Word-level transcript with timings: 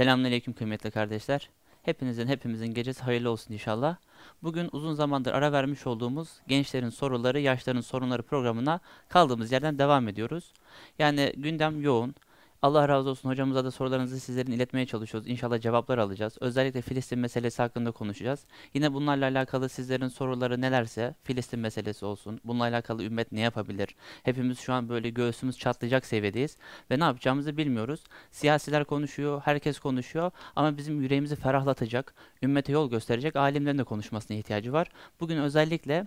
Selamünaleyküm 0.00 0.54
kıymetli 0.54 0.90
kardeşler. 0.90 1.50
Hepinizin 1.82 2.26
hepimizin 2.26 2.74
gecesi 2.74 3.02
hayırlı 3.02 3.30
olsun 3.30 3.54
inşallah. 3.54 3.96
Bugün 4.42 4.68
uzun 4.72 4.94
zamandır 4.94 5.32
ara 5.32 5.52
vermiş 5.52 5.86
olduğumuz 5.86 6.28
gençlerin 6.48 6.88
soruları, 6.88 7.40
yaşların 7.40 7.80
sorunları 7.80 8.22
programına 8.22 8.80
kaldığımız 9.08 9.52
yerden 9.52 9.78
devam 9.78 10.08
ediyoruz. 10.08 10.52
Yani 10.98 11.32
gündem 11.36 11.82
yoğun. 11.82 12.14
Allah 12.62 12.88
razı 12.88 13.10
olsun 13.10 13.28
hocamıza 13.28 13.64
da 13.64 13.70
sorularınızı 13.70 14.20
sizlerin 14.20 14.52
iletmeye 14.52 14.86
çalışıyoruz. 14.86 15.28
İnşallah 15.28 15.60
cevaplar 15.60 15.98
alacağız. 15.98 16.36
Özellikle 16.40 16.82
Filistin 16.82 17.18
meselesi 17.18 17.62
hakkında 17.62 17.90
konuşacağız. 17.90 18.44
Yine 18.74 18.92
bunlarla 18.92 19.24
alakalı 19.24 19.68
sizlerin 19.68 20.08
soruları 20.08 20.60
nelerse 20.60 21.14
Filistin 21.22 21.60
meselesi 21.60 22.04
olsun. 22.04 22.40
Bununla 22.44 22.64
alakalı 22.64 23.04
ümmet 23.04 23.32
ne 23.32 23.40
yapabilir? 23.40 23.88
Hepimiz 24.22 24.58
şu 24.58 24.72
an 24.72 24.88
böyle 24.88 25.10
göğsümüz 25.10 25.58
çatlayacak 25.58 26.06
seviyedeyiz 26.06 26.56
ve 26.90 26.98
ne 26.98 27.04
yapacağımızı 27.04 27.56
bilmiyoruz. 27.56 28.04
Siyasiler 28.30 28.84
konuşuyor, 28.84 29.42
herkes 29.44 29.78
konuşuyor 29.78 30.30
ama 30.56 30.76
bizim 30.76 31.02
yüreğimizi 31.02 31.36
ferahlatacak, 31.36 32.14
ümmete 32.42 32.72
yol 32.72 32.90
gösterecek 32.90 33.36
alimlerin 33.36 33.78
de 33.78 33.84
konuşmasına 33.84 34.36
ihtiyacı 34.36 34.72
var. 34.72 34.88
Bugün 35.20 35.36
özellikle 35.36 36.06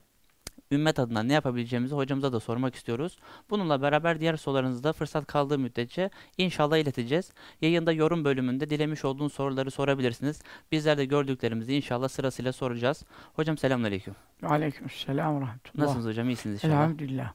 ümmet 0.72 0.99
adına 0.99 1.23
ne 1.23 1.34
yapabileceğimizi 1.34 1.95
hocamıza 1.95 2.34
da 2.34 2.40
sormak 2.40 2.76
istiyoruz. 2.76 3.17
Bununla 3.49 3.81
beraber 3.81 4.20
diğer 4.20 4.35
sorularınızı 4.35 4.84
da 4.84 4.94
fırsat 4.94 5.27
kaldığı 5.27 5.59
müddetçe 5.59 6.09
inşallah 6.38 6.77
ileteceğiz. 6.77 7.34
Yayında 7.62 7.91
yorum 7.91 8.26
bölümünde 8.26 8.70
dilemiş 8.70 9.05
olduğun 9.05 9.27
soruları 9.27 9.72
sorabilirsiniz. 9.72 10.41
Bizler 10.72 10.98
de 10.98 11.05
gördüklerimizi 11.05 11.76
inşallah 11.76 12.08
sırasıyla 12.08 12.53
soracağız. 12.53 13.03
Hocam 13.34 13.58
selamünaleyküm. 13.58 14.16
Aleykümselam 14.44 15.36
ve 15.36 15.41
rahmetullah. 15.41 15.84
Nasılsınız 15.84 16.05
hocam? 16.05 16.30
İyisiniz 16.30 16.55
inşallah. 16.55 16.73
Elhamdülillah. 16.73 17.34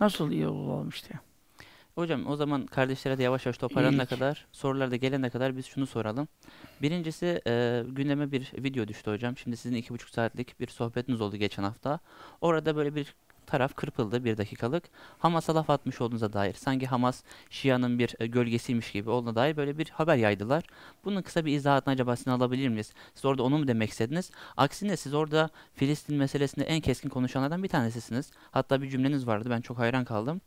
Nasıl 0.00 0.30
iyi 0.30 0.48
olalım 0.48 0.88
işte. 0.88 1.14
Hocam 1.98 2.26
o 2.26 2.36
zaman 2.36 2.66
kardeşlere 2.66 3.18
de 3.18 3.22
yavaş 3.22 3.46
yavaş 3.46 3.58
toparlanana 3.58 4.06
kadar, 4.06 4.46
sorular 4.52 4.90
da 4.90 4.96
gelene 4.96 5.30
kadar 5.30 5.56
biz 5.56 5.66
şunu 5.66 5.86
soralım. 5.86 6.28
Birincisi 6.82 7.40
e, 7.46 7.84
gündeme 7.88 8.32
bir 8.32 8.52
video 8.58 8.88
düştü 8.88 9.10
hocam. 9.10 9.36
Şimdi 9.36 9.56
sizin 9.56 9.76
iki 9.76 9.94
buçuk 9.94 10.10
saatlik 10.10 10.60
bir 10.60 10.66
sohbetiniz 10.66 11.20
oldu 11.20 11.36
geçen 11.36 11.62
hafta. 11.62 11.98
Orada 12.40 12.76
böyle 12.76 12.94
bir 12.94 13.14
taraf 13.46 13.74
kırpıldı 13.74 14.24
bir 14.24 14.36
dakikalık. 14.36 14.84
Hamas'a 15.18 15.54
laf 15.54 15.70
atmış 15.70 16.00
olduğunuza 16.00 16.32
dair. 16.32 16.54
Sanki 16.54 16.86
Hamas 16.86 17.22
Şia'nın 17.50 17.98
bir 17.98 18.14
e, 18.18 18.26
gölgesiymiş 18.26 18.92
gibi 18.92 19.10
olduğuna 19.10 19.34
dair 19.34 19.56
böyle 19.56 19.78
bir 19.78 19.90
haber 19.90 20.16
yaydılar. 20.16 20.64
Bunun 21.04 21.22
kısa 21.22 21.44
bir 21.44 21.52
izahatını 21.52 21.94
acaba 21.94 22.16
sizin 22.16 22.30
alabilir 22.30 22.68
miyiz? 22.68 22.92
Siz 23.14 23.24
orada 23.24 23.42
onu 23.42 23.58
mu 23.58 23.68
demek 23.68 23.90
istediniz? 23.90 24.30
Aksine 24.56 24.96
siz 24.96 25.14
orada 25.14 25.50
Filistin 25.74 26.16
meselesinde 26.16 26.64
en 26.64 26.80
keskin 26.80 27.08
konuşanlardan 27.08 27.62
bir 27.62 27.68
tanesisiniz. 27.68 28.30
Hatta 28.50 28.82
bir 28.82 28.90
cümleniz 28.90 29.26
vardı 29.26 29.50
ben 29.50 29.60
çok 29.60 29.78
hayran 29.78 30.04
kaldım. 30.04 30.40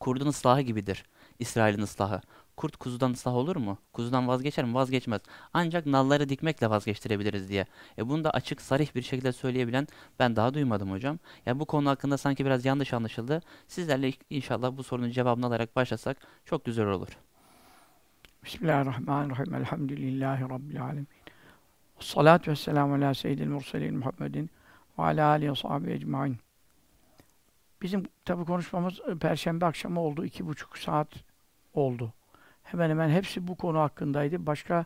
Kurdun 0.00 0.26
ıslahı 0.26 0.60
gibidir 0.60 1.04
İsrail'in 1.38 1.82
ıslahı. 1.82 2.20
Kurt 2.56 2.76
kuzudan 2.76 3.12
ıslah 3.12 3.34
olur 3.34 3.56
mu? 3.56 3.78
Kuzudan 3.92 4.28
vazgeçer 4.28 4.64
mi? 4.64 4.74
Vazgeçmez. 4.74 5.20
Ancak 5.54 5.86
nalları 5.86 6.28
dikmekle 6.28 6.70
vazgeçtirebiliriz 6.70 7.48
diye. 7.48 7.66
E 7.98 8.08
bunu 8.08 8.24
da 8.24 8.30
açık, 8.30 8.60
sarih 8.60 8.94
bir 8.94 9.02
şekilde 9.02 9.32
söyleyebilen 9.32 9.86
ben 10.18 10.36
daha 10.36 10.54
duymadım 10.54 10.90
hocam. 10.90 11.18
Ya 11.46 11.60
bu 11.60 11.64
konu 11.64 11.90
hakkında 11.90 12.18
sanki 12.18 12.44
biraz 12.44 12.64
yanlış 12.64 12.92
anlaşıldı. 12.92 13.40
Sizlerle 13.68 14.12
inşallah 14.30 14.76
bu 14.76 14.82
sorunun 14.82 15.10
cevabını 15.10 15.46
alarak 15.46 15.76
başlasak 15.76 16.16
çok 16.44 16.64
güzel 16.64 16.86
olur. 16.86 17.08
Bismillahirrahmanirrahim. 18.44 19.54
Elhamdülillahi 19.54 20.42
Rabbil 20.42 20.82
alemin. 20.82 21.08
Salatu 22.00 22.50
ve 22.50 22.56
selamu 22.56 22.94
ala 22.94 23.14
seyyidil 23.14 23.46
murselin 23.46 23.98
Muhammedin 23.98 24.50
ve 24.98 25.02
ala 25.02 25.26
alihi 25.26 25.50
ve 25.50 25.54
sahbihi 25.54 25.94
ecmain. 25.94 26.43
Bizim 27.82 28.02
tabi 28.24 28.44
konuşmamız 28.44 29.00
e, 29.08 29.18
Perşembe 29.18 29.66
akşamı 29.66 30.00
oldu. 30.00 30.24
iki 30.24 30.46
buçuk 30.46 30.78
saat 30.78 31.08
oldu. 31.74 32.12
Hemen 32.62 32.90
hemen 32.90 33.08
hepsi 33.08 33.48
bu 33.48 33.56
konu 33.56 33.78
hakkındaydı. 33.78 34.46
Başka 34.46 34.84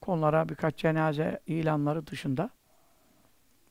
konulara 0.00 0.48
birkaç 0.48 0.76
cenaze 0.76 1.40
ilanları 1.46 2.06
dışında. 2.06 2.50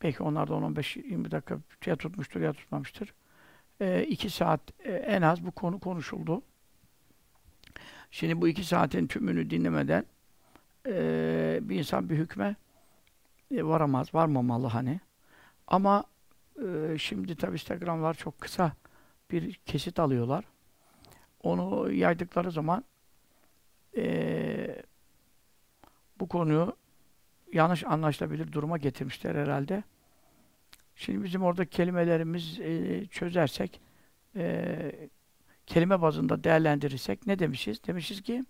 Belki 0.03 0.23
onlar 0.23 0.47
da 0.47 0.53
15-20 0.53 1.31
dakika 1.31 1.57
ya 1.85 1.95
tutmuştur 1.95 2.41
ya 2.41 2.53
tutmamıştır. 2.53 3.13
E, 3.81 4.03
iki 4.03 4.30
saat 4.30 4.61
e, 4.83 4.92
en 4.92 5.21
az 5.21 5.45
bu 5.45 5.52
konu 5.52 5.80
konuşuldu. 5.80 6.42
Şimdi 8.11 8.42
bu 8.42 8.47
iki 8.47 8.63
saatin 8.63 9.08
tümünü 9.08 9.49
dinlemeden 9.49 10.05
eee, 10.87 11.59
bir 11.61 11.80
insan 11.80 12.09
bir 12.09 12.17
hükme 12.17 12.55
e, 13.52 13.63
varamaz, 13.63 14.13
varmamalı 14.13 14.67
hani. 14.67 14.99
Ama 15.67 16.03
eee, 16.61 16.97
şimdi 16.97 17.35
tabi 17.35 17.53
Instagram'lar 17.53 18.13
çok 18.13 18.41
kısa 18.41 18.71
bir 19.31 19.53
kesit 19.53 19.99
alıyorlar. 19.99 20.45
Onu 21.43 21.91
yaydıkları 21.93 22.51
zaman 22.51 22.83
eee, 23.95 24.83
bu 26.19 26.27
konuyu 26.27 26.75
yanlış 27.53 27.83
anlaşılabilir 27.83 28.51
duruma 28.51 28.77
getirmişler 28.77 29.35
herhalde. 29.35 29.83
Şimdi 30.95 31.23
bizim 31.23 31.43
orada 31.43 31.65
kelimelerimiz 31.65 32.59
eee, 32.59 33.05
çözersek 33.05 33.81
eee 34.35 35.09
kelime 35.67 36.01
bazında 36.01 36.43
değerlendirirsek 36.43 37.27
ne 37.27 37.39
demişiz? 37.39 37.83
Demişiz 37.87 38.21
ki 38.21 38.45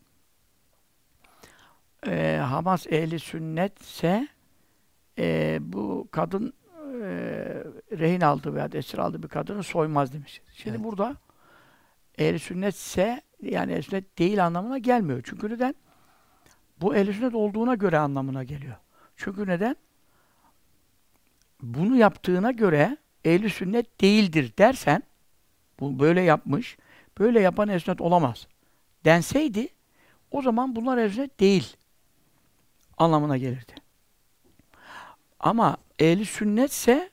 eee, 2.06 2.38
Hamas 2.38 2.88
ehli 2.88 3.20
sünnetse 3.20 4.28
eee, 5.18 5.58
bu 5.62 6.08
kadın 6.12 6.54
rehin 7.92 8.22
aldığı 8.22 8.56
veya 8.56 8.70
esir 8.74 8.98
aldığı 8.98 9.24
bir 9.24 9.28
kadını 9.28 9.64
soymaz 9.64 10.14
demişiz. 10.14 10.44
Şimdi 10.54 10.76
Evet. 10.76 10.86
burada 10.86 11.16
ehli 12.18 12.40
sünnetse 12.40 13.22
yani 13.42 13.72
ehli 13.72 13.84
sünnet 13.84 14.18
değil 14.20 14.46
anlamına 14.46 14.78
gelmiyor. 14.78 15.22
Çünkü 15.26 15.50
neden? 15.50 15.76
Bu 16.82 16.96
ehli 16.96 17.14
sünnet 17.14 17.36
olduğuna 17.36 17.76
göre 17.76 17.98
anlamına 17.98 18.44
geliyor. 18.44 18.76
Çünkü 19.16 19.48
neden? 19.48 19.76
Bunu 21.62 21.96
yaptığına 21.96 22.52
göre 22.52 22.98
ehli 23.26 23.50
sünnet 23.50 24.02
değildir 24.02 24.54
dersen 24.58 25.04
bu 25.80 26.00
böyle 26.00 26.22
yapmış, 26.22 26.78
böyle 27.20 27.40
yapan 27.40 27.70
ehli 27.70 27.80
sünnet 27.80 28.02
olamaz. 28.02 28.48
Denseydi 29.06 29.68
o 30.32 30.42
zaman 30.42 30.76
bunlar 30.76 30.98
ehli 30.98 31.14
sünnet 31.14 31.40
değil 31.40 31.76
anlamına 32.98 33.38
gelirdi. 33.38 33.74
Ama 35.40 35.78
ehli 36.00 36.26
sünnetse 36.26 37.10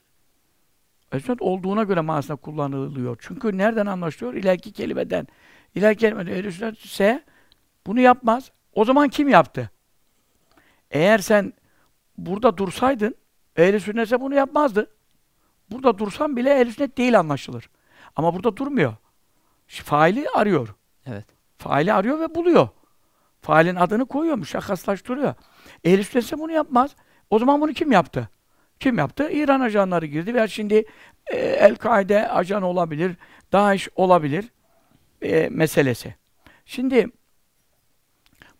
sünnet 1.12 1.43
olduğuna 1.43 1.83
göre 1.83 2.00
manasında 2.00 2.37
kullanılıyor. 2.37 3.17
Çünkü 3.21 3.59
nereden 3.59 3.87
anlaşılıyor? 3.87 4.34
İleriki 4.34 4.72
kelimeden. 4.72 5.27
İleriki 5.75 6.00
kelimeden 6.00 6.33
ehli 6.33 6.53
sünnetse 6.53 7.25
bunu 7.87 8.00
yapmaz. 8.00 8.50
O 8.73 8.84
zaman 8.84 9.09
kim 9.09 9.28
yaptı? 9.28 9.71
Eğer 10.91 11.19
sen 11.19 11.53
burada 12.19 12.56
dursaydın 12.56 13.15
ehli 13.56 13.81
sünnetse 13.81 14.21
bunu 14.21 14.34
yapmazdı. 14.34 14.91
Burada 15.71 15.99
dursan 15.99 16.37
bile 16.37 16.61
ehli 16.61 16.73
sünnet 16.73 16.99
değil 16.99 17.19
anlaşılır. 17.19 17.71
Ama 18.17 18.34
burada 18.34 18.56
durmuyor. 18.56 18.94
Faili 19.67 20.28
arıyor. 20.28 20.75
Evet. 21.06 21.27
Faili 21.59 21.93
arıyor 21.93 22.21
ve 22.21 22.34
buluyor. 22.34 22.69
Failin 23.41 23.77
adını 23.77 24.06
koyuyor, 24.06 24.39
müşakhaslaştırıyor. 24.39 25.34
Ehl-i 25.84 26.05
sünnetse 26.05 26.39
bunu 26.39 26.53
yapmaz. 26.53 26.97
O 27.31 27.39
zaman 27.39 27.61
bunu 27.61 27.73
kim 27.73 27.93
yaptı? 27.93 28.28
Kim 28.84 28.99
yaptı? 28.99 29.31
İran 29.31 29.61
ajanları 29.61 30.06
girdi 30.06 30.34
ve 30.34 30.49
şimdi 30.49 30.84
e, 31.27 31.37
El-Kaide 31.37 32.28
ajan 32.28 32.62
olabilir, 32.62 33.17
DAEŞ 33.53 33.89
olabilir 33.97 34.53
e, 35.22 35.49
meselesi. 35.49 36.15
Şimdi 36.67 37.06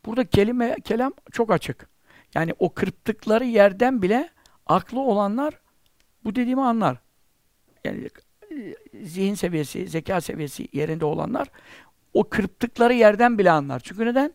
burada 0.06 0.24
kelime, 0.24 0.76
kelam 0.84 1.12
çok 1.32 1.52
açık. 1.52 1.88
Yani 2.34 2.54
o 2.58 2.74
kırptıkları 2.74 3.44
yerden 3.44 4.02
bile 4.02 4.28
aklı 4.66 5.00
olanlar 5.00 5.54
bu 6.24 6.34
dediğimi 6.34 6.62
anlar. 6.62 6.96
Yani 7.84 8.08
e, 8.50 8.74
zihin 9.02 9.34
seviyesi, 9.34 9.88
zeka 9.88 10.20
seviyesi 10.20 10.68
yerinde 10.72 11.04
olanlar 11.04 11.48
o 12.14 12.28
kırptıkları 12.28 12.94
yerden 12.94 13.38
bile 13.38 13.50
anlar. 13.50 13.80
Çünkü 13.80 14.06
neden? 14.06 14.32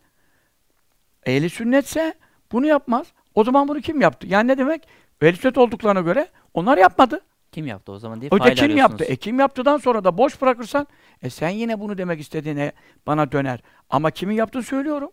Ehli 1.25 1.49
sünnetse 1.49 2.13
bunu 2.51 2.65
yapmaz. 2.65 3.07
O 3.35 3.43
zaman 3.43 3.67
bunu 3.67 3.81
kim 3.81 4.01
yaptı? 4.01 4.27
Yani 4.27 4.47
ne 4.47 4.57
demek? 4.57 4.87
Ehli 5.21 5.59
olduklarına 5.59 6.01
göre 6.01 6.27
onlar 6.53 6.77
yapmadı. 6.77 7.21
Kim 7.51 7.67
yaptı 7.67 7.91
o 7.91 7.99
zaman 7.99 8.21
diye 8.21 8.29
fail 8.29 8.55
kim 8.55 8.77
yaptı? 8.77 9.03
E 9.03 9.15
kim 9.15 9.39
yaptıdan 9.39 9.77
sonra 9.77 10.03
da 10.03 10.17
boş 10.17 10.41
bırakırsan 10.41 10.87
e 11.21 11.29
sen 11.29 11.49
yine 11.49 11.79
bunu 11.79 11.97
demek 11.97 12.19
istediğine 12.19 12.71
bana 13.07 13.31
döner. 13.31 13.59
Ama 13.89 14.11
kimin 14.11 14.35
yaptığını 14.35 14.63
söylüyorum. 14.63 15.11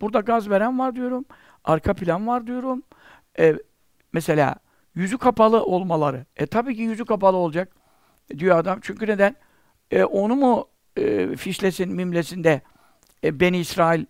Burada 0.00 0.20
gaz 0.20 0.50
veren 0.50 0.78
var 0.78 0.96
diyorum. 0.96 1.24
Arka 1.64 1.94
plan 1.94 2.26
var 2.26 2.46
diyorum. 2.46 2.82
E, 3.38 3.56
mesela 4.12 4.54
yüzü 4.94 5.18
kapalı 5.18 5.64
olmaları. 5.64 6.26
E 6.36 6.46
tabii 6.46 6.76
ki 6.76 6.82
yüzü 6.82 7.04
kapalı 7.04 7.36
olacak 7.36 7.76
diyor 8.38 8.58
adam. 8.58 8.78
Çünkü 8.82 9.06
neden? 9.06 9.36
E, 9.90 10.04
onu 10.04 10.36
mu 10.36 10.68
e, 10.96 11.36
fişlesin, 11.36 11.92
mimlesin 11.92 12.44
de 12.44 12.60
e, 13.24 13.40
Beni 13.40 13.58
İsrail 13.58 14.04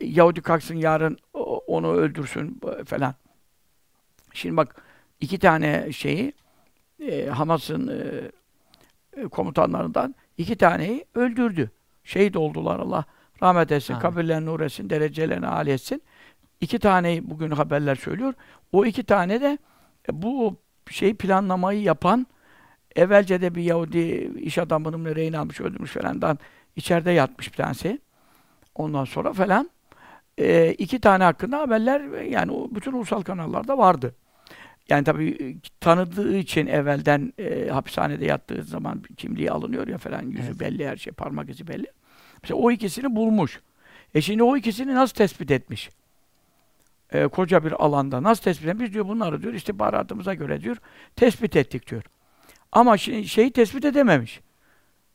e, 0.00 0.06
Yahudi 0.06 0.40
kalksın 0.40 0.74
yarın 0.74 1.18
onu 1.66 1.92
öldürsün 1.92 2.60
e, 2.80 2.84
falan. 2.84 3.14
Şimdi 4.34 4.56
bak 4.56 4.82
iki 5.20 5.38
tane 5.38 5.92
şeyi 5.92 6.32
e, 7.00 7.26
Hamas'ın 7.26 7.88
e, 7.88 8.30
e, 9.20 9.28
komutanlarından 9.28 10.14
iki 10.38 10.56
taneyi 10.56 11.04
öldürdü. 11.14 11.70
Şehit 12.04 12.36
oldular 12.36 12.80
Allah 12.80 13.04
rahmet 13.42 13.72
etsin, 13.72 13.94
Amin. 13.94 14.02
kabirlerini 14.02 14.46
nur 14.46 14.60
etsin, 14.60 14.90
derecelerini 14.90 15.46
âli 15.46 15.70
etsin. 15.70 16.02
iki 16.60 16.78
taneyi 16.78 17.30
bugün 17.30 17.50
haberler 17.50 17.94
söylüyor. 17.94 18.34
O 18.72 18.84
iki 18.84 19.04
tane 19.04 19.40
de 19.40 19.58
e, 20.08 20.22
bu 20.22 20.56
şey 20.90 21.14
planlamayı 21.14 21.82
yapan 21.82 22.26
evvelce 22.96 23.40
de 23.40 23.54
bir 23.54 23.62
Yahudi 23.62 24.32
iş 24.40 24.58
adamının 24.58 25.14
rehin 25.14 25.32
almış, 25.32 25.60
öldürmüş 25.60 25.90
falandan 25.90 26.38
içeride 26.76 27.10
yatmış 27.10 27.52
bir 27.52 27.56
tanesi. 27.56 28.00
Ondan 28.74 29.04
sonra 29.04 29.32
falan 29.32 29.70
e, 30.38 30.72
iki 30.72 31.00
tane 31.00 31.24
hakkında 31.24 31.58
haberler 31.58 32.22
yani 32.22 32.52
o 32.52 32.68
bütün 32.70 32.92
ulusal 32.92 33.22
kanallarda 33.22 33.78
vardı. 33.78 34.14
Yani 34.88 35.04
tabii 35.04 35.28
e, 35.30 35.70
tanıdığı 35.80 36.36
için 36.36 36.66
evvelden 36.66 37.32
e, 37.38 37.68
hapishanede 37.68 38.24
yattığı 38.24 38.62
zaman 38.62 39.02
kimliği 39.16 39.50
alınıyor 39.50 39.88
ya 39.88 39.98
falan 39.98 40.22
yüzü 40.22 40.42
Evet. 40.46 40.60
belli 40.60 40.88
her 40.88 40.96
şey 40.96 41.12
parmak 41.12 41.50
izi 41.50 41.68
belli. 41.68 41.86
Mesela 42.42 42.58
o 42.58 42.70
ikisini 42.70 43.16
bulmuş. 43.16 43.60
E 44.14 44.20
şimdi 44.20 44.42
o 44.42 44.56
ikisini 44.56 44.94
nasıl 44.94 45.14
tespit 45.14 45.50
etmiş? 45.50 45.90
E, 47.12 47.26
koca 47.26 47.64
bir 47.64 47.72
alanda 47.84 48.22
nasıl 48.22 48.42
tespit 48.42 48.68
etmiş? 48.68 48.92
Diyor 48.92 49.08
bunları 49.08 49.42
diyor 49.42 49.54
istihbaratımıza 49.54 50.34
göre 50.34 50.60
diyor 50.60 50.76
tespit 51.16 51.56
ettik 51.56 51.90
diyor. 51.90 52.02
Ama 52.72 52.98
şey, 52.98 53.24
şeyi 53.24 53.52
tespit 53.52 53.84
edememiş. 53.84 54.40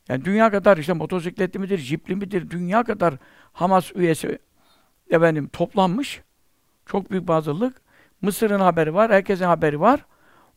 Yani 0.09 0.25
dünya 0.25 0.51
kadar 0.51 0.77
işte 0.77 0.93
motosikletli 0.93 1.59
midir, 1.59 1.77
jipli 1.77 2.15
midir, 2.15 2.49
dünya 2.49 2.83
kadar 2.83 3.15
Hamas 3.53 3.95
üyesi 3.95 4.39
efendim 5.09 5.47
toplanmış. 5.47 6.21
Çok 6.85 7.11
büyük 7.11 7.27
bir 7.27 7.33
hazırlık. 7.33 7.81
Mısır'ın 8.21 8.59
haberi 8.59 8.93
var, 8.93 9.11
herkesin 9.11 9.45
haberi 9.45 9.79
var. 9.79 10.05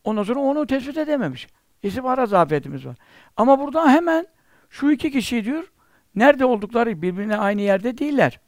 Ondan 0.04 0.22
sonra 0.22 0.40
onu 0.40 0.66
tespit 0.66 0.96
edememiş. 0.96 1.48
İstihbarat 1.82 2.28
zafiyetimiz 2.28 2.86
var. 2.86 2.96
Ama 3.36 3.58
burada 3.58 3.88
hemen 3.88 4.26
şu 4.70 4.90
iki 4.90 5.10
kişi 5.10 5.44
diyor, 5.44 5.72
nerede 6.14 6.44
oldukları 6.44 7.02
birbirine 7.02 7.36
aynı 7.36 7.60
yerde 7.60 7.98
değiller. 7.98 8.40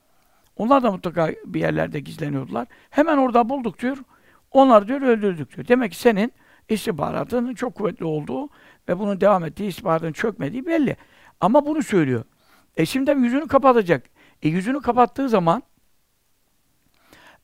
Onlar 0.56 0.82
da 0.82 0.90
mutlaka 0.90 1.30
bir 1.44 1.60
yerlerde 1.60 2.00
gizleniyordular. 2.00 2.68
Hemen 2.90 3.16
orada 3.16 3.48
bulduk 3.48 3.78
diyor. 3.78 3.98
Onlar 4.50 4.88
diyor 4.88 5.00
öldürdük 5.00 5.56
diyor. 5.56 5.68
Demek 5.68 5.92
ki 5.92 5.98
senin 5.98 6.32
istihbaratının 6.68 7.54
çok 7.54 7.74
kuvvetli 7.74 8.04
olduğu 8.04 8.48
ve 8.88 8.98
bunun 8.98 9.20
devam 9.20 9.44
ettiği, 9.44 9.68
istihbaratın 9.68 10.12
çökmediği 10.12 10.66
belli. 10.66 10.96
Ama 11.40 11.66
bunu 11.66 11.82
söylüyor. 11.82 12.24
E 12.76 12.86
şimdi 12.86 13.10
yüzünü 13.10 13.48
kapatacak. 13.48 14.04
E 14.42 14.48
yüzünü 14.48 14.80
kapattığı 14.80 15.28
zaman 15.28 15.62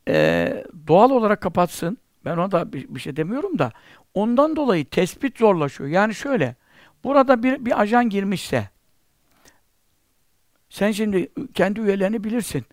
e, 0.09 0.65
doğal 0.87 1.11
olarak 1.11 1.41
kapatsın. 1.41 1.99
Ben 2.25 2.37
ona 2.37 2.51
da 2.51 2.73
bir, 2.73 2.95
bir 2.95 3.01
şey 3.01 3.17
demiyorum 3.17 3.59
da 3.59 3.73
ondan 4.15 4.57
dolayı 4.57 4.85
tespit 4.85 5.39
zorlaşıyor. 5.39 5.91
Yani 5.91 6.15
şöyle, 6.15 6.57
burada 7.05 7.43
bir, 7.43 7.65
bir 7.65 7.81
ajan 7.81 8.09
girmişse 8.11 8.69
sen 10.71 10.93
şimdi 10.93 11.29
kendi 11.55 11.81
üyelerini 11.81 12.25
bilirsin. 12.25 12.65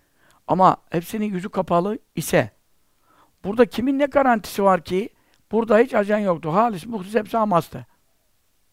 Ama 0.46 0.76
hepsinin 0.90 1.32
yüzü 1.32 1.48
kapalı 1.48 1.98
ise 2.14 2.50
burada 3.44 3.66
kimin 3.66 3.98
ne 3.98 4.06
garantisi 4.06 4.62
var 4.62 4.84
ki 4.84 5.08
burada 5.52 5.78
hiç 5.78 5.94
ajan 5.94 6.18
yoktu. 6.18 6.52
Halis, 6.52 6.86
muhlis 6.86 7.14
hepsi 7.14 7.36
Hamas'tı. 7.36 7.86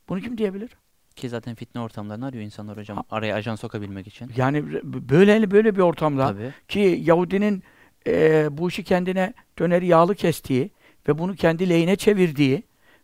Bunu 0.09 0.21
kim 0.21 0.37
diyebilir? 0.37 0.77
Ki 1.15 1.29
zaten 1.29 1.55
fitne 1.55 1.81
ortamlarını 1.81 2.25
arıyor 2.25 2.43
insanlar 2.43 2.77
hocam. 2.77 3.03
Araya 3.11 3.35
ajan 3.35 3.55
sokabilmek 3.55 4.07
için. 4.07 4.31
Yani 4.35 4.83
böyle 5.09 5.51
böyle 5.51 5.75
bir 5.75 5.81
ortamda 5.81 6.27
Tabii. 6.27 6.53
ki 6.67 6.99
Yahudinin 7.03 7.63
e, 8.07 8.47
bu 8.57 8.69
işi 8.69 8.83
kendine 8.83 9.33
döneri 9.59 9.85
yağlı 9.85 10.15
kestiği 10.15 10.71
ve 11.07 11.17
bunu 11.17 11.35
kendi 11.35 11.69
lehine 11.69 11.95
çevirdiği 11.95 12.63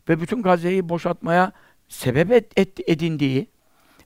ve 0.10 0.22
bütün 0.22 0.42
Gazze'yi 0.42 0.90
boşaltmaya 0.90 1.51
sebep 1.90 2.31
et, 2.31 2.60
et- 2.60 2.90
edindiği, 2.90 3.48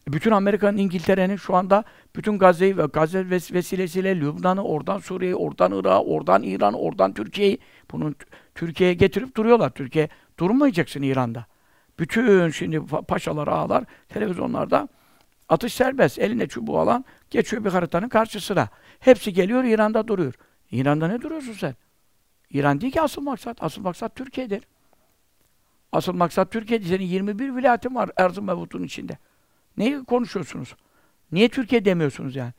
bütün 0.08 0.32
Amerika'nın, 0.32 0.78
İngiltere'nin 0.78 1.36
şu 1.36 1.56
anda 1.56 1.84
bütün 2.16 2.38
Gazze'yi 2.40 2.78
ve 2.78 2.86
Gazze 2.86 3.20
ves- 3.20 3.54
vesilesiyle 3.54 4.20
Lübnan'ı, 4.20 4.64
oradan 4.64 5.00
Suriye'yi, 5.00 5.36
oradan 5.36 5.72
Irak'ı, 5.72 6.04
oradan 6.04 6.44
İran'ı, 6.44 6.78
oradan 6.78 7.14
Türkiye'yi 7.14 7.58
bunu 7.92 8.14
Türkiye'ye 8.56 8.94
getirip 8.94 9.38
duruyorlar. 9.38 9.70
Türkiye 9.70 10.10
durmayacaksın 10.40 11.02
İran'da. 11.02 11.46
Bütün 12.00 12.50
şimdi 12.50 12.76
pa- 12.76 13.06
paşalar, 13.06 13.48
ağalar 13.48 13.84
televizyonlarda 14.10 14.88
atış 15.50 15.74
serbest. 15.74 16.20
Eline 16.20 16.48
çubuğu 16.48 16.80
alan 16.80 17.06
geçiyor 17.30 17.66
bir 17.66 17.70
haritanın 17.70 18.10
karşısına. 18.10 18.70
Hepsi 19.00 19.34
geliyor 19.34 19.64
İran'da 19.64 20.08
duruyor. 20.08 20.34
İran'da 20.74 21.08
ne 21.08 21.22
duruyorsun 21.22 21.54
sen? 21.54 21.76
İran 22.50 22.82
değil 22.82 22.94
ki 22.94 23.02
asıl 23.02 23.22
maksat. 23.22 23.64
Asıl 23.64 23.82
maksat 23.82 24.16
Türkiye'dir. 24.16 24.64
Asıl 25.92 26.14
maksat 26.14 26.52
Türkiye'dir. 26.52 26.88
Senin 26.88 27.06
21 27.06 27.56
vilayetin 27.56 27.96
var 27.96 28.12
Erzurum 28.18 28.46
Mevut'un 28.46 28.84
içinde. 28.84 29.18
Neyi 29.78 30.04
konuşuyorsunuz? 30.04 30.76
Niye 31.32 31.50
Türkiye 31.50 31.86
demiyorsunuz 31.86 32.36
yani? 32.36 32.54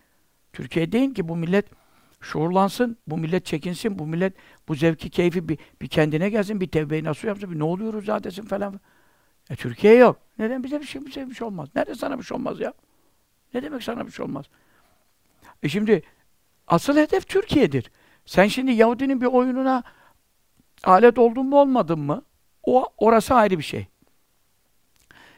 Türkiye 0.53 0.93
deyin 0.93 1.15
ki 1.15 1.29
bu 1.29 1.37
millet 1.37 1.67
şuurlansın, 2.21 2.97
bu 3.07 3.19
millet 3.19 3.47
çekinsin, 3.47 3.99
bu 3.99 4.07
millet 4.07 4.35
bu 4.69 4.75
zevki, 4.75 5.11
keyfi 5.11 5.49
bir, 5.49 5.59
bir 5.81 5.89
kendine 5.89 6.31
gelsin, 6.31 6.61
bir 6.61 6.69
tevbe-i 6.69 7.05
yapsın, 7.05 7.51
bir 7.51 7.59
ne 7.59 7.65
oluyoruz 7.65 8.05
zaten 8.05 8.45
falan. 8.45 8.81
E 9.51 9.57
Türkiye 9.57 9.95
yok. 9.95 10.19
Neden 10.39 10.65
bize 10.65 10.81
bir 10.81 10.87
şey, 10.87 11.07
bize 11.07 11.31
bir 11.31 11.35
şey 11.35 11.47
olmaz? 11.47 11.69
Nerede 11.75 11.95
sana 11.95 12.19
bir 12.19 12.25
şey 12.25 12.35
olmaz 12.35 12.61
ya? 12.61 12.73
Ne 13.55 13.63
demek 13.63 13.83
sana 13.83 14.07
bir 14.07 14.13
şey 14.13 14.25
olmaz? 14.25 14.47
E 15.63 15.69
şimdi 15.69 16.03
asıl 16.67 16.97
hedef 16.97 17.29
Türkiye'dir. 17.29 17.91
Sen 18.26 18.47
şimdi 18.47 18.73
Yahudinin 18.73 19.21
bir 19.21 19.26
oyununa 19.26 19.82
alet 20.85 21.19
oldun 21.19 21.47
mu 21.47 21.61
olmadın 21.61 21.99
mı? 21.99 22.23
O 22.62 22.87
orası 22.99 23.35
ayrı 23.35 23.59
bir 23.59 23.62
şey. 23.65 23.87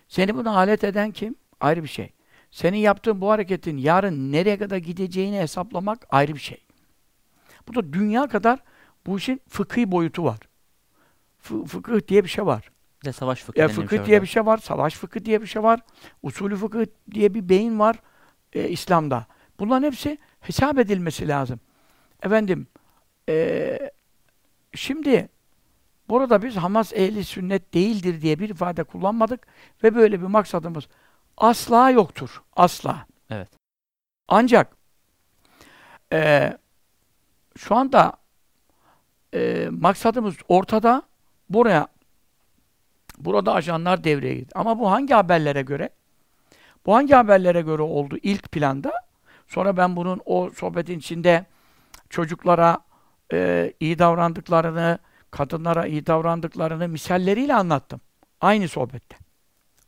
Seni 0.08 0.34
buna 0.34 0.56
alet 0.56 0.84
eden 0.84 1.10
kim? 1.10 1.34
Ayrı 1.60 1.82
bir 1.82 1.88
şey. 1.88 2.12
Senin 2.50 2.78
yaptığın 2.78 3.20
bu 3.20 3.30
hareketin 3.30 3.76
yarın 3.76 4.32
nereye 4.32 4.58
kadar 4.58 4.76
gideceğini 4.76 5.38
hesaplamak 5.38 6.06
ayrı 6.10 6.34
bir 6.34 6.40
şey. 6.40 6.64
Bu 7.68 7.74
da 7.74 7.92
dünya 7.92 8.26
kadar 8.28 8.58
bu 9.06 9.18
işin 9.18 9.40
fıkhi 9.48 9.90
boyutu 9.90 10.24
var. 10.24 10.38
Fı- 11.42 11.66
fıkıh 11.66 12.08
diye 12.08 12.24
bir 12.24 12.28
şey 12.28 12.46
var. 12.46 12.70
De 13.04 13.12
savaş 13.12 13.48
Ya 13.48 13.68
denilmiş 13.68 13.74
fıkıh 13.74 14.06
diye 14.06 14.22
bir 14.22 14.26
şey 14.26 14.46
var, 14.46 14.58
savaş 14.58 14.94
fıkıh 14.94 15.24
diye 15.24 15.42
bir 15.42 15.46
şey 15.46 15.62
var, 15.62 15.80
usulü 16.22 16.56
fıkıh 16.56 16.84
diye 17.10 17.34
bir 17.34 17.48
beyin 17.48 17.78
var 17.78 17.96
e, 18.52 18.68
İslam'da. 18.68 19.26
Bunların 19.58 19.86
hepsi 19.86 20.18
hesap 20.40 20.78
edilmesi 20.78 21.28
lazım. 21.28 21.60
Efendim, 22.22 22.66
e, 23.28 23.78
şimdi 24.74 25.28
burada 26.08 26.42
biz 26.42 26.56
Hamas 26.56 26.92
ehli 26.92 27.24
sünnet 27.24 27.74
değildir 27.74 28.22
diye 28.22 28.38
bir 28.38 28.48
ifade 28.48 28.84
kullanmadık 28.84 29.46
ve 29.82 29.94
böyle 29.94 30.20
bir 30.20 30.26
maksadımız 30.26 30.88
asla 31.36 31.90
yoktur. 31.90 32.42
Asla. 32.56 33.06
Evet. 33.30 33.48
Ancak 34.28 34.76
e, 36.12 36.52
şu 37.56 37.74
anda 37.74 38.12
e, 39.34 39.68
maksadımız 39.70 40.34
ortada. 40.48 41.02
Buraya 41.50 41.88
burada 43.18 43.54
ajanlar 43.54 44.04
devreye 44.04 44.34
girdi. 44.34 44.52
Ama 44.54 44.78
bu 44.78 44.90
hangi 44.90 45.14
haberlere 45.14 45.62
göre? 45.62 45.90
Bu 46.86 46.94
hangi 46.94 47.14
haberlere 47.14 47.60
göre 47.60 47.82
oldu 47.82 48.18
ilk 48.22 48.52
planda? 48.52 48.92
Sonra 49.48 49.76
ben 49.76 49.96
bunun 49.96 50.20
o 50.24 50.50
sohbetin 50.50 50.98
içinde 50.98 51.46
çocuklara 52.10 52.78
e, 53.32 53.72
iyi 53.80 53.98
davrandıklarını, 53.98 54.98
kadınlara 55.30 55.86
iyi 55.86 56.06
davrandıklarını 56.06 56.88
misalleriyle 56.88 57.54
anlattım. 57.54 58.00
Aynı 58.40 58.68
sohbette. 58.68 59.16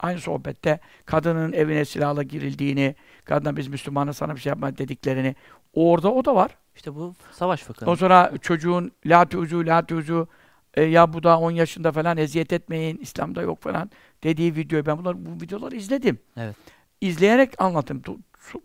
Aynı 0.00 0.20
sohbette 0.20 0.80
kadının 1.06 1.52
evine 1.52 1.84
silahla 1.84 2.22
girildiğini, 2.22 2.94
kadına 3.24 3.56
biz 3.56 3.68
Müslümanız 3.68 4.16
sana 4.16 4.34
bir 4.34 4.40
şey 4.40 4.50
yapma 4.50 4.78
dediklerini. 4.78 5.34
Orada 5.74 6.12
o 6.12 6.24
da 6.24 6.34
var. 6.34 6.56
İşte 6.76 6.94
bu 6.94 7.14
savaş 7.32 7.62
fıkhı. 7.62 7.90
O 7.90 7.96
sonra 7.96 8.32
çocuğun 8.40 8.92
la 9.06 9.24
tuzu 9.24 9.66
la 9.66 9.86
tuzu 9.86 10.28
e, 10.74 10.82
ya 10.82 11.12
bu 11.12 11.22
da 11.22 11.38
10 11.38 11.50
yaşında 11.50 11.92
falan 11.92 12.16
eziyet 12.16 12.52
etmeyin 12.52 12.98
İslam'da 12.98 13.42
yok 13.42 13.62
falan 13.62 13.90
dediği 14.24 14.56
videoyu 14.56 14.86
ben 14.86 14.98
bunları 14.98 15.26
bu 15.26 15.42
videoları 15.42 15.76
izledim. 15.76 16.18
Evet. 16.36 16.56
İzleyerek 17.00 17.60
anlattım. 17.60 18.00
Du- 18.00 18.20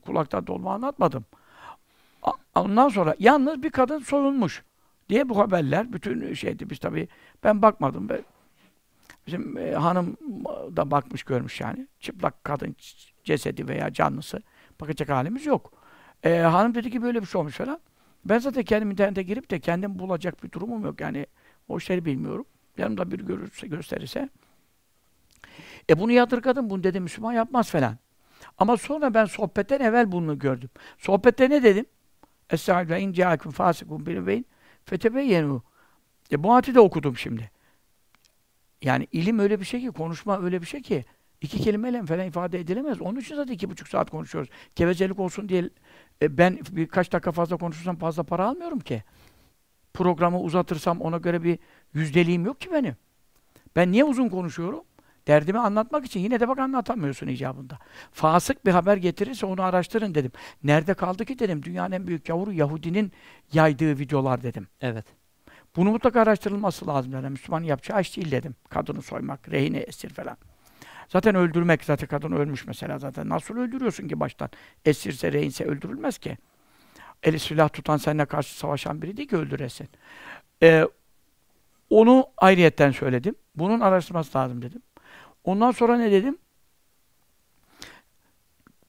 kulakta 0.06 0.48
dolma 0.48 0.74
anlatmadım. 0.74 1.26
Ondan 2.56 2.90
sonra 2.90 3.16
yalnız 3.20 3.64
bir 3.64 3.70
kadın 3.70 4.00
soyulmuş 4.00 4.64
diye 5.10 5.30
bu 5.30 5.38
haberler 5.38 5.94
bütün 5.94 6.34
şeydi 6.34 6.70
biz 6.70 6.80
tabii 6.80 7.08
ben 7.44 7.62
bakmadım 7.62 8.10
be. 8.10 8.22
Bizim 9.28 9.58
e, 9.58 9.72
hanım 9.72 10.18
da 10.76 10.92
bakmış 10.92 11.24
görmüş 11.24 11.62
yani. 11.62 11.88
Çıplak 12.00 12.44
kadın 12.44 12.76
cesedi 13.24 13.68
veya 13.68 13.94
canlısı 13.94 14.42
bakacak 14.82 15.10
halimiz 15.10 15.46
yok. 15.46 15.72
E, 16.24 16.38
hanım 16.38 16.76
dedi 16.76 16.92
ki 16.92 17.02
böyle 17.02 17.22
bir 17.22 17.28
şey 17.28 17.42
olmuş 17.42 17.56
falan. 17.56 17.80
Ben 18.26 18.40
zaten 18.40 18.64
kendim 18.64 18.92
internete 18.92 19.24
girip 19.24 19.50
de 19.50 19.60
kendim 19.60 20.00
bulacak 20.00 20.44
bir 20.44 20.52
durumum 20.52 20.86
yok. 20.86 21.02
Yani 21.02 21.26
o 21.68 21.78
işleri 21.78 22.06
bilmiyorum. 22.06 22.46
Yanımda 22.78 23.12
bir 23.12 23.20
görürse, 23.20 23.68
gösterirse. 23.68 24.30
E 25.90 26.00
bunu 26.00 26.12
yadırgadım. 26.12 26.70
Bunu 26.70 26.84
dedim 26.84 27.04
Müslüman 27.04 27.34
yapmaz 27.34 27.70
falan. 27.70 27.98
Ama 28.58 28.78
sonra 28.78 29.14
ben 29.14 29.26
sohbetten 29.26 29.80
evvel 29.80 30.12
bunu 30.12 30.40
gördüm. 30.40 30.70
Sohbette 30.98 31.50
ne 31.50 31.64
dedim? 31.64 31.86
Estağfirullah 32.54 33.00
in 33.00 33.14
ca'akum 33.14 33.52
fasikum 33.52 34.06
bil 34.06 34.28
beyin 34.28 34.46
fetebeyyenu. 34.86 35.64
E 36.32 36.44
bu 36.44 36.54
ayeti 36.54 36.76
de 36.76 36.80
okudum 36.80 37.18
şimdi. 37.18 37.52
Yani 38.82 39.08
ilim 39.12 39.40
öyle 39.40 39.60
bir 39.60 39.66
şey 39.66 39.82
ki, 39.82 39.92
konuşma 39.92 40.42
öyle 40.42 40.62
bir 40.62 40.68
şey 40.68 40.82
ki 40.82 41.06
iki 41.42 41.62
kelimeyle 41.62 42.06
falan 42.06 42.28
ifade 42.28 42.60
edilemez. 42.60 43.02
Onun 43.02 43.20
için 43.20 43.36
zaten 43.36 43.54
iki 43.54 43.70
buçuk 43.70 43.88
saat 43.88 44.10
konuşuyoruz. 44.10 44.50
Gevezelik 44.76 45.20
olsun 45.20 45.50
diye 45.50 45.70
e, 46.22 46.38
ben 46.38 46.60
birkaç 46.72 47.14
dakika 47.14 47.32
fazla 47.32 47.58
konuşursam 47.58 47.96
fazla 47.96 48.24
para 48.24 48.46
almıyorum 48.46 48.80
ki. 48.80 49.04
programı 49.94 50.40
uzatırsam 50.40 51.02
ona 51.02 51.18
göre 51.18 51.44
bir 51.44 51.60
yüzdeliğim 51.94 52.46
yok 52.46 52.62
ki 52.62 52.72
benim. 52.72 52.96
Ben 53.76 53.92
niye 53.92 54.04
uzun 54.04 54.30
konuşuyorum? 54.30 54.84
Derdimi 55.28 55.60
anlatmak 55.60 56.06
için 56.06 56.20
yine 56.20 56.40
de 56.40 56.48
bak 56.48 56.60
anlatamıyorsun 56.60 57.28
icabında. 57.28 57.80
Fasık 58.12 58.66
bir 58.66 58.72
haber 58.72 58.98
getirirse 58.98 59.46
onu 59.46 59.64
araştırın 59.64 60.16
dedim. 60.16 60.32
Nerede 60.64 60.94
kaldı 60.94 61.26
ki 61.26 61.40
dedim. 61.40 61.64
Dünyanın 61.64 61.92
en 61.92 62.08
büyük 62.08 62.30
yavru 62.30 62.54
Yahudinin 62.54 63.12
yaydığı 63.54 64.00
videolar 64.00 64.44
dedim. 64.44 64.68
Evet. 64.82 65.06
Bunu 65.76 65.92
mutlaka 65.92 66.22
araştırılması 66.22 66.88
lazım 66.88 67.12
dedim. 67.12 67.32
Müslümanın 67.32 67.66
yapacağı 67.66 68.02
iş 68.02 68.18
değil 68.18 68.32
dedim. 68.32 68.56
Kadını 68.70 69.02
soymak, 69.02 69.50
rehine 69.50 69.78
esir 69.78 70.10
falan. 70.10 70.38
Zaten 71.08 71.36
öldürmek, 71.36 71.84
zaten 71.84 72.08
kadın 72.08 72.32
ölmüş 72.32 72.68
mesela 72.68 73.00
zaten. 73.00 73.30
Nasıl 73.30 73.58
öldürüyorsun 73.58 74.08
ki 74.08 74.20
baştan? 74.20 74.50
Esirse, 74.86 75.32
rehinse 75.32 75.66
öldürülmez 75.66 76.18
ki. 76.18 76.38
Eli 77.24 77.40
silah 77.40 77.70
tutan 77.70 77.98
seninle 77.98 78.26
karşı 78.26 78.58
savaşan 78.58 79.02
biri 79.02 79.18
değil 79.18 79.30
ki 79.30 79.38
öldüresin. 79.38 79.90
Ee, 80.64 80.88
onu 81.90 82.28
ayrıyetten 82.38 82.92
söyledim. 82.92 83.36
Bunun 83.56 83.80
araştırması 83.80 84.38
lazım 84.38 84.62
dedim. 84.62 84.82
Ondan 85.44 85.72
sonra 85.72 85.98
ne 85.98 86.12
dedim? 86.12 86.38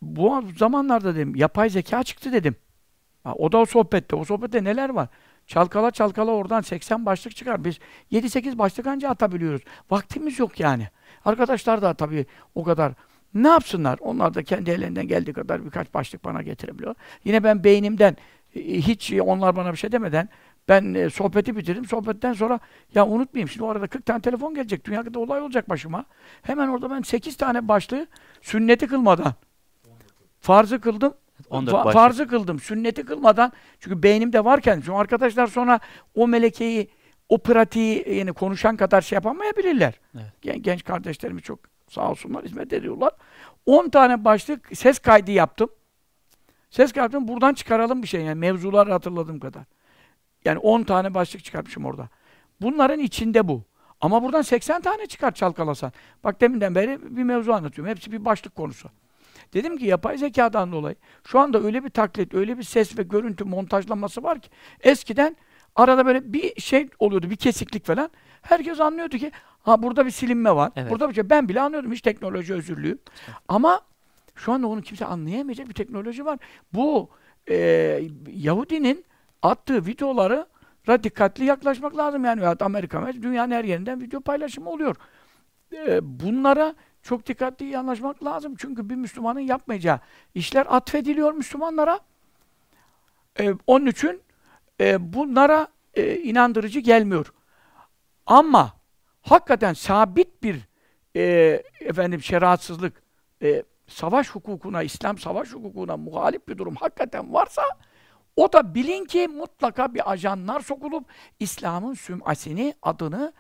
Bu 0.03 0.43
zamanlarda 0.59 1.15
dedim, 1.15 1.35
yapay 1.37 1.71
zeka 1.71 2.03
çıktı 2.03 2.33
dedim. 2.33 2.57
O 3.25 3.53
da 3.53 3.59
o 3.59 3.67
sohbette. 3.67 4.17
O 4.17 4.25
sohbette 4.25 4.65
neler 4.65 4.89
var? 4.89 5.09
Çalkala 5.47 5.91
çalkala 5.91 6.31
oradan 6.31 6.61
80 6.61 7.07
başlık 7.07 7.37
çıkar. 7.37 7.65
Biz 7.65 7.79
7-8 8.13 8.59
başlık 8.59 8.87
anca 8.87 9.09
atabiliyoruz. 9.09 9.63
Vaktimiz 9.91 10.39
yok 10.39 10.61
yani. 10.61 10.89
Arkadaşlar 11.25 11.83
da 11.83 11.95
tabii 11.95 12.27
o 12.55 12.65
kadar 12.65 12.93
ne 13.35 13.49
yapsınlar? 13.49 13.99
Onlar 14.01 14.35
da 14.35 14.43
kendi 14.43 14.71
ellerinden 14.71 15.09
geldiği 15.09 15.33
kadar 15.33 15.65
birkaç 15.65 15.95
başlık 15.95 16.25
bana 16.25 16.43
getirebiliyor. 16.43 16.95
Yine 17.25 17.45
ben 17.45 17.65
beynimden 17.65 18.17
e, 18.55 18.61
hiç 18.61 19.13
onlar 19.13 19.57
bana 19.57 19.73
bir 19.73 19.77
şey 19.77 19.93
demeden 19.93 20.29
ben 20.69 20.95
e, 20.95 21.11
sohbeti 21.11 21.57
bitirdim. 21.57 21.85
Sohbetten 21.85 22.33
sonra 22.33 22.61
ya 22.95 23.07
unutmayayım 23.07 23.49
şimdi 23.49 23.65
o 23.65 23.69
arada 23.69 23.87
40 23.87 24.07
tane 24.07 24.21
telefon 24.21 24.55
gelecek. 24.55 24.85
Dünyada 24.85 25.19
olay 25.19 25.41
olacak 25.41 25.69
başıma. 25.69 26.05
Hemen 26.43 26.69
orada 26.69 26.91
ben 26.91 27.03
8 27.03 27.37
tane 27.37 27.69
başlığı 27.69 28.07
sünneti 28.43 28.87
kılmadan 28.87 29.35
farzı 30.41 30.81
kıldım. 30.81 31.15
14 31.51 31.75
Fa- 31.75 31.93
farzı 31.93 32.29
kıldım. 32.29 32.61
Sünneti 32.61 33.05
kılmadan 33.05 33.53
çünkü 33.81 34.03
beynimde 34.03 34.45
varken 34.45 34.75
çünkü 34.77 34.93
arkadaşlar 34.93 35.47
sonra 35.47 35.81
o 36.15 36.29
melekeyi 36.29 36.91
o 37.29 37.39
pratiği 37.39 38.15
yani 38.17 38.33
konuşan 38.33 38.77
kadar 38.77 39.01
şey 39.01 39.17
yapamayabilirler. 39.17 40.01
Evet. 40.15 40.43
Gen- 40.43 40.63
genç 40.63 40.85
kardeşlerimiz 40.85 41.43
çok 41.43 41.59
sağ 41.91 42.11
olsunlar 42.11 42.45
hizmet 42.45 42.73
ediyorlar. 42.73 43.11
10 43.67 43.89
tane 43.89 44.25
başlık 44.25 44.77
ses 44.77 44.99
kaydı 44.99 45.31
yaptım. 45.31 45.69
Ses 46.71 46.93
kaydı 46.93 47.29
buradan 47.29 47.55
çıkaralım 47.55 48.03
bir 48.03 48.09
şey 48.09 48.21
yani 48.21 48.39
mevzuları 48.39 48.93
hatırladığım 48.93 49.41
kadar. 49.41 49.63
Yani 50.45 50.59
10 50.59 50.83
tane 50.83 51.15
başlık 51.15 51.45
çıkartmışım 51.45 51.85
orada. 51.85 52.09
Bunların 52.61 53.01
içinde 53.01 53.49
bu. 53.49 53.63
Ama 54.01 54.23
buradan 54.23 54.43
80 54.43 54.81
tane 54.81 55.07
çıkar 55.07 55.35
çalkalasan. 55.35 55.93
Bak 56.25 56.41
deminden 56.41 56.75
beri 56.75 57.17
bir 57.17 57.23
mevzu 57.23 57.53
anlatıyorum. 57.53 57.91
Hepsi 57.91 58.13
bir 58.13 58.25
başlık 58.25 58.55
konusu. 58.55 58.91
Dedim 59.55 59.77
ki 59.77 59.87
yapay 59.87 60.19
zekadan 60.19 60.73
dolayı 60.73 60.97
şu 61.27 61.39
anda 61.39 61.63
öyle 61.63 61.85
bir 61.85 61.91
taklit, 61.91 62.35
öyle 62.35 62.59
bir 62.59 62.63
ses 62.63 62.99
ve 62.99 63.03
görüntü 63.03 63.45
montajlaması 63.45 64.23
var 64.23 64.41
ki 64.41 64.49
eskiden 64.81 65.37
arada 65.77 66.07
böyle 66.07 66.33
bir 66.33 66.61
şey 66.61 66.89
oluyordu, 66.99 67.31
bir 67.31 67.37
kesiklik 67.37 67.85
falan. 67.85 68.11
Herkes 68.43 68.81
anlıyordu 68.81 69.19
ki 69.19 69.33
ha 69.63 69.83
burada 69.83 70.07
bir 70.07 70.11
silinme 70.11 70.57
var. 70.57 70.73
Evet. 70.77 70.91
Burada 70.91 71.09
bir 71.09 71.15
şey. 71.15 71.31
Ben 71.31 71.49
bile 71.49 71.61
anlıyordum 71.61 71.93
hiç 71.93 72.01
teknoloji 72.01 72.55
özürlüğü. 72.55 72.99
Ama 73.49 73.81
şu 74.35 74.53
anda 74.53 74.67
onu 74.67 74.83
kimse 74.83 75.05
anlayamayacak 75.05 75.69
bir 75.69 75.75
teknoloji 75.75 76.25
var. 76.25 76.39
Bu 76.73 77.09
e, 77.51 77.57
Yahudinin 78.33 79.05
attığı 79.45 79.87
videoları 79.87 80.47
dikkatli 81.03 81.45
yaklaşmak 81.45 81.97
lazım 81.97 82.25
yani. 82.25 82.43
Ya 82.43 82.57
Amerika, 82.61 83.13
dünyanın 83.23 83.51
her 83.51 83.65
yerinden 83.65 84.01
video 84.01 84.21
paylaşımı 84.21 84.71
oluyor. 84.71 84.97
E, 85.73 86.21
bunlara 86.21 86.75
çok 87.03 87.27
dikkatli 87.27 87.67
yanaşmak 87.67 88.25
lazım. 88.25 88.55
Çünkü 88.59 88.91
bir 88.91 88.95
Müslümanın 88.95 89.41
yapmayacağı 89.41 90.01
işler 90.35 90.67
atfediliyor 90.69 91.33
Müslümanlara. 91.33 92.01
E, 93.41 93.55
onun 93.67 93.87
için 93.87 94.23
e, 94.81 95.13
bunlara 95.13 95.69
e, 95.95 96.17
inandırıcı 96.17 96.81
gelmiyor. 96.81 97.33
Ama 98.27 98.73
hakikaten 99.23 99.73
sabit 99.73 100.43
bir 100.43 100.57
e, 101.17 101.23
efendim 101.81 102.23
şeriatsızlık, 102.23 103.03
e, 103.43 103.63
savaş 103.87 104.31
hukukuna, 104.31 104.83
İslam 104.83 105.19
savaş 105.19 105.53
hukukuna 105.53 105.97
muhalif 105.97 106.49
bir 106.49 106.59
durum 106.59 106.75
hakikaten 106.75 107.35
varsa 107.35 107.63
o 108.37 108.53
da 108.53 108.75
bilin 108.75 109.05
ki 109.05 109.29
mutlaka 109.29 109.95
bir 109.95 110.13
ajanlar 110.13 110.61
sokulup 110.61 111.05
İslam'ın 111.41 111.95
süm'asini, 111.95 112.75
adını 112.83 113.33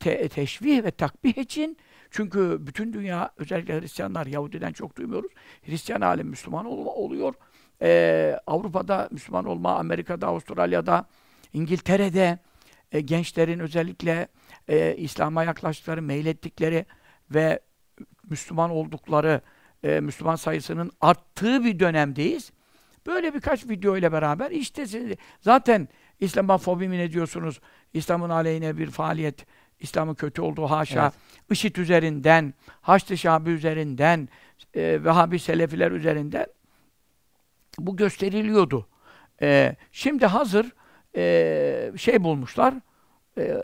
te- 0.00 0.28
teşvih 0.28 0.84
ve 0.84 0.90
takbih 0.90 1.38
için 1.38 1.76
çünkü 2.10 2.58
bütün 2.60 2.92
dünya, 2.92 3.30
özellikle 3.36 3.80
Hristiyanlar, 3.80 4.26
Yahudiden 4.26 4.72
çok 4.72 4.96
duymuyoruz. 4.96 5.32
Hristiyan 5.66 6.00
alem 6.00 6.28
Müslüman 6.28 6.66
olma, 6.66 6.90
oluyor. 6.90 7.34
Ee, 7.82 8.40
Avrupa'da 8.46 9.08
Müslüman 9.10 9.44
olma, 9.44 9.78
Amerika'da, 9.78 10.26
Avustralya'da, 10.26 11.06
İngiltere'de 11.52 12.38
e, 12.92 13.00
gençlerin 13.00 13.58
özellikle 13.58 14.28
e, 14.68 14.96
İslam'a 14.96 15.44
yaklaştıkları, 15.44 16.02
meylettikleri 16.02 16.86
ve 17.30 17.60
Müslüman 18.30 18.70
oldukları, 18.70 19.40
e, 19.82 20.00
Müslüman 20.00 20.36
sayısının 20.36 20.90
arttığı 21.00 21.64
bir 21.64 21.78
dönemdeyiz. 21.78 22.52
Böyle 23.08 23.34
birkaç 23.34 23.68
video 23.68 23.96
ile 23.96 24.12
beraber 24.12 24.50
işte 24.50 24.86
siz- 24.86 25.16
zaten 25.40 25.88
İslamofobi 26.20 26.88
mi 26.88 26.98
ne 26.98 27.12
diyorsunuz? 27.12 27.60
İslam'ın 27.92 28.30
aleyhine 28.30 28.78
bir 28.78 28.90
faaliyet, 28.90 29.46
İslam'ın 29.80 30.14
kötü 30.14 30.42
olduğu 30.42 30.66
haşa, 30.66 31.02
Evet. 31.02 31.12
IŞİD 31.50 31.76
üzerinden, 31.76 32.54
Haçlı 32.80 33.18
Şabi 33.18 33.50
üzerinden, 33.50 34.28
e, 34.74 35.04
Vehhabi 35.04 35.38
Selefiler 35.38 35.90
üzerinden 35.90 36.46
bu 37.78 37.96
gösteriliyordu. 37.96 38.88
E, 39.42 39.76
şimdi 39.92 40.26
hazır 40.26 40.72
e, 41.16 41.92
şey 41.96 42.24
bulmuşlar, 42.24 42.74
e, 43.38 43.62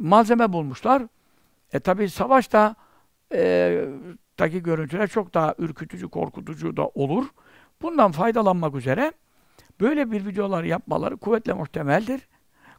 malzeme 0.00 0.52
bulmuşlar. 0.52 1.02
E 1.72 1.80
tabi 1.80 2.10
savaşta 2.10 2.76
e, 3.34 3.84
taki 4.36 4.62
görüntüler 4.62 5.06
çok 5.06 5.34
daha 5.34 5.54
ürkütücü, 5.58 6.08
korkutucu 6.08 6.76
da 6.76 6.86
olur. 6.88 7.24
Bundan 7.84 8.12
faydalanmak 8.12 8.74
üzere 8.74 9.12
böyle 9.80 10.10
bir 10.10 10.26
videolar 10.26 10.64
yapmaları 10.64 11.16
kuvvetle 11.16 11.52
muhtemeldir. 11.52 12.28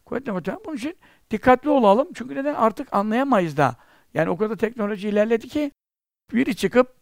Kuvvetle 0.04 0.32
muhtemel. 0.32 0.60
Bunun 0.66 0.76
için 0.76 0.96
dikkatli 1.30 1.70
olalım. 1.70 2.08
Çünkü 2.14 2.34
neden? 2.34 2.54
Artık 2.54 2.94
anlayamayız 2.94 3.56
da. 3.56 3.76
Yani 4.14 4.30
o 4.30 4.36
kadar 4.36 4.56
teknoloji 4.56 5.08
ilerledi 5.08 5.48
ki 5.48 5.70
biri 6.32 6.56
çıkıp 6.56 6.94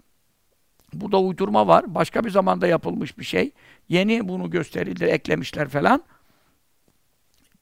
burada 0.92 1.20
uydurma 1.20 1.66
var. 1.66 1.94
Başka 1.94 2.24
bir 2.24 2.30
zamanda 2.30 2.66
yapılmış 2.66 3.18
bir 3.18 3.24
şey. 3.24 3.52
Yeni 3.88 4.28
bunu 4.28 4.50
gösterildi, 4.50 5.04
eklemişler 5.04 5.68
falan. 5.68 6.02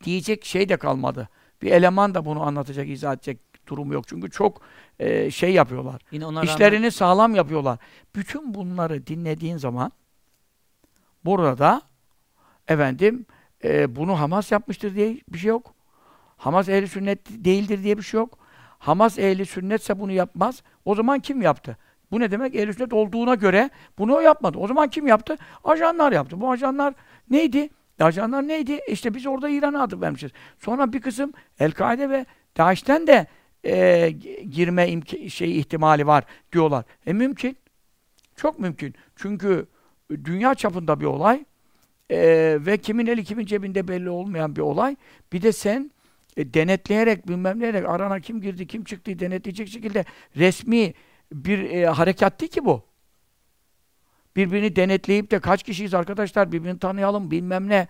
Diyecek 0.04 0.44
şey 0.44 0.68
de 0.68 0.76
kalmadı. 0.76 1.28
Bir 1.62 1.70
eleman 1.70 2.14
da 2.14 2.24
bunu 2.24 2.42
anlatacak, 2.42 2.88
izah 2.88 3.14
edecek 3.14 3.38
durumu 3.66 3.94
yok. 3.94 4.08
Çünkü 4.08 4.30
çok 4.30 4.60
e, 4.98 5.30
şey 5.30 5.52
yapıyorlar. 5.52 6.02
Yine 6.10 6.26
ona 6.26 6.40
rağmen 6.40 6.52
İşlerini 6.52 6.90
sağlam 6.90 7.34
yapıyorlar. 7.34 7.78
Bütün 8.14 8.54
bunları 8.54 9.06
dinlediğin 9.06 9.56
zaman 9.56 9.92
burada 11.24 11.82
efendim 12.68 13.26
e, 13.64 13.96
bunu 13.96 14.20
Hamas 14.20 14.52
yapmıştır 14.52 14.94
diye 14.94 15.20
bir 15.28 15.38
şey 15.38 15.48
yok. 15.48 15.74
Hamas 16.36 16.68
ehli 16.68 16.88
sünnet 16.88 17.18
değildir 17.30 17.82
diye 17.82 17.98
bir 17.98 18.02
şey 18.02 18.18
yok. 18.18 18.38
Hamas 18.78 19.18
ehli 19.18 19.46
sünnetse 19.46 20.00
bunu 20.00 20.12
yapmaz. 20.12 20.62
O 20.84 20.94
zaman 20.94 21.20
kim 21.20 21.42
yaptı? 21.42 21.76
Bu 22.10 22.20
ne 22.20 22.30
demek? 22.30 22.54
Ehli 22.54 22.74
sünnet 22.74 22.92
olduğuna 22.92 23.34
göre 23.34 23.70
bunu 23.98 24.14
o 24.14 24.20
yapmadı. 24.20 24.58
O 24.58 24.66
zaman 24.66 24.88
kim 24.88 25.06
yaptı? 25.06 25.36
Ajanlar 25.64 26.12
yaptı. 26.12 26.40
Bu 26.40 26.50
ajanlar 26.50 26.94
neydi? 27.30 27.70
Ajanlar 28.00 28.48
neydi? 28.48 28.80
İşte 28.88 29.14
biz 29.14 29.26
orada 29.26 29.48
İran'a 29.48 29.82
adı 29.82 30.00
vermişiz. 30.00 30.30
Sonra 30.58 30.92
bir 30.92 31.00
kısım 31.00 31.32
El-Kaide 31.58 32.10
ve 32.10 32.26
DAEŞ'ten 32.56 33.06
de 33.06 33.26
e, 33.64 34.10
girme 34.50 35.00
şey 35.28 35.58
ihtimali 35.58 36.06
var 36.06 36.24
diyorlar. 36.52 36.84
E 37.06 37.12
mümkün. 37.12 37.56
Çok 38.36 38.58
mümkün. 38.58 38.94
Çünkü 39.16 39.66
dünya 40.24 40.54
çapında 40.54 41.00
bir 41.00 41.04
olay 41.04 41.44
e, 42.10 42.18
ve 42.60 42.78
kimin 42.78 43.06
eli 43.06 43.24
kimin 43.24 43.46
cebinde 43.46 43.88
belli 43.88 44.10
olmayan 44.10 44.56
bir 44.56 44.60
olay. 44.60 44.96
Bir 45.32 45.42
de 45.42 45.52
sen 45.52 45.90
e, 46.36 46.54
denetleyerek 46.54 47.28
bilmem 47.28 47.60
neyerek 47.60 47.88
arana 47.88 48.20
kim 48.20 48.40
girdi 48.40 48.66
kim 48.66 48.84
çıktı 48.84 49.18
denetleyecek 49.18 49.68
şekilde 49.68 50.04
resmi 50.36 50.94
bir 51.32 51.70
e, 51.70 51.86
harekat 51.86 52.40
değil 52.40 52.52
ki 52.52 52.64
bu. 52.64 52.82
Birbirini 54.36 54.76
denetleyip 54.76 55.30
de 55.30 55.40
kaç 55.40 55.62
kişiyiz 55.62 55.94
arkadaşlar 55.94 56.52
birbirini 56.52 56.78
tanıyalım 56.78 57.30
bilmem 57.30 57.68
ne. 57.68 57.88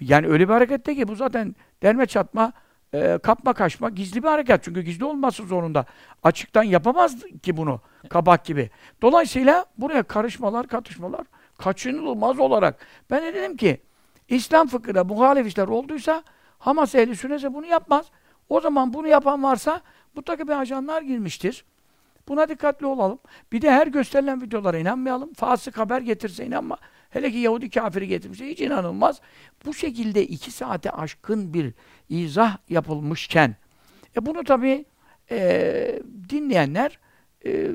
Yani 0.00 0.26
öyle 0.26 0.48
bir 0.48 0.52
hareket 0.52 0.86
değil 0.86 0.98
ki 0.98 1.08
bu 1.08 1.14
zaten 1.14 1.56
derme 1.82 2.06
çatma 2.06 2.52
e, 2.94 3.18
kapma 3.22 3.52
kaçma 3.52 3.88
gizli 3.88 4.22
bir 4.22 4.28
hareket. 4.28 4.64
Çünkü 4.64 4.80
gizli 4.80 5.04
olması 5.04 5.42
zorunda. 5.42 5.84
Açıktan 6.22 6.62
yapamaz 6.62 7.16
ki 7.42 7.56
bunu 7.56 7.80
kabak 8.08 8.44
gibi. 8.44 8.70
Dolayısıyla 9.02 9.66
buraya 9.78 10.02
karışmalar, 10.02 10.66
katışmalar 10.66 11.26
kaçınılmaz 11.58 12.38
olarak. 12.38 12.86
Ben 13.10 13.22
de 13.22 13.34
dedim 13.34 13.56
ki 13.56 13.80
İslam 14.28 14.66
fıkhına 14.68 15.04
muhalif 15.04 15.46
işler 15.46 15.68
olduysa 15.68 16.22
Hamas 16.58 16.94
ehli 16.94 17.16
sünnetse 17.16 17.54
bunu 17.54 17.66
yapmaz. 17.66 18.06
O 18.48 18.60
zaman 18.60 18.92
bunu 18.94 19.08
yapan 19.08 19.42
varsa 19.42 19.80
mutlaka 20.14 20.48
bir 20.48 20.52
ajanlar 20.52 21.02
girmiştir. 21.02 21.64
Buna 22.28 22.48
dikkatli 22.48 22.86
olalım. 22.86 23.18
Bir 23.52 23.62
de 23.62 23.70
her 23.70 23.86
gösterilen 23.86 24.42
videolara 24.42 24.78
inanmayalım. 24.78 25.32
Fasık 25.32 25.78
haber 25.78 26.00
getirse 26.00 26.46
inanma. 26.46 26.78
Hele 27.10 27.30
ki 27.30 27.38
Yahudi 27.38 27.70
kafiri 27.70 28.08
getirmişse 28.08 28.46
hiç 28.46 28.60
inanılmaz. 28.60 29.20
Bu 29.66 29.74
şekilde 29.74 30.26
iki 30.26 30.50
saate 30.50 30.90
aşkın 30.90 31.54
bir 31.54 31.74
izah 32.08 32.58
yapılmışken 32.68 33.56
e 34.16 34.26
bunu 34.26 34.44
tabii 34.44 34.84
e, 35.30 36.00
dinleyenler 36.28 36.98
e, 37.44 37.70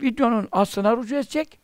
videonun 0.00 0.48
aslına 0.52 0.96
rücu 0.96 1.14
edecek. 1.14 1.58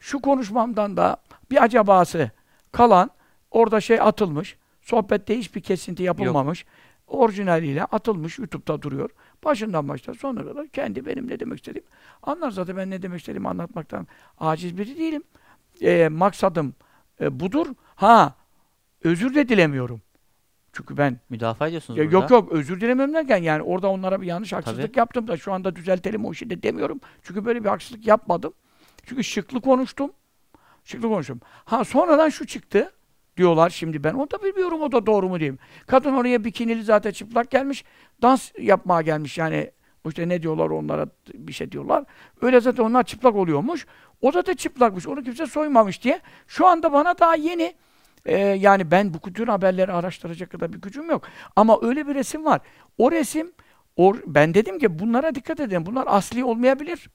Şu 0.00 0.20
konuşmamdan 0.20 0.96
da 0.96 1.16
bir 1.50 1.62
acabası 1.62 2.30
kalan 2.72 3.10
orada 3.50 3.80
şey 3.80 4.00
atılmış. 4.00 4.56
Sohbette 4.82 5.38
hiçbir 5.38 5.60
kesinti 5.60 6.02
yapılmamış. 6.02 6.64
Yok. 6.64 6.72
Orijinaliyle 7.08 7.84
atılmış. 7.84 8.38
YouTube'da 8.38 8.82
duruyor. 8.82 9.10
Başından 9.44 9.88
başlar 9.88 10.14
sonuna 10.14 10.44
kadar 10.44 10.68
kendi 10.68 11.06
benim 11.06 11.28
ne 11.28 11.40
demek 11.40 11.58
istediğim. 11.58 11.86
Anlar 12.22 12.50
zaten 12.50 12.76
ben 12.76 12.90
ne 12.90 13.02
demek 13.02 13.20
istediğimi 13.20 13.48
anlatmaktan 13.48 14.06
aciz 14.38 14.78
biri 14.78 14.96
değilim. 14.96 15.22
E, 15.80 16.08
maksadım 16.08 16.74
e, 17.20 17.40
budur. 17.40 17.66
Ha 17.96 18.34
özür 19.04 19.34
de 19.34 19.48
dilemiyorum. 19.48 20.00
Çünkü 20.72 20.96
ben 20.96 21.20
müdafaa 21.30 21.68
ediyorsunuz 21.68 21.98
ya, 21.98 22.04
burada. 22.04 22.16
Yok 22.16 22.30
yok 22.30 22.52
özür 22.52 22.80
dilemem 22.80 23.14
derken 23.14 23.42
yani 23.42 23.62
orada 23.62 23.88
onlara 23.88 24.20
bir 24.20 24.26
yanlış 24.26 24.52
haksızlık 24.52 24.86
Tabii. 24.86 24.98
yaptım 24.98 25.28
da 25.28 25.36
şu 25.36 25.52
anda 25.52 25.76
düzeltelim 25.76 26.24
o 26.24 26.32
işi 26.32 26.50
de 26.50 26.62
demiyorum. 26.62 27.00
Çünkü 27.22 27.44
böyle 27.44 27.64
bir 27.64 27.68
haksızlık 27.68 28.06
yapmadım. 28.06 28.52
Çünkü 29.06 29.24
şıklı 29.24 29.60
konuştum. 29.60 30.12
Şıklı 30.84 31.08
konuştum. 31.08 31.40
Ha 31.64 31.84
sonradan 31.84 32.28
şu 32.28 32.46
çıktı 32.46 32.92
diyorlar 33.36 33.70
şimdi 33.70 34.04
ben. 34.04 34.14
O 34.14 34.30
da 34.30 34.42
bilmiyorum 34.42 34.82
o 34.82 34.92
da 34.92 35.06
doğru 35.06 35.28
mu 35.28 35.40
diyeyim. 35.40 35.58
Kadın 35.86 36.12
oraya 36.12 36.44
bikinili 36.44 36.82
zaten 36.82 37.10
çıplak 37.10 37.50
gelmiş. 37.50 37.84
Dans 38.22 38.52
yapmaya 38.58 39.02
gelmiş 39.02 39.38
yani. 39.38 39.70
İşte 40.08 40.28
ne 40.28 40.42
diyorlar 40.42 40.70
onlara 40.70 41.06
bir 41.34 41.52
şey 41.52 41.72
diyorlar. 41.72 42.04
Öyle 42.42 42.60
zaten 42.60 42.82
onlar 42.84 43.02
çıplak 43.02 43.34
oluyormuş. 43.34 43.86
O 44.20 44.32
da 44.32 44.54
çıplakmış. 44.54 45.06
Onu 45.06 45.22
kimse 45.22 45.46
soymamış 45.46 46.02
diye. 46.02 46.20
Şu 46.46 46.66
anda 46.66 46.92
bana 46.92 47.18
daha 47.18 47.34
yeni 47.34 47.74
ee, 48.26 48.38
yani 48.38 48.90
ben 48.90 49.14
bu 49.14 49.32
tür 49.32 49.48
haberleri 49.48 49.92
araştıracak 49.92 50.50
kadar 50.50 50.72
bir 50.72 50.80
gücüm 50.80 51.10
yok. 51.10 51.28
Ama 51.56 51.78
öyle 51.82 52.08
bir 52.08 52.14
resim 52.14 52.44
var. 52.44 52.60
O 52.98 53.12
resim, 53.12 53.52
o, 53.96 54.16
ben 54.26 54.54
dedim 54.54 54.78
ki 54.78 54.98
bunlara 54.98 55.34
dikkat 55.34 55.60
edin. 55.60 55.86
Bunlar 55.86 56.04
asli 56.06 56.44
olmayabilir. 56.44 57.10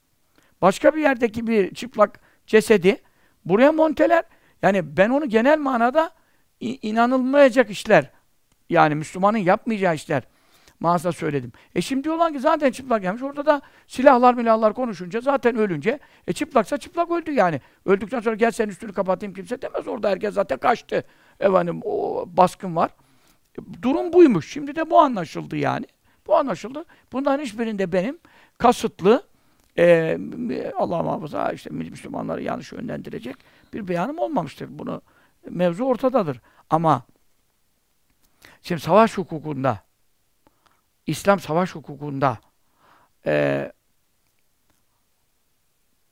Başka 0.62 0.94
bir 0.94 1.00
yerdeki 1.00 1.46
bir 1.46 1.74
çıplak 1.74 2.20
cesedi 2.46 3.02
buraya 3.44 3.72
monteler. 3.72 4.24
Yani 4.62 4.96
ben 4.96 5.10
onu 5.10 5.28
genel 5.28 5.58
manada 5.58 6.10
inanılmayacak 6.60 7.70
işler. 7.70 8.10
Yani 8.70 8.94
Müslümanın 8.94 9.38
yapmayacağı 9.38 9.94
işler. 9.94 10.22
Mağaza 10.80 11.12
söyledim. 11.12 11.52
E 11.74 11.80
şimdi 11.80 12.04
diyorlar 12.04 12.32
ki 12.32 12.40
zaten 12.40 12.70
çıplak 12.70 13.02
gelmiş. 13.02 13.22
Orada 13.22 13.46
da 13.46 13.62
silahlar 13.86 14.34
milahlar 14.34 14.74
konuşunca 14.74 15.20
zaten 15.20 15.56
ölünce 15.56 15.98
e 16.26 16.32
çıplaksa 16.32 16.78
çıplak 16.78 17.10
öldü 17.10 17.32
yani. 17.32 17.60
Öldükten 17.84 18.20
sonra 18.20 18.34
gel 18.34 18.50
sen 18.50 18.68
üstünü 18.68 18.92
kapatayım 18.92 19.34
kimse 19.34 19.62
demez. 19.62 19.88
Orada 19.88 20.10
herkes 20.10 20.34
zaten 20.34 20.58
kaçtı. 20.58 21.04
Efendim 21.40 21.80
o 21.84 22.24
baskın 22.26 22.76
var. 22.76 22.90
E, 23.58 23.82
durum 23.82 24.12
buymuş. 24.12 24.52
Şimdi 24.52 24.76
de 24.76 24.90
bu 24.90 25.00
anlaşıldı 25.00 25.56
yani. 25.56 25.86
Bu 26.26 26.36
anlaşıldı. 26.36 26.84
Bunların 27.12 27.44
hiçbirinde 27.44 27.92
benim 27.92 28.18
kasıtlı 28.58 29.22
e, 29.78 30.18
Allah 30.76 31.02
muhafaza 31.02 31.52
işte 31.52 31.70
Müslümanları 31.70 32.42
yanlış 32.42 32.72
yönlendirecek 32.72 33.36
bir 33.72 33.88
beyanım 33.88 34.18
olmamıştır. 34.18 34.68
Bunu 34.70 35.02
mevzu 35.50 35.84
ortadadır. 35.84 36.40
Ama 36.70 37.02
şimdi 38.62 38.80
savaş 38.80 39.18
hukukunda 39.18 39.78
İslam 41.06 41.40
savaş 41.40 41.74
hukukunda 41.74 42.38
e, 43.26 43.72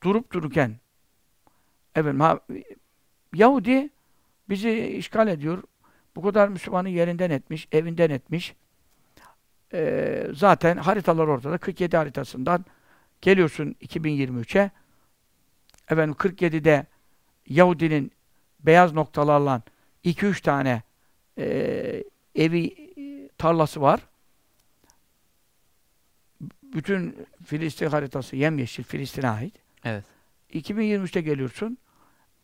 durup 0.02 0.32
dururken 0.32 0.76
evet 1.94 2.20
ha, 2.20 2.40
Yahudi 3.34 3.90
bizi 4.48 4.86
işgal 4.86 5.28
ediyor. 5.28 5.62
Bu 6.16 6.22
kadar 6.22 6.48
Müslümanı 6.48 6.88
yerinden 6.88 7.30
etmiş, 7.30 7.68
evinden 7.72 8.10
etmiş. 8.10 8.54
E, 9.72 10.26
zaten 10.34 10.76
haritalar 10.76 11.26
ortada. 11.26 11.58
47 11.58 11.96
haritasından 11.96 12.64
geliyorsun 13.20 13.76
2023'e. 13.80 14.70
Efendim 15.90 16.14
47'de 16.18 16.86
Yahudinin 17.46 18.12
beyaz 18.60 18.92
noktalarla 18.92 19.62
2-3 20.04 20.42
tane 20.42 20.82
e, 21.38 22.04
evi 22.34 22.76
tarlası 23.38 23.80
var 23.80 24.00
bütün 26.72 27.16
Filistin 27.44 27.86
haritası 27.86 28.36
yemyeşil 28.36 28.82
Filistin'e 28.82 29.28
ait. 29.28 29.54
Evet. 29.84 30.04
2023'te 30.54 31.20
geliyorsun. 31.20 31.78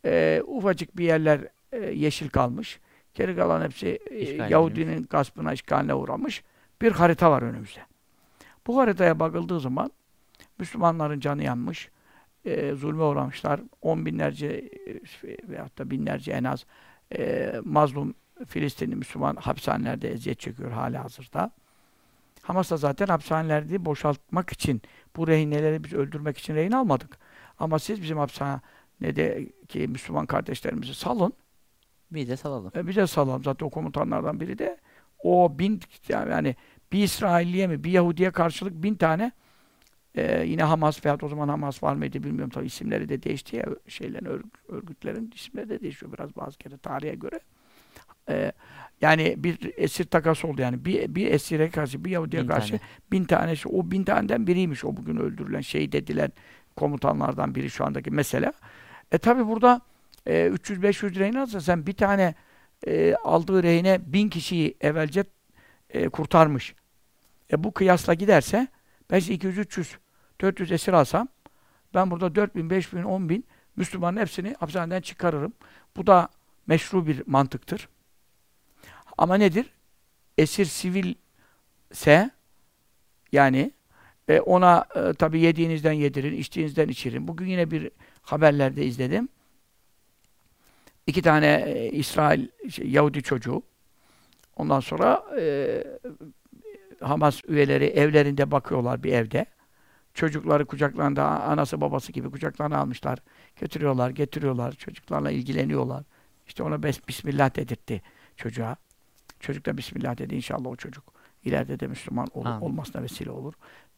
E, 0.05 0.43
ufacık 0.47 0.97
bir 0.97 1.05
yerler 1.05 1.41
e, 1.73 1.79
yeşil 1.79 2.29
kalmış. 2.29 2.81
Geri 3.15 3.37
kalan 3.37 3.65
hepsi 3.65 3.99
e, 4.11 4.25
Yahudinin 4.49 4.93
edilmiş. 4.93 5.09
gaspına, 5.09 5.53
işgaline 5.53 5.95
uğramış. 5.95 6.43
Bir 6.83 6.93
harita 6.93 7.31
var 7.31 7.43
önümüzde. 7.43 7.81
Bu 8.67 8.79
haritaya 8.79 9.21
bakıldığı 9.21 9.61
zaman 9.61 9.91
Müslümanların 10.59 11.21
canı 11.21 11.45
yanmış, 11.45 11.89
e, 12.45 12.75
zulme 12.75 13.03
uğramışlar. 13.03 13.61
On 13.83 14.07
binlerce 14.07 14.47
e, 14.47 15.49
veyahut 15.49 15.79
da 15.79 15.91
binlerce 15.91 16.33
en 16.33 16.45
az 16.45 16.67
e, 17.19 17.53
mazlum 17.65 18.15
Filistinli 18.47 18.97
Müslüman 18.97 19.37
hapishanelerde 19.37 20.13
eziyet 20.13 20.41
çekiyor 20.41 20.71
hala 20.71 21.05
hazırda. 21.05 21.51
Hamas 22.49 22.71
da 22.71 22.77
zaten 22.77 23.07
hapishaneleri 23.07 23.85
boşaltmak 23.85 24.53
için, 24.53 24.83
bu 25.17 25.29
rehineleri 25.29 25.85
biz 25.85 25.93
öldürmek 25.93 26.39
için 26.39 26.55
rehin 26.55 26.73
almadık. 26.73 27.19
Ama 27.59 27.79
siz 27.79 28.03
bizim 28.03 28.19
hapishanedeki 28.19 29.89
Müslüman 29.89 30.27
kardeşlerimizi 30.27 30.95
salın. 30.95 31.33
Bir 32.11 32.29
de 32.29 32.37
salalım. 32.37 32.73
E, 32.77 32.87
bir 32.87 32.97
de 32.97 33.07
salalım. 33.07 33.45
Zaten 33.45 33.67
o 33.67 33.71
komutanlardan 33.71 34.41
biri 34.41 34.59
de 34.59 34.79
o 35.23 35.59
bin 35.59 35.81
yani 36.09 36.57
bir 36.93 37.03
İsrailliye 37.03 37.67
mi, 37.67 37.85
bir 37.85 37.91
Yahudiye 37.91 38.31
karşılık 38.31 38.83
bin 38.83 38.95
tane 38.95 39.33
e, 40.15 40.45
yine 40.47 40.63
Hamas 40.63 41.05
veyahut 41.05 41.23
o 41.23 41.29
zaman 41.29 41.49
Hamas 41.49 41.83
var 41.83 41.95
mıydı 41.95 42.23
bilmiyorum 42.23 42.51
tabii 42.51 42.67
isimleri 42.67 43.09
de 43.09 43.23
değişti 43.23 43.57
ya 43.57 43.65
şeylerin 43.89 44.53
örgütlerin 44.69 45.33
isimleri 45.35 45.69
de 45.69 45.81
değişiyor 45.81 46.13
biraz 46.13 46.37
bazı 46.37 46.59
kere 46.59 46.79
tarihe 46.79 47.15
göre. 47.15 47.41
E, 48.29 48.53
yani 49.01 49.35
bir 49.39 49.73
esir 49.77 50.05
takası 50.05 50.49
oldu 50.49 50.63
yani. 50.63 50.85
Bir, 50.85 51.15
bir 51.15 51.27
esire 51.27 51.71
karşı, 51.71 52.05
bir 52.05 52.11
Yahudi'ye 52.11 52.43
bin 52.43 52.49
karşı 52.49 52.69
tane. 52.69 52.81
bin 53.13 53.25
tanesi. 53.25 53.69
O 53.69 53.91
bin 53.91 54.05
taneden 54.05 54.47
biriymiş 54.47 54.85
o 54.85 54.97
bugün 54.97 55.17
öldürülen, 55.17 55.61
şehit 55.61 55.95
edilen 55.95 56.33
komutanlardan 56.77 57.55
biri 57.55 57.71
şu 57.71 57.85
andaki 57.85 58.11
mesela. 58.11 58.53
E 59.13 59.19
tabi 59.19 59.47
burada 59.47 59.81
e, 60.27 60.33
300-500 60.33 61.19
rehin 61.19 61.35
alsa 61.35 61.61
sen 61.61 61.87
bir 61.87 61.93
tane 61.93 62.35
e, 62.87 63.15
aldığı 63.15 63.63
rehine 63.63 64.01
bin 64.07 64.29
kişiyi 64.29 64.77
evvelce 64.81 65.25
e, 65.91 66.09
kurtarmış. 66.09 66.75
E 67.53 67.65
bu 67.65 67.73
kıyasla 67.73 68.15
giderse 68.15 68.69
ben 69.11 69.21
200-300 69.21 69.97
400 70.41 70.73
esir 70.73 70.93
alsam 70.93 71.29
ben 71.95 72.11
burada 72.11 72.35
4000, 72.35 72.71
5000, 72.71 73.03
10000 73.03 73.45
Müslümanın 73.77 74.21
hepsini 74.21 74.55
hapishaneden 74.59 75.01
çıkarırım. 75.01 75.53
Bu 75.97 76.07
da 76.07 76.29
meşru 76.67 77.07
bir 77.07 77.23
mantıktır. 77.27 77.89
Ama 79.19 79.35
nedir? 79.37 79.67
Esir 80.39 80.65
sivilse 80.65 82.31
yani 83.33 83.73
e, 84.29 84.41
ona 84.41 84.85
e, 84.95 85.13
tabi 85.13 85.41
yediğinizden 85.41 85.93
yedirin, 85.93 86.37
içtiğinizden 86.37 86.89
içirin. 86.89 87.29
Bugün 87.29 87.47
yine 87.47 87.71
bir 87.71 87.91
haberlerde 88.23 88.85
izledim. 88.85 89.29
İki 91.07 91.23
tane 91.23 91.65
e, 91.67 91.91
İsrail 91.91 92.49
şey, 92.71 92.91
Yahudi 92.91 93.23
çocuğu 93.23 93.63
ondan 94.57 94.81
sonra 94.81 95.25
e, 95.41 95.85
Hamas 97.01 97.41
üyeleri 97.49 97.85
evlerinde 97.85 98.51
bakıyorlar 98.51 99.03
bir 99.03 99.13
evde. 99.13 99.47
Çocukları 100.15 100.65
kucaklarında 100.65 101.25
anası 101.25 101.81
babası 101.81 102.13
gibi 102.13 102.31
kucaklarına 102.31 102.79
almışlar. 102.79 103.19
Götürüyorlar, 103.61 104.11
getiriyorlar. 104.11 104.73
Çocuklarla 104.73 105.31
ilgileniyorlar. 105.31 106.05
İşte 106.47 106.63
ona 106.63 106.83
Bismillah 106.83 107.57
dedirtti 107.57 108.03
çocuğa. 108.37 108.77
Çocuk 109.41 109.67
da 109.67 109.77
Bismillah 109.77 110.19
dedi. 110.19 110.35
İnşallah 110.35 110.67
o 110.67 110.77
çocuk 110.77 111.05
ileride 111.45 111.81
de 111.81 111.87
Müslüman 111.87 112.27
ol, 112.35 112.45
olmasına 112.61 113.03
vesile 113.03 113.31
olur. 113.31 113.55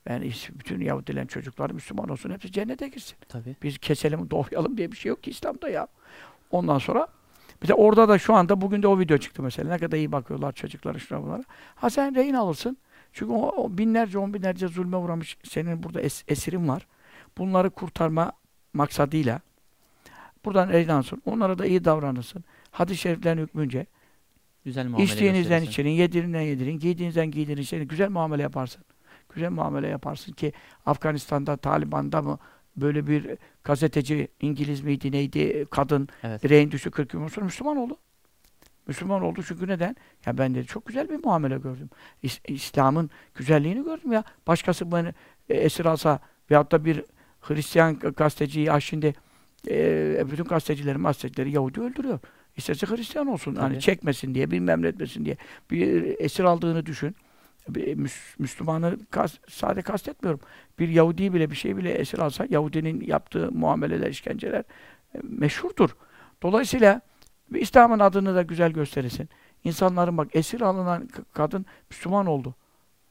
Yani 0.09 0.33
bütün 0.51 0.81
Yahudilerin 0.81 1.27
çocukları 1.27 1.75
Müslüman 1.75 2.09
olsun. 2.09 2.31
Hepsi 2.31 2.53
cennete 2.53 2.89
girsin. 2.89 3.19
Tabii. 3.29 3.57
Biz 3.63 3.79
keselim, 3.79 4.31
doğrayalım 4.31 4.77
diye 4.77 4.93
bir 4.93 4.97
şey 4.97 5.11
yok 5.11 5.23
ki 5.23 5.31
İslam'da 5.31 5.69
ya. 5.69 5.87
Ondan 6.51 6.79
sonra 6.79 7.09
bir 7.63 7.69
de 7.69 7.75
orada 7.75 8.09
da 8.09 8.19
şu 8.19 8.35
anda 8.35 8.61
bugün 8.61 8.83
de 8.83 8.89
o 8.89 8.99
video 8.99 9.19
çıktı 9.19 9.43
mesela. 9.43 9.71
Ne 9.73 9.79
kadar 9.79 9.97
iyi 9.97 10.13
bakıyorlar 10.13 10.53
çocuklara 10.53 10.99
şuna 10.99 11.23
bunlara. 11.23 11.43
Ha 11.75 11.91
sen 11.91 12.15
rehin 12.15 12.35
alırsın. 12.35 12.77
Çünkü 13.13 13.33
o, 13.33 13.49
o 13.49 13.79
binlerce, 13.79 14.19
on 14.19 14.35
binlerce 14.35 14.69
zulme 14.69 14.97
uğramış 14.97 15.39
senin 15.43 15.83
burada 15.83 16.01
es, 16.01 16.25
esirin 16.29 16.69
var. 16.69 16.87
Bunları 17.39 17.71
kurtarma 17.71 18.33
maksadıyla 18.75 19.41
buradan 20.45 20.69
rehin 20.69 20.89
alırsın. 20.89 21.23
Onlara 21.25 21.59
da 21.59 21.67
iyi 21.67 21.85
davranırsın. 21.85 22.45
Hadis-i 22.71 23.01
şeriflerin 23.01 23.43
hükmünce 23.43 23.87
Güzel 24.65 24.87
muamele 24.87 25.05
İçtiğinizden 25.05 25.63
içirin, 25.63 25.91
yediğinizden 25.91 26.41
yedirin, 26.41 26.79
giydiğinizden 26.79 27.31
giydirin, 27.31 27.63
işte 27.63 27.85
güzel 27.85 28.11
muamele 28.11 28.43
yaparsın. 28.43 28.85
Güzel 29.35 29.51
muamele 29.51 29.89
yaparsın 29.89 30.33
ki 30.33 30.53
Afganistan'da, 30.87 31.57
Taliban'da 31.57 32.23
mı 32.23 32.39
böyle 32.77 33.07
bir 33.07 33.27
gazeteci, 33.65 34.29
İngiliz 34.41 34.81
miydi, 34.81 35.13
neydi, 35.13 35.67
kadın, 35.71 36.09
Evet. 36.23 36.51
rehin 36.51 36.71
düştü 36.71 36.91
40 36.91 37.11
gün 37.11 37.29
sonra 37.29 37.45
Müslüman 37.47 37.77
oldu. 37.77 37.97
Müslüman 38.87 39.23
oldu 39.23 39.43
çünkü 39.49 39.69
neden? 39.69 39.97
Ya 40.27 40.39
ben 40.39 40.55
de 40.55 40.65
çok 40.65 40.87
güzel 40.87 41.09
bir 41.09 41.25
muamele 41.25 41.59
gördüm. 41.59 41.91
İs- 42.25 42.53
İslam'ın 42.53 43.11
güzelliğini 43.35 43.85
gördüm 43.85 44.13
ya. 44.13 44.25
Başkası 44.47 44.93
beni 44.93 45.15
e, 45.49 45.55
esir 45.55 45.85
alsa 45.85 46.21
veyahut 46.51 46.73
da 46.73 46.85
bir 46.85 47.05
Hristiyan 47.41 47.99
gazeteciyi 47.99 48.67
ya 48.67 48.81
şimdi 48.81 49.15
e, 49.71 50.25
bütün 50.31 50.45
gazetecilerin 50.45 51.03
gazetecileri 51.03 51.51
Yahudi 51.53 51.81
öldürüyor. 51.81 52.19
İsterse 52.57 52.87
Hristiyan 52.87 53.27
olsun. 53.27 53.55
Hani 53.55 53.73
Tabii. 53.73 53.81
çekmesin 53.83 54.35
diye, 54.35 54.51
bilmem 54.51 54.83
ne 54.83 54.87
etmesin 54.87 55.25
diye. 55.25 55.37
Bir 55.71 56.17
esir 56.21 56.45
aldığını 56.45 56.87
düşün. 56.87 57.17
Bir 57.69 57.97
Müs- 57.97 58.35
Müslümanı 58.39 58.99
kas, 59.11 59.35
sade 59.49 59.83
kastetmiyorum. 59.83 60.41
Bir 60.79 60.89
Yahudi 60.89 61.33
bile 61.35 61.51
bir 61.51 61.57
şey 61.57 61.77
bile 61.77 61.93
esir 61.93 62.19
alsa 62.19 62.47
Yahudinin 62.51 63.01
yaptığı 63.07 63.53
muameleler, 63.53 64.11
işkenceler 64.11 64.61
e, 65.15 65.19
meşhurdur. 65.23 65.91
Dolayısıyla 66.43 67.01
İslam'ın 67.55 67.99
adını 67.99 68.35
da 68.35 68.43
güzel 68.43 68.73
gösterirsin. 68.73 69.29
İnsanların 69.65 70.19
bak 70.19 70.29
esir 70.37 70.61
alınan 70.61 71.09
kadın 71.33 71.67
Müslüman 71.91 72.27
oldu. 72.27 72.55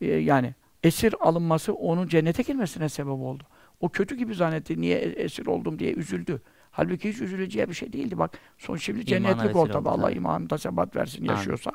Ee, 0.01 0.05
yani 0.07 0.53
esir 0.83 1.15
alınması 1.19 1.73
onun 1.73 2.07
cennete 2.07 2.43
girmesine 2.43 2.89
sebep 2.89 3.11
oldu. 3.11 3.43
O 3.79 3.89
kötü 3.89 4.15
gibi 4.15 4.35
zannetti. 4.35 4.81
Niye 4.81 4.97
e- 4.99 5.23
esir 5.23 5.45
oldum 5.45 5.79
diye 5.79 5.93
üzüldü. 5.93 6.41
Halbuki 6.71 7.09
hiç 7.09 7.21
üzüleceği 7.21 7.69
bir 7.69 7.73
şey 7.73 7.93
değildi. 7.93 8.17
Bak 8.17 8.39
son 8.57 8.75
şimdi 8.75 8.99
İmana 8.99 9.09
cennetlik 9.09 9.55
ortada. 9.55 9.89
Allah 9.89 10.11
imanında 10.11 10.57
sebat 10.57 10.95
versin 10.95 11.17
Amin. 11.19 11.29
yaşıyorsa. 11.29 11.71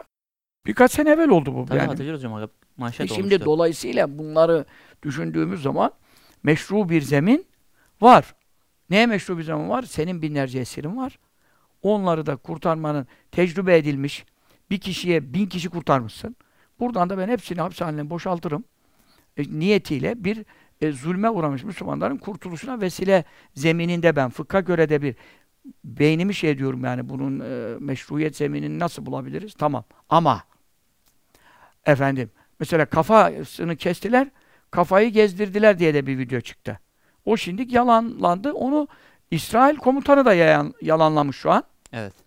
Birkaç 0.67 0.93
sene 0.93 1.11
evvel 1.11 1.29
oldu 1.29 1.55
bu. 1.55 1.67
Tabii 1.67 1.79
yani. 1.79 1.89
hatırlıyoruz 1.89 2.25
hocam. 2.25 2.49
Manşet 2.77 3.01
E 3.11 3.15
şimdi 3.15 3.21
olmuştu. 3.27 3.45
dolayısıyla 3.45 4.19
bunları 4.19 4.65
düşündüğümüz 5.03 5.63
zaman 5.63 5.91
meşru 6.43 6.89
bir 6.89 7.03
zemin 7.03 7.47
var. 8.01 8.35
Neye 8.91 9.07
meşru 9.07 9.39
bir 9.39 9.43
zemin 9.43 9.69
var? 9.69 9.83
Senin 9.83 10.23
binlerce 10.23 10.59
esirin 10.59 10.97
var. 10.97 11.19
Onları 11.83 12.27
da 12.27 12.37
kurtarmanın 12.37 13.07
tecrübe 13.33 13.77
edilmiş 13.77 14.25
bir 14.71 14.79
kişiye 14.81 15.35
bin 15.35 15.47
kişi 15.47 15.69
kurtarmışsın. 15.69 16.37
Buradan 16.81 17.11
da 17.11 17.19
ben 17.19 17.29
hepsini 17.29 17.61
hapishaneden 17.61 18.11
boşaltırım. 18.11 18.65
E, 19.37 19.43
niyetiyle 19.59 20.25
bir 20.25 20.45
e, 20.81 20.93
zulme 20.93 21.31
uğramış 21.31 21.65
Müslümanların 21.65 22.17
kurtuluşuna 22.17 22.81
vesile 22.81 23.25
zemininde 23.55 24.17
ben 24.17 24.31
fıkha 24.31 24.61
göre 24.61 24.89
de 24.89 25.03
bir 25.03 25.17
beynimi 25.85 26.35
şey 26.35 26.59
diyorum 26.59 26.85
yani 26.85 27.09
bunun 27.09 27.41
e, 27.41 27.79
meşruiyet 27.79 28.37
zeminini 28.37 28.79
nasıl 28.79 29.07
bulabiliriz? 29.07 29.55
Tamam. 29.55 29.85
Ama 30.09 30.43
efendim 31.87 32.31
mesela 32.61 32.87
kafasını 32.87 33.77
kestiler, 33.77 34.29
kafayı 34.71 35.11
gezdirdiler 35.11 35.79
diye 35.79 35.95
de 35.95 36.07
bir 36.07 36.19
video 36.19 36.41
çıktı. 36.41 36.81
O 37.25 37.37
şimdi 37.37 37.75
yalanlandı. 37.75 38.53
Onu 38.53 38.89
İsrail 39.31 39.77
komutanı 39.77 40.25
da 40.25 40.35
yayan, 40.35 40.75
yalanlamış 40.83 41.37
şu 41.37 41.51
an. 41.51 41.65
Evet. 41.93 42.24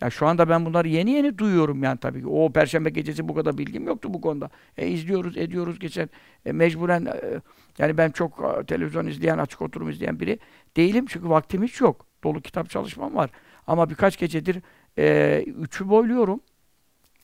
Ya 0.00 0.10
şu 0.10 0.26
anda 0.26 0.48
ben 0.48 0.66
bunları 0.66 0.88
yeni 0.88 1.10
yeni 1.10 1.38
duyuyorum 1.38 1.82
yani 1.82 1.98
tabii 1.98 2.20
ki. 2.20 2.26
O 2.28 2.52
perşembe 2.52 2.90
gecesi 2.90 3.28
bu 3.28 3.34
kadar 3.34 3.58
bilgim 3.58 3.86
yoktu 3.86 4.14
bu 4.14 4.20
konuda. 4.20 4.50
E, 4.76 4.88
izliyoruz, 4.88 5.36
ediyoruz 5.36 5.78
geçen 5.78 6.10
e, 6.46 6.52
mecburen 6.52 7.06
e, 7.06 7.40
yani 7.78 7.98
ben 7.98 8.10
çok 8.10 8.56
e, 8.60 8.64
televizyon 8.64 9.06
izleyen, 9.06 9.38
açık 9.38 9.62
oturum 9.62 9.90
izleyen 9.90 10.20
biri 10.20 10.38
değilim 10.76 11.06
çünkü 11.08 11.28
vaktim 11.28 11.62
hiç 11.62 11.80
yok. 11.80 12.06
Dolu 12.24 12.40
kitap 12.40 12.70
çalışmam 12.70 13.14
var. 13.14 13.30
Ama 13.66 13.90
birkaç 13.90 14.18
gecedir 14.18 14.62
e, 14.98 15.44
üçü 15.46 15.88
boyluyorum. 15.88 16.40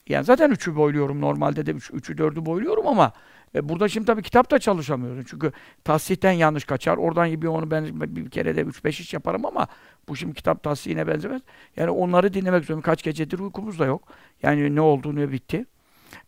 Yani 0.09 0.25
zaten 0.25 0.51
üçü 0.51 0.75
boyluyorum. 0.75 1.21
Normalde 1.21 1.65
de 1.65 1.71
üç, 1.71 1.91
üçü 1.93 2.17
dördü 2.17 2.45
boyluyorum 2.45 2.87
ama 2.87 3.13
e, 3.55 3.69
burada 3.69 3.87
şimdi 3.87 4.05
tabii 4.05 4.21
kitap 4.23 4.51
da 4.51 4.59
çalışamıyorum. 4.59 5.23
Çünkü 5.27 5.51
tahsihten 5.83 6.31
yanlış 6.31 6.63
kaçar. 6.65 6.97
Oradan 6.97 7.41
bir 7.41 7.47
onu 7.47 7.71
ben 7.71 8.15
bir 8.15 8.29
kere 8.29 8.55
de 8.55 8.61
üç 8.61 8.83
beş 8.83 8.99
iş 8.99 9.13
yaparım 9.13 9.45
ama 9.45 9.67
bu 10.09 10.15
şimdi 10.15 10.33
kitap 10.33 10.63
tahsihine 10.63 11.07
benzemez. 11.07 11.41
Yani 11.77 11.89
onları 11.89 12.33
dinlemek 12.33 12.63
zorundayım. 12.63 12.81
Kaç 12.81 13.03
gecedir 13.03 13.39
uykumuz 13.39 13.79
da 13.79 13.85
yok. 13.85 14.07
Yani 14.43 14.75
ne 14.75 14.81
oldu, 14.81 15.15
ne 15.15 15.31
bitti. 15.31 15.65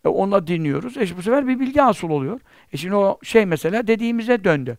E, 0.06 0.08
onunla 0.08 0.48
dinliyoruz. 0.48 0.98
E, 0.98 1.18
bu 1.18 1.22
sefer 1.22 1.48
bir 1.48 1.60
bilgi 1.60 1.80
hasıl 1.80 2.10
oluyor. 2.10 2.40
E 2.74 2.78
şimdi 2.78 2.96
o 2.96 3.20
şey 3.24 3.46
mesela 3.46 3.88
dediğimize 3.88 4.44
döndü. 4.44 4.78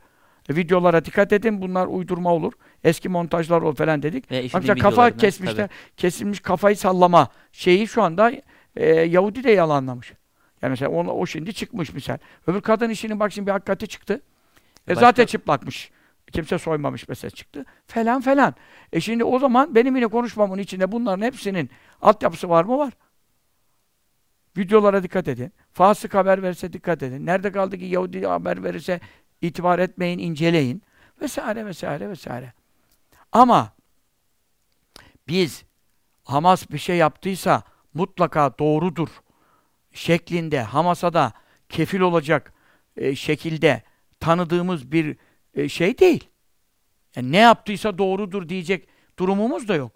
E, 0.50 0.56
videolara 0.56 1.04
dikkat 1.04 1.32
edin. 1.32 1.62
Bunlar 1.62 1.86
uydurma 1.86 2.34
olur. 2.34 2.52
Eski 2.84 3.08
montajlar 3.08 3.62
olur 3.62 3.76
falan 3.76 4.02
dedik. 4.02 4.24
İşin 4.30 4.60
mesela 4.60 4.74
kafa 4.74 5.16
kesmişler. 5.16 5.56
tabii. 5.56 5.96
Kesilmiş 5.96 6.40
kafayı 6.40 6.76
sallama 6.76 7.28
şeyi 7.52 7.88
şu 7.88 8.02
anda 8.02 8.32
e, 8.76 8.86
Yahudi 8.86 9.44
de 9.44 9.50
yalanlamış. 9.50 10.12
Yani 10.62 10.70
mesela 10.70 10.90
onu, 10.90 11.10
o 11.10 11.26
şimdi 11.26 11.54
çıkmış 11.54 11.92
misal. 11.92 12.18
Öbür 12.46 12.60
kadın 12.60 12.90
işinin 12.90 13.20
bak 13.20 13.32
şimdi 13.32 13.46
bir 13.46 13.52
hakikati 13.52 13.88
çıktı. 13.88 14.22
E 14.88 14.90
Başka- 14.90 15.00
zaten 15.00 15.26
çıplakmış. 15.26 15.90
Kimse 16.30 16.58
soymamış 16.58 17.08
mesela 17.08 17.30
çıktı. 17.30 17.64
Falan 17.86 18.20
falan. 18.20 18.54
E 18.92 19.00
şimdi 19.00 19.24
o 19.24 19.38
zaman 19.38 19.74
benim 19.74 19.96
yine 19.96 20.06
konuşmamın 20.06 20.58
içinde 20.58 20.92
bunların 20.92 21.26
hepsinin 21.26 21.70
altyapısı 22.02 22.48
var 22.48 22.64
mı? 22.64 22.78
Var. 22.78 22.92
Videolara 24.56 25.02
dikkat 25.02 25.28
edin. 25.28 25.52
Fasık 25.72 26.14
haber 26.14 26.42
verirse 26.42 26.72
dikkat 26.72 27.02
edin. 27.02 27.26
Nerede 27.26 27.52
kaldı 27.52 27.78
ki 27.78 27.84
Yahudi 27.84 28.26
haber 28.26 28.64
verirse 28.64 29.00
itibar 29.40 29.78
etmeyin, 29.78 30.18
inceleyin. 30.18 30.82
Vesaire 31.20 31.66
vesaire 31.66 32.08
vesaire. 32.08 32.52
Ama 33.32 33.72
biz 35.28 35.64
Hamas 36.24 36.70
bir 36.70 36.78
şey 36.78 36.96
yaptıysa 36.96 37.62
mutlaka 37.94 38.58
doğrudur 38.58 39.08
şeklinde 39.92 40.62
Hamas'a 40.62 41.12
da 41.12 41.32
kefil 41.68 42.00
olacak 42.00 42.52
e, 42.96 43.14
şekilde 43.14 43.82
tanıdığımız 44.20 44.92
bir 44.92 45.16
e, 45.60 45.68
şey 45.68 45.98
değil. 45.98 46.28
Yani 47.16 47.32
ne 47.32 47.38
yaptıysa 47.38 47.98
doğrudur 47.98 48.48
diyecek 48.48 48.88
durumumuz 49.18 49.68
da 49.68 49.74
yok. 49.74 49.92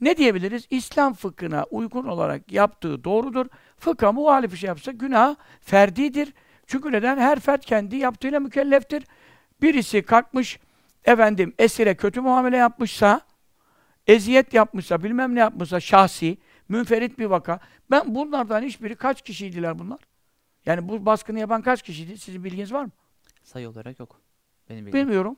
Ne 0.00 0.16
diyebiliriz? 0.16 0.66
İslam 0.70 1.14
fıkhına 1.14 1.64
uygun 1.70 2.04
olarak 2.04 2.52
yaptığı 2.52 3.04
doğrudur. 3.04 3.46
Fıkha 3.76 4.12
muhalif 4.12 4.56
şey 4.56 4.68
yapsa 4.68 4.92
günah 4.92 5.36
ferdidir. 5.60 6.34
Çünkü 6.66 6.92
neden? 6.92 7.16
Her 7.18 7.40
fert 7.40 7.66
kendi 7.66 7.96
yaptığıyla 7.96 8.40
mükelleftir. 8.40 9.04
Birisi 9.62 10.02
kalkmış 10.02 10.58
efendim 11.04 11.54
esire 11.58 11.96
kötü 11.96 12.20
muamele 12.20 12.56
yapmışsa, 12.56 13.20
eziyet 14.06 14.54
yapmışsa, 14.54 15.02
bilmem 15.02 15.34
ne 15.34 15.40
yapmışsa 15.40 15.80
şahsi, 15.80 16.38
münferit 16.68 17.18
bir 17.18 17.26
vaka. 17.26 17.60
Ben 17.90 18.14
bunlardan 18.14 18.62
hiçbiri 18.62 18.96
kaç 18.96 19.22
kişiydiler 19.22 19.78
bunlar? 19.78 19.98
Yani 20.66 20.88
bu 20.88 21.06
baskını 21.06 21.38
yapan 21.38 21.62
kaç 21.62 21.82
kişiydi? 21.82 22.18
Sizin 22.18 22.44
bilginiz 22.44 22.72
var 22.72 22.84
mı? 22.84 22.90
Sayı 23.42 23.68
olarak 23.68 23.98
yok. 23.98 24.20
Benim. 24.70 24.92
Bilmiyorum. 24.92 25.36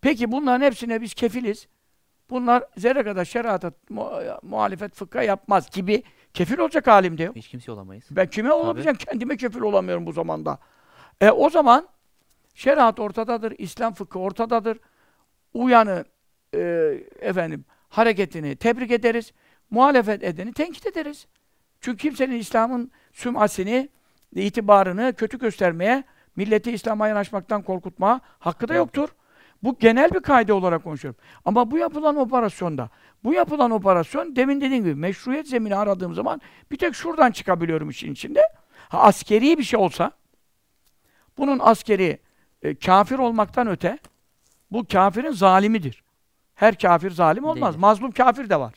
Peki 0.00 0.32
bunların 0.32 0.66
hepsine 0.66 1.00
biz 1.00 1.14
kefiliz. 1.14 1.68
Bunlar 2.30 2.64
zerre 2.76 3.02
kadar 3.04 3.24
şerata 3.24 3.72
mu- 3.88 4.10
muhalefet 4.42 4.94
fıkha 4.94 5.22
yapmaz 5.22 5.70
gibi 5.70 6.02
kefil 6.34 6.58
olacak 6.58 6.86
halimde 6.86 7.22
yok. 7.22 7.36
Hiç 7.36 7.48
kimse 7.48 7.72
olamayız. 7.72 8.04
Ben 8.10 8.26
kime 8.26 8.52
olabileceğim? 8.52 8.96
Kendime 8.96 9.36
kefil 9.36 9.60
olamıyorum 9.60 10.06
bu 10.06 10.12
zamanda. 10.12 10.58
E 11.20 11.30
o 11.30 11.50
zaman 11.50 11.88
şeriat 12.54 13.00
ortadadır, 13.00 13.54
İslam 13.58 13.94
fıkhı 13.94 14.18
ortadadır. 14.18 14.78
Uyanı 15.54 16.04
e, 16.54 16.58
efendim 17.20 17.64
hareketini 17.88 18.56
tebrik 18.56 18.90
ederiz. 18.90 19.32
Muhalefet 19.70 20.22
edeni 20.24 20.52
tenkit 20.52 20.86
ederiz. 20.86 21.26
Çünkü 21.80 21.98
kimsenin 21.98 22.36
İslam'ın 22.36 22.90
süm'asini, 23.12 23.88
itibarını 24.34 25.14
kötü 25.16 25.38
göstermeye, 25.38 26.04
milleti 26.36 26.72
İslam'a 26.72 27.08
yanaşmaktan 27.08 27.62
korkutma 27.62 28.20
hakkı 28.38 28.68
da 28.68 28.74
Yoktur. 28.74 29.08
Bu 29.62 29.78
genel 29.78 30.10
bir 30.10 30.20
kaide 30.20 30.52
olarak 30.52 30.84
konuşuyorum. 30.84 31.20
Ama 31.44 31.70
bu 31.70 31.78
yapılan 31.78 32.16
operasyonda, 32.16 32.90
bu 33.24 33.34
yapılan 33.34 33.70
operasyon 33.70 34.36
demin 34.36 34.60
dediğim 34.60 34.84
gibi 34.84 34.94
meşruiyet 34.94 35.48
zemini 35.48 35.76
aradığım 35.76 36.14
zaman 36.14 36.40
bir 36.70 36.78
tek 36.78 36.94
şuradan 36.94 37.30
çıkabiliyorum 37.30 37.90
işin 37.90 38.12
içinde. 38.12 38.42
Ha, 38.88 39.00
askeri 39.00 39.58
bir 39.58 39.62
şey 39.62 39.80
olsa, 39.80 40.10
bunun 41.38 41.58
askeri 41.62 42.18
e, 42.62 42.74
kafir 42.74 43.18
olmaktan 43.18 43.66
öte, 43.66 43.98
bu 44.70 44.86
kafirin 44.92 45.32
zalimidir. 45.32 46.04
Her 46.54 46.78
kafir 46.78 47.10
zalim 47.10 47.44
olmaz. 47.44 47.74
Değil. 47.74 47.80
Mazlum 47.80 48.10
kafir 48.10 48.50
de 48.50 48.60
var. 48.60 48.74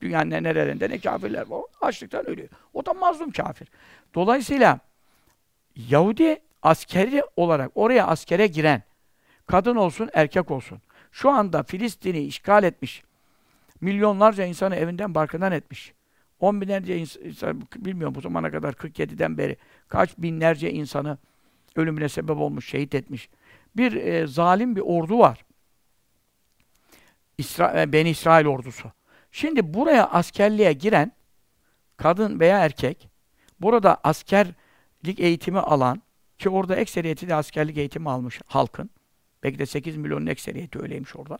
Dünyanın 0.00 0.30
ne 0.30 0.42
nerelerinde 0.42 0.90
ne 0.90 0.98
kafirler 0.98 1.46
var. 1.46 1.62
Açlıktan 1.80 2.26
ölüyor. 2.26 2.48
O 2.74 2.86
da 2.86 2.92
mazlum 2.92 3.30
kafir. 3.30 3.68
Dolayısıyla 4.14 4.78
Yahudi 5.76 6.42
askeri 6.62 7.22
olarak 7.36 7.70
oraya 7.74 8.06
askere 8.06 8.46
giren 8.46 8.82
kadın 9.46 9.76
olsun 9.76 10.10
erkek 10.14 10.50
olsun 10.50 10.78
şu 11.12 11.30
anda 11.30 11.62
Filistin'i 11.62 12.20
işgal 12.20 12.64
etmiş 12.64 13.02
milyonlarca 13.80 14.44
insanı 14.44 14.76
evinden 14.76 15.14
barkından 15.14 15.52
etmiş. 15.52 15.92
On 16.40 16.60
binlerce 16.60 16.98
ins- 16.98 17.28
insan, 17.28 17.62
bilmiyorum 17.76 18.14
bu 18.14 18.20
zamana 18.20 18.50
kadar 18.50 18.72
47'den 18.72 19.38
beri 19.38 19.56
kaç 19.88 20.18
binlerce 20.18 20.70
insanı 20.70 21.18
ölümüne 21.76 22.08
sebep 22.08 22.36
olmuş, 22.36 22.68
şehit 22.68 22.94
etmiş. 22.94 23.28
Bir 23.76 23.92
e, 23.92 24.26
zalim 24.26 24.76
bir 24.76 24.80
ordu 24.80 25.18
var. 25.18 25.44
İsra 27.38 27.82
e, 27.82 27.92
Beni 27.92 28.10
İsrail 28.10 28.46
ordusu. 28.46 28.92
Şimdi 29.32 29.74
buraya 29.74 30.06
askerliğe 30.06 30.72
giren 30.72 31.12
kadın 31.96 32.40
veya 32.40 32.58
erkek 32.58 33.08
burada 33.60 34.00
askerlik 34.04 35.20
eğitimi 35.20 35.58
alan 35.58 36.02
ki 36.40 36.50
orada 36.50 36.76
ekseriyeti 36.76 37.28
de 37.28 37.34
askerlik 37.34 37.78
eğitimi 37.78 38.10
almış 38.10 38.40
halkın. 38.46 38.90
Belki 39.42 39.58
de 39.58 39.66
8 39.66 39.96
milyonun 39.96 40.26
ekseriyeti 40.26 40.78
öyleymiş 40.78 41.16
orada. 41.16 41.38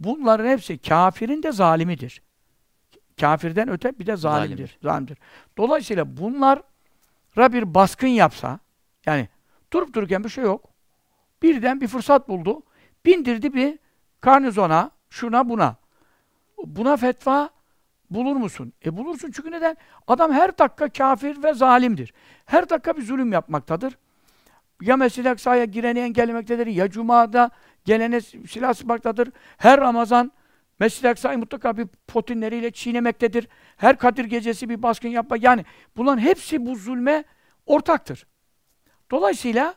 Bunların 0.00 0.48
hepsi 0.48 0.78
kafirin 0.78 1.42
de 1.42 1.52
zalimidir. 1.52 2.22
Kafirden 3.20 3.68
öte 3.68 3.98
bir 3.98 4.06
de 4.06 4.16
zalimdir. 4.16 4.56
Zalimdir. 4.56 4.78
Zalimdir. 4.82 5.18
Dolayısıyla 5.58 6.16
bunlara 6.16 7.52
bir 7.52 7.74
baskın 7.74 8.06
yapsa, 8.06 8.58
yani 9.06 9.28
durup 9.72 9.94
dururken 9.94 10.24
bir 10.24 10.28
şey 10.28 10.44
yok. 10.44 10.70
Birden 11.42 11.80
bir 11.80 11.88
fırsat 11.88 12.28
buldu. 12.28 12.62
Bindirdi 13.06 13.54
bir 13.54 13.78
karnizona, 14.20 14.90
şuna 15.10 15.48
buna. 15.48 15.76
Buna 16.64 16.96
fetva 16.96 17.50
bulur 18.10 18.36
musun? 18.36 18.72
E 18.84 18.96
bulursun 18.96 19.30
çünkü 19.30 19.50
neden? 19.50 19.76
Adam 20.08 20.32
her 20.32 20.58
dakika 20.58 20.88
kafir 20.88 21.42
ve 21.42 21.54
zalimdir. 21.54 22.14
Her 22.46 22.68
dakika 22.68 22.96
bir 22.96 23.02
zulüm 23.02 23.32
yapmaktadır. 23.32 23.98
Ya 24.80 24.96
Mescid-i 24.96 25.30
Aksa'ya 25.30 25.64
gireni 25.64 25.98
engellemektedir, 25.98 26.66
ya 26.66 26.90
Cuma'da 26.90 27.50
gelene 27.84 28.20
silah 28.20 28.74
sıkmaktadır. 28.74 29.30
Her 29.56 29.80
Ramazan 29.80 30.32
Mescid-i 30.80 31.36
mutlaka 31.36 31.76
bir 31.76 31.86
potinleriyle 31.86 32.70
çiğnemektedir. 32.70 33.48
Her 33.76 33.98
Kadir 33.98 34.24
gecesi 34.24 34.68
bir 34.68 34.82
baskın 34.82 35.08
yapma. 35.08 35.36
Yani 35.40 35.64
bunların 35.96 36.18
hepsi 36.18 36.66
bu 36.66 36.76
zulme 36.76 37.24
ortaktır. 37.66 38.26
Dolayısıyla 39.10 39.74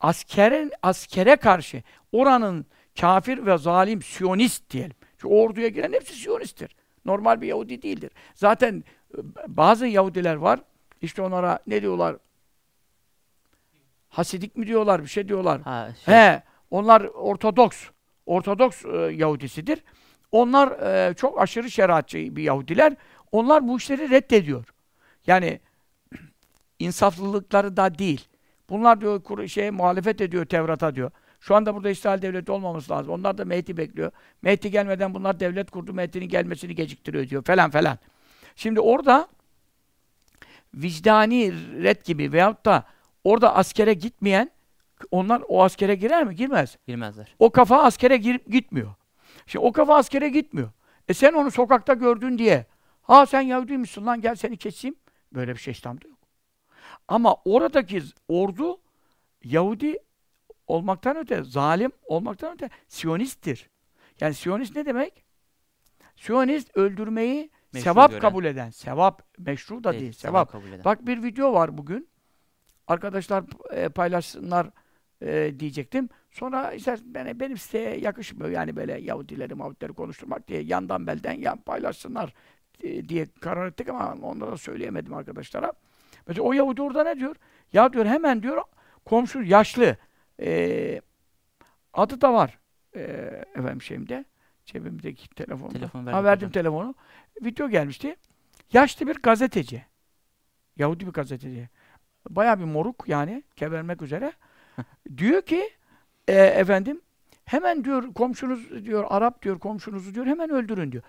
askerin 0.00 0.72
askere 0.82 1.36
karşı 1.36 1.82
oranın 2.12 2.66
kafir 3.00 3.46
ve 3.46 3.58
zalim 3.58 4.02
Siyonist 4.02 4.70
diyelim. 4.70 4.96
Şu 5.18 5.28
orduya 5.28 5.68
giren 5.68 5.92
hepsi 5.92 6.14
Siyonisttir. 6.14 6.76
Normal 7.04 7.40
bir 7.40 7.46
Yahudi 7.46 7.82
değildir. 7.82 8.10
Zaten 8.34 8.84
e, 9.14 9.18
bazı 9.48 9.86
Yahudiler 9.86 10.34
var. 10.34 10.60
İşte 11.02 11.22
onlara 11.22 11.58
ne 11.66 11.82
diyorlar? 11.82 12.16
Hasidik 14.08 14.56
mi 14.56 14.66
diyorlar? 14.66 15.02
Bir 15.02 15.08
şey 15.08 15.28
diyorlar. 15.28 15.60
Ha, 15.60 15.88
şey, 16.04 16.14
He, 16.14 16.42
onlar 16.70 17.00
Ortodoks. 17.02 17.84
Ortodoks 18.26 18.84
e, 18.84 18.96
Yahudisidir. 18.96 19.84
Onlar 20.32 20.68
e, 20.70 21.14
çok 21.14 21.40
aşırı 21.40 21.70
şeriatçı 21.70 22.18
bir 22.36 22.42
Yahudiler. 22.42 22.96
Onlar 23.32 23.68
bu 23.68 23.76
işleri 23.76 24.10
reddediyor. 24.10 24.64
Yani 25.26 25.60
insaflılıkları 26.78 27.76
da 27.76 27.98
değil. 27.98 28.28
Bunlar 28.70 29.00
diyor 29.00 29.48
şeye 29.48 29.70
muhalefet 29.70 30.20
ediyor 30.20 30.44
Tevrat'a 30.44 30.94
diyor. 30.94 31.10
Şu 31.42 31.54
anda 31.54 31.74
burada 31.74 31.90
İsrail 31.90 32.22
devleti 32.22 32.52
olmaması 32.52 32.92
lazım. 32.92 33.12
Onlar 33.12 33.38
da 33.38 33.44
Mehdi 33.44 33.76
bekliyor. 33.76 34.12
Mehdi 34.42 34.70
gelmeden 34.70 35.14
bunlar 35.14 35.40
devlet 35.40 35.70
kurdu. 35.70 35.92
Mehdi'nin 35.92 36.28
gelmesini 36.28 36.74
geciktiriyor 36.74 37.28
diyor 37.28 37.44
falan 37.44 37.70
falan. 37.70 37.98
Şimdi 38.56 38.80
orada 38.80 39.28
vicdani 40.74 41.52
red 41.82 42.04
gibi 42.04 42.32
veyahut 42.32 42.64
da 42.64 42.84
orada 43.24 43.54
askere 43.56 43.94
gitmeyen 43.94 44.50
onlar 45.10 45.42
o 45.48 45.64
askere 45.64 45.94
girer 45.94 46.24
mi? 46.24 46.34
Girmez. 46.34 46.76
girmezler. 46.86 47.34
O 47.38 47.50
kafa 47.50 47.82
askere 47.82 48.16
girip 48.16 48.52
gitmiyor. 48.52 48.94
Şimdi 49.46 49.66
o 49.66 49.72
kafa 49.72 49.96
askere 49.96 50.28
gitmiyor. 50.28 50.70
E 51.08 51.14
sen 51.14 51.32
onu 51.32 51.50
sokakta 51.50 51.94
gördün 51.94 52.38
diye. 52.38 52.66
Ha 53.02 53.26
sen 53.26 53.40
Yahudiymişsin 53.40 54.06
lan 54.06 54.20
gel 54.20 54.34
seni 54.34 54.56
keseyim. 54.56 54.96
Böyle 55.32 55.54
bir 55.54 55.60
şey 55.60 55.72
İslam'da 55.72 56.08
yok. 56.08 56.18
Ama 57.08 57.36
oradaki 57.44 58.02
ordu 58.28 58.80
Yahudi 59.44 59.98
olmaktan 60.72 61.16
öte, 61.16 61.42
zalim 61.42 61.92
olmaktan 62.04 62.54
öte 62.54 62.70
Siyonisttir. 62.88 63.70
Yani 64.20 64.34
Siyonist 64.34 64.76
ne 64.76 64.86
demek? 64.86 65.24
Siyonist 66.16 66.76
öldürmeyi 66.76 67.50
Meşru 67.72 67.84
sevap 67.84 68.10
gören. 68.10 68.20
kabul 68.20 68.44
eden. 68.44 68.70
Sevap, 68.70 69.22
meşru 69.38 69.84
da 69.84 69.92
değil, 69.92 70.12
sevap. 70.12 70.52
kabul 70.52 70.68
eden. 70.68 70.84
Bak 70.84 71.06
bir 71.06 71.22
video 71.22 71.52
var 71.52 71.78
bugün. 71.78 72.08
Arkadaşlar 72.86 73.44
e, 73.70 73.88
paylaşsınlar 73.88 74.70
e, 75.22 75.60
diyecektim. 75.60 76.08
Sonra 76.30 76.72
işte 76.72 76.96
ben, 77.04 77.40
benim 77.40 77.58
siteye 77.58 77.98
yakışmıyor 77.98 78.50
yani 78.50 78.76
böyle 78.76 79.00
Yahudileri, 79.00 79.54
Mahudileri 79.54 79.92
konuşturmak 79.92 80.48
diye 80.48 80.62
yandan 80.62 81.06
belden 81.06 81.32
yan 81.32 81.58
paylaşsınlar 81.58 82.34
e, 82.82 83.08
diye 83.08 83.26
karar 83.40 83.68
ettik 83.68 83.88
ama 83.88 84.16
onlara 84.22 84.56
söyleyemedim 84.56 85.14
arkadaşlara. 85.14 85.72
Mesela 86.26 86.42
o 86.42 86.52
Yahudi 86.52 86.82
orada 86.82 87.04
ne 87.04 87.18
diyor? 87.18 87.36
Ya 87.72 87.92
diyor 87.92 88.06
hemen 88.06 88.42
diyor 88.42 88.62
komşu 89.04 89.42
yaşlı 89.42 89.96
e, 90.42 91.00
adı 91.92 92.20
da 92.20 92.32
var 92.32 92.58
e, 92.94 93.00
efendim 93.54 93.82
şeyimde 93.82 94.24
cebimdeki 94.64 95.28
telefonda. 95.28 95.72
Telefonu 95.72 96.12
ha, 96.12 96.24
verdim 96.24 96.50
telefonu. 96.50 96.94
Video 97.44 97.68
gelmişti. 97.68 98.16
Yaşlı 98.72 99.06
bir 99.06 99.14
gazeteci. 99.14 99.84
Yahudi 100.76 101.06
bir 101.06 101.12
gazeteci. 101.12 101.68
Bayağı 102.28 102.58
bir 102.58 102.64
moruk 102.64 103.04
yani 103.06 103.42
gebermek 103.56 104.02
üzere. 104.02 104.32
diyor 105.16 105.42
ki 105.42 105.70
e, 106.28 106.34
efendim 106.34 107.00
hemen 107.44 107.84
diyor 107.84 108.14
komşunuz 108.14 108.84
diyor 108.84 109.04
Arap 109.08 109.42
diyor 109.42 109.58
komşunuzu 109.58 110.14
diyor 110.14 110.26
hemen 110.26 110.50
öldürün 110.50 110.92
diyor. 110.92 111.02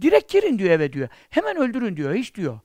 Direkt 0.00 0.32
girin 0.32 0.58
diyor 0.58 0.70
eve 0.70 0.92
diyor. 0.92 1.08
Hemen 1.30 1.56
öldürün 1.56 1.96
diyor. 1.96 2.14
Hiç 2.14 2.34
diyor. 2.34 2.60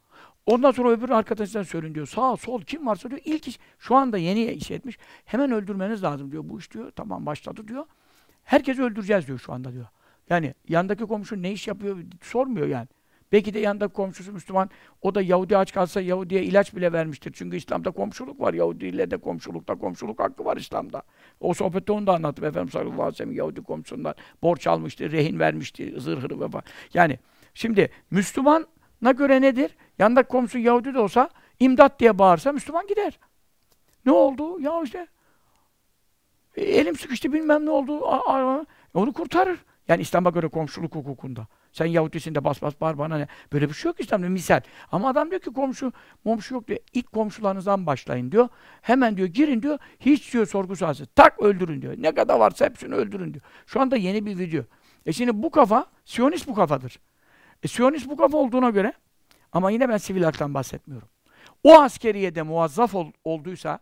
Ondan 0.48 0.72
sonra 0.72 0.90
öbür 0.90 1.10
arkadaşlar 1.10 1.64
söyleyin 1.64 1.96
diyor. 1.96 2.08
Sağ 2.08 2.38
sol 2.38 2.62
kim 2.62 2.88
varsa 2.88 3.10
diyor. 3.10 3.22
ilk 3.26 3.48
iş 3.48 3.60
şu 3.80 3.96
anda 3.96 4.18
yeni 4.18 4.46
iş 4.46 4.72
etmiş. 4.72 4.98
Hemen 5.26 5.52
öldürmeniz 5.52 6.04
lazım 6.04 6.32
diyor. 6.32 6.44
Bu 6.46 6.60
iş 6.60 6.74
diyor. 6.74 6.92
Tamam 6.96 7.26
başladı 7.26 7.68
diyor. 7.68 7.86
Herkesi 8.44 8.84
öldüreceğiz 8.84 9.28
diyor 9.28 9.40
şu 9.40 9.54
anda 9.54 9.74
diyor. 9.74 9.86
Yani 10.30 10.54
yandaki 10.68 11.06
komşu 11.06 11.42
ne 11.42 11.52
iş 11.52 11.68
yapıyor 11.68 11.98
sormuyor 12.22 12.68
yani. 12.68 12.88
Belki 13.32 13.54
de 13.54 13.60
yandaki 13.60 13.94
komşusu 13.94 14.34
Müslüman. 14.34 14.70
O 15.02 15.16
da 15.16 15.22
Yahudi 15.22 15.58
aç 15.58 15.74
kalsa 15.74 16.02
Yahudi'ye 16.02 16.44
ilaç 16.44 16.76
bile 16.76 16.94
vermiştir. 16.94 17.34
Çünkü 17.36 17.58
İslam'da 17.58 17.92
komşuluk 17.92 18.42
var. 18.42 18.54
Yahudi 18.54 18.86
ile 18.86 19.12
de 19.12 19.18
komşulukta 19.18 19.76
komşuluk 19.76 20.20
hakkı 20.20 20.46
var 20.46 20.58
İslam'da. 20.58 21.02
O 21.40 21.54
sohbette 21.54 21.92
onu 21.92 22.08
da 22.08 22.14
anlattım. 22.14 22.46
Efendimiz 22.46 22.74
sallallahu 22.74 22.94
aleyhi 22.94 23.14
ve 23.14 23.18
sellem 23.18 23.32
Yahudi 23.32 23.64
komşusundan 23.64 24.16
borç 24.42 24.68
almıştı, 24.68 25.12
rehin 25.12 25.40
vermişti, 25.40 25.94
zırhını 25.98 26.40
ve 26.40 26.50
falan. 26.50 26.64
Yani 26.94 27.20
şimdi 27.54 27.90
Müslümana 29.02 29.12
göre 29.18 29.42
nedir? 29.42 29.76
Yandaki 30.00 30.28
komşu 30.30 30.58
Yahudi 30.60 30.94
de 30.94 31.00
olsa 31.00 31.30
imdat 31.60 32.00
diye 32.00 32.20
bağırsa 32.20 32.52
Müslüman 32.52 32.88
gider. 32.88 33.20
Ne 34.06 34.12
oldu? 34.12 34.60
Ya 34.60 34.82
işte 34.84 35.08
e, 36.56 36.62
elim 36.64 36.96
sıkıştı 36.96 37.34
bilmem 37.34 37.66
ne 37.66 37.70
oldu. 37.70 38.06
A- 38.08 38.34
a- 38.34 38.66
onu 38.94 39.14
kurtarır. 39.14 39.60
Yani 39.88 40.02
İslam'a 40.02 40.30
göre 40.30 40.48
komşuluk 40.48 40.96
hukukunda. 40.96 41.48
Sen 41.72 41.86
Yahudisin 41.86 42.36
de 42.36 42.44
bas 42.44 42.62
bas 42.62 42.74
bağır 42.82 42.98
bana 42.98 43.18
ne? 43.18 43.28
Böyle 43.54 43.70
bir 43.70 43.74
şey 43.74 43.90
yok 43.90 44.00
İslam'da 44.00 44.30
misal. 44.30 44.62
Ama 44.92 45.10
adam 45.10 45.30
diyor 45.30 45.42
ki 45.42 45.54
komşu, 45.54 45.92
komşu 46.24 46.54
yok 46.54 46.68
diyor. 46.68 46.80
İlk 46.94 47.12
komşularınızdan 47.12 47.86
başlayın 47.86 48.32
diyor. 48.32 48.50
Hemen 48.82 49.18
diyor 49.18 49.28
girin 49.28 49.62
diyor. 49.62 49.80
Hiç 50.00 50.34
diyor 50.34 50.46
sorgu 50.46 50.76
sualsiz. 50.76 51.08
Tak 51.16 51.40
öldürün 51.42 51.82
diyor. 51.82 51.94
Ne 51.98 52.12
kadar 52.16 52.40
varsa 52.40 52.66
hepsini 52.66 52.96
öldürün 52.96 53.34
diyor. 53.34 53.44
Şu 53.66 53.82
anda 53.82 53.98
yeni 53.98 54.26
bir 54.26 54.38
video. 54.40 54.64
E 55.06 55.14
şimdi 55.14 55.44
bu 55.44 55.52
kafa, 55.52 55.86
Siyonist 56.06 56.48
bu 56.48 56.54
kafadır. 56.56 57.00
E 57.64 57.68
Siyonist 57.68 58.10
bu 58.10 58.18
kafa 58.18 58.38
olduğuna 58.38 58.70
göre 58.70 58.94
ama 59.52 59.72
yine 59.72 59.90
ben 59.90 59.98
sivil 59.98 60.24
haktan 60.24 60.54
bahsetmiyorum. 60.54 61.08
O 61.64 61.82
askeriyede 61.82 62.42
muvazzaf 62.42 62.96
ol- 62.96 63.12
olduysa 63.24 63.80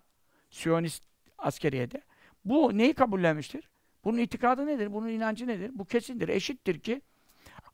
Siyonist 0.50 1.04
askeriyede 1.38 2.02
bu 2.46 2.78
neyi 2.78 2.94
kabullenmiştir? 2.94 3.70
Bunun 4.04 4.18
itikadı 4.18 4.66
nedir? 4.66 4.94
Bunun 4.94 5.08
inancı 5.08 5.48
nedir? 5.48 5.72
Bu 5.74 5.86
kesindir. 5.86 6.30
Eşittir 6.30 6.80
ki 6.80 7.02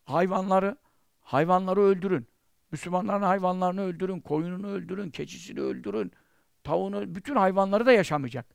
hayvanları 0.06 0.78
hayvanları 1.22 1.82
öldürün. 1.82 2.28
Müslümanların 2.72 3.24
hayvanlarını 3.24 3.82
öldürün, 3.82 4.20
koyununu 4.20 4.68
öldürün, 4.68 5.10
keçisini 5.10 5.62
öldürün, 5.62 6.12
tavuğunu, 6.64 7.16
bütün 7.16 7.36
hayvanları 7.36 7.86
da 7.86 7.92
yaşamayacak. 7.92 8.46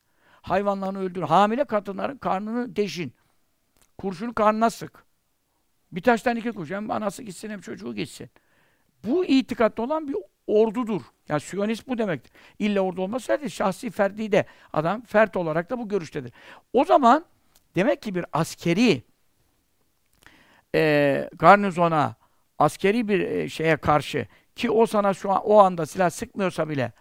Hayvanlarını 0.42 0.98
öldürün. 0.98 1.26
Hamile 1.26 1.64
kadınların 1.64 2.16
karnını 2.16 2.76
deşin. 2.76 3.12
Kurşunu 3.98 4.34
karnına 4.34 4.70
sık. 4.70 5.04
Bir 5.96 6.02
taştan 6.02 6.36
iki 6.36 6.52
kuş. 6.52 6.70
Hem 6.70 6.90
anası 6.90 7.22
gitsin 7.22 7.50
hem 7.50 7.60
çocuğu 7.60 7.94
gitsin. 7.94 8.30
Bu 9.04 9.24
itikatta 9.24 9.82
olan 9.82 10.08
bir 10.08 10.16
ordudur. 10.46 11.02
Yani 11.28 11.40
Siyonist 11.40 11.88
bu 11.88 11.98
demektir. 11.98 12.32
İlla 12.58 12.80
ordu 12.80 13.02
olması 13.02 13.40
değil. 13.40 13.50
Şahsi 13.50 13.90
ferdi 13.90 14.32
de 14.32 14.46
adam 14.72 15.02
fert 15.02 15.36
olarak 15.36 15.70
da 15.70 15.78
bu 15.78 15.88
görüştedir. 15.88 16.32
O 16.72 16.84
zaman 16.84 17.24
demek 17.74 18.02
ki 18.02 18.14
bir 18.14 18.24
askeri 18.32 19.02
e, 20.74 21.28
garnizona, 21.32 22.14
askeri 22.58 23.08
bir 23.08 23.20
e, 23.20 23.48
şeye 23.48 23.76
karşı 23.76 24.26
ki 24.56 24.70
o 24.70 24.86
sana 24.86 25.14
şu 25.14 25.30
an 25.30 25.40
o 25.44 25.58
anda 25.58 25.86
silah 25.86 26.10
sıkmıyorsa 26.10 26.68
bile 26.68 26.92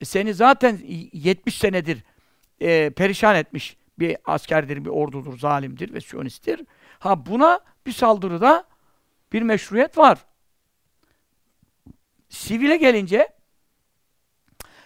e, 0.00 0.04
seni 0.04 0.34
zaten 0.34 0.78
70 1.12 1.58
senedir 1.58 2.04
e, 2.60 2.90
perişan 2.90 3.36
etmiş 3.36 3.76
bir 3.98 4.16
askerdir, 4.24 4.84
bir 4.84 4.90
ordudur, 4.90 5.38
zalimdir 5.38 5.94
ve 5.94 6.00
siyonisttir. 6.00 6.60
Ha 6.98 7.26
buna 7.26 7.60
bir 7.88 7.92
saldırıda 7.92 8.64
bir 9.32 9.42
meşruiyet 9.42 9.98
var. 9.98 10.18
Sivile 12.28 12.76
gelince 12.76 13.28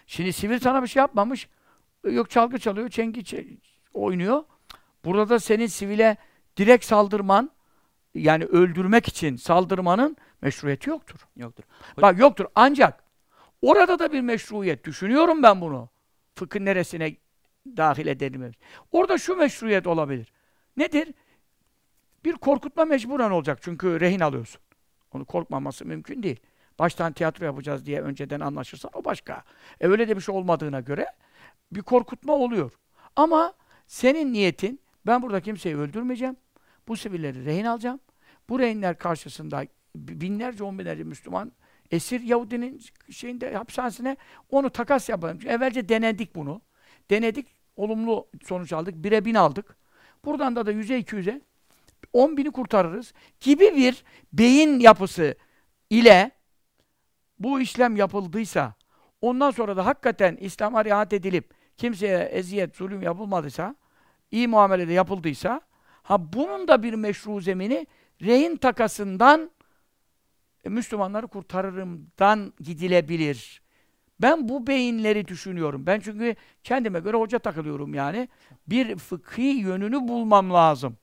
şimdi 0.07 0.33
sivil 0.33 0.59
sana 0.59 0.83
bir 0.83 0.89
şey 0.89 1.01
yapmamış. 1.01 1.49
Yok 2.05 2.31
çalgı 2.31 2.59
çalıyor, 2.59 2.89
çengi 2.89 3.21
çe- 3.21 3.59
oynuyor. 3.95 4.45
Burada 5.05 5.29
da 5.29 5.41
senin 5.41 5.67
sivile 5.67 6.17
direkt 6.57 6.85
saldırman 6.85 7.51
yani 8.15 8.45
öldürmek 8.45 9.09
için 9.09 9.37
saldırmanın 9.37 10.17
Meşruiyeti 10.43 10.91
yoktur. 10.91 11.27
Yoktur. 11.37 11.65
Bak 12.03 12.19
yoktur. 12.19 12.47
Ancak 12.55 13.05
orada 13.63 13.99
da 13.99 14.13
bir 14.13 14.21
meşruiyet. 14.21 14.85
Düşünüyorum 14.85 15.43
ben 15.43 15.61
bunu. 15.61 15.89
Fıkhın 16.35 16.65
neresine 16.65 17.17
dahil 17.67 18.07
edelim. 18.07 18.53
Orada 18.93 19.19
şu 19.19 19.37
meşruiyet 19.37 19.87
olabilir. 19.87 20.33
Nedir? 20.77 21.15
Bir 22.25 22.33
korkutma 22.33 22.85
mecburen 22.85 23.31
olacak. 23.31 23.59
Çünkü 23.63 24.01
rehin 24.01 24.21
alıyorsun. 24.21 24.61
Onu 25.13 25.25
korkmaması 25.25 25.85
mümkün 25.85 26.23
değil. 26.23 26.41
Baştan 26.79 27.13
tiyatro 27.13 27.45
yapacağız 27.45 27.87
diye 27.87 28.01
önceden 28.01 28.41
anlaşırsan 28.41 28.91
o 28.95 29.05
başka. 29.05 29.45
E 29.81 29.87
öyle 29.87 30.09
de 30.09 30.17
bir 30.17 30.21
şey 30.21 30.35
olmadığına 30.35 30.81
göre 30.81 31.07
bir 31.73 31.83
korkutma 31.83 32.33
oluyor. 32.33 32.73
Ama 33.17 33.53
senin 33.87 34.33
niyetin 34.33 34.81
ben 35.07 35.23
burada 35.23 35.41
kimseyi 35.41 35.77
öldürmeyeceğim. 35.77 36.37
Bu 36.89 36.97
sivilleri 36.97 37.45
rehin 37.45 37.65
alacağım. 37.65 38.01
Bu 38.49 38.59
rehinler 38.59 38.99
karşısında 38.99 39.67
binlerce, 39.97 40.65
on 40.65 40.79
binlerce 40.79 41.05
Müslüman 41.05 41.53
esir 41.91 42.21
Yahudinin 42.21 42.81
şeyinde 43.11 43.55
hapishanesine 43.55 44.17
onu 44.51 44.71
takas 44.71 45.09
yapalım. 45.09 45.39
Evvelce 45.47 45.89
denedik 45.89 46.35
bunu. 46.35 46.63
Denedik, 47.11 47.47
olumlu 47.77 48.29
sonuç 48.45 48.73
aldık. 48.73 48.95
Bire 48.95 49.25
bin 49.25 49.35
aldık. 49.35 49.77
Buradan 50.25 50.57
da 50.57 50.67
da 50.67 50.71
yüze 50.71 50.99
iki 50.99 51.17
yüze 51.17 51.41
on 52.13 52.37
bini 52.37 52.51
kurtarırız 52.51 53.13
gibi 53.41 53.77
bir 53.77 54.05
beyin 54.33 54.81
yapısı 54.81 55.35
ile 55.91 56.31
bu 57.39 57.61
işlem 57.61 57.97
yapıldıysa 57.97 58.75
ondan 59.21 59.51
sonra 59.51 59.77
da 59.77 59.87
hakikaten 59.87 60.37
İslam'a 60.37 60.85
riayet 60.85 61.13
edilip 61.13 61.55
kimseye 61.77 62.19
eziyet, 62.19 62.77
zulüm 62.77 63.03
yapılmadıysa 63.03 63.77
iyi 64.31 64.49
muamelede 64.49 64.93
yapıldıysa 64.93 65.61
ha 66.03 66.33
bunun 66.33 66.69
da 66.69 66.83
bir 66.83 66.95
meşru 66.95 67.41
zemini 67.41 67.87
rehin 68.23 68.57
takasından 68.57 69.51
e, 70.65 70.69
Müslümanları 70.69 71.27
kurtarırımdan 71.27 72.53
gidilebilir. 72.61 73.63
Ben 74.21 74.49
bu 74.49 74.67
beyinleri 74.67 75.29
düşünüyorum. 75.29 75.87
Ben 75.87 76.01
çünkü 76.01 76.37
kendime 76.65 77.01
göre 77.01 77.17
hoca 77.17 77.39
takılıyorum 77.39 77.95
yani. 77.95 78.29
Bir 78.67 78.97
fıkhi 78.97 79.43
yönünü 79.43 80.09
bulmam 80.09 80.53
lazım. 80.53 80.97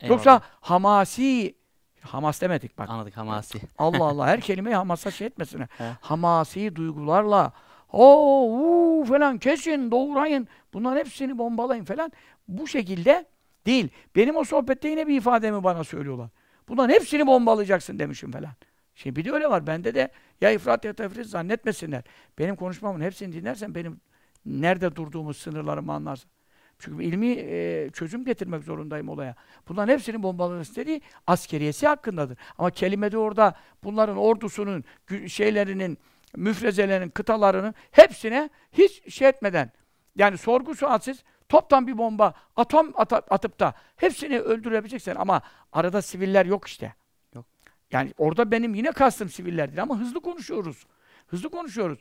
Eyvallah. 0.00 0.16
Yoksa 0.16 0.40
hamasi, 0.60 1.54
hamas 2.00 2.40
demedik 2.40 2.78
bak. 2.78 2.90
Anladık 2.90 3.16
hamasi. 3.16 3.58
Allah 3.78 4.04
Allah 4.04 4.26
her 4.26 4.40
kelimeyi 4.40 4.76
hamasa 4.76 5.10
şey 5.10 5.26
etmesin. 5.26 5.60
He. 5.60 5.84
Hamasi 6.00 6.76
duygularla 6.76 7.52
o 7.92 8.42
uu 8.48 9.04
falan 9.04 9.38
kesin 9.38 9.90
doğrayın. 9.90 10.48
Bunların 10.72 10.98
hepsini 10.98 11.38
bombalayın 11.38 11.84
falan. 11.84 12.12
Bu 12.48 12.66
şekilde 12.66 13.26
değil. 13.66 13.88
Benim 14.16 14.36
o 14.36 14.44
sohbette 14.44 14.88
yine 14.88 15.06
bir 15.06 15.16
ifademi 15.16 15.64
bana 15.64 15.84
söylüyorlar. 15.84 16.28
Bunların 16.68 16.94
hepsini 16.94 17.26
bombalayacaksın 17.26 17.98
demişim 17.98 18.32
falan. 18.32 18.52
Şimdi 18.94 19.16
bir 19.16 19.24
de 19.24 19.32
öyle 19.32 19.50
var. 19.50 19.66
Bende 19.66 19.94
de 19.94 20.10
ya 20.40 20.50
ifrat 20.50 20.84
ya 20.84 20.92
tefrit 20.92 21.26
zannetmesinler. 21.26 22.04
Benim 22.38 22.56
konuşmamın 22.56 23.00
hepsini 23.00 23.32
dinlersen 23.32 23.74
benim 23.74 24.00
nerede 24.46 24.96
durduğumu, 24.96 25.34
sınırlarımı 25.34 25.92
anlarsın. 25.92 26.30
Çünkü 26.78 27.04
ilmi 27.04 27.30
e, 27.30 27.90
çözüm 27.92 28.24
getirmek 28.24 28.64
zorundayım 28.64 29.08
olaya. 29.08 29.34
Bunların 29.68 29.92
hepsinin 29.92 30.22
bombalaması 30.22 30.76
dediği 30.76 31.02
askeriyesi 31.26 31.86
hakkındadır. 31.86 32.38
Ama 32.58 32.70
kelimede 32.70 33.18
orada 33.18 33.54
bunların 33.84 34.16
ordusunun, 34.16 34.84
şeylerinin, 35.26 35.98
müfrezelerinin, 36.36 37.08
kıtalarının 37.10 37.74
hepsine 37.90 38.50
hiç 38.72 39.14
şey 39.14 39.28
etmeden, 39.28 39.70
yani 40.16 40.38
sorgu 40.38 40.74
sualsiz 40.74 41.24
toptan 41.48 41.86
bir 41.86 41.98
bomba, 41.98 42.34
atom 42.56 42.92
ata- 42.94 43.22
atıp 43.30 43.60
da 43.60 43.74
hepsini 43.96 44.40
öldürebileceksin 44.40 45.14
ama 45.14 45.42
arada 45.72 46.02
siviller 46.02 46.46
yok 46.46 46.66
işte. 46.66 46.94
Yok. 47.34 47.46
Yani 47.92 48.12
orada 48.18 48.50
benim 48.50 48.74
yine 48.74 48.92
kastım 48.92 49.28
siviller 49.28 49.68
değil 49.68 49.82
ama 49.82 49.98
hızlı 49.98 50.20
konuşuyoruz. 50.20 50.86
Hızlı 51.26 51.50
konuşuyoruz. 51.50 51.98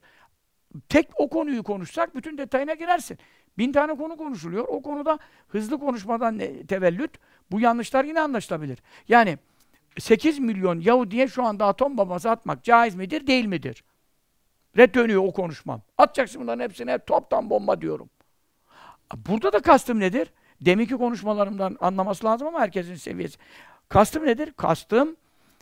Tek 0.89 1.09
o 1.15 1.29
konuyu 1.29 1.63
konuşsak 1.63 2.15
bütün 2.15 2.37
detayına 2.37 2.73
girersin. 2.73 3.17
Bin 3.57 3.71
tane 3.71 3.95
konu 3.95 4.17
konuşuluyor. 4.17 4.65
O 4.67 4.81
konuda 4.81 5.19
hızlı 5.47 5.79
konuşmadan 5.79 6.41
tevellüt 6.67 7.11
bu 7.51 7.59
yanlışlar 7.59 8.03
yine 8.03 8.21
anlaşılabilir. 8.21 8.79
Yani 9.07 9.37
8 9.99 10.39
milyon 10.39 10.79
Yahudiye 10.79 11.27
şu 11.27 11.43
anda 11.43 11.65
atom 11.65 11.97
bombası 11.97 12.29
atmak 12.29 12.63
caiz 12.63 12.95
midir, 12.95 13.27
değil 13.27 13.45
midir? 13.45 13.83
Red 14.77 14.95
dönüyor 14.95 15.23
o 15.23 15.31
konuşmam. 15.31 15.81
Atacaksın 15.97 16.41
bunların 16.41 16.63
hepsine 16.63 16.99
toptan 16.99 17.49
bomba 17.49 17.81
diyorum. 17.81 18.09
Burada 19.15 19.53
da 19.53 19.59
kastım 19.59 19.99
nedir? 19.99 20.31
Deminki 20.61 20.97
konuşmalarımdan 20.97 21.77
anlaması 21.79 22.25
lazım 22.25 22.47
ama 22.47 22.59
herkesin 22.59 22.95
seviyesi. 22.95 23.37
Kastım 23.89 24.25
nedir? 24.25 24.53
Kastım 24.57 25.15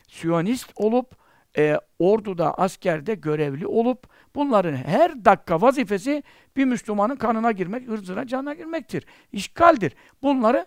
Siyonist 0.07 0.71
olup 0.75 1.24
e, 1.57 1.79
orduda, 1.99 2.53
askerde 2.53 3.15
görevli 3.15 3.67
olup 3.67 4.07
bunların 4.35 4.75
her 4.75 5.25
dakika 5.25 5.61
vazifesi 5.61 6.23
bir 6.55 6.65
Müslümanın 6.65 7.15
kanına 7.15 7.51
girmek, 7.51 7.87
hırzına, 7.87 8.27
canına 8.27 8.53
girmektir. 8.53 9.05
İşgaldir. 9.31 9.93
Bunları 10.21 10.65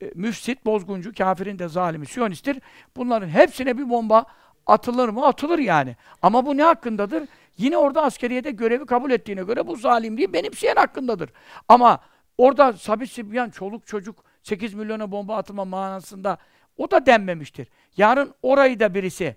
e, 0.00 0.10
müfsit, 0.14 0.64
bozguncu, 0.64 1.12
kafirin 1.14 1.58
de 1.58 1.68
zalimi, 1.68 2.06
Siyonisttir. 2.06 2.58
Bunların 2.96 3.28
hepsine 3.28 3.78
bir 3.78 3.90
bomba 3.90 4.24
atılır 4.66 5.08
mı? 5.08 5.26
Atılır 5.26 5.58
yani. 5.58 5.96
Ama 6.22 6.46
bu 6.46 6.56
ne 6.56 6.62
hakkındadır? 6.62 7.28
Yine 7.58 7.76
orada 7.76 8.02
askeriyede 8.02 8.50
görevi 8.50 8.86
kabul 8.86 9.10
ettiğine 9.10 9.42
göre 9.42 9.66
bu 9.66 9.76
zalimliği 9.76 10.32
benimseyen 10.32 10.76
hakkındadır. 10.76 11.30
Ama 11.68 12.00
orada 12.38 12.72
Sabit 12.72 13.10
Sibyan, 13.10 13.50
çoluk 13.50 13.86
çocuk 13.86 14.24
8 14.42 14.74
milyona 14.74 15.10
bomba 15.10 15.36
atılma 15.36 15.64
manasında 15.64 16.38
o 16.76 16.90
da 16.90 17.06
denmemiştir. 17.06 17.68
Yarın 17.96 18.34
orayı 18.42 18.80
da 18.80 18.94
birisi 18.94 19.36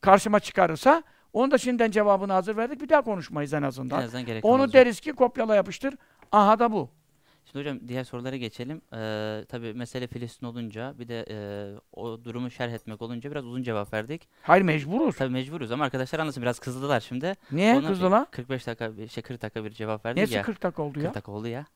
karşıma 0.00 0.40
çıkarırsa 0.40 1.02
onu 1.32 1.50
da 1.50 1.58
şimdiden 1.58 1.90
cevabını 1.90 2.32
hazır 2.32 2.56
verdik. 2.56 2.80
Bir 2.80 2.88
daha 2.88 3.02
konuşmayız 3.02 3.52
en 3.52 3.58
En 3.58 3.62
azından. 3.62 4.02
azından 4.02 4.24
gerek 4.26 4.44
Onu 4.44 4.56
kalmaz. 4.56 4.72
deriz 4.72 5.00
ki 5.00 5.12
kopyala 5.12 5.54
yapıştır. 5.54 5.94
Aha 6.32 6.58
da 6.58 6.72
bu. 6.72 6.90
Şimdi 7.44 7.58
hocam 7.58 7.88
diğer 7.88 8.04
sorulara 8.04 8.36
geçelim. 8.36 8.82
Ee, 8.92 9.44
tabii 9.48 9.74
mesele 9.74 10.06
Filistin 10.06 10.46
olunca 10.46 10.94
bir 10.98 11.08
de 11.08 11.24
e, 11.30 11.36
o 11.92 12.24
durumu 12.24 12.50
şerh 12.50 12.72
etmek 12.72 13.02
olunca 13.02 13.30
biraz 13.30 13.44
uzun 13.44 13.62
cevap 13.62 13.92
verdik. 13.92 14.28
Hayır 14.42 14.62
mecburuz. 14.62 15.16
Tabii 15.16 15.32
mecburuz 15.32 15.72
ama 15.72 15.84
arkadaşlar 15.84 16.18
anlasın 16.18 16.42
biraz 16.42 16.58
kızdılar 16.58 17.00
şimdi. 17.00 17.34
Niye 17.52 17.74
Ona 17.76 17.86
kızdı 17.88 18.10
lan? 18.10 18.26
45 18.30 18.66
dakika, 18.66 18.96
bir- 18.96 19.08
şey 19.08 19.22
40 19.22 19.42
dakika 19.42 19.64
bir 19.64 19.70
cevap 19.70 20.04
verdik 20.06 20.16
Neyse 20.18 20.34
ya. 20.36 20.42
40 20.42 20.62
dakika 20.62 20.82
oldu 20.82 20.94
40 20.94 21.04
ya. 21.04 21.14
dakika 21.14 21.32
oldu 21.32 21.48
ya. 21.48 21.66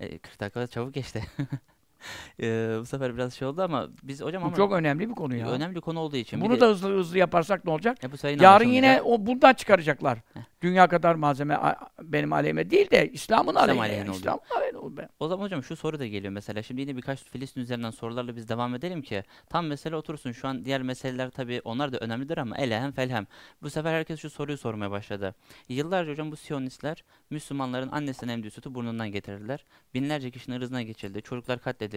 E, 0.00 0.18
40 0.18 0.40
dakika 0.40 0.66
çabuk 0.66 0.94
geçti. 0.94 1.22
Ee, 2.40 2.76
bu 2.80 2.86
sefer 2.86 3.14
biraz 3.14 3.34
şey 3.34 3.48
oldu 3.48 3.62
ama 3.62 3.88
biz 4.02 4.22
hocam 4.22 4.42
Bu 4.42 4.46
ama 4.46 4.56
çok 4.56 4.72
önemli 4.72 5.08
bir 5.08 5.14
konu 5.14 5.36
ya. 5.36 5.50
önemli 5.50 5.80
konu 5.80 5.98
olduğu 6.00 6.16
için 6.16 6.40
bir 6.40 6.44
Bunu 6.44 6.56
de- 6.56 6.60
da 6.60 6.66
hızlı 6.66 6.98
hızlı 6.98 7.18
yaparsak 7.18 7.64
ne 7.64 7.70
olacak? 7.70 8.04
E, 8.04 8.12
bu 8.12 8.16
Yarın 8.42 8.68
yine 8.68 9.02
o 9.02 9.26
bundan 9.26 9.54
çıkaracaklar. 9.54 10.18
Heh. 10.34 10.40
Dünya 10.62 10.88
kadar 10.88 11.14
malzeme 11.14 11.58
benim 12.02 12.32
aleyhime 12.32 12.70
değil 12.70 12.90
de 12.90 13.10
İslam'ın 13.12 13.54
aleyhine. 13.54 13.82
aleyhine 13.82 14.06
yani. 14.06 14.16
İslam'ın 14.16 14.56
aleyhine 14.56 14.78
oldu. 14.78 15.02
O 15.20 15.28
zaman 15.28 15.44
hocam 15.44 15.62
şu 15.62 15.76
soru 15.76 15.98
da 15.98 16.06
geliyor 16.06 16.32
mesela. 16.32 16.62
Şimdi 16.62 16.80
yine 16.80 16.96
birkaç 16.96 17.24
Filistin 17.24 17.60
üzerinden 17.60 17.90
sorularla 17.90 18.36
biz 18.36 18.48
devam 18.48 18.74
edelim 18.74 19.02
ki 19.02 19.22
tam 19.48 19.66
mesele 19.66 19.96
otursun. 19.96 20.32
Şu 20.32 20.48
an 20.48 20.64
diğer 20.64 20.82
meseleler 20.82 21.30
tabii 21.30 21.60
onlar 21.64 21.92
da 21.92 21.98
önemlidir 21.98 22.38
ama 22.38 22.56
elehem 22.58 22.92
felhem. 22.92 23.26
Bu 23.62 23.70
sefer 23.70 23.92
herkes 23.94 24.20
şu 24.20 24.30
soruyu 24.30 24.58
sormaya 24.58 24.90
başladı. 24.90 25.34
Yıllarca 25.68 26.12
hocam 26.12 26.30
bu 26.30 26.36
Siyonistler 26.36 27.04
Müslümanların 27.30 27.88
annesinin 27.92 28.32
emdiği 28.32 28.50
sütü 28.50 28.74
burnundan 28.74 29.08
getirdiler. 29.12 29.64
Binlerce 29.94 30.30
kişinin 30.30 30.60
ırzına 30.60 30.82
geçildi. 30.82 31.22
Çocuklar 31.22 31.58
katledildi. 31.58 31.93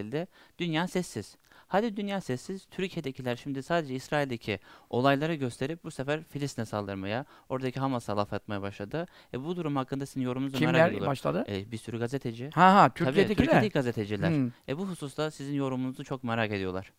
Dünya 0.58 0.88
sessiz. 0.88 1.36
Hadi 1.68 1.96
dünya 1.96 2.20
sessiz. 2.20 2.66
Türkiye'dekiler 2.70 3.36
şimdi 3.36 3.62
sadece 3.62 3.94
İsrail'deki 3.94 4.58
olayları 4.90 5.34
gösterip 5.34 5.84
bu 5.84 5.90
sefer 5.90 6.22
Filistin'e 6.24 6.66
saldırmaya, 6.66 7.24
oradaki 7.48 7.80
Hamas'a 7.80 8.16
laf 8.16 8.32
atmaya 8.32 8.62
başladı. 8.62 9.06
E 9.34 9.44
bu 9.44 9.56
durum 9.56 9.76
hakkında 9.76 10.06
sizin 10.06 10.20
yorumunuzu 10.20 10.60
merak 10.60 10.74
Kimler 10.74 10.88
ediyorlar. 10.88 11.10
başladı? 11.10 11.44
E, 11.48 11.72
bir 11.72 11.76
sürü 11.76 11.98
gazeteci. 11.98 12.50
Ha 12.54 12.74
ha 12.74 12.88
Tabii 12.88 12.94
Türkiye'dekiler. 12.94 13.44
Türkiye'deki 13.44 13.72
gazeteciler. 13.72 14.30
Hmm. 14.30 14.50
E 14.68 14.78
bu 14.78 14.88
hususta 14.88 15.30
sizin 15.30 15.54
yorumunuzu 15.54 16.04
çok 16.04 16.24
merak 16.24 16.52
ediyorlar. 16.52 16.92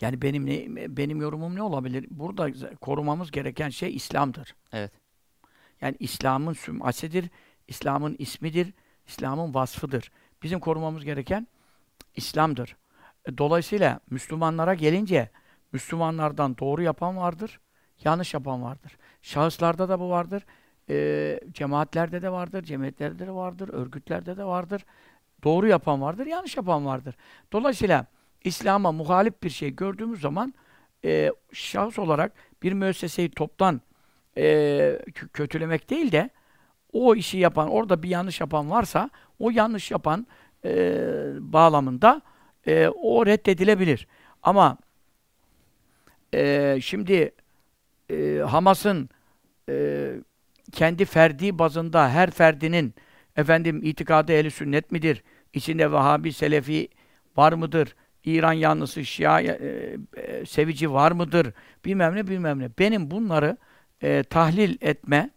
Yani 0.00 0.22
benim 0.22 0.46
ne, 0.46 0.96
benim 0.96 1.20
yorumum 1.20 1.54
ne 1.54 1.62
olabilir? 1.62 2.06
Burada 2.10 2.74
korumamız 2.80 3.30
gereken 3.30 3.68
şey 3.68 3.96
İslam'dır. 3.96 4.54
Evet. 4.72 4.92
Yani 5.80 5.96
İslam'ın 6.00 6.52
sümasidir, 6.52 7.30
İslam'ın 7.68 8.16
ismidir, 8.18 8.72
İslam'ın 9.06 9.54
vasfıdır. 9.54 10.10
Bizim 10.42 10.60
korumamız 10.60 11.04
gereken 11.04 11.46
İslam'dır. 12.16 12.76
E, 13.26 13.38
Dolayısıyla 13.38 14.00
Müslümanlara 14.10 14.74
gelince 14.74 15.30
Müslümanlardan 15.72 16.58
doğru 16.58 16.82
yapan 16.82 17.16
vardır, 17.16 17.60
yanlış 18.04 18.34
yapan 18.34 18.62
vardır. 18.62 18.96
Şahıslarda 19.22 19.88
da 19.88 20.00
bu 20.00 20.10
vardır. 20.10 20.46
e, 20.90 21.40
cemaatlerde 21.52 22.22
de 22.22 22.32
vardır, 22.32 22.62
cemiyetlerde 22.62 23.26
de 23.26 23.30
vardır, 23.34 23.68
örgütlerde 23.72 24.36
de 24.36 24.44
vardır. 24.44 24.84
Doğru 25.44 25.66
yapan 25.68 26.02
vardır, 26.02 26.26
yanlış 26.26 26.56
yapan 26.56 26.86
vardır. 26.86 27.16
Dolayısıyla 27.52 28.06
İslam'a 28.44 28.92
muhalif 28.92 29.42
bir 29.42 29.50
şey 29.50 29.76
gördüğümüz 29.76 30.20
zaman 30.20 30.54
e, 31.04 31.32
şahıs 31.52 31.98
olarak 31.98 32.32
bir 32.62 32.72
müesseseyi 32.72 33.30
toptan 33.30 33.80
e, 34.36 34.42
kö- 35.06 35.28
kötülemek 35.28 35.90
değil 35.90 36.12
de 36.12 36.30
o 36.92 37.14
işi 37.14 37.38
yapan, 37.38 37.68
orada 37.70 38.02
bir 38.02 38.08
yanlış 38.08 38.40
yapan 38.40 38.70
varsa 38.70 39.10
o 39.38 39.50
yanlış 39.50 39.90
yapan 39.90 40.26
e, 40.64 40.72
bağlamında 41.40 42.22
e, 42.66 42.88
o 42.88 43.26
reddedilebilir. 43.26 44.06
Ama 44.42 44.78
e, 46.34 46.78
şimdi 46.82 47.32
e, 48.10 48.38
Hamas'ın 48.38 49.08
e, 49.68 50.14
kendi 50.72 51.04
ferdi 51.04 51.58
bazında 51.58 52.10
her 52.10 52.30
ferdinin 52.30 52.94
efendim 53.36 53.80
itikadı 53.84 54.32
ehli 54.32 54.50
sünnet 54.50 54.92
midir? 54.92 55.22
İçinde 55.52 55.92
Vahabi, 55.92 56.32
Selefi 56.32 56.88
var 57.36 57.52
mıdır? 57.52 57.94
İran 58.24 58.52
yanlısı, 58.52 59.04
Şia 59.04 59.40
e, 59.40 59.96
e, 60.16 60.46
sevici 60.46 60.92
var 60.92 61.12
mıdır? 61.12 61.52
Bilmem 61.84 62.16
ne 62.16 62.26
bilmem 62.26 62.58
ne. 62.58 62.70
Benim 62.78 63.10
bunları 63.10 63.56
e, 64.02 64.22
tahlil 64.22 64.76
etme 64.80 65.30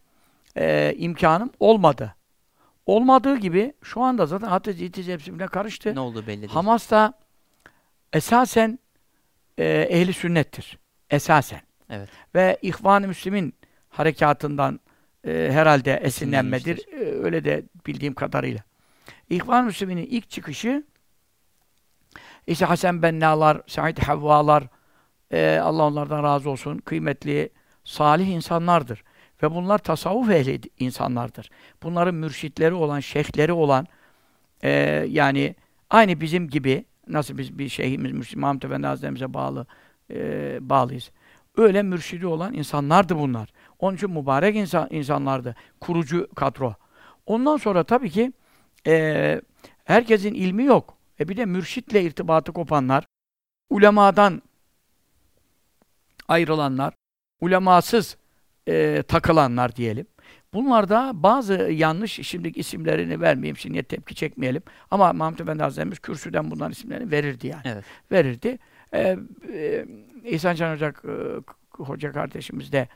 e, 0.57 0.93
imkanım 0.97 1.51
olmadı. 1.59 2.15
Olmadığı 2.89 3.37
gibi 3.37 3.73
şu 3.83 4.01
anda 4.01 4.25
zaten 4.25 4.47
Hatice 4.47 4.85
İtice 4.85 5.13
hepsi 5.13 5.27
birbirine 5.27 5.47
karıştı. 5.47 5.95
Ne 5.95 5.99
olduğu 5.99 6.27
belli 6.27 6.41
değil. 6.41 6.51
Hamas 6.51 6.91
da 6.91 7.13
esasen 8.13 8.79
e, 9.57 9.65
ehli 9.89 10.13
sünnettir. 10.13 10.77
Esasen. 11.09 11.61
Evet. 11.89 12.09
Ve 12.35 12.57
İhvan-ı 12.61 13.07
Müslim'in 13.07 13.53
harekatından 13.89 14.79
e, 15.27 15.49
herhalde 15.51 15.93
esinlenmedir. 15.93 16.87
E, 16.91 16.97
öyle 16.97 17.45
de 17.45 17.63
bildiğim 17.87 18.13
kadarıyla. 18.13 18.63
İhvan-ı 19.29 19.65
Müslim'in 19.65 19.97
ilk 19.97 20.29
çıkışı 20.29 20.83
işte 22.47 22.65
Hasan 22.65 23.01
Bennalar, 23.01 23.61
Said 23.67 23.97
Havvalar, 23.97 24.63
e, 25.31 25.59
Allah 25.63 25.83
onlardan 25.83 26.23
razı 26.23 26.49
olsun, 26.49 26.77
kıymetli, 26.77 27.49
salih 27.83 28.27
insanlardır. 28.27 29.03
Ve 29.43 29.51
bunlar 29.51 29.77
tasavvuf 29.77 30.29
ehli 30.29 30.61
insanlardır. 30.79 31.49
Bunların 31.83 32.15
mürşitleri 32.15 32.73
olan, 32.73 32.99
şeyhleri 32.99 33.53
olan, 33.53 33.87
e, 34.63 34.71
yani 35.09 35.55
aynı 35.89 36.21
bizim 36.21 36.49
gibi, 36.49 36.85
nasıl 37.07 37.37
biz 37.37 37.59
bir 37.59 37.69
şeyhimiz, 37.69 38.11
Müslüman 38.11 38.47
Mahmud 38.47 38.63
Efendi 38.63 38.87
Hazretlerimize 38.87 39.33
bağlı, 39.33 39.65
e, 40.11 40.57
bağlıyız. 40.61 41.11
Öyle 41.57 41.83
mürşidi 41.83 42.27
olan 42.27 42.53
insanlardı 42.53 43.17
bunlar. 43.17 43.49
Onun 43.79 43.95
için 43.95 44.11
mübarek 44.11 44.55
insan, 44.55 44.87
insanlardı. 44.91 45.55
Kurucu 45.81 46.27
kadro. 46.35 46.75
Ondan 47.25 47.57
sonra 47.57 47.83
tabii 47.83 48.09
ki 48.09 48.33
e, 48.87 49.41
herkesin 49.83 50.33
ilmi 50.33 50.63
yok. 50.63 50.97
E 51.19 51.27
bir 51.27 51.37
de 51.37 51.45
mürşitle 51.45 52.03
irtibatı 52.03 52.51
kopanlar, 52.53 53.05
ulemadan 53.69 54.41
ayrılanlar, 56.27 56.93
ulemasız 57.41 58.17
e, 58.69 59.03
takılanlar 59.03 59.75
diyelim. 59.75 60.05
Bunlarda 60.53 61.11
bazı 61.13 61.53
yanlış, 61.53 62.11
şimdiki 62.11 62.59
isimlerini 62.59 63.21
vermeyeyim, 63.21 63.57
şimdi 63.57 63.83
tepki 63.83 64.15
çekmeyelim. 64.15 64.61
Ama 64.91 65.13
Mahmud 65.13 65.39
Efendi 65.39 65.63
Hazretlerimiz 65.63 65.99
kürsüden 65.99 66.51
bunların 66.51 66.71
isimlerini 66.71 67.11
verirdi 67.11 67.47
yani. 67.47 67.61
Evet. 67.65 67.83
Verirdi. 68.11 68.59
Ee, 68.93 69.17
e, 69.53 69.85
İhsan 70.23 70.55
Can 70.55 70.73
Hoca, 70.73 70.87
e, 70.87 71.13
Hoca 71.83 72.11
kardeşimiz 72.11 72.71
de 72.71 72.87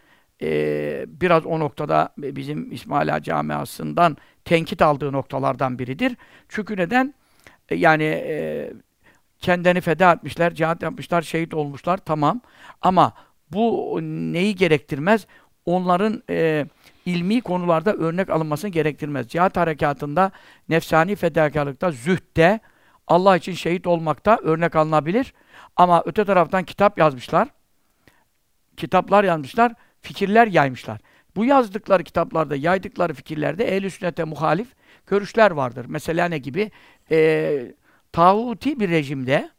e, 0.41 1.05
biraz 1.07 1.45
o 1.45 1.59
noktada 1.59 2.09
bizim 2.17 2.71
İsmaila 2.71 3.21
camiasından 3.21 4.17
tenkit 4.45 4.81
aldığı 4.81 5.11
noktalardan 5.11 5.79
biridir. 5.79 6.15
Çünkü 6.49 6.77
neden? 6.77 7.13
E, 7.69 7.75
yani 7.75 8.03
e, 8.03 8.73
kendini 9.39 9.81
feda 9.81 10.13
etmişler, 10.13 10.53
cihat 10.53 10.83
yapmışlar, 10.83 11.21
şehit 11.21 11.53
olmuşlar, 11.53 11.97
tamam. 11.97 12.41
Ama 12.81 13.13
bu 13.51 13.99
neyi 14.01 14.55
gerektirmez? 14.55 15.27
Onların 15.65 16.23
e, 16.29 16.65
ilmi 17.05 17.41
konularda 17.41 17.93
örnek 17.93 18.29
alınmasını 18.29 18.71
gerektirmez. 18.71 19.27
Cihat 19.27 19.57
harekatında, 19.57 20.31
nefsani 20.69 21.15
fedakarlıkta, 21.15 21.91
zühtte, 21.91 22.59
Allah 23.07 23.37
için 23.37 23.53
şehit 23.53 23.87
olmakta 23.87 24.39
örnek 24.43 24.75
alınabilir. 24.75 25.33
Ama 25.75 26.03
öte 26.05 26.25
taraftan 26.25 26.63
kitap 26.63 26.97
yazmışlar. 26.97 27.47
Kitaplar 28.77 29.23
yazmışlar, 29.23 29.73
fikirler 30.01 30.47
yaymışlar. 30.47 30.99
Bu 31.35 31.45
yazdıkları 31.45 32.03
kitaplarda, 32.03 32.55
yaydıkları 32.55 33.13
fikirlerde 33.13 33.77
ehl-i 33.77 33.91
sünnete 33.91 34.23
muhalif 34.23 34.67
görüşler 35.07 35.51
vardır. 35.51 35.85
Mesela 35.89 36.27
ne 36.27 36.37
gibi? 36.37 36.71
Ee, 37.11 37.73
tağuti 38.11 38.79
bir 38.79 38.89
rejimde, 38.89 39.49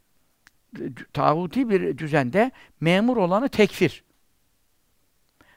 tağuti 1.13 1.69
bir 1.69 1.97
düzende 1.97 2.51
memur 2.79 3.17
olanı 3.17 3.49
tekfir. 3.49 4.04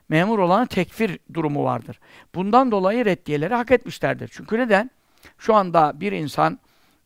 Memur 0.08 0.38
olanı 0.38 0.66
tekfir 0.66 1.18
durumu 1.34 1.64
vardır. 1.64 2.00
Bundan 2.34 2.70
dolayı 2.70 3.04
reddiyeleri 3.04 3.54
hak 3.54 3.70
etmişlerdir. 3.70 4.28
Çünkü 4.32 4.58
neden? 4.58 4.90
Şu 5.38 5.54
anda 5.54 6.00
bir 6.00 6.12
insan 6.12 6.58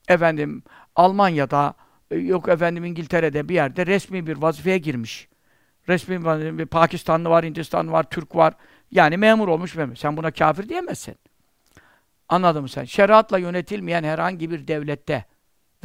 efendim 0.09 0.62
Almanya'da 0.96 1.74
e, 2.11 2.16
yok 2.16 2.48
efendim 2.48 2.84
İngiltere'de 2.84 3.48
bir 3.48 3.55
yerde 3.55 3.86
resmi 3.86 4.26
bir 4.26 4.36
vazifeye 4.36 4.78
girmiş. 4.78 5.28
Resmi 5.88 6.24
bir 6.59 6.66
Pakistanlı 6.66 7.30
var, 7.30 7.44
Hindistanlı 7.44 7.92
var, 7.92 8.05
Türk 8.11 8.36
var. 8.36 8.55
Yani 8.90 9.16
memur 9.16 9.48
olmuş 9.48 9.74
memur. 9.74 9.96
Sen 9.96 10.16
buna 10.16 10.30
kafir 10.30 10.68
diyemezsin. 10.68 11.16
Anladın 12.28 12.62
mı 12.62 12.68
sen? 12.68 12.84
Şeriatla 12.84 13.38
yönetilmeyen 13.38 14.05
herhangi 14.05 14.50
bir 14.50 14.68
devlette 14.68 15.24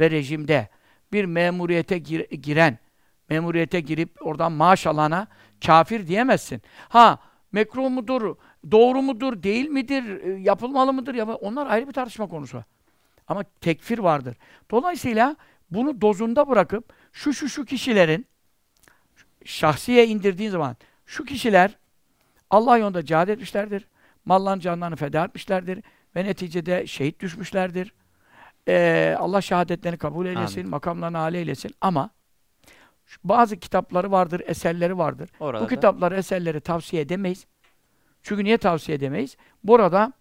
ve 0.00 0.10
rejimde 0.10 0.68
bir 1.12 1.24
memuriyete 1.24 1.98
gir 1.98 2.30
giren, 2.30 2.78
memuriyete 3.28 3.80
girip 3.80 4.26
oradan 4.26 4.52
maaş 4.52 4.86
alana 4.86 5.26
kafir 5.66 6.06
diyemezsin. 6.06 6.62
Ha, 6.88 7.18
mekruh 7.52 7.90
mudur, 7.90 8.36
doğru 8.70 9.02
mudur, 9.02 9.42
değil 9.42 9.68
midir, 9.68 10.20
e, 10.22 10.40
yapılmalı 10.40 10.92
mıdır? 10.92 11.14
Ya 11.14 11.26
onlar 11.26 11.66
ayrı 11.66 11.88
bir 11.88 11.92
tartışma 11.92 12.28
konusu. 12.28 12.64
Ama 13.28 13.42
tekfir 13.60 13.98
vardır. 13.98 14.36
Dolayısıyla 14.70 15.36
bunu 15.70 16.00
dozunda 16.00 16.48
bırakıp 16.48 16.92
şu 17.12 17.32
şu 17.32 17.48
şu 17.48 17.64
kişilerin 17.64 18.26
şahsiye 19.44 20.06
indirdiğin 20.06 20.50
zaman 20.50 20.76
şu 21.06 21.24
kişiler 21.24 21.78
Allah 22.50 22.78
yolunda 22.78 23.04
cihad 23.04 23.28
etmişlerdir. 23.28 23.88
Mallarını 24.24 24.60
canlarını 24.60 24.96
feda 24.96 25.24
etmişlerdir. 25.24 25.82
Ve 26.16 26.24
neticede 26.24 26.86
şehit 26.86 27.20
düşmüşlerdir. 27.20 27.92
Ee, 28.68 29.16
Allah 29.18 29.40
şehadetlerini 29.40 29.98
kabul 29.98 30.26
eylesin, 30.26 30.60
Amin. 30.60 30.70
makamlarını 30.70 31.18
âli 31.18 31.36
eylesin. 31.36 31.70
Ama 31.80 32.10
bazı 33.24 33.56
kitapları 33.56 34.10
vardır, 34.10 34.42
eserleri 34.46 34.98
vardır. 34.98 35.30
Orada 35.40 35.64
Bu 35.64 35.68
kitapları, 35.68 36.16
eserleri 36.16 36.60
tavsiye 36.60 37.02
edemeyiz. 37.02 37.46
Çünkü 38.22 38.44
niye 38.44 38.58
tavsiye 38.58 38.96
edemeyiz? 38.96 39.36
Burada 39.64 40.12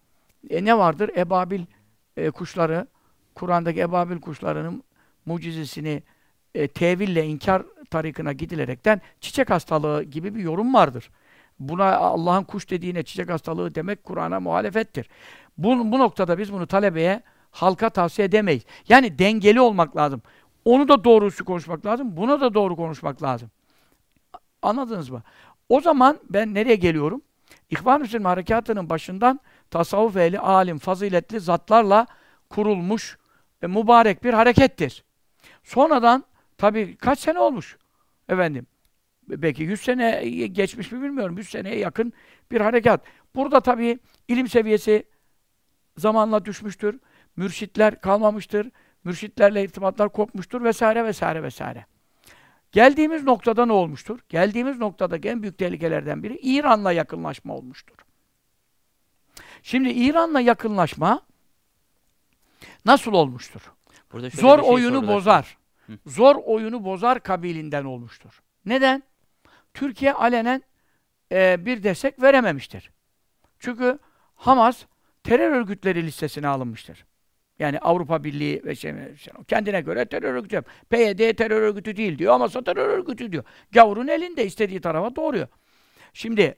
e, 0.49 0.65
ne 0.65 0.77
vardır? 0.77 1.11
Ebabil 1.17 1.61
e, 2.17 2.31
kuşları, 2.31 2.87
Kur'an'daki 3.35 3.79
ebabil 3.79 4.21
kuşlarının 4.21 4.83
mucizesini 5.25 6.03
e, 6.55 6.67
teville 6.67 7.25
inkar 7.25 7.63
tarikına 7.89 8.33
gidilerekten 8.33 9.01
çiçek 9.21 9.49
hastalığı 9.49 10.03
gibi 10.03 10.35
bir 10.35 10.39
yorum 10.39 10.73
vardır. 10.73 11.09
Buna 11.59 11.95
Allah'ın 11.95 12.43
kuş 12.43 12.69
dediğine 12.69 13.03
çiçek 13.03 13.29
hastalığı 13.29 13.75
demek 13.75 14.03
Kur'an'a 14.03 14.39
muhalefettir. 14.39 15.09
Bu, 15.57 15.91
bu 15.91 15.99
noktada 15.99 16.37
biz 16.37 16.53
bunu 16.53 16.67
talebeye, 16.67 17.21
halka 17.51 17.89
tavsiye 17.89 18.27
edemeyiz. 18.27 18.63
Yani 18.89 19.19
dengeli 19.19 19.61
olmak 19.61 19.97
lazım. 19.97 20.21
Onu 20.67 20.87
da 20.87 21.03
doğrusu 21.03 21.45
konuşmak 21.45 21.85
lazım, 21.85 22.17
buna 22.17 22.41
da 22.41 22.53
doğru 22.53 22.75
konuşmak 22.75 23.23
lazım. 23.23 23.51
Anladınız 24.61 25.09
mı? 25.09 25.23
O 25.69 25.81
zaman 25.81 26.19
ben 26.29 26.53
nereye 26.53 26.75
geliyorum? 26.75 27.21
İhvan-ı 27.69 27.99
Müslüman 27.99 28.29
harekatının 28.29 28.89
başından 28.89 29.39
tasavvuf 29.71 30.17
ehli, 30.17 30.39
alim, 30.39 30.77
faziletli 30.77 31.39
zatlarla 31.39 32.07
kurulmuş 32.49 33.17
e, 33.61 33.67
mübarek 33.67 34.23
bir 34.23 34.33
harekettir. 34.33 35.03
Sonradan 35.63 36.23
tabii 36.57 36.95
kaç 36.95 37.19
sene 37.19 37.39
olmuş 37.39 37.77
efendim? 38.29 38.67
Belki 39.27 39.63
100 39.63 39.81
sene 39.81 40.27
geçmiş 40.47 40.91
mi 40.91 41.01
bilmiyorum. 41.01 41.37
100 41.37 41.49
seneye 41.49 41.77
yakın 41.77 42.13
bir 42.51 42.61
harekat. 42.61 43.01
Burada 43.35 43.59
tabii 43.59 43.99
ilim 44.27 44.47
seviyesi 44.47 45.03
zamanla 45.97 46.45
düşmüştür. 46.45 46.99
Mürşitler 47.37 48.01
kalmamıştır. 48.01 48.71
Mürşitlerle 49.03 49.63
irtibatlar 49.63 50.09
kopmuştur 50.09 50.63
vesaire 50.63 51.05
vesaire 51.05 51.43
vesaire. 51.43 51.85
Geldiğimiz 52.71 53.23
noktada 53.23 53.65
ne 53.65 53.73
olmuştur? 53.73 54.19
Geldiğimiz 54.29 54.77
noktada 54.77 55.17
en 55.17 55.41
büyük 55.41 55.57
tehlikelerden 55.57 56.23
biri 56.23 56.39
İran'la 56.41 56.91
yakınlaşma 56.91 57.55
olmuştur. 57.55 57.95
Şimdi 59.63 59.89
İran'la 59.89 60.39
yakınlaşma 60.39 61.21
nasıl 62.85 63.13
olmuştur? 63.13 63.61
Burada 64.11 64.29
Zor 64.29 64.61
şey 64.61 64.69
oyunu 64.69 65.07
bozar. 65.07 65.57
Hı. 65.87 65.97
Zor 66.05 66.35
oyunu 66.35 66.83
bozar 66.83 67.19
kabilinden 67.19 67.85
olmuştur. 67.85 68.41
Neden? 68.65 69.03
Türkiye 69.73 70.13
alenen 70.13 70.63
e, 71.31 71.65
bir 71.65 71.83
destek 71.83 72.21
verememiştir. 72.21 72.91
Çünkü 73.59 73.99
Hamas 74.35 74.85
terör 75.23 75.51
örgütleri 75.51 76.03
listesine 76.05 76.47
alınmıştır. 76.47 77.05
Yani 77.59 77.79
Avrupa 77.79 78.23
Birliği 78.23 78.61
ve 78.65 78.75
şey, 78.75 78.93
kendine 79.47 79.81
göre 79.81 80.05
terör 80.05 80.33
örgütü. 80.33 80.61
PYD 80.89 81.33
terör 81.37 81.61
örgütü 81.61 81.97
değil 81.97 82.19
diyor 82.19 82.33
ama 82.33 82.47
terör 82.47 82.89
örgütü 82.89 83.31
diyor. 83.31 83.43
Gavurun 83.71 84.07
elinde 84.07 84.45
istediği 84.45 84.81
tarafa 84.81 85.15
doğruyor. 85.15 85.47
Şimdi 86.13 86.57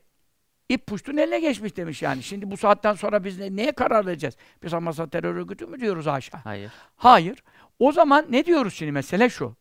ip 0.70 0.88
puştun 0.88 1.18
eline 1.18 1.40
geçmiş 1.40 1.78
demiş 1.78 2.02
yani. 2.02 2.24
Şimdi 2.24 2.52
bu 2.52 2.58
saatten 2.58 2.94
sonra 2.94 3.24
biz 3.24 3.40
ne, 3.40 3.56
neye 3.56 3.72
karar 3.72 4.06
vereceğiz? 4.06 4.38
Biz 4.64 4.74
Hamas'a 4.74 5.10
terör 5.10 5.36
örgütü 5.36 5.66
mü 5.66 5.80
diyoruz 5.80 6.08
aşağı? 6.08 6.42
Hayır. 6.44 6.72
Hayır. 6.96 7.44
O 7.80 7.92
zaman 7.92 8.26
ne 8.30 8.46
diyoruz 8.46 8.74
şimdi? 8.74 8.92
Mesele 8.92 9.30
şu. 9.30 9.56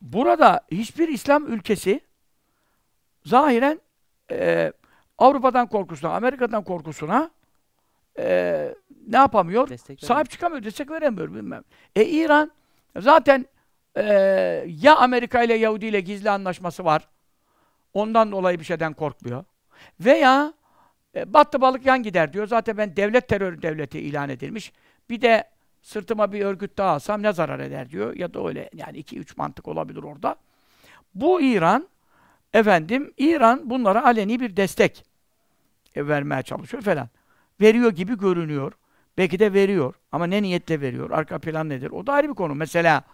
burada 0.00 0.60
hiçbir 0.70 1.08
İslam 1.08 1.52
ülkesi 1.52 2.00
zahiren 3.24 3.80
e, 4.30 4.72
Avrupa'dan 5.18 5.66
korkusuna, 5.66 6.10
Amerika'dan 6.10 6.64
korkusuna 6.64 7.30
e, 8.20 8.74
ne 9.08 9.16
yapamıyor? 9.16 9.68
Destek 9.68 10.04
Sahip 10.04 10.30
çıkamıyor, 10.30 10.64
destek 10.64 10.90
veremiyor 10.90 11.34
bilmem. 11.34 11.62
E 11.96 12.04
İran 12.04 12.50
zaten 12.98 13.46
e, 13.96 14.04
ya 14.66 14.96
Amerika 14.96 15.42
ile 15.42 15.54
Yahudi 15.54 15.86
ile 15.86 16.00
gizli 16.00 16.30
anlaşması 16.30 16.84
var. 16.84 17.08
Ondan 17.94 18.32
dolayı 18.32 18.60
bir 18.60 18.64
şeyden 18.64 18.94
korkmuyor. 18.94 19.44
Veya 20.00 20.52
e, 21.16 21.34
battı 21.34 21.60
balık 21.60 21.86
yan 21.86 22.02
gider 22.02 22.32
diyor. 22.32 22.46
Zaten 22.46 22.76
ben 22.76 22.96
devlet 22.96 23.28
terör 23.28 23.62
devleti 23.62 24.00
ilan 24.00 24.28
edilmiş. 24.28 24.72
Bir 25.10 25.20
de 25.20 25.44
sırtıma 25.82 26.32
bir 26.32 26.44
örgüt 26.44 26.78
daha 26.78 26.90
alsam 26.90 27.22
ne 27.22 27.32
zarar 27.32 27.60
eder 27.60 27.90
diyor. 27.90 28.16
Ya 28.16 28.34
da 28.34 28.48
öyle 28.48 28.70
yani 28.74 28.98
iki 28.98 29.18
üç 29.18 29.36
mantık 29.36 29.68
olabilir 29.68 30.02
orada. 30.02 30.36
Bu 31.14 31.40
İran 31.40 31.88
efendim 32.52 33.12
İran 33.18 33.70
bunlara 33.70 34.04
aleni 34.04 34.40
bir 34.40 34.56
destek 34.56 35.04
e, 35.96 36.08
vermeye 36.08 36.42
çalışıyor 36.42 36.82
falan. 36.82 37.08
Veriyor 37.60 37.92
gibi 37.92 38.18
görünüyor. 38.18 38.72
Belki 39.18 39.38
de 39.38 39.52
veriyor. 39.52 39.94
Ama 40.12 40.26
ne 40.26 40.42
niyetle 40.42 40.80
veriyor? 40.80 41.10
Arka 41.10 41.38
plan 41.38 41.68
nedir? 41.68 41.90
O 41.90 42.06
da 42.06 42.12
ayrı 42.12 42.28
bir 42.28 42.34
konu. 42.34 42.54
Mesela 42.54 43.04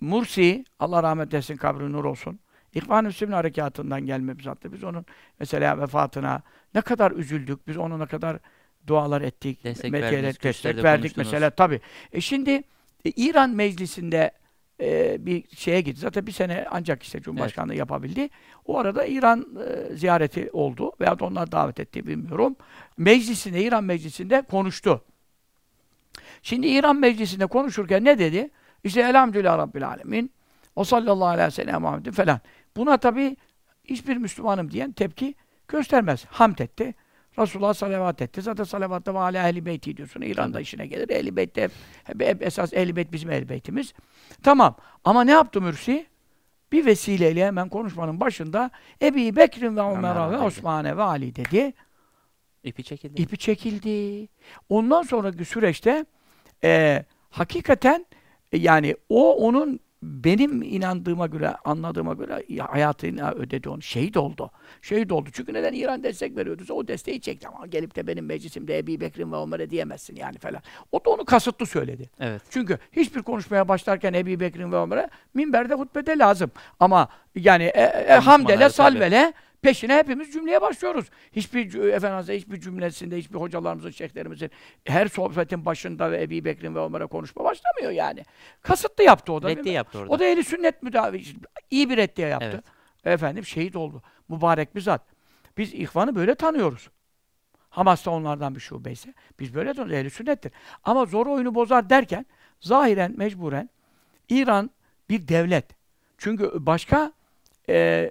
Mursi, 0.00 0.64
Allah 0.78 1.02
rahmet 1.02 1.34
etsin, 1.34 1.56
kabri 1.56 1.92
nur 1.92 2.04
olsun. 2.04 2.40
İhvan-ı 2.74 3.34
harekatından 3.34 4.06
gelme 4.06 4.38
bir 4.38 4.42
zattı. 4.42 4.72
Biz 4.72 4.84
onun 4.84 5.06
mesela 5.40 5.80
vefatına 5.80 6.42
ne 6.74 6.80
kadar 6.80 7.10
üzüldük. 7.12 7.68
Biz 7.68 7.76
ona 7.76 7.98
ne 7.98 8.06
kadar 8.06 8.38
dualar 8.86 9.22
ettik. 9.22 9.64
Destek 9.64 9.92
medyaya 9.92 10.12
verdiniz, 10.12 10.42
destek 10.42 10.84
verdik 10.84 11.16
mesela 11.16 11.50
tabii. 11.50 11.80
E 12.12 12.20
şimdi 12.20 12.50
e, 13.04 13.10
İran 13.10 13.50
meclisinde 13.50 14.30
e, 14.80 15.16
bir 15.26 15.56
şeye 15.56 15.80
gitti. 15.80 16.00
Zaten 16.00 16.26
bir 16.26 16.32
sene 16.32 16.66
ancak 16.70 17.02
işte 17.02 17.20
Cumhurbaşkanlığı 17.20 17.74
yapabildi. 17.74 18.28
O 18.66 18.78
arada 18.78 19.04
İran 19.04 19.46
e, 19.90 19.96
ziyareti 19.96 20.50
oldu. 20.52 20.92
Veyahut 21.00 21.22
onlar 21.22 21.52
davet 21.52 21.80
etti 21.80 22.06
bilmiyorum. 22.06 22.56
Meclisinde, 22.96 23.62
İran 23.62 23.84
meclisinde 23.84 24.42
konuştu. 24.42 25.04
Şimdi 26.42 26.66
İran 26.66 26.96
meclisinde 26.96 27.46
konuşurken 27.46 28.04
ne 28.04 28.18
dedi? 28.18 28.50
İşte 28.84 29.00
elhamdülillah 29.00 29.58
Rabbil 29.58 29.88
Alemin. 29.88 30.32
O 30.76 30.84
sallallahu 30.84 31.28
aleyhi 31.28 31.46
ve 31.46 31.50
sellem 31.50 32.12
falan. 32.12 32.40
Buna 32.76 32.96
tabi 32.96 33.36
hiçbir 33.84 34.16
Müslümanım 34.16 34.70
diyen 34.70 34.92
tepki 34.92 35.34
göstermez. 35.68 36.24
Hamd 36.24 36.58
etti. 36.58 36.94
Resulullah 37.38 37.74
salavat 37.74 38.22
etti. 38.22 38.42
Zaten 38.42 38.64
salavatta 38.64 39.14
ve 39.14 39.18
ala 39.18 39.48
ehli 39.48 39.66
beyti 39.66 39.96
diyorsun. 39.96 40.20
İran'da 40.20 40.60
işine 40.60 40.86
gelir. 40.86 41.08
Ehli 41.08 41.36
beyt 41.36 41.56
de 41.56 41.62
hep, 41.62 41.72
hep, 42.20 42.42
esas 42.42 42.72
ehli 42.72 42.96
beyt 42.96 43.12
bizim 43.12 43.30
ehli 43.30 43.48
beytimiz. 43.48 43.92
Tamam. 44.42 44.76
Ama 45.04 45.24
ne 45.24 45.30
yaptı 45.30 45.60
Mürsi? 45.60 46.06
Bir 46.72 46.86
vesileyle 46.86 47.46
hemen 47.46 47.68
konuşmanın 47.68 48.20
başında 48.20 48.70
Ebi 49.02 49.36
Bekir'in 49.36 49.76
ve 49.76 49.80
Ömer'a 49.80 50.30
ve. 50.30 50.38
Osman'e 50.38 50.96
ve 50.96 51.02
Ali 51.02 51.36
dedi. 51.36 51.72
İpi 52.64 52.84
çekildi. 52.84 53.22
İpi 53.22 53.38
çekildi. 53.38 54.28
Ondan 54.68 55.02
sonraki 55.02 55.44
süreçte 55.44 56.04
e, 56.64 57.04
hakikaten 57.30 58.06
yani 58.52 58.96
o 59.08 59.36
onun 59.36 59.80
benim 60.02 60.62
inandığıma 60.62 61.26
göre, 61.26 61.54
anladığıma 61.64 62.14
göre 62.14 62.44
ya, 62.48 62.72
hayatını 62.72 63.30
ödedi 63.30 63.68
onu. 63.68 63.82
Şehit 63.82 64.16
oldu. 64.16 64.50
Şehit 64.82 65.12
oldu. 65.12 65.30
Çünkü 65.32 65.54
neden 65.54 65.72
İran 65.72 66.02
destek 66.02 66.36
veriyordu? 66.36 66.72
O 66.72 66.88
desteği 66.88 67.20
çekti 67.20 67.48
ama 67.48 67.66
gelip 67.66 67.96
de 67.96 68.06
benim 68.06 68.26
meclisimde 68.26 68.78
Ebi 68.78 69.00
Bekir'in 69.00 69.32
ve 69.32 69.36
Ömer'e 69.36 69.70
diyemezsin 69.70 70.16
yani 70.16 70.38
falan. 70.38 70.62
O 70.92 71.04
da 71.04 71.10
onu 71.10 71.24
kasıtlı 71.24 71.66
söyledi. 71.66 72.10
Evet. 72.20 72.42
Çünkü 72.50 72.78
hiçbir 72.92 73.22
konuşmaya 73.22 73.68
başlarken 73.68 74.12
Ebi 74.12 74.40
Bekir'in 74.40 74.72
ve 74.72 74.76
Ömer'e 74.76 75.08
minberde 75.34 75.74
hutbede 75.74 76.18
lazım. 76.18 76.50
Ama 76.80 77.08
yani 77.34 77.64
e, 77.64 77.82
e, 77.82 78.14
hamdele, 78.14 78.68
tabii. 78.68 79.24
Peşine 79.62 79.96
hepimiz 79.96 80.32
cümleye 80.32 80.60
başlıyoruz. 80.60 81.06
Hiçbir 81.32 81.74
Efendimiz'e 81.74 82.36
hiçbir 82.36 82.60
cümlesinde, 82.60 83.16
hiçbir 83.16 83.38
hocalarımızın, 83.38 83.90
şeyhlerimizin 83.90 84.50
her 84.84 85.08
sohbetin 85.08 85.64
başında 85.64 86.12
ve 86.12 86.22
Ebi 86.22 86.44
Bekir'in 86.44 86.74
ve 86.74 86.80
Ömer'e 86.80 87.06
konuşma 87.06 87.44
başlamıyor 87.44 87.90
yani. 87.90 88.24
Kasıtlı 88.62 89.04
yaptı 89.04 89.32
o 89.32 89.42
da. 89.42 89.48
Reddiye 89.48 89.74
yaptı 89.74 89.98
orada. 89.98 90.14
O 90.14 90.18
da 90.18 90.24
eli 90.24 90.44
sünnet 90.44 90.82
müdavi, 90.82 91.24
iyi 91.70 91.90
bir 91.90 91.96
reddiye 91.96 92.28
yaptı. 92.28 92.62
Evet. 93.04 93.14
Efendim 93.14 93.44
şehit 93.44 93.76
oldu. 93.76 94.02
Mübarek 94.28 94.74
bir 94.74 94.80
zat. 94.80 95.02
Biz 95.58 95.74
ihvanı 95.74 96.14
böyle 96.14 96.34
tanıyoruz. 96.34 96.90
Hamas 97.70 98.06
da 98.06 98.10
onlardan 98.10 98.54
bir 98.54 98.60
şubeyse. 98.60 99.14
Biz 99.40 99.54
böyle 99.54 99.74
tanıyoruz. 99.74 100.00
Ehli 100.00 100.10
sünnettir. 100.10 100.52
Ama 100.84 101.04
zor 101.04 101.26
oyunu 101.26 101.54
bozar 101.54 101.90
derken 101.90 102.26
zahiren, 102.60 103.14
mecburen 103.16 103.70
İran 104.28 104.70
bir 105.10 105.28
devlet. 105.28 105.64
Çünkü 106.18 106.50
başka 106.54 107.12
e, 107.68 108.10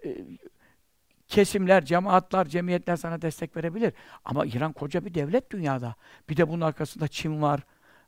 kesimler, 1.28 1.86
cemaatler, 1.86 2.46
cemiyetler 2.48 2.96
sana 2.96 3.22
destek 3.22 3.58
verebilir. 3.58 3.94
Ama 4.26 4.46
İran 4.46 4.74
koca 4.74 5.06
bir 5.06 5.14
devlet 5.14 5.52
dünyada. 5.52 5.96
Bir 6.30 6.38
de 6.38 6.50
bunun 6.50 6.62
arkasında 6.62 7.08
Çin 7.08 7.42
var. 7.42 7.60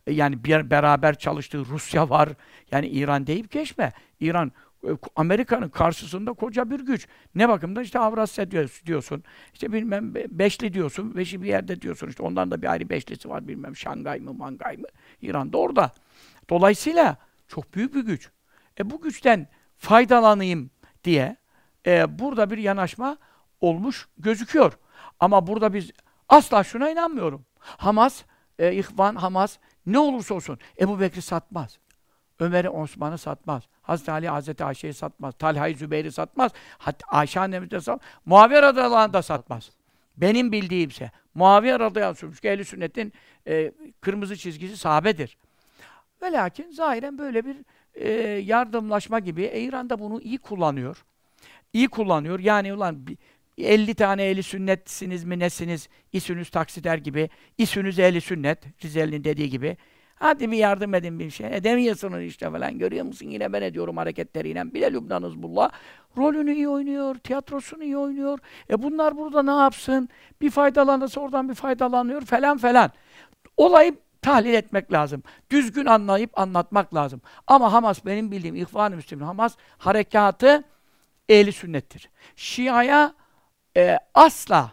E, 0.07 0.13
Yani 0.13 0.43
bir 0.43 0.69
beraber 0.69 1.17
çalıştığı 1.17 1.65
Rusya 1.65 2.09
var. 2.09 2.29
Yani 2.71 2.87
İran 2.87 3.27
deyip 3.27 3.51
geçme. 3.51 3.93
İran 4.19 4.51
e, 4.83 4.89
Amerika'nın 5.15 5.69
karşısında 5.69 6.33
koca 6.33 6.69
bir 6.69 6.79
güç. 6.79 7.07
Ne 7.35 7.49
bakımda 7.49 7.81
işte 7.81 7.99
Avrasya 7.99 8.51
diyorsun. 8.85 9.23
İşte 9.53 9.71
bilmem 9.73 10.15
Be- 10.15 10.27
Beşli 10.29 10.73
diyorsun. 10.73 11.15
Beşi 11.17 11.41
bir 11.41 11.47
yerde 11.47 11.81
diyorsun. 11.81 12.07
İşte 12.07 12.23
ondan 12.23 12.51
da 12.51 12.61
bir 12.61 12.71
ayrı 12.71 12.89
Beşlisi 12.89 13.29
var. 13.29 13.47
Bilmem 13.47 13.75
Şangay 13.75 14.19
mı, 14.19 14.33
Mangay 14.33 14.77
mı. 14.77 14.87
İran 15.21 15.53
da 15.53 15.57
orada. 15.57 15.91
Dolayısıyla 16.49 17.17
çok 17.47 17.75
büyük 17.75 17.95
bir 17.95 18.01
güç. 18.05 18.29
E 18.79 18.89
bu 18.89 19.01
güçten 19.01 19.47
faydalanayım 19.77 20.71
diye 21.03 21.35
e, 21.89 22.19
burada 22.19 22.49
bir 22.49 22.57
yanaşma 22.57 23.17
olmuş 23.61 24.07
gözüküyor. 24.17 24.77
Ama 25.19 25.47
burada 25.47 25.73
biz 25.73 25.91
asla 26.29 26.63
şuna 26.63 26.89
inanmıyorum. 26.89 27.45
Hamas, 27.59 28.23
e, 28.59 28.73
İhvan, 28.73 29.15
Hamas 29.15 29.57
ne 29.85 29.99
olursa 29.99 30.35
olsun 30.35 30.59
Ebu 30.79 30.99
Bekir'i 30.99 31.21
satmaz. 31.21 31.79
Ömer'i, 32.39 32.69
Osman'ı 32.69 33.17
satmaz. 33.17 33.63
Hazreti 33.81 34.11
Ali, 34.11 34.29
Hazreti 34.29 34.63
Ayşe'yi 34.63 34.93
satmaz. 34.93 35.33
Talha'yı, 35.39 35.75
Zübeyir'i 35.77 36.11
satmaz. 36.11 36.51
Hatta 36.77 37.07
Ayşe 37.07 37.39
annemiz 37.39 37.71
de 37.71 37.81
satmaz. 37.81 38.09
Muaviye 38.25 38.61
radıyallahu 38.61 39.13
da 39.13 39.21
satmaz. 39.21 39.69
Benim 40.17 40.51
bildiğimse. 40.51 41.11
Muaviye 41.33 41.79
radıyallahu 41.79 42.09
anh 42.09 42.33
çünkü 42.33 42.47
ehl 42.47 42.63
sünnetin 42.63 43.13
e, 43.47 43.71
kırmızı 44.01 44.37
çizgisi 44.37 44.77
sahabedir. 44.77 45.37
Ve 46.21 46.31
lakin 46.31 46.71
zahiren 46.71 47.17
böyle 47.17 47.45
bir 47.45 47.57
e, 47.93 48.09
yardımlaşma 48.39 49.19
gibi 49.19 49.43
e, 49.43 49.61
İran 49.61 49.89
da 49.89 49.99
bunu 49.99 50.21
iyi 50.21 50.37
kullanıyor. 50.37 51.05
İyi 51.73 51.87
kullanıyor. 51.87 52.39
Yani 52.39 52.73
ulan 52.73 53.07
bi- 53.07 53.17
50 53.57 53.95
tane 53.95 54.23
ehli 54.29 54.43
sünnetsiniz 54.43 55.23
mi 55.23 55.39
nesiniz? 55.39 55.89
İsünüz 56.13 56.49
taksider 56.49 56.97
gibi. 56.97 57.29
İsünüz 57.57 57.99
ehli 57.99 58.21
sünnet. 58.21 58.83
Rizeli'nin 58.83 59.23
dediği 59.23 59.49
gibi. 59.49 59.77
Hadi 60.15 60.51
bir 60.51 60.57
yardım 60.57 60.93
edin 60.93 61.19
bir 61.19 61.29
şey. 61.29 61.57
Edemiyorsunuz 61.57 62.23
işte 62.23 62.51
falan. 62.51 62.79
Görüyor 62.79 63.05
musun? 63.05 63.25
Yine 63.27 63.53
ben 63.53 63.61
ediyorum 63.61 63.97
hareketleriyle. 63.97 64.73
Bir 64.73 64.81
de 64.81 64.93
Lübnan 64.93 65.23
Hızbullah. 65.23 65.71
Rolünü 66.17 66.53
iyi 66.53 66.69
oynuyor. 66.69 67.15
Tiyatrosunu 67.15 67.83
iyi 67.83 67.97
oynuyor. 67.97 68.39
E 68.69 68.83
bunlar 68.83 69.17
burada 69.17 69.43
ne 69.43 69.61
yapsın? 69.61 70.09
Bir 70.41 70.49
faydalanırsa 70.49 71.21
oradan 71.21 71.49
bir 71.49 71.55
faydalanıyor 71.55 72.21
falan 72.21 72.57
falan. 72.57 72.91
Olayı 73.57 73.95
tahlil 74.21 74.53
etmek 74.53 74.91
lazım. 74.93 75.23
Düzgün 75.51 75.85
anlayıp 75.85 76.39
anlatmak 76.39 76.95
lazım. 76.95 77.21
Ama 77.47 77.73
Hamas 77.73 78.05
benim 78.05 78.31
bildiğim 78.31 78.55
İhvan-ı 78.55 78.95
Müslümin 78.95 79.25
Hamas 79.25 79.55
harekatı 79.77 80.63
ehli 81.29 81.51
sünnettir. 81.51 82.09
Şia'ya 82.35 83.15
e, 83.77 83.99
asla 84.13 84.71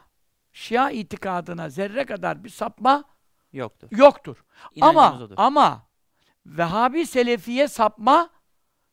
Şia 0.53 0.91
itikadına 0.91 1.69
zerre 1.71 2.07
kadar 2.07 2.45
bir 2.45 2.49
sapma 2.49 3.05
Yoktur. 3.53 3.89
yoktur. 3.91 4.45
İnancımız 4.75 5.05
Ama 5.05 5.25
odur. 5.25 5.35
ama 5.37 5.87
Vehhabi 6.47 7.07
Selefiye 7.07 7.69
sapma 7.69 8.31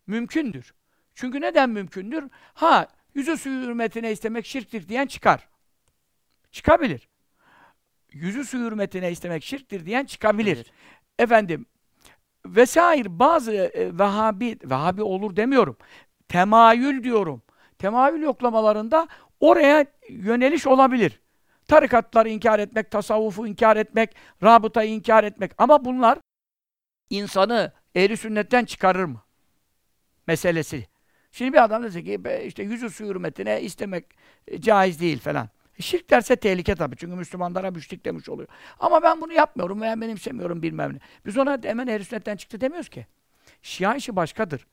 mümkündür. 0.07 0.73
Çünkü 1.15 1.41
neden 1.41 1.69
mümkündür? 1.69 2.29
Ha, 2.53 2.87
yüzü 3.15 3.37
suyu 3.37 3.61
hürmetine 3.67 4.11
istemek 4.11 4.45
şirktir 4.45 4.89
diyen 4.89 5.05
çıkar. 5.05 5.47
Çıkabilir. 6.51 7.09
Yüzü 8.11 8.45
suyu 8.45 8.65
hürmetine 8.65 9.11
istemek 9.11 9.43
şirktir 9.43 9.85
diyen 9.85 10.05
çıkabilir. 10.05 10.55
Bilir. 10.57 10.71
Efendim, 11.19 11.65
vesaire 12.45 13.19
bazı 13.19 13.51
e, 13.53 13.97
Vehhabi, 13.99 14.57
Vehhabi 14.63 15.03
olur 15.03 15.35
demiyorum. 15.35 15.77
Temayül 16.27 17.03
diyorum. 17.03 17.41
Temayül 17.83 18.21
yoklamalarında 18.21 19.07
oraya 19.39 19.85
yöneliş 20.09 20.67
olabilir. 20.67 21.19
Tarikatları 21.67 22.29
inkar 22.29 22.59
etmek, 22.59 22.91
tasavvufu 22.91 23.47
inkar 23.47 23.77
etmek, 23.77 24.15
rabıtayı 24.43 24.89
inkar 24.91 25.23
etmek. 25.23 25.51
Ama 25.57 25.85
bunlar 25.85 26.19
insanı 27.09 27.71
ehli 27.95 28.17
sünnetten 28.17 28.65
çıkarır 28.65 29.03
mı? 29.03 29.21
Meselesi. 30.27 30.87
Şimdi 31.31 31.53
bir 31.53 31.63
adam 31.63 31.83
dese 31.83 32.03
ki 32.03 32.23
"Be, 32.23 32.45
işte 32.45 32.63
yüzü 32.63 32.89
su 32.89 33.05
hürmetine 33.05 33.61
istemek 33.61 34.05
e, 34.47 34.61
caiz 34.61 34.99
değil 35.01 35.19
falan. 35.19 35.49
E, 35.79 35.81
Şirk 35.81 36.09
derse 36.09 36.35
tehlike 36.35 36.75
tabii. 36.75 36.95
Çünkü 36.97 37.15
Müslümanlara 37.15 37.71
müşrik 37.71 38.05
demiş 38.05 38.29
oluyor. 38.29 38.49
Ama 38.79 39.03
ben 39.03 39.21
bunu 39.21 39.33
yapmıyorum 39.33 39.81
veya 39.81 40.01
benimsemiyorum 40.01 40.61
bilmem 40.63 40.93
ne. 40.93 40.99
Biz 41.25 41.37
ona 41.37 41.59
hemen 41.63 41.87
ehl 41.87 42.03
sünnetten 42.03 42.35
çıktı 42.35 42.61
demiyoruz 42.61 42.89
ki. 42.89 43.07
Şia 43.61 43.95
işi 43.95 44.15
başkadır. 44.15 44.67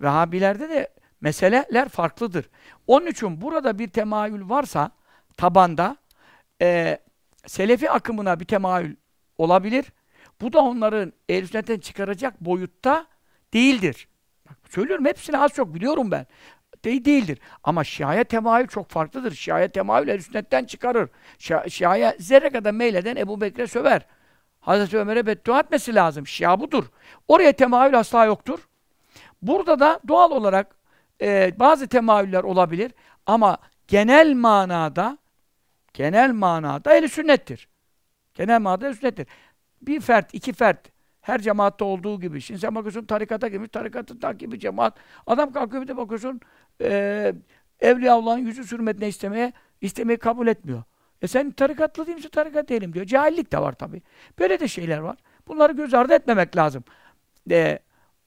Vehhabilerde 0.00 0.68
de 0.68 0.88
meseleler 1.20 1.88
farklıdır. 1.88 2.48
Onun 2.86 3.06
için 3.06 3.40
burada 3.40 3.78
bir 3.78 3.88
temayül 3.88 4.48
varsa 4.48 4.90
tabanda 5.36 5.96
e, 6.62 6.98
Selefi 7.46 7.90
akımına 7.90 8.40
bir 8.40 8.44
temayül 8.44 8.96
olabilir. 9.38 9.84
Bu 10.40 10.52
da 10.52 10.60
onların 10.60 11.12
ehl 11.28 11.80
çıkaracak 11.80 12.40
boyutta 12.40 13.06
değildir. 13.54 14.08
Bak, 14.48 14.56
söylüyorum 14.70 15.04
hepsini 15.04 15.38
az 15.38 15.52
çok 15.52 15.74
biliyorum 15.74 16.10
ben. 16.10 16.26
De 16.84 17.04
değildir. 17.04 17.38
Ama 17.64 17.84
Şia'ya 17.84 18.24
temayül 18.24 18.66
çok 18.66 18.90
farklıdır. 18.90 19.34
Şia'ya 19.34 19.68
temayül 19.68 20.08
ehl 20.08 20.20
sünnetten 20.20 20.64
çıkarır. 20.64 21.08
Şia, 21.38 21.68
Şia'ya 21.68 22.14
zerre 22.18 22.50
kadar 22.50 22.70
meyleden 22.70 23.16
Ebu 23.16 23.40
Bekir'e 23.40 23.66
söver. 23.66 24.06
Hazreti 24.60 24.98
Ömer'e 24.98 25.26
beddua 25.26 25.60
etmesi 25.60 25.94
lazım. 25.94 26.26
Şia 26.26 26.60
budur. 26.60 26.84
Oraya 27.28 27.52
temayül 27.52 27.98
asla 27.98 28.24
yoktur. 28.24 28.68
Burada 29.42 29.80
da 29.80 30.00
doğal 30.08 30.30
olarak 30.30 30.75
e, 31.22 31.52
bazı 31.58 31.88
temayüller 31.88 32.42
olabilir 32.42 32.92
ama 33.26 33.58
genel 33.88 34.34
manada 34.34 35.18
genel 35.94 36.32
manada 36.32 36.94
eli 36.94 37.08
sünnettir. 37.08 37.68
Genel 38.34 38.60
manada 38.60 38.86
eli 38.86 38.94
sünnettir. 38.94 39.26
Bir 39.82 40.00
fert, 40.00 40.34
iki 40.34 40.52
fert 40.52 40.88
her 41.20 41.40
cemaatte 41.40 41.84
olduğu 41.84 42.20
gibi. 42.20 42.40
Şimdi 42.40 42.60
sen 42.60 42.74
bakıyorsun 42.74 43.04
tarikata 43.04 43.48
girmiş, 43.48 43.68
tarikatın 43.72 44.18
takibi 44.18 44.58
cemaat. 44.58 44.98
Adam 45.26 45.52
kalkıyor 45.52 45.82
bir 45.82 45.88
de 45.88 45.96
bakıyorsun 45.96 46.40
e, 46.82 47.32
Evliyaullah'ın 47.80 48.38
yüzü 48.38 48.64
sürmetine 48.64 49.08
istemeye 49.08 49.52
istemeyi 49.80 50.18
kabul 50.18 50.46
etmiyor. 50.46 50.82
E 51.22 51.26
sen 51.26 51.50
tarikatlı 51.50 52.06
değil 52.06 52.16
misin? 52.16 52.28
Tarikat 52.28 52.68
değilim 52.68 52.92
diyor. 52.92 53.06
Cahillik 53.06 53.52
de 53.52 53.58
var 53.58 53.72
tabii. 53.72 54.02
Böyle 54.38 54.60
de 54.60 54.68
şeyler 54.68 54.98
var. 54.98 55.16
Bunları 55.48 55.72
göz 55.72 55.94
ardı 55.94 56.14
etmemek 56.14 56.56
lazım. 56.56 56.84
E, 57.50 57.78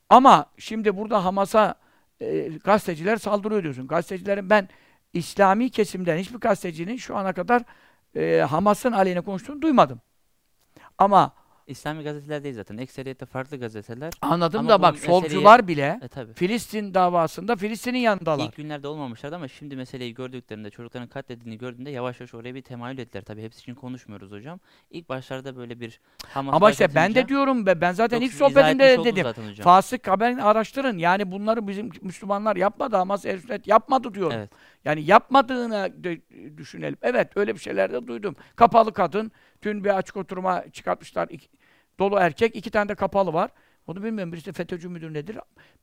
ama 0.10 0.46
şimdi 0.58 0.98
burada 0.98 1.26
Hamas'a 1.26 1.76
e, 2.22 2.50
gazeteciler 2.64 3.18
saldırıyor 3.18 3.64
diyorsun. 3.64 3.88
Gazetecilerin 3.88 4.50
ben 4.50 4.70
İslami 5.14 5.70
kesimden 5.70 6.18
hiçbir 6.18 6.40
gazetecinin 6.40 6.98
şu 6.98 7.18
ana 7.18 7.34
kadar 7.34 7.64
e, 8.16 8.42
Hamas'ın 8.42 8.92
aleyhine 8.92 9.22
konuştuğunu 9.22 9.62
duymadım. 9.62 10.02
Ama 10.98 11.34
İslami 11.70 12.04
gazeteler 12.04 12.44
değil 12.44 12.56
zaten. 12.56 12.78
Ekseriyette 12.78 13.26
farklı 13.26 13.58
gazeteler. 13.58 14.14
anladım 14.22 14.60
Ama 14.60 14.70
da 14.70 14.82
bak 14.82 14.98
solcular 15.00 15.68
bile 15.68 16.00
E 16.02 16.08
tabi. 16.08 16.34
Filistin 16.34 16.94
davasında 16.94 17.56
Filistin'in 17.56 17.98
yanındalar. 17.98 18.46
İlk 18.46 18.56
günlerde 18.56 18.88
olmamışlardı 18.88 19.36
ama 19.36 19.48
şimdi 19.48 19.76
meseleyi 19.76 20.14
gördüklerinde, 20.14 20.70
çocukların 20.70 21.08
katledildiğini 21.08 21.58
gördüğünde 21.58 21.90
yavaş 21.90 22.20
yavaş 22.20 22.34
oraya 22.34 22.56
bir 22.56 22.62
temayül 22.62 22.98
ettiler. 22.98 23.22
Tabi 23.24 23.44
hepsi 23.44 23.60
için 23.60 23.76
konuşmuyoruz 23.76 24.32
hocam. 24.32 24.60
İlk 24.92 25.10
başlarda 25.10 25.56
böyle 25.56 25.80
bir 25.80 26.00
Hamas 26.28 26.56
Ama 26.56 26.72
işte 26.72 26.96
ben 26.96 27.16
de 27.16 27.28
diyorum 27.28 27.66
be 27.66 27.82
ben 27.82 27.92
zaten 27.92 28.22
ilk 28.22 28.34
sohbetimde 28.34 29.00
oldunuz 29.00 29.06
dedim. 29.06 29.64
Fasık 29.64 30.08
haberini 30.08 30.44
araştırın. 30.44 30.98
Yani 30.98 31.32
bunları 31.32 31.68
bizim 31.68 31.90
Müslümanlar 32.02 32.56
yapmadı. 32.56 32.96
Hamas 32.96 33.26
el 33.26 33.40
sünnet 33.40 33.68
yapmadı 33.68 34.14
diyorum. 34.14 34.38
Evet. 34.38 34.50
Yani 34.86 35.02
yapmadığını 35.02 35.94
düşünelim. 36.58 36.98
Evet 37.02 37.38
öyle 37.38 37.56
bir 37.56 37.60
şeyler 37.60 37.94
de 37.94 38.08
duydum. 38.08 38.36
Kapalı 38.56 38.94
kadın. 38.94 39.32
Dün 39.62 39.84
bir 39.84 39.98
açık 39.98 40.18
oturuma 40.18 40.64
çıkartmışlar. 40.72 41.28
İki- 41.30 41.50
dolu 42.00 42.18
erkek. 42.20 42.56
iki 42.56 42.72
tane 42.72 42.89
de 42.89 42.95
kapalı 42.95 43.34
var. 43.34 43.52
Onu 43.88 44.04
bilmiyorum. 44.04 44.34
Birisi 44.34 44.54
FETÖ'cü 44.54 44.89
müdür 44.89 45.14
nedir? 45.14 45.38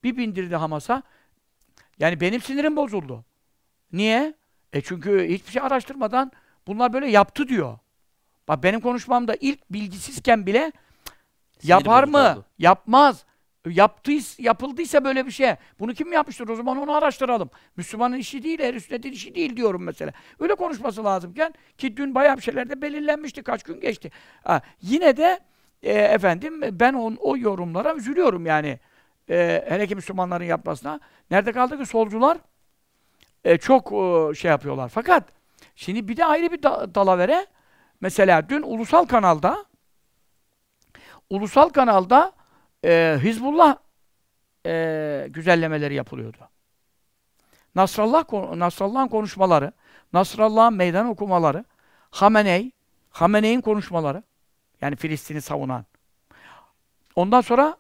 Bir 0.05 0.17
bindirdi 0.17 0.57
Hamas'a. 0.57 1.03
Yani 1.99 2.21
benim 2.21 2.41
sinirim 2.41 2.77
bozuldu. 2.77 3.25
Niye? 3.93 4.35
E 4.73 4.81
çünkü 4.81 5.29
hiçbir 5.29 5.53
şey 5.53 5.63
araştırmadan 5.63 6.33
bunlar 6.67 6.93
böyle 6.93 7.11
yaptı 7.11 7.49
diyor. 7.49 7.79
Bak 8.49 8.63
benim 8.63 8.81
konuşmamda 8.81 9.37
ilk 9.41 9.73
bilgisizken 9.73 10.47
bile 10.47 10.73
Sinir 11.59 11.71
yapar 11.71 12.05
mı? 12.05 12.33
oldu. 12.33 12.45
Yapmaz. 12.59 13.25
Yaptıysa, 13.67 14.43
yapıldıysa 14.43 15.05
böyle 15.05 15.27
bir 15.27 15.31
şey. 15.31 15.55
Bunu 15.81 15.95
kim 15.95 16.13
yapmıştır? 16.13 16.49
O 16.49 16.57
zaman 16.57 16.77
onu 16.77 16.93
araştıralım. 16.93 17.51
Müslümanın 17.77 18.17
işi 18.17 18.43
değil, 18.43 18.61
ehl 18.61 18.81
sünnetin 18.81 19.13
işi 19.13 19.35
değil 19.35 19.57
diyorum 19.57 19.83
mesela. 19.83 20.13
Öyle 20.41 20.55
konuşması 20.55 21.05
lazımken 21.05 21.55
ki 21.79 21.97
dün 21.97 22.15
bayağı 22.15 22.37
bir 22.37 22.43
şeyler 22.43 22.71
de 22.71 22.83
belirlenmişti. 22.83 23.43
Kaç 23.43 23.63
gün 23.63 23.81
geçti. 23.81 24.11
Ha, 24.45 24.61
yine 24.83 25.17
de 25.17 25.41
e, 25.83 25.93
efendim 25.93 26.61
ben 26.81 26.95
on, 26.95 27.17
o 27.21 27.37
yorumlara 27.37 27.95
üzülüyorum 27.95 28.47
yani. 28.47 28.79
E, 29.31 29.65
hele 29.69 29.87
ki 29.87 29.95
Müslümanların 29.95 30.45
yapmasına. 30.45 31.01
Nerede 31.31 31.53
kaldı 31.53 31.79
ki 31.79 31.87
solcular 31.87 32.39
e, 33.45 33.59
çok 33.59 33.93
e, 33.93 34.35
şey 34.35 34.51
yapıyorlar. 34.51 34.89
Fakat 34.89 35.25
şimdi 35.77 36.09
bir 36.09 36.17
de 36.17 36.25
ayrı 36.25 36.53
bir 36.53 36.63
da- 36.63 36.95
dalavere 36.95 37.47
mesela 38.01 38.49
dün 38.49 38.63
ulusal 38.63 39.05
kanalda 39.05 39.65
ulusal 41.31 41.69
kanalda 41.69 42.33
e, 42.85 43.19
Hizbullah 43.23 43.77
e, 44.67 45.27
güzellemeleri 45.31 45.95
yapılıyordu. 45.95 46.39
Nasrallah 47.75 48.57
Nasrallah'ın 48.57 49.09
konuşmaları, 49.09 49.73
Nasrallah'ın 50.13 50.75
meydan 50.75 51.07
okumaları, 51.07 51.65
Hameney, 52.11 52.71
Hameney'in 53.11 53.61
konuşmaları, 53.61 54.23
yani 54.81 54.97
Filistin'i 54.97 55.41
savunan. 55.41 55.85
Ondan 57.17 57.41
sonra 57.41 57.77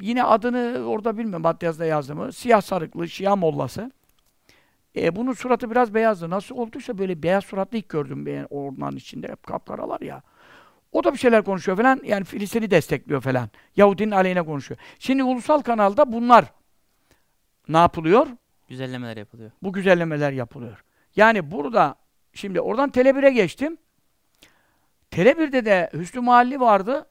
yine 0.00 0.24
adını 0.24 0.84
orada 0.86 1.18
bilmiyorum 1.18 1.42
Matyaz'da 1.42 1.84
yazdı 1.84 2.14
mı, 2.14 2.32
siyah 2.32 2.60
sarıklı 2.60 3.08
Şia 3.08 3.36
mollası. 3.36 3.92
E, 4.96 5.16
bunun 5.16 5.32
suratı 5.32 5.70
biraz 5.70 5.94
beyazdı. 5.94 6.30
Nasıl 6.30 6.56
olduysa 6.56 6.98
böyle 6.98 7.22
beyaz 7.22 7.44
suratlı 7.44 7.78
ilk 7.78 7.88
gördüm 7.88 8.26
ben 8.26 8.46
ormanın 8.50 8.96
içinde. 8.96 9.28
Hep 9.28 9.42
kapkaralar 9.42 10.00
ya. 10.00 10.22
O 10.92 11.04
da 11.04 11.12
bir 11.12 11.18
şeyler 11.18 11.44
konuşuyor 11.44 11.76
falan. 11.76 12.00
Yani 12.04 12.24
Filistin'i 12.24 12.70
destekliyor 12.70 13.20
falan. 13.20 13.50
Yahudinin 13.76 14.10
aleyhine 14.10 14.42
konuşuyor. 14.42 14.80
Şimdi 14.98 15.24
ulusal 15.24 15.60
kanalda 15.62 16.12
bunlar 16.12 16.44
ne 17.68 17.76
yapılıyor? 17.76 18.26
Güzellemeler 18.68 19.16
yapılıyor. 19.16 19.50
Bu 19.62 19.72
güzellemeler 19.72 20.32
yapılıyor. 20.32 20.84
Yani 21.16 21.50
burada 21.50 21.94
şimdi 22.32 22.60
oradan 22.60 22.90
Tele1'e 22.90 23.30
geçtim. 23.30 23.78
Tele1'de 25.10 25.64
de 25.64 25.90
Hüsnü 25.92 26.20
Mahalli 26.20 26.60
vardı. 26.60 27.06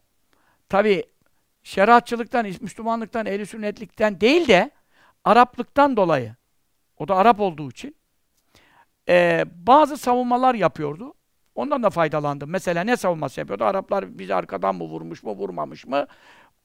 Tabi 0.70 1.04
şeriatçılıktan, 1.64 2.46
Müslümanlıktan, 2.62 3.26
ehl 3.26 3.46
sünnetlikten 3.46 4.22
değil 4.22 4.48
de 4.48 4.72
Araplıktan 5.26 5.98
dolayı. 5.98 6.36
O 6.98 7.08
da 7.08 7.16
Arap 7.16 7.40
olduğu 7.40 7.70
için. 7.72 7.96
eee, 9.08 9.46
bazı 9.56 9.98
savunmalar 9.98 10.56
yapıyordu. 10.56 11.14
Ondan 11.56 11.84
da 11.84 11.90
faydalandım. 11.90 12.50
Mesela 12.50 12.84
ne 12.84 12.98
savunması 12.98 13.40
yapıyordu? 13.40 13.64
Araplar 13.64 14.20
bizi 14.20 14.36
arkadan 14.36 14.76
mı 14.76 14.84
vurmuş 14.84 15.24
mu, 15.24 15.32
vurmamış 15.36 15.86
mı? 15.86 16.08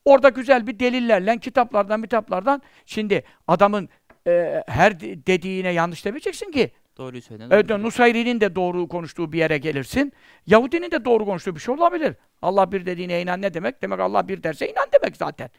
Orada 0.05 0.29
güzel 0.29 0.67
bir 0.67 0.79
delillerle, 0.81 1.39
kitaplardan, 1.39 2.03
kitaplardan. 2.03 2.63
Şimdi 2.87 3.25
adamın 3.49 3.89
eee, 4.27 4.65
her 4.69 5.01
de- 5.01 5.27
dediğine 5.27 5.71
yanlış 5.73 6.05
demeyeceksin 6.05 6.51
ki. 6.53 6.73
Doğruyu 6.99 7.23
söyledin. 7.23 7.51
Evet, 7.51 7.69
doğru 7.69 7.83
Nusayri'nin 7.83 8.41
de 8.41 8.55
doğru 8.55 8.89
konuştuğu 8.89 9.33
bir 9.33 9.39
yere 9.39 9.59
gelirsin. 9.59 10.13
Yahudinin 10.47 10.91
de 10.91 11.05
doğru 11.05 11.25
konuştuğu 11.25 11.55
bir 11.55 11.61
şey 11.61 11.75
olabilir. 11.75 12.15
Allah 12.43 12.73
bir 12.73 12.87
dediğine 12.87 13.23
inan 13.23 13.43
ne 13.43 13.55
demek? 13.55 13.83
Demek 13.83 14.01
Allah 14.01 14.29
bir 14.29 14.43
derse 14.43 14.73
inan 14.73 14.87
demek 14.93 15.17
zaten. 15.17 15.51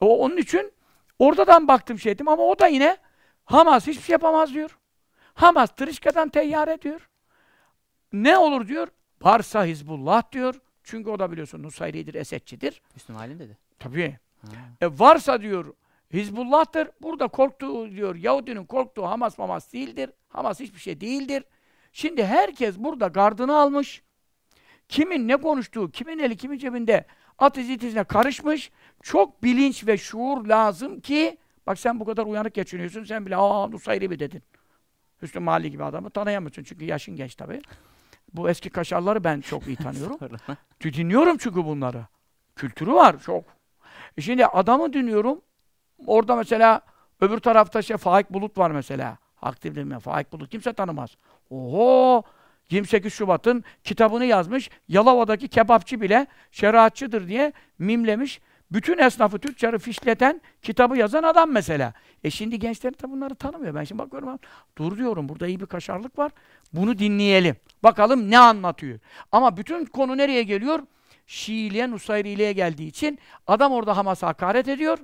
O, 0.00 0.18
onun 0.24 0.36
için 0.36 0.72
oradan 1.18 1.68
baktım 1.68 1.98
şey 1.98 2.12
ettim 2.12 2.28
ama 2.28 2.42
o 2.42 2.58
da 2.58 2.66
yine 2.66 2.96
Hamas 3.44 3.86
hiçbir 3.86 4.02
şey 4.02 4.12
yapamaz 4.12 4.54
diyor. 4.54 4.78
Hamas 5.34 5.70
tırışkadan 5.70 6.28
teyyar 6.28 6.68
ediyor. 6.68 7.08
Ne 8.12 8.38
olur 8.38 8.68
diyor? 8.68 8.88
Varsa 9.22 9.64
Hizbullah 9.64 10.32
diyor. 10.32 10.54
Çünkü 10.84 11.10
o 11.10 11.18
da 11.18 11.32
biliyorsun 11.32 11.62
Nusayri'dir, 11.62 12.14
Esedçidir. 12.14 12.82
Müslüm 12.94 13.16
Halim 13.16 13.38
dedi. 13.38 13.56
Tabii. 13.78 14.16
Ha. 14.42 14.48
E 14.80 14.86
varsa 14.86 15.40
diyor 15.40 15.74
Hizbullah'tır. 16.12 16.88
Burada 17.02 17.28
korktuğu 17.28 17.90
diyor 17.90 18.16
Yahudinin 18.16 18.64
korktuğu 18.64 19.06
Hamas 19.06 19.38
Mamas 19.38 19.72
değildir. 19.72 20.10
Hamas 20.28 20.60
hiçbir 20.60 20.80
şey 20.80 21.00
değildir. 21.00 21.44
Şimdi 21.92 22.24
herkes 22.24 22.78
burada 22.78 23.06
gardını 23.06 23.56
almış. 23.56 24.02
Kimin 24.88 25.28
ne 25.28 25.36
konuştuğu, 25.36 25.90
kimin 25.90 26.18
eli 26.18 26.36
kimin 26.36 26.58
cebinde 26.58 27.06
ateş 27.38 27.68
itizine 27.68 28.04
karışmış. 28.04 28.70
Çok 29.02 29.42
bilinç 29.42 29.86
ve 29.86 29.96
şuur 29.98 30.46
lazım 30.46 31.00
ki 31.00 31.38
bak 31.66 31.78
sen 31.78 32.00
bu 32.00 32.04
kadar 32.04 32.26
uyanık 32.26 32.54
geçiniyorsun. 32.54 33.04
Sen 33.04 33.26
bile 33.26 33.36
aa 33.36 33.68
Nusayri 33.68 34.08
mi 34.08 34.18
dedin. 34.18 34.42
Hüsnü 35.22 35.40
Mahalli 35.40 35.70
gibi 35.70 35.84
adamı 35.84 36.10
tanıyamıyorsun 36.10 36.62
çünkü 36.62 36.84
yaşın 36.84 37.16
genç 37.16 37.34
tabii. 37.34 37.60
Bu 38.34 38.50
eski 38.50 38.70
kaşarları 38.70 39.24
ben 39.24 39.40
çok 39.40 39.66
iyi 39.66 39.76
tanıyorum. 39.76 40.18
Dinliyorum 40.82 41.36
çünkü 41.36 41.64
bunları. 41.64 42.06
Kültürü 42.56 42.92
var 42.92 43.22
çok. 43.22 43.44
E 44.18 44.20
şimdi 44.20 44.46
adamı 44.46 44.92
dinliyorum. 44.92 45.40
Orada 46.06 46.36
mesela 46.36 46.80
öbür 47.20 47.38
tarafta 47.38 47.82
şey 47.82 47.96
Faik 47.96 48.30
Bulut 48.30 48.58
var 48.58 48.70
mesela. 48.70 49.18
Aktif 49.42 49.76
mi? 49.76 50.00
Faik 50.00 50.32
Bulut 50.32 50.50
kimse 50.50 50.72
tanımaz. 50.72 51.16
Oho! 51.50 52.22
28 52.70 53.12
Şubat'ın 53.12 53.64
kitabını 53.84 54.24
yazmış. 54.24 54.70
Yalova'daki 54.88 55.48
kebapçı 55.48 56.00
bile 56.00 56.26
şeriatçıdır 56.50 57.28
diye 57.28 57.52
mimlemiş. 57.78 58.40
Bütün 58.72 58.98
esnafı 58.98 59.38
tüccarı 59.38 59.78
fişleten 59.78 60.40
kitabı 60.62 60.96
yazan 60.96 61.22
adam 61.22 61.52
mesela. 61.52 61.92
E 62.24 62.30
şimdi 62.30 62.58
gençler 62.58 62.92
de 62.92 63.10
bunları 63.10 63.34
tanımıyor. 63.34 63.74
Ben 63.74 63.84
şimdi 63.84 63.98
bakıyorum. 63.98 64.38
Dur 64.78 64.98
diyorum 64.98 65.28
burada 65.28 65.46
iyi 65.46 65.60
bir 65.60 65.66
kaşarlık 65.66 66.18
var. 66.18 66.32
Bunu 66.72 66.98
dinleyelim. 66.98 67.56
Bakalım 67.82 68.30
ne 68.30 68.38
anlatıyor. 68.38 68.98
Ama 69.32 69.56
bütün 69.56 69.84
konu 69.84 70.16
nereye 70.16 70.42
geliyor? 70.42 70.80
Şiiliğe, 71.26 71.90
Nusayriliğe 71.90 72.52
geldiği 72.52 72.88
için 72.88 73.18
adam 73.46 73.72
orada 73.72 73.96
Hamas'a 73.96 74.26
hakaret 74.26 74.68
ediyor. 74.68 74.98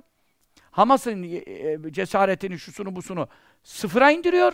Hamas'ın 0.73 1.23
e, 1.23 1.35
e, 1.37 1.91
cesaretini, 1.91 2.59
şusunu, 2.59 2.95
busunu 2.95 3.27
sıfıra 3.63 4.11
indiriyor. 4.11 4.53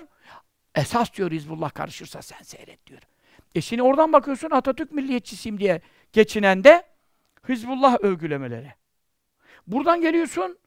Esas 0.76 1.14
diyor 1.14 1.32
Hizbullah 1.32 1.74
karışırsa 1.74 2.22
sen 2.22 2.42
seyret 2.42 2.88
diyor. 2.88 3.02
E 3.56 3.62
şimdi 3.62 3.84
oradan 3.84 4.14
bakıyorsun 4.14 4.50
Atatürk 4.50 4.92
milliyetçisiyim 4.92 5.60
diye 5.60 5.82
geçinen 6.14 6.64
de 6.64 6.84
Hizbullah 7.50 7.98
övgülemeleri. 8.02 8.74
Buradan 9.68 10.02
geliyorsun 10.02 10.58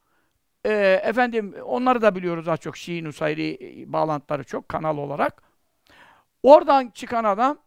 e, 0.65 0.71
efendim 1.03 1.55
onları 1.63 2.01
da 2.01 2.15
biliyoruz 2.15 2.47
az 2.47 2.59
çok 2.59 2.77
Şii 2.77 3.03
Nusayri 3.03 3.81
e, 3.81 3.93
bağlantıları 3.93 4.43
çok 4.43 4.69
kanal 4.69 4.97
olarak. 4.97 5.43
Oradan 6.43 6.89
çıkan 6.89 7.23
adam 7.23 7.57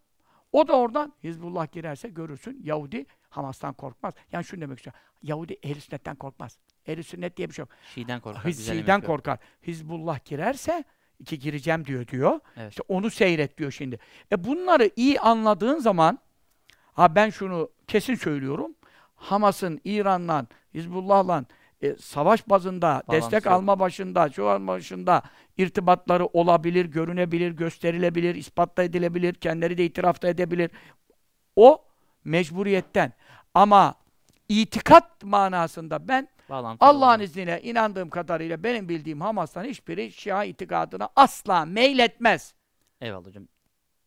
o 0.52 0.68
da 0.68 0.72
oradan 0.72 1.12
Hizbullah 1.24 1.72
girerse 1.72 2.08
görürsün 2.08 2.60
Yahudi 2.64 3.06
Hamas'tan 3.30 3.74
korkmaz. 3.74 4.14
Yani 4.32 4.44
şunu 4.44 4.60
demek 4.60 4.78
istiyorum. 4.78 5.00
Yahudi 5.22 5.58
ehl 5.62 5.80
sünnetten 5.80 6.16
korkmaz. 6.16 6.58
Ehl 6.86 7.02
sünnet 7.02 7.36
diye 7.36 7.48
bir 7.48 7.54
şey 7.54 7.62
yok. 7.62 7.68
Şiiden 7.94 8.20
korkar. 8.20 8.44
Hiz- 8.44 8.66
Şii'den 8.66 9.00
korkar. 9.00 9.38
Hizbullah 9.66 10.24
girerse 10.24 10.84
ki 11.24 11.38
gireceğim 11.38 11.84
diyor 11.84 12.08
diyor. 12.08 12.40
Evet. 12.56 12.70
İşte 12.70 12.82
onu 12.88 13.10
seyret 13.10 13.58
diyor 13.58 13.70
şimdi. 13.70 13.98
E 14.32 14.44
bunları 14.44 14.90
iyi 14.96 15.20
anladığın 15.20 15.78
zaman 15.78 16.18
ha 16.92 17.14
ben 17.14 17.30
şunu 17.30 17.70
kesin 17.86 18.14
söylüyorum. 18.14 18.74
Hamas'ın 19.14 19.80
İran'la, 19.84 20.46
Hizbullah'la 20.74 21.44
e, 21.82 21.96
savaş 21.96 22.48
bazında, 22.48 23.02
destek 23.10 23.44
yok. 23.44 23.54
alma 23.54 23.78
başında, 23.80 24.28
şu 24.28 24.48
alma 24.48 24.72
başında 24.72 25.22
irtibatları 25.58 26.26
olabilir, 26.26 26.84
görünebilir, 26.84 27.50
gösterilebilir, 27.50 28.34
ispatla 28.34 28.82
edilebilir, 28.82 29.34
kendileri 29.34 29.78
de 29.78 29.84
itiraf 29.84 30.22
da 30.22 30.28
edebilir. 30.28 30.70
O 31.56 31.84
mecburiyetten. 32.24 33.12
Ama 33.54 33.94
itikat 34.48 35.24
manasında 35.24 36.08
ben 36.08 36.28
Allah'ın 36.80 37.20
izniyle 37.20 37.62
inandığım 37.62 38.10
kadarıyla 38.10 38.62
benim 38.62 38.88
bildiğim 38.88 39.20
Hamas'tan 39.20 39.64
hiçbiri 39.64 40.12
Şia 40.12 40.44
itikadına 40.44 41.08
asla 41.16 41.64
meyletmez. 41.64 42.54
Eyvallah 43.00 43.26
hocam. 43.26 43.48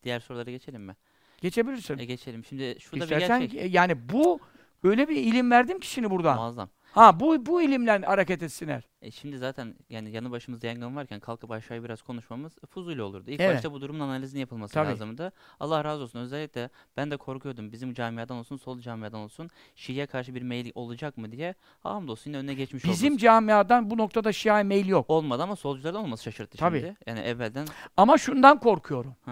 Diğer 0.03 0.19
sorulara 0.19 0.51
geçelim 0.51 0.81
mi? 0.81 0.95
Geçebilirsin. 1.41 1.97
E 1.97 2.05
geçelim. 2.05 2.45
Şimdi 2.45 2.77
şurada 2.79 2.95
bir 3.09 3.11
İstersen 3.15 3.39
gerçek. 3.41 3.61
e, 3.61 3.65
yani 3.67 4.09
bu 4.09 4.39
öyle 4.83 5.07
bir 5.09 5.15
ilim 5.15 5.51
verdim 5.51 5.79
ki 5.79 5.87
şimdi 5.89 6.09
burada. 6.09 6.35
Muazzam. 6.35 6.69
Ha 6.91 7.19
bu 7.19 7.45
bu 7.45 7.61
ilimle 7.61 7.97
hareket 7.99 8.43
etsinler. 8.43 8.83
E 9.01 9.11
şimdi 9.11 9.37
zaten 9.37 9.75
yani 9.89 10.11
yanı 10.11 10.31
başımızda 10.31 10.67
yangın 10.67 10.95
varken 10.95 11.19
kalkıp 11.19 11.51
aşağıya 11.51 11.83
biraz 11.83 12.01
konuşmamız 12.01 12.53
fuzuli 12.69 13.01
olurdu. 13.01 13.31
İlk 13.31 13.39
Evet. 13.41 13.55
başta 13.55 13.71
bu 13.71 13.81
durumun 13.81 13.99
analizini 13.99 14.39
yapılması 14.39 14.73
Tabii. 14.73 14.89
lazımdı. 14.89 15.31
Allah 15.59 15.83
razı 15.83 16.03
olsun. 16.03 16.19
Özellikle 16.19 16.69
ben 16.97 17.11
de 17.11 17.17
korkuyordum. 17.17 17.71
Bizim 17.71 17.93
camiadan 17.93 18.37
olsun, 18.37 18.57
sol 18.57 18.79
camiadan 18.79 19.19
olsun 19.19 19.49
Şii'ye 19.75 20.05
karşı 20.05 20.35
bir 20.35 20.41
meyil 20.41 20.71
olacak 20.75 21.17
mı 21.17 21.31
diye. 21.31 21.55
Hamdolsun 21.83 22.29
yine 22.31 22.37
önüne 22.39 22.53
geçmiş 22.53 22.83
Bizim 22.85 23.13
olduk. 23.13 23.21
camiadan 23.21 23.89
bu 23.89 23.97
noktada 23.97 24.33
Şia 24.33 24.63
mail 24.63 24.87
yok. 24.87 25.09
Olmadı 25.09 25.43
ama 25.43 25.55
solculardan 25.55 26.01
olması 26.03 26.23
şaşırttı 26.23 26.57
Tabii. 26.57 26.79
şimdi. 26.79 26.95
Yani 27.05 27.19
evvelden 27.19 27.67
Ama 27.97 28.17
şundan 28.17 28.59
korkuyorum. 28.59 29.15
Heh. 29.25 29.31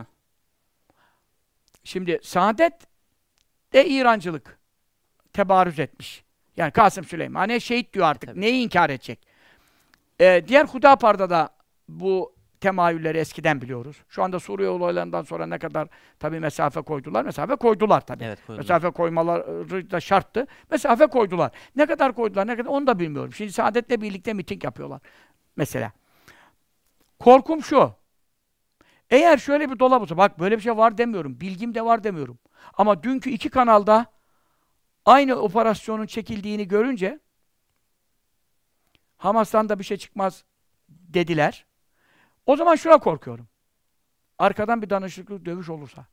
Şimdi 1.83 2.19
Saadet 2.23 2.73
de 3.73 3.87
İrancılık 3.89 4.59
tebarüz 5.33 5.79
etmiş. 5.79 6.26
Yani 6.57 6.71
Kasım 6.71 7.03
Süleyman. 7.03 7.39
Hani 7.39 7.61
şehit 7.61 7.93
diyor 7.93 8.05
artık. 8.05 8.29
Tabii. 8.29 8.41
Neyi 8.41 8.63
inkar 8.63 8.89
edecek? 8.89 9.19
Ee, 10.21 10.43
diğer 10.47 10.65
Hudapar'da 10.65 11.29
da 11.29 11.49
bu 11.89 12.37
temayülleri 12.61 13.17
eskiden 13.17 13.61
biliyoruz. 13.61 13.97
Şu 14.09 14.23
anda 14.23 14.39
Suriye 14.39 14.69
olaylarından 14.69 15.21
sonra 15.21 15.45
ne 15.47 15.59
kadar 15.59 15.87
tabii 16.19 16.39
mesafe 16.39 16.81
koydular. 16.81 17.25
Mesafe 17.25 17.55
koydular 17.55 18.05
tabii. 18.05 18.23
evet 18.23 18.39
koydular. 18.47 18.63
Mesafe 18.63 18.89
koymaları 18.89 19.91
da 19.91 19.99
şarttı. 19.99 20.47
Mesafe 20.71 21.07
koydular. 21.07 21.51
Ne 21.75 21.85
kadar 21.85 22.15
koydular, 22.15 22.47
ne 22.47 22.55
kadar 22.55 22.69
onu 22.69 22.87
da 22.87 22.99
bilmiyorum. 22.99 23.33
Şimdi 23.33 23.51
Saadet'le 23.51 24.01
birlikte 24.01 24.33
miting 24.33 24.63
yapıyorlar. 24.63 25.01
Mesela. 25.55 25.91
Korkum 27.19 27.63
şu. 27.63 27.91
Eğer 29.09 29.37
şöyle 29.37 29.71
bir 29.71 29.79
dolap 29.79 30.01
olsa, 30.01 30.17
bak 30.17 30.39
böyle 30.39 30.57
bir 30.57 30.61
şey 30.61 30.77
var 30.77 30.97
demiyorum, 30.97 31.39
bilgim 31.39 31.75
de 31.75 31.85
var 31.85 32.03
demiyorum. 32.03 32.37
Ama 32.73 33.03
dünkü 33.03 33.29
iki 33.29 33.49
kanalda 33.49 34.05
aynı 35.07 35.35
operasyonun 35.35 36.05
çekildiğini 36.05 36.67
görünce 36.67 37.19
Hamas'tan 39.17 39.69
da 39.69 39.79
bir 39.79 39.83
şey 39.83 39.97
çıkmaz 39.97 40.43
dediler. 40.89 41.65
O 42.45 42.55
zaman 42.55 42.75
şuna 42.75 42.97
korkuyorum. 42.97 43.47
Arkadan 44.39 44.81
bir 44.81 44.89
danışıklık 44.89 45.45
dövüş 45.45 45.69
olursa. 45.69 46.05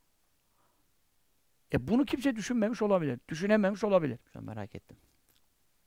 E 1.73 1.89
bunu 1.89 2.05
kimse 2.05 2.37
düşünmemiş 2.37 2.83
olabilir. 2.83 3.19
Düşünememiş 3.29 3.85
olabilir. 3.85 4.19
Şu 4.33 4.39
an 4.39 4.45
merak 4.45 4.75
ettim. 4.75 4.97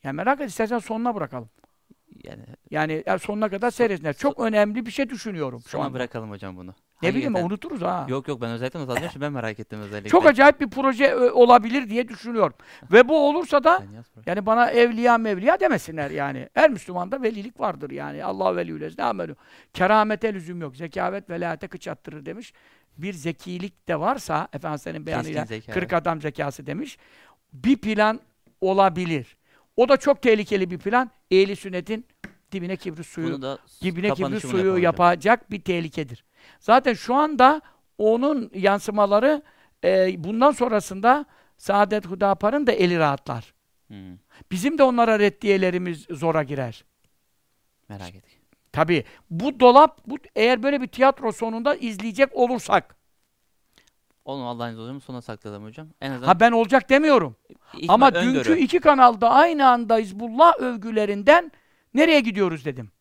Yani 0.03 0.16
merak 0.16 0.41
et 0.41 0.49
istersen 0.49 0.80
sonuna 0.80 1.16
bırakalım. 1.16 1.49
Yani 2.24 2.45
Yani 2.72 3.03
ya 3.05 3.20
sonuna 3.20 3.49
kadar 3.49 3.72
seyretsinler. 3.72 4.14
Çok 4.14 4.39
önemli 4.39 4.86
bir 4.86 4.91
şey 4.91 5.10
düşünüyorum 5.10 5.62
şu 5.62 5.70
sona 5.70 5.86
an. 5.86 5.93
bırakalım 5.93 6.30
hocam 6.30 6.58
bunu. 6.58 6.76
Ne 7.02 7.16
bileyim 7.16 7.36
unuturuz 7.36 7.82
ha. 7.82 8.06
Yok 8.10 8.28
yok 8.28 8.41
ben 8.41 8.52
özellikle 8.52 8.80
not 8.80 8.89
alacağım. 8.89 9.10
Şimdi 9.12 9.26
ben 9.26 9.34
merak 9.34 9.60
ettim 9.60 9.80
özellikle. 9.82 10.10
Çok 10.10 10.26
acayip 10.26 10.62
bir 10.62 10.70
proje 10.70 11.12
ö, 11.12 11.32
olabilir 11.32 11.89
diye 11.89 12.08
düşünüyorum. 12.08 12.54
Ve 12.91 13.08
bu 13.08 13.30
olursa 13.30 13.64
da 13.64 13.84
yani 14.26 14.45
bana 14.45 14.72
evliya 14.72 15.18
mevliya 15.18 15.60
demesinler 15.60 16.12
yani. 16.12 16.50
Her 16.54 16.70
Müslümanda 16.70 17.22
velilik 17.22 17.60
vardır 17.60 17.91
yani. 17.91 18.24
Allah 18.24 18.56
veliyülez 18.56 18.98
ne 18.98 19.04
amelü. 19.04 19.36
Keramete 19.74 20.34
lüzum 20.34 20.62
yok. 20.62 20.76
Zekavet 20.76 21.30
velayete 21.30 21.68
kıç 21.68 21.88
attırır 21.88 22.26
demiş. 22.26 22.54
Bir 22.98 23.14
zekilik 23.14 23.88
de 23.88 24.00
varsa 24.00 24.48
Efendimiz'in 24.54 25.06
beyanıyla 25.06 25.41
Keskin 25.45 25.56
zeka, 25.62 25.72
40 25.80 25.93
adam 25.93 26.22
zekası 26.22 26.66
demiş. 26.66 26.98
Bir 27.54 27.78
plan 27.78 28.20
olabilir. 28.62 29.38
O 29.78 29.89
da 29.89 29.98
çok 29.98 30.22
tehlikeli 30.22 30.72
bir 30.72 30.78
plan. 30.78 31.12
Ehli 31.32 31.56
sünnetin 31.56 32.06
dibine 32.52 32.76
kibrit 32.76 33.06
suyu 33.06 33.41
dibine 33.82 34.08
kapanışımı 34.10 34.52
suyu 34.52 34.78
yapacak 34.78 35.52
bir 35.52 35.62
tehlikedir. 35.62 36.24
Zaten 36.60 36.93
şu 36.93 37.16
anda 37.16 37.62
onun 37.98 38.52
yansımaları 38.54 39.41
e, 39.84 40.24
bundan 40.24 40.52
sonrasında 40.52 41.26
Saadet 41.58 42.06
Hudapar'ın 42.06 42.68
da 42.68 42.72
eli 42.72 43.00
rahatlar. 43.00 43.54
Hı, 43.88 44.18
Bizim 44.52 44.78
de 44.78 44.84
onlara 44.84 45.20
reddiyelerimiz 45.20 46.06
zora 46.10 46.43
girer. 46.43 46.84
merak 47.89 48.16
ettik. 48.16 48.38
Tabii 48.72 49.04
bu 49.30 49.60
dolap 49.60 50.02
bu 50.08 50.18
eğer 50.36 50.64
böyle 50.64 50.82
bir 50.82 50.88
tiyatro 50.88 51.32
sonunda 51.32 51.76
izleyecek 51.76 52.36
olursak 52.36 52.98
Oğlum 54.26 54.45
Allah'ın 54.48 54.74
izniyle 54.74 55.00
sona 55.00 55.22
saklayalım 55.22 55.64
hocam. 55.66 55.88
En 56.02 56.12
azından 56.12 56.28
ha 56.28 56.39
ben 56.39 56.52
olacak 56.52 56.89
demiyorum. 56.89 57.36
ihtimal- 57.74 57.93
Ama 57.93 58.08
öngörü. 58.12 58.45
dünkü 58.45 58.60
iki 58.60 58.80
kanalda 58.80 59.30
aynı 59.30 59.68
anda 59.68 59.98
Hizbullah 59.98 60.54
övgülerinden 60.60 61.52
nereye 61.93 62.20
gidiyoruz 62.20 62.66
dedim. 62.66 62.91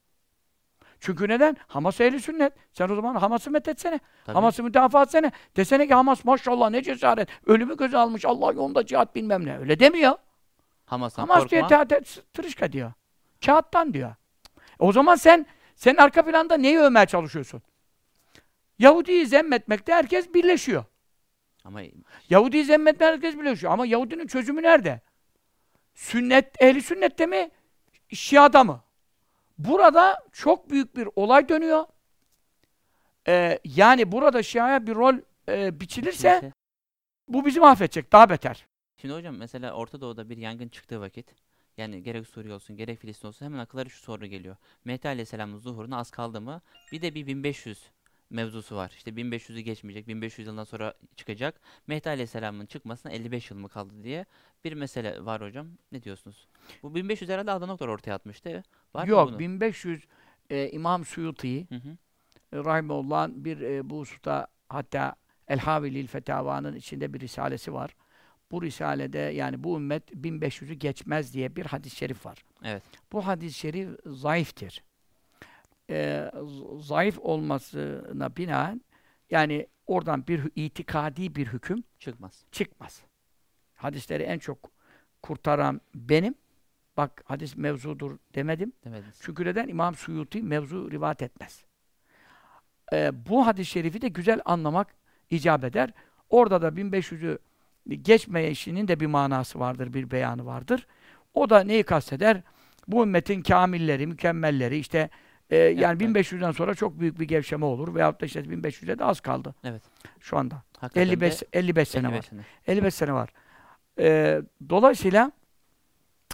Çünkü 1.01 1.28
neden? 1.28 1.57
Hamas 1.66 2.01
ehli 2.01 2.20
sünnet. 2.20 2.53
Sen 2.72 2.88
o 2.88 2.94
zaman 2.94 3.14
Hamas'ı 3.14 3.51
methetsene. 3.51 4.01
Hamas'ı 4.26 4.62
müdafaa 4.62 5.03
etsene. 5.03 5.32
Desene 5.57 5.86
ki 5.86 5.94
Hamas 5.94 6.24
maşallah 6.24 6.70
ne 6.70 6.82
cesaret. 6.82 7.28
Ölümü 7.47 7.76
göze 7.76 7.99
almış. 7.99 8.24
Allah 8.24 8.53
yolunda 8.53 8.86
cihat 8.86 9.14
bilmem 9.14 9.47
ne. 9.47 9.59
Öyle 9.59 9.78
demiyor. 9.80 10.12
Hamas'tan 10.86 11.22
Hamas 11.22 11.38
korkma. 11.42 11.68
diye 11.68 11.84
te- 11.84 11.84
te- 12.05 12.20
tırışka 12.32 12.72
diyor. 12.72 12.92
Kağıttan 13.47 13.94
diyor. 13.94 14.14
O 14.78 14.92
zaman 14.92 15.14
sen 15.16 15.47
sen 15.74 15.94
arka 15.97 16.24
planda 16.24 16.57
neyi 16.57 16.78
övmeye 16.78 17.07
çalışıyorsun? 17.07 17.62
Yahudi'yi 18.78 19.26
zemmetmekte 19.26 19.92
herkes 19.94 20.34
birleşiyor. 20.34 20.84
Ama 21.64 21.80
Yahudi'yi 22.30 22.64
zemmetmekte 22.64 23.05
herkes 23.05 23.36
birleşiyor. 23.38 23.72
Ama 23.72 23.86
Yahudinin 23.86 24.26
çözümü 24.26 24.62
nerede? 24.62 25.01
Sünnet, 25.94 26.62
ehli 26.62 26.82
sünnette 26.82 27.26
mi? 27.26 27.51
Şia'da 28.12 28.64
mı? 28.64 28.80
Burada 29.59 30.24
çok 30.32 30.70
büyük 30.70 30.96
bir 30.96 31.09
olay 31.16 31.48
dönüyor. 31.48 31.84
Ee, 33.28 33.59
yani 33.64 34.12
burada 34.12 34.42
Şia'ya 34.42 34.86
bir 34.86 34.94
rol 34.94 35.14
e, 35.48 35.80
biçilirse 35.80 36.36
Şimdi- 36.40 36.54
bu 37.28 37.46
bizi 37.46 37.61
mahvedecek. 37.61 38.12
Daha 38.12 38.30
beter. 38.30 38.66
Şimdi 38.96 39.14
hocam 39.14 39.36
mesela 39.36 39.72
Orta 39.72 40.00
Doğu'da 40.00 40.28
bir 40.30 40.36
yangın 40.36 40.68
çıktığı 40.68 41.00
vakit 41.00 41.34
yani 41.76 42.02
gerek 42.02 42.26
Suriye 42.26 42.54
olsun 42.54 42.76
gerek 42.76 42.98
Filistin 43.00 43.28
olsun 43.28 43.46
hemen 43.46 43.59
akıllara 43.59 43.88
şu 43.88 43.98
soru 43.98 44.26
geliyor. 44.26 44.57
Mehdi 44.84 45.09
Aleyhisselam'ın 45.09 45.59
zuhuruna 45.59 45.98
az 45.98 46.11
kaldı 46.11 46.40
mı? 46.40 46.62
Bir 46.92 47.02
de 47.02 47.14
bir 47.14 47.26
1500 47.26 47.90
mevzusu 48.30 48.76
var. 48.76 48.92
İşte 48.96 49.10
1500'ü 49.10 49.60
geçmeyecek, 49.60 50.08
1500 50.08 50.48
yıldan 50.48 50.64
sonra 50.64 50.94
çıkacak. 51.16 51.60
Mehdi 51.86 52.08
Aleyhisselam'ın 52.08 52.66
çıkmasına 52.66 53.12
55 53.12 53.50
yıl 53.50 53.58
mı 53.58 53.68
kaldı 53.68 53.94
diye 54.02 54.26
bir 54.64 54.72
mesele 54.72 55.24
var 55.24 55.42
hocam. 55.42 55.68
Ne 55.92 56.02
diyorsunuz? 56.02 56.48
Bu 56.82 56.94
1500 56.94 57.30
herhalde 57.30 57.50
Adnan 57.50 57.68
Oktar 57.68 57.88
ortaya 57.88 58.14
atmıştı. 58.14 58.62
Var 58.94 59.04
mı 59.04 59.10
Yok 59.10 59.28
bunun? 59.28 59.38
1500 59.38 60.04
e, 60.50 60.70
İmam 60.70 61.04
Suyuti 61.04 61.70
Hı 61.70 61.74
hı. 61.74 61.96
e, 62.52 62.64
Rahimullah'ın 62.64 63.44
bir 63.44 63.60
e, 63.60 63.90
bu 63.90 63.98
hususta 63.98 64.46
hatta 64.68 65.16
El 65.48 65.58
Havilil 65.58 66.06
Fetava'nın 66.06 66.76
içinde 66.76 67.14
bir 67.14 67.20
risalesi 67.20 67.72
var. 67.74 67.96
Bu 68.50 68.62
risalede 68.62 69.18
yani 69.18 69.64
bu 69.64 69.76
ümmet 69.76 70.10
1500'ü 70.12 70.72
geçmez 70.72 71.34
diye 71.34 71.56
bir 71.56 71.66
hadis-i 71.66 71.96
şerif 71.96 72.26
var. 72.26 72.44
Evet. 72.64 72.82
Bu 73.12 73.26
hadis-i 73.26 73.58
şerif 73.58 73.88
zayıftır. 74.06 74.82
Z- 75.91 76.82
zayıf 76.82 77.18
olmasına 77.18 78.37
binaen 78.37 78.80
yani 79.30 79.66
oradan 79.87 80.26
bir 80.26 80.51
itikadi 80.55 81.34
bir 81.34 81.47
hüküm 81.47 81.84
Çıkmaz. 81.99 82.45
çıkmaz. 82.53 83.03
Hadisleri 83.74 84.22
en 84.22 84.39
çok 84.39 84.70
kurtaran 85.22 85.80
benim. 85.95 86.34
bak 86.97 87.22
hadis 87.24 87.57
mevzudur 87.57 88.18
demedim. 88.34 88.72
Demediniz. 88.84 89.18
Çünkü 89.22 89.45
neden? 89.45 89.68
İmam 89.68 89.95
Suyuti 89.95 90.43
mevzu 90.43 90.91
rivayet 90.91 91.22
etmez. 91.22 91.64
Ee, 92.93 93.11
bu 93.28 93.47
hadis-i 93.47 93.70
şerifi 93.70 94.01
de 94.03 94.09
güzel 94.09 94.41
anlamak 94.45 94.95
icap 95.30 95.64
eder. 95.64 95.91
Orada 96.30 96.62
da 96.62 96.68
1500'ü 96.68 97.39
geçmeye 98.03 98.51
işinin 98.51 98.89
de 98.89 99.01
bir 99.01 99.07
manası 99.07 99.59
vardır, 99.61 99.95
bir 99.95 100.11
beyanı 100.11 100.47
vardır. 100.47 100.87
O 101.34 101.51
da 101.51 101.61
neyi 101.61 101.82
kasteder? 101.82 102.43
Bu 102.89 103.03
ümmetin 103.03 103.43
kamilleri, 103.43 104.07
mükemmelleri 104.07 104.78
işte 104.78 105.11
e, 105.51 105.57
yani 105.57 106.03
evet. 106.05 106.16
1500'den 106.16 106.53
sonra 106.53 106.74
çok 106.74 107.01
büyük 107.01 107.20
bir 107.20 107.24
gevşeme 107.24 107.64
olur 107.64 107.94
veyahut 107.94 108.20
da 108.20 108.26
işte 108.26 108.40
1500'e 108.40 108.99
de 108.99 109.05
az 109.05 109.20
kaldı 109.20 109.55
Evet. 109.64 109.82
şu 110.20 110.38
anda. 110.38 110.62
Hakikaten 110.78 111.09
55 111.09 111.42
de 111.42 111.47
55 111.53 111.88
sene 111.88 112.07
55 112.07 112.18
var. 112.18 112.22
sene. 112.22 112.40
55 112.66 112.94
sene 112.94 113.12
var. 113.12 113.30
Ee, 113.99 114.42
dolayısıyla 114.68 115.32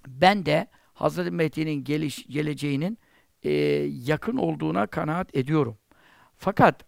ben 0.08 0.46
de 0.46 0.66
Hazreti 0.94 1.30
Mehdi'nin 1.30 1.84
geliş, 1.84 2.26
geleceğinin 2.26 2.98
e, 3.42 3.50
yakın 3.86 4.36
olduğuna 4.36 4.86
kanaat 4.86 5.36
ediyorum. 5.36 5.76
Fakat 6.36 6.84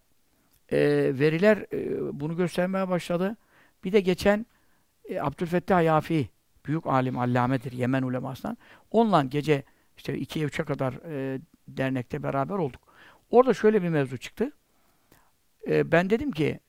e, 0.71 0.77
veriler 1.19 1.57
e, 1.73 2.19
bunu 2.19 2.37
göstermeye 2.37 2.89
başladı. 2.89 3.37
Bir 3.83 3.91
de 3.91 3.99
geçen 3.99 4.45
e, 5.09 5.19
Abdülfettah 5.19 5.83
Yafi, 5.83 6.29
büyük 6.65 6.87
alim, 6.87 7.19
allamedir 7.19 7.71
Yemen 7.71 8.03
ulemasından. 8.03 8.57
Onunla 8.91 9.23
gece 9.23 9.63
işte 9.97 10.17
2'ye 10.17 10.45
3'e 10.45 10.65
kadar 10.65 10.93
e, 10.93 11.39
dernekte 11.67 12.23
beraber 12.23 12.55
olduk. 12.55 12.81
Orada 13.29 13.53
şöyle 13.53 13.83
bir 13.83 13.89
mevzu 13.89 14.17
çıktı. 14.17 14.51
E, 15.67 15.91
ben 15.91 16.09
dedim 16.09 16.31
ki 16.31 16.59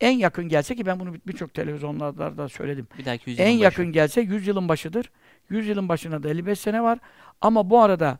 en 0.00 0.10
yakın 0.18 0.48
gelse 0.48 0.76
ki 0.76 0.86
ben 0.86 1.00
bunu 1.00 1.14
bir- 1.14 1.20
birçok 1.26 1.54
televizyonlarda 1.54 2.36
da 2.38 2.48
söyledim. 2.48 2.86
Bir 2.98 3.04
dahaki 3.04 3.30
En 3.30 3.36
başı. 3.54 3.62
yakın 3.62 3.92
gelse 3.92 4.20
100 4.20 4.46
yılın 4.46 4.68
başıdır. 4.68 5.10
100 5.48 5.68
yılın 5.68 5.88
başına 5.88 6.22
da 6.22 6.28
55 6.28 6.58
sene 6.58 6.82
var. 6.82 6.98
Ama 7.40 7.70
bu 7.70 7.80
arada 7.80 8.18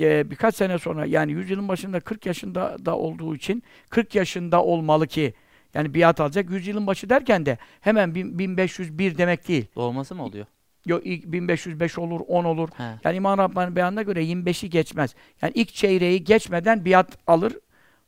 e, 0.00 0.30
birkaç 0.30 0.54
sene 0.56 0.78
sonra 0.78 1.06
yani 1.06 1.32
100 1.32 1.50
yılın 1.50 1.68
başında 1.68 2.00
40 2.00 2.26
yaşında 2.26 2.76
da 2.86 2.96
olduğu 2.98 3.36
için 3.36 3.62
40 3.90 4.14
yaşında 4.14 4.62
olmalı 4.64 5.06
ki 5.06 5.34
yani 5.74 5.94
biat 5.94 6.20
alacak. 6.20 6.50
100 6.50 6.66
yılın 6.66 6.86
başı 6.86 7.08
derken 7.10 7.46
de 7.46 7.58
hemen 7.80 8.14
bin- 8.14 8.38
1501 8.38 9.18
demek 9.18 9.48
değil. 9.48 9.66
Doğması 9.76 10.14
mı 10.14 10.24
oluyor? 10.24 10.46
İlk 10.86 11.24
1505 11.32 11.98
olur, 11.98 12.20
10 12.28 12.44
olur. 12.44 12.68
He. 12.76 12.82
Yani 13.04 13.16
İmam 13.16 13.38
Rabbani'nin 13.38 13.76
beyanına 13.76 14.02
göre 14.02 14.24
25'i 14.24 14.70
geçmez. 14.70 15.14
Yani 15.42 15.52
ilk 15.54 15.74
çeyreği 15.74 16.24
geçmeden 16.24 16.84
biat 16.84 17.18
alır, 17.26 17.52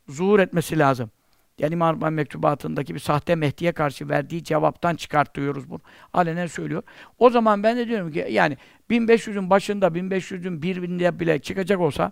zuhur 0.07 0.39
etmesi 0.39 0.79
lazım. 0.79 1.11
Yani 1.59 1.73
İmam 1.73 1.95
Rabbani 1.95 2.15
mektubatındaki 2.15 2.95
bir 2.95 2.99
sahte 2.99 3.35
Mehdi'ye 3.35 3.71
karşı 3.71 4.09
verdiği 4.09 4.43
cevaptan 4.43 4.95
çıkartıyoruz 4.95 5.69
bunu. 5.69 5.79
Alenen 6.13 6.47
söylüyor. 6.47 6.83
O 7.17 7.29
zaman 7.29 7.63
ben 7.63 7.77
de 7.77 7.87
diyorum 7.87 8.11
ki 8.11 8.27
yani 8.29 8.57
1500'ün 8.89 9.49
başında 9.49 9.87
1500'ün 9.87 10.61
birbirinde 10.61 11.19
bile 11.19 11.39
çıkacak 11.39 11.79
olsa 11.79 12.11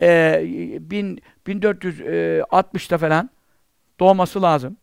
e, 0.00 0.40
bin, 0.80 1.22
1460'ta 1.46 2.98
falan 2.98 3.30
doğması 4.00 4.42
lazım. 4.42 4.76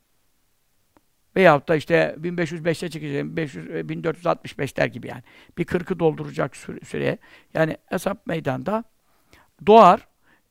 Veyahut 1.36 1.68
da 1.70 1.76
işte 1.76 2.16
1505'te 2.22 2.90
çıkacak, 2.90 3.26
500, 3.26 3.70
e, 3.70 3.90
1465 3.90 4.78
der 4.78 4.88
gibi 4.88 5.08
yani. 5.08 5.24
Bir 5.58 5.66
40'ı 5.66 6.00
dolduracak 6.00 6.56
süre, 6.56 6.80
süreye. 6.86 7.18
Yani 7.54 7.78
hesap 7.86 8.28
meydanda 8.28 8.84
doğar. 9.66 10.08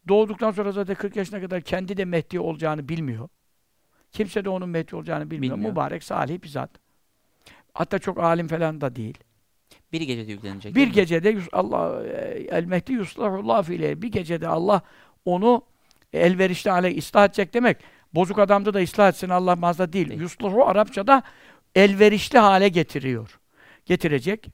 Doğduktan 0.08 0.50
sonra 0.50 0.72
zaten 0.72 0.94
40 0.94 1.16
yaşına 1.16 1.40
kadar 1.40 1.60
kendi 1.60 1.96
de 1.96 2.04
Mehdi 2.04 2.40
olacağını 2.40 2.88
bilmiyor. 2.88 3.28
Kimse 4.12 4.44
de 4.44 4.48
onun 4.48 4.68
Mehdi 4.68 4.96
olacağını 4.96 5.30
bilmiyor. 5.30 5.54
Bilmiyor. 5.54 5.70
Mübarek, 5.70 6.04
salih 6.04 6.42
bir 6.42 6.48
zat. 6.48 6.70
Hatta 7.74 7.98
çok 7.98 8.18
alim 8.18 8.48
falan 8.48 8.80
da 8.80 8.96
değil. 8.96 9.18
Bir 9.92 10.00
gecede 10.00 10.32
yüklenecek. 10.32 10.74
Bir 10.74 10.92
gecede 10.92 11.36
Allah 11.52 12.06
e, 12.06 12.46
el 12.50 12.64
Mehdi 12.64 12.92
yuslahullah 12.92 13.62
fiile. 13.62 14.02
Bir 14.02 14.08
gecede 14.08 14.48
Allah 14.48 14.82
onu 15.24 15.62
elverişli 16.12 16.70
hale 16.70 16.98
ıslah 16.98 17.24
edecek 17.24 17.54
demek. 17.54 17.76
Bozuk 18.14 18.38
adamda 18.38 18.74
da 18.74 18.82
ıslah 18.82 19.08
etsin 19.08 19.28
Allah 19.28 19.56
mazda 19.56 19.92
değil. 19.92 20.08
Değil. 20.08 20.20
Yusluhu 20.20 20.64
Arapçada 20.64 21.22
elverişli 21.74 22.38
hale 22.38 22.68
getiriyor. 22.68 23.40
Getirecek. 23.86 24.46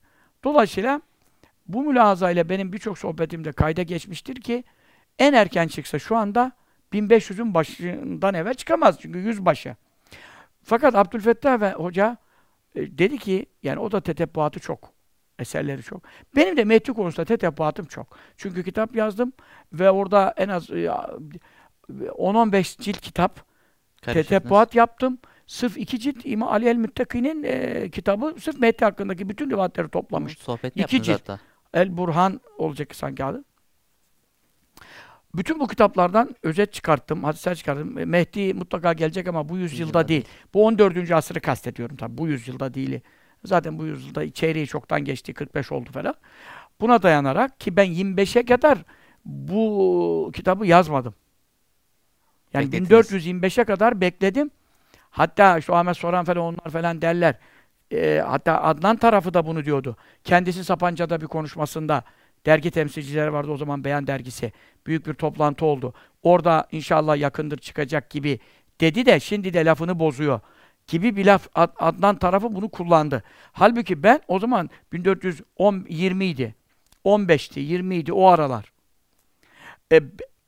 Dolayısıyla 0.45 1.01
bu 1.67 1.83
mülahaza 1.83 2.31
ile 2.31 2.49
benim 2.49 2.73
birçok 2.73 2.99
sohbetimde 2.99 3.53
kayda 3.53 3.83
geçmiştir 3.83 4.41
ki 4.41 4.65
en 5.19 5.33
erken 5.33 5.69
çıksa 5.69 5.99
şu 5.99 6.17
anda 6.17 6.53
1500'ün 6.93 7.55
başından 7.55 8.35
evvel 8.35 8.55
çıkamaz 8.55 8.99
çünkü 9.01 9.19
yüzbaşı. 9.19 9.77
Fakat 10.63 10.95
Abdülfettah 10.95 11.61
ve 11.61 11.73
hoca 11.73 12.17
e, 12.75 12.99
dedi 12.99 13.19
ki 13.19 13.47
yani 13.63 13.79
o 13.79 13.93
da 13.93 14.01
tetebbuatı 14.01 14.61
çok. 14.61 14.95
Eserleri 15.39 15.83
çok. 15.83 16.03
Benim 16.37 16.57
de 16.57 16.65
Mehdi 16.65 16.93
konusunda 16.93 17.25
tetebbuatım 17.25 17.87
çok. 17.87 18.19
Çünkü 18.37 18.65
kitap 18.65 18.97
yazdım 18.97 19.33
ve 19.73 19.91
orada 19.91 20.35
en 20.37 20.49
az 20.49 20.71
e, 20.71 20.91
10-15 21.89 22.83
cilt 22.83 23.01
kitap 23.01 23.45
tetebbuat 24.03 24.75
yaptım. 24.75 25.19
Sırf 25.47 25.79
iki 25.79 26.01
cilt 26.01 26.17
İmam 26.25 26.49
Ali 26.49 26.69
el 26.69 26.77
Müttaki'nin 26.77 27.43
e, 27.43 27.91
kitabı 27.91 28.35
sırf 28.41 28.59
Mehdi 28.61 28.85
hakkındaki 28.85 29.29
bütün 29.29 29.51
rivayetleri 29.51 29.89
toplamış. 29.89 30.39
Sohbet 30.39 30.77
İki 30.77 31.03
cilt. 31.03 31.21
hatta. 31.21 31.41
El 31.75 31.97
Burhan 31.97 32.41
olacak 32.59 32.95
sanki 32.95 33.25
adı. 33.25 33.45
Bütün 35.35 35.61
bu 35.61 35.67
kitaplardan 35.67 36.35
özet 36.43 36.73
çıkarttım, 36.73 37.25
hadisler 37.25 37.55
çıkarttım. 37.55 37.99
E, 37.99 38.05
Mehdi 38.05 38.55
mutlaka 38.55 38.93
gelecek 38.93 39.29
ama 39.29 39.49
bu 39.49 39.57
yüzyılda 39.57 39.81
Yüzyılda 39.83 40.09
değil. 40.09 40.25
Bu 40.55 40.67
14. 40.67 41.11
asrı 41.11 41.41
kastediyorum 41.41 41.97
tabii. 41.97 42.19
Bu 42.19 42.29
yüzyılda 42.29 42.75
değil. 42.75 43.01
Zaten 43.45 43.79
bu 43.79 43.87
yüzyılda 43.87 44.31
çeyreği 44.31 44.67
çoktan 44.67 45.05
geçti, 45.05 45.35
45 45.35 45.73
oldu 45.73 45.91
falan. 45.93 46.15
Buna 46.81 47.03
dayanarak 47.03 47.61
ki 47.61 47.77
ben 47.77 47.87
25'e 47.87 48.45
kadar 48.45 48.79
bu 49.25 50.31
kitabı 50.35 50.67
yazmadım. 50.67 51.15
Yani 52.55 52.73
Beklettiniz. 52.73 53.13
1425'e 53.13 53.65
kadar 53.65 54.01
bekledim. 54.01 54.51
Hatta 55.11 55.61
şu 55.61 55.75
Ahmet 55.75 55.97
Soran 55.97 56.25
falan 56.25 56.39
onlar 56.43 56.71
falan 56.71 57.03
derler. 57.03 57.35
Ee, 57.93 58.23
hatta 58.27 58.63
Adnan 58.63 58.97
tarafı 58.97 59.35
da 59.35 59.47
bunu 59.47 59.65
diyordu. 59.65 59.97
Kendisi 60.25 60.65
Sapanca'da 60.65 61.21
bir 61.21 61.27
konuşmasında 61.27 62.03
dergi 62.47 62.71
temsilcileri 62.71 63.33
vardı 63.33 63.51
o 63.51 63.57
zaman 63.57 63.85
Beyan 63.85 64.07
dergisi. 64.07 64.53
Büyük 64.87 65.07
bir 65.07 65.15
toplantı 65.15 65.65
oldu. 65.67 65.95
Orada 66.23 66.69
inşallah 66.73 67.17
yakındır 67.17 67.59
çıkacak 67.59 68.11
gibi 68.11 68.41
dedi 68.81 69.07
de 69.07 69.21
şimdi 69.21 69.55
de 69.55 69.65
lafını 69.65 69.99
bozuyor 69.99 70.41
gibi 70.87 71.17
bir 71.17 71.25
laf 71.25 71.49
Ad- 71.55 71.77
Adnan 71.79 72.17
tarafı 72.17 72.55
bunu 72.55 72.69
kullandı. 72.69 73.23
Halbuki 73.53 74.03
ben 74.03 74.21
o 74.29 74.39
zaman 74.39 74.71
1420 74.93 76.27
idi. 76.27 76.55
15'ti, 77.05 77.61
20 77.61 77.97
idi 77.97 78.13
o 78.13 78.27
aralar. 78.27 78.73
E, 79.93 80.01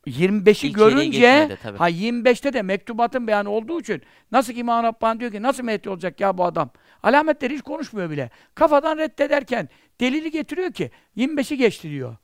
25'i 0.06 0.48
İlk 0.48 0.58
çeyreği 0.58 0.72
görünce 0.74 1.56
tabii. 1.62 1.78
ha 1.78 1.90
25'te 1.90 2.52
de 2.52 2.62
mektubatın 2.62 3.26
beyanı 3.26 3.50
olduğu 3.50 3.80
için 3.80 4.02
nasıl 4.32 4.52
ki 4.52 4.58
İmam 4.58 4.84
Rabbani 4.84 5.20
diyor 5.20 5.32
ki 5.32 5.42
nasıl 5.42 5.64
Mehdi 5.64 5.90
olacak 5.90 6.20
ya 6.20 6.38
bu 6.38 6.44
adam? 6.44 6.70
Alametleri 7.02 7.54
hiç 7.54 7.62
konuşmuyor 7.62 8.10
bile. 8.10 8.30
Kafadan 8.54 8.98
reddederken 8.98 9.68
delili 10.00 10.30
getiriyor 10.30 10.72
ki 10.72 10.90
25'i 11.16 11.56
geçti 11.56 11.90
diyor. 11.90 12.16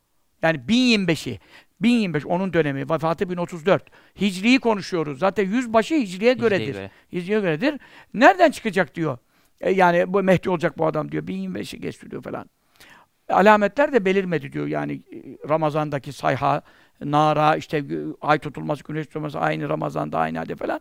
Yani 0.43 0.59
1025'i. 0.69 1.41
1025 1.81 2.27
onun 2.27 2.53
dönemi. 2.53 2.91
Vefatı 2.91 3.31
1034. 3.31 3.85
Hicriyi 4.21 4.59
konuşuyoruz. 4.59 5.19
Zaten 5.19 5.45
yüzbaşı 5.45 5.95
hicriye 5.95 6.07
Hicriye 6.07 6.35
göredir. 6.35 6.73
göre. 6.75 6.91
Hicriye 7.13 7.41
göredir. 7.41 7.81
Nereden 8.15 8.51
çıkacak 8.51 8.95
diyor. 8.95 9.19
E, 9.61 9.71
yani 9.71 10.13
bu 10.13 10.23
Mehdi 10.23 10.51
olacak 10.51 10.79
bu 10.79 10.87
adam 10.87 11.13
diyor. 11.13 11.23
1025'i 11.27 11.81
geçti 11.81 12.11
diyor 12.11 12.23
falan. 12.23 12.51
Alametler 13.29 13.93
de 13.93 14.05
belirmedi 14.05 14.53
diyor. 14.53 14.67
Yani 14.67 14.93
e, 14.93 15.49
Ramazan'daki 15.49 16.13
sayha, 16.13 16.63
nara, 17.05 17.57
işte 17.57 17.85
ay 18.21 18.39
tutulması, 18.39 18.85
güneş 18.85 19.07
tutulması 19.07 19.41
aynı 19.41 19.69
Ramazan'da 19.69 20.19
aynı 20.19 20.39
halde 20.39 20.57
falan. 20.57 20.81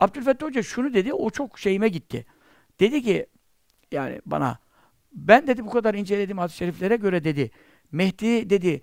Abdülfettah 0.00 0.46
Hoca 0.46 0.62
şunu 0.62 0.94
dedi, 0.94 1.12
o 1.12 1.30
çok 1.30 1.58
şeyime 1.58 1.88
gitti. 1.88 2.26
Dedi 2.80 3.02
ki, 3.02 3.26
yani 3.92 4.20
bana, 4.26 4.58
ben 5.12 5.46
dedi 5.46 5.64
bu 5.64 5.70
kadar 5.70 5.94
incelediğim 5.94 6.38
hadis-i 6.38 6.56
şeriflere 6.56 6.96
göre 6.96 7.24
dedi, 7.24 7.50
Mehdi 7.92 8.50
dedi, 8.50 8.82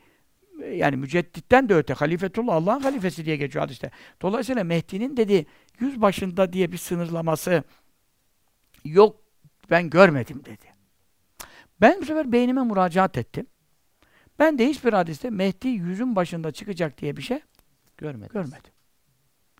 yani 0.71 0.95
mücedditten 0.95 1.69
de 1.69 1.75
öte, 1.75 1.93
halifetullah, 1.93 2.53
Allah'ın 2.53 2.81
halifesi 2.81 3.25
diye 3.25 3.35
geçiyor 3.35 3.65
hadiste. 3.65 3.91
Dolayısıyla 4.21 4.63
Mehdi'nin 4.63 5.17
dedi, 5.17 5.45
yüz 5.79 6.01
başında 6.01 6.53
diye 6.53 6.71
bir 6.71 6.77
sınırlaması 6.77 7.63
yok, 8.85 9.21
ben 9.69 9.89
görmedim 9.89 10.41
dedi. 10.45 10.65
Ben 11.81 12.01
bu 12.01 12.05
sefer 12.05 12.31
beynime 12.31 12.63
müracaat 12.63 13.17
ettim. 13.17 13.47
Ben 14.39 14.57
de 14.57 14.67
hiçbir 14.67 14.93
hadiste 14.93 15.29
Mehdi 15.29 15.67
yüzün 15.67 16.15
başında 16.15 16.51
çıkacak 16.51 16.97
diye 16.97 17.17
bir 17.17 17.21
şey 17.21 17.39
Görmedim. 17.97 18.29
görmedim. 18.33 18.71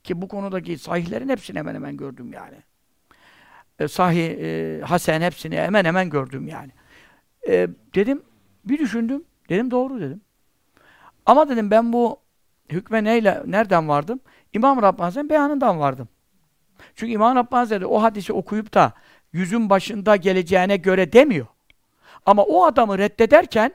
Ki 0.03 0.21
bu 0.21 0.27
konudaki 0.27 0.77
sahihlerin 0.77 1.29
hepsini 1.29 1.57
hemen 1.57 1.75
hemen 1.75 1.97
gördüm 1.97 2.33
yani. 2.33 2.57
E, 3.79 3.87
sahih, 3.87 4.29
e, 4.39 4.81
Hasen 4.81 5.21
hepsini 5.21 5.57
hemen 5.57 5.85
hemen 5.85 6.09
gördüm 6.09 6.47
yani. 6.47 6.71
E, 7.47 7.67
dedim, 7.95 8.23
bir 8.65 8.79
düşündüm. 8.79 9.23
Dedim 9.49 9.71
doğru 9.71 9.99
dedim. 10.01 10.21
Ama 11.25 11.49
dedim 11.49 11.71
ben 11.71 11.93
bu 11.93 12.19
hükme 12.69 13.03
neyle, 13.03 13.43
nereden 13.45 13.87
vardım? 13.87 14.19
İmam 14.53 14.81
Rabbani'nin 14.81 15.29
beyanından 15.29 15.79
vardım. 15.79 16.09
Çünkü 16.95 17.13
İmam 17.13 17.35
Rabbani 17.35 17.85
o 17.85 18.03
hadisi 18.03 18.33
okuyup 18.33 18.73
da 18.73 18.93
yüzün 19.33 19.69
başında 19.69 20.15
geleceğine 20.15 20.77
göre 20.77 21.13
demiyor. 21.13 21.47
Ama 22.25 22.43
o 22.43 22.65
adamı 22.65 22.97
reddederken 22.97 23.71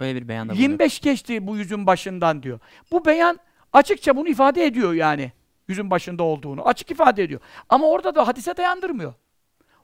Öyle 0.00 0.22
bir 0.22 0.28
beyanda 0.28 0.52
bulunuyor. 0.52 0.70
25 0.70 1.00
geçti 1.00 1.46
bu 1.46 1.56
yüzün 1.56 1.86
başından 1.86 2.42
diyor. 2.42 2.58
Bu 2.90 3.04
beyan 3.04 3.38
açıkça 3.72 4.16
bunu 4.16 4.28
ifade 4.28 4.64
ediyor 4.64 4.92
yani. 4.92 5.32
Yüzün 5.68 5.90
başında 5.90 6.22
olduğunu. 6.22 6.68
Açık 6.68 6.90
ifade 6.90 7.22
ediyor. 7.22 7.40
Ama 7.68 7.88
orada 7.88 8.14
da 8.14 8.26
hadise 8.26 8.56
dayandırmıyor. 8.56 9.14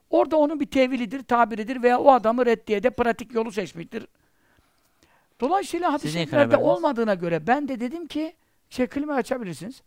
Orada 0.09 0.37
onun 0.37 0.59
bir 0.59 0.65
tevilidir, 0.65 1.23
tabiridir 1.23 1.83
veya 1.83 1.99
o 1.99 2.11
adamı 2.11 2.45
reddiye 2.45 2.83
de 2.83 2.89
pratik 2.89 3.33
yolu 3.33 3.51
seçmiştir. 3.51 4.07
Dolayısıyla 5.39 5.93
verdiniz? 6.51 6.67
olmadığına 6.67 7.13
göre 7.13 7.47
ben 7.47 7.67
de 7.67 7.79
dedim 7.79 8.07
ki 8.07 8.35
şey 8.69 8.87
klimayı 8.87 9.19
açabilirsiniz. 9.19 9.81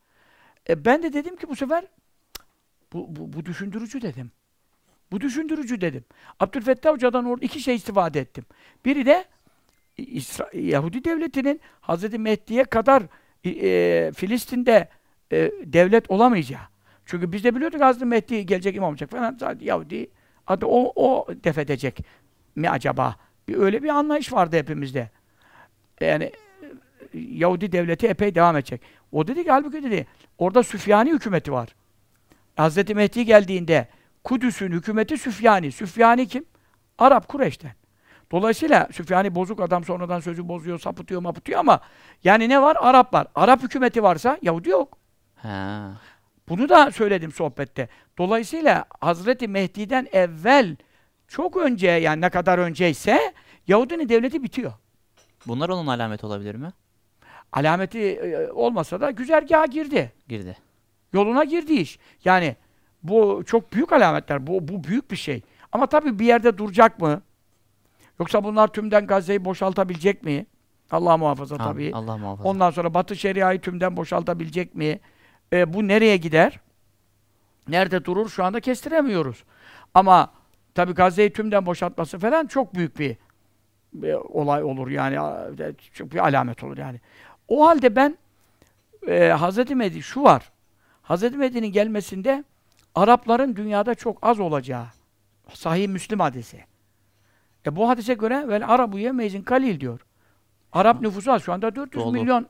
E, 0.69 0.85
ben 0.85 1.03
de 1.03 1.13
dedim 1.13 1.37
ki 1.37 1.49
bu 1.49 1.57
sefer 1.57 1.85
bu, 2.93 3.17
bu, 3.17 3.33
bu 3.33 3.47
düşündürücü 3.47 4.03
dedim. 4.03 4.33
Bu 5.13 5.21
düşündürücü 5.21 5.81
dedim. 5.81 6.05
Abdülfettah 6.41 6.93
Hoca'dan 6.93 7.25
orada 7.25 7.45
iki 7.45 7.61
şey 7.61 7.75
istifade 7.75 8.21
ettim. 8.21 8.45
Biri 8.85 9.07
de 9.07 9.25
İsra- 10.03 10.57
Yahudi 10.61 11.05
devletinin 11.05 11.61
Hazreti 11.81 12.19
Mehdi'ye 12.19 12.65
kadar 12.65 13.03
e, 13.45 14.13
Filistin'de 14.13 14.89
e, 15.33 15.53
devlet 15.65 16.11
olamayacağı. 16.11 16.61
Çünkü 17.07 17.33
biz 17.33 17.45
de 17.45 17.55
biliyorduk 17.55 17.81
Hazreti 17.81 18.05
Mehdi 18.05 18.47
gelecek 18.47 18.77
imam 18.77 18.91
olacak 18.91 19.11
falan. 19.11 19.37
Zaten 19.41 19.67
Yahudi 19.67 20.11
adı 20.47 20.67
o, 20.67 20.93
o 20.97 21.27
defedecek 21.45 22.05
mi 22.57 22.71
acaba? 22.71 23.17
Bir, 23.49 23.57
öyle 23.57 23.83
bir 23.83 23.89
anlayış 23.89 24.33
vardı 24.33 24.57
hepimizde. 24.57 25.11
Yani 26.01 26.25
e, 26.25 27.19
Yahudi 27.19 27.73
devleti 27.73 28.07
epey 28.07 28.35
devam 28.35 28.57
edecek. 28.57 28.81
O 29.13 29.27
dedi 29.29 29.45
ki 29.45 29.51
halbuki 29.51 29.83
dedi 29.83 30.07
orada 30.39 30.63
Süfyani 30.63 31.13
hükümeti 31.13 31.53
var. 31.53 31.69
Hazreti 32.57 32.95
Mehdi 32.95 33.25
geldiğinde 33.25 33.89
Kudüs'ün 34.25 34.73
hükümeti 34.73 35.19
Süfyani. 35.19 35.73
Süfyani 35.73 36.29
kim? 36.29 36.45
Arap 36.99 37.29
Kureyş'ten. 37.29 37.73
Dolayısıyla 38.33 38.89
Süfyani 38.93 39.35
bozuk 39.35 39.61
adam 39.61 39.85
sonradan 39.85 40.21
sözü 40.21 40.49
bozuyor, 40.49 40.79
sapıtıyor, 40.79 41.21
mapıtıyor 41.21 41.61
ama 41.61 41.81
yani 42.25 42.49
ne 42.49 42.63
var? 42.63 42.77
Arap 42.81 43.15
var. 43.15 43.27
Arap 43.35 43.63
hükümeti 43.63 44.03
varsa 44.03 44.39
Yahudi 44.43 44.69
yok. 44.69 44.99
Ha. 45.37 45.93
Bunu 46.49 46.69
da 46.69 46.91
söyledim 46.91 47.33
sohbette. 47.33 47.89
Dolayısıyla 48.19 48.85
Hazreti 49.01 49.49
Mehdi'den 49.49 50.09
evvel 50.13 50.77
çok 51.29 51.57
önce 51.57 51.89
yani 51.89 52.21
ne 52.21 52.31
kadar 52.31 52.59
önceyse 52.59 53.35
Yahudinin 53.67 54.09
devleti 54.09 54.43
bitiyor. 54.43 54.73
Bunlar 55.47 55.69
onun 55.69 55.87
alameti 55.87 56.27
olabilir 56.27 56.55
mi? 56.55 56.73
Alameti 57.53 57.99
e, 57.99 58.51
olmasa 58.51 59.01
da 59.01 59.11
güzergaha 59.11 59.67
girdi. 59.67 60.13
Girdi. 60.29 60.57
Yoluna 61.13 61.45
girdi 61.45 61.73
iş. 61.73 61.99
Yani 62.25 62.57
bu 63.03 63.43
çok 63.47 63.73
büyük 63.73 63.93
alametler. 63.93 64.47
Bu, 64.47 64.69
bu 64.69 64.85
büyük 64.85 65.11
bir 65.11 65.17
şey. 65.17 65.43
Ama 65.73 65.87
tabii 65.87 66.19
bir 66.19 66.25
yerde 66.25 66.59
duracak 66.59 67.01
mı? 67.01 67.23
Yoksa 68.21 68.45
bunlar 68.45 68.69
tümden 68.69 69.07
Gazze'yi 69.07 69.45
boşaltabilecek 69.45 70.23
mi? 70.23 70.47
Allah 70.91 71.17
muhafaza 71.17 71.57
Amin. 71.57 71.65
tabii. 71.65 71.91
Allah 71.95 72.17
muhafaza. 72.17 72.49
Ondan 72.49 72.71
sonra 72.71 72.95
Batı 72.95 73.17
Şeria'yı 73.17 73.61
tümden 73.61 73.97
boşaltabilecek 73.97 74.75
mi? 74.75 75.01
E, 75.53 75.73
bu 75.75 75.89
nereye 75.89 76.17
gider? 76.17 76.61
Nerede 77.69 78.05
durur? 78.05 78.29
Şu 78.29 78.45
anda 78.45 78.61
kestiremiyoruz. 78.61 79.45
Ama 79.95 80.33
tabii 80.75 80.93
Gazze'yi 80.93 81.33
tümden 81.33 81.67
boşaltması 81.67 82.19
falan 82.19 82.47
çok 82.47 82.75
büyük 82.75 82.99
bir, 82.99 83.17
bir 83.93 84.13
olay 84.13 84.63
olur 84.63 84.89
yani. 84.89 85.15
e, 85.63 85.73
Çok 85.93 86.13
bir 86.13 86.19
alamet 86.19 86.65
olur 86.65 86.79
yani. 86.79 87.01
O 87.49 87.67
halde 87.67 87.97
ben 87.97 88.19
e, 89.09 89.29
Hazreti 89.29 89.75
Mehdi 89.75 90.03
şu 90.03 90.23
var. 90.23 90.51
Hazreti 91.03 91.37
Mehdi'nin 91.37 91.73
gelmesinde 91.73 92.45
Arapların 92.95 93.57
dünyada 93.57 93.95
çok 93.95 94.19
az 94.23 94.41
olacağı. 94.41 94.87
Sahih 95.53 95.89
Müslim 95.89 96.21
hadisi. 96.21 96.70
E 97.67 97.77
bu 97.77 97.89
hadise 97.89 98.15
göre 98.15 98.49
vel 98.49 98.69
Arabu 98.69 98.99
yemeyizin 98.99 99.43
kalil 99.43 99.81
diyor. 99.81 100.01
Arap 100.73 101.01
nüfusu 101.01 101.33
az. 101.33 101.43
Şu 101.43 101.53
anda 101.53 101.77
400 101.77 102.05
Dolu. 102.05 102.13
milyon 102.13 102.47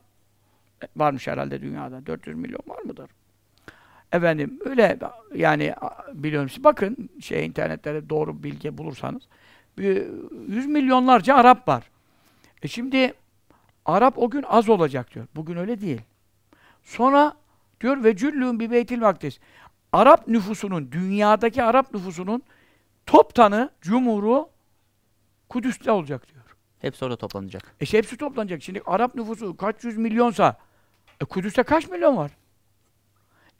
varmış 0.95 1.27
herhalde 1.27 1.61
dünyada. 1.61 2.05
400 2.05 2.37
milyon 2.37 2.61
var 2.67 2.81
mıdır? 2.81 3.09
Efendim 4.11 4.59
öyle 4.65 4.99
yani 5.35 5.73
biliyorum. 6.13 6.49
siz 6.49 6.63
Bakın 6.63 7.09
şey 7.21 7.45
internetlerde 7.45 8.09
doğru 8.09 8.43
bilgi 8.43 8.77
bulursanız 8.77 9.21
bir 9.77 10.07
yüz 10.47 10.65
milyonlarca 10.65 11.35
Arap 11.35 11.67
var. 11.67 11.83
E 12.63 12.67
şimdi 12.67 13.13
Arap 13.85 14.17
o 14.17 14.29
gün 14.29 14.43
az 14.43 14.69
olacak 14.69 15.13
diyor. 15.13 15.27
Bugün 15.35 15.57
öyle 15.57 15.81
değil. 15.81 16.01
Sonra 16.83 17.33
diyor 17.81 18.03
ve 18.03 18.15
cüllûn 18.17 18.59
bi 18.59 18.71
beytil 18.71 18.99
makdis. 18.99 19.39
Arap 19.91 20.27
nüfusunun, 20.27 20.91
dünyadaki 20.91 21.63
Arap 21.63 21.93
nüfusunun 21.93 22.43
toptanı, 23.05 23.69
cumhuru 23.81 24.49
Kudüs'te 25.51 25.91
olacak 25.91 26.33
diyor. 26.33 26.43
Hepsi 26.79 27.05
orada 27.05 27.15
toplanacak. 27.15 27.75
E 27.79 27.85
şey 27.85 27.97
hepsi 27.97 28.17
toplanacak. 28.17 28.63
Şimdi 28.63 28.81
Arap 28.85 29.15
nüfusu 29.15 29.57
kaç 29.57 29.83
yüz 29.83 29.97
milyonsa 29.97 30.57
e 31.21 31.25
Kudüs'te 31.25 31.63
kaç 31.63 31.87
milyon 31.89 32.17
var? 32.17 32.31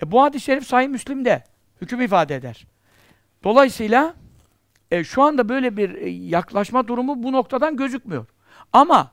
E 0.04 0.12
bu 0.12 0.22
hadis-i 0.22 0.46
şerif 0.46 0.68
Sahih 0.68 0.88
Müslim'de 0.88 1.44
hüküm 1.82 2.02
ifade 2.02 2.36
eder. 2.36 2.68
Dolayısıyla 3.44 4.16
e, 4.92 5.04
şu 5.04 5.24
anda 5.24 5.50
böyle 5.50 5.78
bir 5.78 5.96
e, 5.96 6.10
yaklaşma 6.10 6.88
durumu 6.88 7.24
bu 7.24 7.32
noktadan 7.32 7.78
gözükmüyor. 7.78 8.26
Ama 8.74 9.12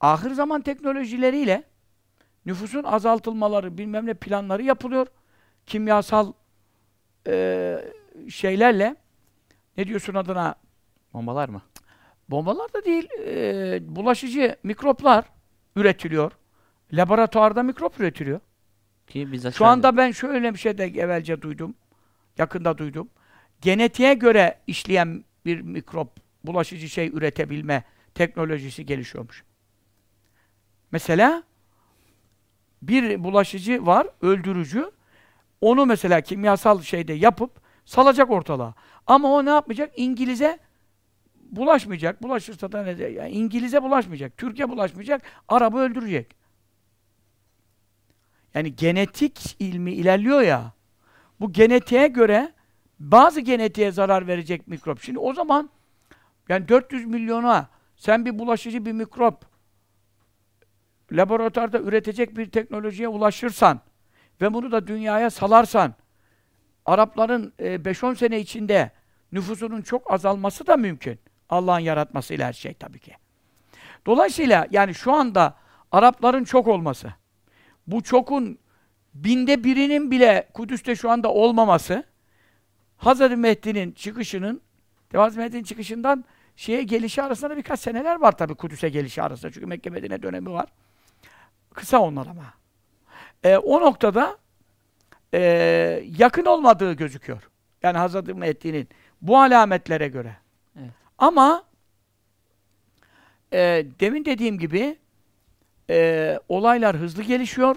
ahir 0.00 0.30
zaman 0.30 0.60
teknolojileriyle 0.60 1.62
nüfusun 2.46 2.82
azaltılmaları, 2.82 3.78
bilmem 3.78 4.06
ne 4.06 4.14
planları 4.14 4.62
yapılıyor. 4.62 5.06
Kimyasal 5.66 6.32
e, 7.26 7.78
şeylerle 8.28 8.96
ne 9.76 9.86
diyorsun 9.86 10.14
adına 10.14 10.54
Bombalar 11.14 11.48
mı? 11.48 11.62
Bombalar 12.28 12.72
da 12.72 12.84
değil, 12.84 13.08
e, 13.26 13.78
bulaşıcı 13.96 14.56
mikroplar 14.62 15.24
üretiliyor. 15.76 16.32
Laboratuvarda 16.92 17.62
mikrop 17.62 18.00
üretiliyor. 18.00 18.40
Ki 19.06 19.32
bizzat 19.32 19.54
Şu 19.54 19.66
anda 19.66 19.96
ben 19.96 20.10
şöyle 20.10 20.54
bir 20.54 20.58
şey 20.58 20.78
de 20.78 20.84
evvelce 20.84 21.42
duydum, 21.42 21.74
yakında 22.38 22.78
duydum. 22.78 23.08
Genetiğe 23.60 24.14
göre 24.14 24.58
işleyen 24.66 25.24
bir 25.44 25.60
mikrop, 25.60 26.08
bulaşıcı 26.44 26.88
şey 26.88 27.08
üretebilme 27.08 27.84
teknolojisi 28.14 28.86
gelişiyormuş. 28.86 29.44
Mesela 30.90 31.42
bir 32.82 33.24
bulaşıcı 33.24 33.86
var, 33.86 34.06
öldürücü. 34.22 34.90
Onu 35.60 35.86
mesela 35.86 36.20
kimyasal 36.20 36.82
şeyde 36.82 37.12
yapıp 37.12 37.50
salacak 37.84 38.30
ortalığa. 38.30 38.74
Ama 39.06 39.28
o 39.32 39.44
ne 39.44 39.50
yapmayacak? 39.50 39.92
İngiliz'e 39.96 40.58
bulaşmayacak. 41.56 42.22
Bulaşırsa 42.22 42.72
da 42.72 42.82
ne 42.82 42.98
de, 42.98 43.04
yani 43.04 43.30
İngiliz'e 43.30 43.82
bulaşmayacak. 43.82 44.36
Türkiye 44.36 44.68
bulaşmayacak. 44.68 45.22
Arabı 45.48 45.78
öldürecek. 45.78 46.36
Yani 48.54 48.76
genetik 48.76 49.56
ilmi 49.58 49.92
ilerliyor 49.92 50.40
ya. 50.40 50.72
Bu 51.40 51.52
genetiğe 51.52 52.08
göre 52.08 52.52
bazı 52.98 53.40
genetiğe 53.40 53.92
zarar 53.92 54.26
verecek 54.26 54.68
mikrop. 54.68 55.02
Şimdi 55.02 55.18
o 55.18 55.34
zaman 55.34 55.70
yani 56.48 56.68
400 56.68 57.06
milyona 57.06 57.68
sen 57.96 58.24
bir 58.24 58.38
bulaşıcı 58.38 58.86
bir 58.86 58.92
mikrop 58.92 59.44
laboratuvarda 61.12 61.78
üretecek 61.78 62.36
bir 62.36 62.50
teknolojiye 62.50 63.08
ulaşırsan 63.08 63.80
ve 64.40 64.54
bunu 64.54 64.72
da 64.72 64.86
dünyaya 64.86 65.30
salarsan 65.30 65.94
Arapların 66.84 67.52
e, 67.58 67.74
5-10 67.74 68.16
sene 68.16 68.40
içinde 68.40 68.90
nüfusunun 69.32 69.82
çok 69.82 70.12
azalması 70.12 70.66
da 70.66 70.76
mümkün. 70.76 71.18
Allah'ın 71.48 71.78
yaratmasıyla 71.78 72.48
her 72.48 72.52
şey 72.52 72.74
tabii 72.74 72.98
ki. 72.98 73.12
Dolayısıyla 74.06 74.66
yani 74.70 74.94
şu 74.94 75.12
anda 75.12 75.54
Arapların 75.92 76.44
çok 76.44 76.68
olması, 76.68 77.12
bu 77.86 78.02
çokun 78.02 78.58
binde 79.14 79.64
birinin 79.64 80.10
bile 80.10 80.48
Kudüs'te 80.54 80.96
şu 80.96 81.10
anda 81.10 81.32
olmaması, 81.32 82.04
Hazreti 82.96 83.36
Mehdi'nin 83.36 83.92
çıkışının, 83.92 84.60
Hazreti 85.12 85.38
Mehdi'nin 85.38 85.64
çıkışından 85.64 86.24
şeye 86.56 86.82
gelişi 86.82 87.22
arasında 87.22 87.50
da 87.50 87.56
birkaç 87.56 87.80
seneler 87.80 88.20
var 88.20 88.38
tabii 88.38 88.54
Kudüs'e 88.54 88.88
gelişi 88.88 89.22
arasında. 89.22 89.52
Çünkü 89.52 89.66
Mekke 89.66 89.90
Medine 89.90 90.22
dönemi 90.22 90.50
var. 90.50 90.68
Kısa 91.74 91.98
onlar 91.98 92.26
ama. 92.26 92.44
E, 93.44 93.56
o 93.56 93.80
noktada 93.80 94.38
e, 95.34 95.40
yakın 96.18 96.44
olmadığı 96.44 96.92
gözüküyor. 96.92 97.50
Yani 97.82 97.98
Hazreti 97.98 98.34
Mehdi'nin 98.34 98.88
bu 99.22 99.38
alametlere 99.38 100.08
göre. 100.08 100.36
Ama 101.18 101.64
e, 103.52 103.86
demin 104.00 104.24
dediğim 104.24 104.58
gibi 104.58 104.96
e, 105.90 106.38
olaylar 106.48 106.96
hızlı 106.96 107.22
gelişiyor. 107.22 107.76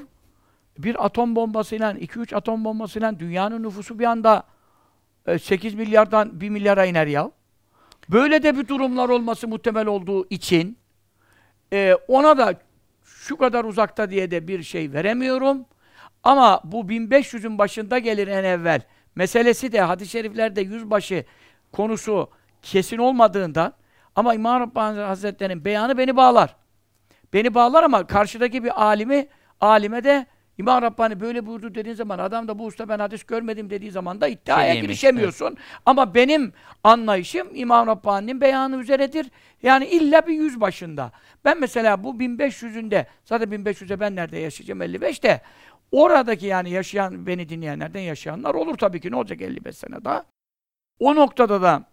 Bir 0.77 1.05
atom 1.05 1.35
bombasıyla, 1.35 1.91
2-3 1.91 2.35
atom 2.35 2.65
bombasıyla 2.65 3.19
dünyanın 3.19 3.63
nüfusu 3.63 3.99
bir 3.99 4.05
anda 4.05 4.43
e, 5.27 5.39
8 5.39 5.73
milyardan 5.73 6.41
1 6.41 6.49
milyara 6.49 6.85
iner 6.85 7.07
ya. 7.07 7.31
Böyle 8.09 8.43
de 8.43 8.57
bir 8.57 8.67
durumlar 8.67 9.09
olması 9.09 9.47
muhtemel 9.47 9.87
olduğu 9.87 10.27
için 10.29 10.77
e, 11.73 11.97
ona 12.07 12.37
da 12.37 12.53
şu 13.03 13.37
kadar 13.37 13.63
uzakta 13.63 14.09
diye 14.09 14.31
de 14.31 14.47
bir 14.47 14.63
şey 14.63 14.93
veremiyorum. 14.93 15.65
Ama 16.23 16.61
bu 16.63 16.81
1500'ün 16.81 17.57
başında 17.57 17.99
gelir 17.99 18.27
en 18.27 18.43
evvel. 18.43 18.81
Meselesi 19.15 19.71
de 19.71 19.81
hadis-i 19.81 20.11
şeriflerde 20.11 20.61
yüzbaşı 20.61 21.25
konusu 21.71 22.29
kesin 22.62 22.97
olmadığından 22.97 23.74
Ama 24.16 24.34
İmam 24.34 24.62
Rabbani 24.62 24.99
Hazretleri'nin 24.99 25.66
beyanı 25.66 25.97
beni 25.97 26.16
bağlar. 26.16 26.55
Beni 27.34 27.53
bağlar 27.53 27.84
ama 27.84 28.07
karşıdaki 28.07 28.64
bir 28.64 28.84
alimi, 28.84 29.28
alime 29.62 30.03
de 30.03 30.26
İmam 30.57 30.82
Rabbani 30.82 31.20
böyle 31.20 31.45
buyurdu 31.45 31.76
dediğin 31.76 31.95
zaman 31.95 32.20
adam 32.20 32.47
da 32.47 32.59
bu 32.59 32.66
usta 32.66 32.89
ben 32.89 32.99
hadis 32.99 33.24
görmedim 33.24 33.70
dediği 33.70 33.91
zaman 33.91 34.22
da 34.22 34.28
iddiaya 34.28 34.74
Şey 34.74 34.82
girişemiyorsun. 34.82 35.57
Ama 35.86 36.16
benim 36.16 36.53
anlayışım 36.84 37.47
İmam 37.53 37.88
Rabbani'nin 37.88 38.41
beyanı 38.41 38.78
üzeredir. 38.78 39.32
Yani 39.64 39.86
illa 39.86 40.28
bir 40.28 40.34
yüz 40.34 40.62
başında. 40.62 41.12
Ben 41.45 41.59
mesela 41.59 42.03
bu 42.03 42.14
1500'ünde, 42.20 43.05
zaten 43.26 43.49
1500'e 43.49 43.99
ben 43.99 44.16
nerede 44.16 44.38
yaşayacağım 44.38 44.82
55'te. 44.82 45.41
Oradaki 45.91 46.45
yani 46.45 46.70
yaşayan, 46.70 47.28
beni 47.28 47.49
dinleyenlerden 47.49 47.99
yaşayanlar 47.99 48.53
olur 48.53 48.78
tabii 48.78 49.01
ki. 49.01 49.12
Ne 49.12 49.16
olacak 49.16 49.41
55 49.41 49.78
sene 49.78 50.05
daha? 50.05 50.26
O 50.99 51.16
noktada 51.16 51.62
da 51.62 51.84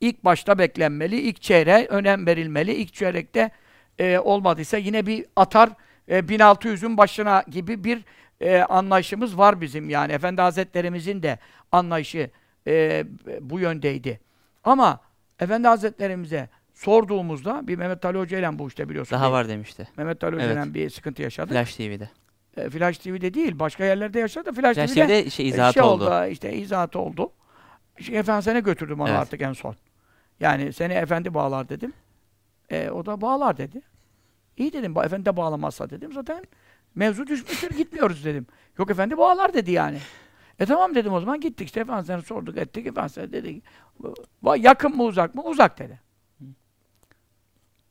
ilk 0.00 0.24
başta 0.24 0.58
beklenmeli, 0.58 1.20
ilk 1.20 1.42
çeyreğe 1.42 1.86
önem 1.86 2.26
verilmeli. 2.26 2.74
İlk 2.74 2.94
çeyrekte 2.94 3.50
e, 3.98 4.18
olmadıysa 4.18 4.76
yine 4.76 5.06
bir 5.06 5.24
atar 5.36 5.70
e, 6.08 6.18
1600'ün 6.18 6.96
başına 6.96 7.44
gibi 7.50 7.84
bir 7.84 8.04
e, 8.40 8.58
anlayışımız 8.62 9.38
var 9.38 9.60
bizim 9.60 9.90
yani. 9.90 10.12
Efendi 10.12 10.40
Hazretlerimizin 10.40 11.22
de 11.22 11.38
anlayışı 11.72 12.30
e, 12.66 13.04
bu 13.40 13.60
yöndeydi. 13.60 14.20
Ama 14.64 15.00
Efendi 15.40 15.68
Hazretlerimize 15.68 16.48
sorduğumuzda 16.74 17.68
bir 17.68 17.76
Mehmet 17.76 18.04
Ali 18.04 18.18
Hoca 18.18 18.38
ile 18.38 18.58
bu 18.58 18.68
işte 18.68 18.88
biliyorsun. 18.88 19.16
Daha 19.18 19.26
bir- 19.26 19.32
var 19.32 19.48
demişti. 19.48 19.88
Mehmet 19.96 20.24
Ali 20.24 20.36
Hoca 20.36 20.52
ile 20.52 20.60
Evet. 20.62 20.74
bir 20.74 20.90
sıkıntı 20.90 21.22
yaşadık. 21.22 21.52
Flash 21.52 21.74
TV'de. 21.76 22.08
E, 22.56 22.70
Flash 22.70 22.98
TV'de 22.98 23.34
değil, 23.34 23.58
başka 23.58 23.84
yerlerde 23.84 24.20
yaşadı. 24.20 24.52
Flash, 24.52 24.74
Flash 24.76 24.92
TV'de 24.92 25.06
TV'de 25.22 25.30
şey 25.30 25.46
e, 25.46 25.48
izahatı 25.48 25.74
şey 25.74 25.82
oldu. 25.82 26.26
işte 26.30 26.52
izahatı 26.56 26.98
oldu. 26.98 27.32
Şey, 28.00 28.18
efendim 28.18 28.42
sene 28.42 28.60
götürdüm 28.60 29.00
onu 29.00 29.08
Evet. 29.08 29.18
artık 29.18 29.42
en 29.42 29.52
son. 29.52 29.74
Yani 30.40 30.72
seni 30.72 30.92
efendi 30.92 31.34
bağlar 31.34 31.68
dedim. 31.68 31.92
E, 32.70 32.90
o 32.90 33.06
da 33.06 33.20
bağlar 33.20 33.56
dedi. 33.56 33.82
İyi 34.56 34.72
dedim, 34.72 34.98
efendi 34.98 35.24
de 35.26 35.36
bağlamazsa 35.36 35.90
dedim. 35.90 36.12
Zaten 36.12 36.44
mevzu 36.94 37.26
düşmüştür, 37.26 37.70
gitmiyoruz 37.76 38.24
dedim. 38.24 38.46
Yok 38.78 38.90
efendi 38.90 39.18
bağlar 39.18 39.54
dedi 39.54 39.70
yani. 39.70 39.98
E 40.58 40.66
tamam 40.66 40.94
dedim 40.94 41.12
o 41.12 41.20
zaman 41.20 41.40
gittik 41.40 41.66
işte 41.66 41.80
efendisine 41.80 42.22
sorduk 42.22 42.56
ettik 42.56 42.86
efendisine 42.86 43.32
dedi. 43.32 43.62
"Va- 44.44 44.58
Yakın 44.66 44.96
mı 44.96 45.02
uzak 45.02 45.34
mı? 45.34 45.42
Uzak 45.42 45.78
dedi. 45.78 46.00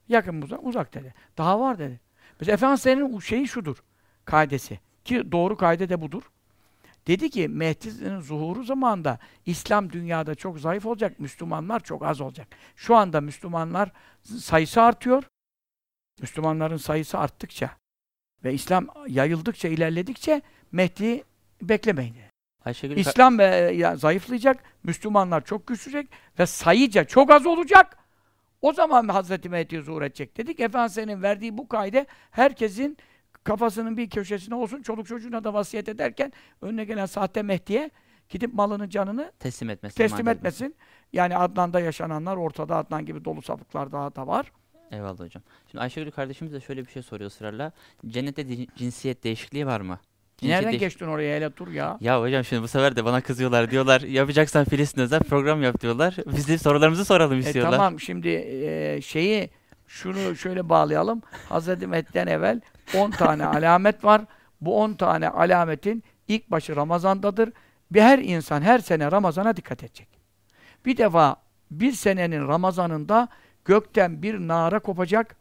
Yakın 0.08 0.36
mı 0.36 0.44
uzak? 0.46 0.60
Uzak 0.64 0.94
dedi. 0.94 1.14
Daha 1.38 1.60
var 1.60 1.80
dedi. 1.80 2.00
Mesela 2.40 2.54
efendisinin 2.54 3.20
şeyi 3.20 3.48
şudur. 3.48 3.84
Kaidesi. 4.26 4.80
Ki 5.06 5.32
doğru 5.32 5.58
kaide 5.58 5.90
de 5.90 6.02
budur. 6.02 6.32
Dedi 7.08 7.30
ki 7.30 7.48
Mehdi'nin 7.48 8.20
zuhuru 8.20 8.64
zamanında 8.64 9.20
İslam 9.46 9.92
dünyada 9.92 10.36
çok 10.36 10.60
zayıf 10.60 10.86
olacak, 10.86 11.20
Müslümanlar 11.20 11.80
çok 11.80 12.06
az 12.06 12.22
olacak. 12.22 12.48
Şu 12.76 12.96
anda 12.96 13.22
Müslümanlar 13.22 13.92
sayısı 14.24 14.82
artıyor. 14.82 15.24
Müslümanların 16.22 16.78
sayısı 16.78 17.18
arttıkça 17.18 17.70
ve 18.44 18.54
İslam 18.54 18.88
yayıldıkça, 19.08 19.68
ilerledikçe 19.68 20.42
Mehdi 20.72 21.24
beklemeyin. 21.62 22.16
Ayşegül 22.66 22.98
İslam 22.98 23.40
e, 23.40 23.44
ya, 23.44 23.96
zayıflayacak, 23.96 24.64
Müslümanlar 24.84 25.46
çok 25.46 25.68
güçlüyecek 25.68 26.12
ve 26.40 26.46
sayıca 26.46 27.04
çok 27.04 27.32
az 27.32 27.46
olacak. 27.46 27.98
O 28.62 28.74
zaman 28.74 29.08
Hazreti 29.08 29.50
Mehdi 29.50 29.82
zuhur 29.82 30.02
edecek 30.02 30.38
dedik. 30.38 30.60
Efendimiz'in 30.60 31.22
verdiği 31.22 31.58
bu 31.58 31.68
kaide 31.68 32.06
herkesin 32.32 32.98
kafasının 33.48 33.98
bir 33.98 34.10
köşesine 34.10 34.56
olsun, 34.56 34.82
çoluk 34.82 35.08
çocuğuna 35.08 35.44
da 35.44 35.54
vasiyet 35.54 35.90
ederken 35.90 36.34
önüne 36.62 36.86
gelen 36.86 37.06
sahte 37.06 37.42
Mehdi'ye 37.42 37.90
gidip 38.30 38.54
malını, 38.54 38.90
canını 38.90 39.32
teslim 39.40 39.70
etmesin. 39.70 39.96
teslim 39.98 40.20
emanet 40.20 40.38
etmesin. 40.38 40.76
Yani 41.14 41.38
Adnan'da 41.38 41.80
yaşananlar 41.80 42.36
ortada 42.38 42.76
Adnan 42.76 43.06
gibi 43.06 43.26
dolu 43.26 43.42
sapıklar 43.42 43.92
daha 43.92 44.16
da 44.16 44.28
var. 44.28 44.52
Eyvallah 44.92 45.20
hocam. 45.20 45.44
Şimdi 45.72 45.82
Ayşegül 45.82 46.12
kardeşimiz 46.12 46.54
de 46.54 46.60
şöyle 46.60 46.86
bir 46.86 46.92
şey 46.92 47.02
soruyor 47.04 47.30
ısrarla. 47.32 47.72
Cennette 48.08 48.46
cinsiyet 48.78 49.24
değişikliği 49.24 49.66
var 49.66 49.82
mı? 49.82 50.00
Cinsiyet 50.38 50.56
Nereden 50.58 50.74
değiş- 50.74 50.80
geçtin 50.80 51.06
oraya 51.08 51.36
hele 51.36 51.58
dur 51.58 51.68
ya. 51.68 51.98
Ya 52.02 52.22
hocam 52.22 52.44
şimdi 52.44 52.62
bu 52.64 52.68
sefer 52.68 52.96
de 52.96 53.06
bana 53.06 53.22
kızıyorlar. 53.22 53.72
Diyorlar 53.72 54.02
yapacaksan 54.02 54.66
Filistin 54.66 55.02
özel 55.02 55.20
program 55.20 55.64
yap 55.64 55.82
diyorlar. 55.82 56.16
Biz 56.36 56.48
de 56.48 56.58
sorularımızı 56.58 57.06
soralım 57.06 57.38
E, 57.38 57.40
istiyorlar. 57.40 57.72
tamam 57.78 58.00
şimdi 58.00 58.30
e, 58.30 59.00
şeyi 59.02 59.50
şunu 59.88 60.36
şöyle 60.36 60.70
bağlayalım. 60.70 61.22
Hazreti 61.50 61.88
Mehdi'den 61.88 62.28
evvel 62.28 62.62
10 62.98 63.12
tane 63.12 63.46
alamet 63.46 64.04
var. 64.04 64.22
Bu 64.62 64.82
10 64.82 64.94
tane 64.94 65.30
alametin 65.30 66.04
ilk 66.28 66.52
başı 66.52 66.76
Ramazan'dadır. 66.76 67.50
Bir 67.92 68.02
her 68.02 68.20
insan 68.20 68.62
her 68.62 68.80
sene 68.80 69.12
Ramazan'a 69.12 69.58
dikkat 69.58 69.84
edecek. 69.84 70.08
Bir 70.86 70.98
defa 70.98 71.36
bir 71.72 71.92
senenin 71.92 72.48
Ramazan'ında 72.48 73.28
gökten 73.66 74.22
bir 74.22 74.40
nara 74.40 74.80
kopacak. 74.80 75.36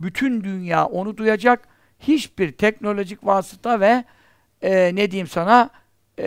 Bütün 0.00 0.44
dünya 0.44 0.86
onu 0.86 1.16
duyacak. 1.16 1.68
Hiçbir 2.00 2.52
teknolojik 2.52 3.26
vasıta 3.26 3.80
ve 3.80 4.04
e, 4.62 4.94
ne 4.94 5.10
diyeyim 5.10 5.26
sana 5.26 5.70
e, 6.18 6.24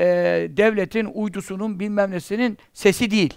devletin 0.50 1.06
uydusunun 1.06 1.80
bilmem 1.80 2.12
nesinin 2.12 2.58
sesi 2.74 3.12
değil. 3.12 3.34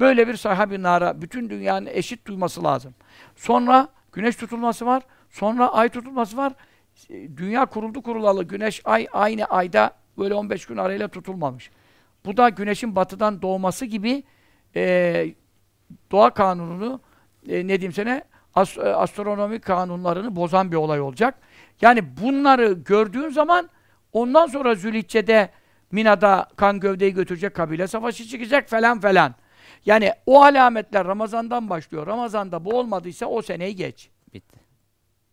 Böyle 0.00 0.28
bir 0.28 0.36
sahabi 0.36 0.82
nara 0.82 1.22
bütün 1.22 1.50
dünyanın 1.50 1.86
eşit 1.86 2.26
duyması 2.26 2.64
lazım. 2.64 2.94
Sonra 3.36 3.88
güneş 4.12 4.36
tutulması 4.36 4.86
var. 4.86 5.02
Sonra 5.30 5.68
ay 5.72 5.88
tutulması 5.88 6.36
var. 6.36 6.52
Dünya 7.36 7.66
kuruldu 7.66 8.02
kurulalı. 8.02 8.44
Güneş, 8.44 8.82
ay 8.84 9.06
aynı 9.12 9.44
ayda 9.44 9.90
böyle 10.18 10.34
15 10.34 10.66
gün 10.66 10.76
arayla 10.76 11.08
tutulmamış. 11.08 11.70
Bu 12.24 12.36
da 12.36 12.48
güneşin 12.48 12.96
batıdan 12.96 13.42
doğması 13.42 13.84
gibi 13.86 14.22
e, 14.76 15.26
doğa 16.10 16.30
kanununu 16.30 17.00
e, 17.48 17.56
ne 17.66 17.68
diyeyim 17.68 17.92
sana 17.92 18.22
as- 18.54 18.78
e, 18.78 18.82
astronomi 18.82 19.60
kanunlarını 19.60 20.36
bozan 20.36 20.72
bir 20.72 20.76
olay 20.76 21.00
olacak. 21.00 21.34
Yani 21.80 22.16
bunları 22.22 22.72
gördüğün 22.72 23.28
zaman 23.28 23.70
ondan 24.12 24.46
sonra 24.46 24.74
Zülhicce'de 24.74 25.50
Mina'da 25.92 26.48
kan 26.56 26.80
gövdeyi 26.80 27.14
götürecek 27.14 27.54
kabile 27.54 27.86
savaşı 27.86 28.24
çıkacak 28.24 28.68
falan 28.68 29.00
falan. 29.00 29.34
Yani 29.86 30.12
o 30.26 30.42
alametler 30.42 31.06
Ramazan'dan 31.06 31.70
başlıyor. 31.70 32.06
Ramazan'da 32.06 32.64
bu 32.64 32.78
olmadıysa 32.78 33.26
o 33.26 33.42
seneyi 33.42 33.76
geç. 33.76 34.10
Bitti. 34.34 34.56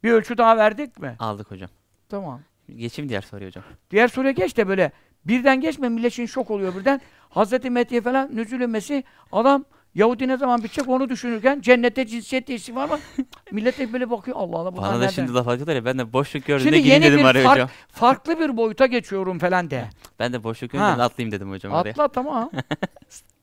Bir 0.03 0.11
ölçü 0.11 0.37
daha 0.37 0.57
verdik 0.57 0.99
mi? 0.99 1.15
Aldık 1.19 1.51
hocam. 1.51 1.69
Tamam. 2.09 2.41
Geçeyim 2.75 3.09
diğer 3.09 3.21
soruya 3.21 3.47
hocam. 3.49 3.63
Diğer 3.91 4.07
soruya 4.07 4.31
geç 4.31 4.57
de 4.57 4.67
böyle 4.67 4.91
birden 5.25 5.61
geçme 5.61 5.89
millet 5.89 6.13
şimdi 6.13 6.29
şok 6.29 6.51
oluyor 6.51 6.75
birden. 6.75 7.01
Hazreti 7.29 7.69
Mehdi'ye 7.69 8.01
falan 8.01 8.35
nüzul 8.35 8.59
inmesi 8.61 9.03
adam 9.31 9.65
Yahudi 9.95 10.27
ne 10.27 10.37
zaman 10.37 10.63
bitecek 10.63 10.89
onu 10.89 11.09
düşünürken 11.09 11.61
cennette 11.61 12.07
cinsiyet 12.07 12.47
değişikliği 12.47 12.75
var 12.75 12.89
mı? 12.89 12.99
millet 13.51 13.77
de 13.79 13.93
böyle 13.93 14.09
bakıyor 14.09 14.37
Allah 14.39 14.57
Allah 14.57 14.77
Bana 14.77 14.87
da 14.87 14.91
nereden? 14.91 15.07
şimdi 15.07 15.33
laf 15.33 15.47
atıyorlar 15.47 15.75
ya 15.75 15.85
ben 15.85 15.97
de 15.99 16.13
boşluk 16.13 16.45
gördüm 16.45 16.63
Şimdi 16.63 16.75
de 16.75 16.79
gireyim 16.81 17.03
dedim 17.03 17.25
araya 17.25 17.43
fark- 17.43 17.53
hocam. 17.55 17.69
Farklı 17.87 18.39
bir 18.39 18.57
boyuta 18.57 18.85
geçiyorum 18.85 19.39
falan 19.39 19.69
de. 19.71 19.85
Ben 20.19 20.33
de 20.33 20.43
boşluk 20.43 20.73
Ha. 20.73 20.77
gördüm 20.77 20.99
de 20.99 21.03
atlayayım 21.03 21.31
dedim 21.31 21.51
hocam 21.51 21.73
oraya. 21.73 21.89
Atla 21.89 22.07
tamam. 22.07 22.51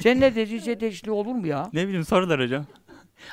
Cennette 0.00 0.46
cinsiyet 0.46 0.80
değişikliği 0.80 1.10
olur 1.10 1.34
mu 1.34 1.46
ya? 1.46 1.70
Ne 1.72 1.84
bileyim 1.86 2.04
sorular 2.04 2.40
hocam. 2.40 2.66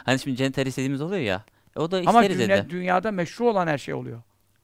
Hani 0.05 0.19
şimdi 0.19 0.37
cennet 0.37 0.67
istediğimiz 0.67 1.01
oluyor 1.01 1.21
ya. 1.21 1.43
O 1.75 1.91
da 1.91 2.01
Ama 2.05 2.21
isteriz 2.23 2.39
dünya- 2.39 2.57
dedi. 2.57 2.69
dünyada 2.69 3.11
meşru 3.11 3.49
olan 3.49 3.67
her 3.67 3.77
şey 3.77 3.93
oluyor. 3.93 4.21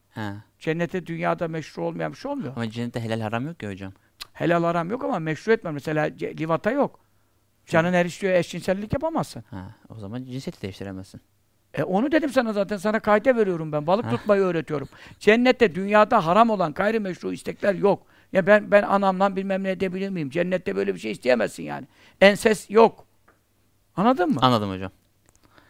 Ha. 0.10 0.34
Cennette 0.60 1.06
dünyada 1.06 1.48
meşru 1.48 1.84
olmayan 1.84 2.12
bir 2.12 2.18
şey 2.18 2.32
olmuyor. 2.32 2.54
Ama 2.56 2.70
cennette 2.70 3.00
helal 3.00 3.22
haram 3.22 3.46
yok 3.48 3.64
ya 3.64 3.70
hocam. 3.70 3.94
Helal 4.34 4.64
aram 4.64 4.90
yok 4.90 5.04
ama 5.04 5.20
meşru 5.20 5.52
etmem. 5.52 5.74
Mesela 5.74 6.08
ce- 6.08 6.38
livata 6.38 6.72
yok. 6.72 7.00
Canın 7.68 7.94
her 7.94 8.06
istiyor 8.06 8.34
eşcinsellik 8.34 8.94
yapamazsın. 8.94 9.44
Ha. 9.50 9.76
O 9.90 10.00
zaman 10.00 10.24
cinsiyeti 10.24 10.62
değiştiremezsin. 10.62 11.22
E 11.74 11.84
onu 11.84 12.12
dedim 12.12 12.30
sana 12.30 12.54
zaten. 12.54 12.78
Sana 12.78 13.00
kaide 13.00 13.36
veriyorum 13.36 13.72
ben. 13.72 13.88
Balık 13.88 14.06
Heh. 14.06 14.10
tutmayı 14.12 14.42
öğretiyorum. 14.42 14.90
Cennette 15.20 15.76
dünyada 15.76 16.26
haram 16.26 16.50
olan 16.50 16.74
gayrimeşru 16.74 17.34
istekler 17.34 17.74
yok. 17.74 18.06
Ya 18.34 18.48
ben 18.48 18.72
ben 18.72 18.84
anamdan 18.84 19.36
bilmem 19.36 19.64
ne 19.64 19.70
edebilir 19.72 20.10
miyim? 20.10 20.30
Cennette 20.30 20.76
böyle 20.76 20.94
bir 20.96 21.00
şey 21.00 21.12
isteyemezsin 21.12 21.64
yani. 21.64 21.88
Enses 22.22 22.70
yok. 22.70 23.06
Anladın 23.96 24.30
mı? 24.30 24.40
Anladım 24.42 24.72
hocam. 24.72 24.92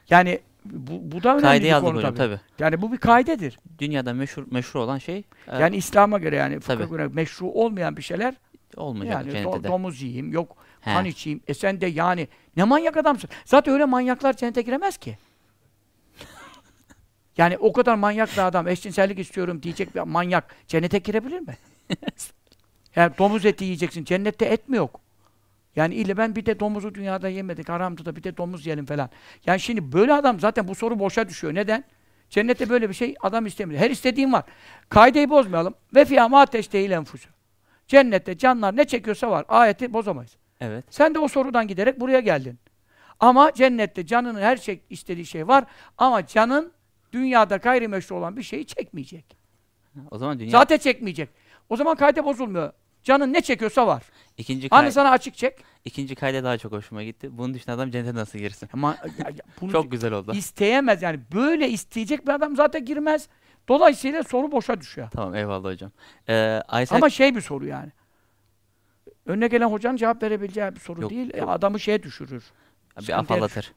Yani 0.09 0.39
bu, 0.65 1.11
bu 1.11 1.23
da 1.23 1.29
önemli 1.29 1.41
Kaideyi 1.41 1.73
bir 1.73 1.79
konu 1.79 1.97
hocam 1.97 2.15
tabii. 2.15 2.35
tabii. 2.35 2.41
Yani 2.59 2.81
bu 2.81 2.91
bir 2.91 2.97
kaidedir. 2.97 3.59
Dünyada 3.79 4.13
meşhur 4.13 4.43
meşhur 4.51 4.79
olan 4.79 4.97
şey 4.97 5.23
e, 5.47 5.57
Yani 5.57 5.75
İslam'a 5.75 6.17
göre 6.17 6.35
yani 6.35 6.59
fıkha 6.59 6.83
göre 6.83 7.07
meşru 7.07 7.47
olmayan 7.47 7.97
bir 7.97 8.01
şeyler 8.01 8.35
olmayacak 8.75 9.13
yani 9.21 9.27
do- 9.29 9.31
cennette 9.31 9.63
de. 9.63 9.67
domuz 9.67 10.01
yiyeyim, 10.01 10.31
yok 10.33 10.57
He. 10.81 10.93
kan 10.93 11.05
içeyim. 11.05 11.41
E 11.47 11.53
sen 11.53 11.81
de 11.81 11.87
yani 11.87 12.27
ne 12.57 12.63
manyak 12.63 12.97
adamsın. 12.97 13.29
Zaten 13.45 13.73
öyle 13.73 13.85
manyaklar 13.85 14.37
cennete 14.37 14.61
giremez 14.61 14.97
ki. 14.97 15.17
yani 17.37 17.57
o 17.57 17.73
kadar 17.73 17.95
manyak 17.95 18.31
bir 18.33 18.47
adam 18.47 18.67
eşcinsellik 18.67 19.19
istiyorum 19.19 19.63
diyecek 19.63 19.95
bir 19.95 20.01
manyak 20.01 20.55
cennete 20.67 20.97
girebilir 20.97 21.39
mi? 21.39 21.57
yani 22.99 23.13
domuz 23.17 23.45
eti 23.45 23.63
yiyeceksin. 23.63 24.03
Cennette 24.03 24.45
et 24.45 24.69
mi 24.69 24.77
yok? 24.77 25.01
Yani 25.75 25.95
ille 25.95 26.17
ben 26.17 26.35
bir 26.35 26.45
de 26.45 26.59
domuzu 26.59 26.95
dünyada 26.95 27.29
yemedik, 27.29 27.69
haramdı 27.69 28.05
da 28.05 28.15
bir 28.15 28.23
de 28.23 28.37
domuz 28.37 28.65
yiyelim 28.65 28.85
falan. 28.85 29.09
Yani 29.45 29.59
şimdi 29.59 29.91
böyle 29.91 30.13
adam 30.13 30.39
zaten 30.39 30.67
bu 30.67 30.75
soru 30.75 30.99
boşa 30.99 31.29
düşüyor. 31.29 31.55
Neden? 31.55 31.83
Cennette 32.29 32.69
böyle 32.69 32.89
bir 32.89 32.93
şey 32.93 33.15
adam 33.21 33.45
istemiyor. 33.45 33.81
Her 33.81 33.89
istediğim 33.89 34.33
var. 34.33 34.43
Kaideyi 34.89 35.29
bozmayalım. 35.29 35.73
Ve 35.95 36.05
fiyâmâ 36.05 36.41
ateştehil 36.41 36.91
enfusu. 36.91 37.29
Cennette 37.87 38.37
canlar 38.37 38.77
ne 38.77 38.85
çekiyorsa 38.85 39.31
var. 39.31 39.45
Ayeti 39.47 39.93
bozamayız. 39.93 40.35
Evet. 40.61 40.85
Sen 40.89 41.15
de 41.15 41.19
o 41.19 41.27
sorudan 41.27 41.67
giderek 41.67 41.99
buraya 41.99 42.19
geldin. 42.19 42.59
Ama 43.19 43.53
cennette 43.53 44.05
canının 44.05 44.41
her 44.41 44.57
şey 44.57 44.81
istediği 44.89 45.25
şey 45.25 45.47
var 45.47 45.63
ama 45.97 46.27
canın 46.27 46.71
dünyada 47.13 47.57
gayrimeşru 47.57 48.15
olan 48.15 48.37
bir 48.37 48.43
şeyi 48.43 48.65
çekmeyecek. 48.65 49.37
O 50.11 50.17
zaman 50.17 50.39
dünya 50.39 50.51
Zaten 50.51 50.77
çekmeyecek. 50.77 51.29
O 51.69 51.75
zaman 51.75 51.95
kaide 51.95 52.25
bozulmuyor. 52.25 52.73
Canın 53.03 53.33
ne 53.33 53.41
çekiyorsa 53.41 53.87
var. 53.87 54.03
ikinci 54.37 54.69
kay 54.69 54.79
Hani 54.79 54.91
sana 54.91 55.09
açık 55.09 55.35
çek. 55.35 55.57
ikinci 55.85 56.15
kayda 56.15 56.43
daha 56.43 56.57
çok 56.57 56.71
hoşuma 56.71 57.03
gitti. 57.03 57.37
Bunu 57.37 57.53
düşün 57.53 57.71
adam 57.71 57.91
cennete 57.91 58.15
nasıl 58.15 58.39
girsin? 58.39 58.69
Ama 58.73 58.97
ya- 59.17 59.29
ya 59.29 59.35
bunu 59.61 59.71
Çok 59.71 59.91
güzel 59.91 60.13
oldu. 60.13 60.33
isteyemez 60.35 61.01
yani. 61.01 61.19
Böyle 61.33 61.69
isteyecek 61.69 62.27
bir 62.27 62.31
adam 62.31 62.55
zaten 62.55 62.85
girmez. 62.85 63.27
Dolayısıyla 63.67 64.23
soru 64.23 64.51
boşa 64.51 64.81
düşüyor. 64.81 65.07
Tamam 65.11 65.35
eyvallah 65.35 65.69
hocam. 65.69 65.91
Ee, 66.29 66.61
Aysel 66.67 66.95
Ama 66.97 67.09
şey 67.09 67.35
bir 67.35 67.41
soru 67.41 67.65
yani. 67.65 67.91
Önüne 69.25 69.47
gelen 69.47 69.67
hocanın 69.67 69.97
cevap 69.97 70.23
verebileceği 70.23 70.75
bir 70.75 70.79
soru 70.79 71.01
Yok, 71.01 71.11
değil. 71.11 71.37
yok. 71.37 71.49
Adamı 71.49 71.79
şeye 71.79 72.03
düşürür. 72.03 72.29
bir 72.31 73.01
sıkıntıya 73.01 73.17
afallatır. 73.17 73.73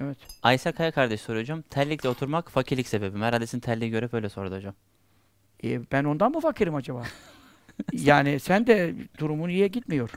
Evet. 0.00 0.18
Aysel 0.42 0.72
Kaya 0.72 0.90
kardeş 0.92 1.20
soruyor 1.20 1.42
hocam. 1.44 1.62
Terlikle 1.62 2.08
oturmak 2.08 2.50
fakirlik 2.50 2.88
sebebi 2.88 3.16
mi? 3.18 3.24
Herhalde 3.24 3.46
sizin 3.46 3.60
terliği 3.60 3.90
görüp 3.90 4.14
öyle 4.14 4.28
sordu 4.28 4.56
hocam. 4.56 4.74
E, 5.64 5.90
ben 5.92 6.04
ondan 6.04 6.32
mı 6.32 6.40
fakirim 6.40 6.74
acaba? 6.74 7.02
yani 7.92 8.40
sen 8.40 8.66
de 8.66 8.94
durumun 9.18 9.48
iyiye 9.48 9.68
gitmiyor. 9.68 10.10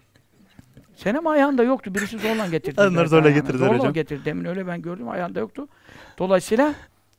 Sen 0.96 1.16
ama 1.16 1.32
ayağında 1.32 1.64
yoktu. 1.64 1.96
Birisi 1.96 2.20
zorla 2.20 2.48
getirdi. 2.48 2.82
Onlar 2.82 2.94
biraz 2.94 3.10
zorla 3.10 3.30
getirdiler 3.30 3.68
Zorla 3.68 3.80
hocam. 3.80 3.94
getirdi. 3.94 4.26
Demin 4.26 4.46
öyle 4.46 4.68
ben 4.68 4.82
gördüm. 4.82 5.10
Ayağında 5.10 5.40
yoktu. 5.40 5.68
Dolayısıyla 6.18 6.74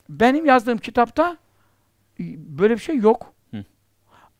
benim 0.08 0.46
yazdığım 0.46 0.78
kitapta 0.78 1.36
e, 2.20 2.24
böyle 2.58 2.74
bir 2.74 2.80
şey 2.80 2.96
yok. 2.96 3.32
Hı. 3.50 3.64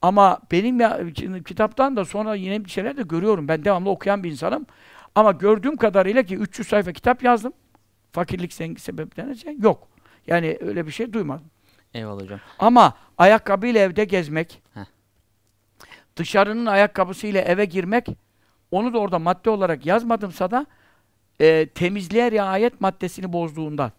Ama 0.03 0.39
benim 0.53 0.81
ya, 0.81 1.01
kitaptan 1.47 1.97
da 1.97 2.05
sonra 2.05 2.35
yine 2.35 2.65
bir 2.65 2.71
şeyler 2.71 2.97
de 2.97 3.03
görüyorum. 3.03 3.49
Ben 3.49 3.65
devamlı 3.65 3.91
okuyan 3.91 4.25
bir 4.25 4.31
insanım. 4.31 4.67
Ama 5.15 5.33
gördüğüm 5.33 5.77
kadarıyla 5.77 6.23
ki 6.23 6.37
300 6.37 6.69
sayfa 6.69 6.93
kitap 6.93 7.23
yazdım. 7.23 7.53
Fakirlik 8.13 8.53
şey 8.53 9.59
yok. 9.59 9.89
Yani 10.27 10.59
öyle 10.61 10.87
bir 10.87 10.93
şey 10.93 11.13
duymadım. 11.13 11.47
Eyvallah 11.95 12.23
hocam. 12.23 12.41
Ama 12.59 12.95
ayakkabıyla 13.19 13.81
evde 13.81 14.05
gezmek. 14.05 14.63
Dışarının 16.17 16.67
ayakkabısıyla 16.67 17.41
eve 17.41 17.65
girmek, 17.65 18.07
onu 18.71 18.93
da 18.93 18.99
orada 18.99 19.19
madde 19.19 19.51
olarak 19.51 19.87
yazmadımsa 19.87 20.51
da 20.51 20.67
e, 21.41 21.67
temizliğe 21.67 22.31
riayet 22.31 22.81
maddesini 22.81 23.33
bozduğundan. 23.33 23.93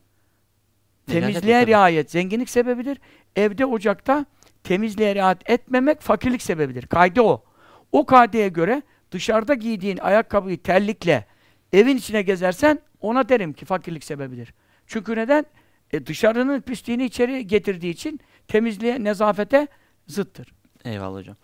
Temizliğe 1.07 1.67
riayet 1.67 2.11
zenginlik 2.11 2.49
sebebidir. 2.49 2.97
Evde 3.35 3.65
ocakta 3.65 4.25
temizliğe 4.63 5.15
riayet 5.15 5.49
etmemek 5.49 6.01
fakirlik 6.01 6.41
sebebidir. 6.41 6.87
Kaydı 6.87 7.21
o. 7.21 7.43
O 7.91 8.05
kaideye 8.05 8.49
göre 8.49 8.81
dışarıda 9.11 9.53
giydiğin 9.53 9.97
ayakkabıyı 9.97 10.57
terlikle 10.61 11.25
evin 11.73 11.97
içine 11.97 12.21
gezersen 12.21 12.79
ona 13.01 13.29
derim 13.29 13.53
ki 13.53 13.65
fakirlik 13.65 14.03
sebebidir. 14.03 14.53
Çünkü 14.87 15.15
neden? 15.15 15.45
E, 15.91 16.05
dışarının 16.05 16.61
pisliğini 16.61 17.05
içeri 17.05 17.47
getirdiği 17.47 17.89
için 17.89 18.19
temizliğe, 18.47 19.03
nezafete 19.03 19.67
zıttır. 20.07 20.53
Eyvallah 20.85 21.19
hocam. 21.19 21.35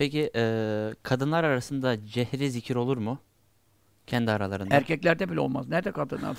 Peki 0.00 0.30
eee, 0.34 0.94
kadınlar 1.02 1.44
arasında 1.44 2.06
cehri 2.06 2.50
zikir 2.50 2.76
olur 2.76 2.96
mu? 2.96 3.18
Kendi 4.06 4.30
aralarında. 4.30 4.74
Erkeklerde 4.74 5.30
bile 5.30 5.40
olmaz. 5.40 5.68
Nerede 5.68 5.92
kadınlar? 5.92 6.36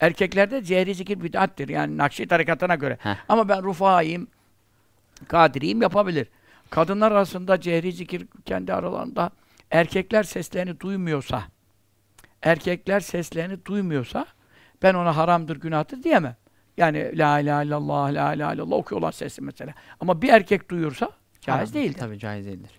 Erkeklerde 0.00 0.64
cehri 0.64 0.94
zikir 0.94 1.22
bid'attir. 1.22 1.68
Yani 1.68 1.98
Nakşi 1.98 2.26
tarikatına 2.26 2.74
göre. 2.74 2.98
Heh. 3.00 3.16
Ama 3.28 3.48
ben 3.48 3.62
Rufa'yım, 3.62 4.28
Kadiriyim 5.28 5.82
yapabilir. 5.82 6.28
Kadınlar 6.70 7.12
arasında 7.12 7.60
cehri 7.60 7.92
zikir 7.92 8.26
kendi 8.44 8.74
aralarında 8.74 9.30
erkekler 9.70 10.22
seslerini 10.22 10.80
duymuyorsa 10.80 11.42
erkekler 12.42 13.00
seslerini 13.00 13.64
duymuyorsa 13.64 14.26
ben 14.82 14.94
ona 14.94 15.16
haramdır, 15.16 15.56
günahtır 15.56 16.02
diyemem. 16.02 16.36
Yani 16.76 17.18
la 17.18 17.40
ilahe 17.40 17.66
illallah, 17.66 18.12
la 18.12 18.34
ilahe 18.34 18.54
illallah 18.54 18.76
okuyorlar 18.76 19.12
sesi 19.12 19.42
mesela. 19.42 19.74
Ama 20.00 20.22
bir 20.22 20.28
erkek 20.28 20.70
duyuyorsa 20.70 21.10
caiz 21.40 21.74
değildir. 21.74 21.98
Tabii 21.98 22.18
caiz 22.18 22.46
değildir. 22.46 22.70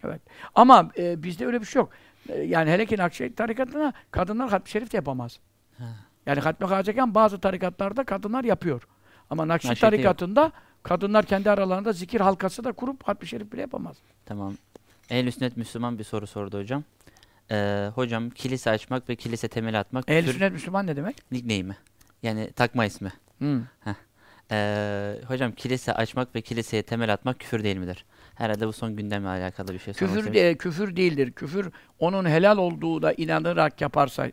Ama 0.56 0.91
e, 0.98 1.23
bizde 1.23 1.45
öyle 1.45 1.61
bir 1.61 1.65
şey 1.65 1.80
yok. 1.80 1.90
E, 2.30 2.40
yani 2.41 2.72
hele 2.72 2.86
ki 2.86 2.98
Nakşi 2.98 3.36
tarikatına 3.36 3.94
kadınlar 4.11 4.49
hatmi 4.49 4.69
şerif 4.69 4.94
de 4.94 4.98
yapamaz. 4.98 5.40
Ha. 5.77 5.86
Yani 6.26 6.40
hatmi 6.40 6.68
kılacakken 6.68 7.15
bazı 7.15 7.40
tarikatlarda 7.40 8.03
kadınlar 8.03 8.44
yapıyor. 8.44 8.88
Ama 9.30 9.48
Nakşi 9.48 9.68
Nakşi'de 9.68 9.86
yok. 9.86 9.91
tarikatında 9.91 10.52
kadınlar 10.84 11.26
kendi 11.26 11.52
aralarında 11.52 11.94
zikir 11.94 12.22
halkası 12.22 12.64
da 12.64 12.72
kurup 12.72 13.03
hatmi 13.03 13.27
şerif 13.27 13.52
bile 13.52 13.61
yapamaz. 13.61 13.98
Tamam. 14.26 14.53
Ehl-i 15.10 15.31
sünnet 15.31 15.57
Müslüman 15.57 15.99
bir 15.99 16.03
soru 16.03 16.27
sordu 16.27 16.60
hocam. 16.60 16.84
Eee, 17.52 17.91
hocam 17.95 18.30
kilise 18.30 18.69
açmak 18.69 19.10
ve 19.10 19.15
kilise 19.15 19.48
temeli 19.48 19.77
atmak 19.77 20.10
Ehl-i 20.10 20.34
sünnet 20.34 20.52
Müslüman 20.53 20.88
ne 20.88 20.95
demek? 20.95 21.31
nickname'i. 21.31 21.76
Yani 22.23 22.52
takma 22.52 22.86
ismi. 22.86 23.11
Hı. 23.40 23.61
Eee, 24.52 25.22
hocam 25.27 25.52
kilise 25.52 25.94
açmak 25.94 26.36
ve 26.36 26.41
kiliseye 26.41 26.84
temel 26.84 27.14
atmak 27.14 27.40
küfür 27.40 27.64
değil 27.64 27.77
midir? 27.77 28.06
Herhalde 28.40 28.68
bu 28.68 28.74
son 28.74 28.95
gündemle 28.95 29.28
alakalı 29.28 29.74
bir 29.74 29.80
şey 29.80 29.94
Küfür, 29.94 30.34
de, 30.34 30.56
küfür 30.56 30.95
değildir. 30.95 31.32
Küfür 31.32 31.72
onun 31.99 32.26
helal 32.26 32.57
olduğu 32.57 33.02
da 33.02 33.14
inanarak 33.14 33.82
yaparsa 33.82 34.32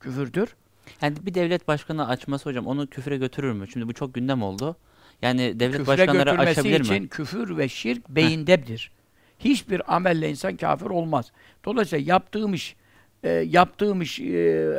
küfürdür. 0.00 0.56
Yani 1.02 1.16
bir 1.22 1.34
devlet 1.34 1.68
başkanı 1.68 2.08
açması 2.08 2.48
hocam 2.48 2.66
onu 2.66 2.86
küfüre 2.86 3.16
götürür 3.16 3.52
mü? 3.52 3.68
Şimdi 3.72 3.88
bu 3.88 3.92
çok 3.92 4.14
gündem 4.14 4.42
oldu. 4.42 4.76
Yani 5.22 5.60
devlet 5.60 5.78
Küfre 5.78 5.86
başkanları 5.86 6.38
aşabilir 6.38 6.80
için 6.80 7.02
mi? 7.02 7.08
küfür 7.08 7.56
ve 7.56 7.68
şirk 7.68 8.08
beyindedir. 8.08 8.90
Hiçbir 9.38 9.94
amelle 9.96 10.30
insan 10.30 10.56
kafir 10.56 10.86
olmaz. 10.86 11.32
Dolayısıyla 11.64 12.04
yaptığım 12.14 12.54
iş 12.54 12.76
e, 13.22 13.30
yaptığım 13.30 14.02
iş 14.02 14.20
e, 14.20 14.24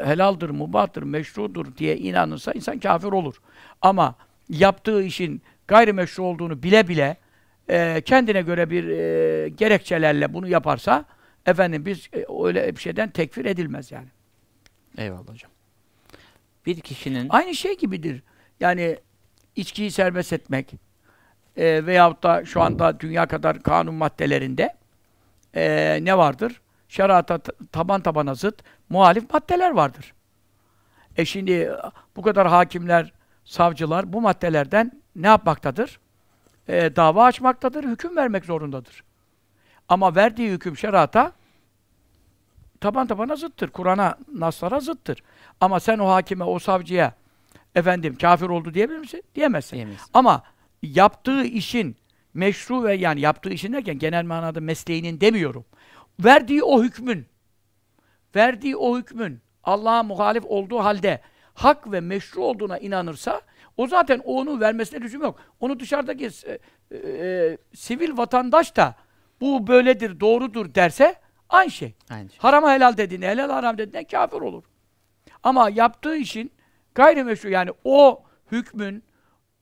helaldir, 0.06 0.50
mubahtır, 0.50 1.04
meşrudur 1.04 1.76
diye 1.78 1.98
inanırsa 1.98 2.52
insan 2.52 2.80
kafir 2.80 3.08
olur. 3.08 3.36
Ama 3.82 4.16
yaptığı 4.50 5.04
işin 5.04 5.42
gayrimeşru 5.68 6.24
olduğunu 6.24 6.64
bile 6.64 6.88
bile 6.88 7.18
e, 7.70 8.02
kendine 8.02 8.42
göre 8.42 8.70
bir 8.70 8.88
e, 8.88 9.50
gerekçelerle 9.50 10.34
bunu 10.34 10.48
yaparsa 10.48 11.06
efendim 11.46 11.86
biz 11.86 12.10
e, 12.14 12.26
öyle 12.46 12.76
bir 12.76 12.82
şeyden 12.82 13.10
tekfir 13.10 13.46
edilmez 13.46 13.92
yani. 13.92 14.08
Eyvallah 14.98 15.28
hocam. 15.28 15.52
Bir 16.66 16.80
kişinin 16.80 17.28
Aynı 17.30 17.56
şey 17.56 17.78
gibidir. 17.78 18.24
Yani 18.60 18.98
içkiyi 19.56 19.92
serbest 19.92 20.34
etmek 20.34 20.74
e, 21.58 21.86
veyahut 21.86 22.24
da 22.24 22.46
şu 22.46 22.62
anda 22.62 23.00
dünya 23.00 23.26
kadar 23.26 23.64
kanun 23.64 23.96
maddelerinde 23.96 24.76
e, 25.56 26.00
ne 26.02 26.18
vardır? 26.18 26.62
Şerata 26.90 27.40
taban 27.72 28.02
tabana 28.02 28.36
zıt 28.36 28.64
muhalif 28.90 29.34
maddeler 29.34 29.72
vardır. 29.72 30.14
E 31.18 31.26
şimdi 31.26 31.72
bu 32.16 32.22
kadar 32.22 32.48
hakimler, 32.48 33.14
savcılar 33.46 34.14
bu 34.14 34.22
maddelerden 34.22 35.02
ne 35.16 35.28
yapmaktadır? 35.28 36.00
E, 36.68 36.96
dava 36.96 37.24
açmaktadır, 37.24 37.84
hüküm 37.84 38.16
vermek 38.16 38.46
zorundadır. 38.46 39.04
Ama 39.90 40.16
verdiği 40.16 40.52
hüküm 40.52 40.78
şerata 40.78 41.32
taban 42.82 43.08
tabana 43.08 43.36
zıttır. 43.36 43.70
Kur'an'a, 43.70 44.18
naslara 44.34 44.80
zıttır. 44.80 45.24
Ama 45.62 45.80
sen 45.80 45.98
o 45.98 46.10
hakime, 46.10 46.44
o 46.44 46.60
savcıya 46.60 47.14
efendim 47.76 48.18
kafir 48.22 48.50
oldu 48.50 48.74
diyebilir 48.74 49.00
misin? 49.00 49.24
Diyemezsin. 49.36 49.76
diyemeyiz. 49.76 50.02
Ama 50.14 50.44
yaptığı 50.84 51.44
işin 51.44 51.96
meşru 52.34 52.84
ve 52.84 52.96
yani 52.96 53.22
yaptığı 53.22 53.50
işin 53.50 53.74
derken 53.74 54.00
genel 54.00 54.26
manada 54.26 54.62
mesleğinin 54.62 55.22
demiyorum. 55.22 55.66
Verdiği 56.20 56.64
o 56.64 56.84
hükmün 56.84 57.26
verdiği 58.36 58.76
o 58.76 58.98
hükmün 58.98 59.42
Allah'a 59.64 60.04
muhalif 60.04 60.46
olduğu 60.46 60.80
halde 60.80 61.22
hak 61.54 61.92
ve 61.92 62.02
meşru 62.02 62.42
olduğuna 62.42 62.78
inanırsa 62.78 63.42
o 63.78 63.88
zaten 63.88 64.22
onu 64.26 64.60
vermesine 64.60 65.02
lüzum 65.02 65.22
yok. 65.22 65.40
Onu 65.60 65.80
dışarıdaki 65.80 66.30
e, 66.46 66.60
e, 66.98 67.58
sivil 67.74 68.18
vatandaş 68.18 68.76
da 68.76 68.96
bu 69.42 69.68
böyledir, 69.68 70.20
doğrudur 70.20 70.76
derse 70.76 71.16
aynı 71.50 71.72
şey. 71.72 71.94
Aynı 72.10 72.30
şey. 72.30 72.40
Harama 72.40 72.74
helal 72.74 72.98
dediğinde, 72.98 73.28
helal 73.28 73.50
haram 73.50 73.78
dediğinde 73.78 74.04
kafir 74.04 74.42
olur. 74.42 74.64
Ama 75.44 75.70
yaptığı 75.70 76.16
işin 76.16 76.52
gayrimeşru 76.96 77.50
yani 77.50 77.72
o 77.84 78.24
hükmün 78.52 79.04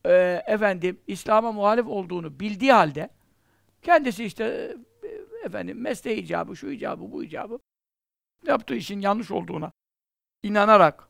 e, 0.06 0.44
efendim 0.48 1.00
İslam'a 1.08 1.52
muhalif 1.52 1.88
olduğunu 1.88 2.40
bildiği 2.40 2.72
halde 2.72 3.10
kendisi 3.82 4.26
işte 4.26 4.76
e, 5.04 5.46
efendim 5.46 5.82
mesleği 5.82 6.22
icabı, 6.22 6.56
şu 6.56 6.68
icabı, 6.68 7.12
bu 7.12 7.24
icabı 7.24 7.60
yaptığı 8.48 8.76
işin 8.76 9.00
yanlış 9.00 9.32
olduğuna 9.32 9.72
inanarak 10.44 11.10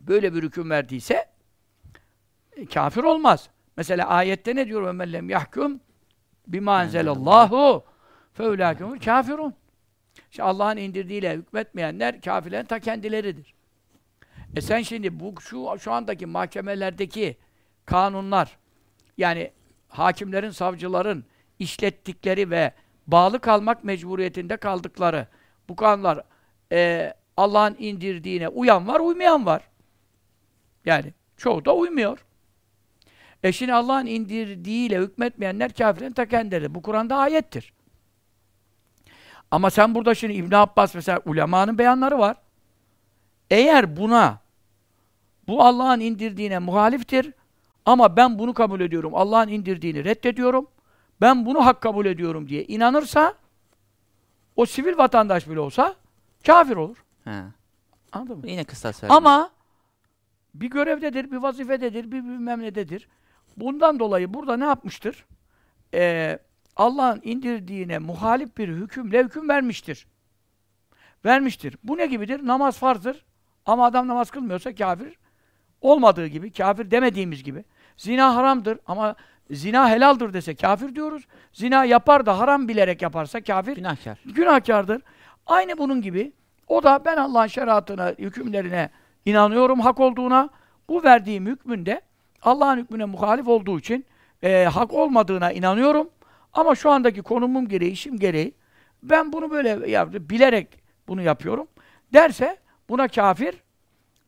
böyle 0.00 0.34
bir 0.34 0.42
hüküm 0.42 0.70
verdiyse 0.70 1.14
e, 1.14 1.30
e, 2.60 2.66
kafir 2.66 3.02
olmaz. 3.02 3.48
Mesela 3.76 4.08
ayette 4.08 4.56
ne 4.56 4.66
diyor 4.66 4.82
ömellem 4.82 5.30
yahkum 5.30 5.80
bima 6.46 6.84
enzelallahu 6.84 7.84
feulâkumul 8.32 8.98
kafirun. 8.98 9.54
İşte 10.30 10.42
Allah'ın 10.42 10.76
indirdiğiyle 10.76 11.36
hükmetmeyenler 11.36 12.20
kafirlerin 12.20 12.64
ta 12.66 12.78
kendileridir. 12.78 13.54
E 14.56 14.60
sen 14.60 14.82
şimdi 14.82 15.20
bu 15.20 15.40
şu 15.40 15.78
şu 15.78 15.92
andaki 15.92 16.26
mahkemelerdeki 16.26 17.36
kanunlar 17.86 18.58
yani 19.18 19.52
hakimlerin, 19.88 20.50
savcıların 20.50 21.24
işlettikleri 21.58 22.50
ve 22.50 22.72
bağlı 23.06 23.40
kalmak 23.40 23.84
mecburiyetinde 23.84 24.56
kaldıkları 24.56 25.26
bu 25.68 25.76
kanunlar 25.76 26.24
e, 26.72 27.12
Allah'ın 27.36 27.76
indirdiğine 27.78 28.48
uyan 28.48 28.88
var, 28.88 29.00
uymayan 29.00 29.46
var. 29.46 29.62
Yani 30.84 31.14
çoğu 31.36 31.64
da 31.64 31.74
uymuyor. 31.74 32.24
E 33.42 33.52
şimdi 33.52 33.74
Allah'ın 33.74 34.06
indirdiğiyle 34.06 34.98
hükmetmeyenler 34.98 35.72
kafirin 35.72 36.12
ta 36.12 36.26
kendileri. 36.26 36.74
Bu 36.74 36.82
Kur'an'da 36.82 37.16
ayettir. 37.16 37.72
Ama 39.50 39.70
sen 39.70 39.94
burada 39.94 40.14
şimdi 40.14 40.32
İbn 40.32 40.54
Abbas 40.54 40.94
mesela 40.94 41.20
ulemanın 41.24 41.78
beyanları 41.78 42.18
var. 42.18 42.36
Eğer 43.50 43.96
buna 43.96 44.38
bu 45.48 45.62
Allah'ın 45.62 46.00
indirdiğine 46.00 46.58
muhaliftir 46.58 47.32
ama 47.86 48.16
ben 48.16 48.38
bunu 48.38 48.54
kabul 48.54 48.80
ediyorum. 48.80 49.14
Allah'ın 49.14 49.48
indirdiğini 49.48 50.04
reddediyorum. 50.04 50.66
Ben 51.20 51.46
bunu 51.46 51.66
hak 51.66 51.80
kabul 51.80 52.06
ediyorum 52.06 52.48
diye 52.48 52.64
inanırsa 52.64 53.34
o 54.56 54.66
sivil 54.66 54.98
vatandaş 54.98 55.48
bile 55.48 55.60
olsa 55.60 55.94
kafir 56.46 56.76
olur. 56.76 57.04
He. 57.24 57.42
Anladın 58.12 58.38
mı? 58.38 58.48
Yine 58.48 58.64
kıstas 58.64 59.02
vermiş. 59.02 59.16
Ama 59.16 59.50
bir 60.54 60.70
görevdedir, 60.70 61.30
bir 61.30 61.36
vazifededir, 61.36 62.04
bir 62.04 62.24
bilmem 62.24 62.60
nededir. 62.60 63.08
Bundan 63.56 63.98
dolayı 63.98 64.34
burada 64.34 64.56
ne 64.56 64.64
yapmıştır? 64.64 65.26
Ee, 65.94 66.38
Allah'ın 66.76 67.20
indirdiğine 67.24 67.98
muhalif 67.98 68.56
bir 68.56 68.68
hükümle 68.68 69.24
hüküm 69.24 69.48
vermiştir. 69.48 70.06
Vermiştir. 71.24 71.76
Bu 71.84 71.96
ne 71.96 72.06
gibidir? 72.06 72.46
Namaz 72.46 72.78
farzdır. 72.78 73.24
Ama 73.66 73.86
adam 73.86 74.08
namaz 74.08 74.30
kılmıyorsa 74.30 74.74
kafir 74.74 75.18
olmadığı 75.80 76.26
gibi, 76.26 76.52
kafir 76.52 76.90
demediğimiz 76.90 77.42
gibi. 77.42 77.64
Zina 77.96 78.34
haramdır 78.36 78.78
ama 78.86 79.14
zina 79.50 79.90
helaldir 79.90 80.32
dese 80.32 80.54
kafir 80.54 80.94
diyoruz. 80.94 81.26
Zina 81.52 81.84
yapar 81.84 82.26
da 82.26 82.38
haram 82.38 82.68
bilerek 82.68 83.02
yaparsa 83.02 83.40
kafir 83.40 83.76
Günahkar. 83.76 84.18
günahkardır. 84.24 85.02
Aynı 85.46 85.78
bunun 85.78 86.02
gibi 86.02 86.32
o 86.68 86.82
da 86.82 87.04
ben 87.04 87.16
Allah'ın 87.16 87.46
şeriatına, 87.46 88.08
hükümlerine 88.18 88.90
inanıyorum 89.24 89.80
hak 89.80 90.00
olduğuna. 90.00 90.50
Bu 90.88 91.04
verdiğim 91.04 91.46
hükmünde 91.46 92.00
Allah'ın 92.42 92.76
hükmüne 92.76 93.04
muhalif 93.04 93.48
olduğu 93.48 93.78
için 93.78 94.06
e, 94.42 94.64
hak 94.64 94.92
olmadığına 94.92 95.52
inanıyorum. 95.52 96.10
Ama 96.52 96.74
şu 96.74 96.90
andaki 96.90 97.22
konumum 97.22 97.68
gereği, 97.68 97.90
işim 97.90 98.18
gereği 98.18 98.54
ben 99.02 99.32
bunu 99.32 99.50
böyle 99.50 99.90
ya, 99.90 100.12
bilerek 100.30 100.68
bunu 101.08 101.22
yapıyorum 101.22 101.66
derse 102.12 102.56
buna 102.88 103.08
kafir 103.08 103.54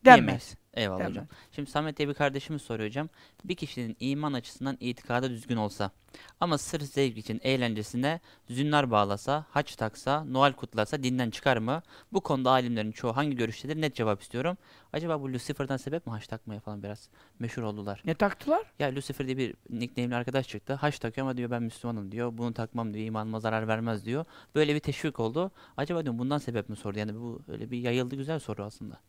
denmez. 0.05 0.17
Diyemeyiz. 0.17 0.55
Eyvallah 0.73 0.99
Denmez. 0.99 1.11
hocam. 1.11 1.27
Şimdi 1.51 1.71
Samet 1.71 1.97
diye 1.97 2.07
bir 2.07 2.13
kardeşimiz 2.13 2.61
soruyor 2.61 2.89
hocam. 2.89 3.09
Bir 3.45 3.55
kişinin 3.55 3.97
iman 3.99 4.33
açısından 4.33 4.77
itikadı 4.79 5.29
düzgün 5.29 5.57
olsa 5.57 5.91
ama 6.39 6.57
sırf 6.57 6.83
zevk 6.83 7.17
için 7.17 7.39
eğlencesine 7.43 8.19
zünnar 8.49 8.91
bağlasa, 8.91 9.45
haç 9.49 9.75
taksa, 9.75 10.23
Noel 10.23 10.53
kutlasa 10.53 11.03
dinden 11.03 11.29
çıkar 11.29 11.57
mı? 11.57 11.81
Bu 12.13 12.21
konuda 12.21 12.51
alimlerin 12.51 12.91
çoğu 12.91 13.15
hangi 13.15 13.35
görüştedir? 13.35 13.81
Net 13.81 13.95
cevap 13.95 14.21
istiyorum. 14.21 14.57
Acaba 14.93 15.21
bu 15.21 15.33
Lucifer'dan 15.33 15.77
sebep 15.77 16.07
mi 16.07 16.11
haç 16.13 16.27
takmaya 16.27 16.59
falan 16.59 16.83
biraz 16.83 17.09
meşhur 17.39 17.63
oldular? 17.63 18.01
Ne 18.05 18.13
taktılar? 18.13 18.63
Ya 18.79 18.95
Lucifer 18.95 19.27
diye 19.27 19.37
bir 19.37 19.55
nickname'li 19.69 20.15
arkadaş 20.15 20.47
çıktı. 20.47 20.73
Haç 20.73 20.99
takıyor 20.99 21.27
ama 21.27 21.37
diyor 21.37 21.51
ben 21.51 21.63
Müslümanım 21.63 22.11
diyor. 22.11 22.37
Bunu 22.37 22.53
takmam 22.53 22.93
diyor. 22.93 23.05
imanıma 23.05 23.39
zarar 23.39 23.67
vermez 23.67 24.05
diyor. 24.05 24.25
Böyle 24.55 24.75
bir 24.75 24.79
teşvik 24.79 25.19
oldu. 25.19 25.51
Acaba 25.77 26.03
diyorum 26.03 26.19
bundan 26.19 26.37
sebep 26.37 26.69
mi 26.69 26.75
sordu? 26.75 26.99
Yani 26.99 27.15
bu 27.15 27.41
öyle 27.47 27.71
bir 27.71 27.77
yayıldı 27.77 28.15
güzel 28.15 28.39
soru 28.39 28.63
aslında. 28.63 28.99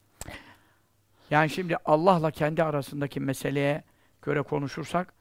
Yani 1.34 1.50
şimdi 1.50 1.76
Allah'la 1.84 2.30
kendi 2.30 2.62
arasındaki 2.62 3.20
meseleye 3.20 3.82
göre 4.22 4.42
konuşursak, 4.42 5.12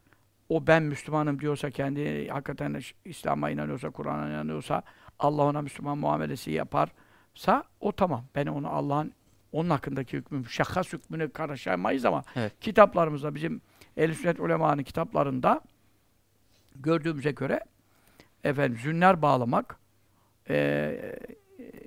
o 0.50 0.68
ben 0.68 0.84
Müslümanım 0.84 1.40
diyorsa, 1.40 1.72
kendi 1.72 2.28
hakikaten 2.30 2.82
İslam'a 3.06 3.50
inanıyorsa, 3.50 3.90
Kur'an'a 3.90 4.30
inanıyorsa, 4.30 4.84
Allah 5.20 5.42
ona 5.44 5.62
Müslüman 5.62 5.98
muamelesi 5.98 6.52
yaparsa, 6.52 7.64
o 7.80 7.92
tamam. 7.92 8.26
Ben 8.36 8.46
onu 8.46 8.70
Allah'ın, 8.70 9.14
onun 9.52 9.70
hakkındaki 9.70 10.18
hükmü, 10.18 10.46
şahhas 10.50 10.94
hükmüne 10.94 11.30
karışamayız 11.30 12.06
ama 12.06 12.24
Evet. 12.36 12.54
kitaplarımızda, 12.62 13.36
bizim 13.36 13.62
ehl 13.98 14.14
sünnet 14.14 14.40
ulemanın 14.40 14.84
kitaplarında 14.84 15.62
gördüğümüze 16.76 17.32
göre 17.32 17.60
efendim 18.44 18.78
zünler 18.78 19.22
bağlamak 19.22 19.78
eee, 20.50 21.20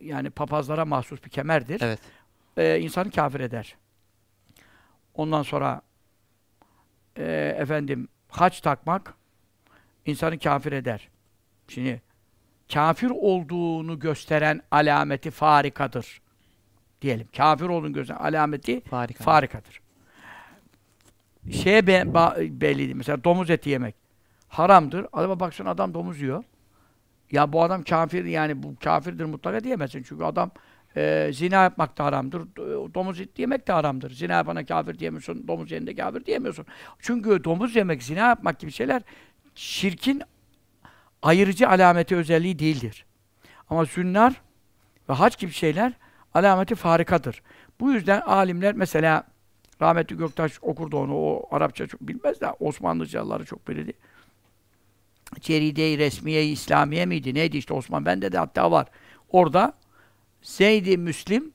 yani 0.00 0.30
papazlara 0.30 0.84
mahsus 0.84 1.24
bir 1.24 1.30
kemerdir 1.30 1.80
Evet. 1.82 2.00
e, 2.56 2.80
insanı 2.80 3.10
kafir 3.10 3.40
eder. 3.40 3.76
Ondan 5.16 5.42
sonra 5.42 5.82
e, 7.16 7.54
efendim 7.58 8.08
haç 8.28 8.60
takmak 8.60 9.14
insanı 10.06 10.38
kafir 10.38 10.72
eder. 10.72 11.08
Şimdi 11.68 12.02
kafir 12.72 13.10
olduğunu 13.10 13.98
gösteren 13.98 14.62
alameti 14.70 15.30
farikadır. 15.30 16.20
Diyelim. 17.02 17.28
Kafir 17.36 17.64
olduğunu 17.64 17.92
gösteren 17.92 18.18
alameti 18.18 18.82
Harika. 18.90 19.24
farikadır. 19.24 19.80
Şeye 21.52 21.86
be, 21.86 21.92
ba- 21.92 22.60
belli 22.60 22.94
mesela 22.94 23.24
domuz 23.24 23.50
eti 23.50 23.70
yemek 23.70 23.94
haramdır. 24.48 25.06
Adama 25.12 25.40
baksana 25.40 25.70
adam 25.70 25.94
domuz 25.94 26.20
yiyor. 26.20 26.44
Ya 27.30 27.52
bu 27.52 27.62
adam 27.62 27.82
kafir 27.82 28.24
yani 28.24 28.62
bu 28.62 28.74
kafirdir 28.84 29.24
mutlaka 29.24 29.64
diyemezsin. 29.64 30.02
Çünkü 30.02 30.24
adam 30.24 30.50
e, 30.96 31.30
zina 31.32 31.62
yapmak 31.62 31.98
da 31.98 32.04
haramdır. 32.04 32.40
do- 32.40 32.94
Domuz 32.94 33.20
eti 33.20 33.42
yemek 33.42 33.68
de 33.68 33.72
haramdır. 33.72 34.10
Zina 34.10 34.32
yapana 34.32 34.64
kafir 34.64 34.98
diyemiyorsun. 34.98 35.48
Domuz 35.48 35.70
yerinde 35.70 35.94
kafir 35.94 36.24
diyemiyorsun. 36.24 36.66
Çünkü 36.98 37.44
domuz 37.44 37.76
yemek, 37.76 38.02
zina 38.02 38.28
yapmak 38.28 38.58
gibi 38.58 38.72
şeyler 38.72 39.02
şirkin 39.54 40.22
ayırıcı 41.22 41.68
alameti 41.68 42.16
özelliği 42.16 42.58
değildir. 42.58 43.06
Ama 43.70 43.84
zünnar 43.84 44.40
ve 45.08 45.12
hac 45.12 45.36
gibi 45.38 45.52
şeyler 45.52 45.92
alameti 46.34 46.74
farikadır. 46.74 47.42
Bu 47.80 47.92
yüzden 47.92 48.20
alimler 48.20 48.74
mesela 48.74 49.24
rahmetli 49.82 50.16
Göktaş 50.16 50.52
okurdu 50.62 50.96
onu. 50.96 51.14
O 51.16 51.48
Arapça 51.56 51.86
çok 51.86 52.00
bilmez 52.00 52.40
de 52.40 52.46
Osmanlıcaları 52.60 53.44
çok 53.44 53.68
bilirdi. 53.68 53.92
Ceride-i 55.40 55.98
Resmiye-i 55.98 56.48
İslamiye 56.52 57.06
miydi? 57.06 57.34
Neydi 57.34 57.56
işte 57.56 57.74
Osman 57.74 58.06
bende 58.06 58.32
de 58.32 58.38
hatta 58.38 58.70
var. 58.70 58.86
Orada 59.28 59.72
Zeyd-i 60.46 60.96
Müslim 60.98 61.52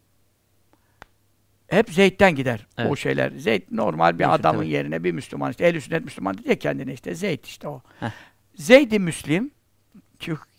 hep 1.68 1.89
Zeyd'den 1.89 2.35
gider 2.35 2.68
Evet. 2.77 2.91
o 2.91 2.95
şeyler. 2.95 3.31
Zeyd 3.31 3.61
normal 3.72 4.19
bir 4.19 4.26
Meşhur, 4.26 4.39
adamın 4.39 4.59
tabii. 4.59 4.69
yerine 4.69 5.03
bir 5.03 5.11
Müslüman 5.11 5.51
işte. 5.51 5.65
Ehl-i 5.68 5.81
sünnet 5.81 6.05
Müslüman 6.05 6.38
diye 6.38 6.59
kendine 6.59 6.93
işte 6.93 7.15
Zeyd 7.15 7.43
işte 7.43 7.68
o. 7.68 7.81
Heh. 7.99 8.09
Zeyd-i 8.55 8.99
Müslim 8.99 9.51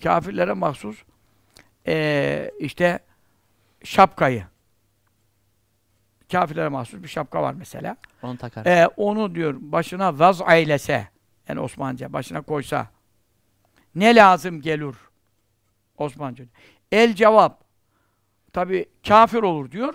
kafirlere 0.03 0.53
mahsus 0.53 1.03
eee, 1.87 2.53
işte 2.59 2.99
şapkayı 3.85 4.45
kafirlere 6.33 6.69
mahsus 6.69 7.03
bir 7.03 7.09
şapka 7.09 7.43
var 7.43 7.55
mesela. 7.55 7.97
Onu 8.23 8.37
takar. 8.39 8.67
Ee, 8.67 8.87
onu 8.97 9.35
diyor 9.35 9.55
başına 9.61 10.19
vaz 10.19 10.41
eylese 10.51 11.09
yani 11.49 11.61
Osmanlıca 11.61 12.13
başına 12.13 12.41
koysa 12.43 12.91
ne 13.95 14.15
lazım 14.15 14.61
gelir 14.61 14.95
Osmanlıca. 15.99 16.45
El 16.93 17.15
cevap 17.15 17.62
tabi 18.53 18.87
kafir 19.09 19.43
olur 19.43 19.71
diyor. 19.71 19.95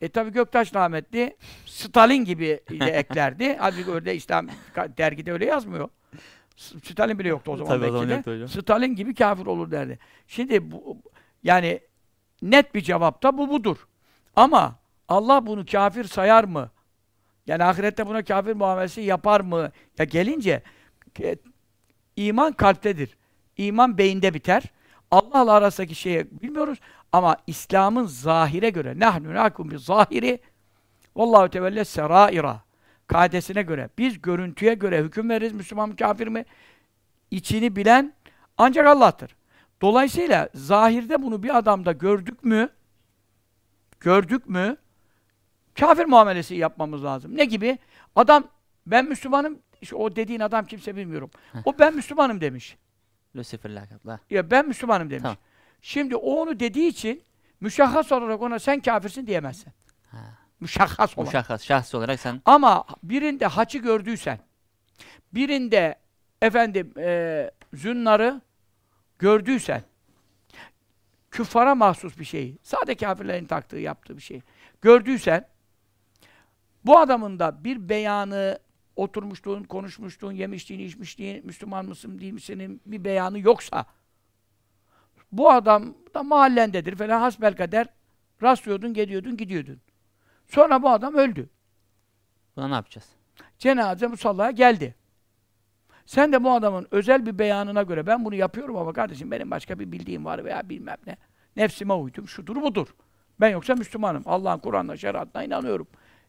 E 0.00 0.08
tabi 0.08 0.32
Göktaş 0.32 0.74
rahmetli 0.74 1.36
Stalin 1.66 2.24
gibi 2.24 2.60
de 2.70 2.90
eklerdi. 2.90 3.56
Halbuki 3.60 3.90
öyle 3.90 4.14
İslam 4.14 4.48
dergide 4.76 5.32
öyle 5.32 5.46
yazmıyor. 5.46 5.88
Stalin 6.56 7.18
bile 7.18 7.28
yoktu 7.28 7.52
o 7.52 7.56
zaman 7.56 7.78
Tabii 7.78 7.90
o 7.90 7.92
zaman 7.92 8.08
yoktu 8.16 8.32
hocam. 8.32 8.48
Stalin 8.48 8.94
gibi 8.94 9.14
kafir 9.14 9.46
olur 9.46 9.70
derdi. 9.70 9.98
Şimdi 10.26 10.70
bu, 10.70 11.02
yani 11.42 11.80
net 12.42 12.74
bir 12.74 12.80
cevap 12.80 13.22
da 13.22 13.38
bu 13.38 13.50
budur. 13.50 13.76
Ama 14.36 14.78
Allah 15.08 15.46
bunu 15.46 15.66
kafir 15.66 16.04
sayar 16.04 16.44
mı? 16.44 16.70
Yani 17.46 17.64
ahirette 17.64 18.06
buna 18.06 18.24
kafir 18.24 18.54
muamelesi 18.54 19.00
yapar 19.00 19.40
mı? 19.40 19.70
Ya 19.98 20.04
gelince 20.04 20.62
e, 21.20 21.36
iman 22.16 22.52
kalptedir. 22.52 23.16
İman 23.56 23.98
beyinde 23.98 24.34
biter. 24.34 24.62
Allah'la 25.10 25.52
arasındaki 25.52 25.94
şeyi 25.94 26.26
bilmiyoruz 26.42 26.78
ama 27.12 27.36
İslam'ın 27.46 28.06
zahire 28.06 28.70
göre 28.70 28.98
nahnu 28.98 29.34
nakum 29.34 29.70
bi 29.70 29.78
zahiri 29.78 30.40
vallahu 31.16 31.50
tevelle 31.50 31.84
seraira 31.84 32.62
kaidesine 33.06 33.62
göre 33.62 33.88
biz 33.98 34.22
görüntüye 34.22 34.74
göre 34.74 35.02
hüküm 35.02 35.30
veririz 35.30 35.52
Müslüman 35.52 35.88
mı 35.88 35.96
kafir 35.96 36.26
mi? 36.26 36.44
İçini 37.30 37.76
bilen 37.76 38.12
ancak 38.58 38.86
Allah'tır. 38.86 39.36
Dolayısıyla 39.82 40.48
zahirde 40.54 41.22
bunu 41.22 41.42
bir 41.42 41.58
adamda 41.58 41.92
gördük 41.92 42.44
mü 42.44 42.68
gördük 44.00 44.48
mü 44.48 44.76
kafir 45.80 46.04
muamelesi 46.04 46.54
yapmamız 46.54 47.04
lazım. 47.04 47.36
Ne 47.36 47.44
gibi? 47.44 47.78
Adam 48.16 48.44
ben 48.86 49.04
Müslümanım 49.08 49.58
işte 49.80 49.96
o 49.96 50.16
dediğin 50.16 50.40
adam 50.40 50.64
kimse 50.64 50.96
bilmiyorum. 50.96 51.30
O 51.64 51.78
ben 51.78 51.94
Müslümanım 51.94 52.40
demiş. 52.40 52.76
Lucifer 53.36 53.70
lakaplı. 53.70 54.20
Ya 54.30 54.50
ben 54.50 54.68
Müslümanım 54.68 55.10
demiş. 55.10 55.22
Tamam. 55.22 55.36
Şimdi 55.82 56.16
o 56.16 56.42
onu 56.42 56.60
dediği 56.60 56.88
için 56.88 57.22
müşahhas 57.60 58.12
olarak 58.12 58.42
ona 58.42 58.58
sen 58.58 58.80
kafirsin 58.80 59.26
diyemezsin. 59.26 59.72
Ha. 60.10 60.18
Müşahhas 60.60 61.18
olarak. 61.18 61.32
şahıs, 61.32 61.62
şahsi 61.62 61.96
olarak 61.96 62.20
sen 62.20 62.42
Ama 62.44 62.84
birinde 63.02 63.46
haçı 63.46 63.78
gördüysen, 63.78 64.38
birinde 65.34 65.98
efendim 66.42 66.92
e, 66.98 67.50
zünnarı 67.74 68.40
gördüysen, 69.18 69.82
küffara 71.30 71.74
mahsus 71.74 72.18
bir 72.18 72.24
şey, 72.24 72.56
sade 72.62 72.94
kafirlerin 72.94 73.46
taktığı, 73.46 73.78
yaptığı 73.78 74.16
bir 74.16 74.22
şey 74.22 74.42
gördüysen, 74.82 75.48
Bu 76.84 76.98
adamın 76.98 77.38
da 77.38 77.64
bir 77.64 77.88
beyanı 77.88 78.58
oturmuşluğun, 78.96 79.64
konuşmuşluğun, 79.64 80.32
yemişliğin, 80.32 80.88
içmişliğin, 80.88 81.46
Müslüman 81.46 81.86
mısın 81.86 82.18
değil 82.18 82.32
misin 82.32 82.80
bir 82.86 83.04
beyanı 83.04 83.38
yoksa 83.38 83.86
bu 85.32 85.50
adam 85.50 85.94
da 86.14 86.22
mahallendedir 86.22 86.96
falan 86.96 87.20
hasbelkader 87.20 87.86
rastlıyordun, 88.42 88.94
geliyordun, 88.94 89.36
gidiyordun. 89.36 89.80
Sonra 90.48 90.82
bu 90.82 90.90
adam 90.90 91.14
öldü. 91.14 91.48
Buna 92.56 92.68
ne 92.68 92.74
yapacağız? 92.74 93.08
Cenaze 93.58 94.06
musallaya 94.06 94.50
geldi. 94.50 94.94
Sen 96.06 96.32
de 96.32 96.44
bu 96.44 96.52
adamın 96.52 96.86
özel 96.90 97.26
bir 97.26 97.38
beyanına 97.38 97.82
göre 97.82 98.06
ben 98.06 98.24
bunu 98.24 98.34
yapıyorum 98.34 98.76
ama 98.76 98.92
kardeşim 98.92 99.30
benim 99.30 99.50
başka 99.50 99.78
bir 99.78 99.92
bildiğim 99.92 100.24
var 100.24 100.44
veya 100.44 100.68
bilmem 100.68 100.96
ne. 101.06 101.16
Nefsime 101.56 101.92
uydum, 101.92 102.28
şudur 102.28 102.56
budur. 102.62 102.88
Ben 103.40 103.48
yoksa 103.48 103.74
Müslümanım. 103.74 104.22
Allah'ın 104.26 104.58
Kur'an'ına, 104.58 104.96
şeriatına 104.96 105.44
inanıyorum. 105.44 105.86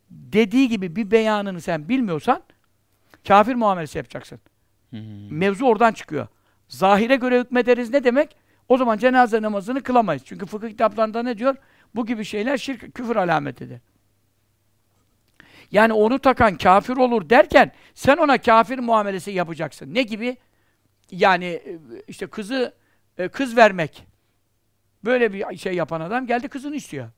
Dediği 0.09 0.69
gibi 0.69 0.95
bir 0.95 1.11
beyanını 1.11 1.61
sen 1.61 1.89
bilmiyorsan 1.89 2.43
kafir 3.27 3.55
muamelesi 3.55 3.97
yapacaksın. 3.97 4.39
Hmm. 4.89 5.37
Mevzu 5.37 5.65
oradan 5.65 5.91
çıkıyor. 5.91 6.27
Zahire 6.67 7.15
göre 7.15 7.39
hükmederiz 7.39 7.89
ne 7.89 8.03
demek? 8.03 8.35
O 8.69 8.77
zaman 8.77 8.97
cenaze 8.97 9.41
namazını 9.41 9.83
kılamayız. 9.83 10.23
Çünkü 10.25 10.45
fıkıh 10.45 10.69
kitaplarında 10.69 11.23
ne 11.23 11.37
diyor? 11.37 11.55
Bu 11.95 12.05
gibi 12.05 12.25
şeyler 12.25 12.57
şirk, 12.57 12.93
küfür 12.95 13.15
alametidir. 13.15 13.81
Yani 15.71 15.93
onu 15.93 16.19
takan 16.19 16.57
kafir 16.57 16.97
olur 16.97 17.29
derken 17.29 17.71
sen 17.93 18.17
ona 18.17 18.37
kafir 18.37 18.79
muamelesi 18.79 19.31
yapacaksın. 19.31 19.93
Ne 19.93 20.01
gibi? 20.01 20.37
Yani 21.11 21.45
e, 21.45 21.79
işte 22.07 22.27
kızı 22.27 22.73
e, 23.17 23.27
kız 23.27 23.57
vermek. 23.57 24.07
Böyle 25.05 25.33
bir 25.33 25.57
şey 25.57 25.73
yapan 25.73 26.01
adam 26.01 26.27
geldi 26.27 26.47
kızını 26.47 26.75
istiyor. 26.75 27.09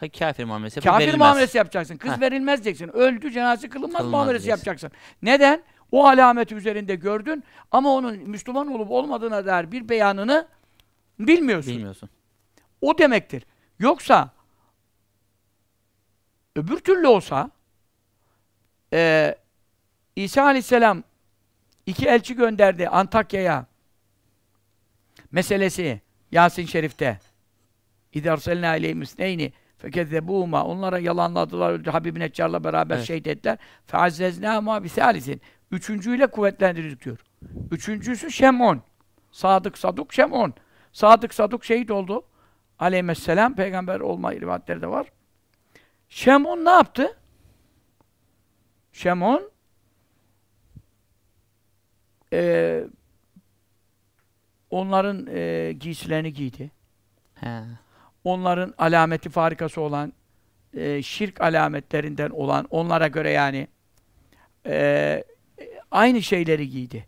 Ka- 0.00 0.18
Kafir 0.18 0.44
muamelesi 0.44 0.80
Kafir 0.80 0.98
verilmez. 1.02 1.18
muamelesi 1.18 1.58
yapacaksın. 1.58 1.96
Kız 1.96 2.12
Heh. 2.12 2.20
verilmez 2.20 2.64
diyeceksin. 2.64 2.96
Öldü, 2.96 3.30
cenaze 3.32 3.68
kılınmaz, 3.68 3.98
Kılınmaz 3.98 4.10
muamelesi 4.18 4.44
diyeceksin. 4.44 4.70
yapacaksın. 4.70 4.98
Neden? 5.22 5.62
O 5.92 6.06
alameti 6.06 6.54
üzerinde 6.54 6.94
gördün 6.94 7.44
ama 7.70 7.90
onun 7.94 8.16
Müslüman 8.16 8.68
olup 8.68 8.90
olmadığına 8.90 9.46
dair 9.46 9.72
bir 9.72 9.88
beyanını 9.88 10.48
bilmiyorsun. 11.18 11.72
Bilmiyorsun. 11.72 12.08
O 12.80 12.98
demektir. 12.98 13.46
Yoksa 13.78 14.30
öbür 16.56 16.78
türlü 16.78 17.06
olsa 17.06 17.50
eee 18.92 19.38
İsa 20.16 20.42
Aleyhisselam 20.44 21.02
iki 21.86 22.06
elçi 22.06 22.34
gönderdi 22.36 22.88
Antakya'ya 22.88 23.66
meselesi 25.32 26.00
Yasin 26.32 26.66
Şerif'te 26.66 27.18
İdâ 28.12 28.32
arselnâ 28.32 28.68
aleyhim 28.68 29.02
isneyni 29.02 29.52
fekezzebuhuma 29.78 30.64
onlara 30.64 30.98
yalanladılar 30.98 31.70
öldü 31.70 31.90
Habib 31.90 32.16
Neccar'la 32.16 32.64
beraber 32.64 32.96
Evet. 32.96 33.06
şey 33.06 33.24
dediler 33.24 33.58
feazzeznâhuma 33.86 34.84
bisâlisin 34.84 35.40
üçüncüyle 35.74 36.26
kuvvetlendirdik 36.26 37.04
diyor. 37.04 37.18
Üçüncüsü 37.70 38.30
Şem'on. 38.30 38.82
Sadık 39.32 39.78
Saduk 39.78 40.12
Şem'on. 40.12 40.54
Sadık 40.92 41.34
Saduk 41.34 41.64
şehit 41.64 41.90
oldu. 41.90 42.24
Aleyhisselam 42.78 43.54
peygamber 43.56 44.00
olma 44.00 44.32
rivayetleri 44.32 44.82
de 44.82 44.86
var. 44.86 45.06
Şem'on 46.08 46.64
ne 46.64 46.70
yaptı? 46.70 47.18
Şem'on 48.92 49.50
eee 52.32 52.84
onların 54.70 55.26
eee, 55.26 55.72
giysilerini 55.72 56.32
giydi. 56.32 56.70
He. 57.34 57.62
Onların 58.24 58.74
alameti 58.78 59.30
farikası 59.30 59.80
olan 59.80 60.12
eee, 60.72 61.02
şirk 61.02 61.40
alametlerinden 61.40 62.30
olan 62.30 62.66
onlara 62.70 63.08
göre 63.08 63.30
yani 63.30 63.68
eee, 64.66 65.24
aynı 65.94 66.22
şeyleri 66.22 66.68
giydi. 66.70 67.06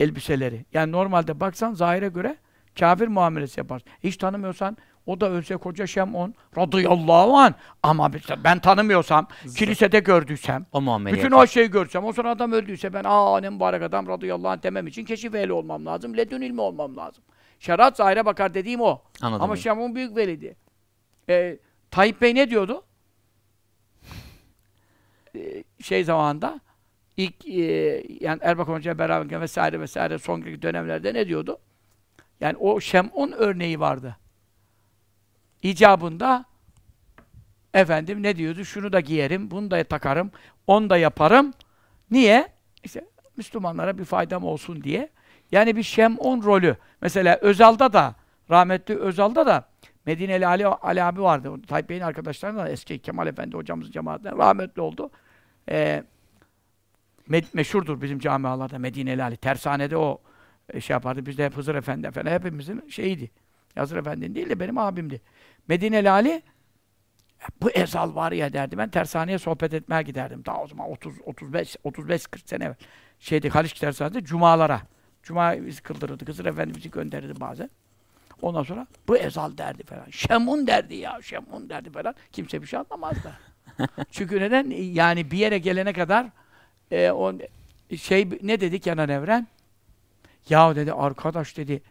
Elbiseleri. 0.00 0.64
Yani 0.72 0.92
normalde 0.92 1.40
baksan 1.40 1.74
zahire 1.74 2.08
göre 2.08 2.36
kafir 2.78 3.08
muamelesi 3.08 3.60
yapar. 3.60 3.82
Hiç 4.04 4.16
tanımıyorsan 4.16 4.76
o 5.06 5.20
da 5.20 5.30
ölse 5.30 5.56
koca 5.56 5.86
Şem'on 5.86 6.34
radıyallahu 6.56 7.36
an 7.36 7.54
ama 7.82 8.10
ben 8.44 8.58
tanımıyorsam, 8.58 9.28
kilisede 9.56 9.98
gördüysem, 9.98 10.66
O 10.72 10.80
bütün 11.12 11.30
o 11.30 11.46
şeyi 11.46 11.70
görsem, 11.70 12.04
o 12.04 12.12
sonra 12.12 12.30
adam 12.30 12.52
öldüyse 12.52 12.92
ben 12.92 13.04
aa 13.04 13.40
ne 13.40 13.50
mübarek 13.50 13.82
adam 13.82 14.06
radıyallahu 14.08 14.48
anh 14.48 14.62
demem 14.62 14.86
için 14.86 15.04
keşif 15.04 15.34
ehli 15.34 15.52
olmam 15.52 15.86
lazım, 15.86 16.16
ledün 16.16 16.40
ilmi 16.40 16.60
olmam 16.60 16.96
lazım. 16.96 17.24
Şeriat 17.58 17.96
zahire 17.96 18.26
bakar 18.26 18.54
dediğim 18.54 18.80
o. 18.80 19.02
Anladım. 19.22 19.44
Ama. 19.44 19.56
Şam'ın 19.56 19.94
büyük 19.94 20.16
velidi. 20.16 20.56
Ee, 21.28 21.58
Tayyip 21.90 22.20
Bey 22.20 22.34
ne 22.34 22.50
diyordu? 22.50 22.82
Ee, 25.36 25.64
şey 25.82 26.04
zamanında 26.04 26.60
ilk 27.20 27.48
e, 27.48 27.62
yani 28.20 28.38
Erbakan 28.42 28.72
Hoca'ya 28.72 28.98
beraber 28.98 29.40
vesaire 29.40 29.80
vesaire 29.80 30.18
sonraki 30.18 30.62
dönemlerde 30.62 31.14
ne 31.14 31.26
diyordu? 31.26 31.58
Yani 32.40 32.56
o 32.56 32.80
Şem'un 32.80 33.32
örneği 33.32 33.80
vardı. 33.80 34.16
İcabında 35.62 36.44
efendim 37.74 38.22
ne 38.22 38.36
diyordu? 38.36 38.64
Şunu 38.64 38.92
da 38.92 39.00
giyerim, 39.00 39.50
bunu 39.50 39.70
da 39.70 39.84
takarım, 39.84 40.30
onu 40.66 40.90
da 40.90 40.96
yaparım. 40.96 41.52
Niye? 42.10 42.48
İşte 42.84 43.04
Müslümanlara 43.36 43.98
bir 43.98 44.04
faydam 44.04 44.44
olsun 44.44 44.82
diye. 44.82 45.08
Yani 45.52 45.76
bir 45.76 45.82
Şem'un 45.82 46.42
rolü. 46.42 46.76
Mesela 47.00 47.38
Özal'da 47.40 47.92
da, 47.92 48.14
rahmetli 48.50 48.98
Özal'da 48.98 49.46
da 49.46 49.68
Medineli 50.06 50.46
Ali, 50.46 50.66
Ali 50.66 51.02
abi 51.02 51.22
vardı. 51.22 51.62
Tayyip 51.68 51.88
Bey'in 51.88 52.00
arkadaşlarından 52.00 52.66
da 52.66 52.68
eski 52.68 52.98
Kemal 52.98 53.26
Efendi 53.26 53.56
hocamızın 53.56 53.92
cemaatinden 53.92 54.38
rahmetli 54.38 54.82
oldu. 54.82 55.10
Ee, 55.70 56.04
me- 57.30 57.44
meşhurdur 57.52 58.02
bizim 58.02 58.18
camialarda 58.18 58.78
Medineli 58.78 59.22
Ali. 59.22 59.36
Tersanede 59.36 59.96
o 59.96 60.20
e, 60.72 60.80
şey 60.80 60.94
yapardı. 60.94 61.26
Biz 61.26 61.38
de 61.38 61.44
hep 61.44 61.56
Hızır 61.56 61.74
Efendi 61.74 62.06
efendim. 62.06 62.32
Hepimizin 62.32 62.88
şeyiydi. 62.88 63.30
Hızır 63.78 63.96
Efendi'nin 63.96 64.34
değil 64.34 64.48
de 64.50 64.60
benim 64.60 64.78
abimdi. 64.78 65.20
Medineli 65.68 66.10
Ali 66.10 66.42
bu 67.62 67.70
ezal 67.70 68.14
var 68.14 68.32
ya 68.32 68.52
derdi. 68.52 68.78
Ben 68.78 68.90
tersaneye 68.90 69.38
sohbet 69.38 69.74
etmeye 69.74 70.02
giderdim. 70.02 70.44
Daha 70.46 70.62
o 70.62 70.66
zaman 70.66 70.90
30 70.90 71.14
35 71.24 71.76
35 71.84 72.26
40 72.26 72.48
sene 72.48 72.64
evvel. 72.64 72.76
Şeydi 73.20 73.48
Haliç 73.48 73.72
tersanede 73.72 74.24
cumalara. 74.24 74.82
Cuma 75.22 75.66
biz 75.66 75.80
kıldırırdık. 75.80 76.28
Hızır 76.28 76.44
Efendi 76.44 76.74
bizi 76.74 76.90
gönderirdi 76.90 77.40
bazen. 77.40 77.70
Ondan 78.42 78.62
sonra 78.62 78.86
bu 79.08 79.16
ezal 79.16 79.58
derdi 79.58 79.82
falan. 79.82 80.06
Şemun 80.10 80.66
derdi 80.66 80.94
ya, 80.94 81.18
şemun 81.22 81.68
derdi 81.68 81.90
falan. 81.90 82.14
Kimse 82.32 82.62
bir 82.62 82.66
şey 82.66 82.78
anlamazdı. 82.78 83.32
Çünkü 84.10 84.40
neden? 84.40 84.70
Yani 84.70 85.30
bir 85.30 85.38
yere 85.38 85.58
gelene 85.58 85.92
kadar 85.92 86.26
e, 86.90 87.10
o 87.10 87.32
şey 87.96 88.28
ne 88.42 88.60
dedi 88.60 88.80
Kenan 88.80 89.08
Evren? 89.08 89.46
Ya 90.48 90.76
dedi 90.76 90.92
arkadaş 90.92 91.56
dedi 91.56 91.82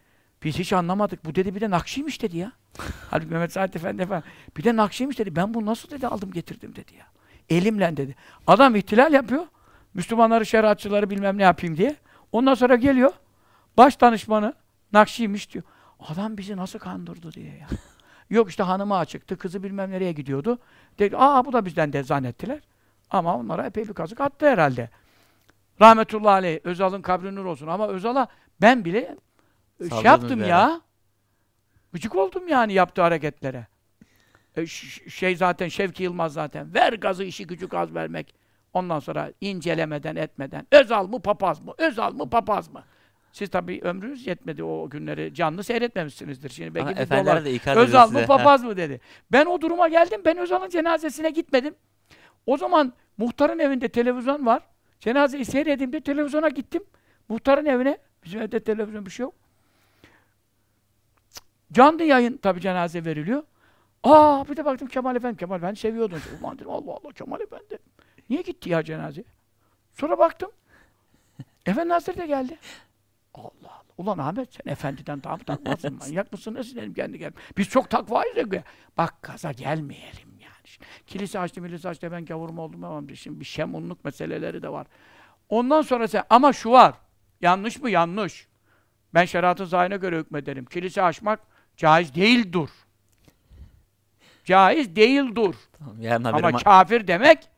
biz 0.44 0.60
hiç 0.60 0.74
anlamadık. 0.74 1.26
Bu 1.26 1.36
dedi 1.36 1.56
bir 1.56 1.62
de 1.62 1.70
Nakşiymiş 1.70 2.22
dedi 2.22 2.38
ya. 2.38 2.52
Halbuki 3.12 3.34
Mehmet 3.34 3.54
Said 3.54 3.74
Efendi 3.74 4.06
falan. 4.06 4.24
Bir 4.58 4.64
de 4.64 4.76
Nakşiymiş 4.76 5.20
dedi. 5.20 5.36
Ben 5.36 5.54
bunu 5.54 5.66
nasıl 5.66 5.90
dedi 5.90 6.08
aldım 6.08 6.32
getirdim 6.32 6.76
dedi 6.76 6.96
ya. 6.96 7.06
Elimle 7.50 7.98
dedi. 7.98 8.16
Adam 8.48 8.76
ihtilal 8.76 9.14
yapıyor. 9.14 9.48
Müslümanları, 9.94 10.46
şeriatçıları 10.46 11.10
bilmem 11.10 11.38
ne 11.38 11.44
yapayım 11.44 11.78
diye. 11.78 11.96
Ondan 12.32 12.54
sonra 12.54 12.76
geliyor. 12.76 13.12
Baş 13.78 14.02
danışmanı 14.02 14.54
Nakşiymiş 14.94 15.54
diyor. 15.54 15.64
Adam 16.00 16.38
bizi 16.38 16.58
nasıl 16.58 16.80
kandırdı 16.80 17.32
diye 17.32 17.58
ya. 17.58 17.68
Yok 18.30 18.50
işte 18.50 18.64
hanımı 18.64 18.98
açıktı, 18.98 19.38
kızı 19.38 19.64
bilmem 19.64 19.92
nereye 19.92 20.12
gidiyordu. 20.12 20.60
Dedi, 21.00 21.18
aa 21.18 21.46
bu 21.46 21.54
da 21.54 21.66
bizden 21.66 21.94
de 21.94 22.04
zannettiler. 22.04 22.60
Ama 23.10 23.38
onlara 23.38 23.66
epey 23.66 23.88
bir 23.88 23.94
kazık 23.94 24.22
attı 24.22 24.50
herhalde. 24.50 24.90
Rahmetullahi 25.82 26.34
aleyh, 26.34 26.60
Özal'ın 26.64 27.02
kabri 27.02 27.36
nur 27.36 27.46
olsun. 27.46 27.68
Ama 27.68 27.88
Özal'a 27.88 28.28
ben 28.62 28.86
bile 28.86 29.16
e, 29.86 29.90
şey 29.90 30.02
yaptım 30.04 30.44
ya. 30.44 30.82
Gıcık 31.94 32.16
oldum 32.16 32.48
yani 32.48 32.74
yaptığı 32.74 33.02
hareketlere. 33.02 33.68
E, 34.58 34.66
şey 35.10 35.36
zaten, 35.36 35.68
Şevki 35.68 36.04
Yılmaz 36.04 36.34
zaten. 36.34 36.74
Ver 36.74 36.94
gazı 36.94 37.24
işi 37.24 37.48
gücü 37.48 37.70
gaz 37.70 37.94
vermek. 37.94 38.36
Ondan 38.74 39.00
sonra 39.00 39.32
incelemeden 39.42 40.16
etmeden. 40.16 40.68
Özal 40.72 41.08
mı 41.08 41.22
papaz 41.22 41.62
mı? 41.66 41.74
Özal 41.78 42.14
mı 42.14 42.30
papaz 42.30 42.74
mı? 42.74 42.84
Siz 43.32 43.50
tabii 43.50 43.82
ömrünüz 43.84 44.28
yetmedi 44.28 44.64
o 44.64 44.90
günleri. 44.90 45.34
Canlı 45.34 45.64
seyretmemişsinizdir. 45.64 46.50
Şimdi 46.50 46.76
belki 46.76 46.90
Ama 46.90 47.00
efendiler 47.00 47.36
dolar. 47.36 47.46
de 47.46 47.54
ikaz 47.54 47.78
Özal 47.78 48.12
mı 48.12 48.26
papaz 48.26 48.64
mı 48.64 48.78
dedi. 48.78 49.02
Ben 49.32 49.46
o 49.46 49.62
duruma 49.62 49.88
geldim. 49.88 50.22
Ben 50.26 50.38
Özal'ın 50.38 50.70
cenazesine 50.70 51.30
gitmedim. 51.30 51.76
O 52.46 52.58
zaman 52.58 52.94
muhtarın 53.18 53.60
evinde 53.60 53.90
televizyon 53.90 54.46
var. 54.46 54.64
Cenazeyi 55.00 55.46
seyredeyim 55.46 56.02
televizyona 56.02 56.50
gittim. 56.50 56.84
Muhtarın 57.30 57.66
evine. 57.66 57.98
Bizim 58.24 58.42
evde 58.42 58.60
televizyon 58.60 59.06
bir 59.06 59.12
şey 59.12 59.24
yok. 59.24 59.34
Canlı 61.72 62.04
yayın 62.04 62.38
tabii 62.38 62.62
cenaze 62.62 63.06
veriliyor. 63.06 63.44
Aa 64.04 64.50
bir 64.50 64.58
de 64.58 64.66
baktım 64.66 64.88
Kemal 64.88 65.16
Efendi. 65.16 65.38
Kemal 65.38 65.62
ben 65.62 65.74
seviyordum. 65.74 66.22
Ulan 66.42 66.60
dedim 66.60 66.70
Allah 66.70 66.92
Allah 66.92 67.12
Kemal 67.12 67.42
Efendi. 67.42 67.80
Niye 68.30 68.42
gitti 68.42 68.70
ya 68.70 68.84
cenaze? 68.84 69.24
Sonra 69.94 70.18
baktım. 70.18 70.52
Efendi 71.66 71.94
Hazretleri 71.94 72.24
de 72.24 72.28
geldi. 72.28 72.58
Allah 73.34 73.48
Allah. 73.64 73.84
Ulan 73.98 74.18
Ahmet 74.18 74.54
sen 74.54 74.72
efendiden 74.72 75.24
daha 75.24 75.36
mı 75.38 75.44
takmazsın? 75.44 75.98
Manyak 76.00 76.32
mısın? 76.32 76.54
Nasıl 76.54 76.76
dedim 76.76 76.94
kendi 76.94 77.20
geldim. 77.20 77.42
Biz 77.58 77.70
çok 77.70 77.90
takvayız 77.90 78.54
ya. 78.54 78.64
Bak 78.98 79.22
gaza 79.22 79.52
gelmeyelim. 79.52 80.29
Kilise 81.08 81.40
açtı, 81.40 81.62
milise 81.62 81.90
açtı, 81.90 82.12
ben 82.12 82.26
gavurum 82.26 82.60
oldum 82.60 82.84
ama 82.84 83.16
şimdi 83.16 83.40
bir 83.40 83.46
şemunluk 83.46 84.06
meseleleri 84.06 84.62
de 84.62 84.70
var. 84.70 84.88
Ondan 85.50 85.82
sonra 85.82 86.08
sen, 86.08 86.24
ama 86.30 86.54
şu 86.54 86.72
var, 86.72 86.94
yanlış 87.42 87.82
mı? 87.82 87.90
Yanlış. 87.90 88.48
Ben 89.14 89.26
şeriatın 89.26 89.66
zahirine 89.66 89.98
göre 89.98 90.18
hükmederim. 90.18 90.66
Kilise 90.66 91.02
açmak 91.02 91.40
caiz 91.78 92.16
değildir. 92.16 92.70
Caiz 94.44 94.96
değildir. 94.96 95.56
Tamam, 95.80 96.02
yarın 96.02 96.24
Ama 96.24 96.52
kafir 96.52 97.08
demek 97.08 97.50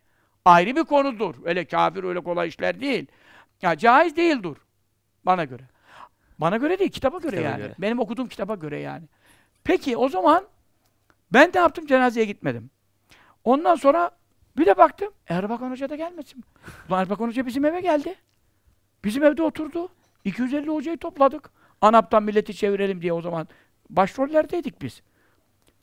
ayrı 0.46 0.76
bir 0.76 0.84
konudur. 0.84 1.36
Öyle 1.44 1.66
kafir 1.66 2.04
öyle 2.04 2.20
kolay 2.20 2.48
işler 2.48 2.82
değil. 2.82 3.08
Ya 3.62 3.78
caiz 3.78 4.16
değildir. 4.16 4.58
Bana 5.26 5.44
göre. 5.44 5.64
Bana 6.38 6.58
göre 6.58 6.80
değil, 6.80 6.92
kitaba 6.92 7.18
göre 7.18 7.32
Kitaba 7.32 7.50
yani. 7.50 7.62
göre. 7.62 7.74
Benim 7.80 8.00
okuduğum 8.00 8.28
kitaba 8.28 8.56
göre 8.56 8.80
yani. 8.80 9.04
Peki 9.64 9.98
o 9.98 10.10
zaman 10.10 10.46
ben 11.34 11.54
de 11.54 11.58
yaptım 11.58 11.86
cenazeye 11.86 12.26
gitmedim. 12.26 12.70
Ondan 13.44 13.76
sonra 13.76 14.12
bir 14.58 14.66
de 14.66 14.78
baktım 14.78 15.14
Erbakan 15.28 15.72
Hoca 15.72 15.90
da 15.90 15.96
gelmesin. 15.96 16.44
Ulan 16.90 17.02
Erbakan 17.02 17.28
Hoca 17.28 17.46
bizim 17.46 17.66
eve 17.66 17.82
geldi. 17.82 18.16
Bizim 19.04 19.24
evde 19.24 19.44
oturdu. 19.44 19.90
250 20.26 20.70
hocayı 20.70 20.98
topladık. 20.98 21.52
ANAP'tan 21.82 22.24
milleti 22.24 22.54
çevirelim 22.54 23.02
diye 23.02 23.14
o 23.14 23.22
zaman 23.22 23.48
başrollerdeydik 23.90 24.82
biz. 24.82 25.02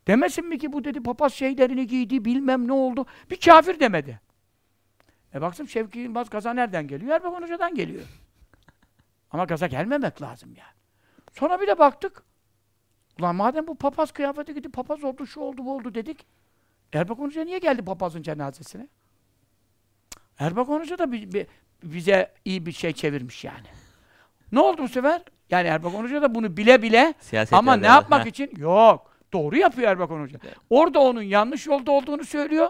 Demesin 0.06 0.48
mi 0.48 0.58
ki 0.58 0.72
bu 0.72 0.84
dedi 0.84 1.02
papaz 1.02 1.32
şeylerini 1.32 1.86
giydi 1.86 2.24
bilmem 2.24 2.68
ne 2.68 2.72
oldu. 2.72 3.06
Bir 3.30 3.40
kafir 3.40 3.80
demedi. 3.80 4.20
E 5.34 5.40
baktım 5.40 5.68
Şevki 5.68 5.98
Yılmaz 5.98 6.30
gaza 6.30 6.54
nereden 6.54 6.88
geliyor? 6.88 7.12
Erbakan 7.16 7.42
Hoca'dan 7.42 7.74
geliyor. 7.74 8.04
Ama 9.30 9.44
gaza 9.44 9.66
gelmemek 9.66 10.22
lazım 10.22 10.54
yani. 10.56 10.78
Sonra 11.32 11.60
bir 11.60 11.66
de 11.66 11.78
baktık. 11.78 12.22
Ulan 13.18 13.36
madem 13.36 13.66
bu 13.66 13.74
papaz 13.74 14.12
kıyafeti 14.12 14.54
gidip 14.54 14.72
papaz 14.72 15.04
oldu, 15.04 15.26
şu 15.26 15.40
oldu, 15.40 15.64
bu 15.64 15.74
oldu 15.76 15.94
dedik. 15.94 16.26
Erbakan 16.92 17.24
Hoca 17.24 17.44
niye 17.44 17.58
geldi 17.58 17.84
papazın 17.84 18.22
cenazesine? 18.22 18.88
Erbakan 20.38 20.80
Hoca 20.80 20.98
da 20.98 21.12
bi- 21.12 21.32
bi- 21.32 21.46
bize 21.82 22.32
iyi 22.44 22.66
bir 22.66 22.72
şey 22.72 22.92
çevirmiş 22.92 23.44
yani. 23.44 23.66
Ne 24.52 24.60
oldu 24.60 24.82
bu 24.82 24.88
sefer? 24.88 25.22
Yani 25.50 25.68
Erbakan 25.68 26.02
Hoca 26.04 26.22
da 26.22 26.34
bunu 26.34 26.56
bile 26.56 26.82
bile 26.82 27.14
Siyaset 27.20 27.52
ama 27.54 27.76
ne 27.76 27.86
yapmak 27.86 28.24
Ha. 28.24 28.28
için? 28.28 28.50
Yok. 28.56 29.12
Doğru 29.32 29.56
yapıyor 29.56 29.90
Erbakan 29.90 30.20
Hoca. 30.20 30.38
Orada 30.70 31.00
onun 31.00 31.22
yanlış 31.22 31.66
yolda 31.66 31.92
olduğunu 31.92 32.24
söylüyor. 32.24 32.68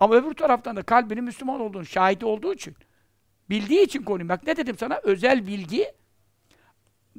Ama 0.00 0.14
öbür 0.14 0.34
taraftan 0.34 0.76
da 0.76 0.82
kalbinin 0.82 1.24
Müslüman 1.24 1.60
olduğunu 1.60 1.86
şahit 1.86 2.24
olduğu 2.24 2.54
için 2.54 2.76
bildiği 3.50 3.82
için 3.84 4.02
konuyu. 4.02 4.28
Bak 4.28 4.46
ne 4.46 4.56
dedim 4.56 4.78
sana? 4.78 5.00
Özel 5.02 5.46
bilgi 5.46 5.92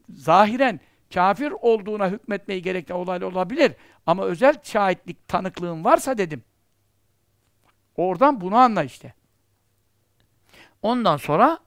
zahiren 0.09 0.79
kafir 1.13 1.51
olduğuna 1.51 2.09
hükmetmeyi 2.09 2.61
gerektiren 2.61 2.97
olaylar 2.99 3.27
olabilir. 3.27 3.71
Ama 4.09 4.25
özel 4.25 4.55
şahitlik, 4.63 5.27
tanıklığın 5.27 5.83
varsa 5.83 6.17
dedim. 6.17 6.43
Oradan 7.95 8.41
bunu 8.41 8.55
anla 8.55 8.83
işte. 8.83 9.13
Ondan 10.81 11.17
sonra 11.17 11.59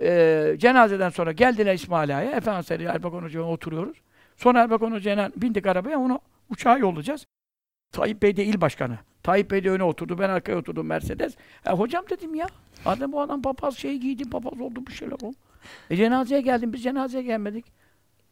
eee 0.00 0.56
cenazeden 0.58 1.10
sonra 1.10 1.32
geldiler 1.32 1.74
İsmail 1.74 2.18
Ağa'ya. 2.18 2.30
Efendimiz 2.30 2.70
Erbakan 2.70 3.22
Hoca'ya 3.22 3.44
oturuyoruz. 3.44 3.98
Sonra 4.36 4.62
Erbakan 4.62 4.92
Hoca'yla 4.92 5.30
bindik 5.36 5.66
arabaya, 5.66 5.98
onu 5.98 6.20
uçağa 6.50 6.78
yollayacağız. 6.78 7.26
Tayyip 7.92 8.22
Bey 8.22 8.36
de 8.36 8.44
il 8.44 8.60
başkanı. 8.60 8.98
Tayyip 9.22 9.50
Bey 9.50 9.64
de 9.64 9.70
öne 9.70 9.82
oturdu, 9.82 10.18
ben 10.18 10.30
arkaya 10.30 10.58
oturdum 10.58 10.86
Mercedes. 10.86 11.36
E, 11.66 11.70
hocam 11.70 12.04
dedim 12.10 12.34
ya, 12.34 12.46
adam 12.86 13.12
bu 13.12 13.20
adam 13.20 13.42
papaz 13.42 13.76
şey 13.76 13.98
giydi, 13.98 14.30
papaz 14.30 14.60
oldu 14.60 14.86
bir 14.86 14.92
şeyler 14.92 15.12
oldu. 15.12 15.36
E 15.90 15.96
cenazeye 15.96 16.40
geldim, 16.40 16.72
biz 16.72 16.82
cenazeye 16.82 17.22
gelmedik. 17.24 17.64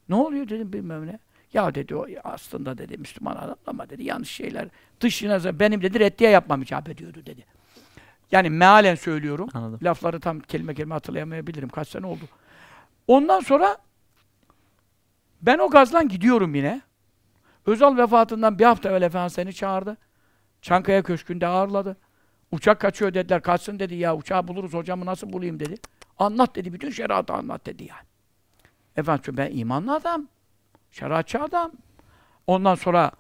Ne 0.09 0.15
oluyor 0.15 0.49
dedim 0.49 0.73
bilmem 0.73 1.07
ne. 1.07 1.19
Ya 1.57 1.75
dedi 1.75 1.95
o 1.97 2.07
aslında 2.25 2.79
dedi 2.79 2.99
Müslüman 2.99 3.37
adam 3.37 3.57
ama 3.67 3.91
dedi 3.91 4.05
yanlış 4.05 4.31
şeyler 4.31 4.69
dışına 5.01 5.61
benim 5.61 5.83
dedi 5.83 6.01
reddiye 6.01 6.31
yapmam 6.31 6.63
icap 6.63 6.89
ediyordu 6.89 7.23
dedi. 7.27 7.45
Yani 8.33 8.51
mealen 8.51 8.95
söylüyorum. 8.95 9.49
Anladım. 9.55 9.79
Lafları 9.83 10.21
tam 10.21 10.41
kelime 10.41 10.75
kelime 10.75 10.95
hatırlayamayabilirim. 10.95 11.69
Kaç 11.69 11.89
sene 11.89 12.07
oldu. 12.07 12.25
Ondan 13.07 13.41
sonra 13.41 13.77
ben 15.43 15.59
o 15.59 15.71
gazlan 15.71 16.09
gidiyorum 16.09 16.55
yine. 16.55 16.81
Özal 17.67 17.97
vefatından 17.97 18.59
bir 18.59 18.65
hafta 18.65 18.89
evvel 18.89 19.03
Efendimiz 19.03 19.33
seni 19.33 19.55
çağırdı. 19.55 19.97
Çankaya 20.63 21.03
Köşkü'nde 21.03 21.47
ağırladı. 21.47 21.97
Uçak 22.53 22.81
kaçıyor 22.81 23.15
dediler. 23.15 23.43
Kaçsın 23.43 23.79
dedi 23.79 23.95
ya. 23.95 24.17
Uçağı 24.17 24.49
buluruz 24.49 24.75
hocamı 24.75 25.07
nasıl 25.07 25.33
bulayım 25.33 25.61
dedi. 25.61 25.77
Anlat 26.19 26.57
dedi. 26.57 26.73
Bütün 26.73 26.91
şeriatı 26.91 27.33
anlat 27.33 27.67
dedi 27.67 27.85
yani. 27.85 28.07
Efendim 28.97 29.37
ben 29.37 29.51
imanlı 29.53 29.95
adam. 29.95 30.29
Şeriatçı 30.99 31.43
adam. 31.43 31.73
Ondan 32.47 32.75
sonra 32.75 33.11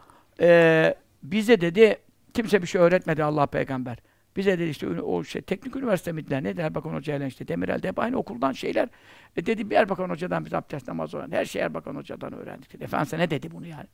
eee 0.40 0.94
bize 1.22 1.60
dedi 1.60 1.96
kimse 2.34 2.62
bir 2.62 2.66
şey 2.66 2.80
öğretmedi 2.80 3.24
Allah 3.24 3.46
peygamber. 3.46 3.98
Bize 4.36 4.58
dedi 4.58 4.70
işte 4.70 4.88
o 5.00 5.24
şey 5.24 5.42
teknik 5.42 5.76
üniversite 5.76 6.12
miydiler 6.12 6.44
ne 6.44 6.48
Erbakan 6.48 6.94
Hoca'yla 6.94 7.26
işte 7.26 7.48
Demirel'de 7.48 7.88
hep 7.88 7.98
aynı 7.98 8.16
okuldan 8.16 8.52
şeyler. 8.52 8.88
E 9.36 9.46
dedi 9.46 9.70
bir 9.70 9.76
Erbakan 9.76 10.10
Hoca'dan 10.10 10.44
biz 10.44 10.54
abdest 10.54 10.88
namazı 10.88 11.16
öğrendik. 11.18 11.34
Her 11.34 11.44
şeyi 11.44 11.62
Erbakan 11.62 11.96
Hoca'dan 11.96 12.32
öğrendik 12.32 12.72
dedi. 12.72 12.84
Efendimiz 12.84 13.12
ne 13.12 13.30
dedi 13.30 13.50
bunu 13.50 13.66
yani? 13.66 13.86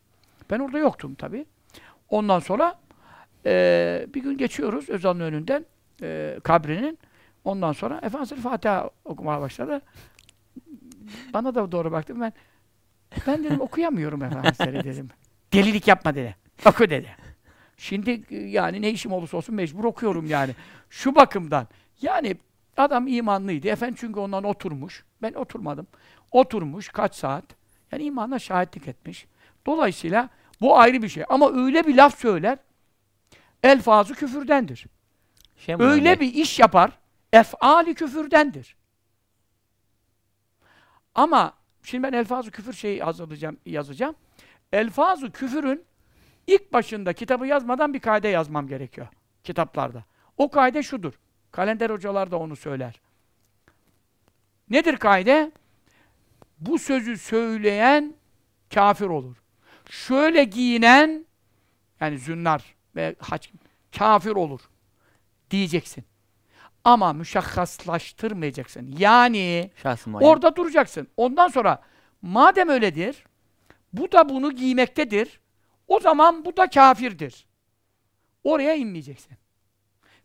Ben 0.50 0.58
orada 0.58 0.78
yoktum 0.78 1.14
tabii. 1.14 1.46
Ondan 2.08 2.38
sonra 2.38 2.78
eee, 3.46 4.06
bir 4.14 4.22
gün 4.22 4.38
geçiyoruz 4.38 4.90
Özal'ın 4.90 5.20
önünden 5.20 5.64
eee, 6.02 6.40
kabrinin. 6.44 6.98
Ondan 7.44 7.72
sonra 7.72 8.00
Efendimiz 8.02 8.42
Fatiha 8.42 8.90
okumaya 9.04 9.40
başladı. 9.40 9.82
Bana 11.34 11.54
da 11.54 11.72
doğru 11.72 11.92
baktım 11.92 12.20
ben. 12.20 12.32
Ben 13.26 13.44
dedim 13.44 13.60
okuyamıyorum 13.60 14.22
Efendimiz'leri 14.22 14.84
dedim. 14.84 15.08
Delilik 15.52 15.88
yapma 15.88 16.14
dedi. 16.14 16.36
Oku 16.66 16.90
dedi. 16.90 17.16
Şimdi 17.76 18.22
e, 18.30 18.36
yani 18.36 18.82
ne 18.82 18.90
işim 18.90 19.12
olursa 19.12 19.36
olsun 19.36 19.54
mecbur 19.54 19.84
okuyorum 19.84 20.26
yani. 20.26 20.54
Şu 20.90 21.14
bakımdan. 21.14 21.68
Yani 22.02 22.36
adam 22.76 23.06
imanlıydı. 23.06 23.68
Efendim 23.68 23.96
çünkü 23.98 24.20
ondan 24.20 24.44
oturmuş. 24.44 25.04
Ben 25.22 25.32
oturmadım. 25.32 25.86
Oturmuş 26.32 26.88
kaç 26.88 27.14
saat. 27.14 27.44
Yani 27.92 28.02
imanla 28.02 28.38
şahitlik 28.38 28.88
etmiş. 28.88 29.26
Dolayısıyla 29.66 30.28
bu 30.60 30.78
ayrı 30.78 31.02
bir 31.02 31.08
şey. 31.08 31.24
Ama 31.28 31.64
öyle 31.64 31.86
bir 31.86 31.94
laf 31.96 32.18
söyler. 32.18 32.58
Elfazı 33.62 34.14
küfürdendir. 34.14 34.86
Şey 35.56 35.74
Öyle 35.78 36.08
yani? 36.08 36.20
bir 36.20 36.34
iş 36.34 36.58
yapar. 36.58 36.98
Ef'ali 37.32 37.94
küfürdendir. 37.94 38.76
Ama 41.14 41.52
şimdi 41.82 42.02
ben 42.02 42.12
elfazı 42.12 42.50
küfür 42.50 42.72
şeyi 42.72 43.02
hazırlayacağım, 43.02 43.56
yazacağım. 43.66 44.14
Elfazı 44.72 45.30
küfürün 45.30 45.84
ilk 46.46 46.72
başında 46.72 47.12
kitabı 47.12 47.46
yazmadan 47.46 47.94
bir 47.94 48.00
kaide 48.00 48.28
yazmam 48.28 48.68
gerekiyor 48.68 49.08
kitaplarda. 49.44 50.04
O 50.38 50.50
kaide 50.50 50.82
şudur. 50.82 51.12
Kalender 51.50 51.90
hocalar 51.90 52.30
da 52.30 52.38
onu 52.38 52.56
söyler. 52.56 53.00
Nedir 54.70 54.96
kaide? 54.96 55.52
Bu 56.58 56.78
sözü 56.78 57.18
söyleyen 57.18 58.14
kafir 58.74 59.06
olur. 59.06 59.36
Şöyle 59.90 60.44
giyinen 60.44 61.26
yani 62.00 62.18
zünnar 62.18 62.74
ve 62.96 63.16
hac 63.18 63.46
kafir 63.98 64.30
olur 64.30 64.60
diyeceksin. 65.50 66.04
Ama 66.84 67.12
müşakhaslaştırmayacaksın. 67.12 68.94
Yani 68.98 69.70
Şahsım 69.82 70.14
orada 70.14 70.56
duracaksın. 70.56 71.08
Ondan 71.16 71.48
sonra 71.48 71.82
madem 72.22 72.68
öyledir, 72.68 73.24
bu 73.92 74.12
da 74.12 74.28
bunu 74.28 74.52
giymektedir. 74.52 75.40
O 75.88 76.00
zaman 76.00 76.44
bu 76.44 76.56
da 76.56 76.70
kafirdir. 76.70 77.46
Oraya 78.44 78.74
inmeyeceksin. 78.74 79.36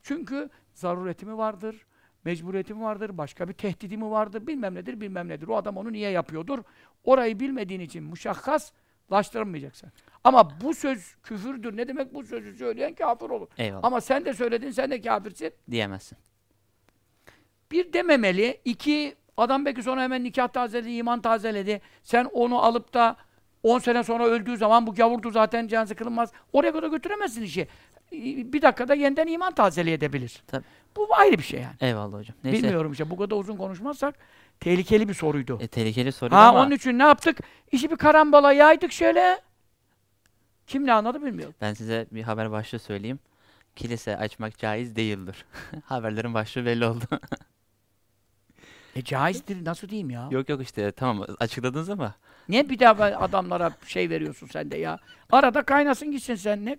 Çünkü 0.03 0.49
zarureti 0.73 1.25
mi 1.25 1.37
vardır, 1.37 1.85
mecburiyeti 2.25 2.73
mi 2.73 2.81
vardır, 2.81 3.17
başka 3.17 3.47
bir 3.47 3.53
tehdidi 3.53 3.97
mi 3.97 4.11
vardır, 4.11 4.47
bilmem 4.47 4.75
nedir, 4.75 5.01
bilmem 5.01 5.27
nedir. 5.27 5.47
O 5.47 5.55
adam 5.55 5.77
onu 5.77 5.91
niye 5.91 6.09
yapıyordur? 6.09 6.59
Orayı 7.03 7.39
bilmediğin 7.39 7.79
için 7.79 8.03
müşakhaslaştırmayacaksın. 8.03 9.91
Ama 10.23 10.61
bu 10.61 10.73
söz 10.73 11.15
küfürdür. 11.23 11.77
Ne 11.77 11.87
demek 11.87 12.13
bu 12.13 12.23
sözü 12.23 12.57
söyleyen 12.57 12.95
kafir 12.95 13.29
olur. 13.29 13.47
Eyvallah. 13.57 13.83
Ama 13.83 14.01
sen 14.01 14.25
de 14.25 14.33
söyledin, 14.33 14.71
sen 14.71 14.91
de 14.91 15.01
kafirsin. 15.01 15.53
Diyemezsin. 15.71 16.17
Bir 17.71 17.93
dememeli. 17.93 18.61
iki 18.65 19.15
adam 19.37 19.65
belki 19.65 19.83
sonra 19.83 20.01
hemen 20.01 20.23
nikah 20.23 20.47
tazeledi, 20.47 20.91
iman 20.91 21.21
tazeledi. 21.21 21.81
Sen 22.03 22.25
onu 22.25 22.63
alıp 22.63 22.93
da 22.93 23.15
10 23.63 23.79
sene 23.79 24.03
sonra 24.03 24.25
öldüğü 24.25 24.57
zaman 24.57 24.87
bu 24.87 24.95
gavurdu 24.95 25.31
zaten 25.31 25.67
cenaze 25.67 25.95
kılınmaz. 25.95 26.31
Oraya 26.53 26.71
kadar 26.71 26.87
götüremezsin 26.87 27.41
işi. 27.41 27.67
Bir 28.53 28.61
dakikada 28.61 28.93
yeniden 28.95 29.27
iman 29.27 29.53
tazeleyebilir. 29.53 30.43
Tabii. 30.47 30.65
Bu 30.95 31.15
ayrı 31.15 31.37
bir 31.37 31.43
şey 31.43 31.61
yani. 31.61 31.75
Eyvallah 31.81 32.17
hocam. 32.17 32.37
Neyse. 32.43 32.63
Bilmiyorum 32.63 32.91
işte 32.91 33.09
bu 33.09 33.17
kadar 33.17 33.35
uzun 33.35 33.57
konuşmazsak 33.57 34.15
tehlikeli 34.59 35.09
bir 35.09 35.13
soruydu. 35.13 35.57
E, 35.61 35.67
tehlikeli 35.67 36.11
soru 36.11 36.35
ha 36.35 36.47
ama 36.47 36.61
onun 36.61 36.71
için 36.71 36.99
ne 36.99 37.03
yaptık? 37.03 37.39
İşi 37.71 37.91
bir 37.91 37.95
karambola 37.95 38.53
yaydık 38.53 38.91
şöyle. 38.91 39.41
Kim 40.67 40.85
ne 40.85 40.93
anladı 40.93 41.25
bilmiyorum. 41.25 41.55
ben 41.61 41.73
size 41.73 42.07
bir 42.11 42.23
haber 42.23 42.51
başlığı 42.51 42.79
söyleyeyim. 42.79 43.19
Kilise 43.75 44.17
açmak 44.17 44.57
caiz 44.57 44.95
değildir. 44.95 45.45
Haberlerin 45.85 46.33
başlığı 46.33 46.65
belli 46.65 46.85
oldu. 46.85 47.05
E 48.97 49.03
caizdir 49.03 49.65
nasıl 49.65 49.89
diyeyim 49.89 50.09
ya? 50.09 50.27
yok 50.31 50.49
yok 50.49 50.61
işte 50.61 50.91
tamam 50.91 51.27
açıkladınız 51.39 51.89
ama 51.89 52.15
Niye 52.49 52.69
bir 52.69 52.79
daha 52.79 53.03
adamlara 53.03 53.71
şey 53.87 54.09
veriyorsun 54.09 54.47
sen 54.47 54.71
de 54.71 54.77
ya? 54.77 54.99
Arada 55.31 55.61
kaynasın 55.63 56.11
gitsin 56.11 56.35
sen 56.35 56.65
ne? 56.65 56.77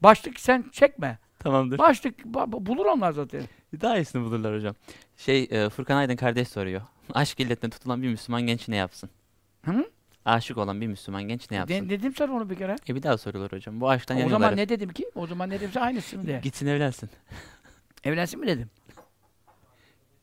Başlık 0.00 0.40
sen 0.40 0.64
çekme. 0.72 1.18
Tamamdır. 1.38 1.78
Başlık 1.78 2.18
ba- 2.20 2.66
bulur 2.66 2.86
onlar 2.86 3.12
zaten. 3.12 3.42
Daha 3.80 3.96
iyisini 3.98 4.24
bulurlar 4.24 4.56
hocam. 4.56 4.74
Şey 5.16 5.48
e, 5.50 5.68
Furkan 5.70 5.96
Aydın 5.96 6.16
kardeş 6.16 6.48
soruyor. 6.48 6.82
Aşk 7.14 7.40
illetine 7.40 7.70
tutulan 7.70 8.02
bir 8.02 8.08
Müslüman 8.08 8.42
genç 8.42 8.68
ne 8.68 8.76
yapsın? 8.76 9.10
Hı? 9.64 9.84
Aşık 10.24 10.58
olan 10.58 10.80
bir 10.80 10.86
Müslüman 10.86 11.22
genç 11.22 11.50
ne 11.50 11.56
yapsın? 11.56 11.74
De- 11.74 11.90
dedim 11.90 12.14
sana 12.14 12.32
onu 12.32 12.50
bir 12.50 12.56
kere. 12.56 12.76
E 12.88 12.94
bir 12.94 13.02
daha 13.02 13.18
soruyorlar 13.18 13.52
hocam. 13.52 13.80
Bu 13.80 13.90
aşktan 13.90 14.16
o 14.16 14.20
yanıyorlar. 14.20 14.46
zaman 14.46 14.56
ne 14.56 14.68
dedim 14.68 14.92
ki? 14.92 15.10
O 15.14 15.26
zaman 15.26 15.50
ne 15.50 15.54
dedimse 15.54 15.80
aynısını 15.80 16.26
de. 16.26 16.40
Gitsin 16.42 16.66
evlensin. 16.66 17.10
Evlensin 18.04 18.40
mi 18.40 18.46
dedim. 18.46 18.70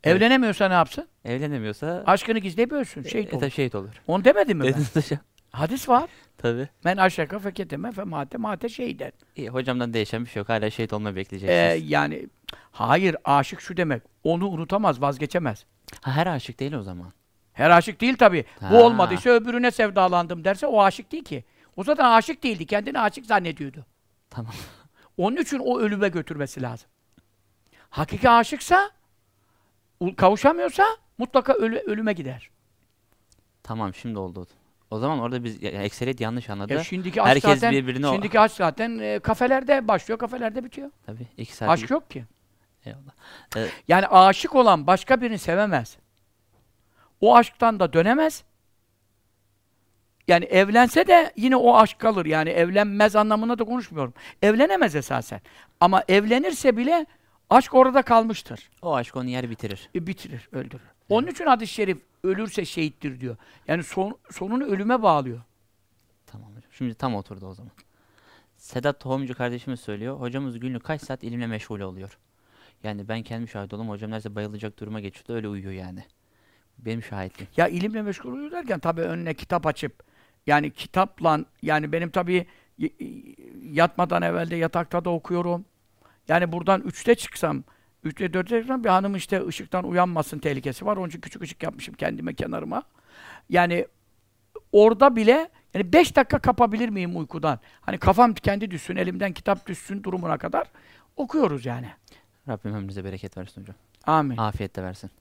Evlenemiyorsa 0.04 0.68
ne 0.68 0.74
yapsın? 0.74 1.08
Evlenemiyorsa 1.26 2.04
Aşkını 2.08 2.40
gizleyip 2.40 2.72
ölsün. 2.72 3.04
e, 3.04 3.10
Şehit 3.10 3.34
e, 3.34 3.38
olur. 3.38 3.50
şehit 3.50 3.76
olur. 3.76 3.90
Onu 4.08 4.26
demedim 4.26 4.58
mi 4.58 4.64
ben? 4.64 5.18
Hadis 5.52 5.90
var. 5.90 6.10
Tabii. 6.38 6.70
Men 6.84 6.98
aşaka 6.98 7.40
feketeme 7.40 7.92
fe 7.92 8.04
mate 8.04 8.38
mate 8.38 8.70
şehiden. 8.70 9.12
İyi, 9.36 9.50
hocamdan 9.50 9.94
değişen 9.94 10.26
bir 10.26 10.30
şey 10.30 10.40
yok. 10.40 10.50
Hala 10.50 10.70
şehit 10.70 10.94
olmayı 10.94 11.14
Ee, 11.14 11.16
bekleyeceksiniz. 11.16 11.92
yani 11.92 12.28
hayır 12.72 13.16
aşık 13.26 13.62
şu 13.62 13.78
demek. 13.78 14.02
Onu 14.24 14.48
unutamaz, 14.50 15.02
vazgeçemez. 15.02 15.66
ha, 16.02 16.12
her 16.12 16.28
aşık 16.28 16.60
değil 16.60 16.74
o 16.74 16.84
zaman. 16.84 17.14
Her 17.54 17.70
aşık 17.70 18.02
değil 18.02 18.18
tabi. 18.18 18.46
Ha. 18.60 18.70
Bu 18.72 18.84
olmadıysa 18.84 19.30
öbürüne 19.30 19.72
sevdalandım 19.72 20.44
derse 20.44 20.68
o 20.68 20.82
aşık 20.82 21.12
değil 21.12 21.24
ki. 21.24 21.44
O 21.76 21.84
zaten 21.84 22.06
aşık 22.06 22.44
değildi. 22.44 22.66
Kendini 22.66 23.00
aşık 23.00 23.26
zannediyordu. 23.26 23.86
Tamam. 24.30 24.54
Onun 25.18 25.38
için 25.38 25.60
o 25.60 25.80
ölüme 25.80 26.10
götürmesi 26.10 26.62
lazım. 26.62 26.90
Hakiki 27.90 28.30
aşıksa 28.30 28.92
kavuşamıyorsa 30.18 30.86
mutlaka 31.18 31.54
ölü, 31.54 31.78
ölüme 31.80 32.14
gider. 32.14 32.50
Tamam 33.64 33.94
şimdi 33.94 34.20
oldu. 34.20 34.48
O 34.92 35.00
zaman 35.00 35.20
orada 35.20 35.44
biz 35.44 35.64
ya, 35.64 35.70
ekseriyet 35.72 36.22
yanlış 36.22 36.50
anladı. 36.50 36.74
E 36.74 36.84
şimdiki 36.84 37.22
aşk 37.22 37.30
Herkes 37.30 37.60
zaten, 37.60 37.72
birbirine 37.72 38.08
o- 38.08 38.14
şimdiki 38.14 38.40
aşk 38.40 38.56
zaten 38.56 39.00
e, 39.00 39.20
kafelerde 39.20 39.88
başlıyor, 39.88 40.20
kafelerde 40.20 40.64
bitiyor. 40.64 40.92
Tabii. 41.06 41.28
iki 41.38 41.56
saat. 41.56 41.70
Aşk 41.70 41.90
yok 41.90 42.10
ki. 42.12 42.26
Eyvallah. 42.86 43.12
Yani 43.88 44.08
aşık 44.08 44.56
olan 44.56 44.88
başka 44.88 45.22
birini 45.22 45.38
sevemez. 45.40 45.98
O 47.22 47.36
aşktan 47.36 47.80
da 47.80 47.94
dönemez. 47.94 48.44
Yani 50.28 50.46
evlense 50.46 51.08
de 51.08 51.34
yine 51.36 51.56
o 51.56 51.76
aşk 51.76 52.00
kalır. 52.00 52.26
Yani 52.26 52.50
evlenmez 52.50 53.16
anlamında 53.16 53.60
da 53.60 53.64
konuşmuyorum. 53.64 54.14
Evlenemez 54.42 54.96
esasen. 54.96 55.42
Ama 55.80 56.04
evlenirse 56.08 56.78
bile 56.78 57.06
aşk 57.52 57.74
orada 57.74 58.02
kalmıştır. 58.02 58.70
O 58.82 58.96
aşk 58.96 59.16
onu 59.16 59.30
yer 59.30 59.50
bitirir. 59.50 59.90
E, 59.96 60.08
bitirir, 60.08 60.50
öldürür. 60.52 60.82
Onun 61.10 61.28
için 61.28 61.46
hadis-i 61.46 61.74
şerif 61.74 61.98
ölürse 62.24 62.66
şehittir 62.66 63.20
diyor. 63.20 63.38
Yani 63.68 63.84
son, 63.84 64.18
sonunu 64.32 64.64
ölüme 64.64 65.04
bağlıyor. 65.04 65.42
Tamam 66.26 66.50
hocam. 66.50 66.72
Şimdi 66.72 66.94
tam 66.94 67.16
oturdu 67.16 67.48
o 67.48 67.54
zaman. 67.54 67.72
Sedat 68.58 69.00
Tohumcu 69.00 69.36
kardeşimiz 69.36 69.80
söylüyor. 69.80 70.20
Hocamız 70.20 70.60
günlük 70.60 70.84
kaç 70.84 71.02
saat 71.02 71.24
ilimle 71.24 71.48
meşgul 71.48 71.80
oluyor? 71.80 72.18
Yani 72.84 73.08
ben 73.08 73.24
kendim 73.24 73.48
şahit 73.48 73.74
oldum. 73.74 73.90
Hocam 73.90 74.12
neredeyse 74.12 74.36
bayılacak 74.36 74.80
duruma 74.80 75.00
geçiyordu. 75.00 75.34
Öyle 75.34 75.48
uyuyor 75.48 75.74
yani. 75.74 76.04
Benim 76.78 77.04
şahitliğim. 77.04 77.50
Ya 77.58 77.68
ilimle 77.68 78.02
meşgul 78.02 78.32
oluyor 78.32 78.52
derken 78.52 78.80
tabii 78.80 79.02
önüne 79.02 79.34
kitap 79.34 79.68
açıp 79.68 80.04
yani 80.48 80.72
kitapla 80.72 81.46
yani 81.62 81.92
benim 81.92 82.10
tabii 82.10 82.46
yatmadan 83.62 84.22
evvel 84.22 84.50
de 84.50 84.56
yatakta 84.56 85.06
da 85.06 85.10
okuyorum. 85.10 85.66
Yani 86.32 86.52
buradan 86.52 86.82
üçte 86.82 87.16
çıksam, 87.16 87.64
üçte 88.04 88.34
dörtte 88.34 88.60
çıksam 88.60 88.84
bir 88.84 88.90
hanım 88.90 89.16
işte 89.16 89.48
ışıktan 89.48 89.84
uyanmasın 89.84 90.40
tehlikesi 90.40 90.86
var. 90.86 90.98
Onun 90.98 91.08
için 91.08 91.22
küçük 91.22 91.42
ışık 91.42 91.64
yapmışım 91.64 91.96
kendime 91.96 92.34
kenarıma. 92.34 92.84
Yani 93.50 93.88
orada 94.72 95.16
bile 95.16 95.50
yani 95.74 95.94
beş 95.94 96.16
dakika 96.16 96.40
kapabilir 96.40 96.90
miyim 96.90 97.18
uykudan? 97.18 97.60
Hani 97.82 97.98
kafam 97.98 98.34
kendi 98.34 98.72
düşsün, 98.72 98.96
elimden 98.96 99.34
kitap 99.34 99.68
düşsün 99.68 100.04
durumuna 100.04 100.38
kadar 100.38 100.68
okuyoruz 101.18 101.66
yani. 101.66 101.88
Rabbim 102.48 102.74
ömrünüze 102.74 103.04
bereket 103.04 103.38
versin 103.38 103.62
hocam. 103.62 103.76
Amin. 104.06 104.38
Afiyet 104.38 104.76
de 104.76 104.84
versin. 104.84 105.12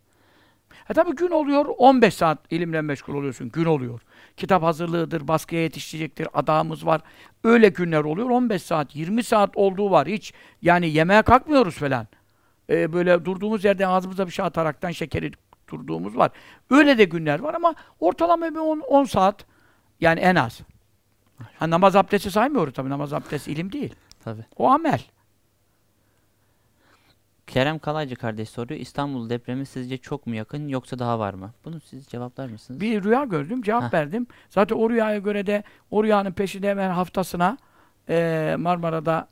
E 0.91 0.95
tabi 0.95 1.15
gün 1.15 1.31
oluyor, 1.31 1.67
15 1.79 2.15
saat 2.15 2.39
ilimle 2.53 2.81
meşgul 2.83 3.15
oluyorsun, 3.15 3.49
gün 3.49 3.65
oluyor. 3.65 4.01
Kitap 4.41 4.63
hazırlığıdır, 4.63 5.29
baskıya 5.29 5.63
yetişecektir, 5.63 6.29
adağımız 6.35 6.87
var. 6.87 7.01
Öyle 7.45 7.69
günler 7.69 8.05
oluyor, 8.05 8.31
15 8.31 8.63
saat, 8.63 8.97
20 8.97 9.23
saat 9.25 9.57
olduğu 9.57 9.91
var. 9.91 10.09
Hiç 10.09 10.33
yani 10.63 10.91
yemeğe 10.91 11.23
kalkmıyoruz 11.23 11.75
falan. 11.75 12.07
E, 12.71 12.93
böyle 12.93 13.25
durduğumuz 13.25 13.65
yerde 13.65 13.87
ağzımıza 13.87 14.27
bir 14.27 14.33
şey 14.33 14.45
ataraktan 14.45 14.91
şekeri 14.91 15.33
durduğumuz 15.69 16.17
var. 16.17 16.31
Öyle 16.71 16.99
de 16.99 17.05
günler 17.05 17.39
var 17.41 17.55
ama 17.55 17.75
ortalama 18.01 18.51
bir 18.51 18.57
10, 18.57 18.81
10 18.81 19.05
saat 19.05 19.45
yani 20.01 20.21
en 20.21 20.35
az. 20.35 20.61
Ha, 21.59 21.71
namaz 21.71 21.97
abdesti 21.97 22.31
saymıyoruz 22.31 22.75
tabii, 22.75 22.91
namaz 22.91 23.13
abdesti 23.13 23.53
ilim 23.53 23.73
değil. 23.73 23.95
Tabii. 24.25 24.45
O 24.57 24.69
amel. 24.69 25.01
Kerem 27.51 27.79
Kalaycı 27.79 28.17
kardeş 28.17 28.49
soruyor. 28.49 28.81
İstanbul 28.81 29.31
depremi 29.31 29.67
sizce 29.67 29.97
çok 29.99 30.27
mu 30.27 30.35
yakın 30.35 30.69
yoksa 30.69 30.99
daha 30.99 31.19
var 31.19 31.35
mı? 31.35 31.51
Bunu 31.65 31.81
siz 31.81 32.07
cevaplar 32.07 32.49
mısınız? 32.49 32.81
Bir 32.81 33.05
rüya 33.05 33.25
gördüm, 33.25 33.63
cevap 33.63 33.83
Heh. 33.83 33.93
verdim. 33.95 34.27
Zaten 34.49 34.77
o 34.77 34.91
rüyaya 34.91 35.19
göre 35.19 35.47
de 35.47 35.63
o 35.91 36.05
rüyanın 36.05 36.33
peşinde 36.33 36.69
hemen 36.71 36.91
haftasına 36.91 37.59
eee, 38.09 38.57
Marmara'da 38.57 39.29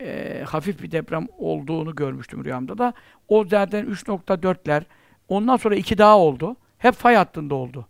eee, 0.00 0.42
hafif 0.48 0.82
bir 0.82 0.90
deprem 0.90 1.26
olduğunu 1.38 1.94
görmüştüm 1.94 2.44
rüyamda 2.44 2.78
da. 2.78 2.92
O 3.28 3.44
zaten 3.44 3.86
3.4'ler. 3.86 4.82
Ondan 5.28 5.56
sonra 5.56 5.74
iki 5.74 5.98
daha 5.98 6.18
oldu. 6.18 6.56
Hep 6.78 6.94
fay 6.94 7.14
hattında 7.16 7.54
oldu. 7.54 7.86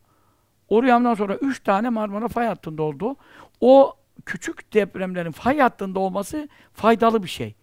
O 0.69 0.83
rüyamdan 0.83 1.15
sonra 1.15 1.35
üç 1.37 1.61
tane 1.61 1.89
Marmara 1.89 2.29
fay 2.29 2.47
hattında 2.47 2.83
oldu. 2.83 3.17
O 3.61 3.93
küçük 4.27 4.75
depremlerin 4.75 5.31
fay 5.31 5.59
hattında 5.59 5.99
olması 5.99 6.49
faydalı 6.73 7.23
bir 7.23 7.29
şey. 7.29 7.55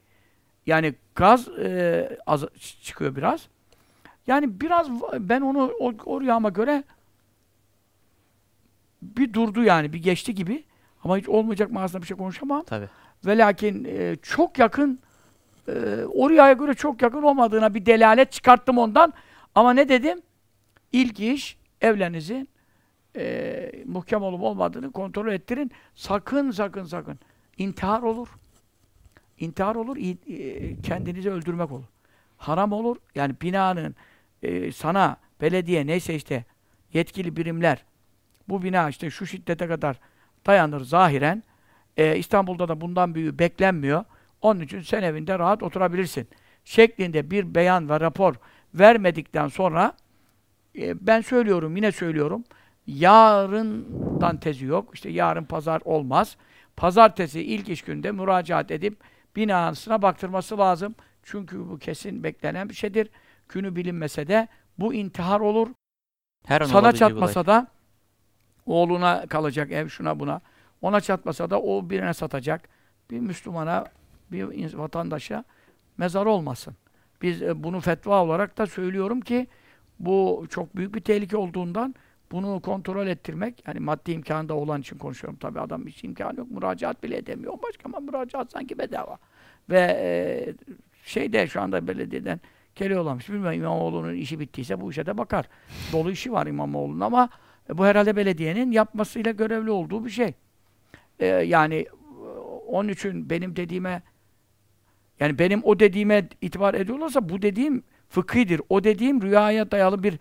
Yani 0.69 0.93
gaz 1.15 1.47
eee, 1.47 2.17
az 2.27 2.45
çıkıyor 2.81 3.15
biraz. 3.15 3.47
Yani 4.27 4.61
biraz 4.61 4.89
ben 5.19 5.41
onu 5.41 5.71
o, 5.79 5.93
o 6.05 6.21
rüyama 6.21 6.49
göre 6.49 6.83
bir 9.01 9.33
durdu 9.33 9.63
yani, 9.63 9.93
bir 9.93 10.03
geçti 10.03 10.35
gibi. 10.35 10.63
Ama 11.03 11.17
hiç 11.17 11.29
olmayacak 11.29 11.71
mağazada 11.71 12.01
bir 12.01 12.07
şey 12.07 12.17
konuşamam. 12.17 12.63
Tabii. 12.63 12.89
Ve 13.25 13.37
lakin 13.37 13.83
e, 13.83 14.15
çok 14.21 14.59
yakın, 14.59 14.99
e, 15.67 15.71
o 16.13 16.29
rüyaya 16.29 16.53
göre 16.53 16.73
çok 16.73 17.01
yakın 17.01 17.21
olmadığına 17.21 17.73
bir 17.73 17.85
delalet 17.85 18.31
çıkarttım 18.31 18.77
ondan. 18.77 19.13
Ama 19.55 19.73
ne 19.73 19.89
dedim? 19.89 20.21
İlk 20.91 21.19
iş 21.19 21.57
evlerinizin 21.81 22.49
e, 23.15 23.71
muhkem 23.85 24.23
olup 24.23 24.41
olmadığını 24.41 24.91
kontrol 24.91 25.31
ettirin. 25.31 25.71
Sakın 25.95 26.51
sakın 26.51 26.83
sakın. 26.83 27.19
İntihar 27.57 28.01
olur. 28.01 28.27
İntihar 29.39 29.75
olur, 29.75 29.97
e, 29.97 30.81
kendinizi 30.81 31.31
öldürmek 31.31 31.71
olur. 31.71 31.85
Haram 32.37 32.71
olur. 32.71 32.97
Yani 33.15 33.35
binanın 33.41 33.95
e, 34.43 34.71
sana, 34.71 35.17
belediye 35.41 35.87
neyse 35.87 36.15
işte 36.15 36.45
yetkili 36.93 37.35
birimler 37.35 37.85
bu 38.49 38.63
bina 38.63 38.89
işte 38.89 39.09
şu 39.09 39.25
şiddete 39.25 39.67
kadar 39.67 39.99
dayanır 40.45 40.81
zahiren. 40.81 41.43
E, 41.97 42.17
İstanbul'da 42.17 42.67
da 42.67 42.81
bundan 42.81 43.15
büyüğü 43.15 43.39
beklenmiyor. 43.39 44.03
Onun 44.41 44.59
için 44.59 44.81
sen 44.81 45.03
evinde 45.03 45.39
rahat 45.39 45.63
oturabilirsin. 45.63 46.27
Şeklinde 46.65 47.31
bir 47.31 47.55
beyan 47.55 47.89
ve 47.89 47.99
rapor 47.99 48.35
vermedikten 48.73 49.47
sonra 49.47 49.93
e, 50.77 51.07
ben 51.07 51.21
söylüyorum, 51.21 51.75
yine 51.75 51.91
söylüyorum. 51.91 52.43
Yarından 52.87 54.39
tezi 54.39 54.65
yok. 54.65 54.89
İşte 54.93 55.09
yarın 55.09 55.43
pazar 55.43 55.81
olmaz. 55.85 56.37
Pazartesi 56.77 57.41
ilk 57.41 57.69
iş 57.69 57.81
günde 57.81 58.11
müracaat 58.11 58.71
edip 58.71 58.97
binasına 59.35 60.01
baktırması 60.01 60.57
lazım. 60.57 60.95
Çünkü 61.23 61.69
bu 61.69 61.79
kesin 61.79 62.23
beklenen 62.23 62.69
bir 62.69 62.73
şeydir. 62.73 63.09
Günü 63.49 63.75
bilinmese 63.75 64.27
de 64.27 64.47
bu 64.79 64.93
intihar 64.93 65.39
olur. 65.39 65.67
Her 66.45 66.61
an 66.61 66.65
Sana 66.65 66.91
çatmasa 66.91 67.45
da 67.45 67.67
oğluna 68.65 69.25
kalacak 69.27 69.71
ev 69.71 69.87
şuna 69.87 70.19
buna. 70.19 70.41
Ona 70.81 71.01
çatmasa 71.01 71.49
da 71.49 71.61
o 71.61 71.89
birine 71.89 72.13
satacak. 72.13 72.69
Bir 73.11 73.19
Müslümana, 73.19 73.85
bir 74.31 74.73
vatandaşa 74.73 75.43
mezar 75.97 76.25
olmasın. 76.25 76.75
Biz 77.21 77.41
e, 77.41 77.63
bunu 77.63 77.79
fetva 77.79 78.23
olarak 78.23 78.57
da 78.57 78.67
söylüyorum 78.67 79.21
ki 79.21 79.47
bu 79.99 80.45
çok 80.49 80.75
büyük 80.75 80.95
bir 80.95 81.01
tehlike 81.01 81.37
olduğundan 81.37 81.95
bunu 82.31 82.59
kontrol 82.61 83.07
ettirmek, 83.07 83.63
yani 83.67 83.79
maddi 83.79 84.11
imkanı 84.11 84.49
da 84.49 84.53
olan 84.53 84.81
için 84.81 84.97
konuşuyorum 84.97 85.39
tabii 85.39 85.59
adam 85.59 85.87
hiç 85.87 86.03
imkanı 86.03 86.39
yok, 86.39 86.51
müracaat 86.51 87.03
bile 87.03 87.17
edemiyor 87.17 87.53
başka 87.63 87.81
ama 87.85 87.99
müracaat 87.99 88.51
sanki 88.51 88.77
bedava. 88.77 89.17
Ve 89.69 89.79
e, 89.79 90.09
şeyde 91.03 91.47
şu 91.47 91.61
anda 91.61 91.87
belediyeden 91.87 92.39
geliyorlarmış. 92.75 93.29
Bilmiyorum 93.29 93.59
İmamoğlu'nun 93.59 94.13
işi 94.13 94.39
bittiyse 94.39 94.81
bu 94.81 94.91
işe 94.91 95.05
de 95.05 95.17
bakar. 95.17 95.45
Dolu 95.93 96.11
işi 96.11 96.31
var 96.31 96.47
İmamoğlu'nun 96.47 96.99
ama 96.99 97.29
e, 97.69 97.77
bu 97.77 97.85
herhalde 97.85 98.15
belediyenin 98.15 98.71
yapmasıyla 98.71 99.31
görevli 99.31 99.71
olduğu 99.71 100.05
bir 100.05 100.09
şey. 100.09 100.33
E, 101.19 101.25
yani 101.25 101.75
e, 101.75 101.87
onun 102.67 102.89
için 102.89 103.29
benim 103.29 103.55
dediğime 103.55 104.01
yani 105.19 105.39
benim 105.39 105.61
o 105.63 105.79
dediğime 105.79 106.27
itibar 106.41 106.73
ediyorlarsa 106.73 107.29
bu 107.29 107.41
dediğim 107.41 107.83
fıkhidir. 108.09 108.61
O 108.69 108.83
dediğim 108.83 109.21
rüyaya 109.21 109.71
dayalı 109.71 110.03
bir 110.03 110.19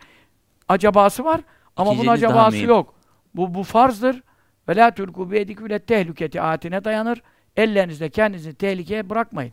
acabası 0.68 1.24
var 1.24 1.40
ama 1.78 1.98
bunun 1.98 2.06
acabası 2.10 2.56
mühim. 2.56 2.68
yok. 2.68 2.94
Bu 3.34 3.54
bu 3.54 3.62
farzdır. 3.62 4.22
Ve 4.68 4.76
la 4.76 4.94
tulku 4.94 5.30
bi 5.30 5.36
yedikum 5.36 5.66
ile 5.66 5.78
tehliketi 5.78 6.40
ayetine 6.40 6.84
dayanır. 6.84 7.22
ellerinizle 7.56 8.10
kendinizi 8.10 8.54
tehlikeye 8.54 9.10
bırakmayın. 9.10 9.52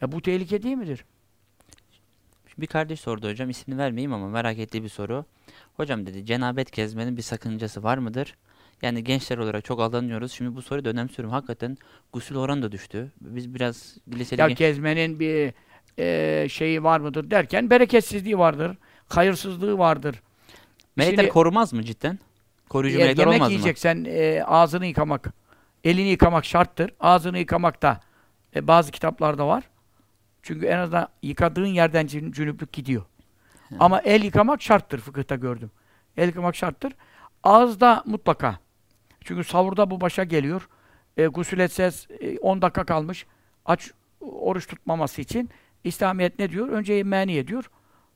Ya 0.00 0.12
bu 0.12 0.22
tehlike 0.22 0.62
değil 0.62 0.76
midir? 0.76 1.04
Bir 2.58 2.66
kardeş 2.66 3.00
sordu 3.00 3.28
hocam, 3.28 3.50
ismini 3.50 3.78
vermeyeyim 3.78 4.12
ama 4.12 4.28
merak 4.28 4.58
ettiği 4.58 4.82
bir 4.82 4.88
soru. 4.88 5.24
Hocam 5.76 6.06
dedi, 6.06 6.26
cenabet 6.26 6.72
gezmenin 6.72 7.16
bir 7.16 7.22
sakıncası 7.22 7.82
var 7.82 7.98
mıdır? 7.98 8.34
Yani 8.82 9.04
gençler 9.04 9.38
olarak 9.38 9.64
çok 9.64 9.80
aldanıyoruz. 9.80 10.32
Şimdi 10.32 10.56
bu 10.56 10.62
soruyu 10.62 10.84
da 10.84 10.88
önemsiyorum. 10.88 11.32
Hakikaten 11.32 11.76
gusül 12.12 12.36
oranı 12.36 12.62
da 12.62 12.72
düştü. 12.72 13.12
Biz 13.20 13.54
biraz 13.54 13.96
liseli 14.14 14.40
Ya 14.40 14.48
gezmenin 14.48 15.20
bir 15.20 15.54
e, 15.98 16.48
şeyi 16.48 16.84
var 16.84 17.00
mıdır 17.00 17.30
derken 17.30 17.70
bereketsizliği 17.70 18.38
vardır, 18.38 18.76
hayırsızlığı 19.08 19.78
vardır. 19.78 20.22
Melekler 20.96 21.22
Şimdi- 21.22 21.32
korumaz 21.32 21.72
mı 21.72 21.82
cidden? 21.84 22.18
Koruyucu 22.68 22.98
Eğer 22.98 23.06
melekler 23.06 23.22
yemek 23.22 23.36
olmaz 23.36 23.48
mı? 23.48 23.52
yiyeceksen 23.52 24.04
e, 24.08 24.42
ağzını 24.46 24.86
yıkamak, 24.86 25.32
elini 25.84 26.08
yıkamak 26.08 26.44
şarttır. 26.44 26.90
Ağzını 27.00 27.38
yıkamak 27.38 27.82
da 27.82 28.00
e, 28.56 28.66
bazı 28.66 28.90
kitaplarda 28.92 29.46
var. 29.46 29.64
Çünkü 30.42 30.66
en 30.66 30.78
azından 30.78 31.08
yıkadığın 31.22 31.66
yerden 31.66 32.06
cün- 32.06 32.32
cünüplük 32.32 32.72
gidiyor. 32.72 33.02
Ama 33.78 34.00
el 34.00 34.24
yıkamak 34.24 34.62
şarttır 34.62 34.98
fıkıhta 34.98 35.36
gördüm. 35.36 35.70
El 36.16 36.26
yıkamak 36.26 36.56
şarttır. 36.56 36.92
Ağızda 37.42 38.02
mutlaka. 38.06 38.58
Çünkü 39.24 39.44
savurda 39.44 39.90
bu 39.90 40.00
başa 40.00 40.24
geliyor. 40.24 40.68
E, 41.16 41.26
gusül 41.26 41.58
etsez 41.58 42.06
e, 42.20 42.38
10 42.38 42.62
dakika 42.62 42.84
kalmış. 42.84 43.26
Aç 43.66 43.90
oruç 44.20 44.66
tutmaması 44.66 45.20
için 45.20 45.50
İslamiyet 45.84 46.38
ne 46.38 46.50
diyor? 46.50 46.68
Önce 46.68 46.92
yemeğini 46.94 47.32
ye 47.32 47.46
diyor. 47.46 47.70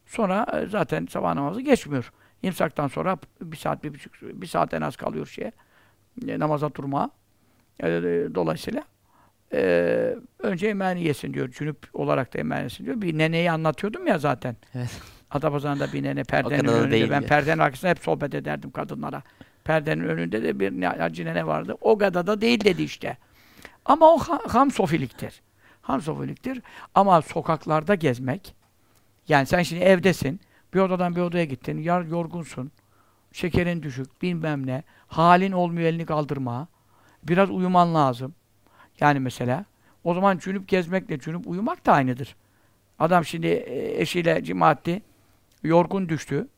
Sonra 0.06 0.46
e, 0.62 0.66
zaten 0.66 1.06
sabah 1.10 1.34
namazı 1.34 1.60
geçmiyor. 1.60 2.12
İmsaktan 2.43 2.89
sonra 2.89 3.19
bir 3.40 3.56
saat, 3.56 3.85
bir 3.85 3.94
buçuk, 3.94 4.12
bir 4.23 4.47
saat 4.47 4.74
en 4.74 4.81
az 4.81 4.97
kalıyor 4.97 5.27
şeye. 5.27 5.52
E, 6.28 6.39
namaza 6.39 6.74
durma. 6.74 7.10
E, 7.81 7.89
e, 7.89 8.01
dolayısıyla 8.35 8.85
e, 9.52 10.15
önce 10.39 10.66
yemeğini 10.66 11.05
yesin 11.05 11.35
diyor. 11.35 11.51
Cünüp 11.51 11.78
olarak 11.93 12.35
da 12.35 12.39
yemeğini 12.39 12.65
yesin 12.65 12.85
diyor. 12.85 13.02
Bir 13.02 13.19
neneyi 13.19 13.51
anlatıyordum 13.51 14.06
ya 14.06 14.19
zaten. 14.19 14.56
Evet. 14.74 15.01
Atapazarı'nda 15.31 15.93
bir 15.93 16.02
nene 16.02 16.24
perdenin 16.24 16.69
önünde. 16.69 17.10
Ben 17.10 17.20
ya. 17.20 17.27
perdenin 17.27 17.59
arkasında 17.59 17.90
hep 17.90 17.98
sohbet 17.98 18.35
ederdim 18.35 18.70
kadınlara. 18.70 19.23
Perdenin 19.65 20.05
önünde 20.05 20.43
de 20.43 20.60
bir 20.60 20.82
hacı 20.82 21.24
nene 21.24 21.47
vardı. 21.47 21.77
O 21.81 21.98
kadar 21.98 22.27
da 22.27 22.40
değil 22.40 22.65
dedi 22.65 22.82
işte. 22.82 23.16
Ama 23.85 24.15
o 24.15 24.19
ha- 24.19 24.40
hamsofiliktir. 24.48 25.43
Hamsofiliktir. 25.82 26.62
Ama 26.94 27.23
sokaklarda 27.23 27.94
gezmek, 27.94 28.55
yani 29.28 29.47
sen 29.47 29.62
şimdi 29.62 29.82
evdesin, 29.82 30.40
bir 30.74 30.80
odadan 30.80 31.16
bir 31.16 31.20
odaya 31.20 31.44
gittin, 31.44 31.78
yar 31.78 32.02
yorgunsun, 32.02 32.72
şekerin 33.32 33.82
düşük, 33.82 34.22
bilmem 34.22 34.66
ne, 34.66 34.82
halin 35.06 35.52
olmuyor 35.52 35.88
elini 35.88 36.06
kaldırma, 36.06 36.68
biraz 37.22 37.50
uyuman 37.50 37.94
lazım. 37.94 38.34
Yani 39.00 39.20
mesela, 39.20 39.64
o 40.04 40.14
zaman 40.14 40.38
cünüp 40.38 40.68
gezmekle 40.68 41.18
cünüp 41.18 41.46
uyumak 41.46 41.86
da 41.86 41.92
aynıdır. 41.92 42.36
Adam 42.98 43.24
şimdi 43.24 43.46
e, 43.46 44.00
eşiyle 44.00 44.44
cimaatti, 44.44 45.02
yorgun 45.62 46.08
düştü, 46.08 46.48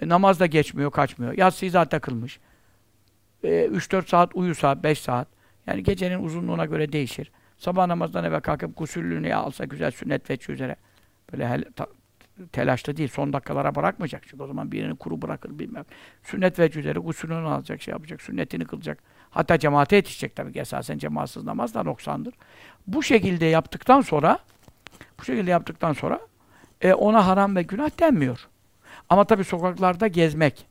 e, 0.00 0.08
namaz 0.08 0.40
da 0.40 0.46
geçmiyor, 0.46 0.90
kaçmıyor. 0.90 1.38
Yatsıyı 1.38 1.70
zaten 1.70 2.00
kılmış. 2.00 2.40
E, 3.44 3.48
3-4 3.48 4.08
saat 4.08 4.36
uyusa, 4.36 4.82
5 4.82 4.98
saat, 4.98 5.28
yani 5.66 5.82
gecenin 5.82 6.24
uzunluğuna 6.24 6.64
göre 6.64 6.92
değişir. 6.92 7.32
Sabah 7.56 7.86
namazdan 7.86 8.24
evvel 8.24 8.40
kalkıp 8.40 8.76
gusüllüğünü 8.76 9.34
alsa 9.34 9.64
güzel 9.64 9.90
sünnet 9.90 10.30
ve 10.30 10.52
üzere, 10.52 10.76
böyle 11.32 11.48
hel, 11.48 11.64
ta- 11.76 11.86
telaşlı 12.46 12.96
değil, 12.96 13.08
son 13.08 13.32
dakikalara 13.32 13.74
bırakmayacak. 13.74 14.22
Çünkü 14.26 14.42
o 14.42 14.46
zaman 14.46 14.72
birini 14.72 14.96
kuru 14.96 15.22
bırakır 15.22 15.58
bilmem. 15.58 15.84
Sünnet 16.22 16.58
ve 16.58 16.70
üzere 16.78 16.98
gusülünü 16.98 17.48
alacak, 17.48 17.82
şey 17.82 17.92
yapacak, 17.92 18.22
sünnetini 18.22 18.64
kılacak. 18.64 18.98
Hatta 19.30 19.58
cemaate 19.58 19.96
yetişecek 19.96 20.36
tabii 20.36 20.52
ki 20.52 20.60
esasen 20.60 20.98
cemaatsız 20.98 21.44
namaz 21.44 21.74
da 21.74 21.82
noksandır. 21.82 22.34
Bu 22.86 23.02
şekilde 23.02 23.46
yaptıktan 23.46 24.00
sonra 24.00 24.38
bu 25.20 25.24
şekilde 25.24 25.50
yaptıktan 25.50 25.92
sonra 25.92 26.20
e, 26.80 26.94
ona 26.94 27.26
haram 27.26 27.56
ve 27.56 27.62
günah 27.62 28.00
denmiyor. 28.00 28.48
Ama 29.08 29.24
tabii 29.24 29.44
sokaklarda 29.44 30.06
gezmek 30.06 30.66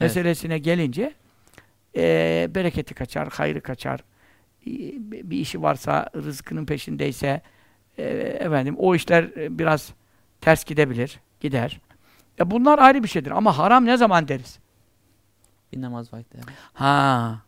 meselesine 0.00 0.58
gelince 0.58 1.14
e, 1.96 2.48
bereketi 2.54 2.94
kaçar, 2.94 3.28
hayrı 3.28 3.60
kaçar. 3.60 4.00
E, 4.66 4.72
bir 5.30 5.38
işi 5.38 5.62
varsa, 5.62 6.10
rızkının 6.16 6.66
peşindeyse 6.66 7.42
e, 7.98 8.04
efendim 8.40 8.74
o 8.78 8.94
işler 8.94 9.34
biraz 9.58 9.92
ters 10.46 10.64
gidebilir, 10.64 11.20
gider. 11.40 11.80
E, 12.40 12.50
bunlar 12.50 12.78
ayrı 12.78 13.02
bir 13.02 13.08
şeydir 13.08 13.30
ama 13.30 13.58
haram 13.58 13.84
ne 13.84 13.96
zaman 13.96 14.28
deriz? 14.28 14.58
Bir 15.72 15.80
namaz 15.80 16.12
vakti. 16.12 16.36
yani. 16.36 16.56
Ha. 16.72 17.38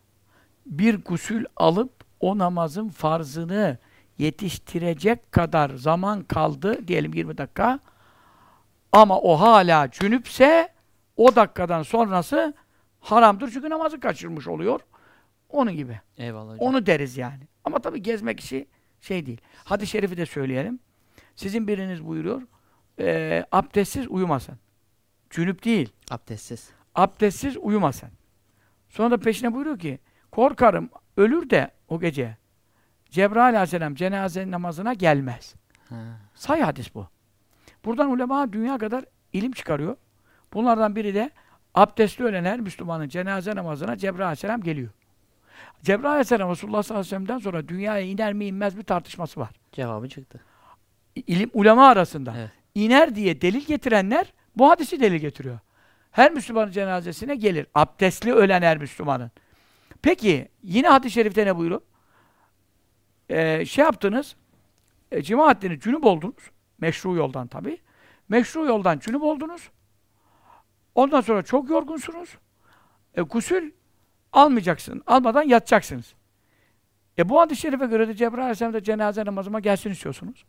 Bir 0.65 1.03
gusül 1.03 1.45
alıp 1.55 1.91
o 2.19 2.37
namazın 2.37 2.89
farzını 2.89 3.77
yetiştirecek 4.17 5.31
kadar 5.31 5.69
zaman 5.69 6.23
kaldı 6.23 6.87
diyelim 6.87 7.13
20 7.13 7.37
dakika. 7.37 7.79
Ama 8.91 9.19
o 9.19 9.39
hala 9.39 9.91
cünüpse 9.91 10.69
o 11.17 11.35
dakikadan 11.35 11.83
sonrası 11.83 12.53
haramdır 12.99 13.51
çünkü 13.51 13.69
namazı 13.69 13.99
kaçırmış 13.99 14.47
oluyor. 14.47 14.79
Onun 15.49 15.75
gibi. 15.75 15.99
Eyvallah 16.17 16.53
hocam. 16.53 16.67
Onu 16.67 16.85
deriz 16.85 17.17
yani. 17.17 17.43
Ama 17.63 17.79
tabii 17.79 18.01
gezmek 18.01 18.39
işi 18.39 18.67
şey 19.01 19.25
değil. 19.25 19.41
Hadis-i 19.63 19.91
şerifi 19.91 20.17
de 20.17 20.25
söyleyelim. 20.25 20.79
Sizin 21.35 21.67
biriniz 21.67 22.05
buyuruyor, 22.05 22.41
eee 22.99 23.45
abdestsiz 23.51 24.07
uyumasın. 24.09 24.55
Cünüp 25.29 25.65
değil 25.65 25.93
Abdestsiz. 26.11 26.69
abdestsiz 26.95 27.57
uyumasın. 27.57 28.09
Sonra 28.89 29.11
da 29.11 29.17
peşine 29.17 29.53
buyuruyor 29.53 29.79
ki, 29.79 29.99
korkarım 30.31 30.89
ölür 31.17 31.49
de 31.49 31.71
o 31.87 31.99
gece 31.99 32.37
Cebrail 33.09 33.55
aleyhisselam 33.55 33.95
cenaze 33.95 34.51
namazına 34.51 34.93
gelmez. 34.93 35.55
Ha. 35.89 35.95
Say 36.35 36.61
hadis 36.61 36.95
bu. 36.95 37.07
Buradan 37.85 38.11
ulema 38.11 38.53
dünya 38.53 38.77
kadar 38.77 39.05
ilim 39.33 39.51
çıkarıyor. 39.51 39.95
Bunlardan 40.53 40.95
biri 40.95 41.15
de 41.15 41.31
abdestli 41.75 42.23
ölen 42.23 42.45
her 42.45 42.59
Müslümanın 42.59 43.07
cenaze 43.09 43.55
namazına 43.55 43.97
Cebrail 43.97 44.21
aleyhisselam 44.25 44.61
geliyor. 44.61 44.89
Cebrail 45.81 46.11
aleyhisselam 46.11 46.49
Resulullah 46.51 46.83
sallallahu 46.83 47.01
aleyhi 47.01 47.15
ve 47.15 47.25
sellem'den 47.25 47.39
sonra 47.39 47.67
dünyaya 47.67 48.01
iner 48.05 48.33
mi 48.33 48.45
inmez 48.45 48.77
bir 48.77 48.83
tartışması 48.83 49.39
var. 49.39 49.49
Cevabı 49.71 50.09
çıktı. 50.09 50.39
İlim 51.15 51.49
ulema 51.53 51.87
arasında. 51.87 52.33
Evet. 52.37 52.51
İner 52.75 53.15
diye 53.15 53.41
delil 53.41 53.65
getirenler 53.65 54.33
bu 54.55 54.69
hadisi 54.69 54.99
delil 54.99 55.17
getiriyor. 55.17 55.59
Her 56.11 56.31
Müslümanın 56.31 56.71
cenazesine 56.71 57.35
gelir. 57.35 57.67
Abdestli 57.75 58.33
ölen 58.33 58.61
her 58.61 58.77
Müslümanın. 58.77 59.31
Peki 60.01 60.47
yine 60.63 60.87
hadis-i 60.87 61.13
şerifte 61.13 61.45
ne 61.45 61.57
buyuruyor? 61.57 61.81
Ee, 63.29 63.65
şey 63.65 63.85
yaptınız, 63.85 64.35
e, 65.11 65.21
cima 65.21 65.51
ettiniz, 65.51 65.79
cünüp 65.79 66.05
oldunuz. 66.05 66.51
Meşru 66.79 67.15
yoldan 67.15 67.47
tabi. 67.47 67.77
Meşru 68.29 68.65
yoldan 68.65 68.99
cünüp 68.99 69.23
oldunuz. 69.23 69.69
Ondan 70.95 71.21
sonra 71.21 71.43
çok 71.43 71.69
yorgunsunuz. 71.69 72.37
E, 73.15 73.21
gusül 73.21 73.71
almayacaksın. 74.33 75.03
Almadan 75.07 75.43
yatacaksınız. 75.43 76.13
E 77.17 77.29
bu 77.29 77.41
hadis-i 77.41 77.61
şerife 77.61 77.85
göre 77.85 78.07
de 78.07 78.15
Cebrail 78.15 78.41
Aleyhisselam 78.41 78.73
da 78.73 78.83
cenaze 78.83 79.25
namazıma 79.25 79.59
gelsin 79.59 79.89
istiyorsunuz. 79.89 80.45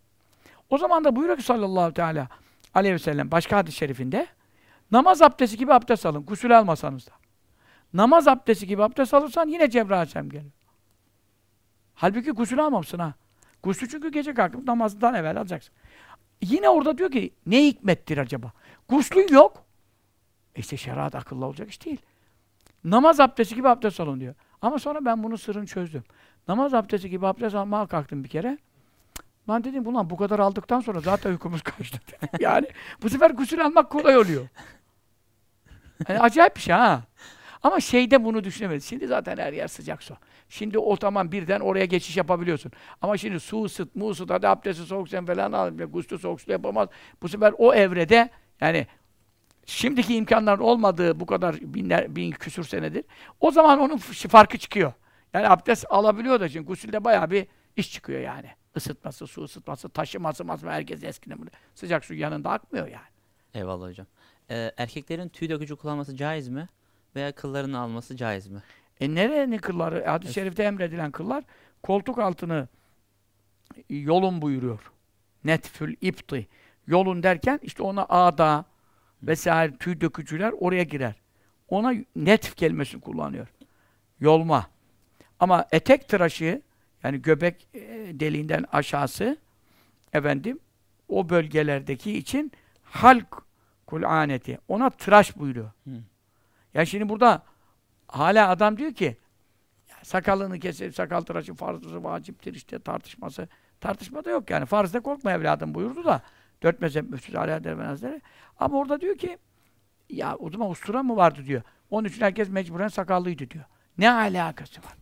O 0.70 0.78
zaman 0.78 1.05
da 1.05 1.16
buyuruyor 1.16 1.38
ki 1.38 1.44
sallallahu 1.44 1.94
teala 1.94 2.28
aleyhi 2.74 2.94
ve 2.94 2.98
sellem 2.98 3.30
başka 3.30 3.56
hadis-i 3.56 3.76
şerifinde 3.76 4.26
namaz 4.90 5.22
abdesti 5.22 5.56
gibi 5.56 5.72
abdest 5.72 6.06
alın. 6.06 6.26
Gusül 6.26 6.59
almasanız 6.59 7.06
da. 7.06 7.12
Namaz 7.92 8.28
abdesti 8.28 8.66
gibi 8.66 8.82
abdest 8.82 9.14
alırsan 9.14 9.48
yine 9.48 9.70
Cebrail 9.70 9.98
Aleyhisselam 9.98 10.28
gelir. 10.28 10.52
Halbuki 11.94 12.30
gusül 12.30 12.64
almamışsın 12.64 12.98
ha. 12.98 13.14
Gusül 13.62 13.88
çünkü 13.88 14.12
gece 14.12 14.34
kalkıp 14.34 14.64
namazdan 14.64 15.14
evvel 15.14 15.36
alacaksın. 15.36 15.74
Yine 16.42 16.68
orada 16.68 16.98
diyor 16.98 17.10
ki 17.10 17.34
ne 17.47 17.66
hikmettir 17.66 18.18
acaba? 18.18 18.52
Guslün 18.88 19.28
yok. 19.28 19.64
E 20.56 20.60
işte 20.60 20.76
şeriat 20.76 21.14
akıllı 21.14 21.44
olacak 21.47 21.70
iş 21.70 21.84
değil. 21.84 22.01
Namaz 22.84 23.20
abdesti 23.20 23.55
gibi 23.55 23.68
abdest 23.68 24.01
alın 24.01 24.20
diyor. 24.20 24.34
Ama 24.62 24.78
sonra 24.78 25.05
ben 25.05 25.22
bunun 25.22 25.36
sırrını 25.36 25.66
çözdüm. 25.66 26.05
Namaz 26.48 26.74
abdesti 26.74 27.10
gibi 27.10 27.26
abdest 27.26 27.55
almaya 27.55 27.86
kalktım 27.86 28.24
bir 28.24 28.28
kere. 28.28 28.59
Lan 29.51 29.64
dedim 29.64 29.86
ulan 29.86 30.10
bu 30.10 30.16
kadar 30.16 30.39
aldıktan 30.39 30.81
sonra 30.81 31.01
zaten 31.01 31.31
uykumuz 31.31 31.62
kaçtı. 31.62 31.98
dedim. 32.22 32.28
yani 32.40 32.66
bu 33.02 33.09
sefer 33.09 33.31
gusül 33.31 33.64
almak 33.64 33.90
kolay 33.90 34.18
oluyor. 34.18 34.48
Yani 36.09 36.20
acayip 36.20 36.56
bir 36.56 36.60
şey 36.60 36.74
ha. 36.74 37.02
Ama 37.62 37.81
şeyde 37.81 38.24
bunu 38.24 38.44
düşünemedim. 38.44 38.81
Şimdi 38.81 39.06
zaten 39.06 39.36
her 39.36 39.52
yer 39.52 39.68
sıcak 39.68 40.02
su. 40.02 40.16
Şimdi 40.48 40.78
o 40.78 40.97
tamam 40.97 41.32
birden 41.32 41.60
oraya 41.60 41.85
geçiş 41.85 42.16
yapabiliyorsun. 42.16 42.72
Ama 43.02 43.16
şimdi 43.16 43.40
su 43.40 43.64
ısıt, 43.64 43.97
mu 43.97 44.10
ısıt, 44.10 44.31
hadi 44.31 44.48
abdesti 44.48 44.82
soğuk 44.82 45.09
sen 45.09 45.27
falan 45.27 45.52
al, 45.52 45.70
gusül 45.70 46.18
soğuk 46.18 46.40
su 46.40 46.51
yapamaz. 46.51 46.89
Bu 47.22 47.28
sefer 47.28 47.55
o 47.59 47.74
evrede 47.74 48.31
yani 48.60 48.86
şimdiki 49.66 50.16
imkanların 50.16 50.60
olmadığı 50.60 51.20
bu 51.20 51.27
kadar 51.27 51.56
binler, 51.60 52.16
bin 52.16 52.31
küsür 52.31 52.64
senedir. 52.64 53.05
O 53.40 53.51
zaman 53.51 53.78
onun 53.78 53.97
farkı 53.97 54.59
çıkıyor. 54.59 54.93
Yani 55.35 55.48
abdest 55.48 55.85
alabiliyor 55.89 56.40
da 56.40 56.48
şimdi 56.48 56.66
gusülde 56.66 57.05
bayağı 57.05 57.31
bir 57.31 57.47
iş 57.77 57.93
çıkıyor 57.93 58.20
yani. 58.20 58.59
Isıtması, 58.76 59.26
su 59.26 59.42
ısıtması, 59.44 59.88
taşıması, 59.88 60.44
masması 60.44 60.72
herkes 60.72 61.05
eskiden 61.05 61.38
bunu. 61.38 61.48
Sıcak 61.74 62.05
su 62.05 62.14
yanında 62.14 62.51
akmıyor 62.51 62.86
yani. 62.86 63.09
Eyvallah 63.55 63.88
hocam. 63.88 64.06
Ee, 64.51 64.72
erkeklerin 64.76 65.28
tüy 65.28 65.48
dökücü 65.48 65.76
kullanması 65.76 66.16
caiz 66.16 66.48
mi? 66.48 66.68
Veya 67.16 67.32
kıllarını 67.32 67.78
alması 67.78 68.16
caiz 68.16 68.47
mi? 68.47 68.62
E 69.01 69.14
nerenin 69.14 69.59
kılları? 69.59 70.05
Hadis-i 70.06 70.32
şerifte 70.34 70.62
emredilen 70.62 71.10
kıllar 71.10 71.44
koltuk 71.82 72.18
altını 72.18 72.68
yolun 73.88 74.42
buyuruyor. 74.42 74.92
Netfül 75.44 75.97
ipti. 76.01 76.48
Yolun 76.86 77.22
derken 77.22 77.60
işte 77.62 77.82
ona 77.82 78.06
ağda 78.09 78.64
vesaire 79.22 79.76
tüy 79.76 80.01
dökücüler 80.01 80.52
oraya 80.60 80.82
girer. 80.82 81.14
Ona 81.68 81.94
netf 82.16 82.56
kelimesini 82.56 83.01
kullanıyor. 83.01 83.48
Yolma. 84.20 84.66
Ama 85.40 85.66
etek 85.72 86.09
tıraşı 86.09 86.62
yani 87.02 87.22
göbek 87.22 87.68
e, 87.74 87.81
deliğinden 88.20 88.64
aşağısı 88.72 89.36
efendim 90.12 90.59
o 91.09 91.28
bölgelerdeki 91.28 92.18
için 92.18 92.52
halk 92.82 93.43
kul'aneti. 93.86 94.59
Ona 94.68 94.90
tıraş 94.90 95.36
buyuruyor. 95.36 95.70
Hı. 95.85 95.90
Ya 96.74 96.85
şimdi 96.85 97.09
burada 97.09 97.43
hala 98.09 98.48
adam 98.48 98.77
diyor 98.77 98.93
ki 98.93 99.16
sakalını 100.02 100.59
kesip 100.59 100.94
sakal 100.94 101.20
tıraşı 101.20 101.55
farzı 101.55 102.05
vaciptir 102.05 102.55
işte 102.55 102.78
tartışması. 102.78 103.48
Tartışma 103.81 104.24
da 104.24 104.31
yok 104.31 104.51
yani. 104.51 104.66
Farzda 104.66 105.01
korkma 105.01 105.32
evladım 105.32 105.74
buyurdu 105.74 106.05
da 106.05 106.22
dört 106.62 106.81
mezhep 106.81 107.10
müftüsü 107.10 107.39
Adem 107.39 107.81
Hazretleri. 107.81 108.22
Ama 108.59 108.78
orada 108.78 109.01
diyor 109.01 109.16
ki 109.16 109.39
ya 110.10 110.36
o 110.36 110.51
zaman 110.51 110.70
ustura 110.70 111.02
mı 111.02 111.16
vardı 111.16 111.44
diyor. 111.47 111.62
Onun 111.90 112.09
için 112.09 112.20
herkes 112.20 112.48
mecburen 112.48 112.89
sakallıydı 112.89 113.51
diyor. 113.51 113.64
Ne 113.98 114.10
alakası 114.10 114.81
var? 114.81 114.94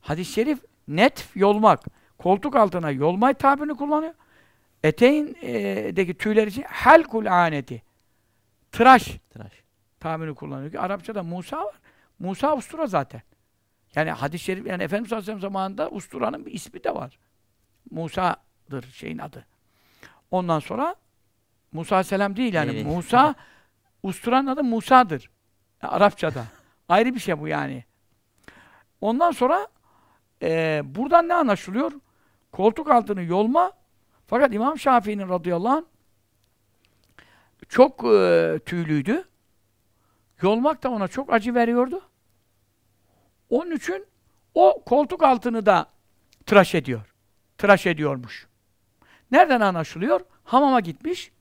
Hadis-i 0.00 0.32
şerif 0.32 0.58
net 0.88 1.28
yolmak. 1.34 1.84
Koltuk 2.18 2.56
altına 2.56 2.90
yolmay 2.90 3.34
tabirini 3.34 3.74
kullanıyor. 3.74 4.14
Eteğin 4.82 5.36
e, 5.42 6.14
tüyler 6.14 6.46
için 6.46 6.62
helkul 6.62 7.26
aneti. 7.26 7.82
Tıraş 8.72 9.18
Tıraş. 9.30 9.52
tabirini 10.00 10.34
kullanıyor. 10.34 10.70
Ki 10.70 10.80
Arapçada 10.80 11.22
Musa 11.22 11.64
var. 11.64 11.74
Musa 12.18 12.56
ustura 12.56 12.86
zaten. 12.86 13.22
Yani 13.94 14.10
hadis-i 14.10 14.44
şerif 14.44 14.66
yani 14.66 14.82
Efendimiz 14.82 15.12
Aleyhisselam 15.12 15.40
zamanında 15.40 15.90
usturanın 15.90 16.46
bir 16.46 16.52
ismi 16.52 16.84
de 16.84 16.94
var. 16.94 17.18
Musa'dır 17.90 18.82
şeyin 18.92 19.18
adı. 19.18 19.46
Ondan 20.30 20.58
sonra 20.58 20.96
Musa 21.72 21.96
Aleyhisselam 21.96 22.36
değil 22.36 22.54
yani. 22.54 22.70
Evet. 22.70 22.86
Musa 22.86 23.34
usturanın 24.02 24.46
adı 24.46 24.64
Musa'dır. 24.64 25.30
Yani 25.82 25.92
Arapçada. 25.92 26.44
Ayrı 26.88 27.14
bir 27.14 27.20
şey 27.20 27.40
bu 27.40 27.48
yani. 27.48 27.84
Ondan 29.00 29.30
sonra 29.30 29.68
eee, 30.42 30.82
buradan 30.84 31.28
ne 31.28 31.34
anlaşılıyor? 31.34 31.92
Koltuk 32.52 32.90
altını 32.90 33.22
yolma 33.22 33.72
fakat 34.26 34.54
İmam 34.54 34.78
Şafii'nin 34.78 35.28
radıyallahu 35.28 35.72
anh 35.76 35.84
çok 37.68 38.04
eee, 38.04 38.58
tüylüydü. 38.58 39.24
Yolmak 40.42 40.82
da 40.82 40.90
ona 40.90 41.08
çok 41.08 41.32
acı 41.32 41.54
veriyordu. 41.54 42.00
Onun 43.50 43.70
için 43.70 44.06
o 44.54 44.82
koltuk 44.86 45.22
altını 45.22 45.66
da 45.66 45.86
tıraş 46.46 46.74
ediyor. 46.74 47.14
Tıraş 47.58 47.86
ediyormuş. 47.86 48.46
Nereden 49.30 49.60
anlaşılıyor? 49.60 50.20
Hamama 50.44 50.80
gitmiş. 50.80 51.32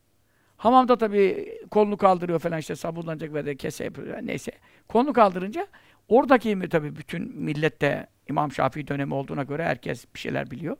Hamamda 0.57 0.97
tabii 0.97 1.57
kolunu 1.71 1.97
kaldırıyor 1.97 2.39
falan 2.39 2.59
işte 2.59 2.75
sabunlanacak 2.75 3.33
ve 3.33 3.45
de 3.45 3.55
kese 3.55 3.83
yapıyor. 3.83 4.17
Neyse. 4.21 4.51
Kolunu 4.87 5.13
kaldırınca 5.13 5.67
oradaki 6.07 6.69
tabii 6.69 6.95
bütün 6.95 7.37
millette 7.37 8.07
İmam 8.29 8.51
Şafii 8.51 8.87
dönemi 8.87 9.13
olduğuna 9.13 9.43
göre 9.43 9.63
herkes 9.65 10.05
bir 10.15 10.19
şeyler 10.19 10.51
biliyor. 10.51 10.77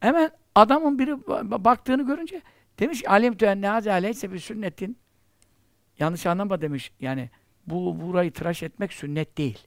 Hemen 0.00 0.30
adamın 0.54 0.98
biri 0.98 1.10
ba- 1.10 1.64
baktığını 1.64 2.06
görünce 2.06 2.42
demiş 2.78 3.02
alim 3.08 3.36
tüenne 3.36 3.68
haze 3.68 3.92
aleyse 3.92 4.32
bir 4.32 4.38
sünnetin 4.38 4.96
yanlış 5.98 6.26
anlama 6.26 6.60
demiş. 6.60 6.92
Yani 7.00 7.30
bu 7.66 8.00
burayı 8.00 8.32
tıraş 8.32 8.62
etmek 8.62 8.92
sünnet 8.92 9.38
değil. 9.38 9.66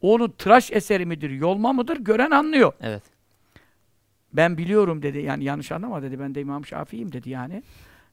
Onu 0.00 0.36
tıraş 0.36 0.72
eseri 0.72 1.06
midir, 1.06 1.30
yolma 1.30 1.72
mıdır 1.72 1.96
gören 1.96 2.30
anlıyor. 2.30 2.72
Evet. 2.80 3.02
Ben 4.32 4.58
biliyorum 4.58 5.02
dedi. 5.02 5.18
Yani 5.18 5.44
yanlış 5.44 5.72
anlama 5.72 6.02
dedi. 6.02 6.20
Ben 6.20 6.34
de 6.34 6.40
İmam 6.40 6.66
Şafii'yim 6.66 7.12
dedi 7.12 7.30
yani. 7.30 7.62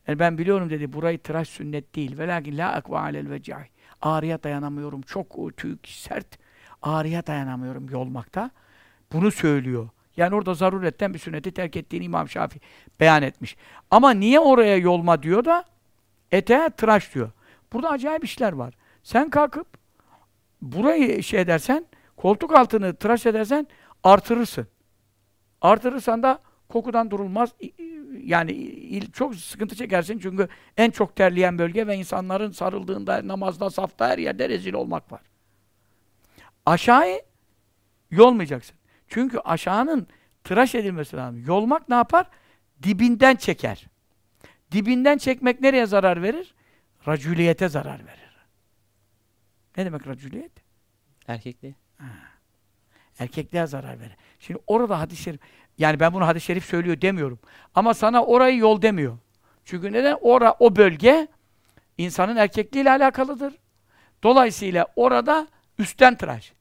Yani 0.08 0.20
ben 0.20 0.38
biliyorum 0.38 0.70
dedi. 0.70 0.94
Burayı 0.94 1.20
tıraş 1.20 1.50
sünnet 1.50 1.96
değil. 1.96 2.18
Velakin 2.18 2.58
la 2.58 2.72
akva 2.72 3.00
alel 3.02 3.30
vecai. 3.30 3.66
Ağrıya 4.02 4.44
dayanamıyorum. 4.44 5.02
Çok 5.02 5.58
tüy 5.58 5.76
sert. 5.84 6.44
Ağrıya 6.86 7.28
dayanamıyorum 7.28 7.90
yolmakta. 7.90 8.52
Bunu 9.14 9.32
söylüyor. 9.32 9.90
Yani 10.18 10.36
orada 10.36 10.53
zaruretten 10.53 11.14
bir 11.14 11.20
sünneti 11.20 11.52
terk 11.52 11.76
ettiğini 11.76 12.06
İmam 12.06 12.30
Şafii 12.30 12.62
beyan 12.99 13.24
etmiş. 13.24 13.57
Ama 13.91 14.12
niye 14.12 14.40
oraya 14.40 14.78
yolma 14.78 15.24
diyor 15.24 15.45
da 15.45 15.66
eteğe 16.32 16.70
tıraş 16.70 17.16
diyor. 17.16 17.32
Burada 17.74 17.90
acayip 17.90 18.24
işler 18.24 18.53
var. 18.53 18.74
Sen 19.03 19.30
kalkıp 19.30 19.68
burayı 20.62 21.24
şey 21.24 21.41
edersen, 21.41 21.86
koltuk 22.18 22.56
altını 22.56 22.95
tıraş 22.95 23.26
edersen 23.26 23.68
artırırsın. 24.03 24.68
Artırırsan 25.62 26.24
da 26.24 26.40
kokudan 26.70 27.12
durulmaz. 27.12 27.56
Yani 28.24 29.02
çok 29.14 29.36
sıkıntı 29.36 29.76
çekersin 29.76 30.20
çünkü 30.20 30.48
en 30.78 30.91
çok 30.91 31.16
terleyen 31.16 31.57
bölge 31.57 31.88
ve 31.88 31.95
insanların 31.95 32.52
sarıldığında, 32.52 33.28
namazda, 33.28 33.70
safta 33.70 34.07
her 34.07 34.18
yerde 34.18 34.49
rezil 34.49 34.74
olmak 34.74 35.12
var. 35.12 35.22
Aşağıyı 36.66 37.22
yolmayacaksın. 38.12 38.76
Çünkü 39.08 39.40
aşağının 39.40 40.08
tıraş 40.44 40.76
edilmesi 40.76 41.18
lazım. 41.18 41.44
Yolmak 41.46 41.90
ne 41.90 41.96
yapar? 41.96 42.28
Dibinden 42.84 43.36
çeker. 43.36 43.88
Dibinden 44.72 45.18
çekmek 45.18 45.62
nereye 45.62 45.86
zarar 45.86 46.22
verir? 46.22 46.56
Racüliyete 47.08 47.70
zarar 47.70 48.00
verir. 48.00 48.36
Ne 49.78 49.86
demek 49.86 50.08
racüliyet? 50.08 50.52
Erkekliği. 51.28 51.76
Erkekliğe 53.20 53.68
zarar 53.68 54.00
verir. 54.00 54.16
Şimdi 54.40 54.60
orada 54.68 55.00
hadis-i 55.00 55.24
şerif, 55.24 55.40
yani 55.78 56.00
ben 56.00 56.14
bunu 56.14 56.28
hadis-i 56.28 56.46
şerif 56.46 56.66
söylüyor 56.66 57.02
demiyorum. 57.02 57.40
Ama 57.76 57.94
sana 57.94 58.26
orayı 58.26 58.58
yol 58.58 58.82
demiyor. 58.82 59.18
Çünkü 59.66 59.92
neden? 59.92 60.18
Ora, 60.22 60.56
o 60.60 60.76
bölge 60.76 61.28
insanın 61.98 62.36
erkekliğiyle 62.36 62.92
alakalıdır. 62.92 63.54
Dolayısıyla 64.24 64.88
orada 64.96 65.48
üstten 65.80 66.15
tıraş. 66.18 66.53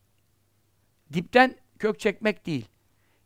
Dipten 1.13 1.55
kök 1.79 2.01
çekmek 2.01 2.47
değil. 2.47 2.69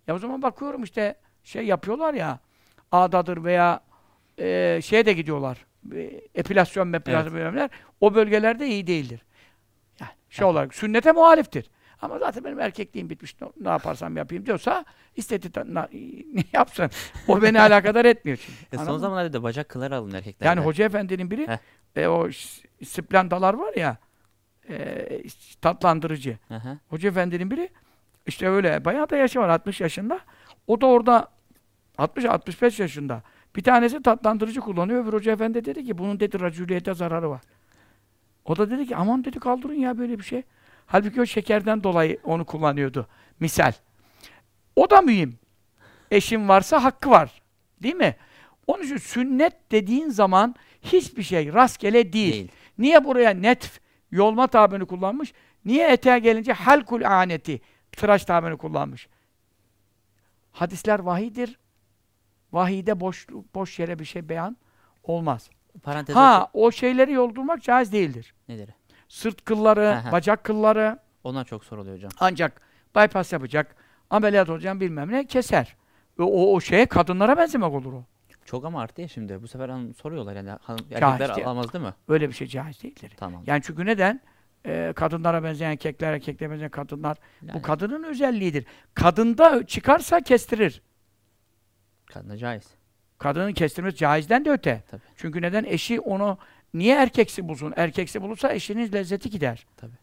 Ya 0.06 0.15
o 0.15 0.19
zaman 0.19 0.43
bakıyorum 0.43 0.82
işte 0.82 1.15
şey 1.44 1.66
yapıyorlar 1.66 2.15
ya 2.15 2.39
ağdadır 2.93 3.44
veya 3.44 3.81
e, 4.39 4.81
şeye 4.82 5.06
de 5.06 5.12
gidiyorlar. 5.12 5.66
E, 5.94 6.20
epilasyon 6.35 6.89
mepilasyon 6.89 7.35
bölümler. 7.35 7.70
O 8.01 8.15
bölgelerde 8.15 8.66
iyi 8.66 8.86
değildir. 8.86 9.20
Yani 10.01 10.10
şey 10.31 10.47
olarak 10.47 10.74
sünnete 10.74 11.12
muhaliftir. 11.12 11.70
Ama 12.02 12.19
zaten 12.19 12.44
benim 12.44 12.60
erkekliğim 12.60 13.10
bitmiş. 13.10 13.36
Ne, 13.60 13.69
yaparsam 13.69 14.16
yapayım 14.16 14.47
diyorsa 14.47 14.85
istedi 15.16 15.51
ne 16.35 16.44
yapsın. 16.52 16.90
O 17.28 17.43
beni 17.43 17.60
alakadar 17.60 18.05
etmiyor 18.05 18.39
çünkü. 18.39 18.82
E, 18.82 18.86
son 18.86 18.98
zamanlarda 18.98 19.32
da 19.32 19.43
bacak 19.43 19.69
kılları 19.69 19.97
alın 19.97 20.12
erkekler. 20.12 20.47
Yani 20.47 20.60
Hoca 20.60 20.85
Efendi'nin 20.85 21.31
biri 21.31 21.48
Heh. 21.48 21.59
e, 21.97 22.09
o 22.09 22.28
splendalar 22.85 23.55
var 23.55 23.74
ya 23.74 23.97
e, 24.70 25.23
tatlandırıcı. 25.62 26.39
Hı. 26.49 26.78
Hoca 26.89 27.09
Efendi'nin 27.09 27.51
biri 27.51 27.69
işte 28.27 28.49
öyle 28.49 28.85
bayağı 28.85 29.11
da 29.11 29.16
yaşı 29.16 29.40
var 29.40 29.49
60 29.49 29.81
yaşında. 29.81 30.20
O 30.66 30.81
da 30.81 30.86
orada 30.86 31.28
60-65 31.99 32.82
yaşında. 32.82 33.23
Bir 33.57 33.62
tanesi 33.62 34.03
tatlandırıcı 34.03 34.61
kullanıyor. 34.61 35.05
Öbür 35.05 35.12
Hoca 35.12 35.32
Efendi 35.32 35.65
dedi 35.65 35.85
ki 35.85 35.99
bunun 35.99 36.20
dedi 36.20 36.40
racüliyete 36.40 36.95
zararı 36.95 37.31
var. 37.31 37.40
O 38.45 38.57
da 38.57 38.70
dedi 38.70 38.86
ki 38.86 38.97
aman 38.97 39.24
dedi 39.24 39.40
kaldırın 39.40 39.74
ya 39.74 39.99
böyle 39.99 40.19
bir 40.19 40.24
şey. 40.24 40.43
Halbuki 40.86 41.20
o 41.20 41.27
şekerden 41.27 41.82
dolayı 41.85 42.19
onu 42.24 42.45
kullanıyordu. 42.45 43.07
Misal. 43.40 43.73
O 44.77 44.90
da 44.90 45.01
mühim. 45.01 45.39
Eşin 46.11 46.49
varsa 46.49 46.85
hakkı 46.85 47.11
var. 47.11 47.43
Değil 47.82 47.95
mi? 47.95 48.16
Onun 48.66 48.82
için 48.82 48.97
sünnet 48.97 49.73
dediğin 49.73 50.09
zaman 50.09 50.55
hiçbir 50.82 51.23
şey 51.23 51.53
rastgele 51.53 52.12
değil. 52.12 52.32
Değil. 52.32 52.49
Niye 52.78 53.05
buraya 53.05 53.31
netf, 53.31 53.81
yolma 54.10 54.47
tabirini 54.47 54.86
kullanmış? 54.86 55.32
Niye 55.64 55.89
eteğe 55.93 56.18
gelince 56.18 56.52
halkul 56.52 57.02
aneti, 57.05 57.60
tıraş 57.93 58.24
tabirini 58.24 58.56
kullanmış? 58.59 59.09
Hadisler 60.52 60.98
vahidir. 60.98 61.59
Vahide 62.52 63.01
boş, 63.01 63.26
boş 63.55 63.78
yere 63.78 63.98
bir 63.98 64.05
şey 64.05 64.28
beyan 64.28 64.56
olmaz. 65.02 65.51
Parantez 65.82 66.16
Ha, 66.16 66.51
o 66.52 66.70
şeyleri 66.70 67.12
yoldurmak 67.12 67.62
caiz 67.62 67.93
değildir. 67.93 68.35
nedir? 68.48 68.70
Sırt 69.09 69.44
kılları, 69.44 69.89
Aha. 69.89 70.12
bacak 70.12 70.44
kılları 70.44 70.98
Ondan 71.24 71.44
çok 71.44 71.64
soruluyor 71.64 71.97
hocam. 71.97 72.10
ancak 72.20 72.60
bypass 72.97 73.32
yapacak, 73.32 73.76
ameliyat 74.10 74.48
olacağım 74.51 74.80
bilmem 74.80 75.10
ne 75.12 75.26
keser. 75.26 75.76
Ve 76.18 76.22
o, 76.22 76.55
o 76.55 76.60
şeye 76.60 76.86
kadınlara 76.86 77.36
benzemek 77.36 77.72
olur 77.72 77.93
o. 77.93 78.05
Çok 78.49 78.65
ama 78.65 78.81
arttı 78.81 79.01
ya 79.01 79.09
şimdi. 79.09 79.43
Bu 79.43 79.49
sefer 79.49 79.69
hanım 79.69 79.95
soruyorlar 79.95 80.37
yani. 80.37 80.51
Hanım, 80.51 80.87
erkekler 80.91 81.37
değil. 81.37 81.47
alamaz 81.47 81.73
değil 81.73 81.85
mi? 81.85 81.95
Öyle 82.09 82.29
bir 82.29 82.35
şey 82.35 82.47
caiz 82.47 82.83
değildir. 82.83 83.12
Tamam. 83.16 83.43
Yani 83.47 83.62
çünkü 83.65 83.87
neden? 83.87 84.20
Ee, 84.66 84.93
kadınlara 84.97 85.43
benzeyen 85.43 85.70
erkekler, 85.70 86.12
erkeklere 86.12 86.51
benzeyen 86.51 86.70
kadınlar. 86.70 87.16
Bu 87.43 87.47
Yani 87.47 87.62
kadının 87.62 88.03
özelliğidir. 88.03 88.66
Kadında 88.95 89.66
çıkarsa 89.66 90.20
kestirir. 90.20 90.83
kadına 92.07 92.37
caiz. 92.37 92.65
Kadının 93.19 93.53
kestirmesi 93.53 93.97
caizden 93.97 94.45
de 94.45 94.51
öte. 94.51 94.83
Tabii. 94.91 95.03
Çünkü 95.16 95.43
neden? 95.43 95.65
Eşi 95.65 96.01
onu 96.01 96.39
niye 96.75 96.97
erkeksi 96.97 97.49
bulsun? 97.49 97.75
Erkeksi 97.77 98.23
bulursa 98.23 98.53
eşinin 98.53 98.93
lezzeti 98.93 99.31
gider. 99.31 99.66
Tabii. 99.77 99.99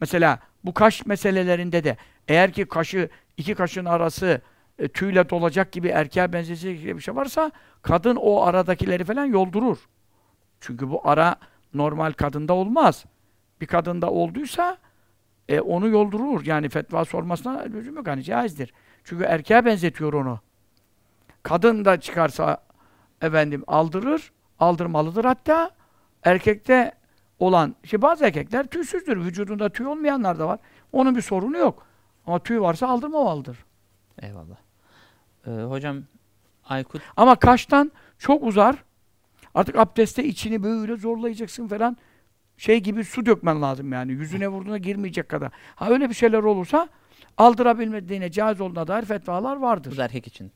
Mesela 0.00 0.38
bu 0.64 0.74
kaş 0.74 1.06
meselelerinde 1.06 1.84
de 1.84 1.96
eğer 2.28 2.52
ki 2.52 2.64
kaşı 2.64 3.08
iki 3.36 3.54
kaşın 3.54 3.84
arası 3.84 4.40
e, 4.80 4.88
tüyle 4.88 5.30
dolacak 5.30 5.72
gibi 5.72 5.88
erkeğe 5.88 6.32
benzeyecek 6.32 6.80
gibi 6.80 6.96
bir 6.96 7.02
şey 7.02 7.16
varsa 7.16 7.50
kadın 7.82 8.16
o 8.16 8.42
aradakileri 8.42 9.04
falan 9.04 9.24
yoldurur. 9.24 9.78
Çünkü 10.60 10.90
bu 10.90 11.08
ara 11.08 11.36
normal 11.74 12.12
kadında 12.12 12.52
olmaz. 12.52 13.04
Bir 13.60 13.66
kadında 13.66 14.10
olduysa 14.10 14.76
e, 15.48 15.60
onu 15.60 15.88
yoldurur. 15.88 16.46
Yani 16.46 16.68
fetva 16.68 17.04
sormasına 17.04 17.60
lüzum 17.60 17.96
yok. 17.96 18.06
Hani 18.06 18.22
caizdir. 18.22 18.72
Çünkü 19.04 19.24
erkeğe 19.24 19.64
benzetiyor 19.64 20.12
onu. 20.12 20.40
Kadın 21.42 21.84
da 21.84 22.00
çıkarsa 22.00 22.62
efendim 23.22 23.64
aldırır, 23.66 24.32
aldırmalıdır 24.58 25.24
hatta. 25.24 25.70
Erkekte 26.24 26.92
olan, 27.38 27.76
işte 27.84 28.02
bazı 28.02 28.24
erkekler 28.24 28.66
tüysüzdür. 28.66 29.16
Vücudunda 29.16 29.68
tüy 29.68 29.86
olmayanlar 29.86 30.38
da 30.38 30.48
var. 30.48 30.58
Onun 30.92 31.16
bir 31.16 31.22
sorunu 31.22 31.56
yok. 31.56 31.86
Ama 32.26 32.38
tüy 32.38 32.60
varsa 32.60 32.88
aldırmamalıdır. 32.88 33.64
Eyvallah. 34.22 34.69
Ee, 35.46 35.50
hocam 35.50 36.02
Aykut 36.64 37.02
Ama 37.16 37.36
kaştan 37.36 37.92
çok 38.18 38.42
uzar. 38.44 38.76
Artık 39.54 39.78
abdestte 39.78 40.24
içini 40.24 40.62
böyle 40.62 40.96
zorlayacaksın 40.96 41.68
falan. 41.68 41.96
Şey 42.56 42.80
gibi 42.80 43.04
su 43.04 43.26
dökmen 43.26 43.62
lazım 43.62 43.92
yani. 43.92 44.12
Yüzüne 44.12 44.48
vurduğuna 44.48 44.78
girmeyecek 44.78 45.28
kadar. 45.28 45.52
Ha 45.74 45.90
öyle 45.90 46.08
bir 46.08 46.14
şeyler 46.14 46.38
olursa 46.38 46.88
aldırabilmediğine 47.38 48.30
caiz 48.30 48.60
olduğuna 48.60 48.86
dair 48.86 49.04
fetvalar 49.04 49.56
vardır. 49.56 49.92
bu 49.92 49.96
da 49.96 50.04
erkek 50.04 50.26
için. 50.26 50.52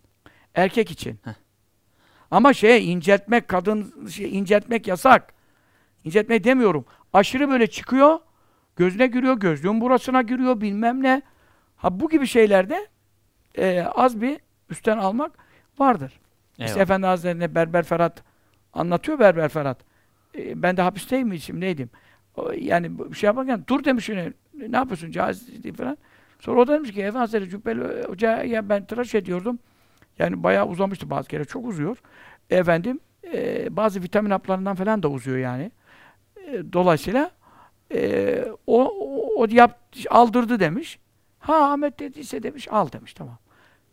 Erkek 0.55 0.91
için. 0.91 1.19
Heh. 1.25 1.35
Ama 2.31 2.53
şey 2.53 2.93
inceltmek, 2.93 3.49
kadın 3.49 4.09
şey, 4.09 4.39
inceltmek 4.39 4.87
yasak. 4.87 5.35
İnceltmek 6.05 6.45
demiyorum. 6.45 6.85
Aşırı 7.13 7.49
böyle 7.49 7.67
çıkıyor, 7.67 8.19
gözüne 8.77 9.07
giriyor, 9.07 9.41
gözlüğün 9.41 9.81
burasına 9.81 10.23
giriyor, 10.23 10.61
bilmem 10.61 11.03
ne. 11.03 11.23
Ha 11.77 12.01
bu 12.01 12.11
gibi 12.11 12.27
şeylerde 12.27 12.89
e, 13.59 13.83
az 13.83 14.21
bir 14.21 14.41
üstten 14.71 14.99
almak 14.99 15.33
vardır. 15.79 16.21
İşte 16.51 16.65
Eyvallah. 16.65 16.83
Efendi 16.83 17.07
Hazretleri'ne 17.07 17.55
Berber 17.55 17.83
Ferhat 17.83 18.23
anlatıyor 18.73 19.19
Berber 19.19 19.49
Ferhat. 19.49 19.79
E, 20.39 20.63
ben 20.63 20.77
de 20.77 20.83
hapisteyim 20.83 21.29
mi 21.29 21.37
içimdeydim. 21.37 21.91
O, 22.37 22.53
yani 22.53 22.99
bir 22.99 23.17
şey 23.17 23.27
yaparken 23.27 23.65
dur 23.69 23.85
demiş 23.85 24.09
yine. 24.09 24.33
Ne 24.69 24.77
yapıyorsun 24.77 25.11
caiz 25.11 25.49
falan. 25.77 25.99
Sonra 26.41 26.61
o 26.61 26.67
da 26.67 26.73
demiş 26.73 26.93
ki 26.93 27.01
Efendi 27.01 27.19
Hazretleri 27.19 27.51
Cübbeli 27.51 28.05
Hoca'ya 28.07 28.69
ben 28.69 28.87
tıraş 28.87 29.15
ediyordum. 29.15 29.59
Yani 30.19 30.43
bayağı 30.43 30.67
uzamıştı 30.67 31.11
bazı 31.11 31.29
kere. 31.29 31.45
Çok 31.45 31.67
uzuyor. 31.67 31.97
Efendim 32.51 33.01
e, 33.33 33.67
bazı 33.77 34.03
vitamin 34.03 34.31
haplarından 34.31 34.75
falan 34.75 35.03
da 35.03 35.09
uzuyor 35.09 35.39
yani. 35.39 35.71
E, 36.37 36.73
dolayısıyla 36.73 37.31
e, 37.95 38.45
o, 38.67 38.85
o, 38.85 39.43
o 39.43 39.47
yap, 39.51 39.81
aldırdı 40.11 40.61
demiş. 40.61 40.99
Ha 41.39 41.73
Ahmet 41.73 42.01
dediyse 42.01 42.43
demiş 42.43 42.69
al 42.71 42.93
demiş 42.93 43.15
tamam. 43.15 43.39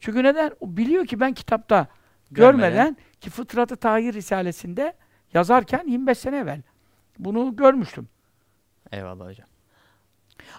Çünkü 0.01 0.23
neden? 0.23 0.51
O 0.59 0.77
biliyor 0.77 1.05
ki 1.05 1.19
ben 1.19 1.33
kitapta 1.33 1.87
görmeden, 2.31 2.71
Görmeden. 2.71 2.97
ki 3.21 3.29
Fıtratı 3.29 3.75
Tahir 3.75 4.13
Risalesi'nde 4.13 4.93
yazarken 5.33 5.83
25 5.87 6.17
sene 6.17 6.37
evvel 6.37 6.61
bunu 7.19 7.55
görmüştüm. 7.55 8.07
Eyvallah 8.91 9.25
hocam. 9.27 9.47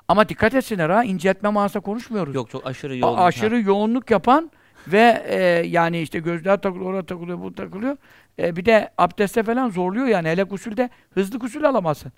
Ama 0.09 0.29
dikkat 0.29 0.55
etsinler 0.55 0.91
ha 0.91 1.05
inceltme 1.05 1.49
manasında 1.49 1.83
konuşmuyoruz. 1.83 2.35
Yok 2.35 2.51
çok 2.51 2.67
aşırı 2.67 2.93
A- 2.93 2.97
yoğun. 2.97 3.19
aşırı 3.19 3.61
yoğunluk 3.61 4.11
yapan 4.11 4.51
ve 4.89 5.23
e, 5.27 5.37
yani 5.67 6.01
işte 6.01 6.19
gözler 6.19 6.61
takılıyor, 6.61 6.91
oraya 6.91 7.07
takılıyor, 7.07 7.41
bu 7.43 7.55
takılıyor. 7.55 7.97
E, 8.39 8.57
bir 8.57 8.65
de 8.65 8.91
abdestte 8.99 9.43
falan 9.43 9.71
zorluyor 9.71 10.07
yani. 10.07 10.29
Hele 10.29 10.43
gusülde 10.43 10.91
hızlı 11.11 11.39
gusül 11.39 11.69
alamazsın. 11.69 12.13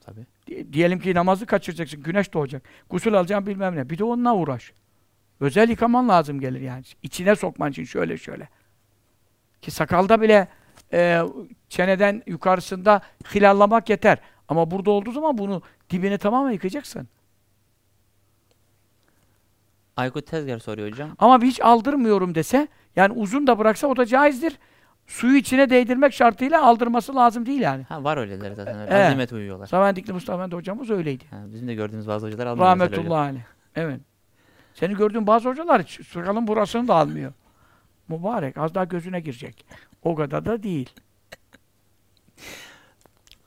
Tabii. 0.00 0.26
Di- 0.46 0.72
Diyelim 0.72 0.98
ki 1.00 1.14
namazı 1.14 1.46
kaçıracaksın, 1.46 2.02
güneş 2.02 2.32
doğacak. 2.34 2.62
Gusül 2.90 3.14
alacaksın 3.14 3.46
bilmem 3.46 3.76
ne. 3.76 3.90
Bir 3.90 3.98
de 3.98 4.04
onunla 4.04 4.34
uğraş. 4.34 4.72
Özel 5.40 5.68
yıkaman 5.68 6.08
lazım 6.08 6.40
gelir 6.40 6.60
yani. 6.60 6.82
İçine 7.02 7.36
sokman 7.36 7.70
için 7.70 7.84
şöyle 7.84 8.16
şöyle. 8.18 8.48
Ki 9.62 9.70
sakalda 9.70 10.20
bile 10.20 10.48
e, 10.92 11.22
çeneden 11.68 12.22
yukarısında 12.26 13.00
hilallamak 13.34 13.90
yeter. 13.90 14.18
Ama 14.48 14.70
burada 14.70 14.90
olduğu 14.90 15.12
zaman 15.12 15.38
bunu 15.38 15.62
dibini 15.90 16.18
tamamen 16.18 16.50
yıkayacaksın. 16.52 17.08
Aykut 19.96 20.26
Tezger 20.26 20.58
soruyor 20.58 20.90
hocam. 20.90 21.10
Ama 21.18 21.42
hiç 21.42 21.60
aldırmıyorum 21.60 22.34
dese, 22.34 22.68
yani 22.96 23.12
uzun 23.12 23.46
da 23.46 23.58
bıraksa 23.58 23.86
o 23.86 23.96
da 23.96 24.06
caizdir. 24.06 24.58
Suyu 25.06 25.36
içine 25.36 25.70
değdirmek 25.70 26.12
şartıyla 26.12 26.62
aldırması 26.62 27.14
lazım 27.16 27.46
değil 27.46 27.60
yani. 27.60 27.82
Ha 27.82 28.04
var 28.04 28.16
öyleleri 28.16 28.54
zaten. 28.54 28.80
Öyle. 28.80 28.94
Evet. 28.94 29.06
Azimet 29.06 29.32
uyuyorlar. 29.32 29.66
Savendikli 29.66 30.12
Mustafa 30.12 30.38
Efendi 30.38 30.56
hocamız 30.56 30.90
öyleydi. 30.90 31.24
Ha, 31.30 31.36
bizim 31.52 31.68
de 31.68 31.74
gördüğümüz 31.74 32.08
bazı 32.08 32.26
hocalar 32.26 32.46
öyle. 32.46 32.60
Rahmetullahi 32.60 33.28
aleyh. 33.30 33.42
Evet. 33.74 34.00
Seni 34.74 34.96
gördüğün 34.96 35.26
bazı 35.26 35.48
hocalar 35.48 36.00
sakalın 36.12 36.46
burasını 36.46 36.88
da 36.88 36.94
almıyor. 36.94 37.32
Mübarek. 38.08 38.58
Az 38.58 38.74
daha 38.74 38.84
gözüne 38.84 39.20
girecek. 39.20 39.64
O 40.02 40.14
kadar 40.14 40.44
da 40.44 40.62
değil. 40.62 40.90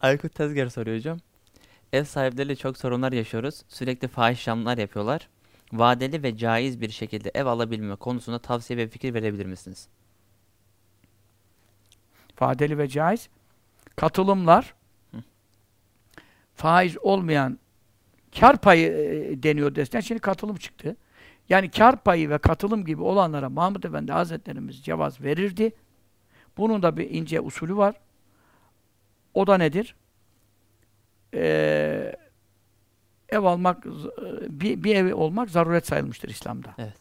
Aykut 0.02 0.36
Tezger 0.36 0.68
soruyor 0.68 0.98
hocam. 0.98 1.18
Ev 1.94 2.04
sahipleriyle 2.04 2.56
çok 2.56 2.78
sorunlar 2.78 3.12
yaşıyoruz. 3.12 3.64
Sürekli 3.68 4.08
fahiş 4.08 4.48
yapıyorlar. 4.78 5.30
Vadeli 5.74 6.24
ve 6.24 6.38
caiz 6.38 6.82
bir 6.82 6.90
şekilde 6.90 7.32
ev 7.34 7.46
alabilme 7.46 7.96
konusunda 7.96 8.40
tavsiye 8.40 8.78
ve 8.78 8.88
fikir 8.88 9.14
verebilir 9.14 9.46
misiniz? 9.46 9.88
Fadeli 12.36 12.78
ve 12.78 12.88
caiz. 12.88 13.30
Katılımlar 13.96 14.74
Hı. 15.12 15.18
faiz 16.56 16.98
olmayan 16.98 17.60
kar 18.40 18.58
payı 18.58 18.88
e, 18.88 19.44
deniyor 19.44 19.76
desen 19.76 20.00
şimdi 20.00 20.22
katılım 20.22 20.56
çıktı. 20.56 20.96
Yani 21.50 21.72
kar 21.72 22.04
payı 22.04 22.30
ve 22.30 22.38
katılım 22.38 22.86
gibi 22.86 23.02
olanlara 23.02 23.50
Mahmud 23.50 23.84
Efendi 23.84 24.12
Hazretlerimiz 24.12 24.84
cevaz 24.84 25.22
verirdi. 25.22 25.72
Bunun 26.58 26.84
da 26.84 26.98
bir 26.98 27.10
ince 27.10 27.42
usulü 27.42 27.78
var. 27.78 27.96
O 29.34 29.48
da 29.48 29.58
nedir? 29.58 29.96
Ee, 31.34 32.16
ev 33.30 33.44
almak, 33.44 33.86
e, 33.86 33.90
bir, 34.62 34.84
bir 34.84 34.96
ev 34.96 35.16
olmak 35.16 35.50
zaruret 35.50 35.88
sayılmıştır 35.88 36.30
İslam'da. 36.30 36.76
Evet. 36.78 36.98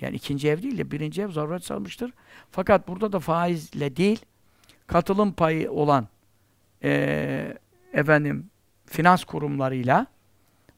Yani 0.00 0.16
ikinci 0.16 0.48
ev 0.48 0.62
değil 0.62 0.78
de 0.78 0.90
birinci 0.90 1.22
ev 1.22 1.30
zaruret 1.30 1.64
sayılmıştır. 1.64 2.12
Fakat 2.50 2.88
burada 2.88 3.12
da 3.12 3.20
faizle 3.20 3.96
değil, 3.96 4.24
katılım 4.86 5.32
payı 5.32 5.70
olan 5.70 6.08
eee, 6.82 7.58
efendim 7.92 8.50
finans 8.86 9.24
kurumlarıyla 9.24 10.06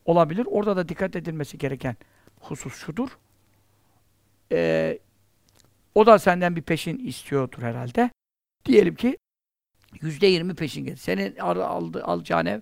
olabilir. 0.04 0.46
Orada 0.50 0.76
da 0.76 0.88
dikkat 0.88 1.16
edilmesi 1.16 1.58
gereken 1.58 1.96
husus 2.42 2.74
şudur. 2.74 3.18
Eee, 4.50 4.98
o 5.94 6.06
da 6.06 6.18
senden 6.18 6.56
bir 6.56 6.62
peşin 6.62 6.98
istiyordur 6.98 7.62
herhalde. 7.62 8.10
Diyelim 8.64 8.94
ki 8.94 9.18
yüzde 10.00 10.26
yirmi 10.26 10.54
peşin 10.54 10.84
getir. 10.84 10.96
Senin 10.98 11.36
al- 11.36 11.60
aldı, 11.60 12.04
alacağın 12.04 12.46
ev 12.46 12.60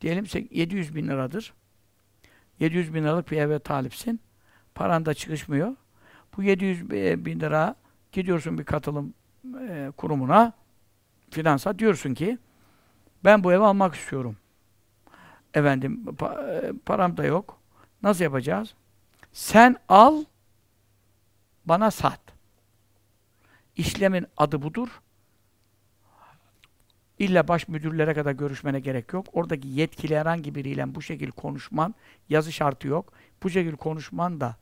diyelim 0.00 0.24
se- 0.24 0.48
700 0.50 0.94
bin 0.94 1.08
liradır. 1.08 1.54
700 2.60 2.94
bin 2.94 3.02
liralık 3.02 3.30
bir 3.30 3.36
eve 3.36 3.58
talipsin. 3.58 4.20
Paran 4.74 5.06
da 5.06 5.14
çıkışmıyor. 5.14 5.76
Bu 6.36 6.42
700 6.42 6.90
bi- 6.90 7.24
bin 7.24 7.40
lira 7.40 7.74
gidiyorsun 8.12 8.58
bir 8.58 8.64
katılım 8.64 9.14
e, 9.68 9.92
kurumuna, 9.96 10.52
finansa 11.30 11.78
diyorsun 11.78 12.14
ki 12.14 12.38
ben 13.24 13.44
bu 13.44 13.52
evi 13.52 13.62
almak 13.64 13.94
istiyorum. 13.94 14.36
Efendim 15.54 16.04
pa- 16.04 16.60
e, 16.60 16.72
param 16.86 17.16
da 17.16 17.24
yok. 17.24 17.60
Nasıl 18.02 18.24
yapacağız? 18.24 18.74
Sen 19.36 19.76
al, 19.88 20.24
bana 21.64 21.90
sat. 21.90 22.20
İşlemin 23.76 24.26
adı 24.36 24.62
budur. 24.62 24.88
İlla 27.18 27.48
baş 27.48 27.68
müdürlere 27.68 28.14
kadar 28.14 28.32
görüşmene 28.32 28.80
gerek 28.80 29.12
yok. 29.12 29.26
Oradaki 29.32 29.68
yetkili 29.68 30.18
herhangi 30.18 30.54
biriyle 30.54 30.94
bu 30.94 31.02
şekilde 31.02 31.30
konuşman, 31.30 31.94
yazı 32.28 32.52
şartı 32.52 32.88
yok. 32.88 33.12
Bu 33.42 33.50
şekilde 33.50 33.76
konuşman 33.76 34.40
da 34.40 34.56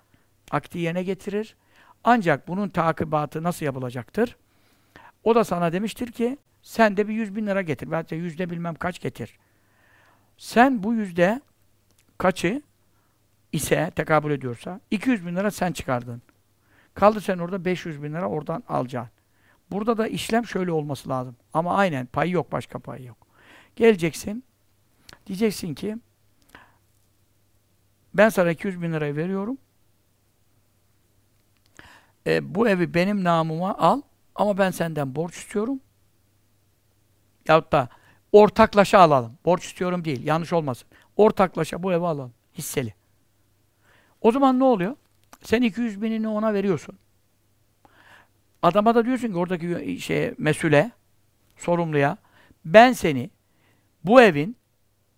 akdi 0.50 0.78
yerine 0.78 1.02
getirir. 1.02 1.56
Ancak 2.04 2.48
bunun 2.48 2.68
takibatı 2.68 3.42
nasıl 3.42 3.66
yapılacaktır? 3.66 4.36
O 5.24 5.34
da 5.34 5.44
sana 5.44 5.72
demiştir 5.72 6.12
ki 6.12 6.38
sen 6.62 6.96
de 6.96 7.08
bir 7.08 7.14
yüz 7.14 7.36
bin 7.36 7.46
lira 7.46 7.62
getir. 7.62 7.90
Belki 7.90 8.14
yüzde 8.14 8.50
bilmem 8.50 8.74
kaç 8.74 9.00
getir. 9.00 9.38
Sen 10.38 10.82
bu 10.82 10.94
yüzde 10.94 11.40
kaçı 12.18 12.62
ise 13.54 13.92
tekabül 13.96 14.30
ediyorsa 14.30 14.80
200 14.90 15.26
bin 15.26 15.36
lira 15.36 15.50
sen 15.50 15.72
çıkardın. 15.72 16.22
Kaldı 16.94 17.20
sen 17.20 17.38
orada 17.38 17.64
500 17.64 18.02
bin 18.02 18.12
lira 18.12 18.28
oradan 18.28 18.62
alacaksın. 18.68 19.12
Burada 19.70 19.98
da 19.98 20.06
işlem 20.08 20.46
şöyle 20.46 20.72
olması 20.72 21.08
lazım. 21.08 21.36
Ama 21.54 21.76
aynen 21.76 22.06
payı 22.06 22.32
yok 22.32 22.52
başka 22.52 22.78
payı 22.78 23.04
yok. 23.04 23.16
Geleceksin 23.76 24.44
diyeceksin 25.26 25.74
ki 25.74 25.96
ben 28.14 28.28
sana 28.28 28.50
200 28.50 28.82
bin 28.82 28.92
lirayı 28.92 29.16
veriyorum. 29.16 29.58
E, 32.26 32.54
bu 32.54 32.68
evi 32.68 32.94
benim 32.94 33.24
namıma 33.24 33.78
al 33.78 34.02
ama 34.34 34.58
ben 34.58 34.70
senden 34.70 35.14
borç 35.14 35.36
istiyorum. 35.36 35.80
Yahut 37.48 37.72
da 37.72 37.88
ortaklaşa 38.32 38.98
alalım. 38.98 39.38
Borç 39.44 39.64
istiyorum 39.64 40.04
değil. 40.04 40.26
Yanlış 40.26 40.52
olmasın. 40.52 40.88
ortaklaşa 41.16 41.82
bu 41.82 41.92
evi 41.92 42.06
alalım. 42.06 42.32
Hisseli. 42.58 42.94
O 44.24 44.32
zaman 44.32 44.58
ne 44.58 44.64
oluyor? 44.64 44.96
Sen 45.42 45.62
200 45.62 46.02
binini 46.02 46.28
ona 46.28 46.54
veriyorsun. 46.54 46.98
Adama 48.62 48.94
da 48.94 49.04
diyorsun 49.04 49.28
ki 49.28 49.36
oradaki 49.36 50.00
şeye, 50.00 50.34
mesule, 50.38 50.90
sorumluya 51.56 52.16
ben 52.64 52.92
seni 52.92 53.30
bu 54.04 54.22
evin 54.22 54.56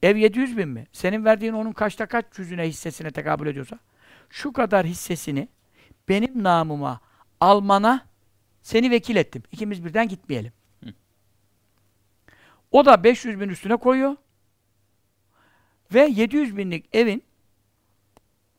ev 0.02 0.16
700 0.16 0.56
bin 0.56 0.68
mi? 0.68 0.86
Senin 0.92 1.24
verdiğin 1.24 1.52
onun 1.52 1.72
kaçta 1.72 2.06
kaç 2.06 2.24
yüzüne 2.38 2.68
hissesine 2.68 3.10
tekabül 3.10 3.46
ediyorsa 3.46 3.78
şu 4.30 4.52
kadar 4.52 4.86
hissesini 4.86 5.48
benim 6.08 6.44
namıma 6.44 7.00
almana 7.40 8.06
seni 8.62 8.90
vekil 8.90 9.16
ettim. 9.16 9.42
İkimiz 9.52 9.84
birden 9.84 10.08
gitmeyelim. 10.08 10.52
Hı. 10.84 10.90
O 12.70 12.84
da 12.84 13.04
500 13.04 13.40
bin 13.40 13.48
üstüne 13.48 13.76
koyuyor. 13.76 14.16
Ve 15.94 16.00
700 16.06 16.56
binlik 16.56 16.96
evin 16.96 17.25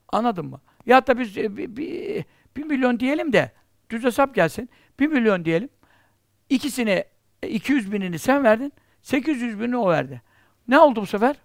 anladın 0.10 0.46
mı? 0.46 0.62
Ya 0.86 1.08
da 1.08 1.20
biz 1.20 1.38
e, 1.38 1.58
bir, 1.58 1.78
bir, 1.78 2.26
bir 2.58 2.64
milyon 2.64 3.00
diyelim 3.00 3.34
de 3.34 3.52
düz 3.90 4.04
hesap 4.04 4.36
gelsin. 4.36 4.70
1 5.00 5.08
milyon 5.08 5.46
diyelim. 5.46 5.70
İkisini 6.50 7.04
e, 7.44 7.50
200 7.50 7.92
binini 7.92 8.20
sen 8.20 8.44
verdin. 8.44 8.74
800 9.02 9.60
binini 9.60 9.78
o 9.78 9.90
verdi. 9.90 10.22
Ne 10.68 10.80
oldu 10.80 11.02
bu 11.02 11.06
sefer? 11.06 11.36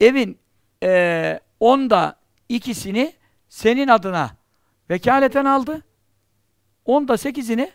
Evin 0.00 0.38
e, 0.82 1.40
onda 1.60 2.16
ikisini 2.48 3.12
senin 3.48 3.88
adına 3.88 4.30
vekaleten 4.90 5.44
aldı. 5.44 5.82
Onda 6.84 7.16
sekizini 7.16 7.72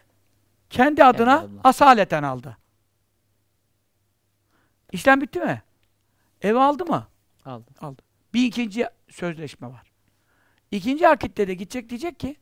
kendi 0.70 1.04
adına 1.04 1.48
asaleten 1.64 2.24
aldı. 2.24 2.58
İşlem 4.92 5.22
bitti 5.22 5.40
mi? 5.40 5.62
Ev 6.42 6.56
aldı 6.56 6.86
mı? 6.86 7.08
Aldım. 7.46 7.74
Aldı. 7.82 8.07
Bir 8.34 8.46
ikinci 8.46 8.88
sözleşme 9.10 9.68
var. 9.68 9.92
İkinci 10.72 11.08
akitte 11.08 11.48
de 11.48 11.54
gidecek 11.54 11.90
diyecek 11.90 12.20
ki 12.20 12.36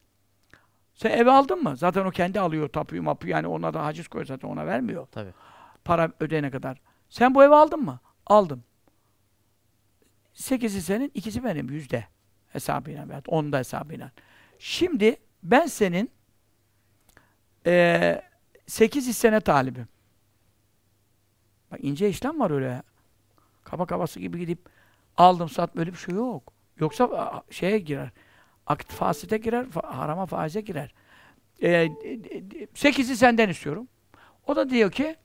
sen 0.94 1.10
ev 1.10 1.28
aldın 1.28 1.64
mı? 1.64 1.78
Zaten 1.78 2.06
o 2.06 2.12
kendi 2.12 2.40
alıyor 2.40 2.70
tapuyu 2.70 3.04
mapuyu 3.04 3.32
yani 3.32 3.48
ona 3.48 3.74
da 3.74 3.86
haciz 3.86 4.08
koyuyor 4.08 4.28
zaten 4.28 4.48
ona 4.48 4.66
vermiyor. 4.66 5.08
Tabii. 5.12 5.34
Para 5.86 6.12
ödeyene 6.20 6.52
kadar. 6.52 6.82
Sen 7.10 7.36
bu 7.36 7.44
evi 7.44 7.56
aldın 7.56 7.80
mı? 7.84 8.00
Aldım. 8.26 8.64
Sekizi 10.34 10.82
senin, 10.82 11.12
ikisi 11.14 11.44
benim 11.44 11.70
yüzde 11.70 12.08
hesabıyla 12.54 13.10
veya 13.10 13.22
onda 13.28 13.58
hesabıyla. 13.58 14.12
Şimdi 14.60 15.18
ben 15.44 15.66
senin 15.66 16.12
eee 17.66 18.22
sekiz 18.68 19.08
hissene 19.08 19.42
talibim. 19.42 19.88
Bak 21.72 21.80
ince 21.84 22.10
işlem 22.10 22.40
var 22.40 22.52
öyle. 22.52 22.84
Kaba 23.64 23.86
kabası 23.86 24.20
gibi 24.20 24.40
gidip 24.40 24.60
aldım 25.18 25.50
sat 25.50 25.76
böyle 25.76 25.92
bir 25.94 25.98
şey 25.98 26.16
yok. 26.16 26.54
Yoksa 26.80 27.44
şeye 27.50 27.80
girer. 27.80 28.10
Akit 28.68 28.92
fasite 28.92 29.38
girer, 29.38 29.66
harama 29.84 30.26
faize 30.26 30.62
girer. 30.62 30.94
D- 31.62 32.68
sekizi 32.74 33.18
senden 33.18 33.50
istiyorum. 33.50 33.88
O 34.48 34.56
da 34.56 34.70
diyor 34.70 34.92
ki 34.92 35.16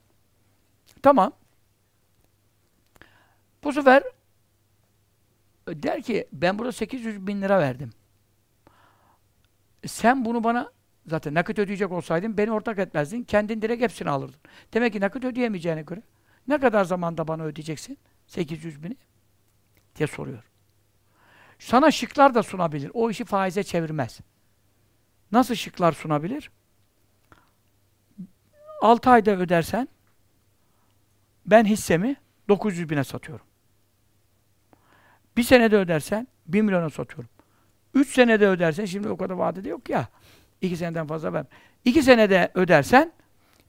tamam. 1.01 1.31
Bu 3.63 3.73
sefer 3.73 4.03
der 5.67 6.01
ki 6.01 6.27
ben 6.33 6.59
burada 6.59 6.71
800 6.71 7.27
bin 7.27 7.41
lira 7.41 7.59
verdim. 7.59 7.89
Sen 9.85 10.25
bunu 10.25 10.43
bana 10.43 10.71
zaten 11.07 11.33
nakit 11.33 11.59
ödeyecek 11.59 11.91
olsaydın 11.91 12.37
beni 12.37 12.51
ortak 12.51 12.79
etmezdin. 12.79 13.23
Kendin 13.23 13.61
direkt 13.61 13.83
hepsini 13.83 14.09
alırdın. 14.09 14.39
Demek 14.73 14.93
ki 14.93 15.01
nakit 15.01 15.25
ödeyemeyeceğine 15.25 15.81
göre 15.81 16.01
ne 16.47 16.59
kadar 16.59 16.83
zamanda 16.83 17.27
bana 17.27 17.43
ödeyeceksin? 17.43 17.97
800 18.27 18.83
bini 18.83 18.97
diye 19.95 20.07
soruyor. 20.07 20.43
Sana 21.59 21.91
şıklar 21.91 22.35
da 22.35 22.43
sunabilir. 22.43 22.91
O 22.93 23.09
işi 23.09 23.25
faize 23.25 23.63
çevirmez. 23.63 24.19
Nasıl 25.31 25.55
şıklar 25.55 25.91
sunabilir? 25.91 26.51
6 28.81 29.09
ayda 29.09 29.31
ödersen 29.31 29.87
ben 31.45 31.65
hissemi 31.65 32.15
900 32.49 32.89
bine 32.89 33.03
satıyorum. 33.03 33.45
Bir 35.37 35.43
senede 35.43 35.77
ödersen 35.77 36.27
1 36.47 36.61
milyona 36.61 36.89
satıyorum. 36.89 37.29
3 37.93 38.13
senede 38.13 38.47
ödersen, 38.47 38.85
şimdi 38.85 39.09
o 39.09 39.17
kadar 39.17 39.33
vadede 39.33 39.69
yok 39.69 39.89
ya. 39.89 40.07
2 40.61 40.77
seneden 40.77 41.07
fazla 41.07 41.33
ben. 41.33 41.47
2 41.85 42.03
senede 42.03 42.51
ödersen, 42.55 43.11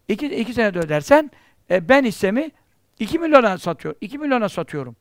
2 0.09 0.27
2 0.27 0.55
senede 0.55 0.79
ödersen 0.79 1.31
e, 1.71 1.89
ben 1.89 2.05
hissemi 2.05 2.51
2 2.99 3.19
milyona 3.19 3.59
satıyor. 3.59 3.95
2 4.01 4.19
milyona 4.19 4.49
satıyorum 4.49 4.97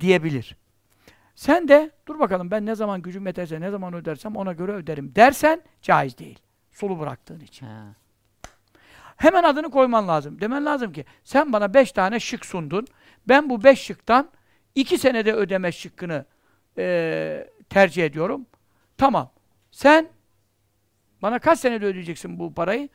diyebilir. 0.00 0.56
Sen 1.34 1.68
de 1.68 1.90
dur 2.08 2.18
bakalım 2.18 2.50
ben 2.50 2.66
ne 2.66 2.74
zaman 2.74 3.02
gücüm 3.02 3.26
yeterse, 3.26 3.60
ne 3.60 3.70
zaman 3.70 3.94
ödersem 3.94 4.36
ona 4.36 4.52
göre 4.52 4.72
öderim 4.72 5.14
dersen 5.14 5.62
caiz 5.82 6.18
değil. 6.18 6.38
Sulu 6.72 7.00
bıraktığın 7.00 7.40
için. 7.40 7.66
Ha. 7.66 7.94
Hemen 9.16 9.42
adını 9.42 9.70
koyman 9.70 10.08
lazım. 10.08 10.40
Demen 10.40 10.64
lazım 10.64 10.92
ki 10.92 11.04
sen 11.24 11.52
bana 11.52 11.74
beş 11.74 11.92
tane 11.92 12.20
şık 12.20 12.46
sundun. 12.46 12.86
Ben 13.28 13.50
bu 13.50 13.64
beş 13.64 13.80
şıktan 13.80 14.30
iki 14.74 14.98
senede 14.98 15.32
ödeme 15.32 15.72
şıkkını 15.72 16.24
eee, 16.78 17.50
tercih 17.70 18.04
ediyorum. 18.04 18.46
Tamam. 18.96 19.30
Sen 19.70 20.08
bana 21.22 21.38
kaç 21.38 21.58
senede 21.58 21.86
ödeyeceksin 21.86 22.38
bu 22.38 22.54
parayı? 22.54 22.88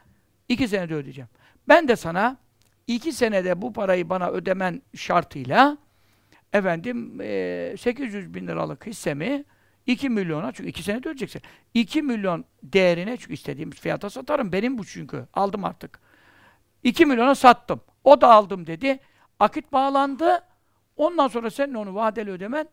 İki 0.49 0.67
senede 0.67 0.95
ödeyeceğim. 0.95 1.29
Ben 1.67 1.87
de 1.87 1.95
sana 1.95 2.37
iki 2.87 3.11
senede 3.13 3.61
bu 3.61 3.73
parayı 3.73 4.09
bana 4.09 4.29
ödemen 4.29 4.81
şartıyla 4.95 5.77
efendim 6.53 7.21
eee 7.21 7.75
800 7.77 8.33
bin 8.33 8.47
liralık 8.47 8.85
hissemi 8.87 9.45
2 9.85 10.09
milyona, 10.09 10.51
çünkü 10.51 10.69
2 10.69 10.83
senede 10.83 10.99
ödeyeceksin. 11.09 11.41
2 11.73 12.01
milyon 12.01 12.45
değerine, 12.63 13.17
çünkü 13.17 13.33
istediğimiz 13.33 13.79
fiyata 13.79 14.09
satarım. 14.09 14.51
Benim 14.51 14.77
bu 14.77 14.85
çünkü. 14.85 15.27
Aldım 15.33 15.65
artık. 15.65 15.99
2 16.83 17.05
milyona 17.05 17.35
sattım. 17.35 17.81
O 18.03 18.21
da 18.21 18.33
aldım 18.33 18.67
dedi. 18.67 18.99
Akit 19.39 19.71
bağlandı. 19.73 20.43
Ondan 20.95 21.27
sonra 21.27 21.49
senin 21.49 21.73
onu 21.73 21.95
vadeli 21.95 22.31
ödemen 22.31 22.69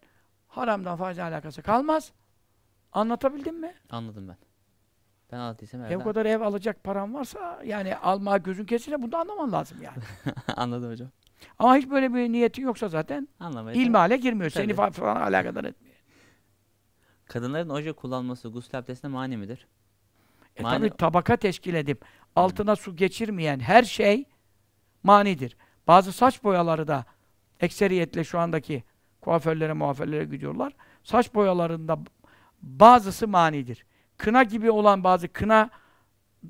haramdan 0.48 0.96
faizle 0.96 1.22
alakası 1.22 1.62
kalmaz. 1.62 2.12
Anlatabildim 2.92 3.60
mi? 3.60 3.74
Anladım 3.90 4.28
ben. 4.28 4.36
Ben 5.32 5.38
anlattıysam 5.38 5.80
Ev 5.80 5.84
herhalde 5.86 6.04
kadar 6.04 6.26
ev 6.26 6.40
alacak 6.40 6.84
paran 6.84 7.14
varsa 7.14 7.62
yani 7.64 7.96
almaya 7.96 8.36
gözün 8.36 8.64
kesine 8.64 9.02
bunu 9.02 9.16
anlaman 9.16 9.52
lazım 9.52 9.78
yani. 9.82 10.02
anladım 10.56 10.90
hocam. 10.90 11.08
Ama 11.58 11.76
hiç 11.76 11.90
böyle 11.90 12.14
bir 12.14 12.32
niyetin 12.32 12.62
yoksa 12.62 12.88
zaten 12.88 13.28
Anlamayı 13.40 13.76
ilmihale 13.76 14.16
girmiyor. 14.16 14.50
Seni 14.50 14.76
Tabii. 14.76 14.88
fa- 14.88 14.92
falan 14.92 15.16
alakadar 15.20 15.64
etmiyor. 15.64 15.96
Kadınların 17.24 17.68
oje 17.68 17.92
kullanması 17.92 18.48
gusül 18.48 18.78
abdestine 18.78 19.10
mani 19.10 19.36
midir? 19.36 19.66
E 20.56 20.62
Mani- 20.62 20.78
tabi 20.78 20.96
tabaka 20.96 21.36
teşkil 21.36 21.74
edip 21.74 22.04
altına 22.36 22.76
su 22.76 22.96
geçirmeyen 22.96 23.60
her 23.60 23.82
şey 23.82 24.24
manidir. 25.02 25.56
Bazı 25.86 26.12
saç 26.12 26.44
boyaları 26.44 26.88
da 26.88 27.04
ekseriyetle 27.60 28.24
şu 28.24 28.38
andaki 28.38 28.84
kuaförlere 29.20 29.72
muaförlere 29.72 30.24
gidiyorlar. 30.24 30.72
Saç 31.04 31.34
boyalarında 31.34 31.98
bazısı 32.62 33.28
manidir. 33.28 33.86
Kına 34.18 34.42
gibi 34.42 34.70
olan 34.70 35.04
bazı 35.04 35.28
kına 35.28 35.70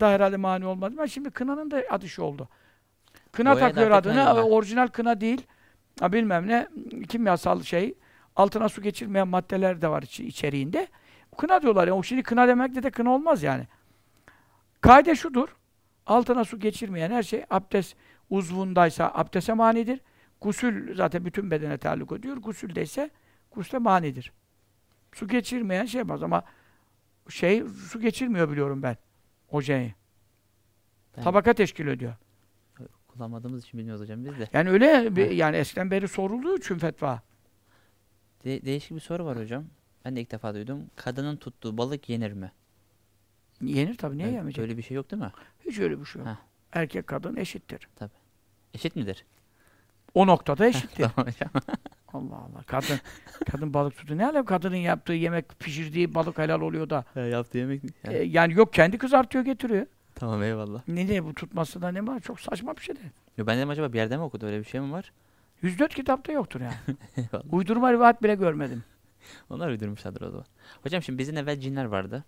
da 0.01 0.11
herhalde 0.11 0.37
mani 0.37 0.67
olmadı 0.67 0.95
ama 0.99 1.07
şimdi 1.07 1.31
kınanın 1.31 1.71
da 1.71 1.83
adı 1.91 2.09
şu 2.09 2.23
oldu. 2.23 2.49
Kına 3.33 3.51
takıyor 3.61 3.91
adını, 3.91 4.13
kına 4.15 4.35
orijinal 4.47 4.87
kına 4.87 5.21
değil. 5.21 5.47
Ha 6.01 6.13
bilmem 6.13 6.47
ne, 6.49 6.69
kimyasal 7.09 7.63
şey. 7.63 7.95
Altına 8.37 8.69
su 8.69 8.83
geçirmeyen 8.83 9.29
maddeler 9.29 9.83
de 9.83 9.89
var 9.89 10.03
içi- 10.03 10.27
içeriğinde. 10.27 10.89
Kına 11.39 11.63
diyorlar 11.63 11.89
ya. 11.89 11.95
O 11.95 12.03
şimdi 12.03 12.23
kına 12.23 12.49
demekle 12.49 12.83
de 12.83 12.91
kına 12.91 13.11
olmaz 13.11 13.43
yani. 13.43 13.67
Kaide 14.81 15.15
şudur. 15.15 15.49
Altına 16.07 16.45
su 16.45 16.59
geçirmeyen 16.59 17.11
her 17.11 17.23
şey 17.23 17.45
abdest 17.51 17.97
uzvundaysa 18.31 19.11
abdeste 19.15 19.53
manidir. 19.53 20.01
Gusül 20.41 20.97
zaten 20.97 21.25
bütün 21.25 21.51
bedene 21.51 21.79
taalluk 21.79 22.13
ediyor. 22.13 22.37
Gusüldeyse 22.37 23.11
gusle 23.53 23.79
manidir. 23.79 24.33
Su 25.13 25.29
geçirmeyen 25.29 25.85
şey 25.85 25.99
yapmaz 25.99 26.23
ama 26.23 26.43
şey 27.29 27.65
su 27.91 28.01
geçirmiyor 28.01 28.51
biliyorum 28.51 28.83
ben. 28.83 28.97
Ben 31.17 31.23
Tabaka 31.23 31.53
teşkil 31.53 31.87
ediyor. 31.87 32.15
Kullanmadığımız 33.21 33.65
için 33.65 33.79
bilmiyoruz 33.79 34.03
hocam 34.03 34.25
biz 34.25 34.39
de. 34.39 34.49
Yani 34.53 34.71
öyle 34.71 35.17
bir, 35.17 35.31
yani 35.31 35.57
eskiden 35.57 35.91
beri 35.91 36.09
sorulduğu 36.09 36.57
için 36.57 36.79
fetva. 36.79 37.23
De- 38.45 38.65
değişik 38.65 38.91
bir 38.91 39.01
soru 39.01 39.25
var 39.25 39.39
hocam. 39.39 39.65
Ben 40.05 40.17
de 40.17 40.21
ilk 40.21 40.31
defa 40.31 40.55
duydum. 40.55 40.87
Kadının 40.97 41.37
tuttuğu 41.37 41.79
balık 41.79 42.09
yenir 42.09 42.33
mi? 42.33 42.53
Yenir 43.61 43.97
tabii. 43.97 44.19
Niye 44.19 44.29
Evet, 44.29 44.37
yemeyecek? 44.37 44.63
Böyle 44.63 44.77
bir 44.77 44.83
şey 44.83 44.95
yok 44.95 45.11
değil 45.11 45.23
mi? 45.23 45.33
Hiç 45.67 45.79
öyle 45.79 46.01
bir 46.01 46.05
şey 46.05 46.21
yok. 46.23 46.29
Heh. 46.29 46.37
Erkek 46.73 47.07
kadın 47.07 47.37
eşittir. 47.37 47.89
Eşit 48.75 48.97
midir? 48.97 49.25
O 50.15 50.27
noktada 50.27 50.67
eşittir. 50.67 51.07
Tamam 51.15 51.33
hocam. 51.33 51.51
Allah 52.13 52.37
Allah. 52.37 52.63
Kadın 52.67 52.99
kadın 53.51 53.75
balık 53.75 53.97
tutu 53.97 54.19
ne 54.19 54.27
alem? 54.27 54.45
Kadının 54.45 54.77
yaptığı 54.77 55.13
yemek 55.13 55.59
pişirdiği 55.59 56.15
balık 56.15 56.39
helal 56.39 56.61
oluyor 56.61 56.91
da. 56.91 57.05
Yaptığı 57.31 57.59
yemek 57.59 57.85
mi? 57.85 57.91
E, 58.05 58.19
yani 58.23 58.55
yok 58.55 58.73
kendi 58.73 58.99
kızartıyor 58.99 59.45
getiriyor. 59.45 59.87
Tamam 60.21 60.43
eyvallah. 60.43 60.81
Ne 60.89 61.09
diye 61.09 61.25
bu 61.25 61.35
tutması 61.35 61.83
da 61.83 61.89
ne 61.93 62.07
var? 62.07 62.21
Çok 62.21 62.41
saçma 62.41 62.77
bir 62.77 62.83
şey 62.83 62.95
de. 62.97 63.01
Yo, 63.39 63.47
ben 63.47 63.59
dedim 63.59 63.71
acaba 63.71 63.93
bir 63.93 63.99
yerde 63.99 64.17
mi 64.17 64.23
okudu 64.23 64.47
öyle 64.47 64.59
bir 64.59 64.65
şey 64.65 64.81
mi 64.81 64.93
var? 64.93 65.13
104 65.63 65.95
kitapta 65.95 66.33
yoktur 66.33 66.61
yani. 66.61 66.75
Eyvallah. 67.17 67.53
Uydurma 67.55 67.93
rivayet 67.93 68.23
bile 68.23 68.35
görmedim. 68.35 68.85
Onlar 69.51 69.69
uydurmuşlardır 69.69 70.21
o 70.21 70.31
zaman. 70.31 70.47
Hocam 70.83 71.03
şimdi 71.03 71.19
bizden 71.19 71.35
evvel 71.37 71.61
cinler 71.61 71.85
vardı. 71.85 72.25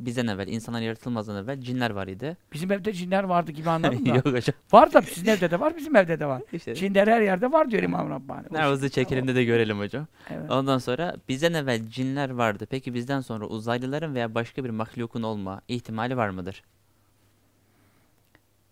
Bizden 0.00 0.26
evvel, 0.26 0.48
insanlar 0.48 0.80
yaratılmazdan 0.80 1.44
evvel 1.44 1.60
cinler 1.60 1.90
var 1.90 2.06
idi. 2.06 2.36
Bizim 2.52 2.72
evde 2.72 2.92
cinler 2.92 3.24
vardı 3.24 3.52
gibi 3.52 3.70
anladım 3.70 4.06
da. 4.06 4.14
Yok 4.14 4.26
hocam. 4.26 4.54
var 4.72 4.92
da 4.92 5.02
sizin 5.02 5.26
evde 5.30 5.50
de 5.50 5.60
var, 5.60 5.76
bizim 5.76 5.96
evde 5.96 6.20
de 6.20 6.26
var. 6.26 6.42
İşte 6.52 6.74
Cinler 6.74 7.08
her 7.08 7.20
yerde 7.20 7.52
var 7.52 7.70
diyor 7.70 7.82
İmam 7.82 8.10
Rabbani. 8.10 8.46
O- 8.50 8.54
Nervızı 8.54 8.90
çekelim 8.90 9.28
de 9.28 9.34
de 9.34 9.44
görelim 9.44 9.78
hocam. 9.78 10.06
Evet. 10.30 10.50
Ondan 10.50 10.78
sonra 10.78 11.16
bizden 11.28 11.52
evvel 11.54 11.88
cinler 11.88 12.30
vardı. 12.30 12.66
Peki 12.70 12.94
bizden 12.94 13.20
sonra 13.20 13.46
uzaylıların 13.46 14.14
veya 14.14 14.34
başka 14.34 14.64
bir 14.64 14.70
mahlukun 14.70 15.22
olma 15.22 15.60
ihtimali 15.68 16.16
var 16.16 16.28
mıdır? 16.28 16.62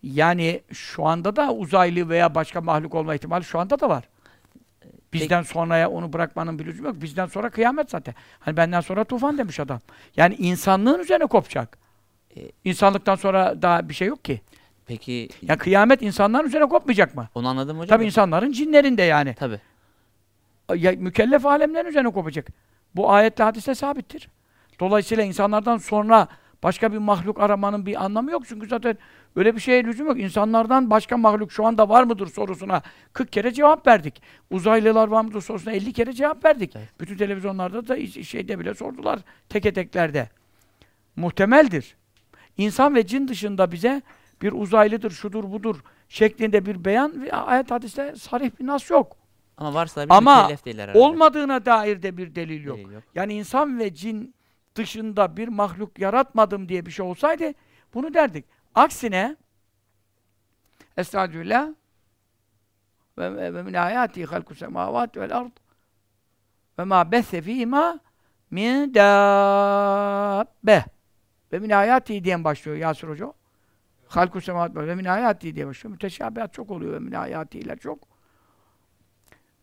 Yani 0.03 0.61
şu 0.71 1.05
anda 1.05 1.35
da 1.35 1.53
uzaylı 1.53 2.09
veya 2.09 2.35
başka 2.35 2.61
mahluk 2.61 2.95
olma 2.95 3.15
ihtimali 3.15 3.43
şu 3.43 3.59
anda 3.59 3.79
da 3.79 3.89
var. 3.89 4.03
Bizden 5.13 5.41
sonraya 5.41 5.89
onu 5.89 6.13
bırakmanın 6.13 6.59
bir 6.59 6.65
lüzumu 6.65 6.87
yok. 6.87 7.01
Bizden 7.01 7.25
sonra 7.25 7.49
kıyamet 7.49 7.89
zaten. 7.89 8.15
Hani 8.39 8.57
benden 8.57 8.81
sonra 8.81 9.03
tufan 9.03 9.37
demiş 9.37 9.59
adam. 9.59 9.79
Yani 10.17 10.35
insanlığın 10.35 10.99
üzerine 10.99 11.25
kopacak. 11.25 11.77
E- 12.37 12.51
İnsanlıktan 12.63 13.15
sonra 13.15 13.61
daha 13.61 13.89
bir 13.89 13.93
şey 13.93 14.07
yok 14.07 14.25
ki. 14.25 14.41
Peki 14.85 15.29
Ya 15.41 15.57
kıyamet 15.57 16.01
insanların 16.01 16.47
üzerine 16.47 16.69
kopmayacak 16.69 17.15
mı? 17.15 17.27
onu 17.35 17.47
anladım 17.47 17.79
hocam. 17.79 17.97
Tabii 17.97 18.05
insanların 18.05 18.51
cinlerin 18.51 18.97
de 18.97 19.01
yani. 19.03 19.33
Tabii. 19.39 19.59
Ya, 20.75 20.91
mükellef 20.91 21.45
alemlerin 21.45 21.89
üzerine 21.89 22.11
kopacak. 22.11 22.47
Bu 22.95 23.11
ayetle 23.11 23.43
hadiste 23.43 23.75
sabittir. 23.75 24.29
Dolayısıyla 24.79 25.23
insanlardan 25.23 25.77
sonra 25.77 26.27
başka 26.63 26.91
bir 26.93 26.97
mahluk 26.97 27.39
aramanın 27.39 27.85
bir 27.85 28.03
anlamı 28.05 28.31
yok. 28.31 28.43
Çünkü 28.47 28.67
zaten 28.67 28.97
öyle 29.35 29.55
bir 29.55 29.59
şeye 29.59 29.83
lüzum 29.83 30.07
yok. 30.07 30.19
İnsanlardan 30.19 30.89
başka 30.89 31.17
mahluk 31.17 31.51
şu 31.51 31.65
anda 31.65 31.89
var 31.89 32.03
mıdır 32.03 32.27
sorusuna 32.27 32.81
40 33.13 33.31
kere 33.31 33.53
cevap 33.53 33.87
verdik. 33.87 34.21
Uzaylılar 34.51 35.07
var 35.07 35.23
mıdır 35.23 35.41
sorusuna 35.41 35.73
50 35.73 35.93
kere 35.93 36.13
cevap 36.13 36.45
verdik. 36.45 36.75
Evet. 36.75 36.89
Bütün 36.99 37.17
televizyonlarda 37.17 37.87
da 37.87 38.07
şeyde 38.07 38.59
bile 38.59 38.73
sordular. 38.73 39.19
Teke 39.49 39.73
teklerde. 39.73 40.29
Muhtemeldir. 41.15 41.95
İnsan 42.57 42.95
ve 42.95 43.07
cin 43.07 43.27
dışında 43.27 43.71
bize 43.71 44.01
bir 44.41 44.51
uzaylıdır, 44.51 45.11
şudur 45.11 45.43
budur 45.43 45.83
şeklinde 46.09 46.65
bir 46.65 46.85
beyan 46.85 47.21
ve 47.21 47.31
ayet 47.31 47.71
hadiste 47.71 48.15
sarih 48.15 48.51
bir 48.59 48.67
nas 48.67 48.89
yok. 48.89 49.17
Ama 49.57 49.73
varsa 49.73 50.05
bir 50.05 50.13
Ama. 50.13 50.49
Olmadığına 50.95 51.65
dair 51.65 52.01
de 52.01 52.17
bir 52.17 52.35
delil 52.35 52.63
yok. 52.63 52.77
Delil 52.77 52.91
yok. 52.91 53.03
Yani 53.15 53.33
insan 53.33 53.79
ve 53.79 53.93
cin 53.93 54.35
dışında 54.75 55.37
bir 55.37 55.47
mahluk 55.47 55.99
yaratmadım 55.99 56.69
diye 56.69 56.85
bir 56.85 56.91
şey 56.91 57.05
olsaydı 57.05 57.53
bunu 57.93 58.13
derdik. 58.13 58.45
Aksine 58.75 59.35
Estağfirullah 60.97 61.69
ve, 63.17 63.61
min 63.63 63.73
ayati 63.73 64.25
halku 64.25 64.55
semavat 64.55 65.17
vel 65.17 65.37
ard 65.37 65.51
ve 66.79 66.83
ma 66.83 67.11
besse 67.11 67.41
fîmâ 67.41 67.99
min 68.51 68.93
dâbbe 68.93 70.85
ve 71.51 71.59
min 71.59 71.69
ayati 71.69 72.23
diye 72.23 72.43
başlıyor 72.43 72.77
Yasir 72.77 73.07
Hoca. 73.07 73.33
Halku 74.07 74.41
semavat 74.41 74.75
ve 74.75 74.95
min 74.95 75.05
ayati 75.05 75.55
diye 75.55 75.67
başlıyor. 75.67 75.91
Müteşabihat 75.91 76.53
çok 76.53 76.71
oluyor 76.71 76.93
ve 76.93 76.99
min 76.99 77.11
ayatiyle 77.11 77.75
çok. 77.75 77.99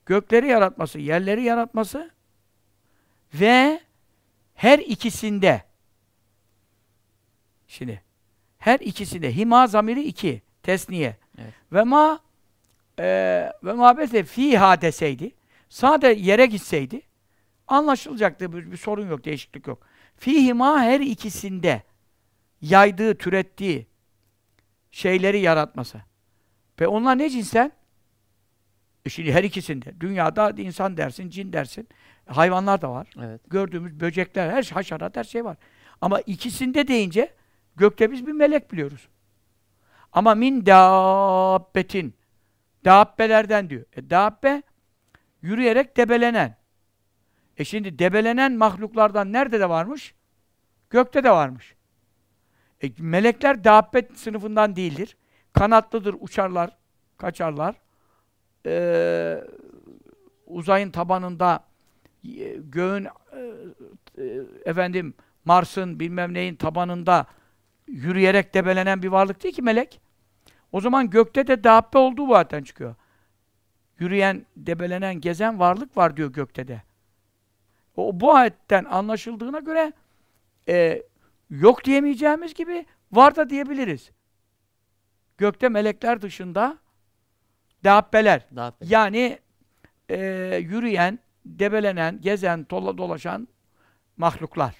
Gökleri 0.06 0.48
yaratması, 0.48 0.98
yerleri 0.98 1.42
yaratması 1.42 2.10
ve 3.34 3.80
her 4.54 4.78
ikisinde 4.78 5.62
şimdi 7.66 8.02
her 8.60 8.80
ikisinde. 8.80 9.36
Hima 9.36 9.66
zamiri 9.66 10.02
iki. 10.02 10.42
Tesniye. 10.62 11.16
Evet. 11.38 11.54
ve 11.72 11.82
ma 11.82 12.20
e, 12.98 13.04
ve 13.64 13.72
mabese 13.72 14.24
fiha 14.24 14.80
deseydi 14.80 15.30
sade 15.68 16.08
yere 16.08 16.46
gitseydi 16.46 17.02
anlaşılacaktı. 17.68 18.52
Bir, 18.52 18.72
bir 18.72 18.76
sorun 18.76 19.08
yok 19.08 19.24
değişiklik 19.24 19.66
yok. 19.66 19.86
Fihima 20.16 20.82
her 20.82 21.00
ikisinde 21.00 21.82
yaydığı 22.60 23.14
türettiği 23.14 23.86
şeyleri 24.90 25.40
yaratması. 25.40 26.00
Ve 26.80 26.86
onlar 26.86 27.18
ne 27.18 27.30
cinsten? 27.30 27.72
E 29.06 29.08
şimdi 29.08 29.32
her 29.32 29.44
ikisinde. 29.44 30.00
Dünyada 30.00 30.50
insan 30.50 30.96
dersin 30.96 31.30
cin 31.30 31.52
dersin. 31.52 31.88
Hayvanlar 32.26 32.82
da 32.82 32.90
var. 32.90 33.08
Evet. 33.22 33.40
gördüğümüz 33.50 34.00
böcekler, 34.00 34.50
her 34.50 34.62
şey, 34.62 34.74
haşerat, 34.74 35.16
her 35.16 35.24
şey 35.24 35.44
var. 35.44 35.56
Ama 36.00 36.20
ikisinde 36.20 36.88
deyince 36.88 37.34
gökte 37.76 38.12
biz 38.12 38.26
bir 38.26 38.32
melek 38.32 38.72
biliyoruz. 38.72 39.08
Ama 40.12 40.34
min 40.34 40.66
dabbetin 40.66 42.14
dabbelerden 42.84 43.70
diyor. 43.70 43.84
E 43.92 44.10
dabbe 44.10 44.62
yürüyerek 45.42 45.96
debelenen. 45.96 46.56
E 47.56 47.64
şimdi 47.64 47.98
debelenen 47.98 48.52
mahluklardan 48.52 49.32
nerede 49.32 49.60
de 49.60 49.68
varmış? 49.68 50.14
Gökte 50.90 51.24
de 51.24 51.30
varmış. 51.30 51.74
E 52.82 52.90
melekler 52.98 53.64
dabbe 53.64 54.08
sınıfından 54.14 54.76
değildir. 54.76 55.16
Kanatlıdır, 55.52 56.16
uçarlar, 56.20 56.76
kaçarlar. 57.18 57.74
Ee, 58.66 59.44
uzayın 60.46 60.90
tabanında 60.90 61.64
e, 62.24 62.56
göğün 62.58 63.04
e, 63.04 63.10
e, 64.18 64.42
efendim 64.64 65.14
Mars'ın 65.44 66.00
bilmem 66.00 66.34
neyin 66.34 66.56
tabanında 66.56 67.26
yürüyerek 67.90 68.54
debelenen 68.54 69.02
bir 69.02 69.08
varlık 69.08 69.42
değil 69.42 69.54
ki 69.54 69.62
melek. 69.62 70.00
O 70.72 70.80
zaman 70.80 71.10
gökte 71.10 71.46
de 71.46 71.64
dabbe 71.64 71.98
olduğu 71.98 72.28
zaten 72.28 72.62
çıkıyor. 72.62 72.94
Yürüyen, 73.98 74.46
debelenen, 74.56 75.20
gezen 75.20 75.58
varlık 75.58 75.96
var 75.96 76.16
diyor 76.16 76.32
gökte 76.32 76.68
de. 76.68 76.82
O 77.96 78.20
bu 78.20 78.34
ayetten 78.34 78.84
anlaşıldığına 78.84 79.58
göre 79.58 79.92
e, 80.68 81.02
yok 81.50 81.84
diyemeyeceğimiz 81.84 82.54
gibi 82.54 82.86
var 83.12 83.36
da 83.36 83.50
diyebiliriz. 83.50 84.10
Gökte 85.38 85.68
melekler 85.68 86.22
dışında 86.22 86.78
dabbeler. 87.84 88.46
Daha 88.56 88.72
Yani 88.80 89.38
e, 90.08 90.18
yürüyen, 90.62 91.18
debelenen, 91.44 92.20
gezen, 92.20 92.66
dola, 92.70 92.98
dolaşan 92.98 93.48
mahluklar. 94.16 94.74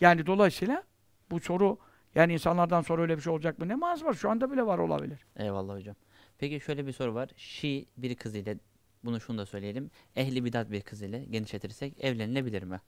Yani 0.00 0.26
dolayısıyla 0.26 0.82
bu 1.30 1.40
soru 1.40 1.78
yani 2.14 2.32
insanlardan 2.32 2.82
sonra 2.82 3.02
öyle 3.02 3.16
bir 3.16 3.22
şey 3.22 3.32
olacak 3.32 3.58
mı? 3.58 3.68
Ne 3.68 3.74
manası 3.74 4.04
var? 4.04 4.14
Şu 4.14 4.30
anda 4.30 4.52
bile 4.52 4.66
var 4.66 4.78
olabilir. 4.78 5.26
Eyvallah 5.36 5.74
hocam. 5.74 5.96
Peki 6.38 6.60
şöyle 6.60 6.86
bir 6.86 6.92
soru 6.92 7.14
var. 7.14 7.30
Şii 7.36 7.86
bir 7.96 8.14
kız 8.14 8.34
ile 8.34 8.58
bunu 9.04 9.20
şunu 9.20 9.38
da 9.38 9.46
söyleyelim. 9.46 9.90
Ehli 10.16 10.44
bidat 10.44 10.70
bir 10.70 10.80
kız 10.80 11.02
ile 11.02 11.24
genişletirsek 11.24 12.04
evlenilebilir 12.04 12.62
mi? 12.62 12.80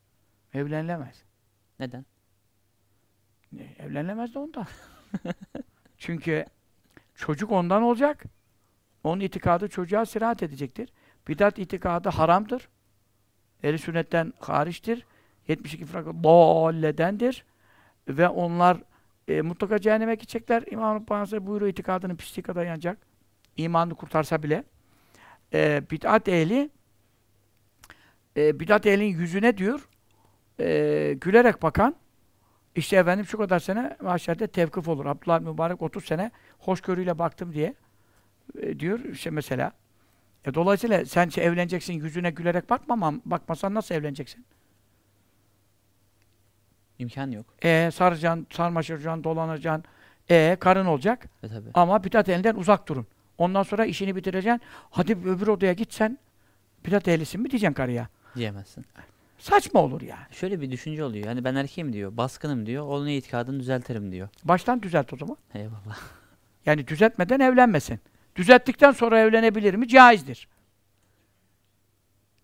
Evlenilemez. 0.54 1.24
Neden? 1.80 2.04
Ne, 3.52 3.76
Evlenilemez 3.78 4.34
de 4.34 4.38
ondan. 4.38 4.66
Çünkü 5.98 6.44
çocuk 7.14 7.52
ondan 7.52 7.82
olacak. 7.82 8.24
Onun 9.04 9.20
itikadı 9.20 9.68
çocuğa 9.68 10.06
sirahat 10.06 10.42
edecektir. 10.42 10.92
Bidat 11.28 11.58
itikadı 11.58 12.08
haramdır. 12.08 12.68
Ehli 13.62 13.78
sünnetten 13.78 14.32
hariçtir. 14.40 15.06
72 15.48 15.86
fırka 15.86 16.24
bolledendir. 16.24 17.44
Ve 18.08 18.28
onlar 18.28 18.78
e, 19.32 19.42
mutlaka 19.42 19.78
cehenneme 19.78 20.14
gidecekler. 20.14 20.64
İmam 20.70 20.96
Rabbani 20.96 21.18
Hazretleri 21.18 21.46
buyuruyor 21.46 21.72
itikadının 21.72 22.16
pisliği 22.16 22.42
kadar 22.42 22.66
yanacak. 22.66 22.98
İmanını 23.56 23.94
kurtarsa 23.94 24.42
bile. 24.42 24.64
E, 25.52 25.82
bid'at 25.90 26.28
ehli 26.28 26.70
e, 28.36 28.60
bid'at 28.60 28.86
ehlinin 28.86 29.18
yüzüne 29.18 29.58
diyor 29.58 29.88
e, 30.60 31.16
gülerek 31.20 31.62
bakan 31.62 31.96
işte 32.76 32.96
efendim 32.96 33.26
şu 33.26 33.38
kadar 33.38 33.58
sene 33.58 33.96
mahşerde 34.02 34.46
tevkif 34.46 34.88
olur. 34.88 35.06
Abdullah 35.06 35.40
Mübarek 35.40 35.82
30 35.82 36.04
sene 36.04 36.30
hoşgörüyle 36.58 37.18
baktım 37.18 37.52
diye 37.52 37.74
e, 38.60 38.80
diyor 38.80 39.00
işte 39.00 39.30
mesela. 39.30 39.72
E, 40.44 40.54
dolayısıyla 40.54 41.04
sen 41.04 41.28
şey 41.28 41.46
evleneceksin 41.46 41.92
yüzüne 41.92 42.30
gülerek 42.30 42.70
bakmamam, 42.70 43.22
bakmasan 43.24 43.74
nasıl 43.74 43.94
evleneceksin? 43.94 44.44
İmkan 47.02 47.30
yok. 47.30 47.46
E 47.64 47.90
saracaksın, 47.94 48.46
sarmaşıracaksın, 48.50 49.24
dolanacaksın. 49.24 49.84
E 50.30 50.56
karın 50.60 50.86
olacak 50.86 51.26
E 51.42 51.48
tabi. 51.48 51.68
ama 51.74 52.04
bidat 52.04 52.28
elinden 52.28 52.54
uzak 52.54 52.88
durun. 52.88 53.06
Ondan 53.38 53.62
sonra 53.62 53.84
işini 53.84 54.16
bitireceksin. 54.16 54.60
Hadi 54.90 55.12
öbür 55.12 55.46
odaya 55.46 55.72
git 55.72 55.92
sen. 55.92 56.18
Bidat 56.86 57.08
ehlisin 57.08 57.40
mi 57.40 57.50
diyeceksin 57.50 57.74
karıya. 57.74 58.08
Diyemezsin. 58.36 58.84
Saçma 59.38 59.80
olur 59.80 60.00
yani. 60.00 60.24
Şöyle 60.30 60.60
bir 60.60 60.70
düşünce 60.70 61.04
oluyor. 61.04 61.26
Yani 61.26 61.44
ben 61.44 61.54
erkeğim 61.54 61.92
diyor. 61.92 62.16
Baskınım 62.16 62.66
diyor. 62.66 62.86
Onun 62.86 63.06
itikadını 63.06 63.60
düzeltirim 63.60 64.12
diyor. 64.12 64.28
Baştan 64.44 64.82
düzelt 64.82 65.12
o 65.12 65.16
zaman. 65.16 65.36
Eyvallah. 65.54 65.98
Yani 66.66 66.88
düzeltmeden 66.88 67.40
evlenmesin. 67.40 68.00
Düzelttikten 68.36 68.92
sonra 68.92 69.20
evlenebilir 69.20 69.74
mi? 69.74 69.88
Caizdir. 69.88 70.48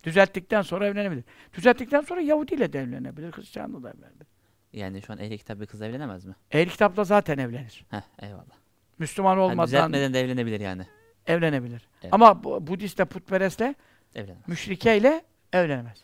Düzelttikten 0.03 0.61
sonra 0.61 0.87
evlenebilir. 0.87 1.23
Düzelttikten 1.53 2.01
sonra 2.01 2.21
Yahudi 2.21 2.53
ile 2.53 2.73
de 2.73 2.79
evlenebilir, 2.79 3.31
Hristiyanla 3.31 3.83
da 3.83 3.89
evlenebilir. 3.89 4.27
Yani 4.73 5.01
şu 5.01 5.13
an 5.13 5.19
ehli 5.19 5.37
kitap 5.37 5.59
bir 5.59 5.65
kız 5.65 5.81
evlenemez 5.81 6.25
mi? 6.25 6.35
Ehl 6.51 6.69
kitapta 6.69 7.03
zaten 7.03 7.37
evlenir. 7.37 7.85
Heh 7.89 8.01
eyvallah. 8.21 8.59
Müslüman 8.99 9.37
olmadan 9.37 9.67
düzeltmeden 9.67 10.13
de 10.13 10.21
evlenebilir 10.21 10.59
yani. 10.59 10.87
evlenebilir. 11.27 11.87
Evet. 12.01 12.13
Ama 12.13 12.43
bu, 12.43 12.67
Budistle, 12.67 13.05
putperestle, 13.05 13.75
Evlenemez. 14.15 14.47
müşrikeyle 14.47 15.25
evlenemez. 15.53 16.03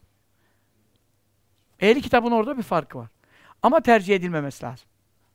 Ehli 1.80 2.02
kitabın 2.02 2.32
orada 2.32 2.58
bir 2.58 2.64
farkı 2.64 2.98
var. 2.98 3.08
Ama 3.64 3.80
tercih 3.82 4.16
edilmemesi 4.16 4.66
lazım. 4.66 4.88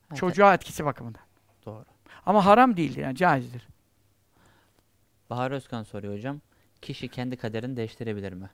Ha, 0.09 0.15
Çocuğa 0.15 0.53
etkisi 0.53 0.85
bakımından. 0.85 1.21
Doğru. 1.65 1.85
Ama 2.25 2.45
haram 2.45 2.77
değildir 2.77 3.01
yani 3.01 3.15
caizdir. 3.15 3.67
Bahar 5.29 5.51
Özkan 5.51 5.83
soruyor 5.83 6.13
hocam. 6.13 6.41
Kişi 6.81 7.07
kendi 7.07 7.37
kaderini 7.37 7.77
değiştirebilir 7.77 8.33
mi? 8.33 8.49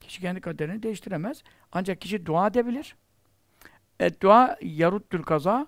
Kişi 0.00 0.20
kendi 0.20 0.40
kaderini 0.40 0.82
değiştiremez. 0.82 1.42
Ancak 1.72 2.00
kişi 2.00 2.26
dua 2.26 2.46
edebilir. 2.46 2.96
E, 4.00 4.20
dua 4.20 4.56
yaruttül 4.62 5.22
kaza. 5.22 5.66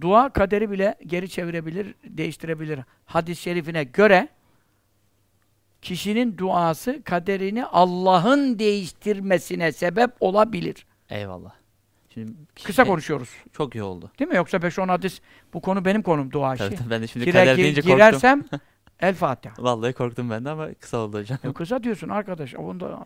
Dua 0.00 0.32
kaderi 0.32 0.70
bile 0.70 0.94
geri 1.06 1.28
çevirebilir, 1.28 1.94
değiştirebilir. 2.04 2.80
Hadis-i 3.04 3.42
şerifine 3.42 3.84
göre 3.84 4.28
kişinin 5.82 6.38
duası 6.38 7.02
kaderini 7.04 7.64
Allah'ın 7.66 8.58
değiştirmesine 8.58 9.72
sebep 9.72 10.10
olabilir. 10.20 10.86
Eyvallah. 11.10 11.52
Şimdi 12.14 12.32
Kısa 12.64 12.82
ke- 12.82 12.86
konuşuyoruz. 12.86 13.28
Çok 13.52 13.74
iyi 13.74 13.82
oldu. 13.82 14.10
Değil 14.18 14.30
mi? 14.30 14.36
Yoksa 14.36 14.56
5-10 14.56 14.88
hadis 14.88 15.20
bu 15.54 15.60
konu 15.60 15.84
benim 15.84 16.02
konum 16.02 16.30
dua 16.30 16.54
işi. 16.54 16.64
Tabii, 16.64 16.76
tabii, 16.76 16.90
ben 16.90 17.02
de 17.02 17.06
şimdi 17.06 17.24
Girer- 17.26 17.32
kader 17.32 17.56
deyince 17.56 17.80
korktum. 17.80 17.96
girersem 17.96 18.44
El 19.00 19.14
Fatiha. 19.14 19.54
Vallahi 19.58 19.92
korktum 19.92 20.30
ben 20.30 20.44
de 20.44 20.50
ama 20.50 20.74
kısa 20.74 20.98
oldu 20.98 21.18
hocam. 21.18 21.38
Ya 21.44 21.52
kısa 21.52 21.82
diyorsun 21.82 22.08
arkadaş. 22.08 22.54
Onu 22.54 22.80
da 22.80 23.04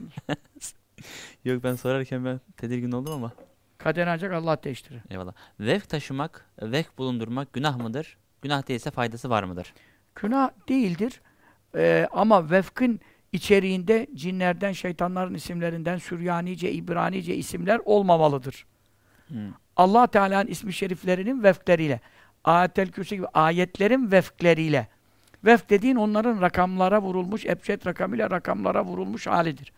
Yok 1.45 1.65
ben 1.65 1.74
sorarken 1.74 2.24
ben 2.24 2.41
tedirgin 2.57 2.93
oldum 2.93 3.12
ama. 3.12 3.32
Kaderi 3.81 4.11
ancak 4.11 4.32
Allah 4.32 4.62
değiştirir. 4.62 5.01
Eyvallah. 5.11 5.32
Vefk 5.61 5.89
taşımak, 5.89 6.47
vefk 6.62 6.98
bulundurmak 6.98 7.52
günah 7.52 7.77
mıdır? 7.77 8.16
Günah 8.43 8.69
değilse 8.69 8.90
faydası 8.90 9.31
var 9.31 9.43
mıdır? 9.43 9.74
Günah 10.15 10.51
değildir. 10.69 11.20
Ee, 11.77 12.09
ama 12.12 12.51
vefkın 12.51 13.01
içeriğinde 13.32 14.07
cinlerden, 14.15 14.73
şeytanların 14.73 15.35
isimlerinden 15.35 15.98
Süryanice, 15.98 16.73
İbranice 16.73 17.36
isimler 17.36 17.81
olmamalıdır. 17.85 18.66
Hmm. 19.28 19.39
Allah 19.77 20.07
Teala'nın 20.07 20.47
ismi 20.47 20.73
şeriflerinin 20.73 21.43
vefkleriyle, 21.43 22.01
Ayetel 22.44 22.89
Kürsi 22.89 23.16
gibi 23.16 23.27
ayetlerin 23.27 24.12
vefkleriyle. 24.12 24.89
Vefk 25.44 25.70
dediğin 25.70 25.97
onların 25.97 26.40
rakamlara 26.40 27.02
vurulmuş, 27.02 27.47
ebced 27.47 27.86
rakamıyla 27.86 28.31
rakamlara 28.31 28.85
vurulmuş 28.85 29.27
halidir. 29.27 29.73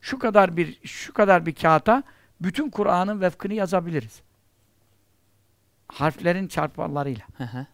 Şu 0.00 0.18
kadar 0.18 0.56
bir 0.56 0.80
şu 0.84 1.12
kadar 1.12 1.46
bir 1.46 1.54
kağıta 1.54 2.02
bütün 2.40 2.70
Kur'an'ın 2.70 3.20
vefkini 3.20 3.54
yazabiliriz. 3.54 4.22
Harflerin 5.88 6.48
çarpmalarıyla. 6.48 7.24
Hı 7.38 7.44
hı. 7.44 7.66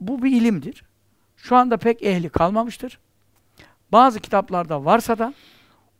Bu 0.00 0.22
bir 0.22 0.40
ilimdir. 0.40 0.84
Şu 1.36 1.56
anda 1.56 1.76
pek 1.76 2.02
ehli 2.02 2.28
kalmamıştır. 2.28 2.98
Bazı 3.92 4.20
kitaplarda 4.20 4.84
varsa 4.84 5.18
da 5.18 5.34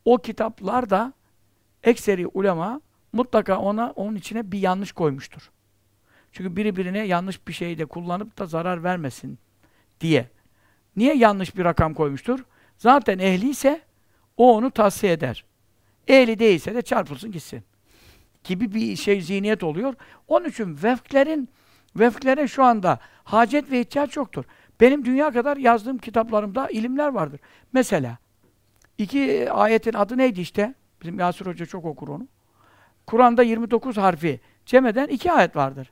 o 0.05 0.19
kitaplarda 0.19 1.13
ekseri 1.83 2.27
ulema 2.27 2.81
mutlaka 3.13 3.59
ona 3.59 3.91
onun 3.91 4.17
içine 4.17 4.53
bir 4.53 4.59
yanlış 4.59 4.93
koymuştur. 4.93 5.51
Çünkü 6.33 6.57
biri 6.57 6.77
birine 6.77 6.99
yanlış 6.99 7.49
bir 7.49 7.53
şeyi 7.53 7.79
de 7.79 7.87
kullanıp 7.87 8.39
da 8.39 8.47
zarar 8.47 8.85
vermesin 8.85 9.39
diye. 10.01 10.31
Niye 10.97 11.17
yanlış 11.17 11.57
bir 11.57 11.65
rakam 11.65 11.95
koymuştur? 11.95 12.45
Zaten 12.79 13.19
ehli 13.19 13.51
ise 13.51 13.81
o 14.37 14.57
onu 14.57 14.71
tavsiye 14.71 15.13
eder. 15.13 15.45
Ehli 16.09 16.39
değilse 16.39 16.75
de 16.75 16.83
çarpılsın 16.83 17.33
gitsin. 17.33 17.63
Gibi 18.45 18.75
bir 18.75 18.97
şey 18.97 19.21
zihniyet 19.21 19.63
oluyor. 19.63 19.95
Onun 20.29 20.49
için 20.49 20.79
vefklerin 20.83 21.49
vefklere 21.97 22.49
şu 22.49 22.65
anda 22.65 22.99
hacet 23.25 23.71
ve 23.71 23.81
ihtiyaç 23.81 24.17
yoktur. 24.17 24.45
Benim 24.81 25.05
dünya 25.05 25.31
kadar 25.31 25.57
yazdığım 25.57 25.99
kitaplarımda 25.99 26.69
ilimler 26.69 27.09
vardır. 27.09 27.41
Mesela 27.73 28.19
iki 28.99 29.51
ayetin 29.53 29.93
adı 29.93 30.19
neydi 30.19 30.41
işte? 30.41 30.75
Bizim 31.03 31.19
Yasir 31.19 31.47
Hoca 31.47 31.67
çok 31.67 31.85
okur 31.85 32.09
onu. 32.09 32.29
Kur'an'da 33.07 33.43
29 33.43 33.97
harfi 33.97 34.41
cem 34.67 34.87
eden 34.87 35.07
iki 35.07 35.33
ayet 35.33 35.57
vardır. 35.57 35.91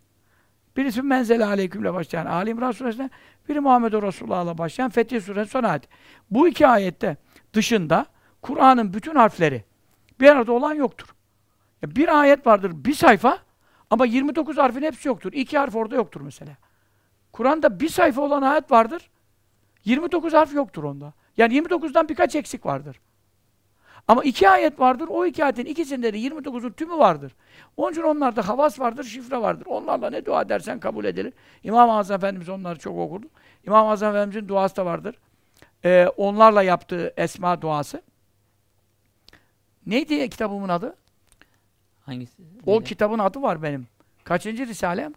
Birisi 0.76 1.02
Menzele 1.02 1.44
Aleyküm'le 1.44 1.94
başlayan 1.94 2.26
Ali 2.26 2.50
İmran 2.50 2.72
Suresi'ne, 2.72 3.10
biri 3.48 3.60
Muhammed 3.60 3.92
Resulullah'la 3.92 4.58
başlayan 4.58 4.90
Fetih 4.90 5.20
Suresi 5.20 5.50
son 5.50 5.62
ayet. 5.62 5.82
Bu 6.30 6.48
iki 6.48 6.66
ayette 6.66 7.16
dışında 7.52 8.06
Kur'an'ın 8.42 8.94
bütün 8.94 9.14
harfleri 9.14 9.64
bir 10.24 10.28
arada 10.28 10.52
olan 10.52 10.74
yoktur. 10.74 11.14
Bir 11.82 12.20
ayet 12.20 12.46
vardır, 12.46 12.72
bir 12.74 12.94
sayfa 12.94 13.38
ama 13.90 14.06
29 14.06 14.58
harfin 14.58 14.82
hepsi 14.82 15.08
yoktur. 15.08 15.32
İki 15.32 15.58
harf 15.58 15.76
orada 15.76 15.94
yoktur 15.94 16.20
mesela. 16.20 16.52
Kur'an'da 17.32 17.80
bir 17.80 17.88
sayfa 17.88 18.20
olan 18.20 18.42
ayet 18.42 18.70
vardır, 18.70 19.10
29 19.84 20.32
harf 20.32 20.54
yoktur 20.54 20.84
onda. 20.84 21.12
Yani 21.36 21.58
29'dan 21.58 22.08
birkaç 22.08 22.34
eksik 22.34 22.66
vardır. 22.66 23.00
Ama 24.08 24.24
iki 24.24 24.48
ayet 24.48 24.80
vardır, 24.80 25.08
o 25.10 25.26
iki 25.26 25.44
ayetin 25.44 25.64
ikisinde 25.64 26.12
de 26.12 26.18
29'un 26.18 26.70
tümü 26.70 26.98
vardır. 26.98 27.32
Onun 27.76 27.92
için 27.92 28.02
onlarda 28.02 28.48
havas 28.48 28.80
vardır, 28.80 29.04
şifre 29.04 29.40
vardır. 29.40 29.66
Onlarla 29.66 30.10
ne 30.10 30.24
dua 30.24 30.42
edersen 30.42 30.80
kabul 30.80 31.04
edilir. 31.04 31.32
İmam-ı 31.62 31.92
Azam 31.92 32.16
Efendimiz 32.16 32.48
onları 32.48 32.78
çok 32.78 32.98
okurdu. 32.98 33.26
İmam-ı 33.66 33.90
Azam 33.90 34.16
Efendimiz'in 34.16 34.48
duası 34.48 34.76
da 34.76 34.86
vardır. 34.86 35.16
Ee, 35.84 36.06
onlarla 36.16 36.62
yaptığı 36.62 37.14
esma 37.16 37.62
duası. 37.62 38.02
Neydi 39.86 40.30
kitabımın 40.30 40.68
adı? 40.68 40.96
Hangisi? 42.00 42.42
O 42.66 42.72
Neydi? 42.72 42.84
kitabın 42.84 43.18
adı 43.18 43.42
var 43.42 43.62
benim. 43.62 43.86
Kaçıncı 44.24 44.66
risalem? 44.66 45.12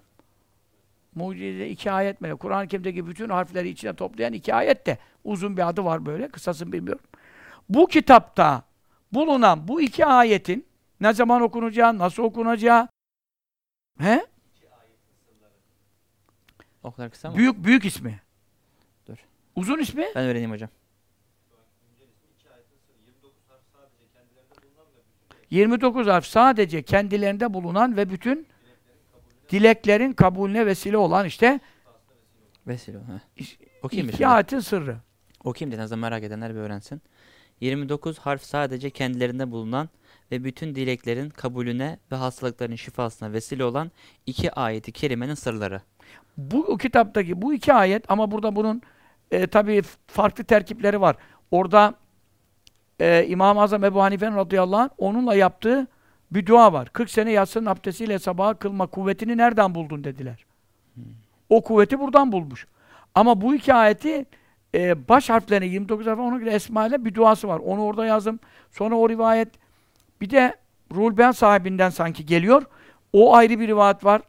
Mucize 1.15 1.67
iki 1.67 1.91
ayet 1.91 2.21
mi? 2.21 2.35
Kur'an-ı 2.35 2.67
Kerim'deki 2.67 3.07
bütün 3.07 3.29
harfleri 3.29 3.69
içine 3.69 3.93
toplayan 3.93 4.33
iki 4.33 4.53
ayet 4.53 4.85
de 4.85 4.97
uzun 5.23 5.57
bir 5.57 5.67
adı 5.69 5.83
var 5.85 6.05
böyle. 6.05 6.27
Kısasını 6.27 6.71
bilmiyorum. 6.71 7.05
Bu 7.69 7.87
kitapta 7.87 8.63
bulunan 9.13 9.67
bu 9.67 9.81
iki 9.81 10.05
ayetin 10.05 10.65
ne 11.01 11.13
zaman 11.13 11.41
okunacağı, 11.41 11.97
nasıl 11.97 12.23
okunacağı 12.23 12.87
he? 13.99 14.25
O 16.83 16.91
kadar 16.91 17.11
kısa 17.11 17.29
mı? 17.31 17.37
Büyük 17.37 17.63
büyük 17.63 17.85
ismi. 17.85 18.21
Dur. 19.07 19.17
Uzun 19.55 19.79
ismi? 19.79 20.05
Ben 20.15 20.25
öğreneyim 20.25 20.51
hocam. 20.51 20.69
29 25.49 26.07
harf 26.07 26.25
sadece 26.25 26.81
kendilerinde 26.81 27.53
bulunan 27.53 27.97
ve 27.97 28.09
bütün 28.09 28.47
dileklerin 29.49 30.13
kabulüne 30.13 30.65
vesile 30.65 30.97
olan 30.97 31.25
işte 31.25 31.59
Vesile. 32.67 32.97
Okuyayım 33.83 34.11
ayetin 34.25 34.59
sırrı. 34.59 34.97
Okuyayım 35.43 35.79
azından 35.79 35.99
merak 35.99 36.23
edenler 36.23 36.55
bir 36.55 36.59
öğrensin. 36.59 37.01
29 37.61 38.17
harf 38.17 38.43
sadece 38.43 38.89
kendilerinde 38.89 39.51
bulunan 39.51 39.89
ve 40.31 40.43
bütün 40.43 40.75
dileklerin 40.75 41.29
kabulüne 41.29 41.99
ve 42.11 42.15
hastalıkların 42.15 42.75
şifasına 42.75 43.33
vesile 43.33 43.63
olan 43.63 43.91
iki 44.25 44.51
ayeti 44.51 44.91
kerimenin 44.91 45.33
sırları. 45.33 45.81
Bu 46.37 46.77
kitaptaki 46.77 47.41
bu 47.41 47.53
iki 47.53 47.73
ayet 47.73 48.11
ama 48.11 48.31
burada 48.31 48.55
bunun 48.55 48.81
e, 49.31 49.47
tabii 49.47 49.81
farklı 50.07 50.43
terkipleri 50.43 51.01
var. 51.01 51.15
Orada 51.51 51.95
e, 52.99 53.25
İmam-ı 53.27 53.61
Azam 53.61 53.83
Ebu 53.83 54.01
Hanife'nin 54.01 54.35
radıyallahu 54.35 54.81
anh 54.81 54.89
onunla 54.97 55.35
yaptığı 55.35 55.87
bir 56.31 56.45
dua 56.45 56.73
var. 56.73 56.89
40 56.93 57.09
sene 57.09 57.31
yatsının 57.31 57.65
abdestiyle 57.65 58.19
sabaha 58.19 58.53
kılma 58.53 58.87
kuvvetini 58.87 59.37
nereden 59.37 59.75
buldun 59.75 60.03
dediler. 60.03 60.45
O 61.49 61.63
kuvveti 61.63 61.99
buradan 61.99 62.31
bulmuş. 62.31 62.67
Ama 63.15 63.41
bu 63.41 63.55
iki 63.55 63.73
ayeti 63.73 64.25
e, 64.75 65.07
baş 65.09 65.29
harflerini 65.29 65.67
29 65.67 66.07
harf 66.07 66.19
ona 66.19 66.37
göre 66.37 66.51
Esma 66.51 66.87
ile 66.87 67.05
bir 67.05 67.13
duası 67.13 67.47
var. 67.47 67.59
Onu 67.59 67.83
orada 67.83 68.05
yazdım. 68.05 68.39
Sonra 68.71 68.95
o 68.95 69.09
rivayet 69.09 69.49
bir 70.21 70.29
de 70.29 70.55
Ruhul 70.91 71.17
Beyan 71.17 71.31
sahibinden 71.31 71.89
sanki 71.89 72.25
geliyor. 72.25 72.63
O 73.13 73.35
ayrı 73.35 73.59
bir 73.59 73.67
rivayet 73.67 74.05
var. 74.05 74.21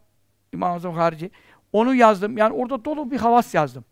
İmam-ı 0.52 0.74
Azam 0.74 0.94
harici. 0.94 1.30
Onu 1.72 1.94
yazdım. 1.94 2.38
Yani 2.38 2.54
orada 2.54 2.84
dolu 2.84 3.10
bir 3.10 3.16
havas 3.16 3.54
yazdım. 3.54 3.84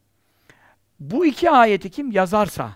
Bu 1.01 1.27
iki 1.27 1.51
ayeti 1.51 1.91
kim 1.91 2.13
yazarsa, 2.13 2.71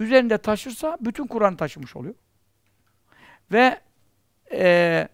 üzerinde 0.00 0.38
taşırsa 0.38 0.98
bütün 1.00 1.26
Kur'an 1.26 1.56
taşımış 1.56 1.96
oluyor. 1.96 2.14
Ve 3.52 3.80
eee 4.50 5.08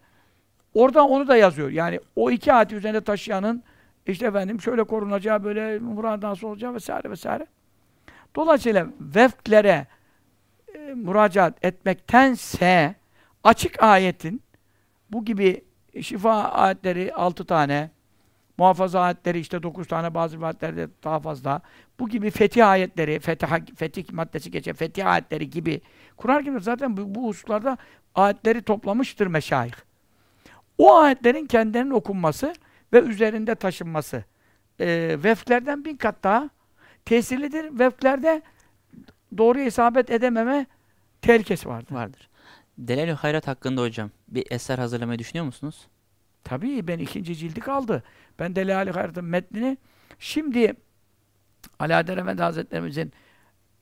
orada 0.74 1.06
onu 1.06 1.28
da 1.28 1.36
yazıyor. 1.36 1.70
Yani 1.70 2.00
o 2.16 2.30
iki 2.30 2.52
ayeti 2.52 2.74
üzerinde 2.74 3.00
taşıyanın 3.00 3.62
işte 4.06 4.26
efendim 4.26 4.60
şöyle 4.60 4.84
korunacağı, 4.84 5.44
böyle 5.44 5.78
muradan 5.78 6.36
olacağı 6.42 6.74
vesaire 6.74 7.10
vesaire. 7.10 7.46
Dolayısıyla 8.36 8.86
vefklere 9.00 9.86
e, 10.74 10.78
müracaat 10.78 11.64
etmektense 11.64 12.94
açık 13.44 13.82
ayetin 13.82 14.42
bu 15.10 15.24
gibi 15.24 15.64
şifa 16.02 16.44
ayetleri 16.44 17.14
altı 17.14 17.44
tane, 17.44 17.90
muhafaza 18.58 19.00
ayetleri 19.00 19.38
işte 19.38 19.62
dokuz 19.62 19.88
tane, 19.88 20.14
bazı 20.14 20.46
ayetlerde 20.46 20.88
daha 21.04 21.20
fazla. 21.20 21.60
Bu 22.00 22.08
gibi 22.08 22.30
fetih 22.30 22.68
ayetleri, 22.68 23.20
fetih, 23.20 23.46
fetih 23.76 24.12
maddesi 24.12 24.50
geçen 24.50 24.74
fetih 24.74 25.06
ayetleri 25.06 25.50
gibi 25.50 25.80
Kur'an-ı 26.16 26.44
Kerim 26.44 26.60
zaten 26.60 26.96
bu, 26.96 27.14
bu 27.14 27.28
hususlarda 27.28 27.76
ayetleri 28.14 28.62
toplamıştır 28.62 29.26
meşayih. 29.26 29.74
O 30.78 30.94
ayetlerin 30.94 31.46
kendilerinin 31.46 31.90
okunması 31.90 32.54
ve 32.92 33.00
üzerinde 33.00 33.54
taşınması 33.54 34.24
e, 34.80 35.16
vefklerden 35.22 35.84
bin 35.84 35.96
kat 35.96 36.24
daha 36.24 36.50
tesirlidir. 37.04 37.78
Vefklerde 37.78 38.42
doğru 39.38 39.58
isabet 39.60 40.10
edememe 40.10 40.66
tehlikesi 41.22 41.68
vardır. 41.68 41.94
Vardır. 41.94 42.28
Delal-i 42.78 43.12
Hayrat 43.12 43.48
hakkında 43.48 43.82
hocam 43.82 44.10
bir 44.28 44.46
eser 44.50 44.78
hazırlamayı 44.78 45.18
düşünüyor 45.18 45.46
musunuz? 45.46 45.88
Tabii 46.46 46.88
ben 46.88 46.98
ikinci 46.98 47.36
cildi 47.36 47.60
kaldı. 47.60 48.02
Ben 48.38 48.56
Delali 48.56 48.90
Hayrat'ın 48.90 49.24
metnini 49.24 49.78
şimdi 50.18 50.74
Alaeddin 51.78 52.16
Efendi 52.16 52.42
Hazretlerimizin 52.42 53.12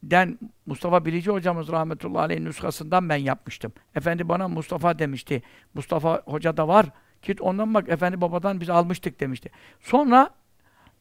den 0.03 0.39
Mustafa 0.67 1.05
Bilici 1.05 1.31
hocamız 1.31 1.69
rahmetullahi 1.69 2.23
aleyhin 2.23 2.45
nüshasından 2.45 3.09
ben 3.09 3.17
yapmıştım. 3.17 3.73
Efendi 3.95 4.29
bana 4.29 4.49
Mustafa 4.49 4.99
demişti. 4.99 5.43
Mustafa 5.75 6.23
hoca 6.27 6.57
da 6.57 6.69
var. 6.69 6.87
Git 7.23 7.41
ondan 7.41 7.75
bak 7.75 7.89
Efendi 7.89 8.21
babadan 8.21 8.61
biz 8.61 8.71
almıştık 8.71 9.21
demişti. 9.21 9.51
Sonra 9.81 10.31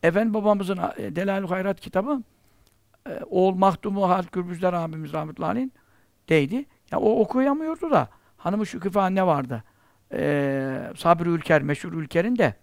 Efendi 0.03 0.34
babamızın 0.34 0.80
e, 0.98 1.15
Delal-i 1.15 1.48
Hayrat 1.48 1.80
kitabı 1.80 2.23
e, 3.10 3.19
oğul 3.30 3.56
Mahdumu 3.56 4.10
Halit 4.10 4.31
Gürbüzler 4.31 4.73
abimiz 4.73 5.14
rahmetullahi 5.14 5.52
aleyhin 5.52 5.73
deydi. 6.30 6.65
Ya 6.91 6.99
o 6.99 7.19
okuyamıyordu 7.19 7.91
da 7.91 8.10
hanımı 8.38 8.65
Şüküfe 8.65 8.99
anne 8.99 9.26
vardı. 9.26 9.64
Ee, 10.14 10.91
Sabri 10.98 11.30
Ülker, 11.30 11.61
meşhur 11.61 11.94
Ülker'in 11.94 12.35
de 12.35 12.56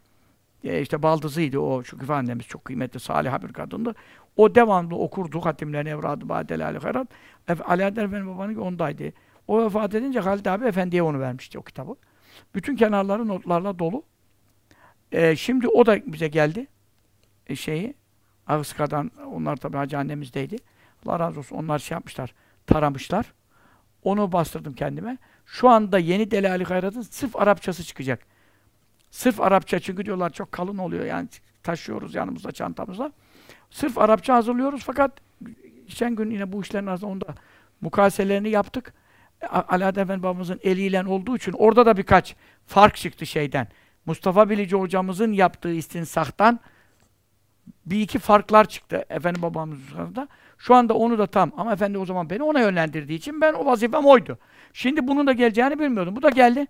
e, 0.65 0.81
işte 0.81 1.03
baldızıydı 1.03 1.59
o 1.59 1.85
Şüküfe 1.85 2.15
annemiz. 2.15 2.47
Çok 2.47 2.65
kıymetli, 2.65 3.01
salih 3.01 3.43
bir 3.43 3.53
kadındı. 3.53 3.95
O 4.37 4.55
devamlı 4.55 4.97
okurdu 4.97 5.41
hatimlerini, 5.41 5.89
evradı, 5.89 6.29
badelali 6.29 6.79
hayrat. 6.79 7.09
Efe, 7.49 7.65
Alaaddin 7.65 8.01
Efendi 8.01 8.27
babanın 8.27 8.55
ondaydı. 8.55 9.13
O 9.49 9.65
vefat 9.65 9.95
edince 9.95 10.21
Halid 10.21 10.47
abi 10.47 10.65
Efendi'ye 10.65 11.03
onu 11.03 11.21
vermişti 11.21 11.59
o 11.59 11.63
kitabı. 11.63 11.95
Bütün 12.55 12.77
kenarları 12.77 13.29
notlarla 13.29 13.79
dolu. 13.79 14.03
Ee, 15.13 15.37
şimdi 15.37 15.69
o 15.69 15.87
da 15.87 16.13
bize 16.13 16.29
geldi. 16.29 16.67
E, 17.47 17.57
şeyi, 17.57 17.95
Ağızka'dan, 18.47 19.11
onlar 19.35 19.57
tabi 19.57 19.77
Hacı 19.77 19.99
annemizdeydi. 19.99 20.57
Allah 21.07 21.19
razı 21.21 21.39
olsun. 21.39 21.57
Onlar 21.57 21.79
şey 21.79 21.95
yapmışlar, 21.95 22.35
taramışlar. 22.67 23.33
Onu 24.03 24.33
bastırdım 24.33 24.73
kendime. 24.73 25.19
Şu 25.51 25.69
anda 25.69 25.99
yeni 25.99 26.31
Delali 26.31 26.65
Hayrat'ın 26.65 27.03
sırf 27.03 27.37
Arapçası 27.37 27.85
çıkacak. 27.85 28.21
Sırf 29.11 29.41
Arapça 29.41 29.81
çünkü 29.81 30.07
diyorlar 30.07 30.31
çok 30.31 30.53
kalın 30.53 30.79
oluyor 30.79 31.05
yani 31.05 31.29
taşıyoruz 31.63 32.15
yanımızda 32.15 32.53
çantamızda. 32.53 33.13
Sırf 33.71 33.99
Arapça 33.99 34.35
hazırlıyoruz 34.35 34.83
fakat 34.85 35.13
geçen 35.87 36.15
gün 36.15 36.31
yine 36.31 36.53
bu 36.53 36.63
işlerin 36.63 36.87
arasında 36.87 37.11
onda 37.11 37.35
mukayeselerini 37.81 38.51
yaptık. 38.51 38.95
Alaaddin 39.51 40.01
Efendi 40.01 40.23
babamızın 40.23 40.61
eliyle 40.63 41.05
olduğu 41.05 41.37
için 41.37 41.53
orada 41.53 41.87
da 41.87 41.97
birkaç 41.97 42.37
fark 42.67 42.97
çıktı 42.97 43.27
şeyden. 43.27 43.69
Mustafa 44.07 44.51
Bilici 44.51 44.77
hocamızın 44.77 45.33
yaptığı 45.33 45.73
istinsahtan 45.73 46.61
bir 47.87 48.01
iki 48.01 48.19
farklar 48.19 48.65
çıktı 48.65 49.05
Efendi 49.11 49.43
babamızın 49.43 49.97
arasında. 49.97 50.29
Şu 50.59 50.75
anda 50.75 50.95
onu 50.95 51.19
da 51.19 51.27
tam 51.27 51.53
ama 51.57 51.73
efendi 51.73 51.99
o 51.99 52.07
zaman 52.07 52.31
beni 52.31 52.43
ona 52.43 52.61
yönlendirdiği 52.61 53.19
için 53.19 53.41
ben 53.41 53.55
o 53.55 53.67
vazifem 53.67 54.07
oydu. 54.07 54.39
Şimdi 54.73 55.09
bunun 55.09 55.27
da 55.27 55.33
geleceğini 55.33 55.79
bilmiyordum. 55.79 56.17
Bu 56.17 56.23
da 56.23 56.31
geldi. 56.31 56.67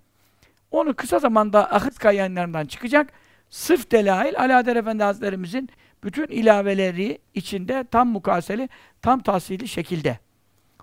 Onu 0.70 0.94
kısa 0.94 1.18
zamanda 1.18 1.74
Ahıska 1.74 2.12
yayınlarından 2.12 2.66
çıkacak. 2.66 3.12
Sırf 3.50 3.90
delail 3.90 4.38
Alaeddin 4.38 4.76
Efendi 4.76 5.02
Hazretlerimizin 5.02 5.68
bütün 6.04 6.26
ilaveleri 6.26 7.18
içinde 7.34 7.84
tam 7.90 8.08
mukaseli, 8.08 8.68
tam 9.02 9.20
tahsili 9.20 9.68
şekilde. 9.68 10.18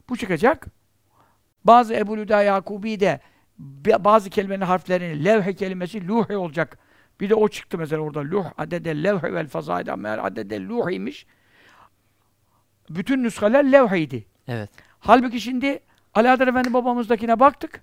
Bu 0.09 0.17
çıkacak. 0.17 0.67
Bazı 1.63 1.93
Ebu 1.93 2.17
Lüda 2.17 2.43
Yakubi 2.43 2.99
de 2.99 3.19
bazı 3.99 4.29
kelimenin 4.29 4.65
harflerini 4.65 5.25
levhe 5.25 5.53
kelimesi 5.53 6.07
luhi 6.07 6.37
olacak. 6.37 6.77
Bir 7.19 7.29
de 7.29 7.35
o 7.35 7.47
çıktı 7.47 7.77
mesela 7.77 8.01
orada 8.01 8.19
luh 8.19 8.45
adede 8.57 9.03
levhe 9.03 9.33
vel 9.33 9.47
fazayda 9.47 9.95
meğer 9.95 10.19
adede 10.25 10.59
luhiymiş. 10.59 11.25
Bütün 12.89 13.23
nüshaler 13.23 13.71
levheydi. 13.71 14.25
Evet. 14.47 14.69
Halbuki 14.99 15.41
şimdi 15.41 15.79
Alaeddin 16.17 16.47
Efendi 16.47 16.73
babamızdakine 16.73 17.39
baktık. 17.39 17.81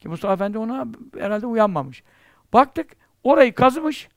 Ki 0.00 0.08
Mustafa 0.08 0.34
Efendi 0.34 0.58
ona 0.58 0.86
herhalde 1.18 1.46
uyanmamış. 1.46 2.02
Baktık, 2.52 2.96
orayı 3.24 3.54
kazımış. 3.54 4.08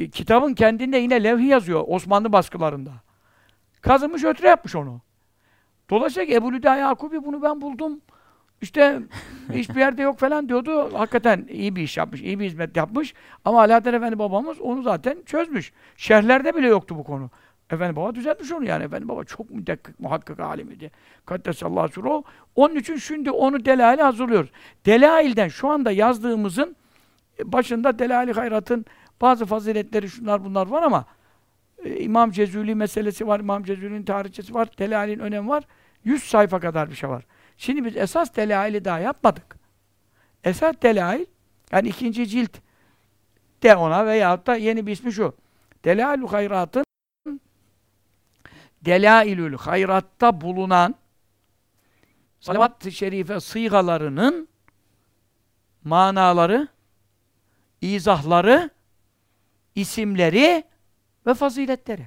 E, 0.00 0.10
kitabın 0.10 0.54
kendinde 0.54 0.98
yine 0.98 1.24
levhi 1.24 1.46
yazıyor 1.46 1.84
Osmanlı 1.86 2.32
baskılarında. 2.32 2.92
Kazımış, 3.80 4.24
ötre 4.24 4.48
yapmış 4.48 4.76
onu. 4.76 5.00
Dolayısıyla 5.90 6.34
Ebu 6.34 6.52
Lüda 6.52 6.76
Yakubi 6.76 7.24
bunu 7.24 7.42
ben 7.42 7.60
buldum. 7.60 8.00
İşte 8.62 9.02
hiçbir 9.52 9.80
yerde 9.80 10.02
yok 10.02 10.18
falan 10.18 10.48
diyordu. 10.48 10.98
Hakikaten 10.98 11.46
iyi 11.50 11.76
bir 11.76 11.82
iş 11.82 11.96
yapmış, 11.96 12.20
iyi 12.20 12.40
bir 12.40 12.44
hizmet 12.44 12.76
yapmış. 12.76 13.14
Ama 13.44 13.60
Alaaddin 13.60 13.92
Efendi 13.92 14.18
babamız 14.18 14.60
onu 14.60 14.82
zaten 14.82 15.18
çözmüş. 15.26 15.72
Şerhlerde 15.96 16.56
bile 16.56 16.66
yoktu 16.66 16.96
bu 16.98 17.04
konu. 17.04 17.30
Efendi 17.72 17.96
baba 17.96 18.14
düzeltmiş 18.14 18.52
onu 18.52 18.64
yani. 18.64 18.84
Efendi 18.84 19.08
baba 19.08 19.24
çok 19.24 19.50
müdekkik, 19.50 20.00
muhakkak 20.00 20.40
alimiydi. 20.40 20.90
Kaddesallahu 21.26 21.88
suru. 21.88 22.24
Onun 22.56 22.76
için 22.76 22.96
şimdi 22.96 23.30
onu 23.30 23.64
delaile 23.64 24.02
hazırlıyoruz. 24.02 24.50
Delailden 24.86 25.48
şu 25.48 25.68
anda 25.68 25.90
yazdığımızın 25.90 26.76
başında 27.44 27.98
Delali 27.98 28.32
Hayrat'ın 28.32 28.86
bazı 29.20 29.46
faziletleri 29.46 30.08
şunlar 30.08 30.44
bunlar 30.44 30.66
var 30.66 30.82
ama 30.82 31.04
e, 31.84 32.00
İmam 32.00 32.30
Cezuli 32.30 32.74
meselesi 32.74 33.26
var, 33.26 33.40
İmam 33.40 33.64
Cezuli'nin 33.64 34.02
tarihçesi 34.02 34.54
var, 34.54 34.68
Delali'nin 34.78 35.18
önemi 35.18 35.48
var. 35.48 35.64
100 36.04 36.22
sayfa 36.22 36.60
kadar 36.60 36.90
bir 36.90 36.94
şey 36.94 37.10
var. 37.10 37.24
Şimdi 37.56 37.84
biz 37.84 37.96
esas 37.96 38.36
Delail'i 38.36 38.84
daha 38.84 38.98
yapmadık. 38.98 39.56
Esas 40.44 40.74
Delail, 40.82 41.24
yani 41.72 41.88
ikinci 41.88 42.28
cilt 42.28 42.58
de 43.62 43.76
ona 43.76 44.06
veyahut 44.06 44.46
da 44.46 44.56
yeni 44.56 44.86
bir 44.86 44.92
ismi 44.92 45.12
şu. 45.12 45.34
Delail-i 45.84 46.26
Hayrat'ın 46.26 46.84
Delailül 48.84 49.56
hayratta 49.56 50.40
bulunan 50.40 50.94
salavat-ı 52.40 52.92
şerife 52.92 53.40
sıygalarının 53.40 54.48
manaları, 55.84 56.68
izahları, 57.80 58.70
isimleri 59.74 60.64
ve 61.26 61.34
faziletleri. 61.34 62.06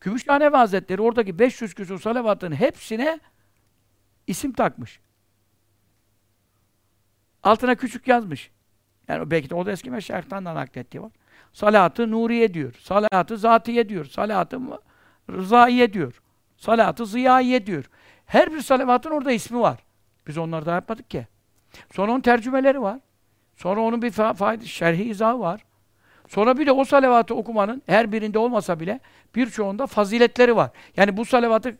Gümüşhane 0.00 0.48
Hazretleri 0.48 1.02
oradaki 1.02 1.38
500 1.38 1.74
küsur 1.74 2.00
salavatın 2.00 2.52
hepsine 2.52 3.20
isim 4.26 4.52
takmış. 4.52 5.00
Altına 7.42 7.74
küçük 7.74 8.08
yazmış. 8.08 8.50
Yani 9.08 9.30
belki 9.30 9.50
de 9.50 9.54
o 9.54 9.66
da 9.66 9.72
eski 9.72 9.90
meşayihtan 9.90 10.44
da 10.44 10.54
naklettiği 10.54 11.02
var. 11.02 11.12
Salatı 11.52 12.10
Nuriye 12.10 12.54
diyor. 12.54 12.74
Salatı 12.80 13.38
Zatiye 13.38 13.88
diyor. 13.88 14.04
Salatı 14.04 14.60
Rızaiye 15.30 15.92
diyor. 15.92 16.20
Salatı 16.56 17.06
Ziyaye 17.06 17.66
diyor. 17.66 17.84
Her 18.26 18.52
bir 18.52 18.60
salavatın 18.60 19.10
orada 19.10 19.32
ismi 19.32 19.60
var. 19.60 19.78
Biz 20.26 20.38
onları 20.38 20.66
da 20.66 20.72
yapmadık 20.72 21.10
ki. 21.10 21.26
Sonra 21.92 22.12
onun 22.12 22.20
tercümeleri 22.20 22.82
var. 22.82 23.00
Sonra 23.56 23.80
onun 23.80 24.02
bir 24.02 24.10
fayda, 24.10 24.64
şerhi 24.64 25.04
izahı 25.04 25.40
var. 25.40 25.64
Sonra 26.28 26.58
bir 26.58 26.66
de 26.66 26.72
o 26.72 26.84
salavatı 26.84 27.34
okumanın 27.34 27.82
her 27.86 28.12
birinde 28.12 28.38
olmasa 28.38 28.80
bile 28.80 29.00
birçoğunda 29.34 29.86
faziletleri 29.86 30.56
var. 30.56 30.70
Yani 30.96 31.16
bu 31.16 31.24
salavatı 31.24 31.76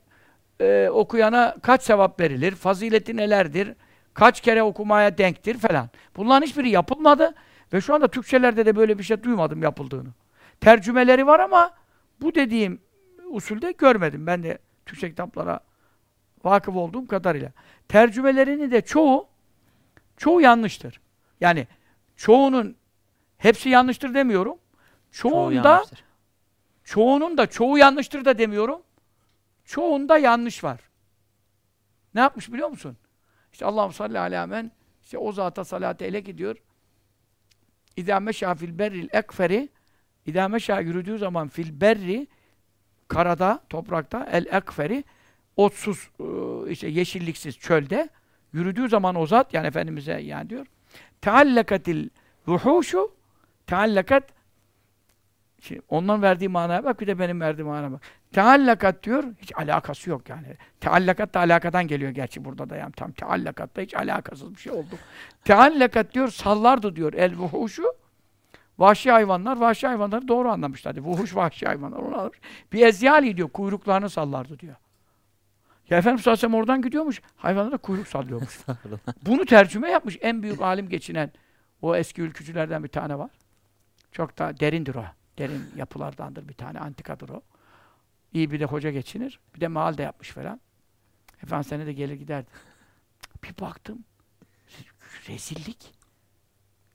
e, 0.60 0.88
okuyana 0.92 1.56
kaç 1.62 1.82
sevap 1.82 2.20
verilir, 2.20 2.54
fazileti 2.54 3.16
nelerdir, 3.16 3.74
kaç 4.14 4.40
kere 4.40 4.62
okumaya 4.62 5.18
denktir 5.18 5.58
falan. 5.58 5.88
Bunların 6.16 6.46
hiçbiri 6.46 6.70
yapılmadı 6.70 7.34
ve 7.72 7.80
şu 7.80 7.94
anda 7.94 8.08
Türkçelerde 8.08 8.66
de 8.66 8.76
böyle 8.76 8.98
bir 8.98 9.02
şey 9.02 9.22
duymadım 9.22 9.62
yapıldığını. 9.62 10.08
Tercümeleri 10.60 11.26
var 11.26 11.40
ama 11.40 11.70
bu 12.20 12.34
dediğim 12.34 12.80
usulde 13.28 13.72
görmedim. 13.72 14.26
Ben 14.26 14.42
de 14.42 14.59
Türkçe 14.86 15.10
kitaplara 15.10 15.60
vakıf 16.44 16.76
olduğum 16.76 17.06
kadarıyla. 17.06 17.52
Tercümelerini 17.88 18.70
de 18.70 18.80
çoğu 18.80 19.28
çoğu 20.16 20.40
yanlıştır. 20.40 21.00
Yani 21.40 21.66
çoğunun 22.16 22.76
hepsi 23.38 23.68
yanlıştır 23.68 24.14
demiyorum. 24.14 24.59
Çoğunda 25.10 25.84
çoğu 25.84 25.98
çoğunun 26.84 27.38
da 27.38 27.46
çoğu 27.46 27.78
yanlıştır 27.78 28.24
da 28.24 28.38
demiyorum. 28.38 28.82
Çoğunda 29.64 30.18
yanlış 30.18 30.64
var. 30.64 30.80
Ne 32.14 32.20
yapmış 32.20 32.52
biliyor 32.52 32.68
musun? 32.68 32.96
İşte 33.52 33.64
Allahu 33.64 33.92
salli 33.92 34.18
ala 34.18 34.46
men 34.46 34.72
işte 35.02 35.18
o 35.18 35.32
zata 35.32 35.64
salatı 35.64 36.05
ele 36.05 36.20
gidiyor. 36.20 36.56
İdâ 37.96 38.20
meşâ 38.20 38.55
fil 38.55 38.78
berril 38.78 39.09
ekferi 39.12 39.68
İdâ 40.28 40.48
meşâ 40.48 40.80
yürüdüğü 40.80 41.18
zaman 41.18 41.48
fil 41.48 41.80
berri 41.80 42.26
karada, 43.09 43.60
toprakta 43.68 44.28
el 44.32 44.47
ekferi 44.47 45.05
otsuz, 45.56 46.10
ıı, 46.20 46.70
işte 46.70 46.89
yeşilliksiz 46.89 47.59
çölde 47.59 48.09
yürüdüğü 48.52 48.89
zaman 48.89 49.14
o 49.14 49.26
zat 49.26 49.55
yani 49.55 49.66
Efendimiz'e 49.66 50.12
yani 50.12 50.51
diyor 50.51 50.66
teallakatil 51.20 52.09
ruhuşu 52.48 53.10
teallakat 53.66 54.39
Şimdi 55.60 55.82
ondan 55.89 56.22
verdiği 56.22 56.48
manaya 56.48 56.85
bak 56.85 57.01
bir 57.01 57.06
de 57.06 57.18
benim 57.18 57.40
verdiğim 57.40 57.66
manaya 57.66 57.93
bak. 57.93 58.01
Teallakat 58.32 59.02
diyor, 59.02 59.24
hiç 59.43 59.52
alakası 59.56 60.10
yok 60.10 60.28
yani. 60.28 60.47
Teallakat 60.80 61.35
da 61.35 61.40
alakadan 61.40 61.86
geliyor 61.86 62.10
gerçi 62.10 62.44
burada 62.44 62.70
da 62.70 62.76
yani 62.76 62.93
tam 62.93 63.12
teallakat 63.12 63.76
da 63.76 63.80
hiç 63.80 63.94
alakasız 63.94 64.55
bir 64.55 64.60
şey 64.60 64.72
oldu. 64.72 64.98
Teallakat 65.44 66.14
diyor, 66.14 66.28
sallardı 66.28 66.97
diyor 66.97 67.12
el 67.12 67.36
vuhuşu. 67.36 67.85
Vahşi 68.78 69.10
hayvanlar, 69.10 69.56
vahşi 69.56 69.86
hayvanları 69.86 70.28
doğru 70.28 70.48
anlamışlar. 70.48 70.94
diyor. 70.94 71.06
Vuhuş 71.06 71.36
vahşi 71.36 71.66
hayvanlar. 71.66 71.98
Onu 71.98 72.18
almış. 72.18 72.38
Bir 72.72 72.86
ezyali 72.86 73.36
diyor. 73.36 73.48
Kuyruklarını 73.48 74.10
sallardı 74.10 74.59
diyor. 74.59 74.76
Ya 75.90 75.98
Efendimiz 75.98 76.22
sallallahu 76.22 76.38
aleyhi 76.38 76.46
ve 76.46 76.50
sellem 76.50 76.60
oradan 76.60 76.82
gidiyormuş. 76.82 77.22
Hayvanlara 77.36 77.76
kuyruk 77.76 78.09
sallıyormuş. 78.09 78.59
Bunu 79.26 79.44
tercüme 79.44 79.90
yapmış. 79.90 80.18
En 80.20 80.42
büyük 80.42 80.60
alim 80.60 80.88
geçinen 80.88 81.32
o 81.82 81.96
eski 81.96 82.22
ülkücülerden 82.22 82.84
bir 82.84 82.88
tane 82.88 83.18
var. 83.18 83.30
Çok 84.12 84.38
da 84.38 84.60
derindir 84.60 84.94
o. 84.94 85.05
Derin 85.38 85.62
yapılardandır 85.76 86.48
bir 86.48 86.55
tane. 86.55 86.78
Antikadır 86.78 87.28
o. 87.28 87.42
İyi 88.32 88.50
bir 88.50 88.60
de 88.60 88.64
hoca 88.64 88.90
geçinir. 88.90 89.40
Bir 89.55 89.60
de 89.60 89.68
maal 89.68 89.98
de 89.98 90.02
yapmış 90.02 90.30
falan. 90.30 90.60
Efendim 91.42 91.64
sene 91.64 91.86
de 91.86 91.92
gelir 91.92 92.14
giderdi. 92.14 92.46
Bir 93.44 93.60
baktım. 93.60 94.05
Rezillik. 95.28 95.97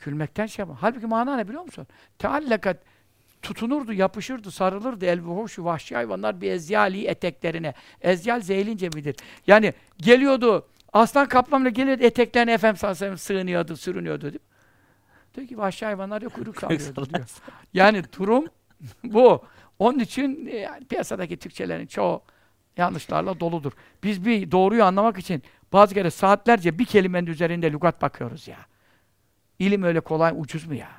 Külmekten 0.03 0.45
şey 0.45 0.63
yapma. 0.63 0.77
Halbuki 0.81 1.07
mana 1.07 1.35
ne 1.35 1.47
biliyor 1.47 1.63
musun? 1.63 1.87
Teallakat 2.19 2.77
tutunurdu, 3.41 3.93
yapışırdı, 3.93 4.51
sarılırdı 4.51 5.05
el 5.05 5.19
hoşu 5.19 5.65
vahşi 5.65 5.95
hayvanlar 5.95 6.41
bir 6.41 6.51
ezyali 6.51 7.07
eteklerine. 7.07 7.73
Ezyal 8.01 8.41
zeylin 8.41 8.77
cemidir. 8.77 9.15
Yani 9.47 9.73
geliyordu, 9.97 10.67
aslan 10.93 11.27
kaplanla 11.27 11.69
geliyordu, 11.69 12.03
eteklerine 12.03 12.53
efendim 12.53 12.77
sallallahu 12.77 13.17
sığınıyordu, 13.17 13.77
sürünüyordu. 13.77 14.21
Diyor. 14.21 14.43
diyor 15.35 15.47
ki 15.47 15.57
vahşi 15.57 15.85
hayvanlar 15.85 16.21
ya 16.21 16.29
kuyruk 16.29 16.59
sallıyordu 16.59 17.09
diyor. 17.09 17.25
Yani 17.73 18.03
durum 18.17 18.45
bu. 19.03 19.43
Onun 19.79 19.99
için 19.99 20.45
e, 20.45 20.69
piyasadaki 20.89 21.37
Türkçelerin 21.37 21.85
çoğu 21.85 22.21
yanlışlarla 22.77 23.39
doludur. 23.39 23.71
Biz 24.03 24.25
bir 24.25 24.51
doğruyu 24.51 24.83
anlamak 24.83 25.17
için 25.17 25.43
bazı 25.73 25.93
kere 25.93 26.09
saatlerce 26.09 26.79
bir 26.79 26.85
kelimenin 26.85 27.27
üzerinde 27.27 27.71
lügat 27.71 28.01
bakıyoruz 28.01 28.47
ya. 28.47 28.57
İlim 29.63 29.83
öyle 29.83 29.99
kolay, 29.99 30.33
ucuz 30.37 30.65
mu 30.65 30.75
ya? 30.75 30.89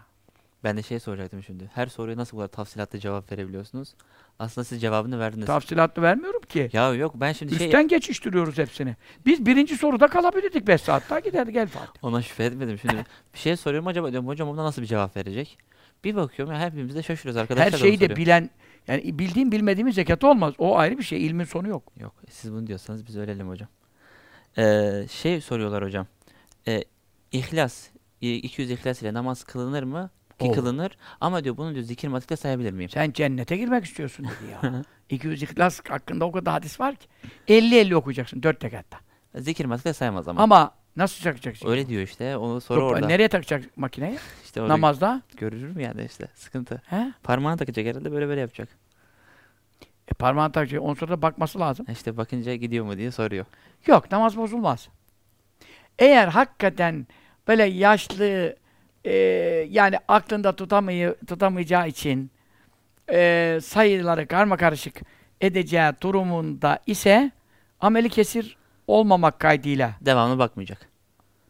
Ben 0.65 0.77
de 0.77 0.83
şey 0.83 1.01
soracaktım 1.01 1.43
şimdi. 1.43 1.71
Her 1.75 1.87
soruya 1.87 2.17
nasıl 2.17 2.37
bu 2.37 2.41
kadar 2.41 2.49
tafsilatlı 2.49 2.99
cevap 2.99 3.33
verebiliyorsunuz? 3.33 3.95
Aslında 4.39 4.65
siz 4.65 4.81
cevabını 4.81 5.19
verdiniz. 5.19 5.47
Tafsilatlı 5.47 6.03
vermiyorum 6.03 6.41
ki. 6.41 6.71
Ya 6.73 6.95
yok 6.95 7.15
ben 7.17 7.33
şimdi 7.33 7.55
şey 7.55 7.67
Üstten 7.67 7.89
geçiştiriyoruz 7.89 8.59
hepsini. 8.59 8.97
Biz 9.27 9.47
birinci 9.47 9.77
soruda 9.77 10.09
kalabilirdik 10.09 10.67
5 10.67 10.81
saat 10.81 11.11
daha 11.11 11.21
giderdi 11.21 11.53
gel 11.53 11.67
Fatih. 11.69 12.05
ona 12.05 12.23
şüphe 12.23 12.45
etmedim. 12.45 12.79
Şimdi 12.79 13.05
bir 13.35 13.39
şey 13.39 13.57
soruyorum 13.57 13.87
acaba 13.87 14.13
diyorum 14.13 14.29
hocam 14.29 14.49
buna 14.49 14.65
nasıl 14.65 14.83
bir 14.83 14.87
cevap 14.87 15.17
verecek? 15.17 15.59
Bir 16.05 16.17
bakıyorum 16.17 16.55
ya 16.55 16.61
hepimiz 16.61 16.95
de 16.95 17.03
şaşırıyoruz 17.03 17.37
arkadaşlar. 17.37 17.73
Her 17.73 17.79
şeyi 17.79 18.01
de 18.01 18.17
bilen, 18.17 18.51
yani 18.89 19.19
bildiğim 19.19 19.53
bilmediğimin 19.53 19.93
zekatı 19.93 20.27
olmaz. 20.27 20.55
O 20.59 20.79
ayrı 20.79 20.99
bir 20.99 21.03
şey. 21.03 21.27
İlmin 21.27 21.45
sonu 21.45 21.69
yok. 21.69 21.93
Yok 22.01 22.15
siz 22.31 22.53
bunu 22.53 22.67
diyorsanız 22.67 23.07
biz 23.07 23.17
ölelim 23.17 23.49
hocam. 23.49 23.69
Ee, 24.59 25.07
şey 25.11 25.41
soruyorlar 25.41 25.85
hocam. 25.85 26.07
Ee, 26.69 26.85
ihlas, 27.33 27.89
200 28.33 28.71
ihlas 28.71 29.03
ile 29.03 29.15
namaz 29.15 29.45
kılınır 29.45 29.83
mı? 29.83 30.11
Ki 30.39 30.45
Olur. 30.45 30.55
kılınır. 30.55 30.97
Ama 31.21 31.45
diyor 31.45 31.57
bunu 31.57 31.75
diyor 31.75 31.85
zikir 31.85 32.09
matikle 32.09 32.37
sayabilir 32.37 32.73
miyim? 32.73 32.91
Sen 32.91 33.13
cennete 33.13 33.57
girmek 33.57 33.85
istiyorsun 33.85 34.25
dedi 34.27 34.51
ya. 34.53 34.85
200 35.11 35.43
ihlas 35.43 35.81
hakkında 35.89 36.25
o 36.25 36.33
kadar 36.33 36.53
hadis 36.53 36.81
var 36.81 36.95
ki. 36.97 37.07
50-50 37.49 37.95
okuyacaksın 37.95 38.43
4 38.43 38.65
rekatta. 38.65 38.99
Zikir 39.35 39.65
matikle 39.65 39.93
sayamaz 39.93 40.29
ama. 40.29 40.43
Ama 40.43 40.75
nasıl 40.97 41.23
takacaksın? 41.25 41.69
Öyle 41.69 41.89
diyor 41.89 42.03
işte. 42.03 42.37
Onu 42.37 42.61
soru 42.61 42.85
orada. 42.87 43.07
Nereye 43.07 43.29
takacak 43.29 43.77
makineyi? 43.77 44.19
İşte 44.45 44.63
orada 44.63 44.73
Namazda. 44.73 45.23
görülür 45.37 45.77
mü 45.77 45.83
yani 45.83 46.05
işte 46.05 46.29
sıkıntı. 46.35 46.83
He? 46.87 47.13
Parmağını 47.23 47.57
takacak 47.57 47.87
herhalde 47.87 48.13
böyle 48.13 48.29
böyle 48.29 48.41
yapacak. 48.41 48.69
E, 50.09 50.15
parmağını 50.15 50.53
takacak. 50.53 50.83
Ondan 50.83 50.95
sonra 50.95 51.13
da 51.13 51.23
bakması 51.23 51.61
lazım. 51.61 51.87
İşte 51.93 52.17
bakınca 52.17 52.55
gidiyor 52.55 52.85
mu 52.85 52.97
diye 52.97 53.11
soruyor. 53.11 53.45
Yok 53.87 54.13
namaz 54.13 54.37
bozulmaz. 54.37 54.89
Eğer 55.99 56.29
hakikaten 56.29 57.07
böyle 57.49 57.65
yaşlı 57.65 58.57
e, 59.05 59.13
yani 59.71 59.97
aklında 60.09 60.57
tutamay 60.57 61.15
tutamayacağı 61.27 61.89
için 61.89 62.31
e, 63.13 63.59
sayıları 63.63 64.27
karma 64.27 64.57
karışık 64.57 65.01
edeceği 65.41 65.93
durumunda 66.01 66.79
ise 66.87 67.31
ameli 67.81 68.09
kesir 68.09 68.57
olmamak 68.87 69.41
kaydıyla. 69.41 69.93
Devamlı 70.01 70.39
bakmayacak. 70.39 70.89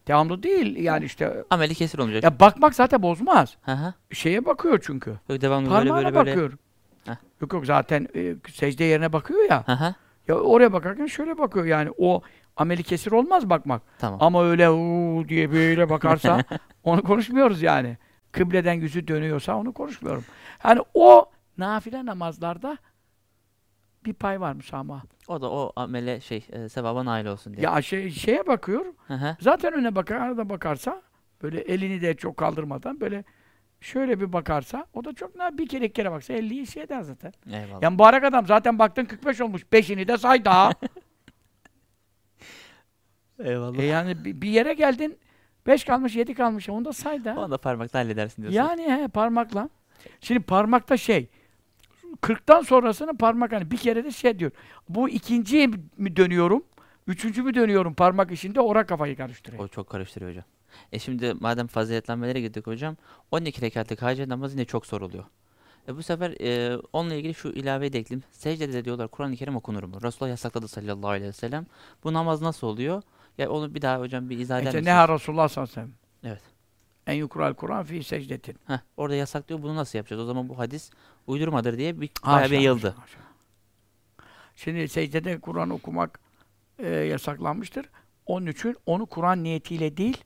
Devamlı 0.08 0.42
değil 0.42 0.76
yani 0.76 1.04
işte. 1.04 1.44
Ameli 1.50 1.74
kesir 1.74 1.98
olmayacak. 1.98 2.24
Ya 2.24 2.40
bakmak 2.40 2.74
zaten 2.74 3.02
bozmaz. 3.02 3.56
Hı 3.62 3.72
hı. 3.72 3.94
Şeye 4.12 4.46
bakıyor 4.46 4.80
çünkü. 4.86 5.10
Yok 5.28 5.40
devamlı 5.40 5.70
böyle 5.70 5.88
Parmağına 5.88 6.04
böyle 6.04 6.14
böyle. 6.14 6.30
bakıyor. 6.30 6.52
Heh. 7.06 7.16
Yok 7.40 7.52
yok 7.52 7.66
zaten 7.66 8.08
e, 8.16 8.34
secde 8.52 8.84
yerine 8.84 9.12
bakıyor 9.12 9.50
ya. 9.50 9.62
Hı 9.66 9.72
hı. 9.72 9.94
Ya 10.28 10.34
oraya 10.34 10.72
bakarken 10.72 11.06
şöyle 11.06 11.38
bakıyor 11.38 11.64
yani 11.64 11.90
o 11.98 12.22
ameli 12.56 12.82
kesir 12.82 13.12
olmaz 13.12 13.50
bakmak. 13.50 13.82
Tamam. 13.98 14.18
Ama 14.22 14.44
öyle 14.44 14.70
uuu 14.70 15.28
diye 15.28 15.52
böyle 15.52 15.90
bakarsa 15.90 16.44
onu 16.84 17.02
konuşmuyoruz 17.02 17.62
yani. 17.62 17.96
Kıbleden 18.32 18.74
yüzü 18.74 19.08
dönüyorsa 19.08 19.56
onu 19.56 19.72
konuşmuyorum. 19.72 20.24
Yani 20.64 20.80
o 20.94 21.30
nafile 21.58 22.06
namazlarda 22.06 22.78
bir 24.04 24.14
pay 24.14 24.40
var 24.40 24.52
müsamaha. 24.52 25.02
O 25.28 25.40
da 25.40 25.50
o 25.50 25.72
amele 25.76 26.20
şey 26.20 26.46
e, 26.52 26.68
sevaba 26.68 27.04
nail 27.04 27.26
olsun 27.26 27.56
diye. 27.56 27.64
Ya 27.66 27.82
şey, 27.82 28.10
şeye 28.10 28.46
bakıyor. 28.46 28.84
Zaten 29.40 29.72
öne 29.72 29.94
bakar, 29.94 30.16
arada 30.16 30.48
bakarsa 30.48 31.02
böyle 31.42 31.60
elini 31.60 32.00
de 32.02 32.14
çok 32.14 32.36
kaldırmadan 32.36 33.00
böyle 33.00 33.24
şöyle 33.80 34.20
bir 34.20 34.32
bakarsa 34.32 34.86
o 34.94 35.04
da 35.04 35.12
çok 35.12 35.36
ne 35.36 35.58
bir 35.58 35.68
kere 35.68 35.84
iki 35.84 35.92
kere 35.92 36.10
baksa 36.10 36.34
50'yi 36.34 36.66
şey 36.66 36.82
eder 36.82 37.02
zaten. 37.02 37.32
Eyvallah. 37.46 37.82
Ya 37.82 37.90
mübarek 37.90 38.24
adam 38.24 38.46
zaten 38.46 38.78
baktın 38.78 39.04
45 39.04 39.40
olmuş. 39.40 39.72
Beşini 39.72 40.08
de 40.08 40.18
say 40.18 40.44
daha. 40.44 40.72
Eyvallah. 43.38 43.78
e 43.78 43.84
yani 43.84 44.24
bir 44.24 44.48
yere 44.48 44.74
geldin 44.74 45.18
5 45.66 45.84
kalmış 45.84 46.16
7 46.16 46.34
kalmış. 46.34 46.68
Onu 46.68 46.84
da 46.84 46.92
say 46.92 47.24
da. 47.24 47.34
Onu 47.38 47.50
da 47.50 47.58
parmakla 47.58 47.98
halledersin 47.98 48.42
diyorsun. 48.42 48.58
Yani 48.58 48.82
he 48.82 49.08
parmakla. 49.08 49.68
Şimdi 50.20 50.40
parmakta 50.40 50.96
şey 50.96 51.28
40'tan 52.22 52.64
sonrasını 52.64 53.16
parmak 53.16 53.52
hani 53.52 53.70
bir 53.70 53.76
kere 53.76 54.04
de 54.04 54.10
şey 54.10 54.38
diyor. 54.38 54.50
Bu 54.88 55.08
ikinciye 55.08 55.66
mi 55.96 56.16
dönüyorum? 56.16 56.64
Üçüncü 57.06 57.42
mü 57.42 57.54
dönüyorum 57.54 57.94
parmak 57.94 58.32
işinde? 58.32 58.60
Ora 58.60 58.86
kafayı 58.86 59.16
karıştırıyor. 59.16 59.64
O 59.64 59.68
çok 59.68 59.90
karıştırıyor 59.90 60.30
hocam. 60.30 60.44
E 60.92 60.98
şimdi 60.98 61.34
madem 61.40 61.66
faziletlenmelere 61.66 62.40
gittik 62.40 62.66
hocam 62.66 62.96
12 63.30 63.60
rekatlık 63.62 64.02
hacet 64.02 64.28
namazı 64.28 64.56
yine 64.56 64.64
çok 64.64 64.86
soruluyor. 64.86 65.24
E 65.88 65.96
bu 65.96 66.02
sefer 66.02 66.30
e, 66.40 66.78
onunla 66.92 67.14
ilgili 67.14 67.34
şu 67.34 67.48
ilaveyi 67.48 67.92
de 67.92 67.98
ekleyeyim. 67.98 68.24
Secdede 68.32 68.72
de 68.72 68.84
diyorlar 68.84 69.08
Kur'an-ı 69.08 69.36
Kerim 69.36 69.56
okunur 69.56 69.82
mu? 69.82 70.02
Resulullah 70.02 70.30
yasakladı 70.30 70.68
sallallahu 70.68 71.08
aleyhi 71.08 71.28
ve 71.28 71.32
sellem. 71.32 71.66
Bu 72.04 72.12
namaz 72.12 72.42
nasıl 72.42 72.66
oluyor? 72.66 73.02
Ya 73.38 73.50
onu 73.50 73.74
bir 73.74 73.82
daha 73.82 74.00
hocam 74.00 74.30
bir 74.30 74.38
izah 74.38 74.56
eder 74.56 74.66
İşte 74.66 74.78
misiniz? 74.78 74.86
ne 74.86 74.92
ha 74.92 75.08
Resulullah 75.08 75.48
sallallahu 75.48 75.72
aleyhi 75.72 75.88
ve 75.88 75.92
sellem. 76.22 76.32
Evet. 76.32 76.42
En 77.06 77.14
yukural 77.14 77.54
Kur'an 77.54 77.84
fi 77.84 78.04
secdetin. 78.04 78.56
Heh, 78.66 78.78
orada 78.96 79.14
yasaklıyor. 79.14 79.62
Bunu 79.62 79.76
nasıl 79.76 79.98
yapacağız? 79.98 80.22
O 80.22 80.26
zaman 80.26 80.48
bu 80.48 80.58
hadis 80.58 80.90
uydurmadır 81.26 81.78
diye 81.78 82.00
bir 82.00 82.10
Haşa, 82.22 82.50
bayağı 82.50 82.76
bir 82.76 82.82
haşa, 82.82 83.02
haşa. 83.02 83.18
Şimdi 84.56 84.88
secdede 84.88 85.40
Kur'an 85.40 85.70
okumak 85.70 86.20
e, 86.78 86.88
yasaklanmıştır. 86.88 87.86
Onun 88.26 88.46
için 88.46 88.76
onu 88.86 89.06
Kur'an 89.06 89.42
niyetiyle 89.42 89.96
değil, 89.96 90.24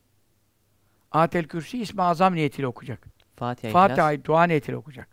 Atel 1.13 1.45
Kürsi 1.45 1.79
İsmi 1.83 2.03
Azam 2.03 2.35
niyetiyle 2.35 2.67
okuyacak. 2.67 3.07
Fatiha. 3.37 3.73
Fatiha'yı 3.73 4.25
dua 4.25 4.45
niyetiyle 4.45 4.77
okuyacak. 4.77 5.09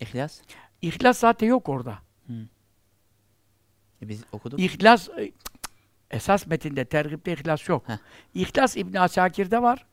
İhlas. 0.00 0.40
İhlas 0.82 1.18
zaten 1.18 1.46
yok 1.46 1.68
orada. 1.68 1.98
E 4.02 4.08
biz 4.08 4.24
okuduk. 4.32 4.60
İhlas 4.60 5.08
e, 5.08 5.32
esas 6.12 6.46
metinde 6.46 6.84
tergipte 6.84 7.32
ihlas 7.32 7.68
yok. 7.68 7.88
Heh. 7.88 7.98
İhlas 8.34 8.76
İbn 8.76 8.96
Asakir'de 8.96 9.62
var. 9.62 9.86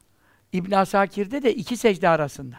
İbn 0.54 0.72
Asakir'de 0.72 1.44
de 1.44 1.56
iki 1.56 1.78
secde 1.78 2.10
arasında. 2.10 2.56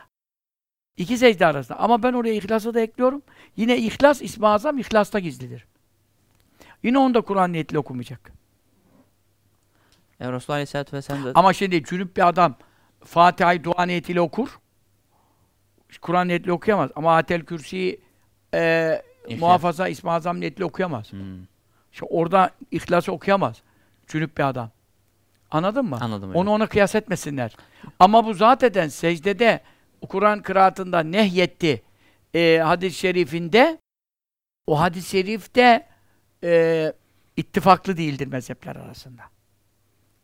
İki 0.97 1.19
secde 1.19 1.47
arasında. 1.47 1.79
Ama 1.79 2.03
ben 2.03 2.13
oraya 2.13 2.35
ihlası 2.35 2.75
da 2.75 2.81
ekliyorum. 2.81 3.23
Yine 3.57 3.79
ihlas 3.79 4.23
İsmi 4.23 4.47
Azam 4.47 4.79
ihlasta 4.79 5.19
gizlidir. 5.19 5.67
Yine 6.83 6.99
onu 6.99 7.15
da 7.15 7.21
Kur'an 7.21 7.53
niyetiyle 7.53 7.79
okumayacak. 7.79 8.33
E, 10.21 10.33
Resulullah 10.33 10.57
aleyhisselatü 10.57 10.97
vesselam 10.97 11.25
da 11.25 11.33
Ama 11.35 11.53
şimdi 11.53 11.85
cünüp 11.85 12.17
bir 12.17 12.29
adam 12.29 12.55
Fatiha'yı 13.05 13.65
dua 13.65 13.87
niyetiyle 13.87 14.21
okur. 14.21 14.61
Kur'an 16.01 16.29
niyetiyle 16.29 16.53
okuyamaz. 16.53 16.91
Ama 16.97 17.17
Atel 17.17 17.45
Kürsi'yi 17.45 18.01
e, 18.55 19.03
İhlas. 19.29 19.41
muhafaza 19.41 19.89
İsmi 19.89 20.11
Azam 20.11 20.41
niyetiyle 20.41 20.65
okuyamaz. 20.65 21.13
Hmm, 21.13 21.21
İşte 21.93 22.07
orada 22.11 22.51
ihlası 22.71 23.13
okuyamaz. 23.13 23.63
Cünüp 24.07 24.39
bir 24.39 24.49
adam. 24.49 24.71
Anladın 25.51 25.85
mı? 25.85 25.99
anladım 26.01 26.29
hocam. 26.29 26.43
Onu 26.43 26.51
ona 26.51 26.67
kıyas 26.67 26.95
etmesinler. 26.95 27.57
Ama 27.99 28.27
bu 28.27 28.35
zaten 28.35 28.89
secdede 28.89 29.61
Kur'an 30.09 30.43
kıraatında 30.43 31.01
nehyetti 31.01 31.83
e, 32.35 32.59
hadis-i 32.65 32.99
şerifinde 32.99 33.79
o 34.67 34.81
hadis-i 34.81 35.09
şerifte 35.09 35.89
e, 36.45 36.93
ittifaklı 37.37 37.97
değildir 37.97 38.27
mezhepler 38.27 38.77
arasında. 38.77 39.23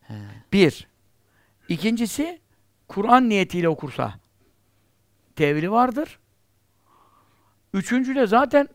He. 0.01 0.15
Bir. 0.53 0.89
İkincisi 1.69 2.41
Kur'an 2.89 3.29
niyetiyle 3.29 3.69
okursa 3.69 4.15
tevili 5.37 5.71
vardır. 5.71 6.19
Üçüncü 7.75 8.15
de 8.15 8.27
zaten 8.27 8.69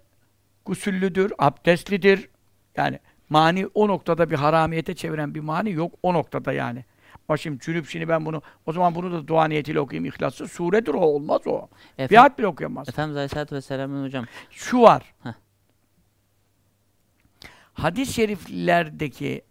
gusüllüdür, 0.66 1.34
abdestlidir. 1.38 2.30
Yani 2.76 3.00
mani 3.30 3.68
o 3.74 3.88
noktada 3.88 4.30
bir 4.30 4.36
haramiyete 4.36 4.96
çeviren 4.96 5.36
bir 5.36 5.40
mani 5.40 5.72
yok 5.72 5.94
o 6.04 6.14
noktada 6.14 6.54
yani. 6.54 6.86
Başım 7.30 7.58
cünüp 7.58 7.88
şimdi 7.88 8.10
ben 8.10 8.26
bunu, 8.26 8.42
o 8.66 8.74
zaman 8.74 8.96
bunu 8.96 9.12
da 9.12 9.28
dua 9.28 9.46
niyetiyle 9.48 9.80
okuyayım 9.80 10.06
ihlassız. 10.06 10.52
Suredir 10.52 10.94
o, 10.94 11.00
olmaz 11.00 11.42
o. 11.46 11.68
Bir 11.98 12.04
Efendim, 12.04 12.22
ayet 12.22 12.38
bile 12.38 12.48
okuyamaz. 12.48 12.90
Efendimiz 12.90 13.18
Aleyhisselatü 13.18 13.56
Vesselam'ın 13.56 14.06
hocam. 14.06 14.26
Şu 14.50 14.82
var. 14.82 15.14
Heh. 15.24 15.34
Hadis-i 17.74 18.14
şeriflerdeki 18.14 19.42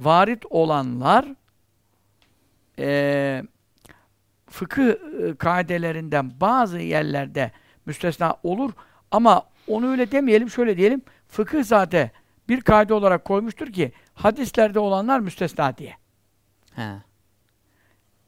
varit 0.00 0.46
olanlar 0.50 1.26
eee 2.78 3.42
fıkıh 4.50 4.88
e, 4.88 5.34
kaidelerinden 5.38 6.40
bazı 6.40 6.78
yerlerde 6.78 7.52
müstesna 7.86 8.36
olur 8.42 8.72
ama 9.10 9.42
onu 9.66 9.90
öyle 9.90 10.12
demeyelim, 10.12 10.50
şöyle 10.50 10.76
diyelim. 10.76 11.02
Fıkıh 11.28 11.62
zaten 11.64 12.10
bir 12.48 12.60
kaide 12.60 12.94
olarak 12.94 13.24
koymuştur 13.24 13.72
ki 13.72 13.92
hadislerde 14.14 14.78
olanlar 14.78 15.20
müstesna 15.20 15.76
diye. 15.76 15.96
He. 16.74 16.88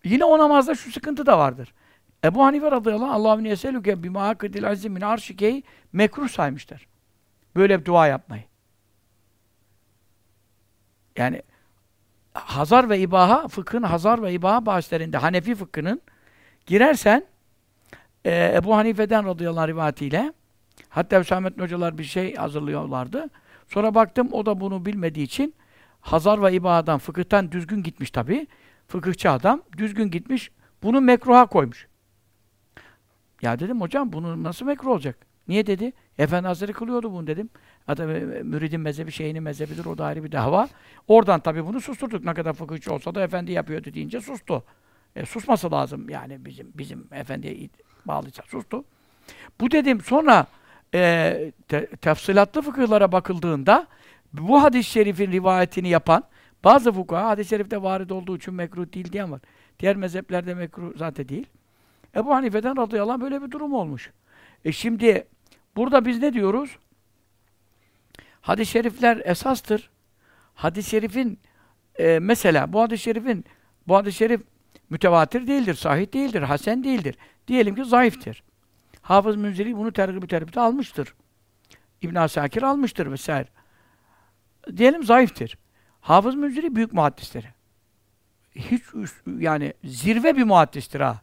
Yine 0.05 0.25
o 0.25 0.39
namazda 0.39 0.75
şu 0.75 0.93
sıkıntı 0.93 1.27
da 1.27 1.39
vardır. 1.39 1.75
Ebu 2.25 2.45
Hanife 2.45 2.71
radıyallahu 2.71 3.07
anh 3.07 3.15
Allahümme 3.15 3.49
yeselüke 3.49 4.03
bima 4.03 4.23
hakidil 4.23 4.69
azim 4.69 4.93
min 4.93 5.01
arşikeyi 5.01 5.63
mekruh 5.93 6.29
saymışlar. 6.29 6.87
Böyle 7.57 7.81
bir 7.81 7.85
dua 7.85 8.07
yapmayı. 8.07 8.45
Yani 11.17 11.43
hazar 12.35 12.91
ve 12.91 12.99
ibaha, 12.99 13.49
fıkhın 13.49 13.83
hazar 13.83 14.23
ve 14.23 14.33
ibaha 14.33 14.67
bahslerinde 14.67 15.17
Hanefi 15.19 15.55
fıkhının 15.55 16.01
girersen 16.67 17.25
e, 18.25 18.53
Ebu 18.55 18.77
Hanife'den 18.77 19.27
radıyallahu 19.27 19.63
anh 19.63 19.69
rivayetiyle 19.69 20.33
hatta 20.89 21.21
Hüsamettin 21.21 21.63
hocalar 21.63 21.99
bir 21.99 22.05
şey 22.05 22.35
hazırlıyorlardı. 22.35 23.31
Sonra 23.71 23.95
baktım 23.95 24.29
o 24.33 24.47
da 24.47 24.61
bunu 24.61 24.87
bilmediği 24.87 25.23
için 25.23 25.55
hazar 26.01 26.43
ve 26.43 26.53
ibahadan, 26.53 26.99
fıkıhtan 26.99 27.53
düzgün 27.53 27.83
gitmiş 27.83 28.11
tabii. 28.11 28.47
Fıkıhçı 28.89 29.31
adam 29.31 29.63
düzgün 29.77 30.11
gitmiş. 30.11 30.51
Bunu 30.83 31.01
mekruha 31.01 31.47
koymuş. 31.47 31.89
Ya 33.43 33.59
dedim 33.59 33.81
hocam 33.81 34.13
bunu 34.13 34.43
nasıl 34.43 34.67
mekruh 34.67 34.91
olacak? 34.91 35.27
Niye 35.49 35.67
dedi? 35.67 35.93
Efendi 36.19 36.47
Hazretleri 36.47 36.73
kılıyordu 36.73 37.13
bunu 37.13 37.27
dedim. 37.27 37.51
Adam 37.89 38.11
e, 38.11 38.21
müridin 38.43 38.81
mezhebi 38.81 39.13
şeyinin 39.13 39.43
mezhebidir 39.43 39.85
o 39.85 39.99
da 39.99 40.05
ayrı 40.05 40.25
bir 40.25 40.33
dava. 40.33 40.69
Oradan 41.09 41.41
tabii 41.41 41.67
bunu 41.67 41.81
susturduk. 41.81 42.25
Ne 42.25 42.35
kadar 42.35 42.53
fıkıhçı 42.53 42.95
olsa 42.95 43.15
da 43.15 43.23
efendi 43.23 43.53
yapıyordu 43.53 43.95
deyince 43.95 44.21
sustu. 44.21 44.65
E, 45.17 45.27
susması 45.27 45.71
lazım 45.71 46.09
yani 46.09 46.45
bizim 46.45 46.73
bizim 46.75 47.07
efendiye 47.13 47.69
bağlıysa 48.05 48.43
sustu. 48.43 48.85
Bu 49.61 49.71
dedim 49.71 50.01
sonra 50.01 50.47
e, 50.95 51.53
te, 51.69 51.87
tefsilatlı 51.87 52.63
fıkıhlara 52.63 53.13
bakıldığında 53.13 53.87
bu 54.33 54.63
hadis-i 54.63 54.91
şerifin 54.91 55.33
rivayetini 55.33 55.89
yapan 55.89 56.25
bazı 56.65 56.93
fukaha 56.93 57.29
hadis-i 57.29 57.51
şerifte 57.51 57.83
varid 57.83 58.11
olduğu 58.11 58.37
için 58.37 58.55
mekruh 58.55 58.93
değil 58.93 59.13
diyen 59.13 59.33
var. 59.33 59.41
Diğer 59.79 59.97
mezheplerde 59.97 60.55
mekruh 60.55 60.93
zaten 60.97 61.29
değil. 61.29 61.47
Ebu 62.17 62.35
Hanife'den 62.35 62.77
radıyallahu 62.77 63.13
anh 63.13 63.21
böyle 63.21 63.43
bir 63.43 63.51
durum 63.51 63.73
olmuş. 63.73 64.11
E 64.65 64.73
şimdi 64.73 65.27
burada 65.77 66.05
biz 66.05 66.23
ne 66.23 66.33
diyoruz? 66.33 66.79
Hadis-i 68.41 68.73
şerifler 68.73 69.23
esastır. 69.25 69.91
Hadis-i 70.55 70.91
şerifin 70.91 71.39
e, 71.99 72.19
mesela 72.19 72.73
bu 72.73 72.81
hadis-i 72.81 73.03
şerifin 73.03 73.45
bu 73.89 73.97
hadis-i 73.97 74.17
şerif 74.19 74.41
mütevatir 74.91 75.47
değildir, 75.47 75.75
sahih 75.75 76.13
değildir, 76.13 76.43
hasen 76.43 76.85
değildir. 76.85 77.15
Diyelim 77.49 77.75
ki 77.75 77.85
zayıftır. 77.85 78.43
Hafız 79.11 79.37
Münziri 79.37 79.77
bunu 79.77 79.93
tergib-i 79.93 80.27
terhibde 80.27 80.61
almıştır. 80.61 81.15
İbn 82.03 82.15
Asakir 82.15 82.63
almıştır 82.63 83.13
vesaire. 83.13 83.49
Diyelim 84.77 85.05
zayıftır. 85.05 85.59
Hafız 86.01 86.35
Münziri 86.35 86.77
büyük 86.77 86.93
muhaddisleri. 86.93 87.47
Hiç 88.55 88.83
üst- 88.95 89.41
yani 89.43 89.75
zirve 89.85 90.37
bir 90.37 90.45
muhaddistir 90.45 91.01
ha. 91.01 91.21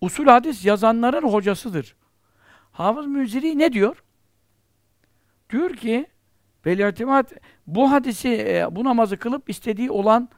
Usul 0.00 0.26
hadis 0.26 0.64
yazanların 0.64 1.28
hocasıdır. 1.28 1.96
Hafız 2.72 3.06
Münziri 3.06 3.58
ne 3.58 3.72
diyor? 3.72 4.02
Diyor 5.50 5.76
ki 5.76 6.06
Belirtimat 6.64 7.32
bu 7.66 7.90
hadisi, 7.92 8.28
e, 8.28 8.66
bu 8.70 8.84
namazı 8.84 9.16
kılıp 9.16 9.50
istediği 9.50 9.90
olan 9.90 10.28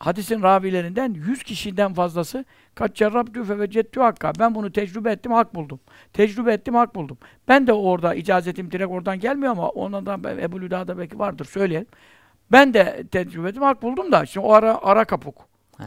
hadisin 0.00 0.42
ravilerinden 0.42 1.14
100 1.14 1.42
kişiden 1.42 1.94
fazlası 1.94 2.44
kaç 2.74 2.96
cerrabtü 2.96 3.44
fevecettü 3.44 4.00
hakka. 4.00 4.32
Ben 4.38 4.54
bunu 4.54 4.72
tecrübe 4.72 5.12
ettim, 5.12 5.32
hak 5.32 5.54
buldum. 5.54 5.80
Tecrübe 6.12 6.52
ettim, 6.52 6.74
hak 6.74 6.94
buldum. 6.94 7.18
Ben 7.48 7.66
de 7.66 7.72
orada 7.72 8.14
icazetim 8.14 8.70
direkt 8.70 8.90
oradan 8.90 9.20
gelmiyor 9.20 9.52
ama 9.52 9.68
ondan 9.68 10.06
da 10.06 10.30
Ebu 10.30 10.60
Lüda'da 10.60 10.98
belki 10.98 11.18
vardır 11.18 11.44
söyleyelim. 11.44 11.86
Ben 12.52 12.74
de 12.74 13.04
tecrübe 13.10 13.48
ettim, 13.48 13.62
hak 13.62 13.82
buldum 13.82 14.12
da 14.12 14.26
şimdi 14.26 14.46
o 14.46 14.52
ara 14.52 14.78
ara 14.82 15.04
kapuk. 15.04 15.48
Heh. 15.78 15.84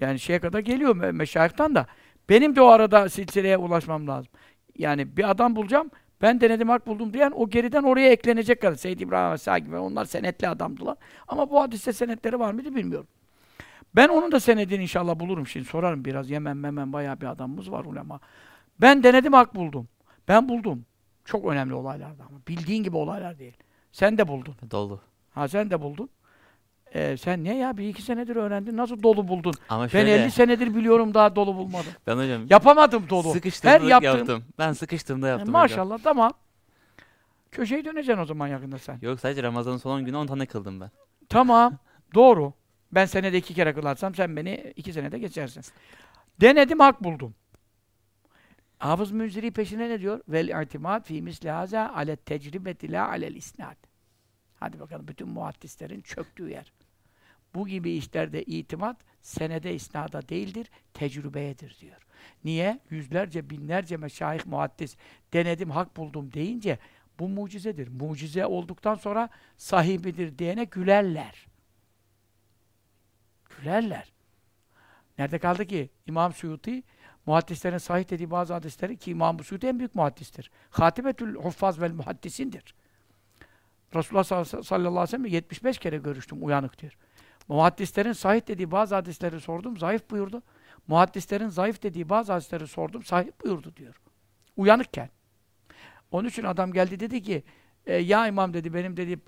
Yani 0.00 0.18
şeye 0.18 0.38
kadar 0.40 0.60
geliyor 0.60 0.96
me 0.96 1.12
meşayihtan 1.12 1.74
da. 1.74 1.86
Benim 2.28 2.56
de 2.56 2.62
o 2.62 2.66
arada 2.66 3.08
silsileye 3.08 3.56
ulaşmam 3.56 4.08
lazım. 4.08 4.32
Yani 4.78 5.16
bir 5.16 5.30
adam 5.30 5.56
bulacağım. 5.56 5.90
Ben 6.22 6.40
denedim 6.40 6.68
hak 6.68 6.86
buldum 6.86 7.12
diyen 7.12 7.32
o 7.36 7.48
geriden 7.50 7.82
oraya 7.82 8.10
eklenecek 8.10 8.62
kadar. 8.62 8.74
Seyyid 8.74 9.00
İbrahim 9.00 9.32
Vesaire 9.32 9.64
gibi 9.64 9.76
onlar 9.76 10.04
senetli 10.04 10.48
adamdılar. 10.48 10.96
Ama 11.28 11.50
bu 11.50 11.60
hadiste 11.60 11.92
senetleri 11.92 12.38
var 12.38 12.52
mıydı 12.52 12.74
bilmiyorum. 12.74 13.06
Ben 13.96 14.08
onun 14.08 14.32
da 14.32 14.40
senedini 14.40 14.82
inşallah 14.82 15.18
bulurum 15.18 15.46
şimdi. 15.46 15.66
Sorarım 15.68 16.04
biraz. 16.04 16.30
Yemen 16.30 16.56
memen 16.56 16.92
bayağı 16.92 17.20
bir 17.20 17.26
adamımız 17.26 17.70
var 17.72 17.84
ulema. 17.84 18.20
Ben 18.80 19.02
denedim 19.02 19.32
hak 19.32 19.54
buldum. 19.54 19.88
Ben 20.28 20.48
buldum. 20.48 20.84
Çok 21.24 21.44
önemli 21.44 21.74
olaylardı 21.74 22.22
ama. 22.28 22.38
Bildiğin 22.48 22.82
gibi 22.82 22.96
olaylar 22.96 23.38
değil. 23.38 23.56
Sen 23.92 24.18
de 24.18 24.28
buldun. 24.28 24.54
Dolu. 24.70 25.00
Ha 25.30 25.48
sen 25.48 25.70
de 25.70 25.80
buldun. 25.82 26.08
Ee, 26.94 27.16
sen 27.16 27.44
niye 27.44 27.54
ya? 27.54 27.76
Bir 27.76 27.88
iki 27.88 28.02
senedir 28.02 28.36
öğrendin. 28.36 28.76
Nasıl 28.76 29.02
dolu 29.02 29.28
buldun? 29.28 29.54
Ama 29.68 29.82
Ben 29.82 29.88
şöyle, 29.88 30.14
50 30.14 30.30
senedir 30.30 30.74
biliyorum 30.74 31.14
daha 31.14 31.36
dolu 31.36 31.54
bulmadım. 31.56 31.92
ben 32.06 32.16
hocam 32.16 32.46
Yapamadım 32.50 33.08
dolu. 33.10 33.32
sıkıştığımda 33.32 33.72
Her 33.74 33.80
yaptığım- 33.80 34.18
yaptım. 34.18 34.44
Ben 34.58 34.72
sıkıştığımda 34.72 35.26
E, 35.26 35.30
yaptım 35.30 35.48
hocam. 35.48 35.62
maşallah 35.62 35.98
tamam. 36.04 36.32
Köşeyi 37.50 37.84
döneceksin 37.84 38.22
o 38.22 38.26
zaman 38.26 38.46
yakında 38.48 38.78
sen. 38.78 38.98
Yok 39.02 39.20
sadece 39.20 39.42
Ramazan'ın 39.42 39.76
son 39.76 39.90
10 39.90 40.04
günü 40.04 40.16
10 40.16 40.26
tane 40.26 40.46
kıldım 40.46 40.80
ben. 40.80 40.90
Tamam. 41.28 41.74
Doğru. 42.14 42.52
Ben 42.92 43.04
senede 43.04 43.38
iki 43.38 43.54
kere 43.54 43.74
kılarsam 43.74 44.14
sen 44.14 44.36
beni 44.36 44.72
iki 44.76 44.92
senede 44.92 45.18
geçersin. 45.18 45.64
Denedim 46.40 46.80
hak 46.80 47.04
buldum. 47.04 47.34
Hafız 48.78 49.10
Münziri 49.10 49.50
peşine 49.50 49.90
ne 49.90 50.00
diyor? 50.00 50.20
Vel 50.28 50.62
i'timad 50.62 51.04
fi 51.04 51.22
misli 51.22 51.50
haza 51.50 51.92
ale 51.94 52.16
tecribeti 52.16 52.92
la 52.92 53.08
alel 53.08 53.34
isnad. 53.34 53.76
Hadi 54.60 54.80
bakalım 54.80 55.08
bütün 55.08 55.28
muhaddislerin 55.28 56.00
çöktüğü 56.00 56.50
yer. 56.50 56.72
Bu 57.54 57.66
gibi 57.68 57.92
işlerde 57.92 58.42
itimat 58.42 58.96
senede 59.22 59.74
isnada 59.74 60.28
değildir, 60.28 60.70
tecrübeyedir 60.94 61.76
diyor. 61.80 62.06
Niye? 62.44 62.80
Yüzlerce, 62.90 63.50
binlerce 63.50 63.96
meşayih 63.96 64.46
muhaddis 64.46 64.96
denedim, 65.32 65.70
hak 65.70 65.96
buldum 65.96 66.32
deyince 66.32 66.78
bu 67.18 67.28
mucizedir. 67.28 67.88
Mucize 67.88 68.46
olduktan 68.46 68.94
sonra 68.94 69.28
sahibidir 69.56 70.38
diyene 70.38 70.64
gülerler. 70.64 71.46
Gülerler. 73.60 74.12
Nerede 75.18 75.38
kaldı 75.38 75.66
ki? 75.66 75.90
İmam 76.06 76.32
Suyuti 76.32 76.82
muhaddislerin 77.26 77.78
sahih 77.78 78.10
dediği 78.10 78.30
bazı 78.30 78.54
hadisleri 78.54 78.96
ki 78.96 79.10
İmam 79.10 79.44
Suyuti 79.44 79.66
en 79.66 79.78
büyük 79.78 79.94
muhaddistir. 79.94 80.50
Hatibetül 80.70 81.34
huffaz 81.34 81.80
vel 81.80 81.92
muhaddisindir. 81.92 82.74
Resulullah 83.94 84.24
sallallahu 84.24 84.74
aleyhi 84.88 85.02
ve 85.02 85.06
sellem 85.06 85.24
75 85.24 85.78
kere 85.78 85.96
görüştüm 85.96 86.46
uyanık 86.46 86.78
diyor. 86.78 86.96
Muhaddislerin 87.48 88.12
sahih 88.12 88.48
dediği 88.48 88.70
bazı 88.70 88.94
hadisleri 88.94 89.40
sordum, 89.40 89.76
zayıf 89.76 90.10
buyurdu. 90.10 90.42
Muhaddislerin 90.86 91.48
zayıf 91.48 91.82
dediği 91.82 92.08
bazı 92.08 92.32
hadisleri 92.32 92.66
sordum, 92.66 93.02
sahih 93.02 93.28
buyurdu 93.44 93.76
diyor. 93.76 94.00
Uyanıkken. 94.56 95.10
Onun 96.10 96.28
için 96.28 96.44
adam 96.44 96.72
geldi 96.72 97.00
dedi 97.00 97.22
ki, 97.22 97.42
e, 97.86 97.96
ya 97.96 98.26
imam 98.26 98.54
dedi, 98.54 98.74
benim 98.74 98.96
dedi, 98.96 99.20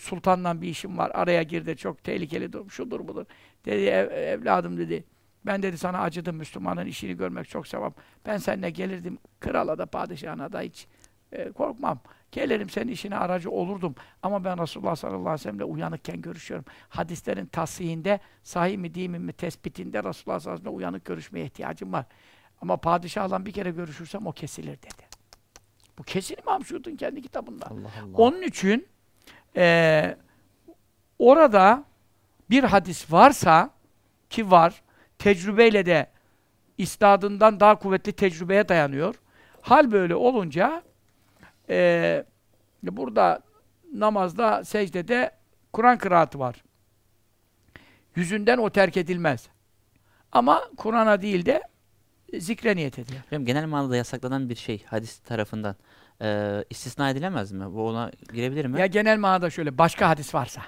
sultanla 0.00 0.60
bir 0.62 0.68
işim 0.68 0.98
var, 0.98 1.10
araya 1.14 1.42
girdi, 1.42 1.76
çok 1.76 2.04
tehlikeli 2.04 2.52
durum, 2.52 2.70
şudur 2.70 3.08
budur. 3.08 3.24
Dedi, 3.64 3.84
"Ev- 3.84 4.10
evladım 4.10 4.76
dedi, 4.78 5.04
ben 5.46 5.62
dedi 5.62 5.78
sana 5.78 5.98
acıdım, 6.00 6.36
Müslümanın 6.36 6.86
işini 6.86 7.16
görmek 7.16 7.48
çok 7.48 7.66
sevap. 7.66 7.96
Ben 8.26 8.36
seninle 8.36 8.70
gelirdim, 8.70 9.18
krala 9.40 9.78
da 9.78 9.86
padişahına 9.86 10.52
da 10.52 10.60
hiç 10.60 10.86
e, 11.32 11.52
korkmam. 11.52 11.98
Gelirim 12.32 12.70
senin 12.70 12.92
işine 12.92 13.16
aracı 13.16 13.50
olurdum. 13.50 13.94
Ama 14.22 14.44
ben 14.44 14.62
Resulullah 14.62 14.96
sallallahu 14.96 15.20
aleyhi 15.20 15.34
ve 15.34 15.38
sellem'le 15.38 15.72
uyanıkken 15.74 16.20
görüşüyorum. 16.22 16.64
Hadislerin 16.88 17.46
tasihinde, 17.46 18.20
sahih 18.42 18.78
mi 18.78 18.94
değil 18.94 19.08
mi 19.10 19.18
mi 19.18 19.32
tespitinde 19.32 19.98
Resulullah 19.98 20.40
sallallahu 20.40 20.40
aleyhi 20.50 20.60
ve 20.60 20.62
sellem'le 20.64 20.76
uyanık 20.78 21.04
görüşmeye 21.04 21.44
ihtiyacım 21.46 21.92
var. 21.92 22.06
Ama 22.62 22.76
padişahla 22.76 23.46
bir 23.46 23.52
kere 23.52 23.70
görüşürsem 23.70 24.26
o 24.26 24.32
kesilir 24.32 24.76
dedi. 24.82 25.02
Bu 25.98 26.02
kesin 26.02 26.36
İmam 26.42 26.64
Şuud'un 26.64 26.96
kendi 26.96 27.22
kitabında. 27.22 27.66
Allah 27.66 27.78
Allah. 28.02 28.16
Onun 28.16 28.42
için 28.42 28.86
eee, 29.56 30.16
orada 31.18 31.84
bir 32.50 32.64
hadis 32.64 33.12
varsa 33.12 33.70
ki 34.30 34.50
var, 34.50 34.82
tecrübeyle 35.18 35.86
de 35.86 36.06
istadından 36.78 37.60
daha 37.60 37.78
kuvvetli 37.78 38.12
tecrübeye 38.12 38.68
dayanıyor. 38.68 39.14
Hal 39.60 39.92
böyle 39.92 40.14
olunca 40.14 40.82
eee, 41.68 42.24
burada 42.82 43.40
namazda, 43.94 44.64
secdede 44.64 45.30
Kur'an 45.72 45.98
kıraatı 45.98 46.38
var. 46.38 46.64
Yüzünden 48.16 48.58
o 48.58 48.70
terk 48.70 48.96
edilmez. 48.96 49.48
Ama 50.32 50.64
Kur'an'a 50.76 51.22
değil 51.22 51.46
de 51.46 51.62
zikre 52.38 52.76
niyet 52.76 52.98
ediyor. 52.98 53.20
Hocam 53.24 53.44
genel 53.44 53.66
manada 53.66 53.96
yasaklanan 53.96 54.48
bir 54.48 54.54
şey 54.54 54.84
hadis 54.84 55.18
tarafından 55.18 55.76
e, 56.22 56.64
istisna 56.70 57.10
edilemez 57.10 57.52
mi? 57.52 57.74
Bu 57.74 57.88
ona 57.88 58.10
girebilir 58.34 58.64
mi? 58.66 58.80
Ya 58.80 58.86
genel 58.86 59.18
manada 59.18 59.50
şöyle 59.50 59.78
başka 59.78 60.08
hadis 60.08 60.34
varsa. 60.34 60.62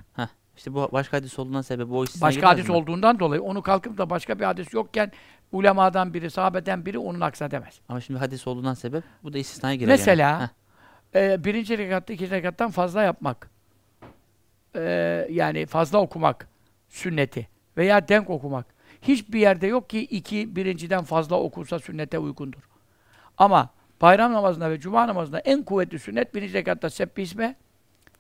İşte 0.57 0.75
bu 0.75 0.89
başka 0.93 1.17
hadis 1.17 1.39
olduğundan 1.39 1.63
sebep 1.63 1.93
o 1.93 2.05
istisna 2.05 2.27
Başka 2.27 2.49
hadis 2.49 2.69
mi? 2.69 2.75
olduğundan 2.75 3.19
dolayı 3.19 3.43
onu 3.43 3.63
kalkıp 3.63 3.99
da 3.99 4.11
başka 4.11 4.39
bir 4.39 4.45
hadis 4.45 4.75
yokken 4.75 5.13
ulemadan 5.53 6.15
biri, 6.15 6.31
sahabeden 6.31 6.87
biri 6.87 6.99
onun 6.99 7.21
aksine 7.21 7.51
demez. 7.51 7.81
Ama 7.89 8.01
şimdi 8.01 8.19
hadis 8.19 8.47
olduğundan 8.47 8.75
sebep 8.75 9.05
bu 9.23 9.33
da 9.33 9.39
istisnaya 9.39 9.75
girer 9.75 9.89
yani. 9.89 9.99
Mesela 9.99 10.41
Heh, 11.13 11.21
e, 11.21 11.45
birinci 11.45 11.79
rekatta 11.79 12.13
ikinci 12.13 12.31
rekattan 12.31 12.71
fazla 12.71 13.03
yapmak. 13.03 13.51
E, 14.77 14.81
yani 15.31 15.67
fazla 15.67 15.99
okumak 15.99 16.49
sünneti 16.89 17.49
veya 17.77 18.09
denk 18.09 18.31
okumak. 18.31 18.67
Hiçbir 19.03 19.41
yerde 19.41 19.67
yok 19.67 19.91
ki 19.91 20.01
iki 20.01 20.57
birinciden 20.57 21.05
fazla 21.05 21.37
okunsa 21.41 21.79
sünnete 21.79 22.19
uygundur. 22.19 22.69
Ama 23.39 23.71
bayram 24.01 24.33
namazında 24.33 24.71
ve 24.71 24.81
cuma 24.81 25.07
namazında 25.07 25.39
en 25.39 25.63
kuvvetli 25.63 25.99
sünnet 25.99 26.35
birinci 26.35 26.55
rekatta 26.55 26.91
sebbisme, 26.91 27.57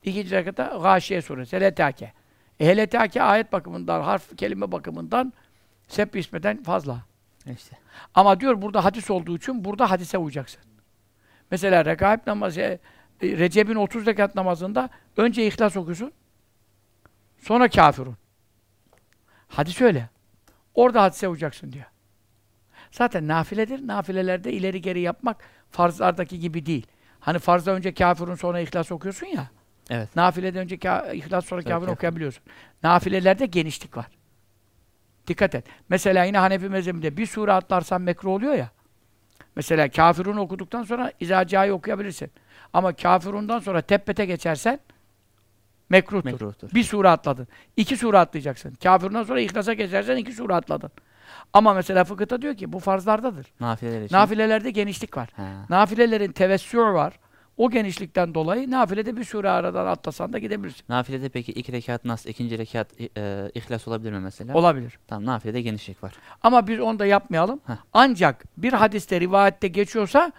ikinci 0.02 0.30
rekatta 0.30 0.78
gâşiye 0.82 1.22
suresi, 1.22 1.56
heletâke. 1.56 2.12
E, 2.60 2.66
heletâke 2.66 3.22
ayet 3.22 3.52
bakımından, 3.52 4.02
harf, 4.02 4.36
kelime 4.36 4.72
bakımından 4.72 5.32
sebbismeden 5.88 6.62
fazla. 6.62 7.02
işte. 7.56 7.76
Ama 8.14 8.40
diyor 8.40 8.62
burada 8.62 8.84
hadis 8.84 9.10
olduğu 9.10 9.36
için 9.36 9.64
burada 9.64 9.90
hadise 9.90 10.18
uyacaksın. 10.18 10.62
Mesela 11.50 11.84
rekaib 11.84 12.20
namazı, 12.26 12.60
e, 12.60 12.78
Recep'in 13.22 13.74
30 13.74 14.06
rekat 14.06 14.34
namazında 14.34 14.88
önce 15.16 15.46
İhlas 15.46 15.76
okuyorsun, 15.76 16.12
sonra 17.38 17.68
kafirun. 17.68 18.16
Hadis 19.48 19.80
öyle. 19.80 20.08
Orada 20.74 21.02
hadise 21.02 21.28
uyacaksın 21.28 21.72
diyor. 21.72 21.84
Zaten 22.98 23.28
nafiledir. 23.28 23.86
Nafilelerde 23.86 24.52
ileri 24.52 24.80
geri 24.80 25.00
yapmak 25.00 25.36
farzlardaki 25.70 26.40
gibi 26.40 26.66
değil. 26.66 26.86
Hani 27.20 27.38
farzda 27.38 27.70
önce 27.70 27.94
kafirun 27.94 28.34
sonra 28.34 28.60
İhlas 28.60 28.92
okuyorsun 28.92 29.26
ya. 29.26 29.50
Evet. 29.90 30.16
Nafilede 30.16 30.58
önce 30.58 30.76
ka- 30.76 31.14
İhlas 31.14 31.46
sonra 31.46 31.62
kafirun 31.62 31.80
kafir. 31.80 31.92
okuyabiliyorsun. 31.92 32.42
Nafilelerde 32.82 33.46
genişlik 33.46 33.96
var. 33.96 34.06
Dikkat 35.26 35.54
et. 35.54 35.64
Mesela 35.88 36.24
yine 36.24 36.38
Hanefi 36.38 36.68
mezhebinde 36.68 37.16
bir 37.16 37.26
sure 37.26 37.52
atlarsan 37.52 38.02
mekruh 38.02 38.30
oluyor 38.30 38.54
ya. 38.54 38.70
Mesela 39.56 39.88
kafirun 39.90 40.36
okuduktan 40.36 40.82
sonra 40.82 41.12
İzacâ'yı 41.20 41.72
okuyabilirsin. 41.72 42.30
Ama 42.72 42.92
kafirundan 42.92 43.58
sonra 43.58 43.80
teppete 43.80 44.26
geçersen 44.26 44.80
mekruhtur. 45.88 46.30
Mekruhtur. 46.30 46.70
Bir 46.74 46.82
sure 46.84 47.08
atladın. 47.08 47.48
İki 47.76 47.96
sure 47.96 48.18
atlayacaksın. 48.18 48.74
Kafirundan 48.82 49.22
sonra 49.22 49.40
İhlas'a 49.40 49.72
geçersen 49.72 50.16
iki 50.16 50.32
sure 50.32 50.54
atladın. 50.54 50.90
Ama 51.52 51.74
mesela 51.74 52.04
fıkıhta 52.04 52.42
diyor 52.42 52.56
ki 52.56 52.72
bu 52.72 52.78
farzlardadır. 52.80 53.46
Nafileler 53.60 54.02
için. 54.02 54.16
Nafilelerde 54.16 54.70
genişlik 54.70 55.16
var. 55.16 55.28
Ha. 55.36 55.66
Nafilelerin 55.70 56.32
tevessü 56.32 56.78
var. 56.78 57.18
O 57.56 57.70
genişlikten 57.70 58.34
dolayı 58.34 58.70
nafilede 58.70 59.16
bir 59.16 59.24
sure 59.24 59.50
aradan 59.50 59.86
atlasan 59.86 60.32
da 60.32 60.38
gidebilirsin. 60.38 60.84
Nafilede 60.88 61.28
peki 61.28 61.52
iki 61.52 61.72
rekat 61.72 62.04
nas, 62.04 62.26
ikinci 62.26 62.58
rekat 62.58 63.00
e, 63.16 63.50
ihlas 63.54 63.88
olabilir 63.88 64.12
mi 64.12 64.20
mesela? 64.20 64.54
Olabilir. 64.54 64.98
Tamam 65.08 65.26
nafilede 65.26 65.62
genişlik 65.62 66.02
var. 66.02 66.12
Ama 66.42 66.66
biz 66.66 66.80
onu 66.80 66.98
da 66.98 67.06
yapmayalım. 67.06 67.60
Heh. 67.66 67.74
Ancak 67.92 68.44
bir 68.56 68.72
hadiste, 68.72 69.20
rivayette 69.20 69.68
geçiyorsa 69.68 70.32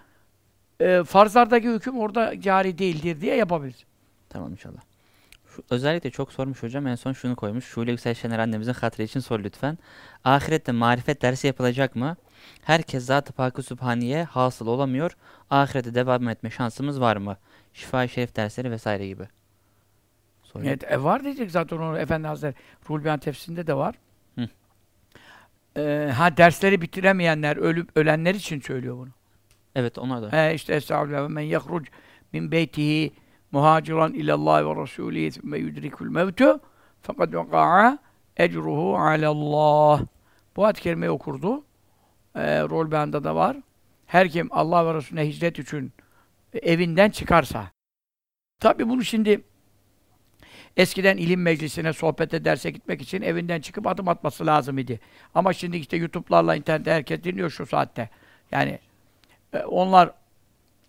e, 0.79 1.03
farzlardaki 1.03 1.69
hüküm 1.69 1.99
orada 1.99 2.41
cari 2.41 2.77
değildir 2.77 3.21
diye 3.21 3.35
yapabiliriz. 3.35 3.83
Tamam 4.29 4.51
inşallah. 4.51 4.81
Özellikle 5.69 6.11
çok 6.11 6.33
sormuş 6.33 6.63
hocam 6.63 6.87
en 6.87 6.95
son 6.95 7.13
şunu 7.13 7.35
koymuş. 7.35 7.65
Şule 7.65 7.91
Yüksel 7.91 8.13
Şener 8.13 8.39
annemizin 8.39 8.73
hatırı 8.73 9.03
için 9.03 9.19
sor 9.19 9.39
lütfen. 9.39 9.77
Ahirette 10.23 10.71
marifet 10.71 11.21
dersi 11.21 11.47
yapılacak 11.47 11.95
mı? 11.95 12.15
Herkes 12.63 13.05
Zat-ı 13.05 13.33
Pakı 13.33 13.63
Sübhaniye 13.63 14.23
hasıl 14.23 14.67
olamıyor. 14.67 15.17
Ahirete 15.49 15.95
devam 15.95 16.29
etme 16.29 16.49
şansımız 16.49 17.01
var 17.01 17.17
mı? 17.17 17.37
Şifa-i 17.73 18.09
Şerif 18.09 18.35
dersleri 18.35 18.71
vesaire 18.71 19.07
gibi. 19.07 19.27
Soruyor. 20.43 20.69
Evet, 20.69 20.91
e, 20.91 21.03
var 21.03 21.23
diyecek 21.23 21.51
zaten 21.51 21.77
onu 21.77 21.97
Efendi 21.97 22.27
Hazretleri 22.27 22.55
Ruhul 22.89 23.03
Beyan 23.03 23.19
tefsirinde 23.19 23.67
de 23.67 23.73
var. 23.73 23.95
Hı. 24.35 24.49
E, 25.81 26.11
ha 26.11 26.37
dersleri 26.37 26.81
bitiremeyenler, 26.81 27.57
ölüp 27.57 27.89
ölenler 27.95 28.35
için 28.35 28.61
söylüyor 28.61 28.97
bunu. 28.97 29.09
Evet 29.75 29.97
ona 29.97 30.21
da. 30.21 30.49
E, 30.49 30.53
işte 30.53 30.75
Estağfirullah 30.75 31.29
men 31.29 31.41
yehruc 31.41 31.89
min 32.33 32.51
beytihi 32.51 33.13
muhaciran 33.51 34.13
ilallah 34.13 34.65
ve 34.65 34.81
rasulihi 34.81 35.31
thumme 35.31 35.57
yudrikul 35.57 36.09
mevtu 36.09 36.59
fakat 37.01 37.33
veka'a 37.33 37.97
ecruhu 38.37 38.97
alallah. 38.97 40.01
Bu 40.55 40.65
ayet-i 40.65 40.81
kerimeyi 40.81 41.11
okurdu. 41.11 41.63
E, 42.35 42.61
Rol 42.61 42.91
Beyan'da 42.91 43.23
da 43.23 43.35
var. 43.35 43.57
Her 44.05 44.29
kim 44.29 44.47
Allah 44.51 44.85
ve 44.85 44.93
Resulüne 44.93 45.27
hicret 45.27 45.59
için 45.59 45.93
evinden 46.53 47.09
çıkarsa. 47.09 47.71
Tabi 48.59 48.89
bunu 48.89 49.03
şimdi 49.03 49.41
eskiden 50.77 51.17
ilim 51.17 51.41
meclisine, 51.41 51.93
sohbete, 51.93 52.45
derse 52.45 52.71
gitmek 52.71 53.01
için 53.01 53.21
evinden 53.21 53.61
çıkıp 53.61 53.87
adım 53.87 54.07
atması 54.07 54.45
lazım 54.45 54.77
idi. 54.77 54.99
Ama 55.35 55.53
şimdi 55.53 55.77
işte 55.77 55.97
YouTube'larla, 55.97 56.55
internette 56.55 56.91
herkes 56.91 57.23
dinliyor 57.23 57.49
şu 57.49 57.65
saatte. 57.65 58.09
Yani 58.51 58.79
e, 59.53 59.59
onlar 59.59 60.11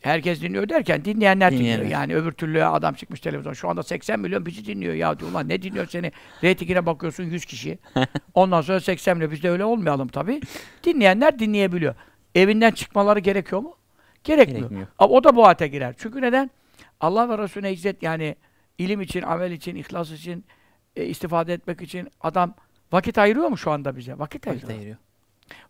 herkes 0.00 0.42
dinliyor 0.42 0.68
derken 0.68 1.04
dinleyenler 1.04 1.52
dinliyor. 1.52 1.64
Dinleyenler. 1.78 1.90
Yani 1.90 2.16
öbür 2.16 2.32
türlü 2.32 2.64
adam 2.64 2.94
çıkmış 2.94 3.20
televizyon. 3.20 3.52
Şu 3.52 3.68
anda 3.68 3.82
80 3.82 4.20
milyon 4.20 4.46
bizi 4.46 4.64
dinliyor 4.66 4.94
ya 4.94 5.18
diyor. 5.18 5.30
Ulan 5.30 5.48
ne 5.48 5.62
dinliyor 5.62 5.86
seni? 5.86 6.12
Reytingine 6.44 6.86
bakıyorsun 6.86 7.24
100 7.24 7.44
kişi. 7.44 7.78
Ondan 8.34 8.60
sonra 8.60 8.80
80 8.80 9.16
milyon. 9.16 9.32
Biz 9.32 9.42
de 9.42 9.50
öyle 9.50 9.64
olmayalım 9.64 10.08
tabii. 10.08 10.40
Dinleyenler 10.84 11.38
dinleyebiliyor. 11.38 11.94
Evinden 12.34 12.70
çıkmaları 12.70 13.18
gerekiyor 13.18 13.60
mu? 13.60 13.76
Gerekmiyor. 14.24 14.60
Gerekmiyor. 14.60 14.86
Ama 14.98 15.14
o 15.14 15.24
da 15.24 15.36
bu 15.36 15.46
ayete 15.46 15.68
girer. 15.68 15.94
Çünkü 15.98 16.22
neden? 16.22 16.50
Allah 17.00 17.28
ve 17.28 17.38
Resulüne 17.38 17.70
hicret 17.72 18.02
yani 18.02 18.36
ilim 18.78 19.00
için, 19.00 19.22
amel 19.22 19.52
için, 19.52 19.76
ihlas 19.76 20.10
için, 20.10 20.44
e, 20.96 21.04
istifade 21.06 21.52
etmek 21.52 21.82
için 21.82 22.08
adam 22.20 22.54
vakit 22.92 23.18
ayırıyor 23.18 23.48
mu 23.48 23.58
şu 23.58 23.70
anda 23.70 23.96
bize? 23.96 24.18
Vakit 24.18 24.46
Vakit 24.46 24.48
ayırıyor. 24.64 24.70
ayırıyor. 24.78 24.96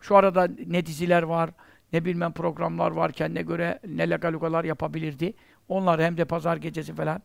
Şu 0.00 0.16
arada 0.16 0.48
ne 0.66 0.86
diziler 0.86 1.23
var, 1.23 1.50
ne 1.92 2.05
bilmem 2.05 2.33
programlar 2.33 2.91
var, 2.91 3.12
kendine 3.12 3.42
göre 3.42 3.81
ne 3.86 4.10
lagalugalar 4.10 4.65
yapabilirdi. 4.65 5.34
Onlar 5.68 6.02
hem 6.02 6.17
de 6.17 6.25
pazar 6.25 6.57
gecesi 6.57 6.94
falan. 6.94 7.23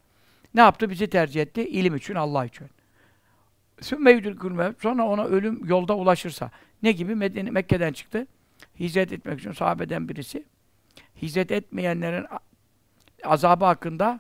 Ne 0.56 0.62
yaptı? 0.62 0.90
Bizi 0.90 1.08
tercih 1.08 1.42
etti. 1.42 1.70
İlim 1.70 1.96
için, 1.96 2.16
Allah 2.16 2.46
için. 2.46 2.68
Sonra 4.82 5.08
ona 5.08 5.24
ölüm 5.24 5.66
yolda 5.66 5.96
ulaşırsa. 5.96 6.52
Ne 6.84 6.92
gibi? 6.92 7.16
Medine, 7.16 7.52
Mekke'den 7.52 7.94
çıktı. 7.94 8.28
Hicret 8.80 9.12
etmek 9.12 9.40
için 9.40 9.52
sahabeden 9.52 10.10
birisi. 10.10 10.46
Hicret 11.22 11.52
etmeyenlerin 11.52 12.26
azabı 13.24 13.66
hakkında 13.66 14.20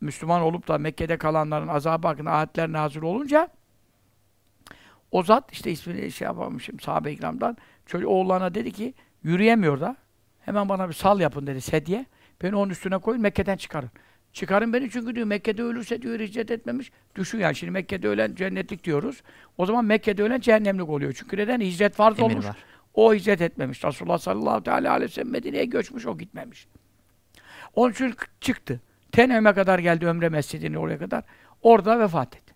Müslüman 0.00 0.42
olup 0.42 0.68
da 0.68 0.78
Mekke'de 0.78 1.16
kalanların 1.16 1.68
azabı 1.68 2.06
hakkında 2.06 2.30
ayetler 2.30 2.72
nazil 2.72 3.02
olunca 3.02 3.48
o 5.10 5.22
zat 5.22 5.52
işte 5.52 5.70
ismini 5.70 6.12
şey 6.12 6.26
yapamamışım 6.26 6.80
sahabe-i 6.80 7.16
kiramdan 7.16 7.56
çocuk 7.86 8.10
oğullarına 8.10 8.54
dedi 8.54 8.72
ki 8.72 8.94
yürüyemiyor 9.26 9.80
da 9.80 9.96
hemen 10.40 10.68
bana 10.68 10.88
bir 10.88 10.94
sal 10.94 11.20
yapın 11.20 11.46
dedi 11.46 11.60
sedye. 11.60 12.06
Beni 12.42 12.56
onun 12.56 12.70
üstüne 12.70 12.98
koyun 12.98 13.22
Mekke'den 13.22 13.56
çıkarın. 13.56 13.90
Çıkarın 14.32 14.72
beni 14.72 14.90
çünkü 14.90 15.14
diyor 15.14 15.26
Mekke'de 15.26 15.62
ölürse 15.62 16.02
diyor 16.02 16.20
hicret 16.20 16.50
etmemiş. 16.50 16.92
Düşün 17.14 17.38
yani 17.38 17.54
şimdi 17.54 17.70
Mekke'de 17.70 18.08
ölen 18.08 18.34
cennetlik 18.34 18.84
diyoruz. 18.84 19.22
O 19.58 19.66
zaman 19.66 19.84
Mekke'de 19.84 20.22
ölen 20.22 20.40
cehennemlik 20.40 20.88
oluyor. 20.88 21.12
Çünkü 21.12 21.36
neden? 21.36 21.60
Hicret 21.60 21.94
farz 21.94 22.18
Emir 22.18 22.30
olmuş. 22.30 22.46
var. 22.46 22.56
O 22.94 23.14
hicret 23.14 23.40
etmemiş. 23.40 23.84
Resulullah 23.84 24.18
sallallahu 24.18 24.62
teala 24.62 24.92
aleyhi 24.92 25.10
ve 25.10 25.14
sellem 25.14 25.30
Medine'ye 25.30 25.64
göçmüş, 25.64 26.06
o 26.06 26.18
gitmemiş. 26.18 26.66
Onun 27.74 27.92
için 27.92 28.14
çıktı. 28.40 28.80
Tenevme 29.12 29.54
kadar 29.54 29.78
geldi 29.78 30.06
Ömre 30.06 30.28
Mescidi'ne 30.28 30.78
oraya 30.78 30.98
kadar. 30.98 31.24
Orada 31.62 32.00
vefat 32.00 32.36
etti. 32.36 32.54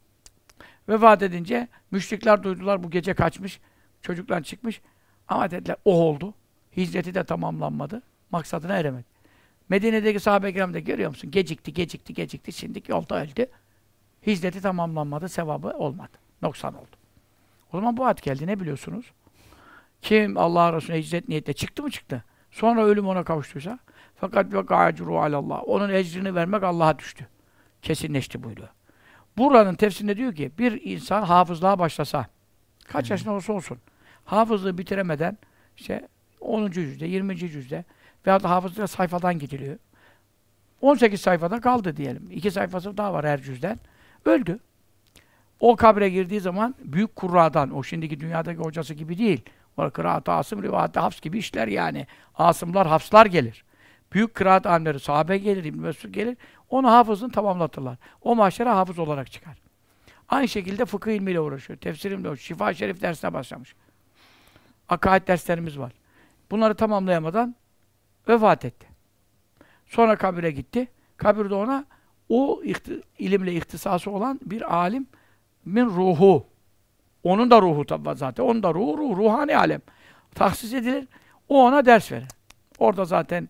Vefat 0.89 1.23
edince 1.23 1.69
müşrikler 1.91 2.43
duydular 2.43 2.83
bu 2.83 2.91
gece 2.91 3.15
kaçmış. 3.15 3.61
Çocuklar 4.03 4.43
çıkmış. 4.43 4.81
Ama 5.29 5.51
dediler 5.51 5.77
o 5.85 5.93
oldu. 6.03 6.35
Hicreti 6.81 7.15
de 7.15 7.25
tamamlanmadı. 7.25 8.03
Maksadına 8.31 8.77
eremedi. 8.77 9.05
Medine'deki 9.69 10.21
sahabe-i 10.21 10.53
kiram 10.53 10.75
da 10.75 10.79
görüyor 10.79 11.11
musun? 11.11 11.31
Gecikti, 11.31 11.73
gecikti, 11.73 12.15
gecikti. 12.15 12.53
Şimdi 12.53 12.83
yolda 12.89 13.23
öldü. 13.23 13.47
Hicreti 14.27 14.61
tamamlanmadı. 14.61 15.29
Sevabı 15.29 15.69
olmadı. 15.69 16.19
Noksan 16.43 16.75
oldu. 16.75 16.97
O 17.73 17.77
zaman 17.77 17.97
bu 17.97 18.05
ayet 18.05 18.23
geldi. 18.23 18.47
Ne 18.47 18.61
biliyorsunuz? 18.61 19.13
Kim 20.03 20.39
Allah 20.39 20.73
Resulüne 20.73 21.01
hicret 21.01 21.29
niyetle 21.29 21.53
çıktı 21.53 21.83
mı 21.83 21.91
çıktı. 21.91 22.25
Sonra 22.51 22.85
ölüm 22.85 23.07
ona 23.07 23.25
kavuştuysa 23.25 23.79
fakat 24.17 24.53
ve 24.53 24.61
gâcuru 24.61 25.19
alallah. 25.19 25.63
Onun 25.67 25.91
ecrini 25.91 26.35
vermek 26.35 26.63
Allah'a 26.63 26.99
düştü. 26.99 27.27
Kesinleşti 27.83 28.43
buyuruyor. 28.43 28.69
Buranın 29.39 29.75
tefsirinde 29.75 30.17
diyor 30.17 30.35
ki 30.35 30.53
bir 30.59 30.83
insan 30.85 31.23
hafızlığa 31.23 31.79
başlasa 31.79 32.27
kaç 32.89 33.11
yaşında 33.11 33.33
olursa 33.33 33.53
olsun 33.53 33.79
hafızlığı 34.25 34.79
bitiremeden 34.79 35.39
işte 35.77 36.09
10. 36.41 36.71
yüzde, 36.75 37.07
20. 37.07 37.41
yüzde 37.41 37.85
veyahut 38.27 38.45
da 38.45 38.51
hafızlığa 38.51 38.87
sayfadan 38.87 39.39
gidiliyor. 39.39 39.79
18 40.81 41.21
sayfada 41.21 41.61
kaldı 41.61 41.97
diyelim. 41.97 42.29
İki 42.31 42.51
sayfası 42.51 42.97
daha 42.97 43.13
var 43.13 43.27
her 43.27 43.43
cüzden. 43.43 43.79
Öldü. 44.25 44.59
O 45.61 45.77
kabre 45.77 46.09
girdiği 46.11 46.41
zaman 46.41 46.75
büyük 46.85 47.17
kurradan, 47.17 47.77
o 47.77 47.83
şimdiki 47.83 48.21
dünyadaki 48.21 48.61
hocası 48.61 48.95
gibi 48.95 49.19
değil. 49.19 49.43
Sonra 49.77 49.91
kıraat 49.91 50.29
Asım, 50.29 50.63
rivayet 50.63 50.97
Hafs 50.97 51.21
gibi 51.21 51.39
işler 51.39 51.69
yani. 51.69 52.07
Asımlar, 52.35 52.87
Hafslar 52.87 53.27
gelir. 53.27 53.65
Büyük 54.13 54.35
kıraat 54.35 54.67
alimleri, 54.67 55.01
sahabe 55.01 55.39
gelir, 55.39 55.65
İbn 55.65 55.81
Mesud 55.81 56.09
gelir. 56.09 56.37
Onu 56.71 56.91
hafızını 56.91 57.31
tamamlatırlar. 57.31 57.97
O 58.23 58.37
mahşere 58.37 58.69
hafız 58.69 58.99
olarak 58.99 59.33
çıkar. 59.33 59.59
Aynı 60.29 60.49
şekilde 60.49 60.85
fıkıh 60.85 61.13
ilmiyle 61.13 61.41
uğraşıyor. 61.41 61.79
Tefsirimle 61.79 62.29
uğraşıyor. 62.29 62.47
Şifa 62.47 62.75
Şerif 62.75 63.01
dersine 63.01 63.33
başlamış. 63.33 63.75
Akaid 64.89 65.29
derslerimiz 65.29 65.79
var. 65.79 65.93
Bunları 66.51 66.75
tamamlayamadan 66.75 67.55
vefat 68.29 68.65
etti. 68.65 68.87
Sonra 69.87 70.17
kabire 70.17 70.51
gitti. 70.51 70.89
Kabirde 71.17 71.55
ona 71.55 71.85
o 72.29 72.61
ihti- 72.65 73.03
ilimle 73.19 73.53
ihtisası 73.53 74.11
olan 74.11 74.41
bir 74.43 74.75
alimin 74.77 75.87
ruhu. 75.87 76.47
Onun 77.25 77.51
da 77.51 77.63
ruhu 77.63 77.87
tabi 77.87 78.19
zaten. 78.19 78.45
Onun 78.45 78.63
da 78.63 78.75
ruhu, 78.75 78.99
ruh, 78.99 79.17
ruhani 79.17 79.57
alem. 79.57 79.81
Tahsis 80.35 80.75
edilir. 80.75 81.09
O 81.49 81.65
ona 81.65 81.87
ders 81.87 82.13
verir. 82.13 82.29
Orada 82.79 83.05
zaten 83.05 83.49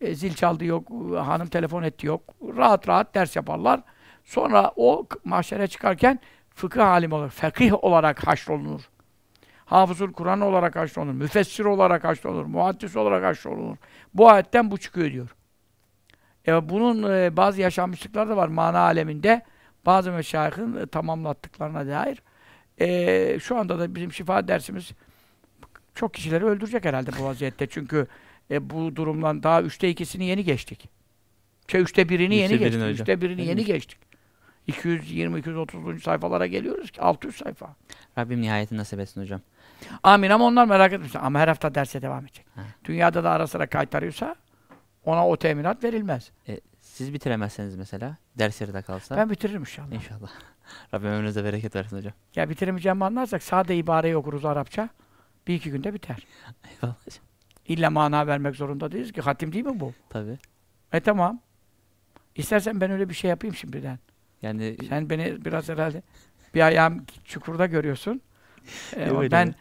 e, 0.00 0.14
zil 0.14 0.34
çaldı 0.34 0.64
yok, 0.64 0.90
hanım 1.16 1.48
telefon 1.48 1.82
etti 1.82 2.06
yok. 2.06 2.22
Rahat 2.56 2.88
rahat 2.88 3.14
ders 3.14 3.36
yaparlar. 3.36 3.80
Sonra 4.24 4.72
o 4.76 5.06
mahşere 5.24 5.66
çıkarken 5.66 6.18
fıkıh 6.54 6.86
alim 6.86 7.12
olarak, 7.12 7.32
fakih 7.32 7.84
olarak 7.84 8.26
haşrolunur. 8.26 8.90
Hafızul 9.68 10.12
Kur'an 10.12 10.40
olarak 10.40 10.76
haşrolunur. 10.76 11.12
Müfessir 11.12 11.64
olarak 11.64 12.04
haşrolunur. 12.04 12.44
Muhaddis 12.44 12.96
olarak 12.96 13.24
haşrolunur. 13.24 13.76
Bu 14.14 14.30
ayetten 14.30 14.70
bu 14.70 14.78
çıkıyor 14.78 15.12
diyor. 15.12 15.34
E, 16.46 16.68
bunun 16.68 17.12
e, 17.12 17.36
bazı 17.36 17.60
yaşanmışlıkları 17.60 18.28
da 18.28 18.36
var 18.36 18.48
mana 18.48 18.78
aleminde. 18.78 19.42
Bazı 19.86 20.12
meşayihin 20.12 20.76
e, 20.76 20.86
tamamlattıklarına 20.86 21.86
dair. 21.86 22.22
E, 22.80 23.38
şu 23.40 23.56
anda 23.56 23.78
da 23.78 23.94
bizim 23.94 24.12
şifa 24.12 24.48
dersimiz 24.48 24.90
çok 25.94 26.14
kişileri 26.14 26.44
öldürecek 26.44 26.84
herhalde 26.84 27.10
bu 27.20 27.24
vaziyette. 27.24 27.66
Çünkü 27.66 28.06
e, 28.50 28.70
bu 28.70 28.96
durumdan 28.96 29.42
daha 29.42 29.62
üçte 29.62 29.88
ikisini 29.88 30.24
yeni 30.24 30.44
geçtik. 30.44 30.88
Şey 31.68 31.80
üçte 31.80 32.08
birini 32.08 32.34
yeni 32.34 32.52
Üçte 32.52 32.60
birini 32.60 32.70
geçtik. 32.70 32.82
hocam. 32.82 32.92
Üçte 32.92 33.20
birini 33.20 33.46
yeni 33.46 33.64
geçtik. 33.64 33.98
220-230. 34.68 36.00
sayfalara 36.00 36.46
geliyoruz 36.46 36.90
ki 36.90 37.00
600 37.00 37.36
sayfa. 37.36 37.76
Rabbim 38.18 38.40
nihayetini 38.42 38.78
nasip 38.78 39.00
etsin 39.00 39.20
hocam. 39.22 39.40
Amin 40.02 40.30
ama 40.30 40.44
onlar 40.44 40.64
merak 40.66 40.92
etmesin. 40.92 41.18
Ama 41.18 41.38
her 41.38 41.48
hafta 41.48 41.74
derse 41.74 42.02
devam 42.02 42.24
edecek. 42.24 42.46
Ha. 42.54 42.62
Dünyada 42.84 43.24
da 43.24 43.30
ara 43.30 43.46
sıra 43.46 43.66
kaytarıyorsa 43.66 44.36
ona 45.04 45.28
o 45.28 45.36
teminat 45.36 45.84
verilmez. 45.84 46.30
E, 46.48 46.60
siz 46.80 47.12
bitiremezseniz 47.12 47.76
mesela, 47.76 48.16
ders 48.38 48.60
yarıda 48.60 48.82
kalsa. 48.82 49.16
Ben 49.16 49.30
bitiririm 49.30 49.60
inşallah. 49.60 49.92
İnşallah. 49.92 50.28
Rabbim 50.94 51.08
ömrünüze 51.08 51.44
bereket 51.44 51.76
versin 51.76 51.96
hocam. 51.96 52.12
Ya 52.36 52.50
bitiremeyeceğimi 52.50 53.04
anlarsak 53.04 53.42
sade 53.42 53.76
ibareyi 53.76 54.16
okuruz 54.16 54.44
Arapça. 54.44 54.88
Bir 55.46 55.54
iki 55.54 55.70
günde 55.70 55.94
biter. 55.94 56.16
Eyvallah 56.64 56.96
hocam. 57.06 57.24
İlla 57.66 57.90
mana 57.90 58.26
vermek 58.26 58.56
zorunda 58.56 58.92
değiliz 58.92 59.12
ki. 59.12 59.20
Hatim 59.20 59.52
değil 59.52 59.64
mi 59.64 59.80
bu? 59.80 59.92
Tabii. 60.10 60.38
E 60.92 61.00
tamam. 61.00 61.40
İstersen 62.34 62.80
ben 62.80 62.90
öyle 62.90 63.08
bir 63.08 63.14
şey 63.14 63.30
yapayım 63.30 63.56
şimdiden. 63.56 63.98
Yani 64.42 64.76
Sen 64.88 65.10
beni 65.10 65.44
biraz 65.44 65.68
herhalde 65.68 66.02
bir 66.54 66.60
ayağım 66.60 67.04
çukurda 67.24 67.66
görüyorsun. 67.66 68.20
Ee, 68.96 69.30
ben 69.30 69.54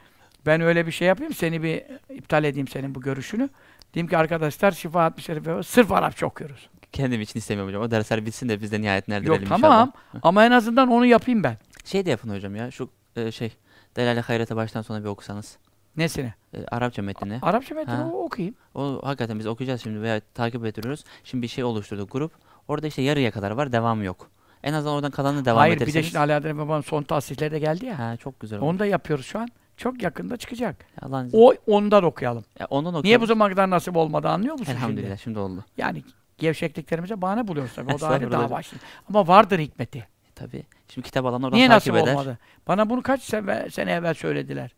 ben 0.46 0.62
öyle 0.62 0.88
bir 0.88 0.92
şey 0.92 1.08
yapayım, 1.08 1.34
seni 1.34 1.64
bir 1.64 1.84
iptal 2.10 2.44
edeyim 2.44 2.68
senin 2.68 2.96
bu 2.96 3.02
görüşünü. 3.02 3.50
Diyeyim 3.94 4.08
ki 4.10 4.18
arkadaşlar 4.18 4.72
Şifa 4.72 5.04
60 5.04 5.26
Şerife 5.26 5.64
sırf 5.64 5.92
Arapça 5.92 6.26
okuyoruz. 6.26 6.70
kendim 6.92 7.22
için 7.22 7.40
istemiyorum 7.40 7.70
hocam. 7.74 7.82
O 7.84 7.92
dersler 7.92 8.26
bitsin 8.26 8.50
de 8.50 8.62
biz 8.62 8.72
de 8.72 8.82
nihayetini 8.82 9.16
Yok 9.16 9.24
erdirelim 9.24 9.48
tamam 9.50 9.72
inşallah. 9.88 10.20
ama 10.24 10.46
en 10.46 10.52
azından 10.52 10.88
onu 10.88 11.06
yapayım 11.06 11.44
ben. 11.44 11.58
Şey 11.86 12.06
de 12.06 12.10
yapın 12.10 12.30
hocam 12.30 12.56
ya. 12.56 12.72
Şu 12.72 12.90
e, 13.16 13.32
şey 13.32 13.52
Delale 13.96 14.22
Hayret'e 14.22 14.56
baştan 14.56 14.82
sona 14.82 15.00
bir 15.04 15.08
okusanız. 15.10 15.58
Nesini? 15.98 16.34
E, 16.54 16.66
Arapça 16.66 17.02
metnini. 17.02 17.40
Arapça 17.42 17.76
metni 17.76 17.94
Ha. 17.94 18.08
okuyayım. 18.14 18.56
O 18.76 19.00
hakikaten 19.04 19.40
biz 19.40 19.46
okuyacağız 19.48 19.84
şimdi 19.84 20.02
veya 20.02 20.20
takip 20.34 20.66
ediyoruz. 20.66 21.04
Şimdi 21.24 21.42
bir 21.42 21.48
şey 21.48 21.64
oluşturduk 21.64 22.12
grup. 22.12 22.32
Orada 22.68 22.88
işte 22.88 23.02
yarıya 23.02 23.32
kadar 23.32 23.52
var, 23.52 23.72
devamı 23.72 24.04
yok. 24.04 24.30
En 24.64 24.74
azından 24.74 24.96
oradan 24.96 25.12
kalanını 25.12 25.46
devam 25.46 25.58
Hayır 25.58 25.74
bir 25.76 25.80
de 25.80 25.84
ederseniz. 25.84 26.06
şimdi 26.06 26.20
Ali 26.20 26.34
Adem 26.34 26.58
Baba'nın 26.58 26.82
son 26.82 27.04
tahsisleri 27.04 27.52
de 27.52 27.60
geldi 27.60 27.86
ya. 27.86 28.00
Ha 28.00 28.18
çok 28.18 28.40
güzel. 28.40 28.60
Onu 28.60 28.80
da 28.80 28.86
yapıyoruz 28.86 29.26
şu 29.26 29.40
an. 29.40 29.48
Çok 29.78 30.02
yakında 30.04 30.38
çıkacak. 30.38 30.86
Allah'ın 31.02 31.30
O 31.34 31.54
ondan 31.68 32.04
okuyalım. 32.04 32.46
Ya 32.60 32.68
ondan 32.70 32.92
Niye 32.94 33.00
okuyalım. 33.00 33.22
bu 33.22 33.26
zamana 33.26 33.50
kadar 33.50 33.70
nasip 33.70 33.98
olmadı 33.98 34.28
anlıyor 34.28 34.60
musun 34.60 34.72
Elhamdülillah 34.74 35.08
şimdi? 35.10 35.22
şimdi 35.22 35.40
oldu. 35.40 35.66
Yani 35.78 36.04
gevşekliklerimize 36.38 37.22
bahane 37.22 37.48
buluyoruz 37.48 37.74
tabii. 37.76 37.94
O 37.94 38.00
da 38.00 38.08
ayrı 38.10 38.24
Estağfurullah 38.26 38.50
dava 38.50 38.62
şimdi. 38.64 38.84
Ama 39.10 39.28
vardır 39.28 39.60
hikmeti. 39.60 39.98
E, 40.00 40.08
Tabii. 40.36 40.64
Şimdi 40.90 41.06
kitap 41.08 41.26
alan 41.26 41.44
oradan 41.44 41.58
Niye 41.58 41.68
takip 41.68 41.94
nasip 41.94 42.04
eder. 42.08 42.14
olmadı? 42.14 42.38
Bana 42.68 42.90
bunu 42.90 43.02
kaç 43.04 43.22
sene, 43.24 43.70
sene 43.70 43.92
evvel 43.92 44.14
söylediler. 44.14 44.76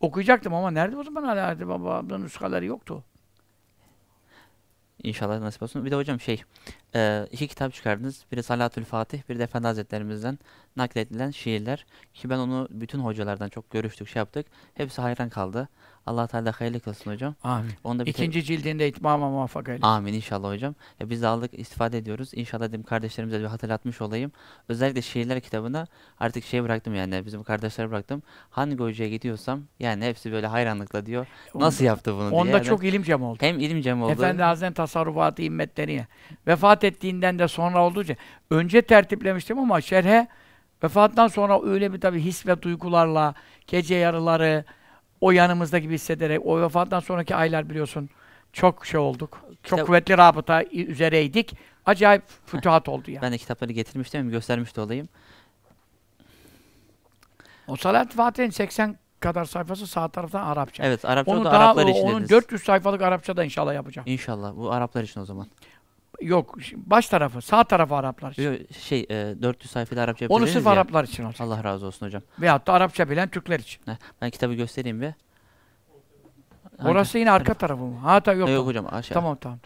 Okuyacaktım 0.00 0.54
ama 0.54 0.70
nerede 0.70 0.96
o 0.96 1.02
zaman 1.04 1.22
Ali 1.22 1.40
Adem 1.40 1.68
Baba'nın 1.68 2.24
nuskaları 2.24 2.64
yoktu. 2.64 3.04
İnşallah 5.02 5.38
nasip 5.40 5.62
olsun. 5.62 5.84
Bir 5.84 5.90
de 5.90 5.96
hocam 5.96 6.20
şey, 6.20 6.42
e, 6.94 7.26
iki 7.30 7.48
kitap 7.48 7.74
çıkardınız. 7.74 8.24
Biri 8.32 8.42
Salatül 8.42 8.84
Fatih, 8.84 9.22
biri 9.28 9.38
de 9.38 9.42
Efendi 9.44 9.66
Hazretlerimizden 9.66 10.38
nakledilen 10.76 11.30
şiirler. 11.30 11.86
Ki 12.14 12.30
ben 12.30 12.38
onu 12.38 12.68
bütün 12.70 12.98
hocalardan 12.98 13.48
çok 13.48 13.70
görüştük, 13.70 14.08
şey 14.08 14.20
yaptık. 14.20 14.46
Hepsi 14.74 15.00
hayran 15.00 15.28
kaldı. 15.28 15.68
Allah 16.08 16.26
Teala 16.26 16.52
hayırlı 16.60 16.80
kılsın 16.80 17.10
hocam. 17.10 17.34
Amin. 17.44 17.70
Onu 17.84 17.98
da 17.98 18.06
bir 18.06 18.10
İkinci 18.10 18.44
cildinde 18.44 18.88
itmama 18.88 19.30
muvaffak 19.30 19.68
eylesin. 19.68 19.86
Amin 19.86 20.12
inşallah 20.12 20.52
hocam. 20.52 20.74
Ya 21.00 21.10
biz 21.10 21.22
de 21.22 21.26
aldık, 21.26 21.58
istifade 21.58 21.98
ediyoruz. 21.98 22.30
İnşallah 22.34 22.68
dedim 22.68 22.82
kardeşlerimize 22.82 23.38
de 23.38 23.42
bir 23.42 23.48
hatırlatmış 23.48 24.00
olayım. 24.00 24.32
Özellikle 24.68 25.02
şiirler 25.02 25.40
kitabına 25.40 25.86
artık 26.20 26.44
şey 26.44 26.64
bıraktım 26.64 26.94
yani 26.94 27.26
bizim 27.26 27.42
kardeşlere 27.42 27.90
bıraktım. 27.90 28.22
Hangi 28.50 28.76
hocaya 28.76 29.10
gidiyorsam 29.10 29.62
yani 29.80 30.04
hepsi 30.04 30.32
böyle 30.32 30.46
hayranlıkla 30.46 31.06
diyor. 31.06 31.26
Nasıl 31.54 31.84
yaptı 31.84 32.14
bunu 32.14 32.30
diye. 32.30 32.40
Onda 32.40 32.62
çok 32.62 32.84
ilim 32.84 33.02
cem 33.02 33.22
oldu. 33.22 33.38
hem 33.40 33.58
ilim 33.58 33.80
cem 33.80 34.02
oldu. 34.02 34.12
Efendi 34.12 34.42
Hazretleri 34.42 34.74
tasarrufatı 34.74 35.42
himmetleriye. 35.42 36.06
Vefat 36.46 36.84
ettiğinden 36.84 37.38
de 37.38 37.48
sonra 37.48 37.84
olduğu 37.84 38.02
için. 38.02 38.16
Önce 38.50 38.82
tertiplemiştim 38.82 39.58
ama 39.58 39.80
şerhe 39.80 40.28
vefattan 40.84 41.28
sonra 41.28 41.62
öyle 41.62 41.92
bir 41.92 42.00
tabii 42.00 42.20
his 42.20 42.46
ve 42.46 42.62
duygularla 42.62 43.34
gece 43.66 43.94
yarıları 43.94 44.64
o 45.20 45.30
yanımızda 45.30 45.78
gibi 45.78 45.94
hissederek 45.94 46.40
o 46.44 46.60
vefattan 46.60 47.00
sonraki 47.00 47.34
aylar 47.34 47.70
biliyorsun 47.70 48.10
çok 48.52 48.86
şey 48.86 49.00
olduk. 49.00 49.40
Çok 49.62 49.78
Kitap- 49.78 49.86
kuvvetli 49.86 50.18
rabıta 50.18 50.64
üzereydik. 50.64 51.54
Acayip 51.86 52.22
fütuhat 52.46 52.88
oldu 52.88 53.10
yani. 53.10 53.22
Ben 53.22 53.32
de 53.32 53.38
kitapları 53.38 53.72
getirmiştim 53.72 54.30
göstermiş 54.30 54.76
de 54.76 54.80
olayım. 54.80 55.08
O 57.68 57.76
Salat 57.76 58.12
Fatih'in 58.12 58.50
80 58.50 58.96
kadar 59.20 59.44
sayfası 59.44 59.86
sağ 59.86 60.08
taraftan 60.08 60.46
Arapça. 60.46 60.84
Evet 60.84 61.04
Arapça 61.04 61.32
Onu 61.32 61.44
da 61.44 61.52
daha 61.52 61.64
Araplar 61.64 61.86
için 61.86 62.02
onun 62.02 62.14
dediniz. 62.14 62.30
400 62.30 62.62
sayfalık 62.62 63.02
Arapça 63.02 63.36
da 63.36 63.44
inşallah 63.44 63.74
yapacağım. 63.74 64.08
İnşallah 64.08 64.56
bu 64.56 64.72
Araplar 64.72 65.02
için 65.02 65.20
o 65.20 65.24
zaman. 65.24 65.46
Yok 66.20 66.56
baş 66.76 67.08
tarafı, 67.08 67.42
sağ 67.42 67.64
tarafı 67.64 67.94
Araplar 67.94 68.32
için. 68.32 68.66
Şey 68.80 69.06
e, 69.10 69.34
400 69.42 69.70
sayfada 69.70 70.02
Arapça 70.02 70.26
Onu 70.28 70.46
sırf 70.46 70.66
ya. 70.66 70.72
Araplar 70.72 71.04
için 71.04 71.24
olacak. 71.24 71.40
Allah 71.40 71.64
razı 71.64 71.86
olsun 71.86 72.06
hocam. 72.06 72.22
Veyahut 72.40 72.66
da 72.66 72.72
Arapça 72.72 73.10
bilen 73.10 73.28
Türkler 73.28 73.58
için. 73.60 73.82
Heh, 73.86 73.96
ben 74.22 74.30
kitabı 74.30 74.54
göstereyim 74.54 75.00
bir. 75.00 75.12
Hangi- 76.78 76.90
Orası 76.90 77.18
yine 77.18 77.30
arka 77.30 77.54
tarafı 77.54 77.82
mı? 77.82 77.98
Ha 77.98 78.20
ta 78.20 78.32
yok. 78.32 78.48
Yok, 78.48 78.66
hocam 78.66 78.86
aşağı. 78.90 79.14
Tamam 79.14 79.36
tamam. 79.40 79.58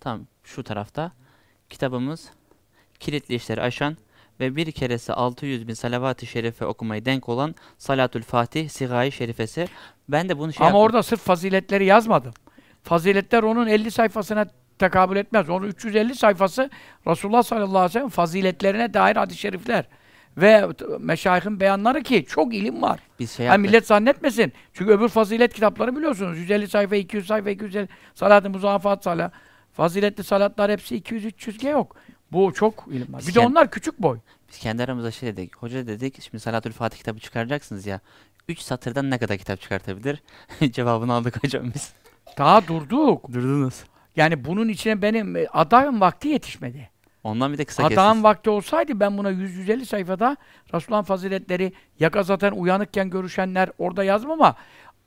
Tamam 0.00 0.26
şu 0.44 0.62
tarafta. 0.64 1.12
Kitabımız 1.70 2.30
kilitli 3.00 3.34
işleri 3.34 3.62
aşan 3.62 3.96
ve 4.40 4.56
bir 4.56 4.72
keresi 4.72 5.12
600 5.12 5.68
bin 5.68 5.74
salavat-ı 5.74 6.26
şerife 6.26 6.66
okumayı 6.66 7.04
denk 7.04 7.28
olan 7.28 7.54
Salatül 7.78 8.22
Fatih 8.22 8.68
Sigai 8.68 9.12
Şerifesi. 9.12 9.68
Ben 10.08 10.28
de 10.28 10.38
bunu 10.38 10.52
şey 10.52 10.66
Ama 10.66 10.68
yaptım. 10.78 10.80
orada 10.84 11.02
sırf 11.02 11.20
faziletleri 11.20 11.84
yazmadım. 11.84 12.32
Faziletler 12.82 13.42
onun 13.42 13.66
50 13.66 13.90
sayfasına 13.90 14.46
tekabül 14.78 15.16
etmez. 15.16 15.50
Onun 15.50 15.66
350 15.66 16.14
sayfası 16.14 16.70
Resulullah 17.06 17.42
sallallahu 17.42 17.68
aleyhi 17.78 17.84
ve 17.88 17.92
sellem 17.92 18.08
faziletlerine 18.08 18.94
dair 18.94 19.16
hadis-i 19.16 19.38
şerifler. 19.40 19.84
Ve 20.36 20.66
meşayihin 21.00 21.60
beyanları 21.60 22.02
ki 22.02 22.24
çok 22.28 22.54
ilim 22.54 22.82
var. 22.82 23.00
Biz 23.18 23.30
şey 23.30 23.46
Ha, 23.46 23.52
yaptık. 23.52 23.66
millet 23.66 23.86
zannetmesin. 23.86 24.52
Çünkü 24.72 24.92
öbür 24.92 25.08
fazilet 25.08 25.54
kitapları 25.54 25.96
biliyorsunuz. 25.96 26.38
150 26.38 26.68
sayfa, 26.68 26.96
200 26.96 27.26
sayfa, 27.26 27.50
250 27.50 27.88
salat-ı 28.14 28.50
muzafat 28.50 29.04
salat. 29.04 29.32
Faziletli 29.72 30.24
salatlar 30.24 30.70
hepsi 30.70 30.96
200-300 31.00 31.58
ge 31.58 31.68
yok. 31.68 31.96
Bu 32.32 32.52
çok 32.54 32.84
ilim 32.90 33.12
var. 33.12 33.18
Biz 33.20 33.28
Bir 33.28 33.34
de 33.34 33.40
onlar 33.40 33.70
küçük 33.70 33.98
boy. 34.02 34.18
Biz 34.48 34.58
kendi 34.58 34.82
aramızda 34.82 35.10
şey 35.10 35.28
dedik. 35.36 35.56
Hoca 35.56 35.86
dedik 35.86 36.22
şimdi 36.22 36.40
Salatül 36.40 36.72
Fatih 36.72 36.98
kitabı 36.98 37.18
çıkaracaksınız 37.18 37.86
ya. 37.86 38.00
3 38.48 38.58
satırdan 38.58 39.10
ne 39.10 39.18
kadar 39.18 39.38
kitap 39.38 39.60
çıkartabilir? 39.60 40.22
Cevabını 40.72 41.12
aldık 41.12 41.44
hocam 41.44 41.64
biz. 41.74 41.92
Daha 42.38 42.66
durduk. 42.68 43.32
Durdunuz. 43.32 43.84
Yani 44.16 44.44
bunun 44.44 44.68
içine 44.68 45.02
benim 45.02 45.36
e, 45.36 45.46
adamın 45.52 46.00
vakti 46.00 46.28
yetişmedi. 46.28 46.90
Ondan 47.24 47.52
bir 47.52 47.58
de 47.58 47.64
kısa 47.64 47.82
Adamın 47.82 47.96
kestiniz. 47.96 48.24
vakti 48.24 48.50
olsaydı 48.50 49.00
ben 49.00 49.18
buna 49.18 49.30
100-150 49.30 49.84
sayfada 49.84 50.36
Resulullah'ın 50.74 51.04
faziletleri, 51.04 51.72
yaka 52.00 52.22
zaten 52.22 52.52
uyanıkken 52.52 53.10
görüşenler 53.10 53.70
orada 53.78 54.04
yazdım 54.04 54.30
ama 54.30 54.54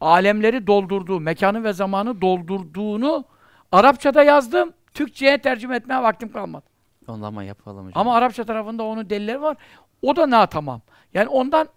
alemleri 0.01 0.67
doldurduğu, 0.67 1.19
mekanı 1.19 1.63
ve 1.63 1.73
zamanı 1.73 2.21
doldurduğunu 2.21 3.25
Arapçada 3.71 4.23
yazdım. 4.23 4.73
Türkçe'ye 4.93 5.37
tercüme 5.37 5.75
etmeye 5.75 6.03
vaktim 6.03 6.31
kalmadı. 6.31 6.65
Ondan 7.07 7.27
ama 7.27 7.43
yapalım 7.43 7.85
hocam. 7.87 8.01
Ama 8.01 8.15
Arapça 8.15 8.43
tarafında 8.43 8.83
onun 8.83 9.09
delilleri 9.09 9.41
var. 9.41 9.57
O 10.01 10.15
da 10.15 10.29
na 10.29 10.45
tamam. 10.45 10.81
Yani 11.13 11.27
ondan 11.27 11.67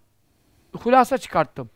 hulasa 0.77 1.17
çıkarttım. 1.17 1.69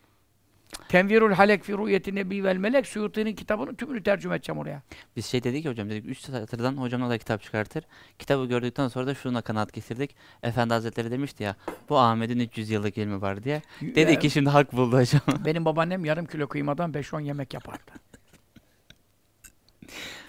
Tenvirul 0.89 1.31
Halek 1.33 1.63
fi 1.63 1.73
Ru'yeti 1.73 2.15
Nebi 2.15 2.43
vel 2.43 2.57
Melek 2.57 2.87
Suyuti'nin 2.87 3.35
kitabının 3.35 3.75
tümünü 3.75 4.03
tercüme 4.03 4.35
edeceğim 4.35 4.59
oraya. 4.59 4.81
Biz 5.15 5.25
şey 5.25 5.43
dedik 5.43 5.65
hocam 5.65 5.89
dedik 5.89 6.05
3 6.05 6.19
satırdan 6.19 6.77
hocamla 6.77 7.09
da 7.09 7.17
kitap 7.17 7.43
çıkartır. 7.43 7.83
Kitabı 8.19 8.45
gördükten 8.45 8.87
sonra 8.87 9.07
da 9.07 9.15
şuna 9.15 9.41
kanaat 9.41 9.73
getirdik. 9.73 10.15
Efendi 10.43 10.73
Hazretleri 10.73 11.11
demişti 11.11 11.43
ya 11.43 11.55
bu 11.89 11.99
Ahmet'in 11.99 12.39
300 12.39 12.69
yıllık 12.69 12.97
ilmi 12.97 13.21
var 13.21 13.43
diye. 13.43 13.61
Dedik 13.81 14.21
ki 14.21 14.29
şimdi 14.29 14.49
hak 14.49 14.73
buldu 14.73 14.97
hocam. 14.97 15.21
Benim 15.45 15.65
babaannem 15.65 16.05
yarım 16.05 16.25
kilo 16.25 16.47
kıymadan 16.47 16.91
5-10 16.91 17.23
yemek 17.23 17.53
yapardı. 17.53 17.91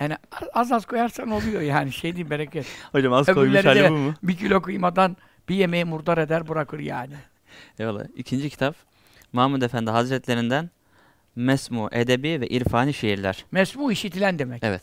Yani 0.00 0.16
az 0.52 0.72
az 0.72 0.86
koyarsan 0.86 1.30
oluyor 1.30 1.60
yani 1.60 1.92
şey 1.92 2.16
değil 2.16 2.30
bereket. 2.30 2.66
hocam 2.92 3.12
az 3.12 3.26
koymuş 3.26 3.42
Öbürleri 3.44 3.68
hali 3.68 3.80
de- 3.80 3.90
bu 3.90 3.94
mu? 3.96 4.14
Bir 4.22 4.36
kilo 4.36 4.62
kıymadan 4.62 5.16
bir 5.48 5.54
yemeği 5.54 5.84
murdar 5.84 6.18
eder 6.18 6.48
bırakır 6.48 6.78
yani. 6.78 7.14
Eyvallah. 7.78 8.04
İkinci 8.16 8.50
kitap 8.50 8.76
Mahmud 9.32 9.62
Efendi 9.62 9.90
Hazretlerinden 9.90 10.70
Mesmu, 11.36 11.88
Edebi 11.92 12.40
ve 12.40 12.48
İrfani 12.48 12.94
Şiirler. 12.94 13.44
Mesmu 13.52 13.92
işitilen 13.92 14.38
demek. 14.38 14.64
Evet. 14.64 14.82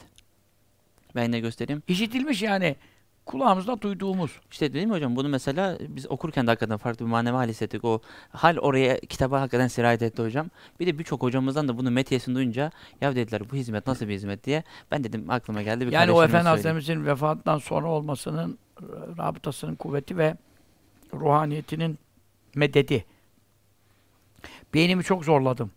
Ben 1.15 1.23
yine 1.23 1.39
göstereyim. 1.39 1.83
İşitilmiş 1.88 2.41
yani 2.41 2.75
kulağımızda 3.25 3.81
duyduğumuz. 3.81 4.31
İşte 4.51 4.73
dedim 4.73 4.89
mi 4.89 4.95
hocam 4.95 5.15
bunu 5.15 5.30
mesela 5.30 5.77
biz 5.80 6.11
okurken 6.11 6.47
de 6.47 6.51
hakikaten 6.51 6.77
farklı 6.77 7.05
bir 7.05 7.11
manevi 7.11 7.35
hal 7.35 7.49
hissettik. 7.49 7.85
O 7.85 8.01
hal 8.30 8.57
oraya 8.57 8.99
kitaba 8.99 9.41
hakikaten 9.41 9.67
sirayet 9.67 10.01
etti 10.01 10.22
hocam. 10.22 10.47
Bir 10.80 10.88
de 10.88 10.99
birçok 10.99 11.22
hocamızdan 11.22 11.67
da 11.67 11.77
bunu 11.77 11.91
metiyesini 11.91 12.35
duyunca 12.35 12.72
ya 13.01 13.15
dediler 13.15 13.41
bu 13.51 13.55
hizmet 13.55 13.88
nasıl 13.88 14.07
bir 14.07 14.13
hizmet 14.13 14.43
diye. 14.43 14.63
Ben 14.91 15.03
dedim 15.03 15.30
aklıma 15.30 15.61
geldi 15.61 15.88
bir 15.88 15.91
Yani 15.91 16.11
o 16.11 16.23
Efendi. 16.23 16.47
Hazretimizin 16.47 17.05
vefatından 17.05 17.57
sonra 17.57 17.88
olmasının 17.88 18.57
e, 18.81 18.85
rabıtasının 19.17 19.75
kuvveti 19.75 20.17
ve 20.17 20.38
ruhaniyetinin 21.13 21.99
mededi. 22.55 23.05
Beynimi 24.73 25.03
çok 25.03 25.25
zorladım. 25.25 25.71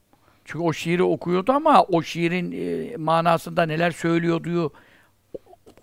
Çünkü 0.44 0.64
o 0.64 0.72
şiiri 0.72 1.02
okuyordu 1.02 1.52
ama 1.52 1.82
o 1.82 2.02
şiirin 2.02 2.52
e, 2.52 2.96
manasında 2.96 3.66
neler 3.66 3.90
söylüyordu 3.90 4.72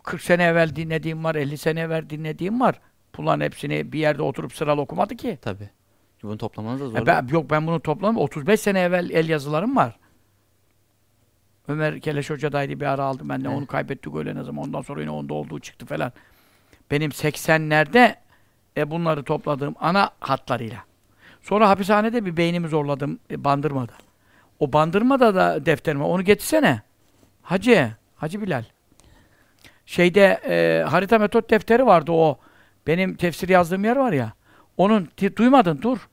40 0.04 0.22
sene 0.22 0.44
evvel 0.44 0.76
dinlediğim 0.76 1.24
var, 1.24 1.36
50 1.36 1.58
sene 1.58 1.80
evvel 1.80 2.10
dinlediğim 2.10 2.62
var. 2.62 2.82
Bunların 3.18 3.46
hepsini 3.46 3.92
bir 3.92 4.00
yerde 4.00 4.22
oturup 4.22 4.54
sıralı 4.54 4.82
okumadı 4.82 5.16
ki. 5.16 5.38
Tabii. 5.42 5.70
Bunu 6.24 6.38
toplamanız 6.38 6.82
da 6.82 6.88
zor. 6.90 6.98
E 6.98 7.06
ben, 7.06 7.28
yok 7.28 7.50
ben 7.50 7.68
bunu 7.68 7.80
topladım. 7.80 8.18
35 8.18 8.60
sene 8.60 8.80
evvel 8.80 9.10
el 9.10 9.30
yazılarım 9.30 9.76
var. 9.76 10.00
Ömer 11.68 12.00
Keleş 12.00 12.30
Hoca'daydı 12.30 12.80
bir 12.80 12.86
ara 12.86 13.04
aldım. 13.04 13.30
Ben 13.30 13.44
de 13.44 13.48
Evet. 13.48 13.58
onu 13.58 13.68
kaybettik 13.68 14.16
öyle 14.16 14.36
ne 14.36 14.44
zaman. 14.44 14.66
Ondan 14.66 14.82
sonra 14.82 15.02
yine 15.02 15.12
onda 15.12 15.34
olduğu 15.34 15.60
çıktı 15.60 15.86
falan. 15.86 16.12
Benim 16.92 17.12
80'lerde 17.12 18.16
e, 18.78 18.92
bunları 18.92 19.24
topladığım 19.24 19.76
ana 19.80 20.10
hatlarıyla. 20.20 20.84
Sonra 21.44 21.70
hapishanede 21.70 22.26
bir 22.26 22.38
beynimi 22.38 22.68
zorladım 22.68 23.20
e, 23.32 23.44
bandırmada. 23.44 23.94
O 24.60 24.74
bandırmada 24.74 25.36
da 25.36 25.66
defterime 25.66 26.04
onu 26.04 26.24
getirsene. 26.24 26.82
Hacı, 27.42 27.92
Hacı 28.16 28.42
Bilal. 28.42 28.64
Şeyde 29.86 30.40
e, 30.48 30.84
harita 30.84 31.20
metot 31.20 31.50
defteri 31.50 31.86
vardı 31.86 32.12
o. 32.12 32.38
Benim 32.88 33.16
tefsir 33.16 33.50
yazdığım 33.50 33.84
yer 33.84 33.96
var 33.96 34.14
ya. 34.14 34.34
Onun 34.78 35.10
duymadın 35.38 35.80
dur. 35.82 36.10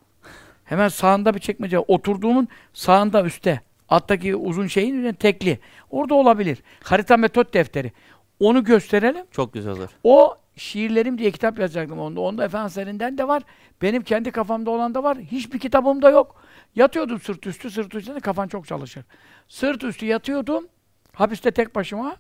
Hemen 0.65 0.89
sağında 0.89 1.35
bir 1.35 1.41
çekmece. 1.41 1.79
Oturduğumun 1.79 2.49
sağında 2.73 3.25
üstte. 3.25 3.61
Alttaki 3.89 4.37
uzun 4.37 4.67
şeyin 4.67 4.95
üzerine 4.95 5.17
tekli. 5.17 5.59
Orada 5.91 6.15
olabilir. 6.15 6.63
Harita 6.85 7.17
metot 7.17 7.55
defteri. 7.55 7.93
Onu 8.41 8.65
gösterelim. 8.65 9.25
Çok 9.31 9.53
güzel 9.53 9.73
olur. 9.73 9.89
O 10.05 10.37
şiirlerim 10.57 11.19
diye 11.19 11.31
kitap 11.31 11.59
yazacaktım 11.59 11.99
onda. 11.99 12.21
Onda 12.21 12.45
Efendilerinden 12.45 13.19
de 13.19 13.29
var. 13.29 13.43
Benim 13.83 14.03
kendi 14.03 14.31
kafamda 14.31 14.71
olan 14.71 14.95
da 14.95 15.03
var. 15.03 15.19
Hiçbir 15.19 15.59
kitabımda 15.59 16.11
yok. 16.11 16.43
Yatıyordum 16.75 17.21
sırt 17.21 17.47
üstü, 17.47 17.71
sırt 17.71 17.95
üstü 17.95 18.15
de 18.15 18.21
kafan 18.21 18.49
çok 18.49 18.67
çalışır. 18.67 19.05
Sırt 19.49 19.85
üstü 19.85 20.07
yatıyordum. 20.07 20.69
Hapiste 21.13 21.51
tek 21.51 21.75
başıma. 21.75 22.17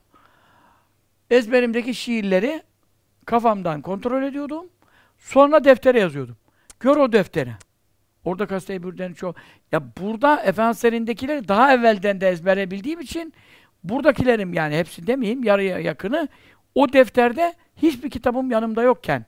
Ezberimdeki 1.30 1.94
şiirleri 1.94 2.62
kafamdan 3.26 3.82
kontrol 3.82 4.22
ediyordum. 4.22 4.66
Sonra 5.18 5.64
deftere 5.64 6.00
yazıyordum. 6.00 6.36
Gör 6.80 6.96
o 6.96 7.12
defteri. 7.12 7.52
Orada 8.24 8.46
Kastet'i 8.46 8.82
Bürden'i 8.82 9.14
çok... 9.14 9.36
Ya 9.72 9.82
burada 10.00 10.42
Efendilerindekileri 10.42 11.48
daha 11.48 11.74
evvelden 11.74 12.20
de 12.20 12.28
ezbere 12.28 12.70
bildiğim 12.70 13.00
için 13.00 13.34
buradakilerim 13.84 14.54
yani 14.54 14.78
hepsi 14.78 15.06
demeyeyim 15.06 15.44
yarıya 15.44 15.78
yakını 15.78 16.28
o 16.74 16.92
defterde 16.92 17.54
hiçbir 17.76 18.10
kitabım 18.10 18.50
yanımda 18.50 18.82
yokken 18.82 19.24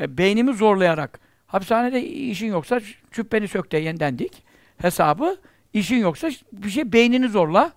e, 0.00 0.18
beynimi 0.18 0.54
zorlayarak 0.54 1.20
hapishanede 1.46 2.06
işin 2.06 2.46
yoksa 2.46 2.80
cübbeni 3.12 3.48
sök 3.48 3.72
de 3.72 3.78
yeniden 3.78 4.18
dik 4.18 4.42
hesabı 4.78 5.36
işin 5.72 5.96
yoksa 5.96 6.30
bir 6.52 6.70
şey 6.70 6.92
beynini 6.92 7.28
zorla 7.28 7.72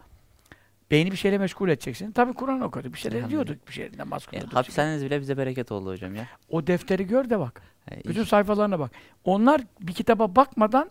beyni 0.91 1.11
bir 1.11 1.17
şeyle 1.17 1.37
meşgul 1.37 1.69
edeceksin. 1.69 2.11
Tabii 2.11 2.33
Kur'an 2.33 2.61
okuduk. 2.61 2.93
Bir 2.93 2.97
şeyler 2.99 3.17
Elhamdülillah. 3.17 3.45
diyorduk. 3.45 3.67
Bir 3.67 3.73
şeylerden 3.73 4.05
Ya, 4.05 4.11
bahsediyorduk. 4.11 4.53
hapishaneniz 4.55 5.05
bile 5.05 5.21
bize 5.21 5.37
bereket 5.37 5.71
oldu 5.71 5.89
hocam 5.91 6.15
ya. 6.15 6.27
O 6.49 6.67
defteri 6.67 7.07
gör 7.07 7.29
de 7.29 7.39
bak. 7.39 7.61
E, 7.91 8.03
Bütün 8.09 8.23
sayfalarına 8.23 8.79
bak. 8.79 8.91
Onlar 9.23 9.61
bir 9.81 9.93
kitaba 9.93 10.35
bakmadan 10.35 10.89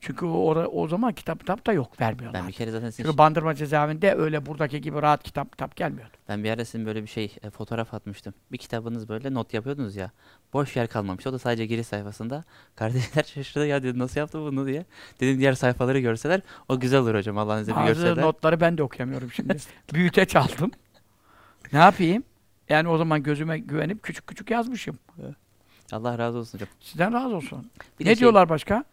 çünkü 0.00 0.26
o, 0.26 0.30
ora- 0.30 0.66
o 0.66 0.88
zaman 0.88 1.12
kitap 1.12 1.40
kitap 1.40 1.66
da 1.66 1.72
yok 1.72 2.00
vermiyorlar. 2.00 2.42
ben 2.42 2.48
bir 2.48 2.52
kere 2.52 2.70
zaten 2.70 2.90
sizin 2.90 3.04
Çünkü 3.04 3.18
Bandırma 3.18 3.54
cezaevinde 3.54 4.14
öyle 4.14 4.46
buradaki 4.46 4.80
gibi 4.80 5.02
rahat 5.02 5.22
kitap 5.22 5.52
kitap 5.52 5.76
gelmiyordu. 5.76 6.12
Ben 6.28 6.44
bir 6.44 6.50
ara 6.50 6.64
sizin 6.64 6.86
böyle 6.86 7.02
bir 7.02 7.06
şey 7.08 7.36
e, 7.42 7.50
fotoğraf 7.50 7.94
atmıştım. 7.94 8.34
Bir 8.52 8.58
kitabınız 8.58 9.08
böyle 9.08 9.34
not 9.34 9.54
yapıyordunuz 9.54 9.96
ya. 9.96 10.10
Boş 10.52 10.76
yer 10.76 10.86
kalmamış. 10.86 11.26
O 11.26 11.32
da 11.32 11.38
sadece 11.38 11.66
giriş 11.66 11.86
sayfasında. 11.86 12.44
Kardeşler 12.76 13.22
şaşırdı 13.22 13.66
ya 13.66 13.82
dedi 13.82 13.98
nasıl 13.98 14.20
yaptı 14.20 14.38
bunu 14.38 14.66
diye. 14.66 14.84
Dedim 15.20 15.38
diğer 15.38 15.52
sayfaları 15.52 15.98
görseler 16.00 16.40
o 16.68 16.80
güzel 16.80 17.00
olur 17.00 17.14
hocam 17.14 17.38
Allah'ın 17.38 17.62
izniyle 17.62 17.86
görseler. 17.86 18.24
notları 18.24 18.60
ben 18.60 18.78
de 18.78 18.82
okuyamıyorum 18.82 19.32
şimdi. 19.32 19.56
Büyüteç 19.94 20.36
aldım. 20.36 20.70
Ne 21.72 21.78
yapayım? 21.78 22.24
Yani 22.68 22.88
o 22.88 22.98
zaman 22.98 23.22
gözüme 23.22 23.58
güvenip 23.58 24.02
küçük 24.02 24.26
küçük 24.26 24.50
yazmışım. 24.50 24.98
Allah 25.92 26.18
razı 26.18 26.38
olsun 26.38 26.58
hocam. 26.58 26.68
Sizden 26.80 27.12
razı 27.12 27.36
olsun. 27.36 27.70
Bir 28.00 28.04
ne 28.04 28.08
şey, 28.08 28.20
diyorlar 28.20 28.48
başka? 28.48 28.84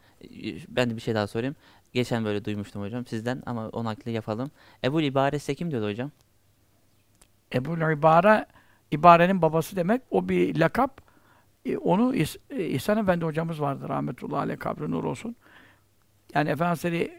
Ben 0.67 0.89
de 0.89 0.95
bir 0.95 1.01
şey 1.01 1.15
daha 1.15 1.27
sorayım. 1.27 1.55
Geçen 1.93 2.25
böyle 2.25 2.45
duymuştum 2.45 2.81
hocam 2.81 3.05
sizden 3.05 3.43
ama 3.45 3.69
o 3.69 3.83
nakli 3.83 4.11
yapalım. 4.11 4.51
Ebu 4.83 5.01
İbaresi 5.01 5.55
kim 5.55 5.71
diyordu 5.71 5.87
hocam? 5.87 6.11
Ebu 7.53 7.91
İbare, 7.91 8.45
İbare'nin 8.91 9.41
babası 9.41 9.75
demek. 9.75 10.01
O 10.11 10.29
bir 10.29 10.55
lakap. 10.55 11.01
E, 11.65 11.77
onu 11.77 12.15
e, 12.15 12.65
İhsan 12.65 12.97
Efendi 12.97 13.25
hocamız 13.25 13.61
vardı. 13.61 13.89
Rahmetullahi 13.89 14.39
aleyh 14.39 14.59
kabri 14.59 14.91
nur 14.91 15.03
olsun. 15.03 15.35
Yani 16.33 16.49
Efendimiz 16.49 17.11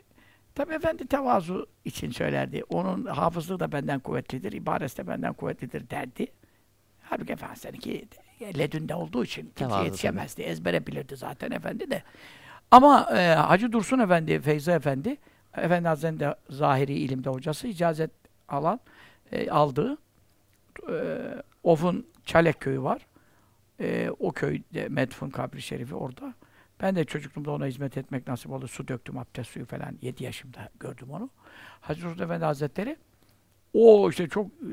Tabi 0.59 0.75
efendi 0.75 1.07
tevazu 1.07 1.67
için 1.85 2.11
söylerdi. 2.11 2.63
Onun 2.69 3.05
hafızlığı 3.05 3.61
da 3.61 3.73
benden 3.73 4.01
kuvvetlidir, 4.01 4.53
ibaresi 4.53 4.97
de 4.97 5.07
benden 5.07 5.33
kuvvetlidir 5.33 5.91
derdi. 5.91 6.27
Halbuki 7.03 7.33
Efendimiz 7.33 7.61
seninki 7.61 8.09
ledünde 8.41 8.95
olduğu 8.95 9.25
için 9.25 9.53
kimse 9.57 9.85
yetişemezdi. 9.85 10.43
Ezbere 10.43 10.87
bilirdi 10.87 11.17
zaten 11.17 11.51
efendi 11.51 11.91
de. 11.91 12.03
Ama 12.71 13.09
e, 13.17 13.35
Hacı 13.35 13.73
Dursun 13.73 13.99
Efendi, 13.99 14.41
Feyza 14.41 14.73
Efendi, 14.73 15.17
Efendi 15.57 15.89
Hazretleri'nin 15.89 16.21
de 16.21 16.35
zahiri 16.51 16.95
ilimde 16.95 17.31
hocası, 17.31 17.69
icazet 17.69 18.11
alan, 18.49 18.81
e, 19.33 19.51
aldığı 19.51 19.99
e, 20.91 20.95
Of'un 21.63 22.07
Çalek 22.25 22.61
köyü 22.61 22.83
var. 22.83 23.07
E, 23.81 24.11
o 24.19 24.33
köyde 24.33 24.89
Medfun 24.89 25.31
kabri 25.31 25.63
şerifi 25.63 25.95
orada. 25.95 26.35
Ben 26.81 26.97
de 26.97 27.05
çocukluğumda 27.05 27.51
ona 27.51 27.67
hizmet 27.67 27.97
etmek 27.97 28.27
nasip 28.29 28.51
oldu. 28.51 28.69
Su 28.69 28.89
döktüm, 28.89 29.19
abdest 29.19 29.51
suyu 29.51 29.67
falan. 29.67 29.99
7 30.03 30.25
yaşımda 30.25 30.69
gördüm 30.81 31.11
onu. 31.11 31.31
Hacı 31.81 32.03
Dursun 32.03 32.25
Efendi 32.25 32.45
Hazretleri 32.45 32.97
o 33.75 34.11
işte 34.11 34.29
çok 34.29 34.47
e, 34.47 34.73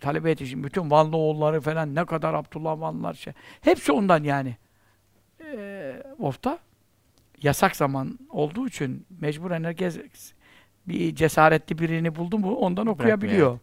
talebe 0.00 0.28
yetişim. 0.28 0.64
Bütün 0.64 0.90
Vanlı 0.90 1.16
oğulları 1.16 1.60
falan 1.60 1.94
ne 1.94 2.04
kadar 2.04 2.34
Abdullah 2.34 2.80
Vanlılar 2.80 3.14
şey. 3.14 3.32
Hepsi 3.60 3.92
ondan 3.92 4.24
yani. 4.24 4.56
E, 5.44 6.02
Of'ta 6.18 6.58
yasak 7.42 7.76
zaman 7.76 8.18
olduğu 8.30 8.66
için 8.66 9.06
mecburen 9.20 9.64
herkes 9.64 9.98
bir 10.88 11.14
cesaretli 11.14 11.78
birini 11.78 12.16
buldu 12.16 12.38
mu 12.38 12.54
ondan 12.54 12.86
okuyabiliyor. 12.86 13.58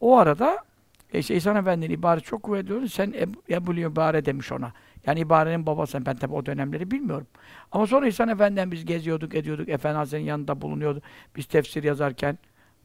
O 0.00 0.18
arada 0.18 0.64
işte 1.12 1.36
İhsan 1.36 1.56
Efendi'nin 1.56 1.94
ibare 1.94 2.20
çok 2.20 2.42
kuvvetli 2.42 2.74
oldu. 2.74 2.88
Sen 2.88 3.14
Ebu, 3.50 3.74
İbare 3.74 4.24
demiş 4.24 4.52
ona. 4.52 4.72
Yani 5.06 5.20
ibarenin 5.20 5.66
babası. 5.66 6.06
Ben 6.06 6.16
tabi 6.16 6.34
o 6.34 6.46
dönemleri 6.46 6.90
bilmiyorum. 6.90 7.26
Ama 7.72 7.86
sonra 7.86 8.06
İhsan 8.08 8.28
Efendi'den 8.28 8.72
biz 8.72 8.84
geziyorduk, 8.84 9.34
ediyorduk. 9.34 9.68
Efendi 9.68 9.96
Hazretleri'nin 9.96 10.28
yanında 10.28 10.60
bulunuyordu. 10.60 11.02
Biz 11.36 11.46
tefsir 11.46 11.82
yazarken 11.82 12.38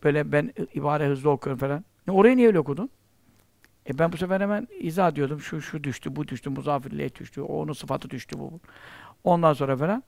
böyle 0.03 0.31
ben 0.31 0.53
ibare 0.73 1.07
hızlı 1.07 1.29
okuyorum 1.29 1.59
falan. 1.59 1.85
Ne, 2.07 2.13
orayı 2.13 2.37
niye 2.37 2.47
öyle 2.47 2.59
okudun? 2.59 2.89
E 3.89 3.99
ben 3.99 4.11
bu 4.11 4.17
sefer 4.17 4.41
hemen 4.41 4.67
izah 4.79 5.11
ediyordum. 5.11 5.39
Şu 5.39 5.61
şu 5.61 5.83
düştü, 5.83 6.15
bu 6.15 6.27
düştü, 6.27 6.49
muzafirliğe 6.49 7.15
düştü, 7.15 7.41
onun 7.41 7.73
sıfatı 7.73 8.09
düştü 8.09 8.39
bu. 8.39 8.59
Ondan 9.23 9.53
sonra 9.53 9.77
falan 9.77 10.03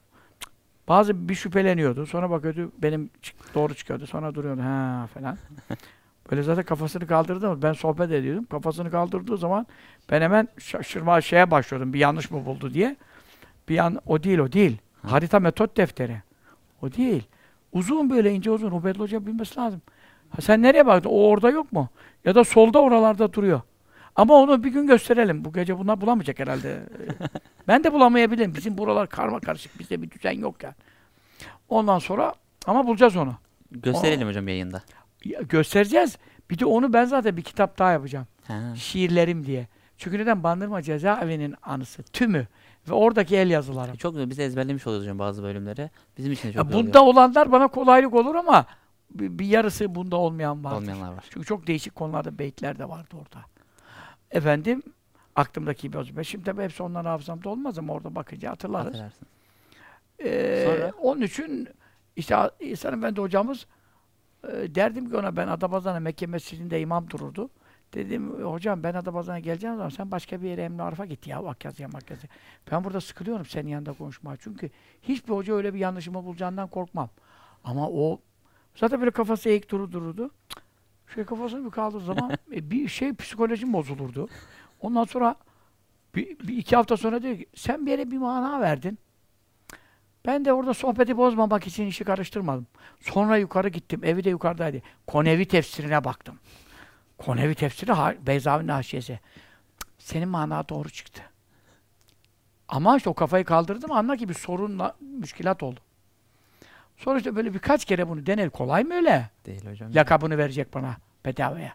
bazı 0.88 1.28
bir 1.28 1.34
şüpheleniyordu. 1.34 2.06
Sonra 2.06 2.30
bakıyordu 2.30 2.72
benim 2.78 3.10
çık- 3.22 3.54
doğru 3.54 3.74
çıkıyordu. 3.74 4.06
Sonra 4.06 4.34
duruyordu 4.34 4.62
ha 4.62 5.08
falan. 5.14 5.38
Böyle 6.30 6.42
zaten 6.42 6.64
kafasını 6.64 7.06
kaldırdı 7.06 7.46
ama 7.46 7.62
ben 7.62 7.72
sohbet 7.72 8.12
ediyordum. 8.12 8.44
Kafasını 8.44 8.90
kaldırdığı 8.90 9.36
zaman 9.36 9.66
ben 10.10 10.20
hemen 10.22 10.48
şaşırma 10.58 11.20
şeye 11.20 11.50
başlıyordum. 11.50 11.92
Bir 11.92 11.98
yanlış 11.98 12.30
mı 12.30 12.46
buldu 12.46 12.74
diye. 12.74 12.96
Bir 13.68 13.74
yan 13.74 13.98
o 14.06 14.22
değil 14.22 14.38
o 14.38 14.52
değil. 14.52 14.78
Ha. 15.02 15.12
Harita 15.12 15.40
metot 15.40 15.76
defteri. 15.76 16.22
O 16.82 16.92
değil. 16.92 17.22
Uzun 17.72 18.10
böyle 18.10 18.32
ince 18.32 18.50
uzun. 18.50 18.70
Ubeydullah 18.70 19.04
Hoca 19.04 19.26
bilmesi 19.26 19.60
lazım. 19.60 19.82
Ha, 20.30 20.42
sen 20.42 20.62
nereye 20.62 20.86
baktın? 20.86 21.10
O 21.10 21.28
orada 21.28 21.50
yok 21.50 21.72
mu? 21.72 21.88
Ya 22.24 22.34
da 22.34 22.44
solda 22.44 22.82
oralarda 22.82 23.32
duruyor. 23.32 23.60
Ama 24.18 24.34
onu 24.34 24.64
bir 24.64 24.72
gün 24.72 24.86
gösterelim. 24.86 25.44
Bu 25.44 25.52
gece 25.52 25.78
bunlar 25.78 26.00
bulamayacak 26.00 26.38
herhalde. 26.38 26.82
ben 27.68 27.84
de 27.84 27.92
bulamayabilirim. 27.92 28.54
Bizim 28.54 28.78
buralar 28.78 29.08
karma 29.08 29.40
karışık. 29.40 29.78
Bizde 29.78 30.02
bir 30.02 30.10
düzen 30.10 30.32
yok 30.32 30.62
yani. 30.62 30.74
Ondan 31.68 31.98
sonra 31.98 32.34
ama 32.66 32.86
bulacağız 32.86 33.16
onu. 33.16 33.34
Gösterelim 33.70 34.28
hocam 34.28 34.48
yayında. 34.48 34.82
Ya, 35.24 35.40
göstereceğiz. 35.40 36.18
Bir 36.50 36.58
de 36.58 36.66
onu 36.66 36.92
ben 36.92 37.04
zaten 37.04 37.36
bir 37.36 37.42
kitap 37.42 37.78
daha 37.78 37.92
yapacağım. 37.92 38.26
Ha. 38.48 38.74
Şiirlerim 38.76 39.46
diye. 39.46 39.66
Çünkü 39.96 40.18
neden? 40.18 40.42
Bandırma 40.42 40.82
Cezaevi'nin 40.82 41.54
anısı. 41.62 42.02
Tümü. 42.02 42.46
Ve 42.88 42.92
oradaki 42.92 43.36
el 43.36 43.50
yazıları. 43.50 43.96
Çok 43.96 44.12
güzel. 44.12 44.30
Biz 44.30 44.38
ezberlemiş 44.38 44.86
oluyoruz 44.86 45.06
hocam 45.06 45.18
bazı 45.18 45.42
bölümleri. 45.42 45.90
Bizim 46.18 46.32
için 46.32 46.48
de 46.48 46.52
çok 46.52 46.56
Ya 46.56 46.62
güzel 46.62 46.84
bunda 46.86 47.04
olanlar 47.04 47.52
bana 47.52 47.68
kolaylık 47.68 48.14
olur 48.14 48.34
ama 48.34 48.66
bir, 49.10 49.38
bir 49.38 49.46
yarısı 49.46 49.94
bunda 49.94 50.16
olmayan 50.16 50.58
oluyor. 50.58 50.64
vardır. 50.64 50.76
olmayanlar 50.76 51.12
var. 51.16 51.24
Çünkü 51.30 51.46
çok 51.46 51.66
değişik 51.66 51.94
konularda 51.94 52.38
beyitler 52.38 52.78
de 52.78 52.88
vardı 52.88 53.16
orada. 53.16 53.44
Efendim, 54.30 54.82
aklımdaki 55.36 55.92
bir. 55.92 56.24
Şimdi 56.24 56.44
tabii 56.44 56.62
hepsi 56.62 56.82
onların 56.82 57.10
hafızamda 57.10 57.48
olmaz 57.48 57.78
ama 57.78 57.92
orada 57.92 58.14
bakınca 58.14 58.50
hatırlarız. 58.50 58.86
Hatırlarsın. 58.86 59.26
Ee, 60.24 60.64
Sonra? 60.66 60.92
Onun 61.02 61.20
için 61.20 61.68
işte 62.16 62.36
İhsan 62.60 62.98
Efendi 62.98 63.20
hocamız 63.20 63.66
e, 64.44 64.74
derdim 64.74 65.10
ki 65.10 65.16
ona 65.16 65.36
ben 65.36 65.48
Adapazarı'na 65.48 66.00
Mekke 66.00 66.26
Mescidi'nde 66.26 66.80
imam 66.80 67.10
dururdu. 67.10 67.50
Dedim 67.94 68.44
hocam 68.44 68.82
ben 68.82 68.94
Adapazarı'na 68.94 69.38
geleceğim 69.38 69.76
zaman 69.76 69.88
sen 69.88 70.10
başka 70.10 70.42
bir 70.42 70.48
yere 70.48 70.62
Emre 70.62 70.82
Arif'a 70.82 71.04
git 71.06 71.26
ya 71.26 71.44
Vakyazı'ya 71.44 71.88
Makyazı'ya. 71.88 72.28
Ben 72.72 72.84
burada 72.84 73.00
sıkılıyorum 73.00 73.46
senin 73.46 73.68
yanında 73.68 73.92
konuşmaya. 73.92 74.36
Çünkü 74.40 74.70
hiçbir 75.02 75.32
hoca 75.32 75.54
öyle 75.54 75.74
bir 75.74 75.78
yanlışımı 75.78 76.24
bulacağından 76.24 76.68
korkmam. 76.68 77.08
Ama 77.64 77.88
o 77.90 78.20
zaten 78.74 79.00
böyle 79.00 79.10
kafası 79.10 79.48
eğik 79.48 79.70
durur 79.70 79.92
dururdu. 79.92 80.30
Cık, 80.48 80.62
Şöyle 81.14 81.26
kafasını 81.26 81.64
bir 81.64 81.70
kaldığı 81.70 82.00
zaman 82.00 82.30
e, 82.52 82.70
bir 82.70 82.88
şey 82.88 83.14
psikolojim 83.14 83.72
bozulurdu. 83.72 84.28
Ondan 84.80 85.04
sonra 85.04 85.34
bir, 86.14 86.38
bir 86.38 86.56
iki 86.56 86.76
hafta 86.76 86.96
sonra 86.96 87.22
diyor 87.22 87.36
ki 87.36 87.46
sen 87.54 87.86
bir 87.86 87.90
yere 87.90 88.10
bir 88.10 88.18
mana 88.18 88.60
verdin. 88.60 88.98
Ben 90.26 90.44
de 90.44 90.52
orada 90.52 90.74
sohbeti 90.74 91.16
bozmamak 91.16 91.66
için 91.66 91.86
işi 91.86 92.04
karıştırmadım. 92.04 92.66
Sonra 93.00 93.36
yukarı 93.36 93.68
gittim. 93.68 94.00
Evi 94.04 94.24
de 94.24 94.30
yukarıdaydı. 94.30 94.82
Konevi 95.06 95.44
tefsirine 95.46 96.04
baktım. 96.04 96.38
Konevi 97.18 97.54
tefsiri 97.54 97.92
ha 97.92 98.14
Beyzavi'nin 98.26 98.68
haşiyesi. 98.68 99.20
Senin 99.98 100.28
mana 100.28 100.68
doğru 100.68 100.90
çıktı. 100.90 101.22
Ama 102.68 102.96
işte 102.96 103.10
o 103.10 103.14
kafayı 103.14 103.44
kaldırdım 103.44 103.92
anla 103.92 104.16
ki 104.16 104.28
bir 104.28 104.34
sorunla 104.34 104.96
müşkilat 105.00 105.62
oldu. 105.62 105.80
Sonra 106.98 107.18
işte 107.18 107.36
böyle 107.36 107.54
birkaç 107.54 107.84
kere 107.84 108.08
bunu 108.08 108.26
denedi. 108.26 108.50
Kolay 108.50 108.84
mı 108.84 108.94
öyle? 108.94 109.30
Değil 109.46 109.66
hocam. 109.70 109.94
Lakabını 109.94 110.38
verecek 110.38 110.74
bana 110.74 110.96
bedavaya. 111.24 111.74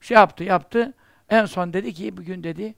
Şey 0.00 0.14
yaptı, 0.14 0.44
yaptı. 0.44 0.92
En 1.30 1.46
son 1.46 1.72
dedi 1.72 1.94
ki, 1.94 2.16
bugün 2.16 2.44
dedi, 2.44 2.74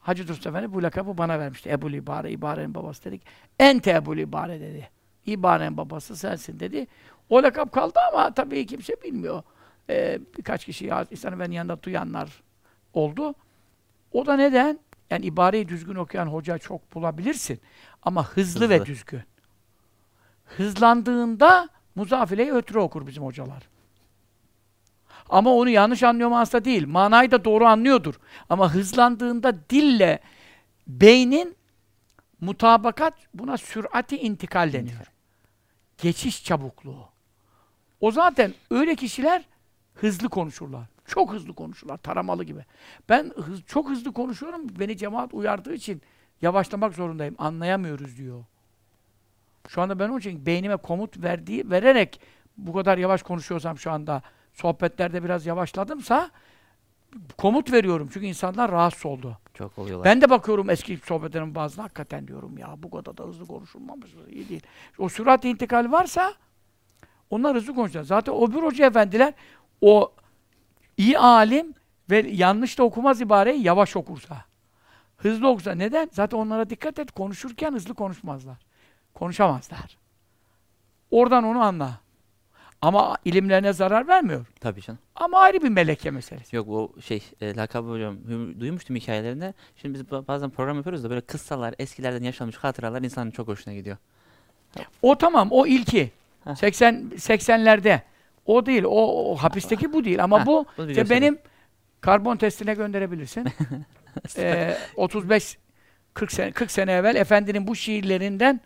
Hacı 0.00 0.28
Dursun 0.28 0.50
Efendi 0.50 0.72
bu 0.74 0.82
lakabı 0.82 1.18
bana 1.18 1.38
vermişti. 1.38 1.70
Ebul 1.70 1.92
İbare, 1.92 2.30
İbare'nin 2.30 2.74
babası 2.74 3.04
dedik. 3.04 3.22
Ente 3.58 3.90
Ebul 3.90 4.18
İbare 4.18 4.60
dedi. 4.60 4.88
İbare'nin 5.26 5.76
babası 5.76 6.16
sensin 6.16 6.60
dedi. 6.60 6.86
O 7.28 7.42
lakap 7.42 7.72
kaldı 7.72 7.98
ama 8.12 8.34
tabii 8.34 8.66
kimse 8.66 9.02
bilmiyor. 9.04 9.42
Ee, 9.90 10.18
birkaç 10.38 10.64
kişi 10.64 10.86
ya, 10.86 11.06
İhsan 11.10 11.32
Efendi'nin 11.32 11.56
yanında 11.56 11.82
duyanlar 11.82 12.42
oldu. 12.92 13.34
O 14.12 14.26
da 14.26 14.36
neden? 14.36 14.78
Yani 15.10 15.24
ibareyi 15.24 15.68
düzgün 15.68 15.94
okuyan 15.94 16.26
hoca 16.26 16.58
çok 16.58 16.94
bulabilirsin. 16.94 17.60
Ama 18.02 18.28
hızlı, 18.28 18.68
ve 18.70 18.74
Hızlı. 18.74 18.86
düzgün. 18.86 19.20
Hızlandığında 20.44 21.68
muzafileyi 21.94 22.52
ötürü 22.52 22.78
okur 22.78 23.06
bizim 23.06 23.24
hocalar. 23.24 23.68
Ama 25.28 25.54
onu 25.54 25.68
yanlış 25.70 26.02
anlıyor 26.02 26.28
mu 26.28 26.36
hasta 26.36 26.64
değil. 26.64 26.86
Manayı 26.86 27.30
da 27.30 27.44
doğru 27.44 27.66
anlıyordur. 27.66 28.14
Ama 28.48 28.74
hızlandığında 28.74 29.70
dille 29.70 30.18
beynin 30.86 31.56
mutabakat 32.40 33.14
buna 33.34 33.56
sürati 33.56 34.16
intikal 34.16 34.72
deniyor. 34.72 35.06
Geçiş 35.98 36.44
çabukluğu. 36.44 37.08
O 38.00 38.10
zaten 38.10 38.54
öyle 38.70 38.94
kişiler 38.94 39.44
hızlı 39.94 40.28
konuşurlar. 40.28 40.86
Çok 41.06 41.32
hızlı 41.32 41.54
konuşurlar. 41.54 41.96
Taramalı 41.96 42.44
gibi. 42.44 42.64
Ben 43.08 43.32
hız- 43.36 43.62
çok 43.66 43.88
hızlı 43.90 44.12
konuşuyorum. 44.12 44.62
Beni 44.78 44.96
cemaat 44.96 45.34
uyardığı 45.34 45.74
için 45.74 46.02
yavaşlamak 46.42 46.94
zorundayım. 46.94 47.34
Anlayamıyoruz 47.38 48.16
diyor. 48.18 48.44
Şu 49.68 49.82
anda 49.82 49.98
ben 49.98 50.08
onun 50.08 50.18
için 50.18 50.46
beynime 50.46 50.76
komut 50.76 51.22
verdiği, 51.22 51.70
vererek 51.70 52.20
bu 52.56 52.72
kadar 52.72 52.98
yavaş 52.98 53.22
konuşuyorsam 53.22 53.78
şu 53.78 53.90
anda 53.90 54.22
sohbetlerde 54.52 55.24
biraz 55.24 55.46
yavaşladımsa 55.46 56.30
komut 57.38 57.72
veriyorum. 57.72 58.08
Çünkü 58.12 58.26
insanlar 58.26 58.70
rahatsız 58.70 59.06
oldu. 59.06 59.38
Çok 59.54 59.78
oluyorlar. 59.78 60.04
Ben 60.04 60.20
de 60.20 60.30
bakıyorum 60.30 60.70
eski 60.70 60.96
sohbetlerin 60.96 61.54
bazılarına 61.54 61.84
hakikaten 61.84 62.28
diyorum 62.28 62.58
ya 62.58 62.74
bu 62.78 62.90
kadar 62.90 63.16
da 63.16 63.24
hızlı 63.24 63.46
konuşulmamış. 63.46 64.10
iyi 64.30 64.48
değil. 64.48 64.62
O 64.98 65.08
sürat 65.08 65.44
intikal 65.44 65.92
varsa 65.92 66.34
onlar 67.30 67.56
hızlı 67.56 67.74
konuşuyorlar. 67.74 68.08
Zaten 68.08 68.34
öbür 68.34 68.62
hoca 68.62 68.86
efendiler 68.86 69.34
o 69.80 70.12
iyi 70.96 71.18
alim 71.18 71.74
ve 72.10 72.30
yanlış 72.30 72.78
da 72.78 72.82
okumaz 72.82 73.20
ibareyi 73.20 73.62
yavaş 73.62 73.96
okursa. 73.96 74.44
Hızlı 75.16 75.48
okursa. 75.48 75.72
Neden? 75.74 76.08
Zaten 76.12 76.38
onlara 76.38 76.70
dikkat 76.70 76.98
et. 76.98 77.12
Konuşurken 77.12 77.72
hızlı 77.72 77.94
konuşmazlar. 77.94 78.56
Konuşamazlar. 79.14 79.96
Oradan 81.10 81.44
onu 81.44 81.62
anla. 81.62 81.90
Ama 82.82 83.16
ilimlerine 83.24 83.72
zarar 83.72 84.08
vermiyor. 84.08 84.46
Tabii 84.60 84.80
canım. 84.82 84.98
Ama 85.16 85.38
ayrı 85.38 85.62
bir 85.62 85.68
meleke 85.68 86.10
meselesi. 86.10 86.56
Yok 86.56 86.68
o 86.68 86.92
şey 87.00 87.22
e, 87.40 87.56
lakabı 87.56 87.90
hocam 87.90 88.16
duymuştum 88.60 88.96
hikayelerinde. 88.96 89.54
Şimdi 89.76 89.94
biz 89.94 90.02
ba- 90.02 90.26
bazen 90.28 90.50
program 90.50 90.76
yapıyoruz 90.76 91.04
da 91.04 91.10
böyle 91.10 91.20
kıssalar, 91.20 91.74
eskilerden 91.78 92.24
yaşanmış 92.24 92.56
hatıralar 92.56 93.02
insanın 93.02 93.30
çok 93.30 93.48
hoşuna 93.48 93.74
gidiyor. 93.74 93.96
O 95.02 95.18
tamam, 95.18 95.48
o 95.50 95.66
ilki. 95.66 96.10
Heh. 96.44 96.54
80 96.54 96.94
80'lerde. 97.16 98.00
O 98.46 98.66
değil, 98.66 98.84
o, 98.84 99.30
o 99.32 99.36
hapisteki 99.36 99.92
bu 99.92 100.04
değil. 100.04 100.24
Ama 100.24 100.40
Heh, 100.40 100.46
bu 100.46 100.66
işte 100.88 101.10
benim 101.10 101.38
karbon 102.00 102.36
testine 102.36 102.74
gönderebilirsin. 102.74 103.48
ee, 104.38 104.76
35 104.96 105.58
40 106.14 106.32
sene 106.32 106.52
40 106.52 106.70
sene 106.70 106.92
evvel 106.92 107.16
efendinin 107.16 107.66
bu 107.66 107.76
şiirlerinden 107.76 108.60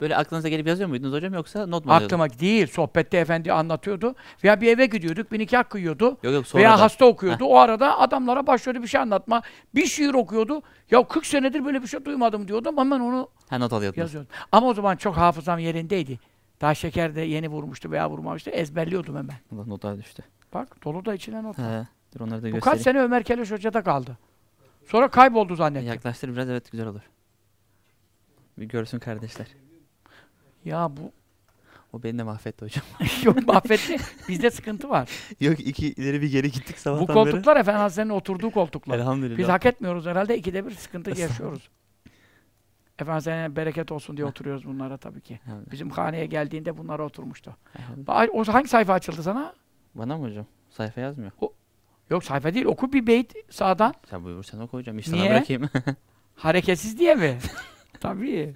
Böyle 0.00 0.16
aklınıza 0.16 0.48
gelip 0.48 0.66
yazıyor 0.66 0.88
muydunuz 0.88 1.12
hocam 1.14 1.34
yoksa 1.34 1.66
not 1.66 1.84
mu 1.84 1.92
alıyordunuz? 1.92 2.20
aklıma 2.22 2.38
değil. 2.40 2.66
Sohbette 2.66 3.18
efendi 3.18 3.52
anlatıyordu. 3.52 4.14
Veya 4.44 4.60
bir 4.60 4.68
eve 4.68 4.86
gidiyorduk, 4.86 5.32
bir 5.32 5.38
nikah 5.38 5.64
kıyıyordu. 5.68 6.04
Yok 6.22 6.34
yok 6.34 6.54
Veya 6.54 6.80
hasta 6.80 7.04
okuyordu. 7.06 7.44
O 7.44 7.56
arada 7.58 7.98
adamlara 7.98 8.46
başlıyordu 8.46 8.82
bir 8.82 8.86
şey 8.88 9.00
anlatma. 9.00 9.42
Bir 9.74 9.86
şiir 9.86 10.14
okuyordu. 10.14 10.62
Ya 10.90 11.08
40 11.08 11.26
senedir 11.26 11.64
böyle 11.64 11.82
bir 11.82 11.86
şey 11.86 12.04
duymadım 12.04 12.48
diyordum. 12.48 12.78
Hemen 12.78 13.00
onu 13.00 13.28
Ha 13.48 13.58
not 13.58 13.72
alıyordunuz. 13.72 13.98
yazıyordum. 13.98 14.30
Ama 14.52 14.66
o 14.66 14.74
zaman 14.74 14.96
çok 14.96 15.16
hafızam 15.16 15.58
yerindeydi. 15.58 16.18
Daha 16.60 16.74
şeker 16.74 17.14
de 17.14 17.20
yeni 17.20 17.48
vurmuştu 17.48 17.90
veya 17.90 18.10
vurmamıştı. 18.10 18.50
Ezberliyordum 18.50 19.16
hemen. 19.16 19.36
Allah 19.54 19.66
notlar 19.66 19.98
düştü. 19.98 20.22
Bak 20.54 20.84
dolu 20.84 21.04
da 21.04 21.14
içine 21.14 21.42
not. 21.42 21.58
He. 21.58 21.86
Dur 22.14 22.20
onları 22.20 22.42
da 22.42 22.46
Bu 22.52 22.60
kaç 22.60 22.74
göstereyim. 22.74 22.82
sene 22.84 22.98
Ömer 22.98 23.22
Keleş 23.22 23.50
Hoca'da 23.50 23.82
kaldı. 23.82 24.18
Sonra 24.86 25.08
kayboldu 25.08 25.54
zannettim. 25.56 25.88
Yaklaştır 25.88 26.32
biraz 26.32 26.48
evet 26.50 26.72
güzel 26.72 26.86
olur. 26.86 27.00
Bir 28.58 28.64
görsün 28.66 28.98
kardeşler. 28.98 29.46
Ya 30.64 30.96
bu 30.96 31.12
O 31.92 32.02
beni 32.02 32.18
de 32.18 32.22
mahvetti 32.22 32.64
hocam. 32.64 32.84
yok 33.24 33.46
mahvetti. 33.46 33.96
Bizde 34.28 34.50
sıkıntı 34.50 34.90
var. 34.90 35.08
yok 35.40 35.60
iki 35.60 35.86
ileri 35.88 36.22
bir 36.22 36.30
geri 36.30 36.50
gittik 36.52 36.76
Bu 36.76 36.80
sabahtan 36.80 37.14
koltuklar 37.14 37.56
Efendi 37.56 37.78
Hazretleri'nin 37.78 38.12
oturduğu 38.14 38.50
koltuklar. 38.50 38.98
Elhamdülillah. 38.98 39.38
Biz 39.38 39.48
hak 39.48 39.66
etmiyoruz 39.66 40.06
herhalde. 40.06 40.38
ikide 40.38 40.66
bir 40.66 40.70
sıkıntı 40.70 41.20
yaşıyoruz. 41.20 41.68
Efendi 42.98 43.10
Hazretleri'ne 43.12 43.56
bereket 43.56 43.92
olsun 43.92 44.16
diye 44.16 44.26
oturuyoruz 44.26 44.64
bunlara 44.66 44.96
tabii 44.96 45.20
ki. 45.20 45.40
Bizim 45.72 45.90
haneye 45.90 46.26
geldiğinde 46.26 46.78
bunlara 46.78 47.04
oturmuştu. 47.04 47.56
Ba- 48.06 48.30
O 48.30 48.52
hangi 48.52 48.68
sayfa 48.68 48.92
açıldı 48.92 49.22
sana? 49.22 49.54
Bana 49.94 50.18
mı 50.18 50.26
hocam? 50.26 50.46
Sayfa 50.70 51.00
yazmıyor. 51.00 51.32
Yok 52.10 52.24
sayfa 52.24 52.54
değil. 52.54 52.64
Oku 52.66 52.92
bir 52.92 53.06
beyt 53.06 53.34
sağdan. 53.50 53.94
Sen 54.10 54.24
buyur 54.24 54.42
sen 54.44 54.58
oku 54.58 54.78
hocam. 54.78 54.98
İş 54.98 55.08
Niye? 55.08 55.30
bırakayım. 55.30 55.68
Hareketsiz 56.34 56.98
diye 56.98 57.14
mi? 57.14 57.38
tabii. 58.00 58.54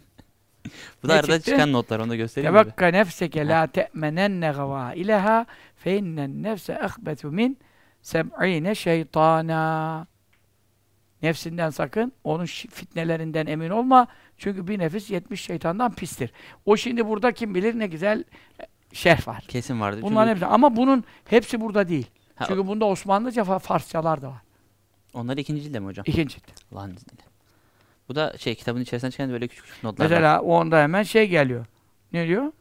Bu 1.03 1.09
da 1.09 1.41
çıkan 1.41 1.73
notlar 1.73 2.01
onu 2.01 2.11
da 2.11 2.17
göstereyim 2.17 2.55
mi? 2.55 2.63
Tevekka 2.63 2.87
nefseke 2.87 3.47
la 3.49 3.67
te'menenne 3.67 4.53
gavaileha 4.53 5.47
fe 5.77 5.97
innen 5.97 6.43
nefse 6.43 6.73
ehbetu 6.73 7.31
min 7.31 7.59
seb'ine 8.03 8.75
şeytana. 8.75 10.07
Nefsinden 11.23 11.71
sakın, 11.71 12.13
onun 12.25 12.45
fitnelerinden 12.47 13.47
emin 13.47 13.71
olma. 13.71 14.07
Çünkü 14.37 14.67
bir 14.69 14.79
nefis 14.79 15.11
70 15.11 15.41
şeytandan 15.41 15.95
pistir. 15.95 16.33
O 16.67 16.77
şimdi 16.77 17.07
burada 17.09 17.33
kim 17.33 17.55
bilir 17.55 17.79
ne 17.79 17.87
güzel 17.87 18.25
e, 18.61 18.65
şerh 18.93 19.29
var. 19.29 19.45
Kesin 19.49 19.81
vardı. 19.81 20.03
Bunların 20.03 20.35
Çünkü 20.35 20.45
hepsi. 20.45 20.55
Ama 20.55 20.77
bunun 20.77 21.05
hepsi 21.25 21.61
burada 21.61 21.89
değil. 21.89 22.07
Ha, 22.35 22.45
Çünkü 22.49 22.67
bunda 22.67 22.85
Osmanlıca, 22.85 23.43
fa- 23.43 23.59
Farsçalar 23.59 24.23
da 24.23 24.29
var. 24.29 24.43
onlar 25.15 25.37
ikinci 25.37 25.63
cilde 25.63 25.81
mi 25.81 25.87
hocam? 25.87 26.05
İkinci 26.09 26.35
cilt. 26.35 26.45
Allah'ın 26.73 26.91
izniyle. 26.91 27.28
Bu 28.09 28.15
da 28.15 28.39
şey 28.39 28.55
kitabın 28.55 28.81
içerisinden 28.81 29.11
çıkan 29.11 29.31
böyle 29.31 29.49
küçük 29.49 29.65
küçük 29.67 29.85
notlar. 29.85 30.05
Mesela 30.05 30.41
onda 30.43 30.83
hemen 30.83 31.03
şey 31.03 31.29
geliyor. 31.29 31.67
Ne 32.13 32.27
diyor? 32.27 32.53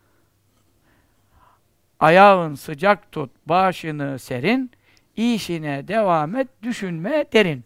Ayağın 2.00 2.56
sıcak 2.56 3.12
tut, 3.12 3.32
başını 3.46 4.20
serin, 4.20 4.72
işine 5.16 5.88
devam 5.88 6.36
et, 6.36 6.48
düşünme 6.64 7.26
derin. 7.34 7.64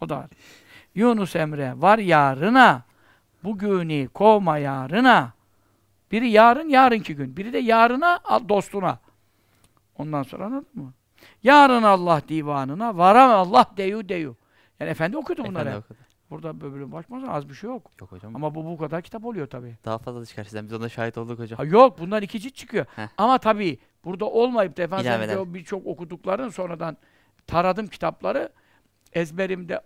O 0.00 0.08
da 0.08 0.16
var. 0.16 0.30
Yunus 0.94 1.36
Emre 1.36 1.72
var 1.76 1.98
yarına, 1.98 2.82
bugünü 3.44 4.08
kovma 4.08 4.58
yarına. 4.58 5.32
Biri 6.12 6.30
yarın, 6.30 6.68
yarınki 6.68 7.16
gün. 7.16 7.36
Biri 7.36 7.52
de 7.52 7.58
yarına, 7.58 8.20
dostuna. 8.48 8.98
Ondan 9.98 10.22
sonra 10.22 10.44
anladın 10.44 10.66
mı? 10.74 10.92
Yarın 11.42 11.82
Allah 11.82 12.22
divanına, 12.28 12.96
varam 12.96 13.30
Allah 13.30 13.66
deyu 13.76 14.08
deyu. 14.08 14.36
Yani 14.80 14.90
efendi 14.90 15.16
okudu 15.16 15.44
bunları. 15.44 15.68
Efendim 15.68 15.84
o 15.84 15.88
kadar. 15.88 16.05
Burada 16.30 16.60
böyle 16.60 16.92
bakmazsan 16.92 17.28
az 17.28 17.48
bir 17.48 17.54
şey 17.54 17.70
yok. 17.70 17.90
Yok 18.00 18.12
hocam. 18.12 18.36
Ama 18.36 18.54
bu 18.54 18.64
bu 18.64 18.78
kadar 18.78 19.02
kitap 19.02 19.24
oluyor 19.24 19.46
tabii. 19.46 19.76
Daha 19.84 19.98
fazla 19.98 20.20
da 20.20 20.26
çıkar 20.26 20.44
sizden. 20.44 20.64
Biz 20.64 20.72
ona 20.72 20.88
şahit 20.88 21.18
olduk 21.18 21.38
hocam. 21.38 21.56
Ha 21.56 21.64
yok 21.64 21.98
bundan 21.98 22.22
iki 22.22 22.40
cilt 22.40 22.54
çıkıyor. 22.54 22.86
Heh. 22.96 23.08
Ama 23.18 23.38
tabii 23.38 23.78
burada 24.04 24.24
olmayıp 24.24 24.76
da 24.76 24.82
efendim 24.82 25.54
birçok 25.54 25.86
okudukların 25.86 26.48
sonradan 26.48 26.96
taradım 27.46 27.86
kitapları 27.86 28.52
ezberimde 29.12 29.80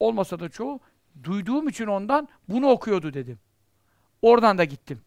olmasa 0.00 0.40
da 0.40 0.48
çoğu 0.48 0.80
duyduğum 1.24 1.68
için 1.68 1.86
ondan 1.86 2.28
bunu 2.48 2.68
okuyordu 2.68 3.14
dedim. 3.14 3.38
Oradan 4.22 4.58
da 4.58 4.64
gittim. 4.64 5.00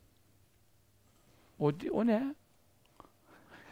O, 1.59 1.71
o 1.91 2.05
ne? 2.07 2.35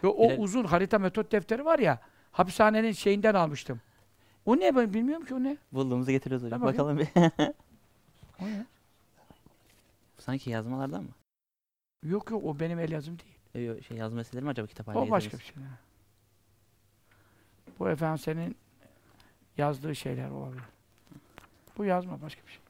Yo, 0.04 0.10
o 0.10 0.30
Bilal- 0.30 0.38
uzun 0.40 0.64
harita 0.64 1.00
metot 1.00 1.32
defteri 1.32 1.66
var 1.66 1.80
ya 1.80 2.00
hapishanenin 2.32 2.92
şeyinden 2.92 3.34
almıştım. 3.34 3.82
O 4.48 4.60
ne 4.60 4.76
ben 4.76 4.94
bilmiyorum 4.94 5.26
ki 5.26 5.34
o 5.36 5.44
ne? 5.44 5.58
Bulduğumuzu 5.72 6.12
getiriyoruz 6.12 6.46
hocam. 6.46 6.62
bakayım. 6.62 6.78
Bakalım 6.78 6.98
bir. 7.00 7.08
O 8.42 8.46
ne? 8.46 8.66
Sanki 10.18 10.50
yazmalardan 10.50 11.04
mı? 11.04 11.10
Yok 12.04 12.32
yok 12.32 12.46
o 12.46 12.60
benim 12.60 12.80
el 12.80 12.92
yazım 12.92 13.18
değil. 13.20 13.68
Yo, 13.68 13.82
Şey 13.82 13.98
yazma 13.98 14.16
meseleleri 14.18 14.46
mi 14.46 14.50
acaba 14.52 14.68
kitap 14.68 14.88
haline 14.88 15.04
O 15.04 15.10
başka 15.10 15.38
bir 15.38 15.44
şey. 15.44 15.56
Bu 17.80 17.90
efendim 17.90 18.18
senin 18.18 18.56
yazdığı 19.58 19.96
şeyler 19.96 20.30
olabilir. 20.30 20.64
Bu 21.78 21.86
yazma 21.86 22.22
başka 22.22 22.42
bir 22.48 22.52
şey. 22.52 22.62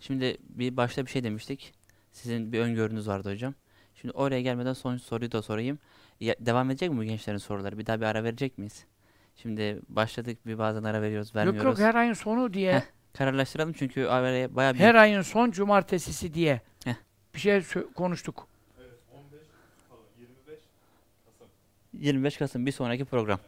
Şimdi 0.00 0.36
bir 0.48 0.76
başta 0.76 1.06
bir 1.06 1.10
şey 1.10 1.24
demiştik. 1.24 1.74
Sizin 2.12 2.52
bir 2.52 2.60
öngörünüz 2.60 3.08
vardı 3.08 3.32
hocam. 3.32 3.54
Şimdi 3.94 4.14
oraya 4.14 4.40
gelmeden 4.40 4.72
son 4.72 4.96
soruyu 4.96 5.32
da 5.32 5.42
sorayım. 5.42 5.78
Ya, 6.20 6.34
devam 6.40 6.70
edecek 6.70 6.90
mi 6.90 6.98
bu 6.98 7.04
gençlerin 7.04 7.38
soruları? 7.38 7.78
Bir 7.78 7.86
daha 7.86 8.00
bir 8.00 8.06
ara 8.06 8.24
verecek 8.24 8.58
miyiz? 8.58 8.86
Şimdi 9.42 9.80
başladık 9.88 10.46
bir 10.46 10.58
bazen 10.58 10.84
ara 10.84 11.02
veriyoruz, 11.02 11.36
vermiyoruz. 11.36 11.64
Yok 11.64 11.78
yok 11.78 11.86
her 11.86 11.94
ayın 11.94 12.12
sonu 12.12 12.52
diye, 12.54 12.74
Heh, 12.74 12.82
Kararlaştıralım 13.12 13.72
çünkü 13.72 14.06
araya 14.06 14.56
bayağı 14.56 14.74
bir 14.74 14.78
her 14.78 14.94
ayın 14.94 15.22
son 15.22 15.50
cumartesisi 15.50 16.34
diye 16.34 16.60
Heh. 16.84 16.94
bir 17.34 17.40
şey 17.40 17.56
sö- 17.56 17.92
konuştuk. 17.92 18.46
25 21.92 22.36
Kasım 22.36 22.66
bir 22.66 22.72
sonraki 22.72 23.04
program. 23.04 23.38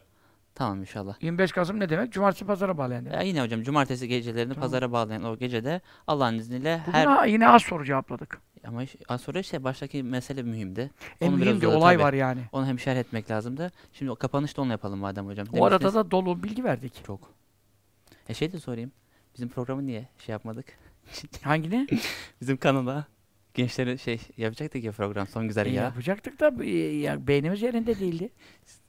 Tamam 0.55 0.81
inşallah. 0.81 1.17
25 1.23 1.53
Kasım 1.53 1.81
ne 1.81 1.89
demek? 1.89 2.13
Cumartesi 2.13 2.45
pazara 2.45 2.79
bağlayan 2.79 3.05
demek. 3.05 3.17
Ya 3.19 3.23
yine 3.23 3.43
hocam 3.43 3.63
cumartesi 3.63 4.09
gecelerini 4.09 4.55
Tamam. 4.55 4.67
pazara 4.69 4.93
bağlayan 4.93 5.25
o 5.25 5.37
gecede 5.37 5.81
Allah'ın 6.07 6.39
izniyle 6.39 6.81
Bugün 6.87 6.99
her 6.99 7.07
ha- 7.07 7.27
yine 7.27 7.49
az 7.49 7.63
soru 7.63 7.85
cevapladık. 7.85 8.41
ama 8.67 8.83
iş- 8.83 8.97
az 9.09 9.21
sonra 9.21 9.39
işte 9.39 9.65
baştaki 9.65 10.03
mesele 10.03 10.43
mühimdi. 10.43 10.91
En 11.21 11.29
Onu 11.29 11.37
biraz 11.37 11.47
mühim 11.49 11.61
de 11.61 11.67
uzadı 11.67 11.79
olay 11.81 11.99
var 11.99 12.13
yani. 12.13 12.41
Onu 12.53 12.67
hem 12.67 12.79
şerh 12.79 12.97
etmek 12.97 13.31
lazımdı. 13.31 13.71
Şimdi 13.93 14.11
o 14.11 14.17
kapanışta 14.17 14.63
onu 14.63 14.71
yapalım 14.71 14.99
madem 14.99 15.27
hocam. 15.27 15.47
O 15.53 15.65
arada 15.65 15.85
Demiştiniz- 15.85 15.95
da 15.95 16.11
dolu 16.11 16.43
bilgi 16.43 16.65
verdik. 16.65 17.05
çok. 17.07 17.33
E 18.29 18.35
şey 18.35 18.53
de 18.53 18.59
sorayım. 18.61 18.93
Bizim 19.35 19.49
programı 19.49 19.87
niye 19.87 20.09
şey 20.19 20.33
yapmadık? 20.33 20.67
Hangini? 21.43 21.87
Bizim 22.41 22.57
kanala 22.57 23.05
gençleri 23.55 23.99
şey 23.99 24.21
yapacaktık 24.37 24.85
ya 24.85 24.93
program 24.93 25.27
son 25.27 25.49
güzel 25.49 25.67
E, 25.67 25.71
ya. 25.71 25.83
yapacaktık 25.83 26.41
da 26.41 26.65
e, 26.65 26.71
ya, 26.97 27.27
beynimiz 27.27 27.63
yerinde 27.63 27.99
değildi. 28.01 28.31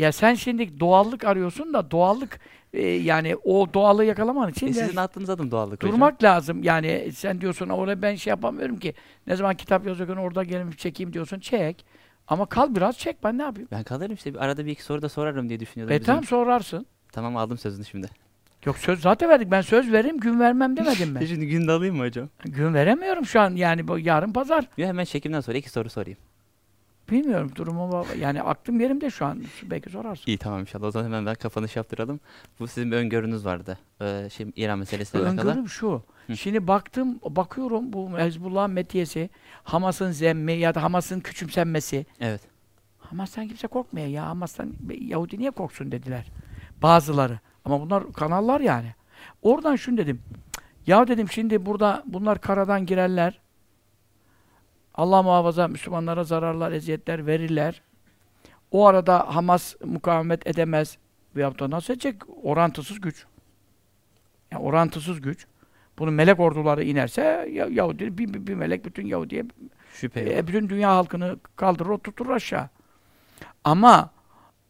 Ya 0.00 0.12
sen 0.12 0.34
şimdi 0.34 0.80
doğallık 0.80 1.24
arıyorsun 1.24 1.72
da 1.74 1.90
doğallık 1.90 2.40
e, 2.72 2.86
yani 2.86 3.36
o 3.36 3.74
doğallığı 3.74 4.04
yakalaman 4.04 4.50
için 4.50 4.66
E, 4.66 4.70
de 4.70 4.72
sizin 4.74 4.96
attığınız 4.96 5.30
adım 5.30 5.50
doğallık 5.50 5.82
hocam. 5.82 5.92
durmak 5.92 6.22
lazım. 6.22 6.62
Yani 6.62 7.10
sen 7.14 7.40
diyorsun 7.40 7.68
oraya 7.68 8.02
ben 8.02 8.14
şey 8.14 8.30
yapamıyorum 8.30 8.78
ki. 8.78 8.94
Ne 9.26 9.36
zaman 9.36 9.54
kitap 9.54 9.86
yazıyorken 9.86 10.16
orada 10.16 10.44
gelip 10.44 10.78
çekeyim 10.78 11.12
diyorsun 11.12 11.40
çek. 11.40 11.84
Ama 12.28 12.46
kal 12.46 12.74
biraz 12.74 12.98
çek 12.98 13.24
ben 13.24 13.38
ne 13.38 13.42
yapayım? 13.42 13.68
Ben 13.72 13.82
kalırım 13.84 14.14
işte. 14.14 14.34
Bir 14.34 14.44
arada 14.44 14.66
bir 14.66 14.70
iki 14.70 14.82
soru 14.82 15.02
da 15.02 15.08
sorarım 15.08 15.48
diye 15.48 15.60
düşünüyordum. 15.60 15.96
E 15.96 16.00
Bizim- 16.00 16.06
tamam 16.06 16.24
sorarsın. 16.24 16.86
Tamam 17.12 17.36
aldım 17.36 17.58
sözünü 17.58 17.84
şimdi. 17.84 18.08
Yok 18.64 18.78
söz 18.78 19.00
zaten 19.00 19.28
verdik. 19.28 19.50
Ben 19.50 19.60
söz 19.60 19.92
veririm 19.92 20.20
gün 20.20 20.40
vermem 20.40 20.76
demedim 20.76 21.14
ben. 21.14 21.24
Şimdi 21.26 21.46
günde 21.46 21.72
alayım 21.72 21.96
mı 21.96 22.04
hocam? 22.04 22.28
gün 22.44 22.74
veremiyorum 22.74 23.26
şu 23.26 23.40
an 23.40 23.50
yani 23.56 23.88
bu 23.88 23.98
yarın 23.98 24.32
pazar. 24.32 24.68
Ya 24.76 24.88
hemen 24.88 25.04
çekimden 25.04 25.40
sonra 25.40 25.58
iki 25.58 25.70
soru 25.70 25.90
sorayım. 25.90 26.18
Bilmiyorum 27.10 27.52
durumu 27.54 28.06
yani 28.18 28.42
aklım 28.42 28.80
yerimde 28.80 29.10
şu 29.10 29.26
an. 29.26 29.42
Belki 29.62 29.90
sorarsın. 29.90 30.24
İyi 30.26 30.38
tamam 30.38 30.60
inşallah. 30.60 30.86
O 30.86 30.90
zaman 30.90 31.06
hemen 31.06 31.26
ben 31.26 31.34
kapanış 31.34 31.76
yaptıralım. 31.76 32.20
Bu 32.60 32.66
sizin 32.66 32.92
bir 32.92 32.96
öngörünüz 32.96 33.44
vardı. 33.44 33.78
Ee, 34.02 34.28
şey 34.32 34.46
İran 34.56 34.78
meselesiyle 34.78 35.24
alakalı. 35.24 35.50
Öngörüm 35.50 35.68
şu. 35.68 36.02
Hı. 36.26 36.36
Şimdi 36.36 36.66
baktım, 36.66 37.18
bakıyorum 37.24 37.92
bu 37.92 38.18
Hezbollah'ın 38.18 38.70
metiyesi, 38.70 39.30
Hamas'ın 39.64 40.10
zemmi 40.10 40.52
ya 40.52 40.74
da 40.74 40.82
Hamas'ın 40.82 41.20
küçümsenmesi. 41.20 42.06
Evet. 42.20 42.40
Hamas'tan 42.98 43.48
kimse 43.48 43.66
korkmuyor 43.66 44.06
ya. 44.06 44.26
Hamas'tan 44.26 44.74
Yahudi 45.00 45.38
niye 45.38 45.50
korksun 45.50 45.92
dediler. 45.92 46.26
Bazıları. 46.82 47.38
Ama 47.64 47.80
bunlar 47.80 48.12
kanallar 48.12 48.60
yani. 48.60 48.94
Oradan 49.42 49.76
şunu 49.76 49.96
dedim. 49.96 50.22
Ya 50.86 51.08
dedim 51.08 51.28
şimdi 51.28 51.66
burada 51.66 52.02
bunlar 52.06 52.40
karadan 52.40 52.86
girerler. 52.86 53.40
Allah 54.94 55.22
muhafaza 55.22 55.68
Müslümanlara 55.68 56.24
zararlar, 56.24 56.72
eziyetler 56.72 57.26
verirler. 57.26 57.82
O 58.70 58.86
arada 58.86 59.34
Hamas 59.34 59.74
mukavemet 59.84 60.46
edemez. 60.46 60.98
Veyahut 61.36 61.60
da 61.60 61.70
nasıl 61.70 61.94
edecek? 61.94 62.16
Orantısız 62.42 63.00
güç. 63.00 63.26
Yani 64.50 64.62
orantısız 64.62 65.20
güç. 65.20 65.46
Bunun 65.98 66.14
melek 66.14 66.40
orduları 66.40 66.84
inerse 66.84 67.22
ya- 67.52 67.68
Yahudi 67.70 68.18
bir, 68.18 68.34
bir, 68.34 68.46
bir 68.46 68.54
melek 68.54 68.84
bütün 68.84 69.06
Yahudi'ye 69.06 69.44
Şüphe 69.94 70.38
e, 70.38 70.46
bütün 70.46 70.68
dünya 70.68 70.90
halkını 70.96 71.36
kaldırır, 71.56 71.88
oturtur 71.88 72.30
aşağı. 72.30 72.68
Ama 73.64 74.10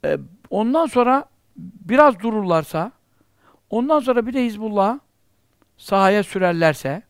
e, 0.04 0.18
ondan 0.50 0.86
sonra 0.86 1.24
biraz 1.56 2.20
dururlarsa, 2.20 2.92
ondan 3.70 4.00
sonra 4.00 4.26
bir 4.26 4.34
de 4.34 4.44
Hizbullah 4.44 4.98
sahaya 5.76 6.22
sürerlerse, 6.22 7.02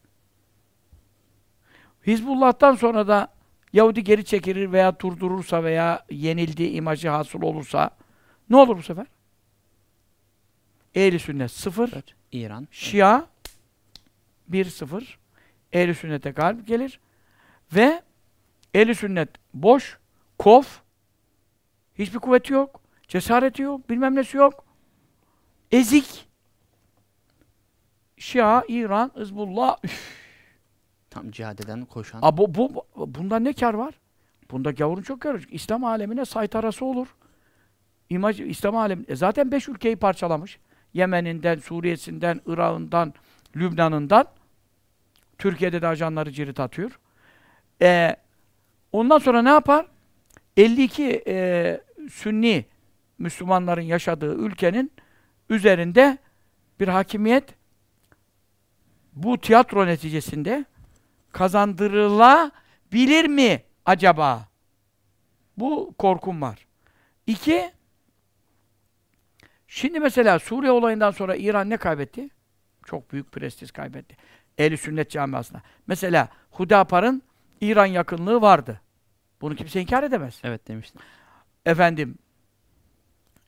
Hizbullah'tan 2.07 2.75
sonra 2.75 3.09
da 3.09 3.29
Yahudi 3.73 4.05
geri 4.05 4.25
çekilir 4.25 4.73
veya 4.73 5.01
durdurursa 5.01 5.65
veya 5.65 6.05
yenildiği 6.11 6.70
imajı 6.70 7.09
hasıl 7.09 7.43
olursa 7.43 7.91
ne 8.51 8.57
olur 8.57 8.77
bu 8.77 8.83
sefer? 8.83 9.07
Ehli 10.95 11.19
sünnet 11.19 11.51
sıfır, 11.51 11.93
Dört. 11.93 12.15
İran. 12.33 12.69
Şia 12.70 13.27
1-0 14.51 15.05
Ehl-i 15.73 15.95
sünnete 15.95 16.31
galip 16.31 16.67
gelir 16.67 17.01
ve 17.73 18.03
Ehl-i 18.75 18.95
sünnet 18.95 19.29
boş, 19.55 19.99
kof 20.39 20.83
hiçbir 21.99 22.19
kuvveti 22.19 22.53
yok, 22.53 22.81
cesareti 23.09 23.62
yok, 23.62 23.91
bilmem 23.91 24.15
nesi 24.15 24.37
yok. 24.37 24.65
Ezik. 25.73 26.29
Şia, 28.17 28.65
İran, 28.69 29.12
Hizbullah. 29.17 29.77
Üf. 29.85 30.20
Tam 31.11 31.31
cihad 31.31 31.59
eden 31.59 31.85
koşan. 31.85 32.19
A, 32.23 32.37
bu, 32.37 32.55
bu, 32.55 32.87
bundan 32.97 33.45
ne 33.45 33.53
kar 33.53 33.75
var? 33.75 33.95
Bunda 34.51 34.71
gavurun 34.71 35.03
çok 35.03 35.21
karı. 35.21 35.41
İslam 35.51 35.85
alemine 35.85 36.25
saytarası 36.25 36.85
olur. 36.85 37.17
İmaj, 38.11 38.41
İslam 38.41 38.77
alemi. 38.77 39.05
E 39.09 39.17
zaten 39.17 39.53
beş 39.53 39.69
ülkeyi 39.69 39.97
parçalamış. 39.97 40.59
Yemen'inden, 40.95 41.59
Suriye'sinden, 41.59 42.41
Irak'ından, 42.47 43.15
Lübnan'ından. 43.57 44.27
Türkiye'de 45.39 45.83
de 45.83 45.87
ajanları 45.87 46.33
cirit 46.33 46.61
atıyor. 46.61 47.01
E, 47.83 48.17
ondan 48.93 49.19
sonra 49.19 49.43
ne 49.43 49.49
yapar? 49.49 49.87
52 50.57 51.23
e, 51.27 51.81
Sünni 52.11 52.65
Müslümanların 53.19 53.83
yaşadığı 53.83 54.35
ülkenin 54.35 54.93
üzerinde 55.51 56.19
bir 56.81 56.89
hakimiyet 56.89 57.55
bu 59.13 59.39
tiyatro 59.39 59.87
neticesinde 59.87 60.65
kazandırılabilir 61.33 63.25
mi 63.26 63.62
acaba? 63.86 64.49
Bu 65.57 65.94
korkum 65.99 66.42
var. 66.42 66.67
İki, 67.26 67.73
şimdi 69.68 70.00
mesela 70.00 70.39
Suriye 70.39 70.73
olayından 70.73 71.10
sonra 71.10 71.36
İran 71.36 71.70
ne 71.70 71.76
kaybetti? 71.76 72.28
Çok 72.84 73.12
büyük 73.12 73.33
prestij 73.33 73.70
kaybetti. 73.70 74.17
Ehl-i 74.59 74.76
sünnet 74.76 75.10
camiasına. 75.10 75.62
Mesela 75.86 76.28
Hudapar'ın 76.50 77.23
İran 77.60 77.86
yakınlığı 77.86 78.41
vardı. 78.41 78.81
Bunu 79.41 79.57
kimse 79.57 79.81
inkar 79.81 80.02
edemez. 80.02 80.41
Evet 80.44 80.68
demiştin. 80.68 81.00
Efendim, 81.67 82.18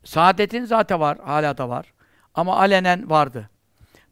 Saadet'in 0.04 0.64
zaten 0.64 1.00
var, 1.00 1.18
hala 1.18 1.58
da 1.58 1.68
var. 1.68 1.92
Ama 2.34 2.58
alenen 2.58 3.10
vardı. 3.10 3.50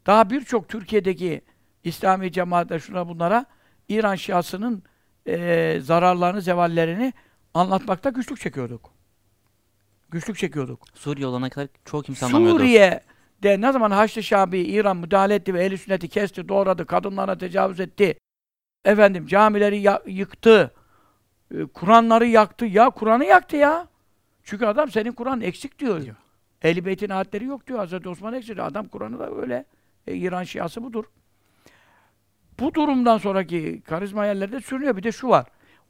Daha 0.05 0.29
birçok 0.29 0.69
Türkiye'deki 0.69 1.41
İslami 1.83 2.31
cemaatler 2.31 2.79
şuna 2.79 3.07
bunlara 3.07 3.45
İran 3.91 4.15
Şiasının 4.15 4.83
e, 5.27 5.77
zararlarını, 5.81 6.41
zevallerini 6.41 7.13
anlatmakta 7.53 8.09
güçlük 8.09 8.39
çekiyorduk. 8.39 8.91
Güçlük 10.09 10.37
çekiyorduk. 10.37 10.83
Suriye 10.93 11.27
olana 11.27 11.49
kadar 11.49 11.67
çoğu 11.85 12.01
kimse 12.03 12.25
anlamıyordu. 12.25 12.57
Suriye'de 12.59 13.61
ne 13.61 13.71
zaman 13.71 13.91
Haçlı 13.91 14.23
Şabi 14.23 14.59
İran 14.59 14.97
müdahale 14.97 15.35
etti 15.35 15.53
ve 15.53 15.65
ehl 15.65 15.77
sünneti 15.77 16.07
kesti, 16.07 16.49
doğradı, 16.49 16.85
kadınlara 16.85 17.37
tecavüz 17.37 17.79
etti. 17.79 18.17
Efendim 18.85 19.27
camileri 19.27 19.79
ya- 19.79 20.01
yıktı. 20.07 20.71
e, 21.55 21.65
Kur'anları 21.65 22.25
yaktı. 22.27 22.65
Ya 22.65 22.89
Kur'an'ı 22.89 23.25
yaktı 23.25 23.55
ya. 23.55 23.87
Çünkü 24.43 24.65
adam 24.65 24.91
senin 24.91 25.11
Kur'an 25.11 25.41
eksik 25.41 25.79
diyor. 25.79 26.01
Diyor. 26.01 26.15
Ehl-i 26.61 26.85
Beyt'in 26.85 27.09
ayetleri 27.09 27.45
yok 27.45 27.67
diyor. 27.67 27.79
Hazreti 27.79 28.09
Osman 28.09 28.33
eksik 28.33 28.55
diyor. 28.55 28.67
Adam 28.67 28.87
Kur'an'ı 28.87 29.19
da 29.19 29.31
öyle. 29.35 29.65
E, 30.07 30.15
İran 30.15 30.43
Şiası 30.43 30.83
budur. 30.83 31.05
Bu 32.61 32.73
durumdan 32.73 33.17
sonraki 33.17 33.81
karizma 33.81 34.25
yerlerde 34.25 34.61
sürünüyor. 34.61 34.97
Bir 34.97 35.03
de 35.03 35.11
şu 35.11 35.27
var. 35.27 35.45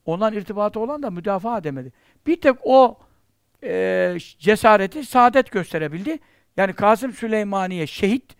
Ondan 0.06 0.34
irtibatı 0.34 0.80
olan 0.80 1.04
da 1.04 1.10
müdafaa 1.10 1.58
edemedi. 1.58 1.94
Bir 2.28 2.42
tek 2.42 2.56
o 2.64 3.00
e, 3.64 4.18
cesareti 4.40 5.04
saadet 5.04 5.52
gösterebildi. 5.52 6.20
Yani 6.58 6.74
Kasım 6.74 7.14
Süleymaniye 7.14 7.88
şehit 7.88 8.36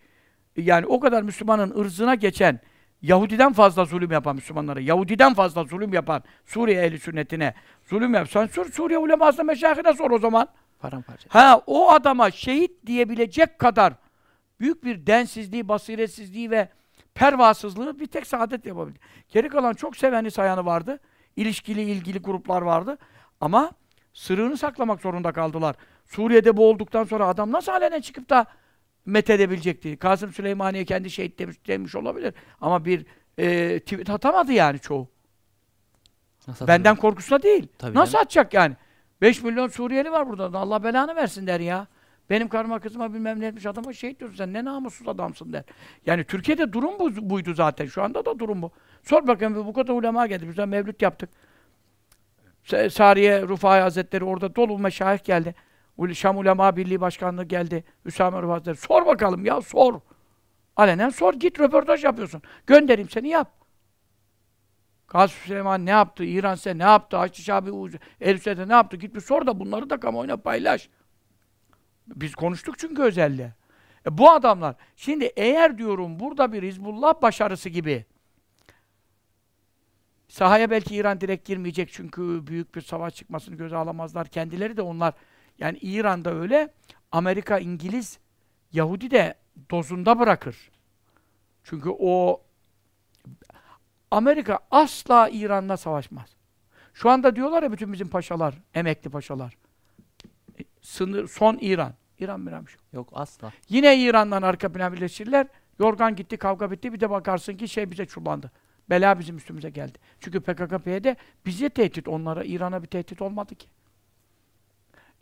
yani 0.56 0.86
o 0.86 1.00
kadar 1.00 1.22
Müslümanın 1.22 1.80
ırzına 1.80 2.14
geçen 2.14 2.60
Yahudiden 3.02 3.52
fazla 3.52 3.84
zulüm 3.84 4.10
yapan 4.10 4.34
Müslümanlara, 4.34 4.80
Yahudiden 4.80 5.34
fazla 5.34 5.64
zulüm 5.64 5.92
yapan 5.92 6.22
Suriye 6.46 6.82
ehli 6.82 6.98
sünnetine 6.98 7.54
zulüm 7.84 8.14
yapsan 8.14 8.46
Sur 8.46 8.72
Suriye 8.72 8.98
ulemasına 8.98 9.44
meşayihine 9.44 9.92
sor 9.92 10.10
o 10.10 10.18
zaman. 10.18 10.48
Paramparça. 10.80 11.28
Ha 11.28 11.62
o 11.66 11.90
adama 11.90 12.30
şehit 12.30 12.86
diyebilecek 12.86 13.58
kadar 13.58 13.92
büyük 14.60 14.84
bir 14.84 15.06
densizliği, 15.06 15.68
basiretsizliği 15.68 16.50
ve 16.50 16.68
pervasızlığı 17.14 17.98
bir 18.00 18.06
tek 18.06 18.26
saadet 18.26 18.66
yapabildi. 18.66 18.98
Geri 19.28 19.48
kalan 19.48 19.74
çok 19.74 19.96
seveni 19.96 20.30
sayanı 20.30 20.64
vardı. 20.64 21.00
İlişkili 21.36 21.82
ilgili 21.82 22.18
gruplar 22.18 22.62
vardı. 22.62 22.98
Ama 23.40 23.70
sırrını 24.12 24.56
saklamak 24.56 25.00
zorunda 25.00 25.32
kaldılar. 25.32 25.76
Suriye'de 26.06 26.56
bu 26.56 26.68
olduktan 26.70 27.04
sonra 27.04 27.26
adam 27.28 27.52
nasıl 27.52 27.72
alenen 27.72 28.00
çıkıp 28.00 28.30
da 28.30 28.46
methedebilecekti? 29.06 29.96
Kasım 29.96 30.32
Süleymaniye 30.32 30.84
kendi 30.84 31.10
şehit 31.10 31.38
demiş, 31.38 31.56
demiş 31.66 31.94
olabilir. 31.94 32.34
Ama 32.60 32.84
bir 32.84 33.06
e, 33.38 33.78
tweet 33.80 34.10
atamadı 34.10 34.52
yani 34.52 34.78
çoğu. 34.78 35.08
Nasıl 36.48 36.66
Benden 36.66 36.96
korkusuna 36.96 37.42
değil. 37.42 37.68
Tabii 37.78 37.94
Nasıl 37.98 38.12
canım. 38.12 38.22
atacak 38.24 38.54
yani? 38.54 38.76
5 39.20 39.42
milyon 39.42 39.68
Suriyeli 39.68 40.12
var 40.12 40.28
burada. 40.28 40.58
Allah 40.58 40.84
belanı 40.84 41.16
versin 41.16 41.46
der 41.46 41.60
ya. 41.60 41.86
Benim 42.30 42.48
karıma 42.48 42.80
kızıma 42.80 43.14
bilmem 43.14 43.40
ne 43.40 43.46
etmiş 43.46 43.66
adama 43.66 43.92
şehit 43.92 44.20
diyorsun 44.20 44.36
sen 44.36 44.52
ne 44.52 44.64
namussuz 44.64 45.08
adamsın 45.08 45.52
der. 45.52 45.64
Yani 46.06 46.24
Türkiye'de 46.24 46.72
durum 46.72 46.98
bu, 46.98 47.30
buydu 47.30 47.54
zaten. 47.54 47.86
Şu 47.86 48.02
anda 48.02 48.24
da 48.24 48.38
durum 48.38 48.62
bu. 48.62 48.70
Sor 49.02 49.26
bakayım 49.26 49.66
bu 49.66 49.72
kadar 49.72 49.94
ulema 49.94 50.26
geldi. 50.26 50.48
Biz 50.48 50.56
de 50.56 50.66
mevlüt 50.66 51.02
yaptık. 51.02 51.30
Sa- 52.64 52.90
Sariye 52.90 53.42
Rufai 53.42 53.80
Hazretleri 53.80 54.24
orada 54.24 54.56
dolu 54.56 54.78
meşayih 54.78 55.24
geldi. 55.24 55.54
Şam 56.14 56.36
Ulema 56.36 56.76
Birliği 56.76 57.00
Başkanlığı 57.00 57.44
geldi. 57.44 57.84
Hüsame 58.04 58.42
Rufai 58.42 58.52
Hazretleri. 58.52 58.76
Sor 58.76 59.06
bakalım 59.06 59.44
ya 59.44 59.60
sor. 59.60 60.00
Alenen 60.76 61.08
sor 61.08 61.34
git 61.34 61.60
röportaj 61.60 62.04
yapıyorsun. 62.04 62.42
Göndereyim 62.66 63.10
seni 63.10 63.28
yap. 63.28 63.52
Kasım 65.06 65.38
Süleyman 65.44 65.86
ne 65.86 65.90
yaptı? 65.90 66.24
İran 66.24 66.58
ne 66.78 66.82
yaptı? 66.82 67.16
Haçlı 67.16 67.44
Şabi 67.44 67.98
Elisede 68.20 68.68
ne 68.68 68.72
yaptı? 68.72 68.96
Git 68.96 69.14
bir 69.14 69.20
sor 69.20 69.46
da 69.46 69.60
bunları 69.60 69.90
da 69.90 70.00
kamuoyuna 70.00 70.36
paylaş. 70.36 70.88
Biz 72.06 72.34
konuştuk 72.34 72.78
çünkü 72.78 73.02
özelde. 73.02 73.54
E 74.06 74.18
bu 74.18 74.30
adamlar, 74.30 74.76
şimdi 74.96 75.24
eğer 75.24 75.78
diyorum 75.78 76.20
burada 76.20 76.52
bir 76.52 76.62
Hizbullah 76.62 77.22
başarısı 77.22 77.68
gibi 77.68 78.04
sahaya 80.28 80.70
belki 80.70 80.94
İran 80.94 81.20
direkt 81.20 81.46
girmeyecek 81.46 81.92
çünkü 81.92 82.46
büyük 82.46 82.74
bir 82.74 82.80
savaş 82.80 83.14
çıkmasını 83.14 83.56
göze 83.56 83.76
alamazlar. 83.76 84.26
Kendileri 84.26 84.76
de 84.76 84.82
onlar, 84.82 85.14
yani 85.58 85.78
İran'da 85.78 86.34
öyle, 86.34 86.74
Amerika, 87.12 87.58
İngiliz, 87.58 88.18
Yahudi 88.72 89.10
de 89.10 89.34
dozunda 89.70 90.18
bırakır. 90.18 90.70
Çünkü 91.64 91.90
o 91.98 92.42
Amerika 94.10 94.58
asla 94.70 95.28
İran'la 95.28 95.76
savaşmaz. 95.76 96.36
Şu 96.94 97.10
anda 97.10 97.36
diyorlar 97.36 97.62
ya 97.62 97.72
bütün 97.72 97.92
bizim 97.92 98.08
paşalar, 98.08 98.54
emekli 98.74 99.10
paşalar. 99.10 99.56
Sınır, 100.82 101.28
son 101.28 101.58
İran. 101.60 101.94
İran 102.18 102.46
bir 102.46 102.50
şey 102.50 102.58
yok. 102.60 102.68
Yok 102.92 103.08
asla. 103.12 103.52
Yine 103.68 103.98
İran'dan 103.98 104.42
arka 104.42 104.72
plan 104.72 104.92
birleşirler. 104.92 105.46
Yorgan 105.78 106.16
gitti, 106.16 106.36
kavga 106.36 106.70
bitti. 106.70 106.92
Bir 106.92 107.00
de 107.00 107.10
bakarsın 107.10 107.56
ki 107.56 107.68
şey 107.68 107.90
bize 107.90 108.06
çullandı. 108.06 108.50
Bela 108.90 109.18
bizim 109.18 109.36
üstümüze 109.36 109.70
geldi. 109.70 109.98
Çünkü 110.20 110.38
PKK-PYD 110.38 111.16
bize 111.46 111.68
tehdit, 111.68 112.08
onlara, 112.08 112.44
İran'a 112.44 112.82
bir 112.82 112.88
tehdit 112.88 113.22
olmadı 113.22 113.54
ki. 113.54 113.66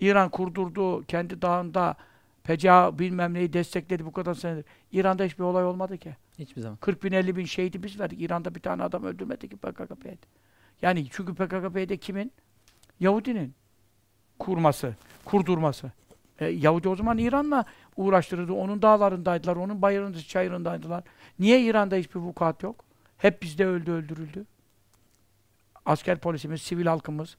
İran 0.01 0.29
kurdurdu, 0.29 1.05
kendi 1.05 1.43
dağında 1.43 1.97
PCA 2.45 2.99
bilmem 2.99 3.35
neyi 3.35 3.53
destekledi 3.53 4.07
bu 4.07 4.13
kadar 4.13 4.35
senedir. 4.35 4.65
İran'da 4.93 5.25
hiçbir 5.25 5.45
olay 5.45 5.65
olmadı 5.65 5.99
ki. 5.99 6.17
Hiçbir 6.39 6.61
zaman. 6.61 6.77
40 6.77 7.05
bin 7.05 7.13
50 7.13 7.37
bin 7.37 7.45
şehidi 7.45 7.83
biz 7.83 8.01
verdik. 8.01 8.21
İran'da 8.23 8.55
bir 8.55 8.61
tane 8.61 8.83
adam 8.83 9.05
öldürmedi 9.05 9.49
ki 9.49 9.57
PKK-PYD. 9.57 10.19
Yani 10.83 11.07
çünkü 11.11 11.33
PKK-PYD 11.33 11.99
kimin? 11.99 12.33
Yahudinin 13.01 13.55
kurması, 14.41 14.95
kurdurması. 15.25 15.91
E, 16.39 16.47
Yahudi 16.47 16.89
o 16.89 16.97
zaman 16.97 17.19
İran'la 17.19 17.65
uğraştırırdı. 17.97 18.53
Onun 18.53 18.83
dağlarındaydılar, 18.83 19.57
onun 19.57 19.83
bayırında, 19.83 20.19
çayırındaydılar. 20.19 21.05
Niye 21.39 21.63
İran'da 21.63 21.97
hiçbir 21.97 22.21
vukuat 22.21 22.63
yok? 22.63 22.85
Hep 23.19 23.43
bizde 23.43 23.67
öldü, 23.67 23.91
öldürüldü. 23.91 24.45
Asker 25.87 26.19
polisimiz, 26.19 26.63
sivil 26.63 26.87
halkımız, 26.87 27.37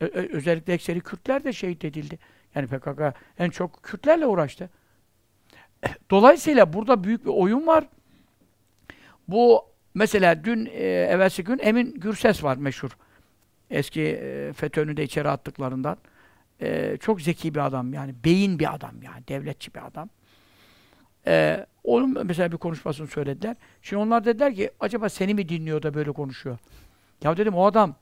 ö- 0.00 0.28
özellikle 0.36 0.72
ekseri 0.72 1.00
Kürtler 1.00 1.44
de 1.44 1.52
şehit 1.52 1.84
edildi. 1.84 2.18
Yani 2.54 2.66
PKK 2.66 3.14
en 3.38 3.50
çok 3.50 3.82
Kürtlerle 3.82 4.26
uğraştı. 4.26 4.70
Dolayısıyla 6.10 6.72
burada 6.72 7.04
büyük 7.04 7.24
bir 7.24 7.30
oyun 7.30 7.66
var. 7.66 7.84
Bu 9.28 9.64
mesela 9.94 10.44
dün, 10.44 10.66
e, 10.66 10.84
evvelsi 10.84 11.44
gün 11.44 11.58
Emin 11.62 11.94
Gürses 11.94 12.44
var 12.44 12.56
meşhur. 12.56 12.90
Eski 13.70 14.02
e, 14.02 14.52
FETÖ'nü 14.52 14.96
de 14.96 15.02
içeri 15.02 15.28
attıklarından. 15.28 15.98
E, 16.60 16.96
çok 17.00 17.20
zeki 17.22 17.54
bir 17.54 17.66
adam 17.66 17.92
yani. 17.92 18.14
Beyin 18.24 18.58
bir 18.58 18.74
adam 18.74 19.02
yani. 19.02 19.28
Devletçi 19.28 19.74
bir 19.74 19.86
adam. 19.86 20.08
E, 21.26 21.66
onun 21.84 22.26
mesela 22.26 22.52
bir 22.52 22.56
konuşmasını 22.56 23.06
söylediler. 23.06 23.56
Şimdi 23.82 24.02
onlar 24.02 24.24
dediler 24.24 24.54
ki 24.54 24.70
acaba 24.80 25.08
seni 25.08 25.34
mi 25.34 25.48
dinliyor 25.48 25.82
da 25.82 25.94
böyle 25.94 26.12
konuşuyor? 26.12 26.58
Ya 27.24 27.36
dedim 27.36 27.54
o 27.54 27.66
adam 27.66 27.94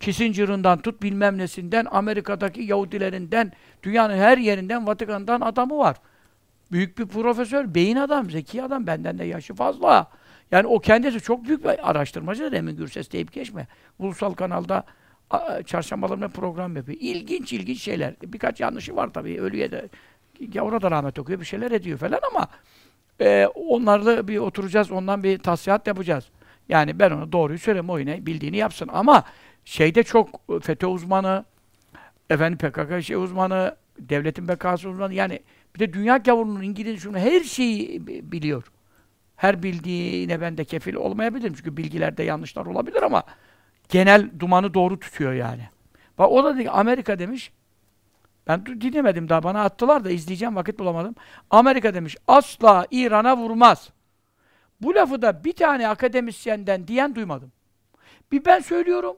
Kissinger'ından 0.00 0.78
tut 0.78 1.02
bilmem 1.02 1.38
nesinden, 1.38 1.86
Amerika'daki 1.90 2.62
Yahudilerinden, 2.62 3.52
dünyanın 3.82 4.16
her 4.16 4.38
yerinden, 4.38 4.86
Vatikan'dan 4.86 5.40
adamı 5.40 5.78
var. 5.78 5.96
Büyük 6.72 6.98
bir 6.98 7.06
profesör, 7.06 7.74
beyin 7.74 7.96
adam, 7.96 8.30
zeki 8.30 8.62
adam, 8.62 8.86
benden 8.86 9.18
de 9.18 9.24
yaşı 9.24 9.54
fazla. 9.54 10.10
Yani 10.50 10.66
o 10.66 10.78
kendisi 10.78 11.20
çok 11.20 11.44
büyük 11.44 11.64
bir 11.64 11.90
araştırmacıdır 11.90 12.52
Emin 12.52 12.76
Gürses 12.76 13.12
deyip 13.12 13.32
geçme. 13.32 13.66
Ulusal 13.98 14.32
kanalda 14.32 14.84
a- 15.30 15.62
çarşambalarında 15.62 16.28
program 16.28 16.76
yapıyor. 16.76 16.98
İlginç 17.00 17.52
ilginç 17.52 17.82
şeyler. 17.82 18.14
Birkaç 18.22 18.60
yanlışı 18.60 18.96
var 18.96 19.10
tabii. 19.12 19.40
Ölüye 19.40 19.70
de 19.70 19.88
gavura 20.48 20.82
da 20.82 20.90
rahmet 20.90 21.18
okuyor. 21.18 21.40
Bir 21.40 21.44
şeyler 21.44 21.70
ediyor 21.70 21.98
falan 21.98 22.20
ama 22.34 22.48
e, 23.20 23.46
onlarla 23.54 24.28
bir 24.28 24.38
oturacağız. 24.38 24.90
Ondan 24.90 25.22
bir 25.22 25.38
tasfihat 25.38 25.86
yapacağız. 25.86 26.28
Yani 26.68 26.98
ben 26.98 27.10
ona 27.10 27.32
doğruyu 27.32 27.58
söyleyeyim. 27.58 27.90
O 27.90 27.98
yine 27.98 28.26
bildiğini 28.26 28.56
yapsın. 28.56 28.88
Ama 28.92 29.24
şeyde 29.64 30.02
çok 30.02 30.40
FETÖ 30.62 30.86
uzmanı, 30.86 31.44
efendim 32.30 32.58
PKK 32.70 33.02
şey 33.04 33.16
uzmanı, 33.16 33.76
devletin 33.98 34.48
bekası 34.48 34.88
uzmanı 34.88 35.14
yani 35.14 35.40
bir 35.74 35.80
de 35.80 35.92
dünya 35.92 36.16
gavurunun 36.16 36.62
İngiliz 36.62 37.02
şunu 37.02 37.18
her 37.18 37.40
şeyi 37.40 38.06
bi- 38.06 38.32
biliyor. 38.32 38.64
Her 39.36 39.62
bildiğine 39.62 40.40
ben 40.40 40.58
de 40.58 40.64
kefil 40.64 40.94
olmayabilirim 40.94 41.54
çünkü 41.54 41.76
bilgilerde 41.76 42.22
yanlışlar 42.22 42.66
olabilir 42.66 43.02
ama 43.02 43.22
genel 43.90 44.30
dumanı 44.40 44.74
doğru 44.74 45.00
tutuyor 45.00 45.32
yani. 45.32 45.68
Bak 46.18 46.30
o 46.30 46.44
da 46.44 46.58
dedi, 46.58 46.70
Amerika 46.70 47.18
demiş. 47.18 47.52
Ben 48.46 48.66
dinlemedim 48.66 49.28
daha 49.28 49.42
bana 49.42 49.64
attılar 49.64 50.04
da 50.04 50.10
izleyeceğim 50.10 50.56
vakit 50.56 50.78
bulamadım. 50.78 51.14
Amerika 51.50 51.94
demiş 51.94 52.16
asla 52.28 52.86
İran'a 52.90 53.36
vurmaz. 53.36 53.90
Bu 54.80 54.94
lafı 54.94 55.22
da 55.22 55.44
bir 55.44 55.52
tane 55.52 55.88
akademisyenden 55.88 56.88
diyen 56.88 57.14
duymadım. 57.14 57.52
Bir 58.32 58.44
ben 58.44 58.60
söylüyorum. 58.60 59.16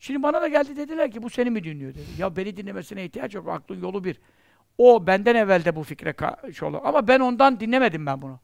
Şimdi 0.00 0.22
bana 0.22 0.42
da 0.42 0.48
geldi 0.48 0.76
dediler 0.76 1.10
ki 1.10 1.22
bu 1.22 1.30
seni 1.30 1.50
mi 1.50 1.64
dinliyor 1.64 1.94
dedi. 1.94 2.06
Ya 2.18 2.36
beni 2.36 2.56
dinlemesine 2.56 3.04
ihtiyaç 3.04 3.34
yok. 3.34 3.48
Aklın 3.48 3.82
yolu 3.82 4.04
bir. 4.04 4.20
O 4.78 5.06
benden 5.06 5.34
evvel 5.34 5.64
de 5.64 5.76
bu 5.76 5.84
fikre 5.84 6.10
ka- 6.10 6.54
şey 6.54 6.68
olur. 6.68 6.78
Ama 6.84 7.08
ben 7.08 7.20
ondan 7.20 7.60
dinlemedim 7.60 8.06
ben 8.06 8.22
bunu. 8.22 8.40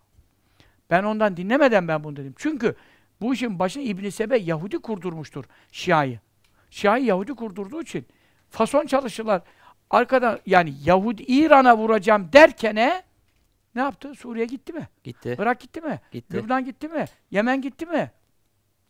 Ben 0.91 1.05
ondan 1.05 1.37
dinlemeden 1.37 1.89
ben 1.89 2.05
bunu 2.05 2.17
dedim. 2.17 2.35
Çünkü 2.37 2.75
bu 3.21 3.35
işin 3.35 3.59
başını 3.59 3.83
İbn 3.83 4.09
Sebe 4.09 4.39
Yahudi 4.39 4.79
kurdurmuştur 4.79 5.45
Şia'yı. 5.73 6.21
Şia'yı 6.71 7.05
Yahudi 7.05 7.35
kurdurduğu 7.35 7.83
için 7.83 8.07
fason 8.51 8.87
çalışırlar. 8.87 9.43
Arkadan 9.91 10.39
yani 10.47 10.75
Yahudi 10.85 11.23
İran'a 11.23 11.77
vuracağım 11.77 12.33
derkene 12.33 13.03
ne 13.75 13.81
yaptı? 13.81 14.15
Suriye 14.15 14.45
gitti 14.45 14.73
mi? 14.73 14.89
Gitti. 15.05 15.37
Irak 15.39 15.61
gitti 15.61 15.81
mi? 15.81 16.01
Gitti. 16.13 16.37
Lübnan 16.37 16.65
gitti 16.65 16.89
mi? 16.89 17.05
Yemen 17.31 17.63
gitti 17.63 17.87
mi? 17.87 18.11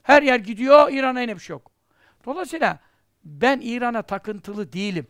Her 0.02 0.22
yer 0.22 0.38
gidiyor, 0.38 0.92
İran'a 0.92 1.20
yine 1.20 1.34
bir 1.34 1.40
şey 1.40 1.54
yok. 1.54 1.70
Dolayısıyla 2.24 2.78
ben 3.24 3.60
İran'a 3.60 4.02
takıntılı 4.02 4.72
değilim. 4.72 5.06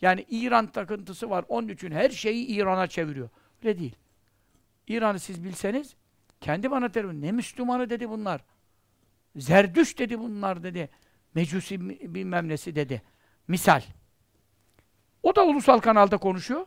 Yani 0.00 0.26
İran 0.30 0.66
takıntısı 0.66 1.30
var. 1.30 1.44
Onun 1.48 1.68
için 1.68 1.90
her 1.90 2.10
şeyi 2.10 2.46
İran'a 2.46 2.86
çeviriyor. 2.86 3.28
Öyle 3.64 3.78
değil. 3.78 3.96
İran'ı 4.86 5.18
siz 5.18 5.44
bilseniz 5.44 5.96
kendi 6.40 6.70
bana 6.70 6.88
terör 6.88 7.12
ne 7.12 7.32
Müslümanı 7.32 7.90
dedi 7.90 8.10
bunlar. 8.10 8.44
Zerdüş 9.36 9.98
dedi 9.98 10.18
bunlar 10.18 10.62
dedi. 10.62 10.90
Mecusi 11.34 11.80
bilmem 12.14 12.48
nesi 12.48 12.74
dedi. 12.74 13.02
Misal. 13.48 13.82
O 15.22 15.36
da 15.36 15.44
ulusal 15.44 15.78
kanalda 15.78 16.16
konuşuyor. 16.16 16.66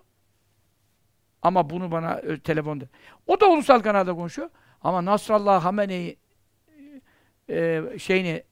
Ama 1.41 1.69
bunu 1.69 1.91
bana 1.91 2.15
ö, 2.15 2.39
telefonda. 2.39 2.85
O 3.27 3.39
da 3.39 3.49
ulusal 3.49 3.79
kanalda 3.79 4.15
konuşuyor. 4.15 4.49
Ama 4.81 5.05
Nasrallah 5.05 5.65
Hamene'yi 5.65 6.17
e, 7.49 7.83
şeyini 7.99 8.43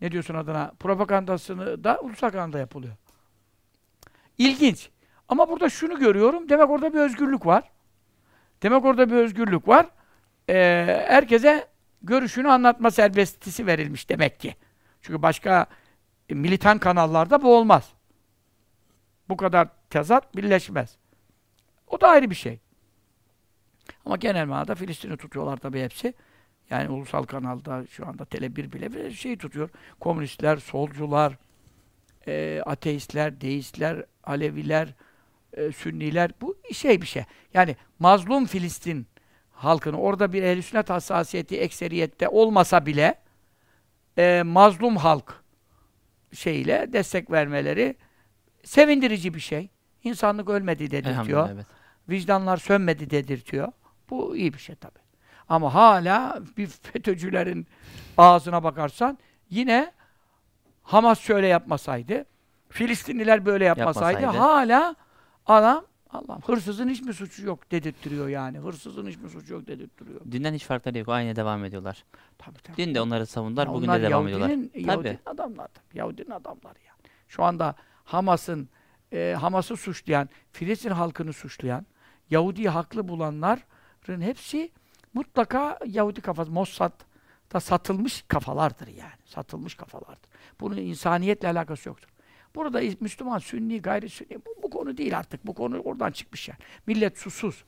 ne 0.00 0.12
diyorsun 0.12 0.34
adına 0.34 0.72
propagandasını 0.80 1.84
da 1.84 2.00
ulusal 2.00 2.30
kanalda 2.30 2.58
yapılıyor. 2.58 2.94
İlginç. 4.38 4.90
Ama 5.28 5.48
burada 5.48 5.68
şunu 5.68 5.98
görüyorum. 5.98 6.48
Demek 6.48 6.70
orada 6.70 6.92
bir 6.94 6.98
özgürlük 6.98 7.46
var. 7.46 7.72
Demek 8.62 8.84
orada 8.84 9.10
bir 9.10 9.14
özgürlük 9.14 9.68
var. 9.68 9.86
Ee, 10.50 11.04
herkese 11.08 11.68
görüşünü 12.02 12.48
anlatma 12.48 12.90
serbestisi 12.90 13.66
verilmiş 13.66 14.08
demek 14.08 14.40
ki. 14.40 14.56
Çünkü 15.02 15.22
başka 15.22 15.66
e, 16.28 16.34
militan 16.34 16.78
kanallarda 16.78 17.42
bu 17.42 17.56
olmaz. 17.56 17.92
Bu 19.28 19.36
kadar 19.36 19.68
tezat 19.90 20.36
birleşmez. 20.36 20.96
O 21.86 22.00
da 22.00 22.08
ayrı 22.08 22.30
bir 22.30 22.34
şey. 22.34 22.60
Ama 24.04 24.16
genel 24.16 24.46
manada 24.46 24.74
Filistin'i 24.74 25.16
tutuyorlar 25.16 25.56
tabii 25.56 25.82
hepsi. 25.82 26.14
Yani 26.70 26.88
ulusal 26.88 27.22
kanalda 27.22 27.86
şu 27.86 28.06
anda 28.06 28.22
Tele1 28.22 28.72
bile 28.72 28.92
bir 28.92 29.10
şey 29.10 29.36
tutuyor. 29.36 29.70
Komünistler, 30.00 30.56
solcular, 30.56 31.38
e, 32.26 32.62
ateistler, 32.66 33.40
deistler, 33.40 34.04
Aleviler, 34.24 34.94
e, 35.52 35.72
Sünniler 35.72 36.30
bu 36.40 36.56
şey 36.72 37.02
bir 37.02 37.06
şey. 37.06 37.24
Yani 37.54 37.76
mazlum 37.98 38.46
Filistin 38.46 39.06
halkını 39.56 40.00
orada 40.00 40.32
bir 40.32 40.42
ehl 40.42 40.62
sünnet 40.62 40.90
hassasiyeti 40.90 41.60
ekseriyette 41.60 42.28
olmasa 42.28 42.86
bile 42.86 43.14
e, 44.18 44.42
mazlum 44.46 44.96
halk 44.96 45.44
şeyle 46.32 46.92
destek 46.92 47.30
vermeleri 47.30 47.96
sevindirici 48.64 49.34
bir 49.34 49.40
şey. 49.40 49.70
İnsanlık 50.04 50.48
ölmedi 50.48 50.90
dedirtiyor. 50.90 51.48
Evet. 51.52 51.66
Vicdanlar 52.08 52.56
sönmedi 52.56 53.10
dedirtiyor. 53.10 53.72
Bu 54.10 54.36
iyi 54.36 54.54
bir 54.54 54.58
şey 54.58 54.74
tabii. 54.76 54.98
Ama 55.48 55.74
hala 55.74 56.40
bir 56.56 56.66
FETÖ'cülerin 56.82 57.66
ağzına 58.18 58.62
bakarsan 58.64 59.18
yine 59.50 59.92
Hamas 60.82 61.20
şöyle 61.20 61.46
yapmasaydı, 61.46 62.24
Filistinliler 62.68 63.46
böyle 63.46 63.64
yapmasaydı, 63.64 64.22
Yapmasaydı. 64.22 64.48
hala 64.48 64.96
adam 65.46 65.84
Allah'ım 66.10 66.42
hırsızın 66.42 66.88
hiç 66.88 67.02
mi 67.02 67.14
suçu 67.14 67.46
yok 67.46 67.70
dedirttiriyor 67.70 68.28
yani. 68.28 68.58
Hırsızın 68.58 69.06
hiç 69.06 69.16
mi 69.16 69.30
suçu 69.30 69.52
yok 69.52 69.66
dedirttiriyor. 69.66 70.20
Dünden 70.30 70.54
hiç 70.54 70.64
farkları 70.64 70.98
yok. 70.98 71.08
Aynı 71.08 71.36
devam 71.36 71.64
ediyorlar. 71.64 72.04
Tabii 72.38 72.58
tabii. 72.62 72.76
Dün 72.76 72.94
de 72.94 73.00
onları 73.00 73.26
savundular. 73.26 73.66
Ya 73.66 73.72
Bugün 73.72 73.88
de 73.88 74.02
devam 74.02 74.26
ediyorlar. 74.28 74.48
Yahudinin, 74.48 74.68
Tabii. 74.68 74.80
Yahudinin 74.86 75.18
adamlar 75.26 75.68
tabii. 75.68 75.98
Yahudinin 75.98 76.30
adamları 76.30 76.78
yani. 76.86 77.00
Şu 77.28 77.44
anda 77.44 77.74
Hamas'ın 78.04 78.68
e, 79.12 79.36
Hamas'ı 79.40 79.76
suçlayan, 79.76 80.28
Filistin 80.52 80.90
halkını 80.90 81.32
suçlayan, 81.32 81.86
Yahudi'yi 82.30 82.68
haklı 82.68 83.08
bulanların 83.08 84.20
hepsi 84.20 84.72
mutlaka 85.14 85.78
Yahudi 85.86 86.20
kafası, 86.20 86.50
Mossad'da 86.50 87.60
satılmış 87.60 88.24
kafalardır 88.28 88.86
yani. 88.86 89.12
Satılmış 89.24 89.74
kafalardır. 89.74 90.30
Bunun 90.60 90.76
insaniyetle 90.76 91.48
alakası 91.48 91.88
yoktur. 91.88 92.08
Burada 92.56 92.80
Müslüman, 93.00 93.38
Sünni, 93.38 93.82
gayri 93.82 94.08
Sünni 94.08 94.38
bu, 94.46 94.62
bu 94.62 94.70
konu 94.70 94.96
değil 94.96 95.18
artık. 95.18 95.46
Bu 95.46 95.54
konu 95.54 95.78
oradan 95.78 96.10
çıkmış 96.10 96.48
yani. 96.48 96.58
Millet 96.86 97.18
susuz. 97.18 97.64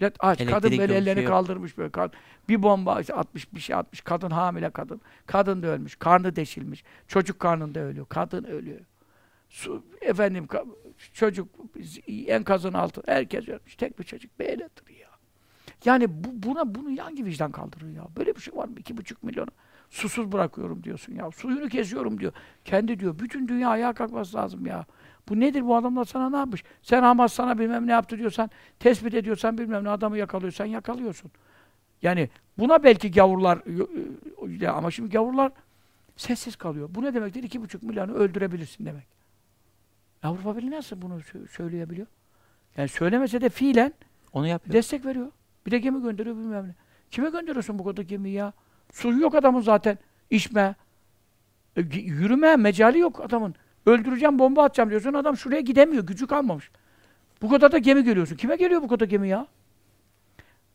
Millet 0.00 0.16
aç. 0.18 0.38
kadın 0.38 0.50
Elektrik 0.50 0.78
böyle 0.78 0.92
yok, 0.92 1.00
bir 1.02 1.02
ellerini 1.02 1.22
yok. 1.24 1.32
kaldırmış 1.32 1.78
böyle. 1.78 1.90
kad- 1.90 2.12
Bir 2.48 2.62
bomba 2.62 3.00
işte 3.00 3.14
atmış, 3.14 3.54
bir 3.54 3.60
şey 3.60 3.76
atmış. 3.76 4.00
Kadın 4.00 4.30
hamile 4.30 4.70
kadın. 4.70 5.00
Kadın 5.26 5.62
da 5.62 5.66
ölmüş. 5.66 5.96
Karnı 5.96 6.36
deşilmiş. 6.36 6.84
Çocuk 7.08 7.40
karnında 7.40 7.80
ölüyor. 7.80 8.06
Kadın 8.08 8.44
ölüyor. 8.44 8.80
Su, 9.48 9.84
efendim 10.00 10.44
ka- 10.44 10.66
çocuk 11.12 11.48
enkazın 12.26 12.72
altı. 12.72 13.02
Herkes 13.06 13.48
ölmüş. 13.48 13.76
Tek 13.76 13.98
bir 13.98 14.04
çocuk 14.04 14.38
beyledir 14.38 14.94
ya. 15.00 15.08
Yani 15.84 16.24
bu, 16.24 16.28
buna 16.48 16.74
bunu 16.74 17.04
hangi 17.04 17.24
vicdan 17.24 17.52
kaldırır 17.52 17.90
ya? 17.90 18.06
Böyle 18.16 18.36
bir 18.36 18.40
şey 18.40 18.56
var 18.56 18.68
mı? 18.68 18.74
İki 18.78 18.96
buçuk 18.96 19.22
milyonu 19.22 19.50
susuz 19.90 20.32
bırakıyorum 20.32 20.82
diyorsun 20.82 21.14
ya. 21.14 21.30
Suyunu 21.30 21.68
kesiyorum 21.68 22.20
diyor. 22.20 22.32
Kendi 22.64 23.00
diyor. 23.00 23.18
Bütün 23.18 23.48
dünya 23.48 23.68
ayağa 23.68 23.92
kalkması 23.92 24.36
lazım 24.36 24.66
ya. 24.66 24.86
Bu 25.28 25.40
nedir 25.40 25.66
bu 25.66 25.76
adamlar 25.76 26.04
sana 26.04 26.30
ne 26.30 26.36
yapmış? 26.36 26.64
Sen 26.82 27.02
Hamas 27.02 27.32
sana 27.32 27.58
bilmem 27.58 27.86
ne 27.86 27.92
yaptı 27.92 28.18
diyorsan, 28.18 28.50
tespit 28.80 29.14
ediyorsan 29.14 29.58
bilmem 29.58 29.84
ne 29.84 29.88
adamı 29.90 30.18
yakalıyorsan 30.18 30.64
yakalıyorsun. 30.66 31.30
Yani 32.02 32.28
buna 32.58 32.82
belki 32.84 33.10
gavurlar 33.10 33.58
ya 34.60 34.72
ama 34.72 34.90
şimdi 34.90 35.10
gavurlar 35.10 35.52
sessiz 36.16 36.56
kalıyor. 36.56 36.88
Bu 36.94 37.02
ne 37.02 37.14
demektir? 37.14 37.42
İki 37.42 37.62
buçuk 37.62 37.82
milyonu 37.82 38.12
öldürebilirsin 38.12 38.86
demek. 38.86 39.06
Avrupa 40.22 40.56
Birliği 40.56 40.70
nasıl 40.70 41.02
bunu 41.02 41.14
sö- 41.18 41.48
söyleyebiliyor? 41.48 42.06
Yani 42.76 42.88
söylemese 42.88 43.40
de 43.40 43.48
fiilen 43.48 43.92
Onu 44.32 44.46
yapıyor. 44.46 44.72
destek 44.74 45.04
veriyor. 45.06 45.32
Bir 45.66 45.70
de 45.70 45.78
gemi 45.78 46.02
gönderiyor 46.02 46.36
bilmem 46.36 46.68
ne. 46.68 46.74
Kime 47.10 47.30
gönderiyorsun 47.30 47.78
bu 47.78 47.84
kadar 47.84 48.02
gemiyi 48.02 48.34
ya? 48.34 48.52
Suyu 48.92 49.20
yok 49.20 49.34
adamın 49.34 49.60
zaten. 49.60 49.98
İçme. 50.30 50.74
E, 51.76 51.80
yürüme, 51.96 52.56
mecali 52.56 52.98
yok 52.98 53.20
adamın. 53.20 53.54
Öldüreceğim, 53.86 54.38
bomba 54.38 54.64
atacağım 54.64 54.90
diyorsun. 54.90 55.12
Adam 55.12 55.36
şuraya 55.36 55.60
gidemiyor. 55.60 56.06
Gücü 56.06 56.26
kalmamış. 56.26 56.70
Bu 57.42 57.48
kadar 57.48 57.72
da 57.72 57.78
gemi 57.78 58.04
görüyorsun. 58.04 58.36
Kime 58.36 58.56
geliyor 58.56 58.82
bu 58.82 58.88
kadar 58.88 59.06
gemi 59.06 59.28
ya? 59.28 59.46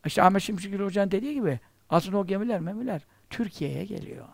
İşte 0.06 0.22
Ahmet 0.22 0.42
Şimşekil 0.42 0.80
Hoca'nın 0.80 1.10
dediği 1.10 1.34
gibi 1.34 1.60
aslında 1.90 2.18
o 2.18 2.26
gemiler, 2.26 2.60
memiler 2.60 3.02
Türkiye'ye 3.30 3.84
geliyor. 3.84 4.24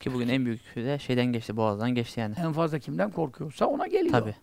Ki 0.00 0.14
bugün 0.14 0.28
en 0.28 0.44
büyük 0.44 0.76
de 0.76 0.98
şeyden 0.98 1.26
geçti. 1.26 1.56
Boğaz'dan 1.56 1.94
geçti 1.94 2.20
yani. 2.20 2.34
En 2.38 2.52
fazla 2.52 2.78
kimden 2.78 3.10
korkuyorsa 3.10 3.66
ona 3.66 3.86
geliyor. 3.86 4.12
Tabii. 4.12 4.34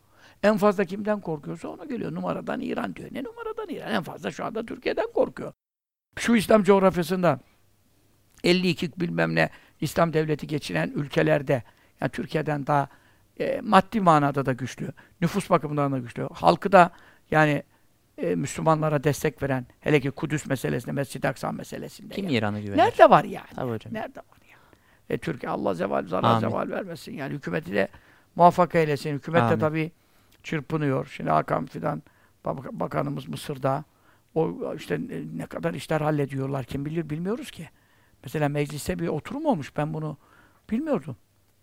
En 0.43 0.57
fazla 0.57 0.85
kimden 0.85 1.22
korkuyorsa 1.22 1.67
ona 1.67 1.85
geliyor. 1.85 2.14
Numaradan 2.14 2.61
İran 2.61 2.95
diyor. 2.95 3.09
Ne 3.11 3.23
numaradan 3.23 3.69
İran? 3.69 3.91
En 3.91 4.03
fazla 4.03 4.31
şu 4.31 4.45
anda 4.45 4.65
Türkiye'den 4.65 5.07
korkuyor. 5.14 5.53
Şu 6.17 6.35
İslam 6.35 6.64
coğrafyasında 6.64 7.39
52 8.43 8.91
bilmem 8.97 9.35
ne 9.35 9.49
İslam 9.81 10.13
devleti 10.13 10.47
geçiren 10.47 10.91
ülkelerde 10.95 11.63
yani 12.01 12.11
Türkiye'den 12.11 12.67
daha 12.67 12.87
e, 13.39 13.61
maddi 13.63 14.01
manada 14.01 14.45
da 14.45 14.53
güçlü, 14.53 14.87
nüfus 15.21 15.49
bakımından 15.49 15.91
da 15.91 15.97
güçlü, 15.97 16.27
halkı 16.33 16.71
da 16.71 16.91
yani 17.31 17.63
e, 18.17 18.35
Müslümanlara 18.35 19.03
destek 19.03 19.43
veren, 19.43 19.65
hele 19.79 19.99
ki 19.99 20.11
Kudüs 20.11 20.45
meselesinde, 20.45 20.91
Mescid-i 20.91 21.27
Aksa 21.27 21.51
meselesinde. 21.51 22.13
Kim 22.15 22.25
yani. 22.25 22.35
İran'a 22.35 22.59
güvenir? 22.59 22.77
Nerede 22.77 23.09
var 23.09 23.23
yani? 23.23 23.47
Tabii 23.55 23.71
hocam. 23.71 23.93
Nerede 23.93 24.19
var 24.19 24.39
ya? 24.51 24.57
E, 25.09 25.17
Türkiye 25.17 25.49
Allah 25.49 25.73
zeval, 25.73 26.07
zarar 26.07 26.23
Amin. 26.29 26.39
zeval 26.39 26.69
vermesin. 26.69 27.13
Yani 27.13 27.33
hükümeti 27.33 27.73
de 27.73 27.87
muvaffak 28.35 28.75
eylesin. 28.75 29.13
Hükümet 29.13 29.41
de 29.41 29.45
Amin. 29.45 29.59
tabii 29.59 29.91
çırpınıyor. 30.43 31.05
Şimdi 31.15 31.29
Hakan 31.29 31.65
Fidan 31.65 32.03
bak- 32.45 32.71
bakanımız 32.71 33.27
Mısır'da. 33.27 33.83
O 34.35 34.73
işte 34.77 34.99
ne 35.35 35.45
kadar 35.45 35.73
işler 35.73 36.01
hallediyorlar 36.01 36.65
kim 36.65 36.85
bilir 36.85 37.09
bilmiyoruz 37.09 37.51
ki. 37.51 37.69
Mesela 38.23 38.49
mecliste 38.49 38.99
bir 38.99 39.07
oturum 39.07 39.45
olmuş. 39.45 39.77
Ben 39.77 39.93
bunu 39.93 40.17
bilmiyordum. 40.69 41.17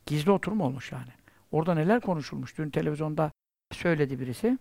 Gizli 0.07 0.31
oturum 0.31 0.61
olmuş 0.61 0.93
yani. 0.93 1.11
Orada 1.51 1.75
neler 1.75 2.01
konuşulmuş? 2.01 2.59
Dün 2.59 2.71
televizyonda 2.71 3.33
söyledi 3.73 4.21
birisi. 4.21 4.59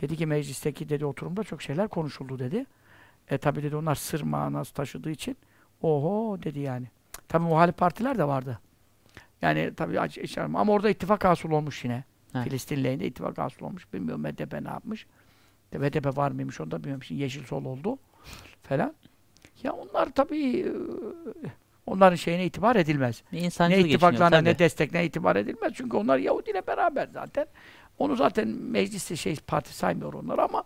Dedi 0.00 0.16
ki 0.16 0.26
meclisteki 0.26 0.88
dedi 0.88 1.04
oturumda 1.04 1.44
çok 1.44 1.62
şeyler 1.62 1.88
konuşuldu 1.88 2.38
dedi. 2.38 2.66
E 3.28 3.38
tabi 3.38 3.62
dedi 3.62 3.76
onlar 3.76 3.94
sır 3.94 4.22
manası 4.22 4.74
taşıdığı 4.74 5.10
için 5.10 5.36
oho 5.82 6.38
dedi 6.42 6.58
yani. 6.58 6.86
Tabi 7.28 7.44
muhalif 7.44 7.76
partiler 7.76 8.18
de 8.18 8.24
vardı. 8.24 8.58
Yani 9.42 9.74
tabi 9.74 10.00
ama 10.36 10.72
orada 10.72 10.90
ittifak 10.90 11.24
hasıl 11.24 11.50
olmuş 11.50 11.84
yine. 11.84 12.04
Evet. 12.34 12.44
Filistin 12.44 12.84
lehinde 12.84 13.06
ittifak 13.06 13.38
hasıl 13.38 13.66
olmuş. 13.66 13.92
Bilmiyorum 13.92 14.24
HDP 14.24 14.52
ne 14.62 14.68
yapmış. 14.68 15.06
HDP 15.72 16.16
var 16.16 16.30
mıymış 16.30 16.60
onu 16.60 16.70
da 16.70 16.78
bilmiyorum. 16.78 17.02
Şimdi 17.02 17.22
yeşil 17.22 17.44
sol 17.44 17.64
oldu 17.64 17.98
falan. 18.62 18.94
Ya 19.62 19.72
onlar 19.72 20.10
tabii 20.10 20.72
onların 21.86 22.16
şeyine 22.16 22.44
itibar 22.44 22.76
edilmez. 22.76 23.22
Ne 23.32 23.78
ittifaklarına 23.88 24.40
ne 24.40 24.58
desteklerine 24.58 25.06
itibar 25.06 25.36
edilmez. 25.36 25.72
Çünkü 25.74 25.96
onlar 25.96 26.18
Yahudi 26.18 26.50
ile 26.50 26.66
beraber 26.66 27.06
zaten. 27.06 27.46
Onu 27.98 28.16
zaten 28.16 28.48
mecliste 28.48 29.16
şey 29.16 29.36
parti 29.46 29.74
saymıyor 29.74 30.12
onlar 30.12 30.38
ama 30.38 30.64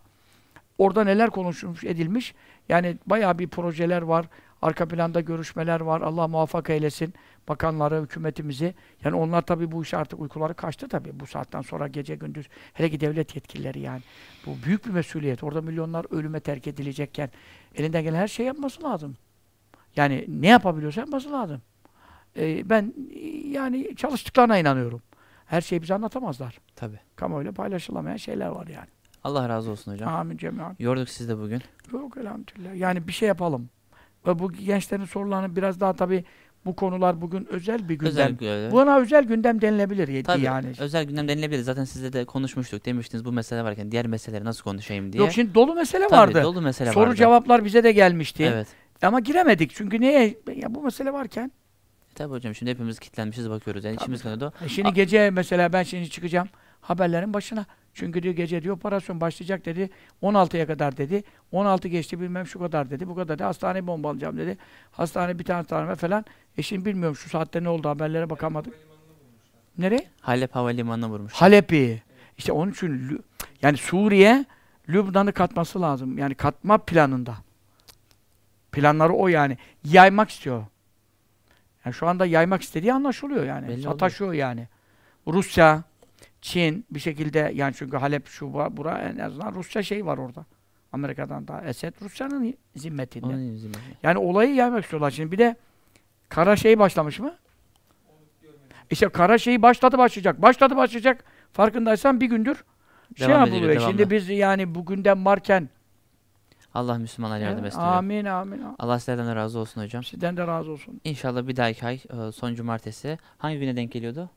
orada 0.78 1.04
neler 1.04 1.30
konuşulmuş 1.30 1.84
edilmiş. 1.84 2.34
Yani 2.68 2.96
bayağı 3.06 3.38
bir 3.38 3.48
projeler 3.48 4.02
var. 4.02 4.26
Arka 4.62 4.88
planda 4.88 5.20
görüşmeler 5.20 5.80
var. 5.80 6.00
Allah 6.00 6.28
muvaffak 6.28 6.70
eylesin 6.70 7.14
bakanları, 7.48 8.02
hükümetimizi. 8.02 8.74
Yani 9.04 9.16
onlar 9.16 9.42
tabii 9.42 9.72
bu 9.72 9.82
iş 9.82 9.94
artık 9.94 10.20
uykuları 10.20 10.54
kaçtı 10.54 10.88
tabii. 10.88 11.20
Bu 11.20 11.26
saatten 11.26 11.62
sonra 11.62 11.88
gece 11.88 12.14
gündüz 12.14 12.48
hele 12.72 12.90
ki 12.90 13.00
devlet 13.00 13.36
yetkilileri 13.36 13.80
yani. 13.80 14.02
Bu 14.46 14.50
büyük 14.66 14.86
bir 14.86 14.90
mesuliyet. 14.90 15.44
Orada 15.44 15.62
milyonlar 15.62 16.06
ölüme 16.10 16.40
terk 16.40 16.66
edilecekken 16.66 17.30
elinden 17.74 18.02
gelen 18.02 18.18
her 18.18 18.28
şey 18.28 18.46
yapması 18.46 18.82
lazım. 18.82 19.16
Yani 19.96 20.24
ne 20.28 20.48
yapabiliyorsa 20.48 21.00
yapması 21.00 21.32
lazım. 21.32 21.62
Ee, 22.36 22.70
ben 22.70 22.94
yani 23.44 23.96
çalıştıklarına 23.96 24.58
inanıyorum. 24.58 25.02
Her 25.46 25.60
şeyi 25.60 25.82
bize 25.82 25.94
anlatamazlar. 25.94 26.58
Tabii. 26.76 27.00
Kamuoyuyla 27.16 27.52
paylaşılamayan 27.52 28.16
şeyler 28.16 28.48
var 28.48 28.66
yani. 28.66 28.88
Allah 29.24 29.48
razı 29.48 29.70
olsun 29.70 29.92
hocam. 29.92 30.14
Amin 30.14 30.36
cemiyan. 30.36 30.76
Yorduk 30.78 31.08
sizi 31.08 31.28
de 31.28 31.38
bugün. 31.38 31.62
Yok 31.92 32.16
elhamdülillah. 32.16 32.74
Yani 32.74 33.08
bir 33.08 33.12
şey 33.12 33.28
yapalım. 33.28 33.68
Ve 34.26 34.38
bu 34.38 34.52
gençlerin 34.52 35.04
sorularını 35.04 35.56
biraz 35.56 35.80
daha 35.80 35.92
tabii 35.92 36.24
bu 36.66 36.76
konular 36.76 37.20
bugün 37.20 37.46
özel 37.50 37.88
bir 37.88 37.94
gündem. 37.94 38.12
Özel, 38.12 38.48
özel, 38.48 38.72
Buna 38.72 38.98
özel 38.98 39.24
gündem 39.24 39.60
denilebilir 39.60 40.24
Tabii, 40.24 40.42
yani. 40.42 40.66
özel 40.78 41.04
gündem 41.04 41.28
denilebilir. 41.28 41.62
Zaten 41.62 41.84
sizle 41.84 42.12
de 42.12 42.24
konuşmuştuk. 42.24 42.84
Demiştiniz 42.86 43.24
bu 43.24 43.32
mesele 43.32 43.64
varken 43.64 43.90
diğer 43.92 44.06
meseleleri 44.06 44.44
nasıl 44.44 44.62
konuşayım 44.64 45.12
diye. 45.12 45.22
Yok 45.22 45.32
şimdi 45.32 45.54
dolu 45.54 45.74
mesele 45.74 46.02
Tabii, 46.08 46.12
vardı. 46.20 46.42
dolu 46.42 46.60
mesele 46.62 46.92
Soru 46.92 47.06
vardı. 47.06 47.16
cevaplar 47.16 47.64
bize 47.64 47.84
de 47.84 47.92
gelmişti. 47.92 48.50
Evet. 48.54 48.68
Ama 49.02 49.20
giremedik. 49.20 49.70
Çünkü 49.74 50.00
niye? 50.00 50.38
Ya 50.56 50.74
bu 50.74 50.82
mesele 50.82 51.12
varken. 51.12 51.52
E 52.10 52.14
Tabii 52.14 52.30
hocam 52.30 52.54
şimdi 52.54 52.70
hepimiz 52.70 52.98
kilitlenmişiz 52.98 53.50
bakıyoruz. 53.50 53.84
Yani 53.84 53.94
içimiz 53.94 54.22
kanıyordu. 54.22 54.52
E 54.64 54.68
şimdi 54.68 54.92
gece 54.92 55.30
mesela 55.30 55.72
ben 55.72 55.82
şimdi 55.82 56.10
çıkacağım 56.10 56.48
haberlerin 56.80 57.34
başına. 57.34 57.66
Çünkü 57.94 58.22
diyor 58.22 58.34
gece 58.34 58.62
diyor 58.62 58.76
operasyon 58.76 59.20
başlayacak 59.20 59.66
dedi. 59.66 59.90
16'ya 60.22 60.66
kadar 60.66 60.96
dedi. 60.96 61.24
16 61.52 61.88
geçti 61.88 62.20
bilmem 62.20 62.46
şu 62.46 62.58
kadar 62.58 62.90
dedi. 62.90 63.08
Bu 63.08 63.14
kadar 63.14 63.38
dedi. 63.38 63.44
Hastaneyi 63.44 63.86
bombalayacağım 63.86 64.36
dedi. 64.36 64.58
Hastane 64.92 65.38
bir 65.38 65.44
tane 65.44 65.56
hastane 65.56 65.94
falan. 65.94 66.24
E 66.58 66.62
şimdi 66.62 66.84
bilmiyorum 66.84 67.16
şu 67.16 67.28
saatte 67.28 67.62
ne 67.62 67.68
oldu 67.68 67.88
haberlere 67.88 68.30
bakamadık. 68.30 68.74
Nereye? 69.78 70.06
Halep 70.20 70.54
Havalimanı'na 70.54 71.08
vurmuş. 71.08 71.32
Halep'i. 71.32 72.02
İşte 72.38 72.52
onun 72.52 72.70
için 72.70 73.20
yani 73.62 73.76
Suriye 73.76 74.44
Lübnan'ı 74.88 75.32
katması 75.32 75.80
lazım. 75.80 76.18
Yani 76.18 76.34
katma 76.34 76.78
planında. 76.78 77.36
Planları 78.72 79.12
o 79.12 79.28
yani. 79.28 79.58
Yaymak 79.84 80.30
istiyor. 80.30 80.64
Yani 81.84 81.94
şu 81.94 82.06
anda 82.06 82.26
yaymak 82.26 82.62
istediği 82.62 82.92
anlaşılıyor 82.92 83.44
yani. 83.44 83.68
Belli 83.68 83.82
Sataşıyor 83.82 84.32
yani. 84.32 84.68
Rusya, 85.26 85.82
Çin 86.44 86.86
bir 86.90 87.00
şekilde 87.00 87.52
yani 87.54 87.74
çünkü 87.76 87.96
Halep 87.96 88.26
şu 88.26 88.52
bu- 88.54 88.76
bura 88.76 88.98
en 88.98 89.18
azından 89.18 89.54
Rusya 89.54 89.82
şey 89.82 90.06
var 90.06 90.18
orada. 90.18 90.44
Amerika'dan 90.92 91.48
da 91.48 91.60
Esed 91.64 91.94
Rusya'nın 92.02 92.54
zimmetinde. 92.76 93.26
Onun 93.26 93.38
yüzünden. 93.52 93.80
Yani 94.02 94.18
olayı 94.18 94.54
yaymak 94.54 94.82
istiyorlar. 94.84 95.10
Şimdi 95.10 95.32
bir 95.32 95.38
de 95.38 95.56
kara 96.28 96.56
şey 96.56 96.78
başlamış 96.78 97.20
mı? 97.20 97.34
İşte 98.90 99.08
kara 99.08 99.38
şeyi 99.38 99.62
başladı 99.62 99.98
başlayacak. 99.98 100.42
Başladı 100.42 100.76
başlayacak. 100.76 101.24
Farkındaysan 101.52 102.20
bir 102.20 102.26
gündür 102.26 102.64
şey 103.16 103.28
Devam 103.28 103.40
yapılıyor. 103.40 103.70
ediyor, 103.70 103.88
Şimdi 103.90 104.10
biz 104.10 104.28
yani 104.28 104.74
bugünden 104.74 105.24
varken 105.24 105.68
Allah 106.74 106.98
Müslümanlara 106.98 107.38
yardım 107.38 107.64
etsin. 107.64 107.78
amin 107.80 108.24
amin. 108.24 108.60
amin. 108.62 108.76
Allah 108.78 108.98
sizlerden 108.98 109.26
de 109.26 109.34
razı 109.34 109.58
olsun 109.58 109.82
hocam. 109.82 110.04
Sizden 110.04 110.36
de 110.36 110.46
razı 110.46 110.70
olsun. 110.70 111.00
İnşallah 111.04 111.46
bir 111.48 111.56
dahaki 111.56 111.86
ay 111.86 111.94
e, 111.94 112.32
son 112.32 112.54
cumartesi 112.54 113.18
hangi 113.38 113.58
güne 113.58 113.76
denk 113.76 113.92
geliyordu? 113.92 114.30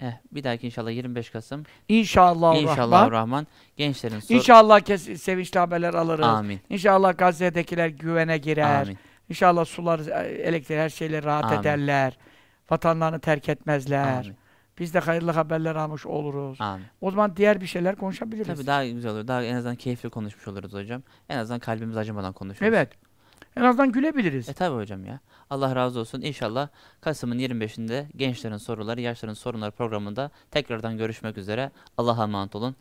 Eh, 0.00 0.12
bir 0.32 0.44
dahaki 0.44 0.66
inşallah 0.66 0.90
25 0.90 1.30
Kasım. 1.30 1.62
İnşallah 1.88 2.56
İnşallah 2.56 3.00
Rahman. 3.00 3.10
Rahman 3.10 3.46
gençlerin 3.76 4.20
sor 4.20 4.34
İnşallah 4.34 4.80
kes 4.80 5.22
sevinçli 5.22 5.58
haberler 5.58 5.94
alırız. 5.94 6.26
Amin. 6.26 6.60
İnşallah 6.70 7.18
Gazze'dekiler 7.18 7.88
güvene 7.88 8.38
girer. 8.38 8.82
Amin. 8.82 8.98
İnşallah 9.28 9.64
sular, 9.64 9.98
e, 9.98 10.28
elektrik 10.28 10.78
her 10.78 10.88
şeyle 10.88 11.22
rahat 11.22 11.44
Amin. 11.44 11.60
ederler. 11.60 12.18
Vatanlarını 12.70 13.20
terk 13.20 13.48
etmezler. 13.48 14.18
Amin. 14.18 14.36
Biz 14.78 14.94
de 14.94 14.98
hayırlı 14.98 15.30
haberler 15.30 15.74
almış 15.74 16.06
oluruz. 16.06 16.60
Amin. 16.60 16.86
O 17.00 17.10
zaman 17.10 17.36
diğer 17.36 17.60
bir 17.60 17.66
şeyler 17.66 17.96
konuşabiliriz. 17.96 18.46
Tabii 18.56 18.66
daha 18.66 18.86
güzel 18.86 19.12
olur. 19.12 19.28
Daha 19.28 19.42
en 19.42 19.54
azından 19.54 19.76
keyifli 19.76 20.10
konuşmuş 20.10 20.48
oluruz 20.48 20.72
hocam. 20.72 21.02
En 21.28 21.38
azından 21.38 21.60
kalbimiz 21.60 21.96
acımadan 21.96 22.32
konuşuruz. 22.32 22.68
Evet. 22.68 22.88
En 23.56 23.62
azından 23.62 23.92
gülebiliriz. 23.92 24.48
E 24.48 24.52
tabi 24.52 24.76
hocam 24.76 25.04
ya. 25.04 25.20
Allah 25.50 25.76
razı 25.76 26.00
olsun. 26.00 26.20
İnşallah 26.20 26.68
Kasım'ın 27.00 27.38
25'inde 27.38 28.06
gençlerin 28.16 28.56
soruları, 28.56 29.00
yaşların 29.00 29.34
sorunları 29.34 29.70
programında 29.70 30.30
tekrardan 30.50 30.98
görüşmek 30.98 31.38
üzere. 31.38 31.70
Allah'a 31.98 32.22
emanet 32.24 32.54
olun. 32.56 32.76